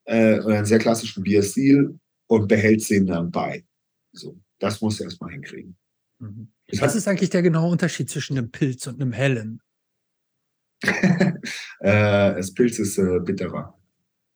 äh, 0.06 0.40
oder 0.40 0.56
einen 0.56 0.66
sehr 0.66 0.80
klassischen 0.80 1.24
Bierstil 1.24 2.00
und 2.28 2.48
behältst 2.48 2.90
den 2.90 3.08
dann 3.08 3.32
bei. 3.32 3.66
So, 4.12 4.40
das 4.60 4.82
musst 4.82 5.00
du 5.00 5.04
erstmal 5.06 5.32
hinkriegen. 5.32 5.78
Mhm. 6.20 6.50
Was 6.80 6.96
ist 6.96 7.08
eigentlich 7.08 7.30
der 7.30 7.42
genaue 7.42 7.72
Unterschied 7.72 8.10
zwischen 8.10 8.38
einem 8.38 8.52
Pilz 8.52 8.88
und 8.88 9.02
einem 9.02 9.14
hellen? 9.14 9.62
äh, 10.84 11.42
das 11.80 12.54
Pilz 12.54 12.80
ist 12.80 12.98
äh, 12.98 13.20
bitterer. 13.20 13.78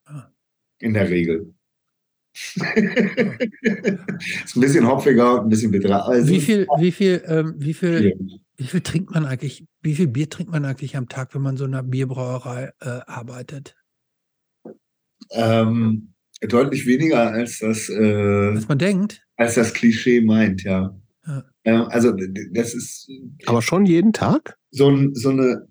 Ah. 0.05 0.31
In 0.79 0.93
der 0.93 1.09
Regel. 1.09 1.53
ist 2.33 2.61
ein 4.55 4.61
bisschen 4.61 4.87
hopfiger 4.87 5.35
und 5.35 5.47
ein 5.47 5.49
bisschen 5.49 5.71
bitterer. 5.71 6.07
Also, 6.07 6.29
wie 6.29 6.39
viel, 6.39 6.65
wie 6.79 6.91
viel, 6.91 7.21
ähm, 7.25 7.55
wie 7.57 7.73
viel, 7.73 8.17
wie 8.55 8.67
viel 8.67 8.81
trinkt 8.81 9.11
man 9.11 9.25
eigentlich, 9.25 9.65
wie 9.81 9.95
viel 9.95 10.07
Bier 10.07 10.29
trinkt 10.29 10.51
man 10.51 10.63
eigentlich 10.63 10.95
am 10.95 11.09
Tag, 11.09 11.35
wenn 11.35 11.41
man 11.41 11.57
so 11.57 11.65
in 11.65 11.73
einer 11.73 11.83
Bierbrauerei 11.83 12.71
äh, 12.79 13.01
arbeitet? 13.05 13.75
Ähm, 15.31 16.13
deutlich 16.47 16.85
weniger 16.85 17.31
als 17.31 17.59
das, 17.59 17.89
äh, 17.89 18.51
als 18.55 18.67
man 18.67 18.79
denkt, 18.79 19.25
als 19.37 19.55
das 19.55 19.73
Klischee 19.73 20.21
meint, 20.21 20.63
ja. 20.63 20.95
ja. 21.25 21.43
Ähm, 21.63 21.81
also 21.89 22.13
das 22.51 22.73
ist. 22.73 23.09
Aber 23.45 23.61
schon 23.61 23.85
jeden 23.85 24.13
Tag? 24.13 24.57
So, 24.71 24.95
so 25.13 25.29
eine. 25.29 25.67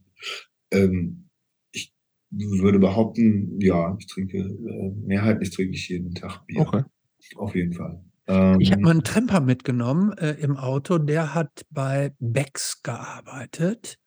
Ähm, 0.71 1.29
ich 1.73 1.93
würde 2.33 2.79
behaupten, 2.79 3.61
ja, 3.61 3.97
ich 3.99 4.07
trinke 4.07 4.39
äh, 4.39 4.93
mehrheitlich 5.05 5.51
trinke 5.51 5.75
ich 5.75 5.89
jeden 5.89 6.15
Tag 6.15 6.47
Bier. 6.47 6.61
Okay. 6.61 6.83
Auf 7.37 7.55
jeden 7.55 7.73
Fall. 7.73 8.03
Ähm, 8.29 8.61
ich 8.61 8.71
habe 8.71 8.83
mal 8.83 8.93
einen 8.93 9.05
Tremper 9.05 9.41
mitgenommen 9.41 10.13
äh, 10.13 10.33
im 10.33 10.57
Auto, 10.57 10.99
der 10.99 11.35
hat 11.35 11.67
bei 11.71 12.15
Becks 12.21 12.83
gearbeitet 12.83 13.99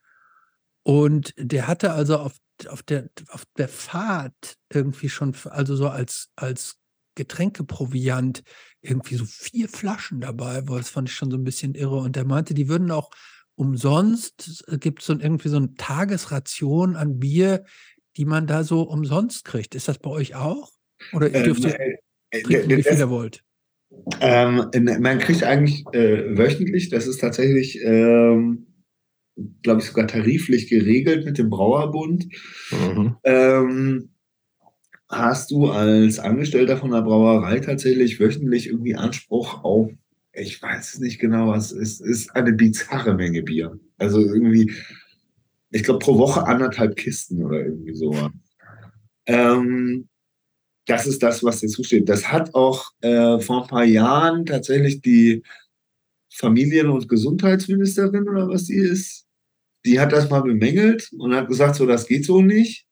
und 0.84 1.34
der 1.38 1.68
hatte 1.68 1.92
also 1.92 2.18
auf 2.18 2.38
auf 2.68 2.84
der, 2.84 3.10
auf 3.30 3.44
der 3.58 3.68
Fahrt 3.68 4.56
irgendwie 4.72 5.10
schon, 5.10 5.36
also 5.50 5.76
so 5.76 5.90
als, 5.90 6.30
als 6.36 6.78
Getränkeproviant 7.16 8.44
irgendwie 8.82 9.16
so 9.16 9.26
vier 9.26 9.70
Flaschen 9.70 10.22
dabei, 10.22 10.68
weil 10.68 10.80
das 10.80 10.90
fand 10.90 11.10
ich 11.10 11.16
schon 11.16 11.32
so 11.32 11.38
ein 11.38 11.44
bisschen 11.44 11.76
irre. 11.76 11.98
Und 11.98 12.16
der 12.16 12.26
meinte, 12.26 12.54
die 12.54 12.70
würden 12.70 12.92
auch 12.92 13.12
umsonst, 13.56 14.48
es 14.48 14.80
gibt 14.80 15.02
so 15.02 15.14
irgendwie 15.14 15.50
so 15.50 15.58
eine 15.58 15.74
Tagesration 15.76 16.96
an 16.96 17.20
Bier, 17.20 17.66
die 18.18 18.26
man 18.26 18.48
da 18.48 18.64
so 18.64 18.82
umsonst 18.82 19.46
kriegt. 19.46 19.76
Ist 19.76 19.88
das 19.88 20.00
bei 20.00 20.10
euch 20.10 20.36
auch? 20.36 20.72
Oder 21.14 21.34
äh, 21.34 21.44
dürft 21.44 21.64
ihr 21.64 21.80
äh, 22.32 22.42
trinken, 22.42 22.70
wie 22.78 22.84
viel 22.84 22.98
ihr 22.98 23.10
wollt? 23.10 23.44
Ähm, 24.22 24.70
man 25.00 25.20
kriegt 25.20 25.44
eigentlich 25.44 25.86
äh, 25.94 26.36
wöchentlich, 26.36 26.90
das 26.90 27.06
ist 27.06 27.20
tatsächlich 27.22 27.80
ähm, 27.84 28.73
glaube 29.62 29.82
ich, 29.82 29.88
sogar 29.88 30.08
tariflich 30.08 30.68
geregelt 30.68 31.26
mit 31.26 31.38
dem 31.38 31.50
Brauerbund. 31.50 32.28
Mhm. 32.72 33.16
Ähm, 33.24 34.10
hast 35.10 35.52
du 35.52 35.70
als 35.70 36.20
Angestellter 36.20 36.78
von 36.78 36.92
der 36.92 37.02
Brauerei 37.02 37.60
tatsächlich 37.60 38.20
wöchentlich 38.20 38.68
irgendwie 38.68 38.96
Anspruch 38.96 39.64
auf, 39.64 39.92
ich 40.34 40.62
weiß 40.62 40.96
es 40.96 41.00
nicht 41.00 41.20
genau, 41.20 41.50
was 41.50 41.72
es 41.72 42.02
ist, 42.02 42.36
eine 42.36 42.54
bizarre 42.54 43.14
Menge 43.14 43.44
Bier. 43.44 43.80
Also 43.98 44.20
irgendwie, 44.20 44.74
ich 45.70 45.84
glaube, 45.84 46.00
pro 46.00 46.18
Woche 46.18 46.46
anderthalb 46.48 46.96
Kisten 46.96 47.44
oder 47.44 47.64
irgendwie 47.64 47.94
so. 47.94 48.30
Ähm, 49.26 50.10
das 50.86 51.08
ist 51.08 51.24
das, 51.24 51.44
was 51.44 51.60
dir 51.60 51.70
zusteht. 51.70 52.10
Das 52.10 52.32
hat 52.32 52.54
auch 52.56 52.92
äh, 53.02 53.40
vor 53.40 53.64
ein 53.64 53.70
paar 53.70 53.86
Jahren 53.86 54.46
tatsächlich 54.46 55.02
die 55.02 55.44
Familien- 56.30 56.90
und 56.90 57.08
Gesundheitsministerin 57.08 58.28
oder 58.28 58.50
was 58.50 58.66
sie 58.66 58.78
ist, 58.78 59.23
die 59.86 60.00
hat 60.00 60.12
das 60.12 60.30
mal 60.30 60.42
bemängelt 60.42 61.10
und 61.18 61.36
hat 61.36 61.48
gesagt, 61.48 61.76
so, 61.76 61.86
das 61.86 62.08
geht 62.08 62.26
so 62.26 62.42
nicht. 62.42 62.86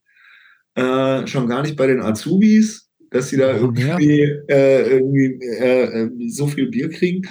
Äh, 0.76 1.28
schon 1.28 1.48
gar 1.48 1.62
nicht 1.62 1.76
bei 1.76 1.88
den 1.88 2.02
Azubis, 2.02 2.90
dass 3.10 3.30
sie 3.30 3.38
da 3.38 3.56
irgendwie, 3.56 4.22
äh, 4.48 4.98
irgendwie 4.98 5.38
äh, 5.46 6.04
äh, 6.04 6.10
so 6.30 6.48
viel 6.48 6.70
Bier 6.70 6.90
kriegen. 6.90 7.28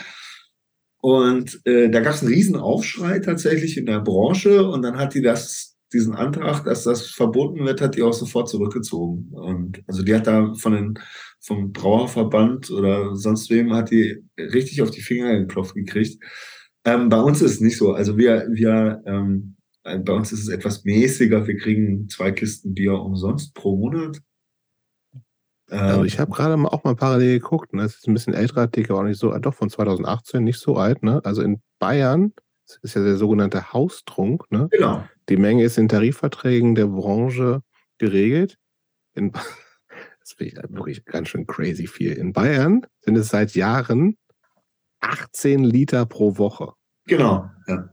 Und 1.03 1.61
äh, 1.65 1.89
da 1.89 2.01
gab 2.01 2.15
es 2.15 2.21
einen 2.23 2.33
riesen 2.33 2.57
Aufschrei 2.57 3.21
tatsächlich 3.21 3.79
in 3.79 3.87
der 3.87 4.01
Branche 4.01 4.69
und 4.69 4.83
dann 4.83 4.99
hat 4.99 5.15
die 5.15 5.23
das, 5.23 5.79
diesen 5.93 6.15
Antrag, 6.15 6.65
dass 6.65 6.85
das 6.85 7.07
verboten 7.07 7.65
wird, 7.65 7.81
hat 7.81 7.97
die 7.97 8.03
auch 8.03 8.13
sofort 8.13 8.51
zurückgezogen. 8.51 9.31
Und 9.33 9.83
also 9.87 10.03
die 10.03 10.15
hat 10.15 10.27
da 10.27 10.53
von 10.55 10.73
den, 10.75 10.99
vom 11.41 11.73
Brauerverband 11.73 12.71
oder 12.71 13.17
sonst 13.17 13.49
wem 13.49 13.73
hat 13.73 13.91
die 13.91 14.23
richtig 14.39 14.83
auf 14.83 14.91
die 14.91 15.01
Finger 15.01 15.39
geklopft 15.39 15.75
gekriegt. 15.75 16.23
Ähm, 16.85 17.09
bei 17.09 17.21
uns 17.21 17.43
ist 17.43 17.53
es 17.53 17.61
nicht 17.61 17.77
so. 17.77 17.93
Also 17.93 18.17
wir, 18.17 18.47
wir 18.51 19.03
ähm, 19.07 19.57
äh, 19.85 19.99
bei 19.99 20.13
uns 20.13 20.33
ist 20.33 20.41
es 20.41 20.49
etwas 20.49 20.85
mäßiger. 20.85 21.47
Wir 21.47 21.57
kriegen 21.57 22.09
zwei 22.09 22.33
Kisten 22.33 22.75
Bier 22.75 22.95
umsonst 22.95 23.55
pro 23.55 23.77
Monat. 23.77 24.19
Also 25.69 26.03
ich 26.03 26.19
habe 26.19 26.33
gerade 26.33 26.55
auch 26.55 26.83
mal 26.83 26.97
parallel 26.97 27.39
geguckt, 27.39 27.75
ne? 27.75 27.83
das 27.83 27.95
ist 27.95 28.09
ein 28.09 28.15
bisschen 28.15 28.35
älterer 28.35 28.63
Artikel, 28.63 28.91
aber 28.91 29.03
auch 29.03 29.07
nicht 29.07 29.21
so, 29.21 29.33
doch 29.39 29.55
von 29.55 29.71
2018, 29.71 30.43
nicht 30.43 30.59
so 30.59 30.75
alt. 30.75 31.05
Ne? 31.05 31.21
Also 31.25 31.43
in 31.43 31.63
Bayern 31.79 32.33
das 32.71 32.79
ist 32.83 32.95
ja 32.95 33.03
der 33.03 33.17
sogenannte 33.17 33.73
Haustrunk. 33.73 34.51
Ne? 34.51 34.69
Genau. 34.71 35.05
Die 35.29 35.37
Menge 35.37 35.65
ist 35.65 35.77
in 35.77 35.89
Tarifverträgen 35.89 36.75
der 36.75 36.87
Branche 36.87 37.63
geregelt. 37.99 38.59
In, 39.15 39.33
das 40.21 40.33
finde 40.37 40.63
ich 40.65 40.77
wirklich 40.77 41.05
ganz 41.05 41.29
schön 41.29 41.47
crazy 41.47 41.87
viel. 41.87 42.13
In 42.13 42.33
Bayern 42.33 42.87
sind 43.01 43.17
es 43.17 43.29
seit 43.29 43.55
Jahren 43.55 44.17
18 45.01 45.65
Liter 45.65 46.07
pro 46.07 46.39
Woche. 46.39 46.73
Genau, 47.07 47.49
ja. 47.67 47.89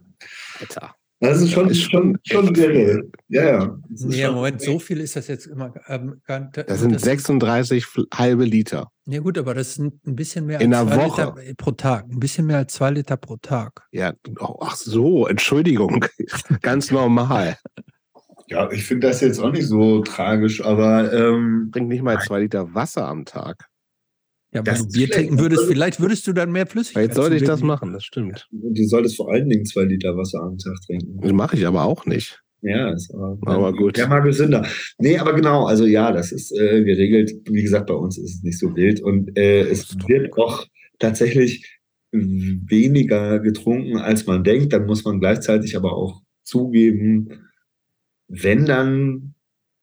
Alter. 0.60 0.95
Das 1.19 1.42
ist 1.42 1.52
schon, 1.52 1.68
das 1.68 1.77
ist 1.77 1.90
schon, 1.90 2.19
schon 2.24 2.53
sehr 2.53 3.02
Ja, 3.30 3.45
ja. 3.45 3.77
Nee, 3.90 4.30
Moment, 4.30 4.61
so 4.61 4.77
viel 4.77 5.00
ist 5.00 5.16
das 5.16 5.27
jetzt 5.27 5.48
immer. 5.48 5.74
Ähm, 5.88 6.22
gar, 6.27 6.42
das 6.42 6.80
sind 6.80 6.94
das 6.94 7.02
36 7.02 7.86
sind, 7.86 8.08
halbe 8.14 8.45
Liter. 8.45 8.92
Ja, 9.08 9.19
gut, 9.22 9.40
aber 9.40 9.56
das 9.56 9.74
sind 9.74 10.06
ein 10.06 10.16
bisschen 10.16 10.45
mehr 10.45 10.61
In 10.61 10.76
als 10.76 10.88
zwei 10.88 11.06
Woche. 11.08 11.34
Liter 11.40 11.53
pro 11.58 11.72
Tag. 11.72 12.06
Ein 12.11 12.19
bisschen 12.19 12.45
mehr 12.45 12.58
als 12.58 12.74
zwei 12.74 12.92
Liter 12.92 13.18
pro 13.18 13.38
Tag. 13.38 13.88
Ja, 13.92 14.14
ach 14.61 14.76
so, 14.76 15.26
Entschuldigung. 15.26 16.06
Ganz 16.61 16.92
normal. 16.92 17.58
Ja, 18.48 18.69
ich 18.72 18.86
finde 18.86 19.08
das 19.08 19.22
jetzt 19.22 19.40
auch 19.40 19.52
nicht 19.52 19.68
so 19.68 20.02
tragisch, 20.02 20.64
aber 20.64 21.11
ähm, 21.11 21.72
Trink 21.74 21.88
nicht 21.88 22.03
mal 22.03 22.19
zwei 22.19 22.42
Liter 22.42 22.76
Wasser 22.76 23.08
am 23.08 23.26
Tag. 23.26 23.68
Ja, 24.53 24.66
wenn 24.66 24.76
du 24.76 24.88
Bier 24.88 25.09
trinken 25.09 25.40
würdest, 25.40 25.66
vielleicht 25.66 26.00
würdest 26.00 26.26
du 26.26 26.34
dann 26.34 26.51
mehr 26.51 26.66
Flüssigkeit. 26.66 27.03
Vielleicht 27.03 27.16
sollte 27.16 27.35
ich 27.35 27.43
das 27.43 27.61
machen, 27.61 27.93
das 27.93 28.06
stimmt. 28.06 28.48
du 28.51 28.88
solltest 28.88 29.17
vor 29.17 29.32
allen 29.32 29.50
Dingen 29.50 29.66
zwei 29.66 29.84
Liter 29.84 30.16
Wasser 30.16 30.42
am 30.42 30.58
Tag 30.58 30.76
trinken. 30.85 31.19
Das 31.22 31.34
mache 31.34 31.58
ich 31.58 31.67
aber 31.67 31.84
auch 31.84 32.06
nicht. 32.06 32.42
Ja, 32.61 32.92
ist 32.92 33.14
aber, 33.14 33.38
Aber 33.45 33.74
gut. 33.74 33.98
Ja, 33.98 34.08
mal 34.08 34.22
gesünder. 34.22 34.66
Nee, 34.98 35.17
aber 35.17 35.34
genau, 35.34 35.66
also 35.66 35.85
ja, 35.85 36.11
das 36.11 36.32
ist 36.32 36.51
äh, 36.58 36.84
geregelt. 36.84 37.32
Wie 37.45 37.61
gesagt, 37.61 37.88
bei 37.88 37.93
uns 37.93 38.17
ist 38.17 38.38
es 38.38 38.43
nicht 38.43 38.58
so 38.58 38.76
wild 38.76 39.01
und 39.01 39.38
äh, 39.38 39.61
es 39.61 39.95
wird 40.08 40.34
auch 40.38 40.66
tatsächlich 40.98 41.80
weniger 42.11 43.40
getrunken, 43.40 43.98
als 43.98 44.26
man 44.26 44.43
denkt. 44.43 44.74
Dann 44.74 44.85
muss 44.85 45.03
man 45.03 45.19
gleichzeitig 45.19 45.76
aber 45.76 45.93
auch 45.93 46.22
zugeben, 46.43 47.50
wenn 48.27 48.66
dann 48.66 49.35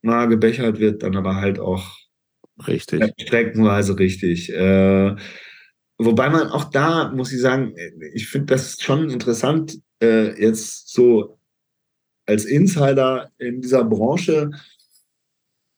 mal 0.02 0.26
gebechert 0.26 0.80
wird, 0.80 1.02
dann 1.02 1.16
aber 1.16 1.36
halt 1.36 1.58
auch 1.58 1.96
Richtig. 2.66 3.02
streckenweise 3.20 3.98
richtig. 3.98 4.52
Äh, 4.52 5.16
wobei 5.98 6.30
man 6.30 6.48
auch 6.48 6.64
da, 6.64 7.10
muss 7.12 7.32
ich 7.32 7.40
sagen, 7.40 7.74
ich 8.14 8.28
finde 8.28 8.54
das 8.54 8.76
schon 8.80 9.10
interessant, 9.10 9.78
äh, 10.02 10.40
jetzt 10.40 10.88
so 10.92 11.38
als 12.26 12.44
Insider 12.44 13.30
in 13.38 13.60
dieser 13.60 13.84
Branche. 13.84 14.50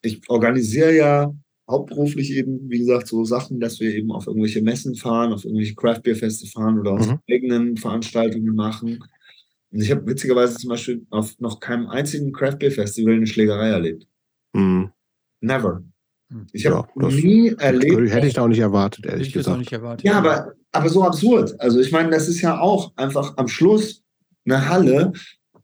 Ich 0.01 0.21
organisiere 0.29 0.95
ja 0.95 1.33
hauptberuflich 1.69 2.31
eben, 2.31 2.69
wie 2.69 2.79
gesagt, 2.79 3.07
so 3.07 3.25
Sachen, 3.25 3.59
dass 3.59 3.79
wir 3.79 3.93
eben 3.93 4.11
auf 4.11 4.27
irgendwelche 4.27 4.61
Messen 4.61 4.95
fahren, 4.95 5.33
auf 5.33 5.43
irgendwelche 5.43 5.75
Craft 5.75 6.01
Beer 6.03 6.15
Feste 6.15 6.47
fahren 6.47 6.79
oder 6.79 6.93
unsere 6.93 7.15
Mhm. 7.15 7.21
eigenen 7.29 7.77
Veranstaltungen 7.77 8.55
machen. 8.55 9.03
Und 9.71 9.81
ich 9.81 9.91
habe 9.91 10.07
witzigerweise 10.07 10.55
zum 10.57 10.69
Beispiel 10.69 11.05
auf 11.09 11.37
noch 11.39 11.59
keinem 11.59 11.87
einzigen 11.87 12.31
Craft 12.31 12.57
Beer 12.59 12.71
Festival 12.71 13.15
eine 13.15 13.27
Schlägerei 13.27 13.67
erlebt. 13.69 14.07
Hm. 14.55 14.91
Never. 15.41 15.83
Ich 16.51 16.65
habe 16.65 16.87
Ja, 16.99 17.07
nie 17.07 17.53
erlebt. 17.57 18.11
Hätte 18.11 18.27
ich 18.27 18.33
da 18.33 18.43
auch 18.43 18.47
nicht 18.47 18.59
erwartet, 18.59 19.05
Hätte 19.05 19.13
ehrlich 19.13 19.27
ich 19.27 19.33
gesagt. 19.33 19.59
nicht 19.59 19.71
erwartet. 19.71 20.05
Ja, 20.05 20.17
aber, 20.17 20.53
aber 20.71 20.89
so 20.89 21.03
absurd. 21.03 21.59
Also 21.59 21.79
ich 21.79 21.91
meine, 21.91 22.09
das 22.09 22.27
ist 22.27 22.41
ja 22.41 22.59
auch 22.59 22.91
einfach 22.97 23.37
am 23.37 23.47
Schluss 23.47 24.03
eine 24.45 24.67
Halle, 24.67 25.13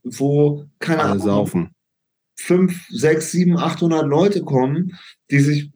wo, 0.04 0.66
keine 0.80 1.02
Alle 1.02 1.12
Ahnung, 1.14 1.26
saufen. 1.26 1.70
fünf, 2.38 2.88
sechs, 2.90 3.32
sieben, 3.32 3.58
800 3.58 4.06
Leute 4.06 4.42
kommen, 4.44 4.98
die 5.32 5.40
sich, 5.40 5.72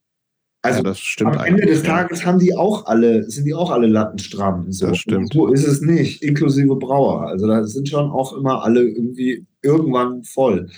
also 0.61 0.79
ja, 0.79 0.83
das 0.83 0.99
stimmt 0.99 1.37
am 1.37 1.45
Ende 1.45 1.65
des. 1.65 1.83
Tages 1.83 2.25
haben 2.25 2.39
die 2.39 2.55
auch 2.55 2.85
alle, 2.87 3.29
sind 3.29 3.45
die 3.45 3.53
auch 3.53 3.71
alle 3.71 3.87
lattenstramm. 3.87 4.71
So. 4.71 4.87
Das 4.87 4.97
stimmt. 4.97 5.31
So 5.33 5.47
ist 5.47 5.65
es 5.67 5.81
nicht, 5.81 6.23
inklusive 6.23 6.75
Brauer. 6.75 7.27
Also 7.27 7.47
da 7.47 7.63
sind 7.65 7.87
schon 7.87 8.09
auch 8.09 8.33
immer 8.33 8.63
alle 8.63 8.81
irgendwie 8.81 9.45
irgendwann 9.61 10.23
voll. 10.23 10.69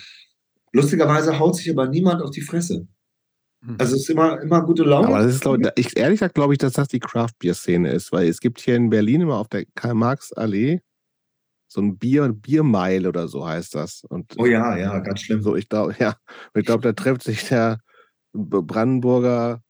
Lustigerweise 0.73 1.39
haut 1.39 1.55
sich 1.55 1.69
aber 1.71 1.87
niemand 1.87 2.21
auf 2.21 2.29
die 2.31 2.41
Fresse. 2.41 2.87
Hm. 3.61 3.75
Also 3.77 3.95
es 3.95 4.03
ist 4.03 4.09
immer, 4.09 4.41
immer 4.41 4.61
gute 4.63 4.83
Laune. 4.83 5.07
Aber 5.07 5.17
das 5.19 5.35
ist, 5.35 5.41
glaube 5.41 5.71
ich, 5.75 5.87
ich, 5.87 5.97
ehrlich 5.97 6.19
gesagt 6.19 6.35
glaube 6.35 6.53
ich, 6.53 6.59
dass 6.59 6.73
das 6.73 6.87
die 6.87 6.99
Craft-Bier-Szene 6.99 7.91
ist, 7.91 8.11
weil 8.11 8.27
es 8.27 8.39
gibt 8.39 8.59
hier 8.61 8.75
in 8.75 8.89
Berlin 8.89 9.21
immer 9.21 9.37
auf 9.37 9.49
der 9.49 9.65
Karl-Marx-Allee 9.75 10.81
so 11.71 11.81
ein 11.81 11.97
Bier, 11.97 12.29
Biermeil 12.29 13.05
oder 13.05 13.27
so 13.27 13.47
heißt 13.47 13.75
das. 13.75 14.03
Und 14.09 14.33
oh 14.37 14.45
ja, 14.45 14.75
ja, 14.75 14.99
ganz 14.99 15.21
schlimm. 15.21 15.43
so, 15.43 15.55
ich 15.55 15.69
glaube, 15.69 15.95
ja, 15.99 16.15
ich 16.55 16.65
glaube, 16.65 16.81
da 16.81 16.93
trifft 16.93 17.23
sich 17.23 17.47
der 17.47 17.79
Brandenburger 18.33 19.61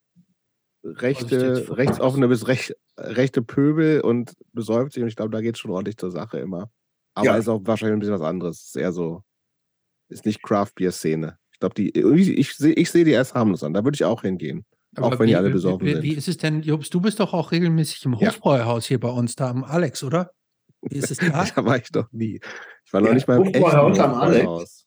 rechte, 0.84 1.66
rechtsoffene 1.70 2.28
bis 2.28 2.48
recht, 2.48 2.76
rechte 2.98 3.42
Pöbel 3.42 4.02
und 4.02 4.36
besäuft 4.54 4.94
sich 4.94 5.04
und 5.04 5.10
ich 5.10 5.16
glaube, 5.16 5.32
da 5.32 5.42
geht 5.42 5.56
es 5.56 5.60
schon 5.60 5.72
ordentlich 5.72 5.98
zur 5.98 6.12
Sache 6.12 6.40
immer. 6.40 6.72
Aber 7.16 7.26
Ja. 7.28 7.38
ist 7.38 7.50
auch 7.50 7.62
wahrscheinlich 7.64 7.98
ein 7.98 8.00
bisschen 8.00 8.16
was 8.16 8.22
anderes. 8.22 8.68
Ist 8.68 8.78
eher 8.78 8.92
so, 8.92 9.24
ist 10.10 10.26
nicht 10.26 10.42
Craft-Bier-Szene. 10.44 11.39
Ich 11.60 11.62
glaube, 11.62 11.76
die, 11.76 11.90
irgendwie- 11.90 12.34
ich 12.36 12.54
sehe 12.56 12.72
ich 12.74 12.90
sehe 12.90 13.04
die 13.04 13.12
erst 13.12 13.34
harmlos 13.34 13.64
an. 13.66 13.74
Da 13.74 13.84
würde 13.84 13.96
ich 13.96 14.06
auch 14.06 14.22
hingehen. 14.22 14.64
auch 14.96 15.20
wenn 15.20 15.28
die 15.28 15.36
alle 15.36 15.50
besoffen 15.50 15.86
wie, 15.86 15.92
sind. 15.94 16.04
Wie 16.04 16.14
ist 16.14 16.30
es 16.30 16.38
denn, 16.38 16.62
Jobs, 16.62 16.90
du 16.90 17.02
bist 17.02 17.20
doch 17.20 17.34
auch 17.34 17.52
regelmäßig 17.52 18.06
im 18.06 18.14
Ja. 18.14 18.28
Hofbräuhaus 18.30 18.86
hier 18.86 19.00
bei 19.00 19.10
uns, 19.10 19.36
da 19.36 19.50
am 19.50 19.66
Alex, 19.66 20.02
oder? 20.04 20.32
Wie 20.84 20.96
ist 20.98 21.12
es 21.12 21.18
da? 21.18 21.46
Da 21.56 21.66
war 21.66 21.76
ich 21.78 21.90
doch 21.92 22.08
nie. 22.14 22.40
Ich 22.86 22.94
war 22.94 23.02
noch 23.02 23.10
Ja, 23.10 23.14
nicht 23.14 23.28
mal 23.28 23.38
im 23.38 23.48
Hofbräuhaus 23.48 24.00
am 24.00 24.14
Alex. 24.14 24.46
Hofbräuhaus. 24.46 24.86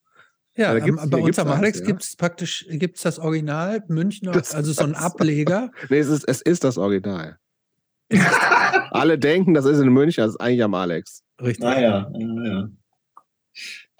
Ja, 0.56 0.72
da 0.72 0.78
am- 0.80 0.84
gibt's- 0.86 1.10
bei 1.10 1.18
uns 1.18 1.38
am 1.38 1.48
Alex 1.48 1.78
ja. 1.80 1.84
gibt 1.84 2.02
es 2.04 2.16
praktisch 2.16 2.66
gibt's 2.70 3.02
das 3.02 3.18
Original 3.18 3.82
Münchner, 3.88 4.32
Das- 4.32 4.54
also 4.54 4.72
so 4.72 4.84
ein 4.84 4.94
Ableger. 4.94 5.70
Nee, 5.90 5.98
es 5.98 6.08
ist, 6.08 6.24
es 6.26 6.40
ist 6.40 6.64
das 6.64 6.78
Original. 6.78 7.36
Alle 8.90 9.18
denken, 9.18 9.52
das 9.52 9.66
ist 9.66 9.78
in 9.78 9.88
München, 9.92 10.22
das 10.24 10.30
ist 10.32 10.40
eigentlich 10.40 10.62
am 10.62 10.72
Alex. 10.74 11.22
Richtig. 11.38 11.60
Naja, 11.64 12.10
naja. 12.18 12.68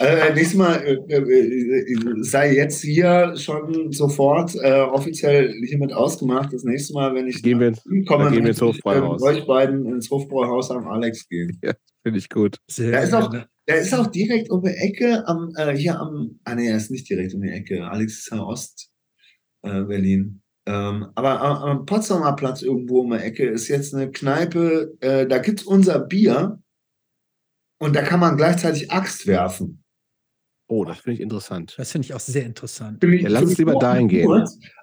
Äh, 0.03 0.35
nächstes 0.35 0.59
Mal 0.59 0.77
äh, 0.85 1.15
äh, 1.17 2.23
sei 2.23 2.55
jetzt 2.57 2.83
hier 2.83 3.35
schon 3.37 3.93
sofort 3.93 4.55
äh, 4.57 4.81
offiziell 4.81 5.53
hiermit 5.65 5.93
ausgemacht. 5.93 6.53
Das 6.53 6.65
nächste 6.65 6.95
Mal, 6.95 7.15
wenn 7.15 7.29
ich 7.29 7.43
Gehen 7.43 7.61
wir- 7.61 7.73
Berlin 7.73 8.05
komme, 8.05 8.25
dann 8.25 8.33
gehen 8.35 8.43
wir 8.45 8.49
ins 8.51 8.59
ich, 8.59 8.63
Hofbräuhaus. 8.65 9.23
äh, 9.23 9.25
euch 9.27 9.47
beiden 9.47 9.87
ins 9.87 10.11
Hofbräuhaus 10.11 10.71
am 10.71 10.87
Alex 10.89 11.29
gehen. 11.29 11.61
Finde 12.03 12.19
ich 12.19 12.29
gut. 12.29 12.57
Sehr 12.69 12.91
Da 12.93 12.99
ist 13.01 13.15
auch-. 13.15 13.33
Der 13.69 13.79
ist 13.81 13.95
auch 13.95 14.09
direkt 14.09 14.51
um 14.51 14.61
die 14.65 14.71
Ecke 14.75 15.23
am, 15.29 15.53
äh, 15.57 15.77
hier 15.77 16.01
am, 16.01 16.41
ah 16.43 16.57
nee, 16.57 16.67
er 16.69 16.77
ist 16.77 16.91
nicht 16.91 17.09
direkt 17.09 17.33
um 17.33 17.43
die 17.43 17.51
Ecke. 17.51 17.85
Alex 17.89 18.19
ist 18.19 18.31
ja 18.33 18.43
Ost 18.43 18.91
äh, 19.63 19.83
Berlin. 19.85 20.43
Ähm, 20.67 21.07
aber 21.15 21.41
am, 21.41 21.57
am 21.79 21.87
Potsdamer 21.87 22.35
Platz 22.35 22.63
irgendwo 22.63 23.03
um 23.03 23.11
die 23.13 23.19
Ecke 23.19 23.47
ist 23.47 23.69
jetzt 23.69 23.95
eine 23.95 24.11
Kneipe, 24.11 24.97
äh, 25.01 25.29
da 25.29 25.39
gibt's 25.39 25.63
unser 25.63 26.01
Bier 26.01 26.61
und 27.81 27.95
da 27.95 28.03
kann 28.03 28.19
man 28.19 28.37
gleichzeitig 28.37 28.91
Axt 28.91 29.29
werfen. 29.29 29.82
Oh, 30.75 30.87
das 30.87 31.01
finde 31.01 31.17
ich 31.17 31.21
interessant. 31.21 31.75
Das 31.77 31.93
finde 31.93 32.07
ich 32.07 32.15
auch 32.15 32.21
sehr 32.21 32.47
interessant. 32.47 33.05
Ja, 33.05 33.29
lass 33.29 33.43
uns 33.43 33.59
lieber 33.59 33.75
dahin 33.75 34.09
gehen. 34.09 34.31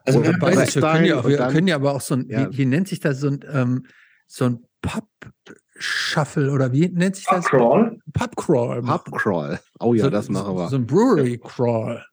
Also 0.05 0.23
wir 0.23 0.37
Beides, 0.37 0.75
wir 0.75 0.81
können 0.83 1.05
ja, 1.05 1.19
auch, 1.19 1.27
wir 1.27 1.37
dann- 1.37 1.51
können 1.51 1.67
ja 1.67 1.75
aber 1.77 1.95
auch 1.95 2.01
so 2.01 2.13
ein, 2.13 2.27
Ja. 2.29 2.51
wie, 2.51 2.59
wie 2.59 2.65
nennt 2.67 2.87
sich 2.87 2.99
das, 2.99 3.19
so 3.19 3.29
ein, 3.29 3.39
ähm, 3.51 3.87
so 4.27 4.45
ein 4.45 4.59
Pub-Shuffle 4.83 6.51
oder 6.51 6.71
wie 6.73 6.89
nennt 6.89 7.15
sich 7.15 7.25
das? 7.25 7.45
Crawl. 7.45 7.97
Pub-Crawl. 8.13 8.83
Pubcrawl. 8.83 9.59
Oh 9.79 9.95
ja, 9.95 10.03
so, 10.03 10.09
das 10.11 10.29
machen 10.29 10.55
wir. 10.55 10.69
So 10.69 10.75
ein 10.75 10.85
Brewery-Crawl. 10.85 12.05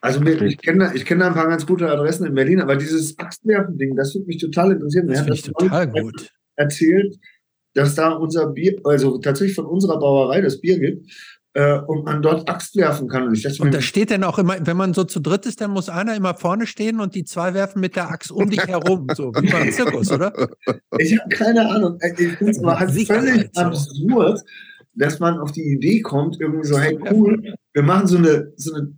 Also 0.00 0.22
ich 0.22 0.58
kenne 0.58 0.84
da, 0.84 0.92
ich 0.94 1.04
kenn 1.04 1.18
da 1.18 1.26
ein 1.26 1.34
paar 1.34 1.48
ganz 1.48 1.66
gute 1.66 1.90
Adressen 1.90 2.24
in 2.24 2.34
Berlin, 2.34 2.60
aber 2.60 2.76
dieses 2.76 3.18
Axtwerfen-Ding, 3.18 3.96
das 3.96 4.14
würde 4.14 4.28
mich 4.28 4.38
total 4.38 4.70
interessieren. 4.70 5.08
Das 5.08 5.18
finde 5.18 5.34
ich 5.34 5.42
das 5.42 5.52
total 5.52 5.88
gut. 5.88 6.30
erzählt, 6.54 7.16
dass 7.74 7.96
da 7.96 8.10
unser 8.12 8.46
Bier, 8.46 8.80
also 8.84 9.18
tatsächlich 9.18 9.56
von 9.56 9.66
unserer 9.66 9.98
Brauerei 9.98 10.40
das 10.40 10.60
Bier 10.60 10.78
gibt 10.78 11.10
äh, 11.54 11.78
und 11.78 12.04
man 12.04 12.22
dort 12.22 12.48
Axt 12.48 12.76
werfen 12.76 13.08
kann. 13.08 13.24
Und 13.24 13.34
ich 13.34 13.60
Und 13.60 13.74
da 13.74 13.80
steht 13.80 14.10
dann 14.10 14.24
auch 14.24 14.38
immer, 14.38 14.56
wenn 14.64 14.76
man 14.76 14.94
so 14.94 15.04
zu 15.04 15.20
dritt 15.20 15.46
ist, 15.46 15.60
dann 15.60 15.72
muss 15.72 15.88
einer 15.88 16.14
immer 16.14 16.34
vorne 16.34 16.66
stehen 16.66 17.00
und 17.00 17.14
die 17.14 17.24
zwei 17.24 17.54
werfen 17.54 17.80
mit 17.80 17.96
der 17.96 18.08
Axt 18.10 18.30
um 18.30 18.48
dich 18.48 18.66
herum. 18.66 19.08
So 19.16 19.32
wie 19.34 19.50
beim 19.50 19.70
Zirkus, 19.72 20.12
oder? 20.12 20.32
ich 20.98 21.18
habe 21.18 21.28
keine 21.30 21.68
Ahnung. 21.68 21.98
Äh, 22.00 22.12
Ich 22.12 22.36
finde 22.36 22.52
es 22.52 22.62
halt 22.62 22.90
Sicherheit, 22.90 23.22
völlig 23.22 23.56
absurd, 23.56 24.40
dass 24.94 25.18
man 25.18 25.38
auf 25.38 25.52
die 25.52 25.62
Idee 25.62 26.00
kommt, 26.00 26.40
irgendwie 26.40 26.66
so, 26.66 26.78
hey 26.78 26.98
cool, 27.10 27.54
wir 27.72 27.82
machen 27.82 28.06
so 28.06 28.18
eine, 28.18 28.52
so 28.56 28.74
eine 28.74 28.94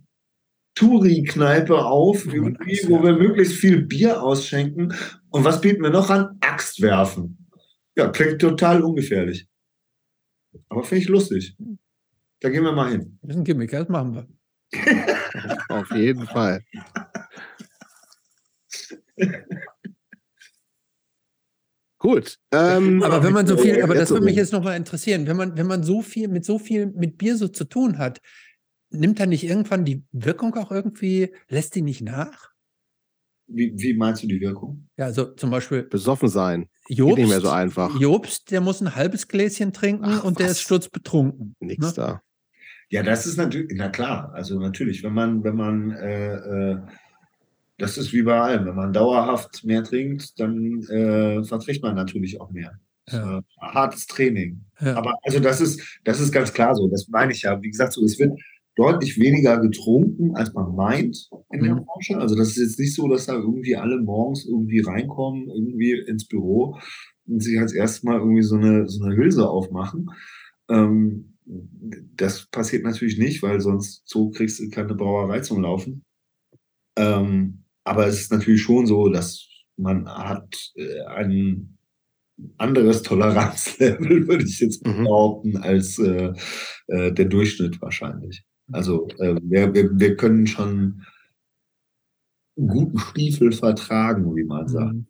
Touri-Kneipe 0.75 1.83
auf, 1.83 2.25
irgendwie, 2.31 2.79
wo 2.87 3.01
wir 3.03 3.13
möglichst 3.13 3.55
viel 3.55 3.81
Bier 3.81 4.21
ausschenken. 4.21 4.93
Und 5.29 5.43
was 5.43 5.61
bieten 5.61 5.81
wir 5.81 5.89
noch 5.89 6.09
an? 6.09 6.37
Axt 6.41 6.81
werfen. 6.81 7.47
Ja, 7.95 8.07
klingt 8.09 8.39
total 8.39 8.83
ungefährlich. 8.83 9.47
Aber 10.69 10.83
finde 10.83 11.03
ich 11.03 11.09
lustig. 11.09 11.55
Da 12.43 12.49
gehen 12.49 12.63
wir 12.63 12.73
mal 12.73 12.91
hin. 12.91 13.17
Das 13.21 13.31
ist 13.31 13.37
ein 13.37 13.43
Gimmick, 13.45 13.71
das 13.71 13.87
machen 13.87 14.13
wir. 14.15 14.27
Auf 15.69 15.89
jeden 15.91 16.27
Fall. 16.27 16.61
Gut. 21.99 22.37
Ähm, 22.51 23.01
Aber 23.01 23.23
wenn 23.23 23.31
man 23.33 23.47
so 23.47 23.55
viel, 23.57 23.81
aber 23.81 23.95
das 23.95 24.09
würde 24.09 24.25
mich 24.25 24.35
jetzt 24.35 24.51
nochmal 24.51 24.75
interessieren, 24.75 25.25
wenn 25.25 25.37
man, 25.37 25.57
wenn 25.57 25.67
man 25.67 25.83
so 25.83 26.01
viel 26.01 26.27
mit 26.27 26.43
so 26.43 26.59
viel 26.59 26.87
mit 26.87 27.17
Bier 27.17 27.37
so 27.37 27.47
zu 27.47 27.63
tun 27.63 27.97
hat, 27.97 28.19
nimmt 28.89 29.19
dann 29.19 29.29
nicht 29.29 29.45
irgendwann 29.45 29.85
die 29.85 30.03
Wirkung 30.11 30.53
auch 30.55 30.69
irgendwie, 30.71 31.33
lässt 31.47 31.75
die 31.75 31.81
nicht 31.81 32.01
nach? 32.01 32.51
Wie, 33.47 33.73
wie 33.77 33.93
meinst 33.93 34.23
du 34.23 34.27
die 34.27 34.41
Wirkung? 34.41 34.89
Ja, 34.97 35.05
also 35.05 35.33
zum 35.33 35.49
Beispiel 35.49 35.83
besoffen 35.83 36.27
sein. 36.27 36.69
Jobst, 36.89 37.17
nicht 37.17 37.29
mehr 37.29 37.41
so 37.41 37.49
einfach. 37.49 37.97
Jobst, 37.99 38.51
der 38.51 38.59
muss 38.59 38.81
ein 38.81 38.95
halbes 38.95 39.29
Gläschen 39.29 39.71
trinken 39.71 40.05
Ach, 40.05 40.23
und 40.25 40.39
der 40.39 40.47
was? 40.47 40.53
ist 40.53 40.61
sturzbetrunken. 40.61 41.55
Nix 41.61 41.85
Ne? 41.85 41.93
da. 41.95 42.21
Ja, 42.93 43.01
das 43.01 43.25
ist 43.25 43.37
natürlich, 43.37 43.71
na 43.73 43.89
klar, 43.89 44.31
also 44.35 44.59
natürlich, 44.59 45.01
wenn 45.03 45.13
man, 45.15 45.43
wenn 45.43 45.55
man, 45.55 45.91
äh, 45.93 46.35
äh, 46.35 46.77
das 47.79 47.97
ist 47.97 48.13
wie 48.13 48.21
bei 48.21 48.39
allem, 48.39 48.67
wenn 48.67 48.75
man 48.75 48.93
dauerhaft 48.93 49.63
mehr 49.63 49.83
trinkt, 49.83 50.39
dann 50.39 50.83
äh, 50.83 51.43
verträgt 51.43 51.81
man 51.81 51.95
natürlich 51.95 52.39
auch 52.39 52.51
mehr. 52.51 52.73
Ja. 53.09 53.39
Äh, 53.39 53.41
hartes 53.59 54.05
Training. 54.05 54.61
Ja. 54.79 54.95
Aber 54.95 55.15
also 55.23 55.39
das 55.39 55.59
ist, 55.59 55.81
das 56.03 56.19
ist 56.19 56.31
ganz 56.31 56.53
klar 56.53 56.75
so, 56.75 56.87
das 56.87 57.07
meine 57.09 57.31
ich 57.31 57.41
ja. 57.41 57.59
Wie 57.63 57.71
gesagt, 57.71 57.93
so, 57.93 58.05
es 58.05 58.19
wird 58.19 58.39
deutlich 58.75 59.19
weniger 59.19 59.59
getrunken, 59.59 60.35
als 60.35 60.53
man 60.53 60.75
meint 60.75 61.17
in 61.51 61.63
der 61.63 61.73
Mhm. 61.73 61.85
Branche. 61.85 62.17
Also 62.19 62.35
das 62.35 62.49
ist 62.49 62.57
jetzt 62.57 62.79
nicht 62.79 62.93
so, 62.93 63.07
dass 63.07 63.25
da 63.25 63.33
irgendwie 63.33 63.75
alle 63.75 63.99
morgens 63.99 64.45
irgendwie 64.45 64.81
reinkommen, 64.81 65.49
irgendwie 65.49 65.93
ins 66.07 66.27
Büro 66.27 66.77
und 67.25 67.41
sich 67.41 67.59
als 67.59 67.73
erstes 67.73 68.03
mal 68.03 68.19
irgendwie 68.19 68.43
so 68.43 68.55
eine, 68.55 68.87
so 68.87 69.03
eine 69.03 69.15
Hülse 69.15 69.49
aufmachen. 69.49 70.11
Ähm, 70.69 71.32
das 71.45 72.47
passiert 72.47 72.83
natürlich 72.83 73.17
nicht, 73.17 73.41
weil 73.43 73.59
sonst 73.61 74.03
so 74.05 74.29
kriegst 74.31 74.59
du 74.59 74.69
keine 74.69 74.95
Brauerei 74.95 75.41
zum 75.41 75.61
Laufen. 75.61 76.03
Ähm, 76.97 77.63
aber 77.83 78.07
es 78.07 78.21
ist 78.21 78.31
natürlich 78.31 78.61
schon 78.61 78.85
so, 78.87 79.09
dass 79.09 79.47
man 79.77 80.07
hat 80.07 80.71
äh, 80.75 81.01
ein 81.05 81.77
anderes 82.57 83.01
Toleranzlevel, 83.03 84.27
würde 84.27 84.45
ich 84.45 84.59
jetzt 84.59 84.85
Mhm. 84.85 85.03
behaupten, 85.03 85.57
als 85.57 85.99
äh, 85.99 86.33
äh, 86.87 87.11
der 87.11 87.25
Durchschnitt 87.25 87.81
wahrscheinlich. 87.81 88.43
Also 88.71 89.07
äh, 89.19 89.35
wir, 89.43 89.73
wir, 89.73 89.89
wir 89.99 90.15
können 90.15 90.47
schon 90.47 91.03
einen 92.57 92.67
guten 92.67 92.99
Stiefel 92.99 93.51
vertragen, 93.51 94.35
wie 94.35 94.43
man 94.43 94.67
sagt. 94.67 94.93
Mhm. 94.93 95.07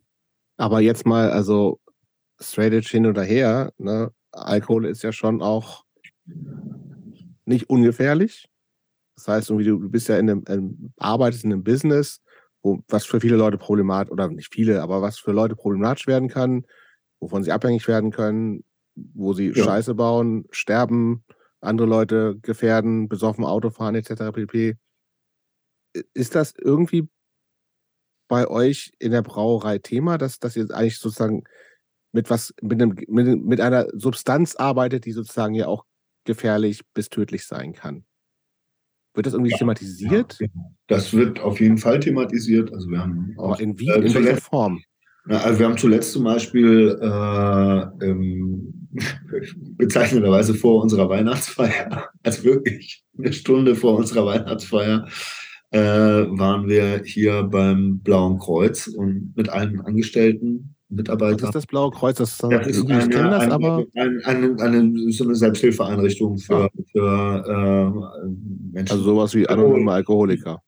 Aber 0.56 0.80
jetzt 0.80 1.06
mal, 1.06 1.30
also 1.30 1.80
straight 2.40 2.86
hin 2.86 3.06
oder 3.06 3.22
her, 3.22 3.72
ne? 3.78 4.12
Alkohol 4.32 4.86
ist 4.86 5.02
ja 5.02 5.12
schon 5.12 5.42
auch 5.42 5.83
nicht 7.44 7.68
ungefährlich. 7.68 8.48
Das 9.16 9.28
heißt, 9.28 9.50
irgendwie, 9.50 9.66
du 9.66 9.90
bist 9.90 10.08
ja 10.08 10.18
in 10.18 10.30
einem, 10.30 10.44
ähm, 10.48 10.92
arbeitest 10.96 11.44
in 11.44 11.52
einem 11.52 11.64
Business, 11.64 12.20
wo, 12.62 12.80
was 12.88 13.04
für 13.04 13.20
viele 13.20 13.36
Leute 13.36 13.58
problematisch, 13.58 14.10
oder 14.10 14.28
nicht 14.28 14.52
viele, 14.52 14.82
aber 14.82 15.02
was 15.02 15.18
für 15.18 15.32
Leute 15.32 15.54
problematisch 15.54 16.06
werden 16.06 16.28
kann, 16.28 16.66
wovon 17.20 17.44
sie 17.44 17.52
abhängig 17.52 17.86
werden 17.86 18.10
können, 18.10 18.64
wo 18.94 19.32
sie 19.32 19.48
Ja. 19.48 19.64
Scheiße 19.64 19.94
bauen, 19.94 20.46
sterben, 20.50 21.24
andere 21.60 21.86
Leute 21.86 22.36
gefährden, 22.42 23.08
besoffen 23.08 23.44
Auto 23.44 23.70
fahren 23.70 23.94
etc. 23.94 24.32
pp. 24.32 24.76
Ist 26.12 26.34
das 26.34 26.54
irgendwie 26.58 27.08
bei 28.28 28.48
euch 28.48 28.92
in 28.98 29.12
der 29.12 29.22
Brauerei 29.22 29.78
Thema, 29.78 30.18
dass, 30.18 30.38
dass 30.38 30.56
ihr 30.56 30.70
eigentlich 30.70 30.98
sozusagen 30.98 31.44
mit 32.12 32.30
was, 32.30 32.54
mit, 32.62 32.80
einem, 32.80 32.96
mit, 33.08 33.44
mit 33.44 33.60
einer 33.60 33.86
Substanz 33.92 34.56
arbeitet, 34.56 35.04
die 35.04 35.12
sozusagen 35.12 35.54
ja 35.54 35.66
auch 35.66 35.84
gefährlich 36.24 36.80
bis 36.94 37.08
tödlich 37.08 37.46
sein 37.46 37.72
kann? 37.72 38.04
Wird 39.14 39.26
das 39.26 39.34
irgendwie 39.34 39.52
Ja. 39.52 39.58
thematisiert? 39.58 40.36
Ja, 40.40 40.46
das 40.88 41.12
wird 41.14 41.38
auf 41.40 41.60
jeden 41.60 41.78
Fall 41.78 42.00
thematisiert. 42.00 42.72
Also 42.72 42.88
wir 42.90 42.98
haben 42.98 43.34
Aber 43.38 43.50
auch, 43.54 43.60
in, 43.60 43.78
wie, 43.78 43.88
äh, 43.88 44.00
in 44.04 44.14
welcher 44.14 44.36
Form? 44.38 44.80
Na, 45.26 45.38
also 45.38 45.58
wir 45.58 45.66
haben 45.66 45.78
zuletzt 45.78 46.12
zum 46.12 46.24
Beispiel 46.24 46.98
äh, 47.00 48.04
ähm, 48.04 48.88
bezeichnenderweise 49.78 50.54
vor 50.54 50.82
unserer 50.82 51.08
Weihnachtsfeier, 51.08 52.08
also 52.22 52.44
wirklich 52.44 53.04
eine 53.16 53.32
Stunde 53.32 53.74
vor 53.74 53.96
unserer 53.96 54.26
Weihnachtsfeier, 54.26 55.06
äh, 55.70 55.78
waren 55.80 56.68
wir 56.68 57.02
hier 57.04 57.44
beim 57.44 58.00
Blauen 58.00 58.38
Kreuz 58.38 58.86
und 58.86 59.32
mit 59.36 59.48
allen 59.48 59.80
Angestellten, 59.80 60.74
Was 60.94 60.98
Mitarbeitern. 60.98 61.48
ist 61.48 61.54
das 61.54 61.66
Blaue 61.66 61.90
Kreuz? 61.90 62.16
Das, 62.18 62.38
Das 62.38 62.66
ist 62.66 62.84
ich 62.84 62.90
eine, 62.90 63.08
kenne 63.08 63.30
das, 63.30 63.48
aber 63.50 63.84
eine, 63.94 64.20
eine, 64.24 64.56
eine, 64.62 65.12
so 65.12 65.24
eine 65.24 65.34
Selbsthilfeeinrichtung 65.34 66.38
für, 66.38 66.68
für 66.92 67.44
äh, 68.24 68.28
Menschen. 68.72 68.92
also 68.92 69.02
sowas 69.04 69.34
wie 69.34 69.48
anonyme 69.48 69.92
Alkoholiker. 69.92 70.60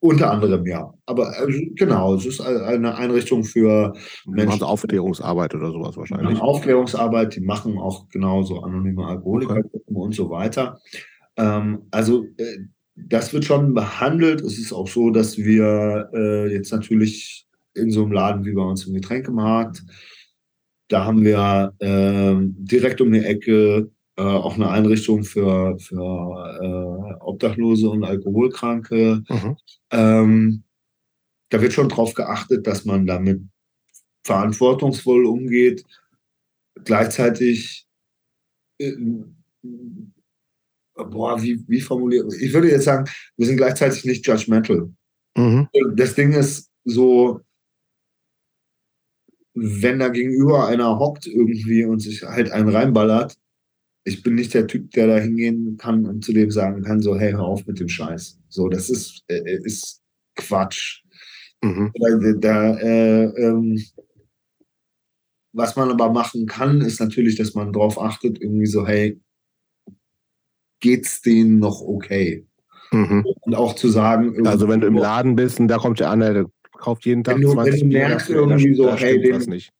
Unter 0.00 0.30
anderem, 0.30 0.64
ja. 0.64 0.92
Aber 1.06 1.36
also, 1.36 1.58
genau, 1.74 2.14
es 2.14 2.24
ist 2.24 2.40
eine 2.40 2.94
Einrichtung 2.94 3.42
für 3.42 3.92
Die 4.26 4.30
machen 4.30 4.36
Menschen. 4.36 4.58
so 4.60 4.66
Aufklärungsarbeit 4.66 5.54
oder 5.56 5.72
sowas 5.72 5.94
Die 5.94 6.00
machen 6.00 6.10
wahrscheinlich. 6.12 6.40
Aufklärungsarbeit, 6.40 7.34
die 7.34 7.40
machen 7.40 7.78
auch 7.78 8.08
genauso 8.08 8.60
anonyme 8.60 9.04
Alkoholiker 9.04 9.60
und 9.86 10.14
so 10.14 10.30
weiter. 10.30 10.78
Ähm, 11.36 11.82
also 11.90 12.26
äh, 12.36 12.58
das 12.94 13.32
wird 13.32 13.44
schon 13.44 13.74
behandelt. 13.74 14.40
Es 14.40 14.58
ist 14.58 14.72
auch 14.72 14.86
so, 14.86 15.10
dass 15.10 15.36
wir 15.36 16.08
äh, 16.14 16.52
jetzt 16.52 16.70
natürlich 16.72 17.47
in 17.78 17.90
so 17.90 18.02
einem 18.02 18.12
Laden 18.12 18.44
wie 18.44 18.52
bei 18.52 18.62
uns 18.62 18.86
im 18.86 18.94
Getränkemarkt, 18.94 19.82
da 20.88 21.04
haben 21.04 21.24
wir 21.24 21.74
ähm, 21.80 22.54
direkt 22.58 23.00
um 23.00 23.12
die 23.12 23.24
Ecke 23.24 23.90
äh, 24.16 24.22
auch 24.22 24.56
eine 24.56 24.70
Einrichtung 24.70 25.22
für, 25.22 25.78
für 25.78 26.58
äh, 26.60 27.22
Obdachlose 27.22 27.88
und 27.88 28.04
Alkoholkranke. 28.04 29.22
Mhm. 29.28 29.56
Ähm, 29.92 30.64
da 31.50 31.62
wird 31.62 31.72
schon 31.72 31.88
drauf 31.88 32.14
geachtet, 32.14 32.66
dass 32.66 32.84
man 32.84 33.06
damit 33.06 33.42
verantwortungsvoll 34.24 35.24
umgeht. 35.24 35.84
Gleichzeitig, 36.84 37.86
äh, 38.78 38.92
boah, 40.94 41.40
wie, 41.42 41.62
wie 41.68 41.80
formuliere 41.80 42.28
ich? 42.40 42.52
würde 42.52 42.70
jetzt 42.70 42.84
sagen, 42.84 43.08
wir 43.36 43.46
sind 43.46 43.56
gleichzeitig 43.56 44.04
nicht 44.04 44.26
judgmental. 44.26 44.90
Mhm. 45.36 45.68
Das 45.94 46.14
Ding 46.14 46.32
ist 46.32 46.70
so, 46.84 47.40
wenn 49.60 49.98
da 49.98 50.08
gegenüber 50.08 50.66
einer 50.66 50.98
hockt 50.98 51.26
irgendwie 51.26 51.84
und 51.84 52.00
sich 52.00 52.22
halt 52.22 52.50
einen 52.50 52.68
reinballert, 52.68 53.36
ich 54.04 54.22
bin 54.22 54.34
nicht 54.34 54.54
der 54.54 54.66
Typ, 54.66 54.90
der 54.92 55.06
da 55.06 55.18
hingehen 55.18 55.76
kann 55.76 56.06
und 56.06 56.24
zu 56.24 56.32
dem 56.32 56.50
sagen 56.50 56.82
kann, 56.82 57.02
so, 57.02 57.16
hey, 57.16 57.32
hör 57.32 57.44
auf 57.44 57.66
mit 57.66 57.78
dem 57.78 57.88
Scheiß. 57.88 58.38
So, 58.48 58.68
das 58.68 58.88
ist, 58.88 59.22
äh, 59.28 59.58
ist 59.62 60.02
Quatsch. 60.34 61.02
Mhm. 61.62 61.92
Da, 61.94 62.32
da, 62.38 62.78
äh, 62.78 63.24
ähm, 63.24 63.82
was 65.52 65.76
man 65.76 65.90
aber 65.90 66.10
machen 66.10 66.46
kann, 66.46 66.80
ist 66.80 67.00
natürlich, 67.00 67.36
dass 67.36 67.54
man 67.54 67.72
darauf 67.72 68.00
achtet, 68.00 68.40
irgendwie 68.40 68.66
so, 68.66 68.86
hey, 68.86 69.20
geht's 70.80 71.20
denen 71.20 71.58
noch 71.58 71.80
okay? 71.80 72.46
Mhm. 72.92 73.26
Und 73.40 73.54
auch 73.54 73.74
zu 73.74 73.88
sagen, 73.88 74.46
Also 74.46 74.68
wenn 74.68 74.80
du 74.80 74.86
im 74.86 74.94
Laden 74.96 75.36
bist 75.36 75.60
und 75.60 75.68
da 75.68 75.78
kommt 75.78 76.00
der 76.00 76.10
an, 76.10 76.20
der 76.20 76.46
kauft 76.78 77.04
jeden 77.06 77.22
Tag 77.24 77.34
Wenn 77.36 77.42
du- 77.42 77.52
20 77.52 77.74
wenn 77.74 77.80
du 77.80 77.88
Bier, 77.88 78.08
merkst 78.08 78.30
da- 78.30 78.34
irgendwie 78.34 78.74
so, 78.74 78.94
hey, 78.96 79.20
den- 79.20 79.38
nicht. 79.50 79.72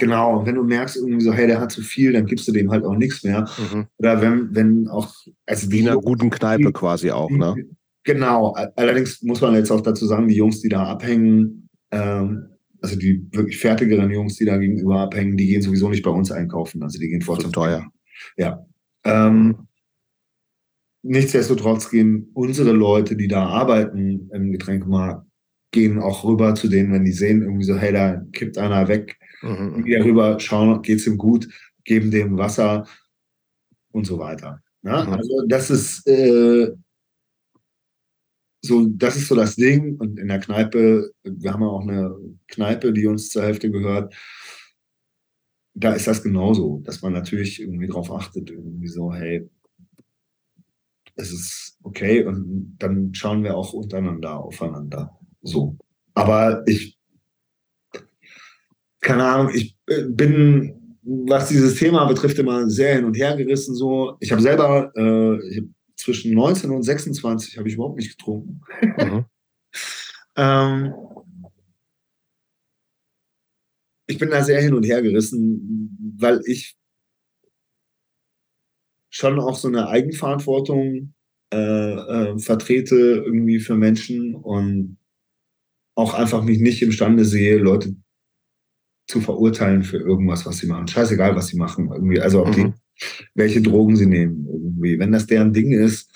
Genau, 0.00 0.38
und 0.38 0.46
wenn 0.46 0.54
du 0.54 0.62
merkst 0.62 0.96
irgendwie 0.96 1.20
so, 1.24 1.32
hey, 1.32 1.48
der 1.48 1.60
hat 1.60 1.72
zu 1.72 1.82
viel, 1.82 2.12
dann 2.12 2.24
gibst 2.26 2.46
du 2.46 2.52
dem 2.52 2.70
halt 2.70 2.84
auch 2.84 2.94
nichts 2.94 3.24
mehr. 3.24 3.48
Mhm. 3.72 3.86
Oder 3.96 4.20
wenn, 4.20 4.54
wenn 4.54 4.88
auch, 4.88 5.12
also 5.46 5.70
Wie 5.72 5.80
in 5.80 5.88
einer 5.88 6.00
guten 6.00 6.30
Kneipe 6.30 6.72
quasi 6.72 7.10
auch, 7.10 7.30
ne? 7.30 7.56
Genau, 8.04 8.54
allerdings 8.76 9.20
muss 9.22 9.40
man 9.40 9.54
jetzt 9.54 9.72
auch 9.72 9.80
dazu 9.80 10.06
sagen, 10.06 10.28
die 10.28 10.36
Jungs, 10.36 10.60
die 10.60 10.68
da 10.68 10.84
abhängen, 10.84 11.68
ähm, 11.90 12.46
also 12.80 12.96
die 12.96 13.26
wirklich 13.32 13.58
fertigeren 13.58 14.10
Jungs, 14.12 14.36
die 14.36 14.44
da 14.44 14.56
gegenüber 14.56 15.00
abhängen, 15.00 15.36
die 15.36 15.46
gehen 15.48 15.62
sowieso 15.62 15.88
nicht 15.88 16.04
bei 16.04 16.10
uns 16.10 16.30
einkaufen. 16.30 16.80
Also 16.84 17.00
die 17.00 17.08
gehen 17.08 17.20
Zu 17.20 17.26
vorzeitig. 17.26 17.52
teuer. 17.52 17.84
Ja. 18.36 18.64
Ähm, 19.04 19.66
nichtsdestotrotz 21.02 21.90
gehen 21.90 22.30
unsere 22.34 22.72
Leute, 22.72 23.16
die 23.16 23.28
da 23.28 23.46
arbeiten 23.46 24.30
im 24.32 24.52
Getränkemarkt, 24.52 25.26
gehen 25.70 25.98
auch 26.00 26.24
rüber 26.24 26.54
zu 26.54 26.68
denen, 26.68 26.92
wenn 26.92 27.04
die 27.04 27.12
sehen, 27.12 27.42
irgendwie 27.42 27.64
so, 27.64 27.76
hey, 27.76 27.92
da 27.92 28.22
kippt 28.32 28.58
einer 28.58 28.88
weg, 28.88 29.18
Mhm. 29.42 29.84
gehen 29.84 30.02
rüber, 30.02 30.40
schauen, 30.40 30.82
geht's 30.82 31.06
ihm 31.06 31.16
gut, 31.18 31.48
geben 31.84 32.10
dem 32.10 32.36
Wasser 32.38 32.86
und 33.92 34.06
so 34.06 34.18
weiter. 34.18 34.62
Ja, 34.82 35.04
Mhm. 35.04 35.12
Also 35.12 35.42
das 35.48 35.70
ist 35.70 36.06
äh, 36.08 36.72
so, 38.62 38.86
das 38.88 39.16
ist 39.16 39.28
so 39.28 39.34
das 39.36 39.56
Ding. 39.56 39.96
Und 39.98 40.18
in 40.18 40.28
der 40.28 40.40
Kneipe, 40.40 41.12
wir 41.22 41.52
haben 41.52 41.62
ja 41.62 41.68
auch 41.68 41.82
eine 41.82 42.14
Kneipe, 42.48 42.92
die 42.92 43.06
uns 43.06 43.28
zur 43.30 43.42
Hälfte 43.42 43.70
gehört. 43.70 44.14
Da 45.74 45.92
ist 45.92 46.06
das 46.08 46.22
genauso, 46.22 46.80
dass 46.84 47.02
man 47.02 47.12
natürlich 47.12 47.60
irgendwie 47.60 47.86
drauf 47.86 48.10
achtet, 48.10 48.50
irgendwie 48.50 48.88
so, 48.88 49.12
hey, 49.14 49.48
es 51.16 51.32
ist 51.32 51.78
okay 51.82 52.24
und 52.24 52.76
dann 52.78 53.12
schauen 53.14 53.42
wir 53.44 53.56
auch 53.56 53.72
untereinander 53.72 54.38
aufeinander. 54.38 55.17
So. 55.42 55.76
Aber 56.14 56.62
ich, 56.66 56.98
keine 59.00 59.24
Ahnung, 59.24 59.52
ich 59.54 59.76
äh, 59.86 60.04
bin, 60.04 60.98
was 61.02 61.48
dieses 61.48 61.76
Thema 61.76 62.06
betrifft, 62.06 62.38
immer 62.38 62.68
sehr 62.68 62.96
hin 62.96 63.04
und 63.04 63.16
her 63.16 63.36
gerissen. 63.36 63.74
So. 63.74 64.16
Ich 64.20 64.32
habe 64.32 64.42
selber 64.42 64.92
äh, 64.96 65.48
ich 65.48 65.58
hab 65.58 65.64
zwischen 65.96 66.34
19 66.34 66.70
und 66.70 66.82
26 66.82 67.58
habe 67.58 67.68
ich 67.68 67.74
überhaupt 67.74 67.98
nicht 67.98 68.16
getrunken. 68.16 68.60
Mhm. 68.98 69.24
Ähm, 70.40 70.94
ich 74.06 74.18
bin 74.18 74.30
da 74.30 74.42
sehr 74.44 74.60
hin 74.62 74.72
und 74.72 74.84
her 74.84 75.02
gerissen, 75.02 76.16
weil 76.16 76.40
ich 76.46 76.76
schon 79.10 79.40
auch 79.40 79.56
so 79.56 79.68
eine 79.68 79.88
Eigenverantwortung 79.88 81.14
äh, 81.52 81.56
äh, 81.56 82.38
vertrete 82.38 82.96
irgendwie 82.96 83.58
für 83.58 83.74
Menschen 83.74 84.34
und 84.34 84.97
auch 85.98 86.14
einfach 86.14 86.44
mich 86.44 86.60
nicht 86.60 86.80
imstande 86.80 87.24
sehe, 87.24 87.58
Leute 87.58 87.96
zu 89.08 89.20
verurteilen 89.20 89.82
für 89.82 89.96
irgendwas, 89.98 90.46
was 90.46 90.58
sie 90.58 90.68
machen. 90.68 90.86
Scheißegal, 90.86 91.34
was 91.34 91.48
sie 91.48 91.56
machen. 91.56 91.90
Irgendwie. 91.90 92.20
Also 92.20 92.42
ob 92.42 92.56
Mhm. 92.56 92.72
die, 92.72 92.72
welche 93.34 93.60
Drogen 93.60 93.96
sie 93.96 94.06
nehmen. 94.06 94.46
Irgendwie. 94.46 94.98
Wenn 95.00 95.10
das 95.10 95.26
deren 95.26 95.52
Ding 95.52 95.72
ist, 95.72 96.08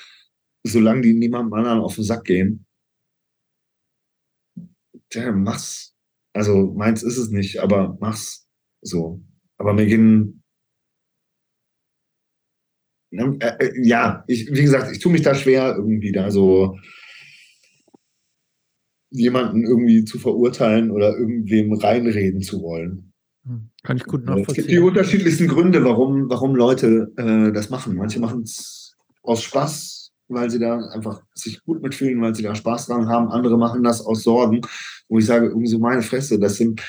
solange 0.64 1.00
die 1.00 1.14
niemandem 1.14 1.52
anderen 1.54 1.80
auf 1.80 1.96
den 1.96 2.04
Sack 2.04 2.24
gehen, 2.24 2.64
tja, 5.10 5.32
mach's. 5.32 5.96
Also 6.32 6.72
meins 6.76 7.02
ist 7.02 7.18
es 7.18 7.30
nicht, 7.30 7.58
aber 7.58 7.98
mach's 8.00 8.48
so. 8.82 9.20
Aber 9.58 9.74
mir 9.74 9.86
gehen 9.86 10.44
äh, 13.10 13.24
äh, 13.58 13.72
ja, 13.82 14.22
ich, 14.28 14.46
wie 14.52 14.62
gesagt, 14.62 14.92
ich 14.92 15.00
tue 15.00 15.10
mich 15.12 15.22
da 15.22 15.34
schwer, 15.34 15.74
irgendwie 15.76 16.12
da 16.12 16.30
so 16.30 16.78
jemanden 19.12 19.64
irgendwie 19.64 20.04
zu 20.04 20.18
verurteilen 20.18 20.90
oder 20.90 21.16
irgendwem 21.16 21.72
reinreden 21.72 22.42
zu 22.42 22.62
wollen. 22.62 23.12
Hm, 23.44 23.70
kann 23.82 23.96
ich 23.96 24.04
gut 24.04 24.24
nachvollziehen. 24.24 24.46
Es 24.48 24.54
gibt 24.56 24.70
die 24.70 24.78
unterschiedlichsten 24.78 25.48
Gründe, 25.48 25.84
warum, 25.84 26.28
warum 26.28 26.54
Leute 26.54 27.12
äh, 27.16 27.52
das 27.52 27.70
machen. 27.70 27.96
Manche 27.96 28.20
machen 28.20 28.42
es 28.42 28.96
aus 29.22 29.42
Spaß, 29.42 30.12
weil 30.28 30.50
sie 30.50 30.58
da 30.58 30.78
einfach 30.88 31.22
sich 31.34 31.62
gut 31.62 31.82
mitfühlen, 31.82 32.20
weil 32.20 32.34
sie 32.34 32.42
da 32.42 32.54
Spaß 32.54 32.86
dran 32.86 33.08
haben. 33.08 33.28
Andere 33.28 33.58
machen 33.58 33.82
das 33.82 34.00
aus 34.00 34.22
Sorgen, 34.22 34.60
wo 35.08 35.18
ich 35.18 35.26
sage, 35.26 35.46
irgendwie 35.46 35.68
so 35.68 35.78
meine 35.78 36.02
Fresse, 36.02 36.38
das 36.38 36.56
sind 36.56 36.82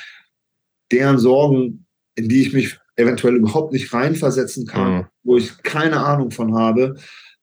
deren 0.91 1.17
Sorgen, 1.17 1.85
in 2.15 2.29
die 2.29 2.41
ich 2.41 2.53
mich 2.53 2.77
eventuell 2.95 3.35
überhaupt 3.35 3.73
nicht 3.73 3.91
reinversetzen 3.93 4.67
kann, 4.67 4.93
mhm. 4.93 5.05
wo 5.23 5.37
ich 5.37 5.57
keine 5.63 5.99
Ahnung 5.99 6.31
von 6.31 6.55
habe. 6.55 6.95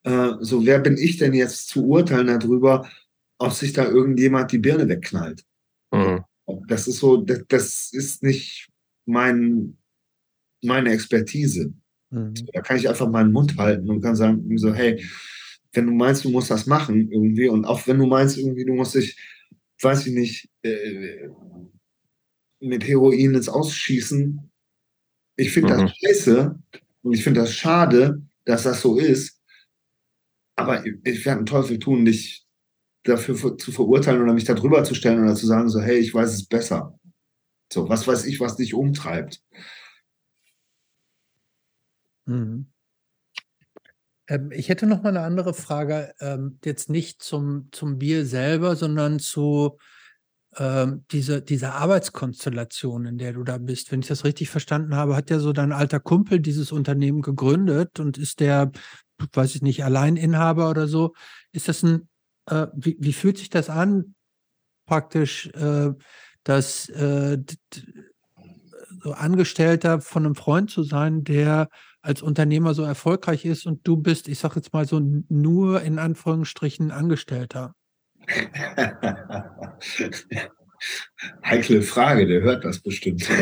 Äh, 0.04 0.32
so, 0.40 0.64
wer 0.64 0.78
bin 0.78 0.96
ich 0.96 1.16
denn 1.16 1.34
jetzt 1.34 1.68
zu 1.68 1.86
urteilen 1.86 2.28
darüber, 2.28 2.88
ob 3.40 3.52
sich 3.52 3.72
da 3.72 3.88
irgendjemand 3.88 4.52
die 4.52 4.58
Birne 4.58 4.88
wegknallt? 4.88 5.44
Mhm. 5.90 6.24
Das 6.68 6.86
ist 6.86 6.98
so, 6.98 7.16
das, 7.16 7.44
das 7.48 7.92
ist 7.92 8.22
nicht 8.22 8.68
mein, 9.06 9.76
meine 10.62 10.92
Expertise. 10.92 11.72
Mhm. 12.10 12.34
Da 12.52 12.60
kann 12.60 12.76
ich 12.76 12.88
einfach 12.88 13.08
meinen 13.08 13.32
Mund 13.32 13.56
halten 13.56 13.88
und 13.88 14.02
kann 14.02 14.14
sagen, 14.14 14.56
so, 14.58 14.74
hey, 14.74 15.04
wenn 15.72 15.86
du 15.86 15.92
meinst, 15.92 16.24
du 16.24 16.30
musst 16.30 16.50
das 16.50 16.66
machen 16.66 17.10
irgendwie 17.10 17.48
und 17.48 17.64
auch 17.64 17.86
wenn 17.86 17.98
du 17.98 18.06
meinst, 18.06 18.36
irgendwie, 18.36 18.64
du 18.64 18.74
musst 18.74 18.94
dich, 18.94 19.16
weiß 19.80 20.06
ich 20.06 20.12
nicht, 20.12 20.50
äh, 20.62 21.28
mit 22.60 22.86
Heroin 22.86 23.34
ins 23.34 23.48
Ausschießen. 23.48 24.50
Ich 25.36 25.52
finde 25.52 25.74
mhm. 25.74 25.80
das 25.80 25.96
scheiße 25.96 26.58
und 27.02 27.12
ich 27.14 27.24
finde 27.24 27.40
das 27.40 27.54
schade, 27.54 28.20
dass 28.44 28.64
das 28.64 28.82
so 28.82 28.98
ist. 28.98 29.40
Aber 30.56 30.84
ich, 30.84 30.94
ich 31.04 31.24
werde 31.24 31.38
einen 31.38 31.46
Teufel 31.46 31.78
tun, 31.78 32.04
dich 32.04 32.44
dafür 33.02 33.56
zu 33.56 33.72
verurteilen 33.72 34.22
oder 34.22 34.34
mich 34.34 34.44
darüber 34.44 34.84
zu 34.84 34.94
stellen 34.94 35.22
oder 35.22 35.34
zu 35.34 35.46
sagen, 35.46 35.68
so, 35.68 35.80
hey, 35.80 35.98
ich 35.98 36.12
weiß 36.12 36.32
es 36.32 36.46
besser. 36.46 36.98
So, 37.72 37.88
was 37.88 38.06
weiß 38.06 38.24
ich, 38.26 38.40
was 38.40 38.56
dich 38.56 38.74
umtreibt. 38.74 39.40
Mhm. 42.26 42.70
Ähm, 44.28 44.52
ich 44.52 44.68
hätte 44.68 44.86
noch 44.86 45.02
mal 45.02 45.10
eine 45.10 45.22
andere 45.22 45.54
Frage, 45.54 46.14
ähm, 46.20 46.58
jetzt 46.64 46.90
nicht 46.90 47.22
zum, 47.22 47.68
zum 47.72 47.98
Bier 47.98 48.26
selber, 48.26 48.76
sondern 48.76 49.18
zu 49.18 49.78
ähm, 50.56 51.04
diese, 51.10 51.42
dieser 51.42 51.74
Arbeitskonstellation, 51.74 53.06
in 53.06 53.18
der 53.18 53.32
du 53.32 53.44
da 53.44 53.58
bist. 53.58 53.92
Wenn 53.92 54.00
ich 54.00 54.08
das 54.08 54.24
richtig 54.24 54.50
verstanden 54.50 54.96
habe, 54.96 55.16
hat 55.16 55.30
ja 55.30 55.38
so 55.38 55.52
dein 55.52 55.72
alter 55.72 56.00
Kumpel 56.00 56.40
dieses 56.40 56.72
Unternehmen 56.72 57.22
gegründet 57.22 58.00
und 58.00 58.18
ist 58.18 58.40
der, 58.40 58.72
weiß 59.32 59.54
ich 59.54 59.62
nicht, 59.62 59.84
Alleininhaber 59.84 60.70
oder 60.70 60.88
so. 60.88 61.14
Ist 61.52 61.68
das 61.68 61.82
ein, 61.82 62.08
äh, 62.50 62.66
wie, 62.74 62.96
wie 62.98 63.12
fühlt 63.12 63.38
sich 63.38 63.50
das 63.50 63.70
an, 63.70 64.14
praktisch, 64.86 65.48
äh, 65.54 65.90
dass 66.44 66.88
äh, 66.88 67.38
so 69.02 69.12
Angestellter 69.12 70.00
von 70.00 70.26
einem 70.26 70.34
Freund 70.34 70.70
zu 70.70 70.82
sein, 70.82 71.24
der 71.24 71.68
als 72.02 72.22
Unternehmer 72.22 72.74
so 72.74 72.82
erfolgreich 72.82 73.44
ist 73.44 73.66
und 73.66 73.86
du 73.86 73.96
bist, 73.96 74.26
ich 74.28 74.38
sag 74.38 74.56
jetzt 74.56 74.72
mal 74.72 74.86
so, 74.86 75.00
nur 75.28 75.82
in 75.82 75.98
Anführungsstrichen 75.98 76.90
Angestellter? 76.90 77.74
Heikle 81.44 81.82
Frage, 81.82 82.26
der 82.26 82.40
hört 82.40 82.64
das 82.64 82.80
bestimmt. 82.80 83.28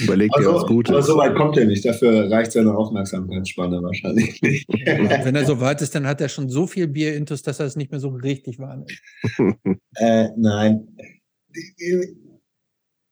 Überlegt 0.00 0.34
also, 0.34 0.50
dir 0.50 0.56
was 0.56 0.66
Gutes. 0.66 0.92
Aber 0.92 1.02
so 1.02 1.16
weit 1.16 1.34
kommt 1.34 1.56
er 1.56 1.66
nicht. 1.66 1.84
Dafür 1.84 2.30
reicht 2.30 2.52
seine 2.52 2.76
Aufmerksamkeitsspanne 2.76 3.82
wahrscheinlich 3.82 4.40
nicht. 4.42 4.68
Wenn 4.68 5.34
er 5.34 5.44
so 5.44 5.60
weit 5.60 5.82
ist, 5.82 5.94
dann 5.94 6.06
hat 6.06 6.20
er 6.20 6.28
schon 6.28 6.48
so 6.48 6.66
viel 6.66 6.88
Bier 6.88 7.14
intus, 7.14 7.42
dass 7.42 7.60
er 7.60 7.66
es 7.66 7.76
nicht 7.76 7.90
mehr 7.90 8.00
so 8.00 8.08
richtig 8.08 8.58
wahrnimmt. 8.58 8.92
äh, 9.96 10.28
nein. 10.36 10.88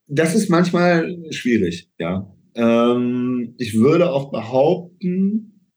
Das 0.07 0.35
ist 0.35 0.49
manchmal 0.49 1.17
schwierig, 1.31 1.91
ja. 1.99 2.31
Ähm, 2.55 3.55
ich 3.59 3.75
würde 3.75 4.11
auch 4.11 4.31
behaupten, 4.31 5.71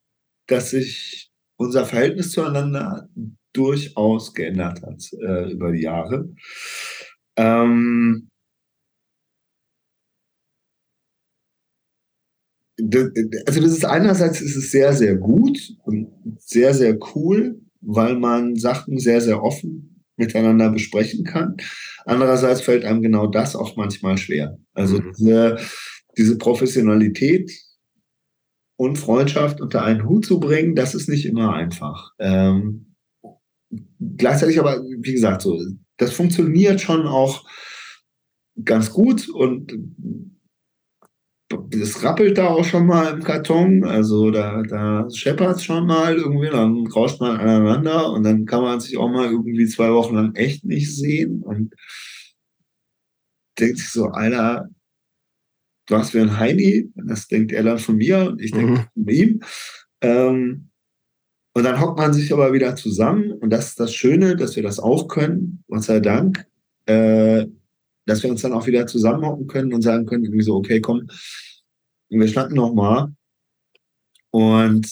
dass 0.47 0.71
sich 0.71 1.31
unser 1.57 1.85
Verhältnis 1.85 2.31
zueinander 2.31 3.09
durchaus 3.53 4.33
geändert 4.33 4.81
hat 4.81 5.01
äh, 5.21 5.51
über 5.51 5.71
die 5.71 5.83
Jahre. 5.83 6.29
Ähm, 7.37 8.29
also 12.77 13.61
das 13.61 13.71
ist 13.71 13.85
einerseits 13.85 14.41
ist 14.41 14.55
es 14.55 14.71
sehr, 14.71 14.93
sehr 14.93 15.15
gut 15.15 15.57
und 15.83 16.09
sehr, 16.39 16.73
sehr 16.73 16.97
cool, 17.15 17.61
weil 17.81 18.17
man 18.17 18.55
Sachen 18.55 18.99
sehr, 18.99 19.21
sehr 19.21 19.41
offen 19.43 20.03
miteinander 20.17 20.69
besprechen 20.71 21.25
kann. 21.25 21.57
Andererseits 22.05 22.61
fällt 22.61 22.85
einem 22.85 23.01
genau 23.01 23.27
das 23.27 23.55
auch 23.55 23.75
manchmal 23.75 24.17
schwer. 24.17 24.57
Also 24.73 24.99
mhm. 24.99 25.13
diese, 25.17 25.57
diese 26.17 26.37
Professionalität 26.37 27.51
und 28.77 28.97
Freundschaft 28.97 29.61
unter 29.61 29.83
einen 29.83 30.07
Hut 30.07 30.25
zu 30.25 30.39
bringen, 30.39 30.75
das 30.75 30.95
ist 30.95 31.09
nicht 31.09 31.25
immer 31.25 31.53
einfach. 31.53 32.11
Ähm, 32.19 32.95
gleichzeitig 34.17 34.59
aber, 34.59 34.83
wie 34.83 35.13
gesagt, 35.13 35.41
so, 35.41 35.57
das 35.97 36.11
funktioniert 36.11 36.81
schon 36.81 37.07
auch 37.07 37.45
ganz 38.63 38.91
gut 38.91 39.29
und 39.29 39.73
es 41.71 42.03
rappelt 42.03 42.37
da 42.37 42.47
auch 42.47 42.63
schon 42.63 42.85
mal 42.85 43.13
im 43.13 43.23
Karton, 43.23 43.83
also 43.83 44.31
da, 44.31 44.63
da 44.63 45.09
scheppert 45.09 45.57
es 45.57 45.63
schon 45.63 45.85
mal 45.85 46.15
irgendwie, 46.15 46.49
dann 46.49 46.87
rauscht 46.87 47.19
man 47.19 47.37
aneinander 47.37 48.11
und 48.11 48.23
dann 48.23 48.45
kann 48.45 48.61
man 48.61 48.79
sich 48.79 48.97
auch 48.97 49.09
mal 49.09 49.29
irgendwie 49.29 49.67
zwei 49.67 49.91
Wochen 49.91 50.15
lang 50.15 50.35
echt 50.35 50.63
nicht 50.63 50.95
sehen 50.95 51.41
und 51.43 51.73
denkt 53.59 53.77
sich 53.79 53.89
so, 53.89 54.07
Alter, 54.07 54.69
du 55.87 55.97
hast 55.97 56.13
wie 56.13 56.19
ein 56.19 56.39
Heini, 56.39 56.91
das 56.95 57.27
denkt 57.27 57.51
er 57.51 57.63
dann 57.63 57.79
von 57.79 57.97
mir 57.97 58.29
und 58.29 58.41
ich 58.41 58.51
denke 58.51 58.71
mhm. 58.71 59.03
von 59.03 59.07
ihm. 59.07 59.39
Ähm, 60.01 60.69
und 61.53 61.63
dann 61.63 61.79
hockt 61.79 61.97
man 61.97 62.13
sich 62.13 62.33
aber 62.33 62.51
wieder 62.53 62.75
zusammen 62.75 63.31
und 63.31 63.49
das 63.49 63.69
ist 63.69 63.79
das 63.79 63.93
Schöne, 63.93 64.35
dass 64.35 64.55
wir 64.55 64.63
das 64.63 64.79
auch 64.79 65.07
können, 65.07 65.63
Gott 65.67 65.83
sei 65.83 65.99
Dank, 65.99 66.45
äh, 66.85 67.45
dass 68.05 68.23
wir 68.23 68.29
uns 68.29 68.41
dann 68.41 68.53
auch 68.53 68.67
wieder 68.67 68.87
zusammenhocken 68.87 69.47
können 69.47 69.73
und 69.73 69.81
sagen 69.81 70.05
können, 70.05 70.23
irgendwie 70.23 70.43
so, 70.43 70.55
okay, 70.55 70.81
komm, 70.81 71.07
wir 72.09 72.27
schnacken 72.27 72.55
nochmal. 72.55 73.13
Und 74.31 74.87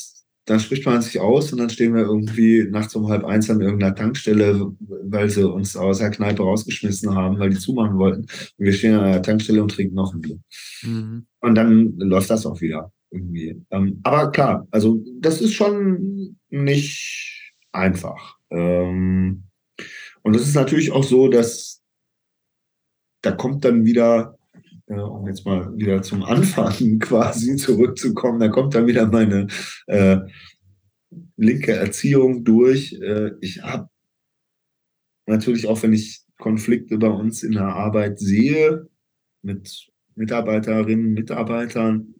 dann 0.45 0.59
spricht 0.59 0.85
man 0.85 1.01
sich 1.01 1.19
aus 1.19 1.51
und 1.53 1.59
dann 1.59 1.69
stehen 1.69 1.95
wir 1.95 2.01
irgendwie 2.01 2.67
nachts 2.69 2.95
um 2.95 3.08
halb 3.08 3.24
eins 3.24 3.50
an 3.50 3.61
irgendeiner 3.61 3.95
Tankstelle, 3.95 4.74
weil 4.80 5.30
sie 5.30 5.48
uns 5.48 5.77
aus 5.77 6.00
der 6.00 6.11
Kneipe 6.11 6.43
rausgeschmissen 6.43 7.16
haben, 7.16 7.40
weil 7.40 7.50
die 7.50 7.59
zumachen 7.59 7.98
wollten. 7.98 8.22
Und 8.22 8.30
wir 8.58 8.74
stehen 8.74 8.95
an 8.95 9.11
der 9.11 9.22
Tankstelle 9.22 9.61
und 9.61 9.72
trinken 9.72 9.95
noch 9.95 10.14
ein 10.14 10.22
Bier. 10.22 10.40
Mhm. 10.82 11.25
Und 11.40 11.56
dann 11.56 11.98
läuft 11.98 12.30
das 12.30 12.45
auch 12.45 12.59
wieder 12.59 12.92
irgendwie. 13.09 13.61
Ähm, 13.69 14.00
aber 14.03 14.32
klar, 14.32 14.67
also 14.72 15.01
das 15.19 15.40
ist 15.40 15.53
schon 15.53 16.38
nicht 16.50 17.53
einfach. 17.72 18.38
Ähm, 18.50 19.43
und 20.24 20.35
es 20.35 20.48
ist 20.48 20.56
natürlich 20.56 20.92
auch 20.92 21.03
so, 21.03 21.30
dass 21.30 21.82
da 23.24 23.32
kommt 23.32 23.66
dann 23.66 23.85
wieder, 23.85 24.38
äh, 24.85 24.93
um 24.93 25.27
jetzt 25.27 25.45
mal 25.45 25.76
wieder 25.76 26.02
zum 26.03 26.24
Anfang 26.24 26.74
quasi 27.00 27.56
zurückzukommen, 27.56 28.40
da 28.40 28.50
kommt 28.50 28.76
dann 28.76 28.85
wieder 28.85 29.08
meine 29.08 29.48
äh, 29.88 30.19
linke 31.38 31.72
Erziehung 31.72 32.43
durch. 32.43 32.93
Äh, 32.93 33.32
ich 33.42 33.64
habe 33.64 33.90
natürlich 35.26 35.68
auch, 35.68 35.82
wenn 35.82 35.93
ich 35.93 36.24
Konflikte 36.38 36.98
bei 36.98 37.08
uns 37.08 37.43
in 37.43 37.53
der 37.53 37.68
Arbeit 37.68 38.19
sehe, 38.19 38.90
mit 39.42 39.90
Mitarbeiterinnen, 40.16 41.14
Mitarbeitern, 41.14 42.16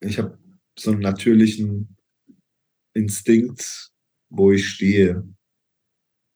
ich 0.00 0.18
habe 0.18 0.38
so 0.78 0.90
einen 0.90 1.00
natürlichen 1.00 1.96
Instinkt, 2.94 3.90
wo 4.28 4.52
ich 4.52 4.68
stehe. 4.68 5.33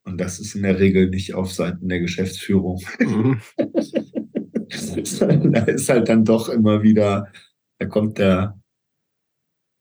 Und 0.08 0.18
das 0.18 0.40
ist 0.40 0.54
in 0.54 0.62
der 0.62 0.78
Regel 0.78 1.10
nicht 1.10 1.34
auf 1.34 1.52
Seiten 1.52 1.86
der 1.88 2.00
Geschäftsführung. 2.00 2.82
Mhm. 2.98 3.40
da 5.52 5.64
ist 5.64 5.88
halt 5.90 6.08
dann 6.08 6.24
doch 6.24 6.48
immer 6.48 6.82
wieder, 6.82 7.30
da 7.78 7.86
kommt 7.86 8.16
der, 8.16 8.58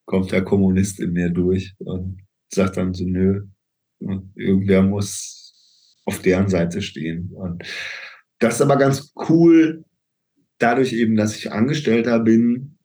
kommt 0.06 0.34
der 0.34 0.44
Kommunist 0.44 1.00
in 1.00 1.14
mir 1.14 1.30
durch 1.30 1.76
und 1.80 2.20
sagt 2.54 2.76
dann 2.76 2.94
so, 2.94 3.06
nö, 3.06 3.48
irgendwer 4.36 4.82
muss 4.82 5.96
auf 6.06 6.22
deren 6.22 6.50
Seite 6.50 6.82
stehen. 6.82 7.32
Und 7.34 7.64
das 8.40 8.56
ist 8.56 8.62
aber 8.62 8.76
ganz 8.76 9.14
cool, 9.30 9.86
dadurch 10.58 10.92
eben, 10.92 11.16
dass 11.16 11.38
ich 11.38 11.54
Angestellter 11.54 12.20
bin, 12.20 12.78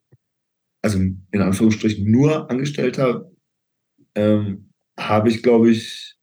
also 0.81 0.97
in 0.97 1.41
Anführungsstrichen 1.41 2.09
nur 2.09 2.49
Angestellter, 2.49 3.29
ähm, 4.15 4.69
habe 4.97 5.27
ich, 5.27 5.43
glaube 5.43 5.71
ich, 5.71 6.15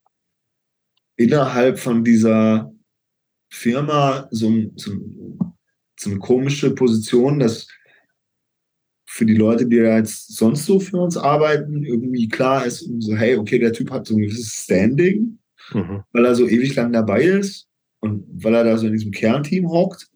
innerhalb 1.21 1.79
von 1.79 2.03
dieser 2.03 2.73
Firma 3.51 4.27
so, 4.31 4.51
so, 4.77 4.93
so, 5.99 6.11
eine 6.11 6.19
komische 6.19 6.75
Position, 6.75 7.41
dass 7.41 7.69
für 9.07 9.27
die 9.27 9.35
Leute, 9.35 9.67
die 9.67 9.77
da 9.77 9.99
jetzt 9.99 10.35
sonst 10.35 10.65
so 10.65 10.81
für 10.81 10.97
uns 10.97 11.19
arbeiten, 11.19 11.85
irgendwie 11.85 12.29
klar 12.29 12.65
ist, 12.65 12.89
so, 13.01 13.17
hey, 13.17 13.37
okay, 13.37 13.59
der 13.59 13.73
Typ 13.73 13.91
hat 13.91 14.07
so 14.07 14.15
ein 14.15 14.23
gewisses 14.23 14.65
Standing, 14.65 15.39
mhm. 15.73 16.05
weil 16.13 16.25
er 16.25 16.35
so 16.35 16.49
ewig 16.49 16.75
lang 16.75 16.93
dabei 16.93 17.25
ist 17.25 17.69
und 18.01 18.25
weil 18.43 18.55
er 18.55 18.65
da 18.65 18.79
so 18.79 18.87
in 18.87 18.95
diesem 18.95 19.11
Kernteam 19.11 19.69
hockt. 19.69 20.09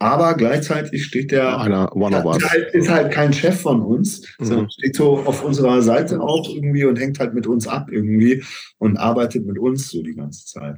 Aber 0.00 0.34
gleichzeitig 0.34 1.04
steht 1.04 1.32
der 1.32 1.58
Einer 1.58 1.94
One 1.96 2.16
of 2.24 2.36
ist 2.36 2.42
Us. 2.44 2.50
halt, 2.50 2.74
ist 2.74 2.88
halt 2.88 3.12
kein 3.12 3.32
Chef 3.32 3.60
von 3.60 3.82
uns, 3.82 4.22
Mhm. 4.38 4.44
sondern 4.44 4.70
steht 4.70 4.94
so 4.96 5.18
auf 5.18 5.44
unserer 5.44 5.82
Seite 5.82 6.20
auch 6.20 6.48
irgendwie 6.48 6.84
und 6.84 6.98
hängt 6.98 7.18
halt 7.18 7.34
mit 7.34 7.46
uns 7.46 7.66
ab 7.66 7.90
irgendwie 7.90 8.42
und 8.78 8.96
arbeitet 8.96 9.44
mit 9.46 9.58
uns 9.58 9.90
so 9.90 10.02
die 10.02 10.14
ganze 10.14 10.46
Zeit. 10.46 10.76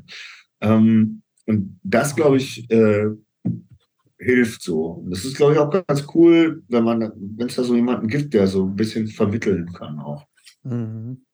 Ähm, 0.63 1.23
und 1.47 1.79
das, 1.83 2.17
glaube 2.17 2.37
ich, 2.39 2.71
äh, 2.71 3.07
hilft 4.19 4.63
so. 4.63 4.85
Und 4.85 5.11
das 5.11 5.25
ist, 5.25 5.37
glaube 5.37 5.55
ich, 5.55 5.59
auch 5.59 5.71
ganz 5.71 6.07
cool, 6.15 6.63
wenn 6.69 6.85
man, 6.85 7.13
wenn 7.17 7.47
es 7.47 7.57
da 7.57 7.63
so 7.65 7.75
jemanden 7.75 8.07
gibt, 8.09 8.35
der 8.35 8.47
so 8.47 8.65
ein 8.67 8.77
bisschen 8.77 9.07
vermitteln 9.09 9.73
kann 9.73 9.99
auch. 9.99 10.27
Mhm. 10.63 11.25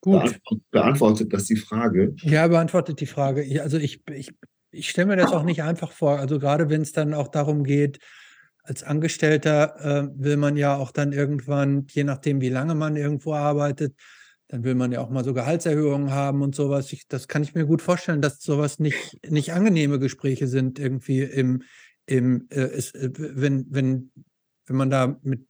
Gut. 0.00 0.12
Beantwortet, 0.22 0.70
beantwortet 0.70 1.32
das 1.32 1.44
die 1.46 1.56
Frage? 1.56 2.14
Ja, 2.22 2.46
beantwortet 2.46 3.00
die 3.00 3.06
Frage. 3.06 3.42
Ich, 3.42 3.60
also 3.60 3.76
ich, 3.76 4.02
ich, 4.12 4.30
ich 4.76 4.90
stelle 4.90 5.08
mir 5.08 5.16
das 5.16 5.32
auch 5.32 5.42
nicht 5.42 5.62
einfach 5.62 5.92
vor. 5.92 6.18
Also 6.18 6.38
gerade 6.38 6.68
wenn 6.70 6.82
es 6.82 6.92
dann 6.92 7.14
auch 7.14 7.28
darum 7.28 7.64
geht, 7.64 7.98
als 8.62 8.82
Angestellter 8.82 9.76
äh, 9.80 10.08
will 10.16 10.36
man 10.36 10.56
ja 10.56 10.76
auch 10.76 10.90
dann 10.90 11.12
irgendwann, 11.12 11.86
je 11.90 12.04
nachdem, 12.04 12.40
wie 12.40 12.48
lange 12.48 12.74
man 12.74 12.96
irgendwo 12.96 13.34
arbeitet, 13.34 13.94
dann 14.48 14.64
will 14.64 14.74
man 14.74 14.92
ja 14.92 15.00
auch 15.00 15.10
mal 15.10 15.24
so 15.24 15.34
Gehaltserhöhungen 15.34 16.10
haben 16.10 16.42
und 16.42 16.54
sowas. 16.54 16.92
Ich, 16.92 17.08
das 17.08 17.28
kann 17.28 17.42
ich 17.42 17.54
mir 17.54 17.66
gut 17.66 17.82
vorstellen, 17.82 18.22
dass 18.22 18.40
sowas 18.40 18.78
nicht, 18.78 19.18
nicht 19.28 19.52
angenehme 19.52 19.98
Gespräche 19.98 20.46
sind, 20.46 20.78
irgendwie 20.78 21.22
im, 21.22 21.62
im 22.06 22.46
äh, 22.50 22.60
es, 22.60 22.92
äh, 22.94 23.10
wenn, 23.14 23.66
wenn, 23.70 24.12
wenn 24.66 24.76
man 24.76 24.90
da 24.90 25.18
mit 25.22 25.46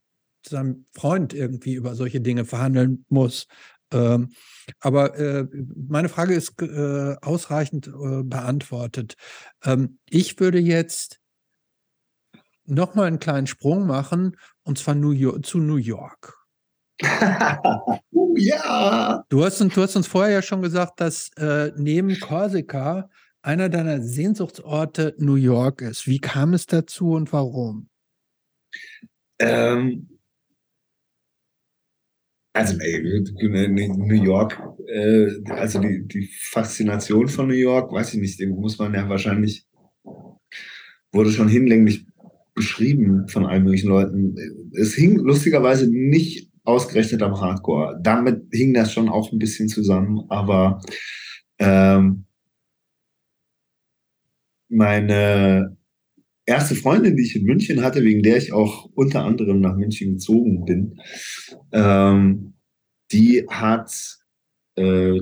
seinem 0.47 0.85
Freund 0.93 1.33
irgendwie 1.33 1.73
über 1.73 1.95
solche 1.95 2.21
Dinge 2.21 2.45
verhandeln 2.45 3.05
muss. 3.09 3.47
Ähm, 3.93 4.29
aber 4.79 5.17
äh, 5.17 5.47
meine 5.75 6.09
Frage 6.09 6.33
ist 6.33 6.61
äh, 6.61 7.15
ausreichend 7.21 7.87
äh, 7.87 8.23
beantwortet. 8.23 9.15
Ähm, 9.63 9.99
ich 10.09 10.39
würde 10.39 10.59
jetzt 10.59 11.19
noch 12.65 12.95
mal 12.95 13.05
einen 13.07 13.19
kleinen 13.19 13.47
Sprung 13.47 13.87
machen 13.87 14.37
und 14.63 14.77
zwar 14.77 14.95
New 14.95 15.11
York, 15.11 15.45
zu 15.45 15.59
New 15.59 15.77
York. 15.77 16.37
uh, 17.01 17.97
ja. 18.37 19.23
Du 19.29 19.43
hast, 19.45 19.61
uns- 19.61 19.73
du 19.73 19.81
hast 19.81 19.95
uns 19.95 20.07
vorher 20.07 20.33
ja 20.33 20.41
schon 20.41 20.61
gesagt, 20.61 20.99
dass 20.99 21.29
äh, 21.37 21.71
neben 21.77 22.19
Korsika 22.19 23.09
einer 23.41 23.69
deiner 23.69 24.01
Sehnsuchtsorte 24.01 25.15
New 25.19 25.35
York 25.35 25.81
ist. 25.81 26.07
Wie 26.07 26.19
kam 26.19 26.53
es 26.53 26.65
dazu 26.65 27.11
und 27.13 27.31
warum? 27.31 27.89
Ähm, 29.39 30.16
also 32.57 32.77
ey, 32.79 33.23
New 33.41 34.23
York, 34.23 34.59
äh, 34.87 35.27
also 35.51 35.79
die, 35.79 36.07
die 36.07 36.29
Faszination 36.51 37.27
von 37.27 37.47
New 37.47 37.53
York, 37.53 37.91
weiß 37.91 38.13
ich 38.15 38.19
nicht, 38.19 38.41
muss 38.49 38.79
man 38.79 38.93
ja 38.93 39.07
wahrscheinlich, 39.07 39.65
wurde 41.11 41.31
schon 41.31 41.47
hinlänglich 41.47 42.05
beschrieben 42.55 43.27
von 43.27 43.45
allen 43.45 43.63
möglichen 43.63 43.89
Leuten. 43.89 44.35
Es 44.73 44.95
hing 44.95 45.17
lustigerweise 45.17 45.87
nicht 45.89 46.49
ausgerechnet 46.63 47.21
am 47.21 47.39
Hardcore. 47.39 47.99
Damit 48.01 48.43
hing 48.51 48.73
das 48.73 48.91
schon 48.91 49.07
auch 49.07 49.31
ein 49.31 49.39
bisschen 49.39 49.69
zusammen, 49.69 50.25
aber 50.29 50.81
ähm, 51.59 52.25
meine 54.67 55.76
erste 56.47 56.75
Freundin, 56.75 57.15
die 57.15 57.23
ich 57.23 57.35
in 57.35 57.43
München 57.43 57.83
hatte, 57.83 58.03
wegen 58.03 58.23
der 58.23 58.37
ich 58.37 58.53
auch 58.53 58.89
unter 58.95 59.23
anderem 59.23 59.59
nach 59.59 59.75
München 59.75 60.13
gezogen 60.13 60.65
bin, 60.65 60.99
ähm, 61.71 62.55
die 63.11 63.45
hat 63.47 63.91
äh, 64.75 65.19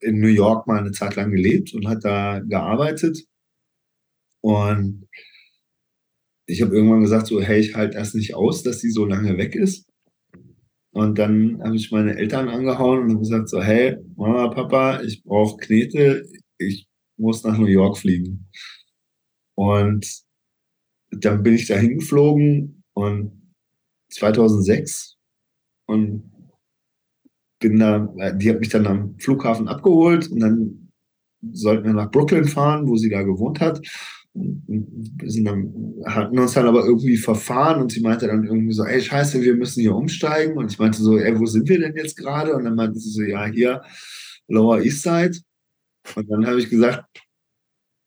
in 0.00 0.20
New 0.20 0.28
York 0.28 0.66
mal 0.66 0.80
eine 0.80 0.92
Zeit 0.92 1.14
lang 1.14 1.30
gelebt 1.30 1.72
und 1.74 1.86
hat 1.86 2.04
da 2.04 2.40
gearbeitet. 2.40 3.18
Und 4.40 5.06
ich 6.46 6.62
habe 6.62 6.74
irgendwann 6.74 7.02
gesagt, 7.02 7.28
so, 7.28 7.40
hey, 7.40 7.60
ich 7.60 7.76
halte 7.76 7.98
das 7.98 8.14
nicht 8.14 8.34
aus, 8.34 8.62
dass 8.62 8.80
sie 8.80 8.90
so 8.90 9.04
lange 9.04 9.38
weg 9.38 9.54
ist. 9.54 9.86
Und 10.90 11.18
dann 11.18 11.62
habe 11.62 11.76
ich 11.76 11.90
meine 11.90 12.16
Eltern 12.16 12.48
angehauen 12.48 13.02
und 13.02 13.10
habe 13.10 13.20
gesagt, 13.20 13.48
so, 13.48 13.62
hey, 13.62 13.96
Mama, 14.16 14.48
Papa, 14.48 15.02
ich 15.02 15.22
brauche 15.22 15.56
Knete, 15.58 16.26
ich 16.58 16.86
muss 17.16 17.44
nach 17.44 17.56
New 17.56 17.66
York 17.66 17.96
fliegen. 17.96 18.50
Und 19.62 20.24
dann 21.12 21.42
bin 21.42 21.54
ich 21.54 21.68
da 21.68 21.76
hingeflogen 21.76 22.82
und 22.94 23.54
2006 24.10 25.16
und 25.86 26.32
bin 27.60 27.78
da, 27.78 28.12
äh, 28.18 28.36
die 28.36 28.50
hat 28.50 28.58
mich 28.58 28.70
dann 28.70 28.86
am 28.86 29.16
Flughafen 29.20 29.68
abgeholt 29.68 30.28
und 30.30 30.40
dann 30.40 30.92
sollten 31.52 31.84
wir 31.84 31.92
nach 31.92 32.10
Brooklyn 32.10 32.46
fahren, 32.48 32.88
wo 32.88 32.96
sie 32.96 33.08
da 33.08 33.22
gewohnt 33.22 33.60
hat. 33.60 33.80
Wir 34.34 35.30
sind 35.30 35.44
dann, 35.44 35.94
hatten 36.06 36.38
uns 36.38 36.54
dann 36.54 36.66
aber 36.66 36.84
irgendwie 36.84 37.16
verfahren 37.16 37.82
und 37.82 37.92
sie 37.92 38.00
meinte 38.00 38.26
dann 38.26 38.44
irgendwie 38.44 38.72
so, 38.72 38.84
ey, 38.84 39.00
scheiße, 39.00 39.42
wir 39.42 39.54
müssen 39.54 39.80
hier 39.80 39.94
umsteigen. 39.94 40.56
Und 40.56 40.72
ich 40.72 40.78
meinte 40.78 41.02
so, 41.02 41.18
ey, 41.18 41.38
wo 41.38 41.46
sind 41.46 41.68
wir 41.68 41.78
denn 41.78 41.94
jetzt 41.96 42.16
gerade? 42.16 42.54
Und 42.56 42.64
dann 42.64 42.74
meinte 42.74 42.98
sie 42.98 43.10
so, 43.10 43.22
ja, 43.22 43.44
hier, 43.46 43.82
Lower 44.48 44.80
East 44.80 45.02
Side. 45.02 45.38
Und 46.16 46.30
dann 46.30 46.46
habe 46.46 46.58
ich 46.58 46.70
gesagt, 46.70 47.04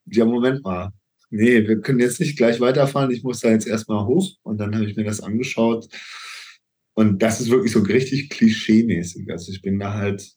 ja, 0.08 0.26
Moment 0.26 0.64
mal. 0.64 0.92
Nee, 1.30 1.68
wir 1.68 1.82
können 1.82 2.00
jetzt 2.00 2.20
nicht 2.20 2.38
gleich 2.38 2.60
weiterfahren. 2.60 3.12
Ich 3.12 3.24
muss 3.24 3.40
da 3.42 3.50
jetzt 3.50 3.68
erstmal 3.68 4.06
hoch. 4.06 4.36
Und 4.44 4.60
dann 4.60 4.74
habe 4.76 4.86
ich 4.86 4.96
mir 4.96 5.04
das 5.04 5.22
angeschaut. 5.22 5.88
Und 6.96 7.22
das 7.22 7.42
ist 7.42 7.50
wirklich 7.50 7.74
so 7.74 7.82
richtig 7.82 8.30
klischee-mäßig. 8.30 9.30
Also 9.30 9.52
ich 9.52 9.62
bin 9.62 9.80
da 9.80 9.94
halt 9.94 10.36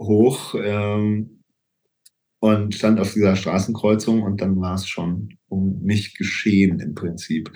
hoch 0.00 0.54
ähm, 0.60 1.44
und 2.40 2.74
stand 2.74 2.98
auf 2.98 3.12
dieser 3.12 3.36
Straßenkreuzung 3.36 4.22
und 4.22 4.40
dann 4.40 4.60
war 4.60 4.74
es 4.74 4.88
schon 4.88 5.28
um 5.48 5.80
mich 5.82 6.16
geschehen 6.16 6.80
im 6.80 6.94
Prinzip. 6.94 7.52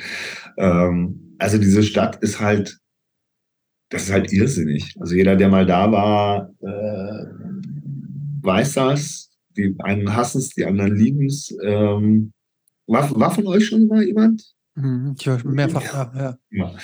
Ähm, 0.56 1.34
also 1.38 1.58
diese 1.58 1.82
Stadt 1.82 2.22
ist 2.22 2.38
halt, 2.38 2.78
das 3.90 4.04
ist 4.04 4.12
halt 4.12 4.32
irrsinnig. 4.32 4.94
Also 5.00 5.14
jeder, 5.14 5.36
der 5.36 5.48
mal 5.48 5.66
da 5.66 5.90
war, 5.90 6.50
äh, 6.60 7.26
weiß 8.42 8.74
das. 8.74 9.30
Die 9.56 9.74
einen 9.78 10.14
hassen 10.14 10.38
es, 10.38 10.50
die 10.50 10.64
anderen 10.64 10.96
lieben 10.96 11.26
es. 11.26 11.56
Ähm, 11.62 12.33
war, 12.86 13.18
war 13.18 13.34
von 13.34 13.46
euch 13.46 13.66
schon 13.66 13.86
mal 13.86 14.02
jemand? 14.02 14.54
Mhm, 14.74 15.14
Ich 15.18 15.26
war 15.26 15.44
mehrfach 15.44 16.10
da, 16.12 16.38
ja. 16.50 16.58
Ja. 16.58 16.76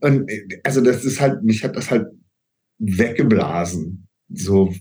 Und 0.00 0.30
also 0.64 0.80
das 0.80 1.04
ist 1.04 1.20
halt, 1.20 1.44
mich 1.44 1.62
hat 1.62 1.76
das 1.76 1.90
halt 1.90 2.06
weggeblasen. 2.78 4.08
So 4.28 4.74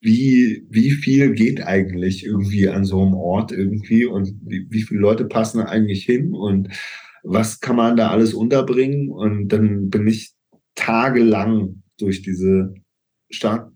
wie, 0.00 0.66
wie 0.68 0.90
viel 0.90 1.32
geht 1.32 1.62
eigentlich 1.62 2.24
irgendwie 2.24 2.68
an 2.68 2.84
so 2.84 3.02
einem 3.02 3.14
Ort 3.14 3.52
irgendwie 3.52 4.04
und 4.04 4.34
wie, 4.44 4.66
wie 4.70 4.82
viele 4.82 5.00
Leute 5.00 5.24
passen 5.24 5.58
da 5.58 5.64
eigentlich 5.64 6.04
hin 6.04 6.34
und 6.34 6.68
was 7.22 7.60
kann 7.60 7.76
man 7.76 7.96
da 7.96 8.10
alles 8.10 8.34
unterbringen? 8.34 9.10
Und 9.10 9.48
dann 9.48 9.90
bin 9.90 10.06
ich 10.08 10.34
tagelang 10.74 11.82
durch 11.98 12.22
diese 12.22 12.74
Stadt 13.30 13.70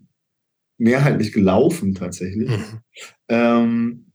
mehrheitlich 0.77 1.31
gelaufen 1.31 1.95
tatsächlich. 1.95 2.49
Mhm. 2.49 2.79
Ähm, 3.29 4.06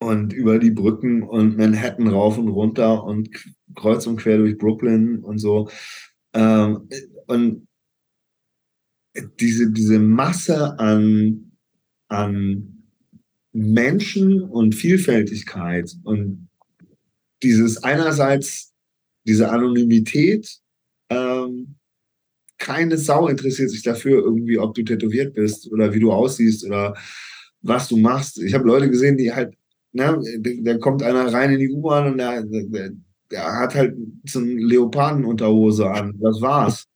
und 0.00 0.32
über 0.32 0.58
die 0.58 0.70
Brücken 0.70 1.22
und 1.22 1.56
Manhattan 1.56 2.08
rauf 2.08 2.38
und 2.38 2.48
runter 2.48 3.04
und 3.04 3.30
kreuz 3.76 4.06
und 4.06 4.16
quer 4.16 4.38
durch 4.38 4.58
Brooklyn 4.58 5.18
und 5.18 5.38
so. 5.38 5.68
Ähm, 6.32 6.88
und 7.26 7.68
diese, 9.38 9.70
diese 9.70 9.98
Masse 9.98 10.78
an, 10.78 11.52
an 12.08 12.84
Menschen 13.52 14.42
und 14.42 14.74
Vielfältigkeit 14.74 15.94
und 16.04 16.48
dieses 17.42 17.82
einerseits 17.82 18.72
diese 19.26 19.50
Anonymität, 19.50 20.60
ähm, 21.10 21.76
keine 22.58 22.98
Sau 22.98 23.28
interessiert 23.28 23.70
sich 23.70 23.82
dafür 23.82 24.22
irgendwie, 24.22 24.58
ob 24.58 24.74
du 24.74 24.82
tätowiert 24.82 25.34
bist 25.34 25.70
oder 25.72 25.92
wie 25.92 26.00
du 26.00 26.12
aussiehst 26.12 26.64
oder 26.64 26.94
was 27.62 27.88
du 27.88 27.96
machst. 27.96 28.38
Ich 28.38 28.54
habe 28.54 28.66
Leute 28.66 28.90
gesehen, 28.90 29.16
die 29.16 29.32
halt, 29.32 29.54
ne, 29.92 30.20
da 30.62 30.78
kommt 30.78 31.02
einer 31.02 31.32
rein 31.32 31.52
in 31.52 31.58
die 31.58 31.70
U-Bahn 31.70 32.12
und 32.12 32.18
der, 32.18 32.42
der, 32.42 32.90
der 33.30 33.58
hat 33.58 33.74
halt 33.74 33.96
so 34.26 34.40
eine 34.40 34.52
Leopardenunterhose 34.52 35.90
an. 35.90 36.18
Das 36.20 36.40
war's. 36.40 36.86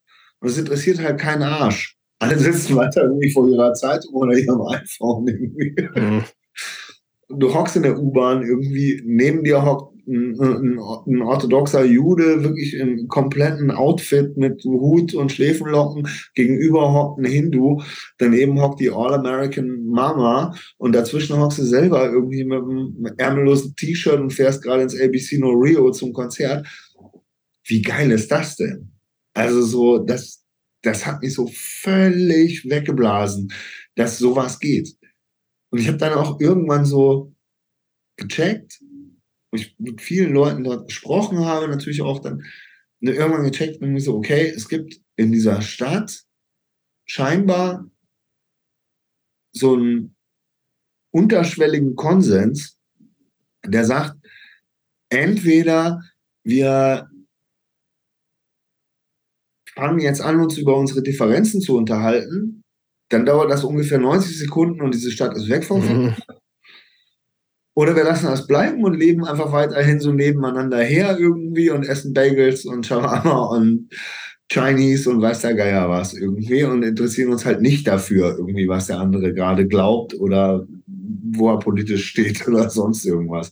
Und 0.41 0.49
es 0.49 0.59
interessiert 0.59 1.01
halt 1.01 1.19
keinen 1.19 1.43
Arsch. 1.43 1.97
Alle 2.19 2.39
sitzen 2.39 2.77
weiter 2.77 3.03
irgendwie 3.03 3.31
vor 3.31 3.49
ihrer 3.49 3.73
Zeitung 3.75 4.15
oder 4.15 4.37
ihrem 4.37 4.63
iPhone 4.69 5.27
irgendwie. 5.29 5.75
Mhm. 5.95 6.23
Du 7.29 7.53
hockst 7.53 7.77
in 7.77 7.83
der 7.83 7.99
U-Bahn 7.99 8.43
irgendwie, 8.43 9.03
neben 9.05 9.43
dir 9.43 9.65
hockt 9.65 9.94
ein, 10.07 10.79
ein, 10.79 11.23
orthodoxer 11.23 11.85
Jude, 11.85 12.43
wirklich 12.43 12.75
im 12.75 13.09
kompletten 13.09 13.71
Outfit 13.71 14.37
mit 14.37 14.65
Hut 14.65 15.15
und 15.15 15.33
Schläfenlocken, 15.33 16.09
gegenüber 16.35 16.93
hockt 16.93 17.19
ein 17.19 17.25
Hindu, 17.25 17.83
daneben 18.19 18.61
hockt 18.61 18.81
die 18.81 18.91
All-American 18.91 19.87
Mama 19.87 20.55
und 20.79 20.95
dazwischen 20.95 21.39
hockst 21.39 21.59
du 21.59 21.63
selber 21.65 22.11
irgendwie 22.11 22.45
mit 22.45 22.63
einem 22.63 23.15
ärmellosen 23.17 23.75
T-Shirt 23.77 24.21
und 24.21 24.33
fährst 24.33 24.63
gerade 24.63 24.83
ins 24.83 25.01
ABC 25.01 25.39
No 25.39 25.51
Rio 25.51 25.91
zum 25.91 26.13
Konzert. 26.13 26.67
Wie 27.65 27.83
geil 27.83 28.11
ist 28.11 28.31
das 28.31 28.57
denn? 28.57 28.91
Also 29.33 29.63
so, 29.63 29.99
das, 29.99 30.45
das 30.83 31.07
hat 31.07 31.23
mich 31.23 31.35
so 31.35 31.51
völlig 31.53 32.69
weggeblasen, 32.69 33.53
dass 33.95 34.19
sowas 34.19 34.59
geht. 34.59 34.95
Und 35.71 35.81
ich 35.81 35.89
habe 35.89 35.99
dann 35.99 36.13
auch 36.13 36.41
irgendwann 36.41 36.85
so 36.85 37.33
gecheckt, 38.17 38.81
wo 39.55 39.57
ich 39.57 39.77
mit 39.79 40.03
vielen 40.03 40.33
Leuten 40.33 40.65
dort 40.65 40.89
gesprochen 40.89 41.45
habe, 41.45 41.69
natürlich 41.69 42.03
auch 42.03 42.19
dann 42.19 42.45
ne, 42.99 43.13
irgendwann 43.13 43.49
gecheckt 43.49 43.81
und 43.81 43.93
mir 43.93 44.01
so, 44.01 44.17
okay, 44.17 44.49
es 44.49 44.69
gibt 44.69 45.01
in 45.15 45.31
dieser 45.31 45.63
Stadt 45.63 46.25
scheinbar 47.05 47.89
so 49.53 49.75
einen 49.75 50.17
unterschwelligen 51.13 51.95
Konsens, 51.95 52.81
der 53.65 53.85
sagt, 53.85 54.17
entweder 55.09 56.03
wir 56.43 57.09
fangen 59.73 60.01
jetzt 60.01 60.21
an, 60.21 60.41
uns 60.41 60.59
über 60.59 60.77
unsere 60.77 61.05
Differenzen 61.05 61.61
zu 61.61 61.77
unterhalten, 61.77 62.65
dann 63.09 63.25
dauert 63.25 63.53
das 63.53 63.63
ungefähr 63.63 63.99
90 63.99 64.37
Sekunden 64.37 64.83
und 64.83 64.93
diese 64.95 65.13
Stadt 65.13 65.37
ist 65.37 65.49
weg 65.49 65.63
vom 65.63 65.81
mhm. 65.81 66.17
Oder 67.75 67.97
wir 67.97 68.05
lassen 68.05 68.27
das 68.27 68.47
bleiben 68.47 68.85
und 68.85 68.95
leben 68.95 69.25
einfach 69.25 69.51
weiterhin 69.53 69.99
so 70.01 70.13
nebeneinander 70.13 70.79
her 70.79 71.19
irgendwie 71.19 71.71
und 71.71 71.85
essen 71.85 72.15
Bagels 72.15 72.65
und 72.65 72.87
Shawarma 72.87 73.47
und 73.47 73.89
Chinese 74.51 75.11
und 75.11 75.21
weiß 75.21 75.41
der 75.41 75.55
Geier 75.55 75.89
was 75.89 76.15
irgendwie 76.15 76.63
und 76.65 76.83
interessieren 76.83 77.33
uns 77.33 77.45
halt 77.45 77.61
nicht 77.61 77.87
dafür 77.87 78.37
irgendwie, 78.39 78.69
was 78.69 78.87
der 78.87 79.01
andere 79.01 79.33
gerade 79.35 79.67
glaubt 79.67 80.15
oder 80.15 80.67
wo 80.87 81.51
er 81.51 81.59
politisch 81.59 82.11
steht 82.11 82.47
oder 82.49 82.71
sonst 82.71 83.05
irgendwas. 83.05 83.51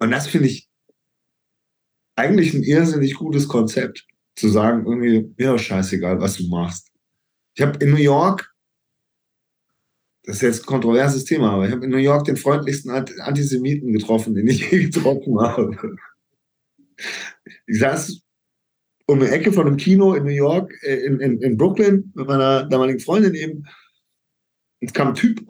Und 0.00 0.10
das 0.10 0.26
finde 0.26 0.48
ich 0.48 0.68
eigentlich 2.16 2.54
ein 2.54 2.64
irrsinnig 2.64 3.14
gutes 3.14 3.46
Konzept, 3.46 4.04
zu 4.34 4.48
sagen, 4.48 4.84
irgendwie, 4.86 5.34
ja, 5.42 5.58
scheißegal, 5.58 6.20
was 6.20 6.36
du 6.36 6.48
machst. 6.48 6.90
Ich 7.54 7.62
habe 7.62 7.84
in 7.84 7.90
New 7.90 7.96
York, 7.96 8.52
das 10.28 10.36
ist 10.36 10.42
jetzt 10.42 10.62
ein 10.64 10.66
kontroverses 10.66 11.24
Thema, 11.24 11.52
aber 11.52 11.64
ich 11.64 11.72
habe 11.72 11.86
in 11.86 11.90
New 11.90 11.96
York 11.96 12.24
den 12.24 12.36
freundlichsten 12.36 12.90
Antisemiten 12.90 13.94
getroffen, 13.94 14.34
den 14.34 14.46
ich 14.46 14.60
je 14.70 14.84
getroffen 14.84 15.40
habe. 15.40 15.96
Ich 17.66 17.78
saß 17.78 18.20
um 19.06 19.20
eine 19.20 19.30
Ecke 19.30 19.52
von 19.52 19.66
einem 19.66 19.78
Kino 19.78 20.12
in 20.12 20.24
New 20.24 20.30
York, 20.30 20.70
äh, 20.82 20.96
in, 20.96 21.18
in, 21.20 21.40
in 21.40 21.56
Brooklyn, 21.56 22.12
mit 22.14 22.26
meiner 22.26 22.64
damaligen 22.64 23.00
Freundin 23.00 23.34
eben. 23.34 23.64
Es 24.80 24.92
kam 24.92 25.08
ein 25.08 25.14
Typ 25.14 25.48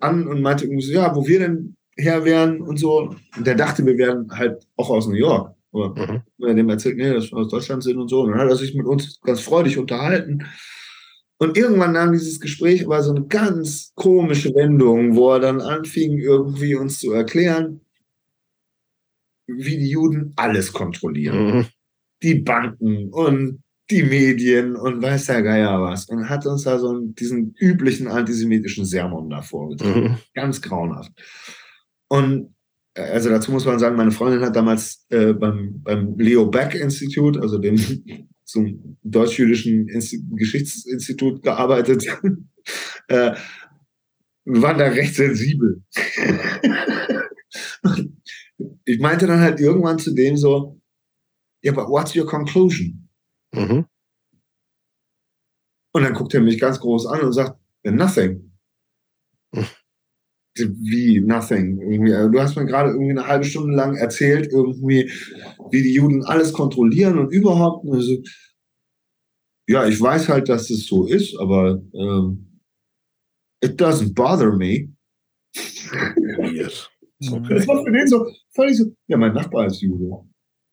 an 0.00 0.26
und 0.26 0.42
meinte 0.42 0.66
irgendwie 0.66 0.84
so, 0.84 0.92
ja, 0.92 1.16
wo 1.16 1.26
wir 1.26 1.38
denn 1.38 1.76
her 1.96 2.26
wären 2.26 2.60
und 2.60 2.78
so. 2.78 3.16
Und 3.34 3.46
der 3.46 3.54
dachte, 3.54 3.86
wir 3.86 3.96
wären 3.96 4.30
halt 4.30 4.68
auch 4.76 4.90
aus 4.90 5.08
New 5.08 5.14
York. 5.14 5.56
Oder 5.70 6.22
mhm. 6.38 6.56
dem 6.56 6.68
erzählt, 6.68 6.98
nee, 6.98 7.14
dass 7.14 7.32
wir 7.32 7.38
aus 7.38 7.48
Deutschland 7.48 7.82
sind 7.82 7.96
und 7.96 8.08
so. 8.08 8.20
Und 8.20 8.32
dann 8.32 8.40
hat 8.40 8.50
er 8.50 8.56
sich 8.56 8.74
mit 8.74 8.84
uns 8.84 9.22
ganz 9.22 9.40
freudig 9.40 9.78
unterhalten. 9.78 10.44
Und 11.42 11.56
irgendwann 11.58 11.94
nahm 11.94 12.12
dieses 12.12 12.38
Gespräch 12.38 12.84
aber 12.84 13.02
so 13.02 13.12
eine 13.12 13.26
ganz 13.26 13.90
komische 13.96 14.54
Wendung, 14.54 15.16
wo 15.16 15.32
er 15.32 15.40
dann 15.40 15.60
anfing, 15.60 16.16
irgendwie 16.16 16.76
uns 16.76 17.00
zu 17.00 17.10
erklären, 17.10 17.80
wie 19.48 19.76
die 19.76 19.90
Juden 19.90 20.34
alles 20.36 20.72
kontrollieren. 20.72 21.46
Mhm. 21.46 21.66
Die 22.22 22.36
Banken 22.36 23.08
und 23.08 23.60
die 23.90 24.04
Medien 24.04 24.76
und 24.76 25.02
weiß 25.02 25.26
der 25.26 25.42
Geier 25.42 25.82
was. 25.82 26.08
Und 26.08 26.28
hat 26.28 26.46
uns 26.46 26.62
da 26.62 26.78
so 26.78 26.96
diesen 27.00 27.56
üblichen 27.58 28.06
antisemitischen 28.06 28.84
Sermon 28.84 29.28
da 29.28 29.42
vorgetragen. 29.42 30.12
Mhm. 30.12 30.18
Ganz 30.34 30.62
grauenhaft. 30.62 31.10
Und 32.08 32.54
also 32.94 33.30
dazu 33.30 33.50
muss 33.50 33.64
man 33.64 33.80
sagen, 33.80 33.96
meine 33.96 34.12
Freundin 34.12 34.42
hat 34.42 34.54
damals 34.54 35.06
äh, 35.08 35.32
beim, 35.32 35.82
beim 35.82 36.16
Leo 36.18 36.46
Beck 36.46 36.76
Institut, 36.76 37.36
also 37.36 37.58
dem 37.58 38.28
zum 38.52 38.98
deutsch-jüdischen 39.02 39.86
Geschichtsinstitut 40.36 41.42
gearbeitet. 41.42 42.06
äh, 43.08 43.34
wir 44.44 44.62
waren 44.62 44.78
da 44.78 44.88
recht 44.88 45.14
sensibel. 45.14 45.82
ich 48.84 49.00
meinte 49.00 49.26
dann 49.26 49.40
halt 49.40 49.60
irgendwann 49.60 49.98
zu 49.98 50.14
dem 50.14 50.36
so, 50.36 50.78
ja, 51.62 51.72
yeah, 51.72 51.80
but 51.80 51.90
what's 51.90 52.14
your 52.14 52.26
conclusion? 52.26 53.08
Mhm. 53.54 53.86
Und 55.94 56.02
dann 56.02 56.14
guckt 56.14 56.34
er 56.34 56.40
mich 56.40 56.58
ganz 56.58 56.80
groß 56.80 57.06
an 57.06 57.20
und 57.22 57.32
sagt, 57.32 57.58
nothing 57.84 58.52
wie 60.54 61.20
nothing. 61.20 61.80
Irgendwie. 61.80 62.12
Also, 62.12 62.30
du 62.30 62.40
hast 62.40 62.56
mir 62.56 62.66
gerade 62.66 62.90
irgendwie 62.90 63.12
eine 63.12 63.26
halbe 63.26 63.44
Stunde 63.44 63.74
lang 63.74 63.96
erzählt, 63.96 64.50
irgendwie, 64.52 65.10
wie 65.70 65.82
die 65.82 65.94
Juden 65.94 66.24
alles 66.24 66.52
kontrollieren 66.52 67.18
und 67.18 67.32
überhaupt. 67.32 67.86
Also, 67.90 68.22
ja, 69.68 69.86
ich 69.86 70.00
weiß 70.00 70.28
halt, 70.28 70.48
dass 70.48 70.70
es 70.70 70.86
so 70.86 71.06
ist, 71.06 71.38
aber 71.38 71.82
ähm, 71.94 72.60
it 73.62 73.80
doesn't 73.80 74.14
bother 74.14 74.52
me. 74.52 74.88
Yes. 76.52 76.88
Okay. 77.30 77.54
Das 77.54 77.68
war 77.68 77.84
für 77.84 77.92
den 77.92 78.06
so 78.06 78.26
völlig 78.54 78.76
so, 78.76 78.86
ja, 79.06 79.16
mein 79.16 79.32
Nachbar 79.32 79.66
ist 79.66 79.80
Jude. 79.80 80.28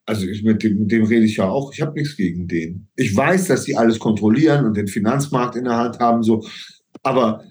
Also 0.07 0.25
ich, 0.25 0.41
mit, 0.41 0.63
dem, 0.63 0.79
mit 0.79 0.91
dem 0.91 1.03
rede 1.03 1.25
ich 1.25 1.37
ja 1.37 1.47
auch, 1.47 1.71
ich 1.71 1.81
habe 1.81 1.93
nichts 1.93 2.17
gegen 2.17 2.47
den. 2.47 2.87
Ich 2.95 3.15
weiß, 3.15 3.47
dass 3.47 3.65
sie 3.65 3.77
alles 3.77 3.99
kontrollieren 3.99 4.65
und 4.65 4.75
den 4.75 4.87
Finanzmarkt 4.87 5.55
in 5.55 5.65
der 5.65 5.77
Hand 5.77 5.99
haben, 5.99 6.23
so, 6.23 6.43
aber 7.03 7.43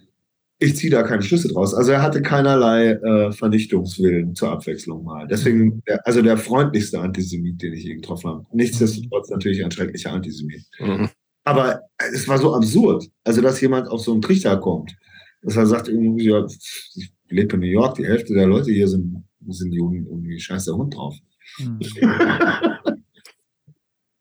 ich 0.60 0.76
ziehe 0.76 0.90
da 0.90 1.02
keine 1.02 1.22
Schlüsse 1.22 1.48
draus. 1.48 1.72
Also 1.72 1.92
er 1.92 2.02
hatte 2.02 2.20
keinerlei 2.20 2.90
äh, 2.90 3.32
Vernichtungswillen 3.32 4.34
zur 4.34 4.50
Abwechslung 4.50 5.04
mal. 5.04 5.26
Deswegen, 5.28 5.82
der, 5.86 6.04
also 6.06 6.20
der 6.20 6.36
freundlichste 6.36 7.00
Antisemit, 7.00 7.62
den 7.62 7.74
ich 7.74 7.84
je 7.84 7.94
getroffen 7.94 8.30
habe. 8.30 8.46
Nichtsdestotrotz 8.52 9.30
natürlich 9.30 9.64
ein 9.64 9.70
schrecklicher 9.70 10.12
Antisemit. 10.12 10.64
Mhm. 10.80 11.08
Aber 11.44 11.80
es 12.12 12.26
war 12.26 12.38
so 12.38 12.54
absurd, 12.54 13.08
also 13.24 13.40
dass 13.40 13.60
jemand 13.60 13.88
auf 13.88 14.00
so 14.00 14.12
einen 14.12 14.20
Trichter 14.20 14.56
kommt, 14.58 14.94
dass 15.42 15.56
er 15.56 15.66
sagt, 15.66 15.88
irgendwie, 15.88 16.28
ja, 16.28 16.44
ich 16.44 17.12
lebe 17.28 17.54
in 17.54 17.60
New 17.60 17.66
York, 17.66 17.94
die 17.94 18.06
Hälfte 18.06 18.34
der 18.34 18.46
Leute 18.46 18.72
hier 18.72 18.88
sind, 18.88 19.24
sind 19.46 19.72
Juden, 19.72 20.06
irgendwie 20.06 20.38
scheiß 20.40 20.64
der 20.66 20.74
Hund 20.74 20.94
drauf. 20.94 21.16
Mhm. 21.58 21.78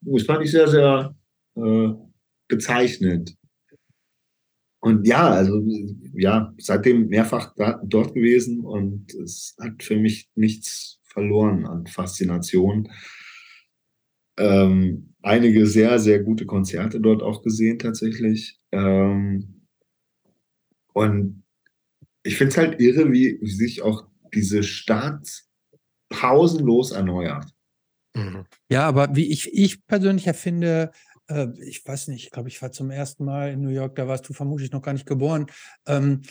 das 0.00 0.22
fand 0.22 0.44
ich 0.44 0.52
sehr, 0.52 0.68
sehr 0.68 1.14
äh, 1.56 1.88
bezeichnend. 2.46 3.34
Und 4.80 5.06
ja, 5.06 5.28
also 5.28 5.60
ja, 6.14 6.54
seitdem 6.58 7.08
mehrfach 7.08 7.54
da, 7.56 7.80
dort 7.84 8.14
gewesen 8.14 8.64
und 8.64 9.12
es 9.14 9.56
hat 9.60 9.82
für 9.82 9.96
mich 9.96 10.30
nichts 10.36 11.00
verloren 11.04 11.66
an 11.66 11.86
Faszination. 11.86 12.88
Ähm, 14.38 15.14
einige 15.20 15.66
sehr, 15.66 15.98
sehr 15.98 16.22
gute 16.22 16.46
Konzerte 16.46 17.00
dort 17.00 17.22
auch 17.22 17.42
gesehen 17.42 17.80
tatsächlich. 17.80 18.60
Ähm, 18.70 19.64
und 20.92 21.42
ich 22.22 22.36
finde 22.36 22.50
es 22.50 22.58
halt 22.58 22.80
irre, 22.80 23.10
wie, 23.10 23.38
wie 23.40 23.50
sich 23.50 23.82
auch 23.82 24.06
diese 24.32 24.62
Stadt 24.62 25.28
pausenlos 26.08 26.92
erneuert. 26.92 27.46
Mhm. 28.14 28.44
Ja, 28.70 28.86
aber 28.86 29.14
wie 29.14 29.30
ich, 29.30 29.52
ich 29.52 29.86
persönlich 29.86 30.26
erfinde, 30.26 30.92
äh, 31.28 31.48
ich 31.60 31.86
weiß 31.86 32.08
nicht, 32.08 32.24
ich 32.24 32.30
glaube, 32.30 32.48
ich 32.48 32.60
war 32.60 32.72
zum 32.72 32.90
ersten 32.90 33.24
Mal 33.24 33.52
in 33.52 33.60
New 33.60 33.70
York, 33.70 33.96
da 33.96 34.08
warst 34.08 34.28
du 34.28 34.32
vermutlich 34.32 34.72
noch 34.72 34.82
gar 34.82 34.92
nicht 34.92 35.06
geboren. 35.06 35.46
Ähm, 35.86 36.22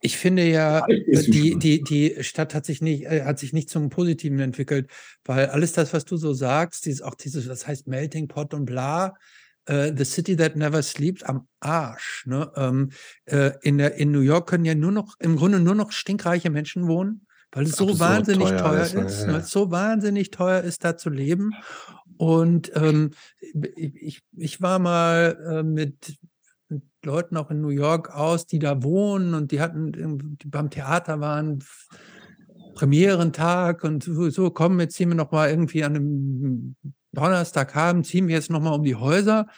ich 0.00 0.16
finde 0.16 0.44
ja, 0.44 0.86
äh, 0.88 1.22
die, 1.22 1.58
die, 1.58 1.82
die 1.82 2.22
Stadt 2.22 2.54
hat 2.54 2.66
sich 2.66 2.82
nicht, 2.82 3.04
äh, 3.04 3.22
hat 3.24 3.38
sich 3.38 3.52
nicht 3.52 3.70
zum 3.70 3.88
Positiven 3.88 4.40
entwickelt, 4.40 4.90
weil 5.24 5.46
alles 5.46 5.72
das, 5.72 5.92
was 5.92 6.04
du 6.04 6.16
so 6.16 6.34
sagst, 6.34 6.86
dieses, 6.86 7.02
auch 7.02 7.14
dieses, 7.14 7.46
das 7.46 7.66
heißt 7.66 7.86
Melting 7.86 8.28
Pot 8.28 8.52
und 8.54 8.66
bla, 8.66 9.14
Uh, 9.70 9.92
the 9.96 10.04
City 10.04 10.34
That 10.34 10.56
Never 10.56 10.82
Sleeps 10.82 11.22
am 11.22 11.46
Arsch. 11.60 12.26
Ne? 12.26 12.50
Ähm, 12.56 12.90
äh, 13.26 13.52
in, 13.62 13.78
der, 13.78 13.94
in 13.94 14.10
New 14.10 14.18
York 14.18 14.48
können 14.48 14.64
ja 14.64 14.74
nur 14.74 14.90
noch, 14.90 15.14
im 15.20 15.36
Grunde 15.36 15.60
nur 15.60 15.76
noch 15.76 15.92
stinkreiche 15.92 16.50
Menschen 16.50 16.88
wohnen, 16.88 17.28
weil 17.52 17.66
es 17.66 17.76
so 17.76 18.00
wahnsinnig 18.00 18.48
teuer, 18.48 18.58
teuer 18.58 18.82
ist, 18.82 18.94
ist 18.94 19.26
ne? 19.28 19.34
ja. 19.34 19.40
so 19.40 19.70
wahnsinnig 19.70 20.32
teuer 20.32 20.62
ist, 20.62 20.82
da 20.84 20.96
zu 20.96 21.10
leben. 21.10 21.52
Und 22.22 22.70
ähm, 22.76 23.10
ich, 23.74 24.22
ich 24.36 24.62
war 24.62 24.78
mal 24.78 25.36
äh, 25.44 25.62
mit, 25.64 26.20
Leuten 27.04 27.36
auch 27.36 27.50
in 27.50 27.60
New 27.60 27.70
York 27.70 28.10
aus, 28.14 28.46
die 28.46 28.60
da 28.60 28.84
wohnen 28.84 29.34
und 29.34 29.50
die 29.50 29.60
hatten 29.60 30.38
die 30.38 30.46
beim 30.46 30.70
Theater 30.70 31.18
waren 31.18 31.64
Premierentag 32.76 33.82
und 33.82 34.04
so, 34.04 34.30
so 34.30 34.50
komm, 34.50 34.78
jetzt 34.78 34.94
ziehen 34.94 35.08
wir 35.08 35.16
noch 35.16 35.32
mal 35.32 35.50
irgendwie 35.50 35.82
an 35.82 35.96
einem 35.96 36.76
Donnerstagabend, 37.10 38.06
ziehen 38.06 38.28
wir 38.28 38.36
jetzt 38.36 38.50
noch 38.50 38.62
mal 38.62 38.70
um 38.70 38.84
die 38.84 38.94
Häuser. 38.94 39.48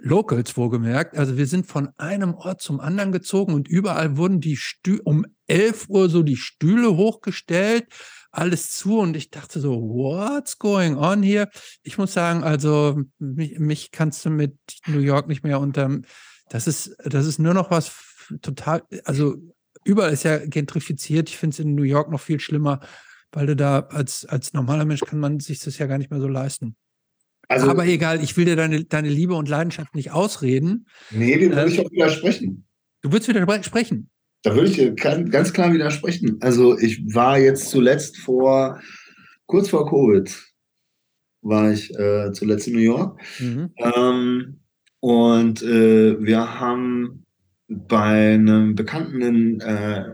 Locals 0.00 0.56
wohlgemerkt. 0.56 1.16
Also 1.16 1.38
wir 1.38 1.46
sind 1.46 1.66
von 1.66 1.90
einem 1.96 2.34
Ort 2.34 2.60
zum 2.60 2.80
anderen 2.80 3.12
gezogen 3.12 3.54
und 3.54 3.68
überall 3.68 4.16
wurden 4.16 4.40
die 4.40 4.56
Stühle 4.56 5.00
um 5.04 5.24
11 5.46 5.88
Uhr 5.88 6.08
so 6.08 6.24
die 6.24 6.36
Stühle 6.36 6.96
hochgestellt 6.96 7.86
alles 8.36 8.70
zu 8.70 8.98
und 8.98 9.16
ich 9.16 9.30
dachte 9.30 9.60
so, 9.60 9.80
what's 9.80 10.58
going 10.58 10.96
on 10.96 11.22
hier? 11.22 11.48
Ich 11.82 11.98
muss 11.98 12.12
sagen, 12.12 12.42
also 12.42 13.00
mich, 13.18 13.58
mich 13.58 13.90
kannst 13.90 14.24
du 14.24 14.30
mit 14.30 14.56
New 14.86 15.00
York 15.00 15.28
nicht 15.28 15.44
mehr 15.44 15.60
unter, 15.60 16.00
das 16.48 16.66
ist, 16.66 16.96
das 17.04 17.26
ist 17.26 17.38
nur 17.38 17.54
noch 17.54 17.70
was 17.70 17.92
total, 18.42 18.82
also 19.04 19.36
überall 19.84 20.12
ist 20.12 20.24
ja 20.24 20.38
gentrifiziert. 20.38 21.28
Ich 21.28 21.36
finde 21.36 21.54
es 21.54 21.60
in 21.60 21.74
New 21.74 21.82
York 21.82 22.10
noch 22.10 22.20
viel 22.20 22.40
schlimmer, 22.40 22.80
weil 23.32 23.46
du 23.46 23.56
da 23.56 23.80
als, 23.90 24.24
als 24.24 24.52
normaler 24.52 24.84
Mensch 24.84 25.00
kann 25.00 25.20
man 25.20 25.40
sich 25.40 25.60
das 25.60 25.78
ja 25.78 25.86
gar 25.86 25.98
nicht 25.98 26.10
mehr 26.10 26.20
so 26.20 26.28
leisten. 26.28 26.76
Also, 27.48 27.68
Aber 27.68 27.84
egal, 27.86 28.22
ich 28.22 28.36
will 28.36 28.46
dir 28.46 28.56
deine, 28.56 28.84
deine 28.84 29.08
Liebe 29.08 29.34
und 29.34 29.48
Leidenschaft 29.48 29.94
nicht 29.94 30.12
ausreden. 30.12 30.86
Nee, 31.10 31.38
den 31.38 31.54
würde 31.54 31.70
ich 31.70 31.80
auch 31.80 31.90
widersprechen. 31.90 32.66
Du 33.02 33.12
würdest 33.12 33.28
widersprechen? 33.28 34.10
Da 34.44 34.54
würde 34.54 34.68
ich 34.68 34.76
dir 34.76 34.94
ganz 34.94 35.54
klar 35.54 35.72
widersprechen. 35.72 36.36
Also 36.40 36.78
ich 36.78 37.02
war 37.14 37.38
jetzt 37.38 37.70
zuletzt 37.70 38.18
vor, 38.18 38.78
kurz 39.46 39.70
vor 39.70 39.88
Covid, 39.88 40.30
war 41.40 41.72
ich 41.72 41.90
äh, 41.98 42.30
zuletzt 42.32 42.68
in 42.68 42.74
New 42.74 42.80
York. 42.80 43.18
Mhm. 43.38 43.70
Ähm, 43.78 44.60
und 45.00 45.62
äh, 45.62 46.22
wir 46.22 46.60
haben 46.60 47.24
bei 47.68 48.34
einem 48.34 48.74
Bekannten 48.74 49.22
in 49.22 49.60
äh, 49.60 50.04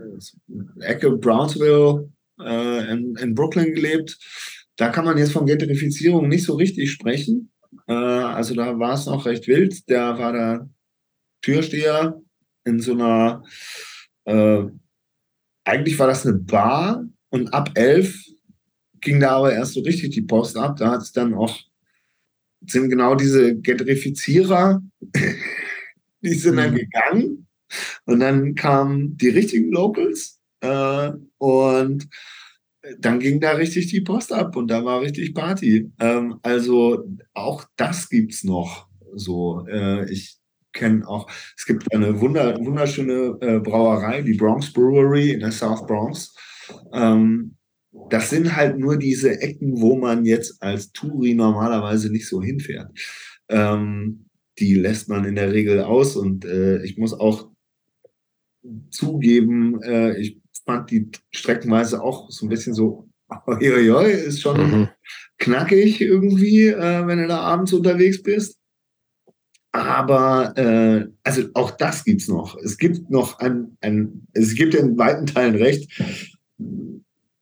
Ecke 0.79 1.11
Brownsville 1.17 2.09
äh, 2.39 2.89
in, 2.89 3.17
in, 3.17 3.35
Brooklyn 3.35 3.73
gelebt. 3.73 4.17
Da 4.77 4.87
kann 4.89 5.03
man 5.03 5.17
jetzt 5.17 5.33
von 5.33 5.45
Gentrifizierung 5.45 6.29
nicht 6.29 6.45
so 6.45 6.55
richtig 6.55 6.89
sprechen. 6.89 7.51
Äh, 7.85 7.93
also 7.93 8.55
da 8.55 8.79
war 8.79 8.93
es 8.93 9.07
noch 9.07 9.25
recht 9.25 9.45
wild. 9.49 9.89
Der 9.89 10.17
war 10.17 10.31
da 10.31 10.69
Türsteher 11.41 12.21
in 12.63 12.79
so 12.79 12.93
einer 12.93 13.43
äh, 14.25 14.63
eigentlich 15.63 15.97
war 15.99 16.07
das 16.07 16.25
eine 16.25 16.37
Bar 16.37 17.05
und 17.29 17.53
ab 17.53 17.71
elf 17.75 18.25
ging 18.99 19.19
da 19.19 19.37
aber 19.37 19.53
erst 19.53 19.73
so 19.73 19.81
richtig 19.81 20.11
die 20.11 20.21
Post 20.21 20.57
ab. 20.57 20.77
Da 20.77 20.91
hat 20.91 21.01
es 21.01 21.11
dann 21.11 21.33
auch, 21.33 21.59
sind 22.67 22.89
genau 22.89 23.15
diese 23.15 23.57
Gentrifizierer, 23.57 24.81
die 26.21 26.33
sind 26.33 26.53
mhm. 26.53 26.57
dann 26.57 26.75
gegangen 26.75 27.47
und 28.05 28.19
dann 28.19 28.55
kamen 28.55 29.17
die 29.17 29.29
richtigen 29.29 29.71
Locals 29.71 30.39
äh, 30.61 31.11
und 31.37 32.07
dann 32.99 33.19
ging 33.19 33.39
da 33.39 33.51
richtig 33.51 33.87
die 33.87 34.01
Post 34.01 34.33
ab 34.33 34.55
und 34.55 34.67
da 34.67 34.83
war 34.83 35.01
richtig 35.01 35.33
Party. 35.33 35.91
Ähm, 35.99 36.39
also 36.41 37.07
auch 37.33 37.65
das 37.75 38.09
gibt 38.09 38.33
es 38.33 38.43
noch 38.43 38.87
so. 39.13 39.65
Äh, 39.67 40.11
ich 40.11 40.40
kenne 40.73 41.07
auch, 41.07 41.29
es 41.57 41.65
gibt 41.65 41.93
eine 41.93 42.19
wunder, 42.19 42.57
wunderschöne 42.59 43.37
äh, 43.41 43.59
Brauerei, 43.59 44.21
die 44.21 44.33
Bronx 44.33 44.71
Brewery 44.71 45.31
in 45.31 45.41
der 45.41 45.51
South 45.51 45.85
Bronx. 45.85 46.35
Ähm, 46.93 47.55
das 48.09 48.29
sind 48.29 48.55
halt 48.55 48.77
nur 48.77 48.97
diese 48.97 49.41
Ecken, 49.41 49.81
wo 49.81 49.97
man 49.97 50.25
jetzt 50.25 50.61
als 50.61 50.91
Touri 50.91 51.33
normalerweise 51.33 52.11
nicht 52.11 52.27
so 52.27 52.41
hinfährt. 52.41 52.89
Ähm, 53.49 54.25
die 54.59 54.75
lässt 54.75 55.09
man 55.09 55.25
in 55.25 55.35
der 55.35 55.51
Regel 55.51 55.81
aus 55.81 56.15
und 56.15 56.45
äh, 56.45 56.83
ich 56.83 56.97
muss 56.97 57.13
auch 57.13 57.49
zugeben, 58.91 59.81
äh, 59.81 60.17
ich 60.19 60.39
fand 60.65 60.91
die 60.91 61.09
streckenweise 61.31 62.01
auch 62.01 62.29
so 62.29 62.45
ein 62.45 62.49
bisschen 62.49 62.73
so, 62.73 63.09
oi, 63.47 63.73
oi, 63.73 63.91
oi, 63.91 64.11
ist 64.11 64.41
schon 64.41 64.57
mhm. 64.57 64.89
knackig 65.37 66.01
irgendwie, 66.01 66.67
äh, 66.67 67.07
wenn 67.07 67.19
du 67.19 67.27
da 67.27 67.39
abends 67.39 67.73
unterwegs 67.73 68.21
bist. 68.21 68.60
Aber 69.71 70.53
äh, 70.57 71.07
also 71.23 71.43
auch 71.53 71.71
das 71.71 72.03
gibt 72.03 72.21
es 72.21 72.27
noch. 72.27 72.57
Es 72.57 72.77
gibt 72.77 73.09
noch 73.09 73.39
ein, 73.39 73.77
ein, 73.81 74.27
es 74.33 74.53
gibt 74.55 74.75
in 74.75 74.97
weiten 74.97 75.25
Teilen 75.25 75.55
recht. 75.55 75.89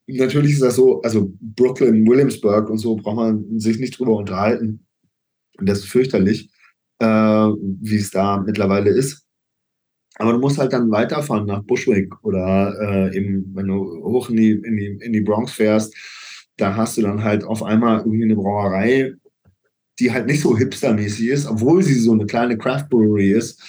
Natürlich 0.05 0.53
ist 0.53 0.61
das 0.61 0.75
so, 0.75 1.01
also 1.01 1.33
Brooklyn, 1.39 2.07
Williamsburg 2.07 2.69
und 2.69 2.77
so 2.77 2.95
braucht 2.95 3.15
man 3.15 3.59
sich 3.59 3.79
nicht 3.79 3.97
drüber 3.97 4.15
unterhalten. 4.15 4.85
Und 5.57 5.67
das 5.67 5.79
ist 5.79 5.89
fürchterlich, 5.89 6.51
äh, 6.99 7.05
wie 7.05 7.97
es 7.97 8.11
da 8.11 8.37
mittlerweile 8.37 8.91
ist. 8.91 9.25
Aber 10.15 10.33
du 10.33 10.39
musst 10.39 10.57
halt 10.57 10.73
dann 10.73 10.91
weiterfahren 10.91 11.45
nach 11.45 11.63
Bushwick 11.63 12.13
oder 12.23 12.75
äh, 12.81 13.17
eben, 13.17 13.51
wenn 13.55 13.67
du 13.67 14.03
hoch 14.03 14.29
in 14.29 14.35
die, 14.35 14.51
in, 14.51 14.77
die, 14.77 14.99
in 15.01 15.13
die 15.13 15.21
Bronx 15.21 15.53
fährst, 15.53 15.95
da 16.57 16.75
hast 16.75 16.97
du 16.97 17.01
dann 17.01 17.23
halt 17.23 17.43
auf 17.43 17.63
einmal 17.63 17.99
irgendwie 17.99 18.23
eine 18.23 18.35
Brauerei, 18.35 19.13
die 19.99 20.11
halt 20.11 20.27
nicht 20.27 20.41
so 20.41 20.57
hipstermäßig 20.57 21.27
ist, 21.27 21.47
obwohl 21.47 21.83
sie 21.83 21.95
so 21.95 22.13
eine 22.13 22.25
kleine 22.25 22.57
Craft 22.57 22.87
Brewery 22.89 23.31
ist. 23.31 23.61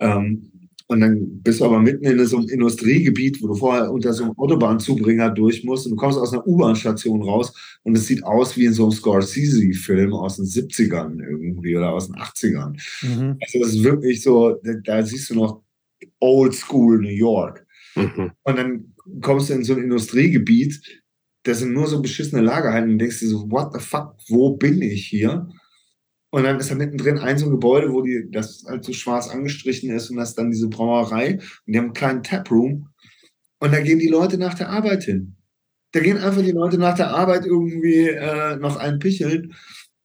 Ähm, 0.00 0.50
und 0.86 1.00
dann 1.00 1.42
bist 1.42 1.60
du 1.60 1.64
aber 1.64 1.80
mitten 1.80 2.04
in 2.04 2.26
so 2.26 2.36
einem 2.36 2.48
Industriegebiet, 2.48 3.42
wo 3.42 3.48
du 3.48 3.54
vorher 3.54 3.90
unter 3.90 4.12
so 4.12 4.24
einem 4.24 4.38
Autobahnzubringer 4.38 5.30
durch 5.30 5.64
musst 5.64 5.86
und 5.86 5.92
du 5.92 5.96
kommst 5.96 6.18
aus 6.18 6.32
einer 6.32 6.46
U-Bahn-Station 6.46 7.22
raus 7.22 7.54
und 7.84 7.96
es 7.96 8.06
sieht 8.06 8.22
aus 8.22 8.56
wie 8.56 8.66
in 8.66 8.74
so 8.74 8.84
einem 8.84 8.92
Scorsese-Film 8.92 10.12
aus 10.12 10.36
den 10.36 10.44
70ern 10.44 11.20
irgendwie 11.20 11.74
oder 11.76 11.92
aus 11.92 12.08
den 12.08 12.16
80ern. 12.16 12.76
Mhm. 13.02 13.38
Also 13.40 13.60
das 13.60 13.68
ist 13.68 13.82
wirklich 13.82 14.22
so, 14.22 14.60
da, 14.62 14.72
da 14.84 15.02
siehst 15.02 15.30
du 15.30 15.36
noch 15.36 15.62
Old 16.20 16.54
School 16.54 17.00
New 17.00 17.08
York. 17.08 17.66
Mhm. 17.96 18.32
Und 18.42 18.58
dann 18.58 18.94
kommst 19.22 19.48
du 19.48 19.54
in 19.54 19.64
so 19.64 19.74
ein 19.74 19.82
Industriegebiet, 19.82 21.02
da 21.44 21.54
sind 21.54 21.72
nur 21.72 21.86
so 21.86 22.02
beschissene 22.02 22.42
Lagerhallen 22.42 22.90
und 22.90 22.98
denkst 22.98 23.20
dir 23.20 23.28
so, 23.28 23.50
what 23.50 23.72
the 23.72 23.80
fuck, 23.80 24.16
wo 24.28 24.56
bin 24.56 24.82
ich 24.82 25.06
hier? 25.06 25.48
Und 26.34 26.42
dann 26.42 26.58
ist 26.58 26.68
da 26.68 26.74
mittendrin 26.74 27.18
ein 27.18 27.38
so 27.38 27.46
ein 27.46 27.52
Gebäude, 27.52 27.92
wo 27.92 28.02
die, 28.02 28.28
das 28.28 28.64
halt 28.66 28.84
so 28.84 28.92
schwarz 28.92 29.28
angestrichen 29.28 29.90
ist 29.90 30.10
und 30.10 30.16
das 30.16 30.30
ist 30.30 30.34
dann 30.38 30.50
diese 30.50 30.66
Brauerei. 30.66 31.34
Und 31.34 31.42
die 31.64 31.78
haben 31.78 31.84
einen 31.84 31.92
kleinen 31.92 32.22
Taproom. 32.24 32.88
Und 33.60 33.72
da 33.72 33.80
gehen 33.80 34.00
die 34.00 34.08
Leute 34.08 34.36
nach 34.36 34.54
der 34.54 34.68
Arbeit 34.68 35.04
hin. 35.04 35.36
Da 35.92 36.00
gehen 36.00 36.18
einfach 36.18 36.42
die 36.42 36.50
Leute 36.50 36.76
nach 36.76 36.96
der 36.96 37.10
Arbeit 37.10 37.46
irgendwie 37.46 38.08
äh, 38.08 38.56
noch 38.56 38.74
einen 38.74 38.98
picheln. 38.98 39.54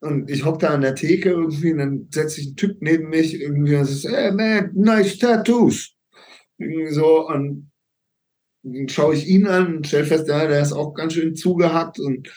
Und 0.02 0.30
ich 0.30 0.46
hocke 0.46 0.60
da 0.60 0.68
an 0.68 0.82
der 0.82 0.94
Theke 0.94 1.32
irgendwie 1.32 1.72
und 1.72 1.80
dann 1.80 2.08
setzt 2.12 2.36
sich 2.36 2.52
ein 2.52 2.56
Typ 2.56 2.78
neben 2.80 3.10
mich 3.10 3.42
irgendwie 3.42 3.78
und 3.78 3.86
sagt, 3.86 4.16
hey 4.16 4.32
man, 4.32 4.70
nice 4.76 5.18
tattoos. 5.18 5.96
Irgendwie 6.60 6.94
so. 6.94 7.28
Und 7.28 7.72
dann 8.62 8.88
schaue 8.88 9.16
ich 9.16 9.26
ihn 9.26 9.48
an 9.48 9.78
und 9.78 9.88
stelle 9.88 10.06
fest, 10.06 10.28
ja, 10.28 10.46
der 10.46 10.62
ist 10.62 10.74
auch 10.74 10.94
ganz 10.94 11.14
schön 11.14 11.36
zugehackt 11.36 12.00
und 12.00 12.32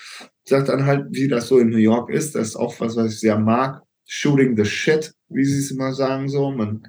sagt 0.44 0.68
dann 0.68 0.86
halt, 0.86 1.06
wie 1.10 1.28
das 1.28 1.48
so 1.48 1.58
in 1.58 1.70
New 1.70 1.76
York 1.78 2.10
ist. 2.10 2.34
Das 2.34 2.48
ist 2.48 2.56
auch 2.56 2.78
was, 2.80 2.96
was 2.96 3.14
ich 3.14 3.20
sehr 3.20 3.38
mag. 3.38 3.82
Shooting 4.06 4.56
the 4.56 4.64
shit, 4.64 5.12
wie 5.28 5.44
sie 5.44 5.58
es 5.58 5.70
immer 5.70 5.92
sagen, 5.92 6.28
so. 6.28 6.50
Man 6.50 6.82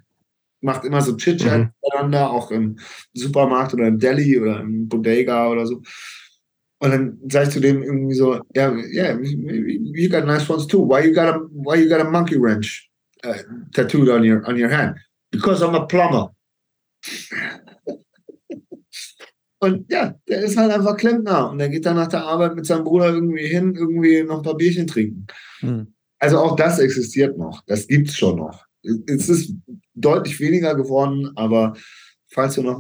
macht 0.61 0.85
immer 0.85 1.01
so 1.01 1.15
Chit-Chat 1.15 1.59
mhm. 1.59 1.69
miteinander, 1.83 2.32
auch 2.32 2.51
im 2.51 2.77
Supermarkt 3.14 3.73
oder 3.73 3.88
im 3.88 3.99
Deli 3.99 4.40
oder 4.40 4.61
im 4.61 4.88
Bodega 4.88 5.49
oder 5.49 5.67
so. 5.67 5.82
Und 6.80 6.91
dann 6.91 7.19
sage 7.30 7.48
ich 7.48 7.53
zu 7.53 7.61
dem 7.61 7.82
irgendwie 7.82 8.15
so, 8.15 8.41
ja, 8.56 8.73
yeah, 8.73 9.17
yeah, 9.17 9.19
you 9.22 10.09
got 10.09 10.25
nice 10.25 10.49
ones 10.49 10.67
too. 10.67 10.85
Why 10.85 11.06
you 11.06 11.14
got 11.14 11.33
a, 11.33 11.40
why 11.51 11.75
you 11.75 11.88
got 11.88 12.01
a 12.01 12.09
monkey 12.09 12.38
wrench 12.38 12.90
uh, 13.23 13.38
tattooed 13.73 14.09
on 14.09 14.23
your, 14.23 14.45
on 14.45 14.57
your 14.57 14.69
hand? 14.69 14.98
Because 15.32 15.61
I'm 15.61 15.75
a 15.75 15.85
plumber. 15.85 16.30
Und 19.64 19.90
ja, 19.90 20.16
der 20.27 20.43
ist 20.43 20.58
halt 20.58 20.72
einfach 20.72 20.98
Klempner 20.98 21.50
und 21.50 21.58
der 21.58 21.69
geht 21.69 21.85
dann 21.85 21.95
nach 21.95 22.08
der 22.08 22.25
Arbeit 22.25 22.56
mit 22.56 22.66
seinem 22.66 22.83
Bruder 22.83 23.14
irgendwie 23.14 23.48
hin, 23.48 23.75
irgendwie 23.75 24.24
noch 24.24 24.38
ein 24.38 24.43
paar 24.43 24.58
Bierchen 24.58 24.88
trinken. 24.88 25.25
Hm. 25.59 25.93
Also 26.19 26.40
auch 26.40 26.56
das 26.56 26.80
existiert 26.80 27.38
noch. 27.38 27.64
Das 27.66 27.88
gibt 27.88 28.09
es 28.09 28.17
schon 28.17 28.38
noch. 28.38 28.66
Es 29.08 29.30
ist 29.30 29.56
deutlich 29.93 30.40
weniger 30.42 30.75
geworden, 30.75 31.32
aber 31.35 31.74
falls 32.27 32.56
du 32.56 32.64
noch 32.64 32.80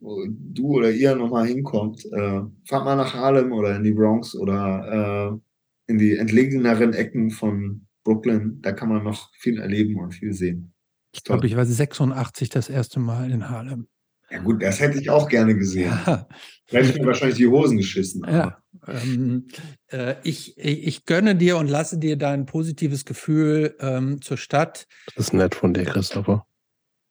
du 0.00 0.66
oder 0.66 0.90
ihr 0.90 1.14
noch 1.14 1.30
mal 1.30 1.46
hinkommt, 1.46 2.04
äh, 2.06 2.40
fahrt 2.66 2.84
mal 2.84 2.96
nach 2.96 3.14
Harlem 3.14 3.52
oder 3.52 3.76
in 3.76 3.84
die 3.84 3.92
Bronx 3.92 4.34
oder 4.34 5.38
äh, 5.86 5.90
in 5.90 5.98
die 5.98 6.16
entlegeneren 6.16 6.92
Ecken 6.94 7.30
von 7.30 7.86
Brooklyn. 8.02 8.60
Da 8.60 8.72
kann 8.72 8.88
man 8.88 9.04
noch 9.04 9.30
viel 9.34 9.60
erleben 9.60 10.00
und 10.00 10.14
viel 10.14 10.32
sehen. 10.32 10.72
Ich 11.12 11.22
glaube, 11.22 11.46
ich 11.46 11.56
war 11.56 11.64
86 11.64 12.48
das 12.48 12.68
erste 12.68 12.98
Mal 12.98 13.30
in 13.30 13.48
Harlem. 13.48 13.86
Ja 14.34 14.40
gut, 14.40 14.62
das 14.62 14.80
hätte 14.80 14.98
ich 14.98 15.08
auch 15.10 15.28
gerne 15.28 15.54
gesehen. 15.54 15.92
Ja. 16.06 16.26
Da 16.70 16.78
hätte 16.78 16.90
ich 16.90 16.98
mir 16.98 17.06
wahrscheinlich 17.06 17.36
die 17.36 17.46
Hosen 17.46 17.76
geschissen. 17.76 18.24
Ja. 18.26 18.58
Ähm, 18.88 19.46
äh, 19.92 20.16
ich, 20.24 20.58
ich 20.58 21.04
gönne 21.04 21.36
dir 21.36 21.56
und 21.56 21.68
lasse 21.68 21.98
dir 21.98 22.16
dein 22.16 22.44
positives 22.46 23.04
Gefühl 23.04 23.76
ähm, 23.78 24.20
zur 24.22 24.36
Stadt. 24.36 24.88
Das 25.14 25.26
ist 25.26 25.34
nett 25.34 25.54
von 25.54 25.72
dir, 25.72 25.84
Christopher. 25.84 26.46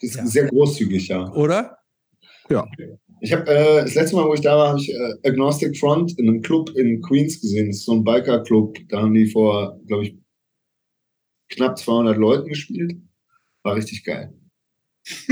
Das 0.01 0.09
ist 0.09 0.15
ja. 0.17 0.25
sehr 0.25 0.45
großzügig, 0.47 1.07
ja. 1.07 1.31
Oder? 1.31 1.77
Ja. 2.49 2.67
Ich 3.21 3.31
habe 3.31 3.49
äh, 3.49 3.83
das 3.83 3.95
letzte 3.95 4.17
Mal, 4.17 4.25
wo 4.25 4.33
ich 4.33 4.41
da 4.41 4.57
war, 4.57 4.69
habe 4.69 4.79
ich 4.79 4.89
äh, 4.89 5.13
Agnostic 5.23 5.77
Front 5.77 6.19
in 6.19 6.27
einem 6.27 6.41
Club 6.41 6.71
in 6.71 7.01
Queens 7.01 7.39
gesehen. 7.39 7.67
Das 7.67 7.77
ist 7.77 7.85
so 7.85 7.93
ein 7.93 8.03
Biker-Club. 8.03 8.79
Da 8.89 9.01
haben 9.01 9.13
die 9.13 9.27
vor, 9.27 9.79
glaube 9.87 10.03
ich, 10.03 10.17
knapp 11.49 11.77
200 11.77 12.17
Leuten 12.17 12.49
gespielt. 12.49 12.97
War 13.63 13.75
richtig 13.77 14.03
geil. 14.03 14.33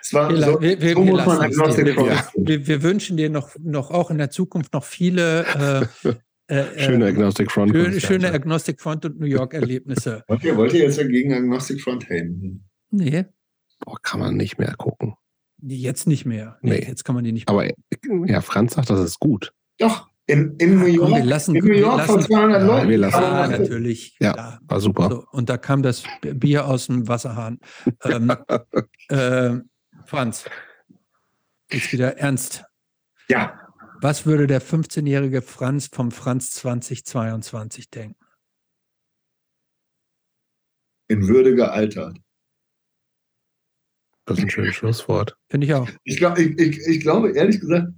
Es 0.00 0.12
war 0.12 0.30
wir, 0.30 0.42
so, 0.42 0.60
wir, 0.60 0.80
wir, 0.80 0.92
so 0.94 1.04
muss 1.04 1.26
man 1.26 1.40
Agnostic 1.40 1.96
ja. 1.96 2.28
wir, 2.34 2.66
wir, 2.66 2.82
wünschen 2.82 3.16
dir 3.16 3.30
noch, 3.30 3.56
noch 3.58 3.90
auch 3.90 4.10
in 4.10 4.18
der 4.18 4.30
Zukunft 4.30 4.72
noch 4.72 4.84
viele 4.84 5.88
äh, 6.04 6.14
äh, 6.48 6.78
schöne 6.78 7.08
ähm, 7.08 7.14
Agnostic 7.14 7.50
Front. 7.50 7.72
Schön, 7.72 8.00
schöne 8.00 8.32
Agnostic 8.32 8.80
Front 8.80 9.04
und 9.04 9.18
New 9.18 9.26
York-Erlebnisse. 9.26 10.22
wollt, 10.28 10.44
ihr, 10.44 10.56
wollt 10.56 10.72
ihr 10.74 10.84
jetzt 10.84 10.98
gegen 10.98 11.34
Agnostic 11.34 11.80
Front 11.80 12.08
haten? 12.08 12.64
Nee. 12.90 13.24
Boah, 13.80 13.98
kann 14.02 14.20
man 14.20 14.36
nicht 14.36 14.58
mehr 14.58 14.74
gucken. 14.76 15.14
Jetzt 15.60 16.06
nicht 16.06 16.24
mehr. 16.24 16.58
Nee, 16.62 16.78
nee. 16.80 16.86
Jetzt 16.86 17.04
kann 17.04 17.14
man 17.14 17.24
die 17.24 17.32
nicht 17.32 17.48
mehr. 17.50 17.74
Aber 18.06 18.28
ja, 18.28 18.40
Franz 18.40 18.74
sagt, 18.74 18.90
das 18.90 19.00
ist 19.00 19.18
gut. 19.18 19.52
Doch, 19.78 20.08
in, 20.26 20.56
in 20.56 20.80
New 20.80 20.86
York, 20.86 21.10
Komm, 21.10 21.18
wir 21.18 21.24
lassen, 21.24 21.54
in 21.54 21.64
New 21.64 21.72
York 21.72 22.02
von 22.02 22.20
200 22.20 22.60
ja, 22.60 22.66
Leuten. 22.66 22.88
Wir 22.88 22.98
lassen, 22.98 23.22
ja, 23.22 23.46
natürlich. 23.46 24.16
Ja, 24.18 24.32
klar. 24.32 24.60
war 24.66 24.80
super. 24.80 25.08
So, 25.08 25.24
und 25.30 25.48
da 25.48 25.56
kam 25.56 25.82
das 25.82 26.02
Bier 26.20 26.66
aus 26.66 26.86
dem 26.86 27.06
Wasserhahn. 27.06 27.60
ähm, 28.04 28.32
äh, 29.08 29.60
Franz, 30.04 30.44
jetzt 31.70 31.92
wieder 31.92 32.18
ernst. 32.18 32.64
Ja. 33.28 33.60
Was 34.00 34.26
würde 34.26 34.46
der 34.46 34.60
15-jährige 34.60 35.42
Franz 35.42 35.88
vom 35.92 36.10
Franz 36.10 36.50
2022 36.52 37.90
denken? 37.90 38.16
In 41.08 41.28
Würde 41.28 41.54
gealtert. 41.54 42.18
Das 44.26 44.38
ist 44.38 44.44
ein 44.44 44.50
schönes 44.50 44.74
Schlusswort. 44.74 45.36
Finde 45.48 45.68
ich 45.68 45.74
auch. 45.74 45.88
Ich, 46.02 46.16
glaub, 46.16 46.36
ich, 46.36 46.58
ich, 46.58 46.84
ich 46.84 47.00
glaube, 47.00 47.30
ehrlich 47.30 47.60
gesagt, 47.60 47.92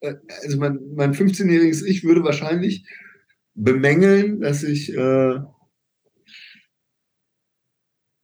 also 0.00 0.58
mein, 0.58 0.78
mein 0.94 1.14
15-jähriges 1.14 1.84
Ich 1.84 2.04
würde 2.04 2.22
wahrscheinlich 2.24 2.86
bemängeln, 3.54 4.40
dass 4.40 4.62
ich 4.62 4.94
äh, 4.94 5.38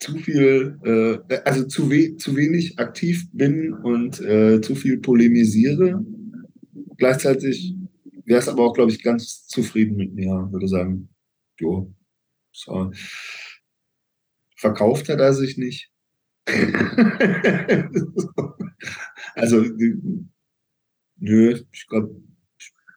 zu 0.00 0.18
viel, 0.18 0.78
äh, 0.84 1.18
also 1.44 1.64
zu, 1.66 1.90
we 1.90 2.16
zu 2.16 2.36
wenig 2.36 2.78
aktiv 2.78 3.26
bin 3.32 3.72
und 3.72 4.20
äh, 4.20 4.60
zu 4.60 4.74
viel 4.74 4.98
polemisiere. 4.98 6.04
Gleichzeitig 6.96 7.74
wäre 8.24 8.38
es 8.38 8.48
aber 8.48 8.64
auch, 8.64 8.74
glaube 8.74 8.92
ich, 8.92 9.02
ganz 9.02 9.46
zufrieden 9.46 9.96
mit 9.96 10.14
mir, 10.14 10.48
würde 10.50 10.68
sagen, 10.68 11.08
jo, 11.58 11.92
so. 12.52 12.92
verkauft 14.56 15.08
hat 15.08 15.20
er 15.20 15.32
sich 15.32 15.56
nicht. 15.58 15.90
also, 19.34 19.64
nö, 21.24 21.58
ich 21.72 21.86
glaube, 21.86 22.14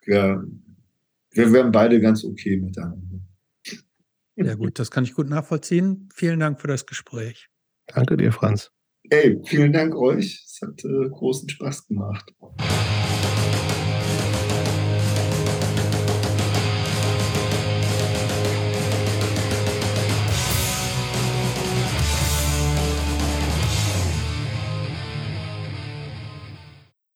ja, 0.05 0.43
wir 1.31 1.51
wären 1.51 1.71
beide 1.71 1.99
ganz 1.99 2.23
okay 2.23 2.57
miteinander. 2.57 3.21
Ja 4.35 4.53
gut, 4.55 4.77
das 4.77 4.91
kann 4.91 5.03
ich 5.03 5.13
gut 5.13 5.29
nachvollziehen. 5.29 6.09
Vielen 6.13 6.39
Dank 6.39 6.61
für 6.61 6.67
das 6.67 6.85
Gespräch. 6.85 7.49
Danke 7.87 8.17
dir, 8.17 8.31
Franz. 8.31 8.71
Ey, 9.09 9.39
vielen 9.45 9.73
Dank 9.73 9.95
euch. 9.95 10.43
Es 10.45 10.59
hat 10.61 10.83
äh, 10.83 11.09
großen 11.09 11.49
Spaß 11.49 11.87
gemacht. 11.87 12.33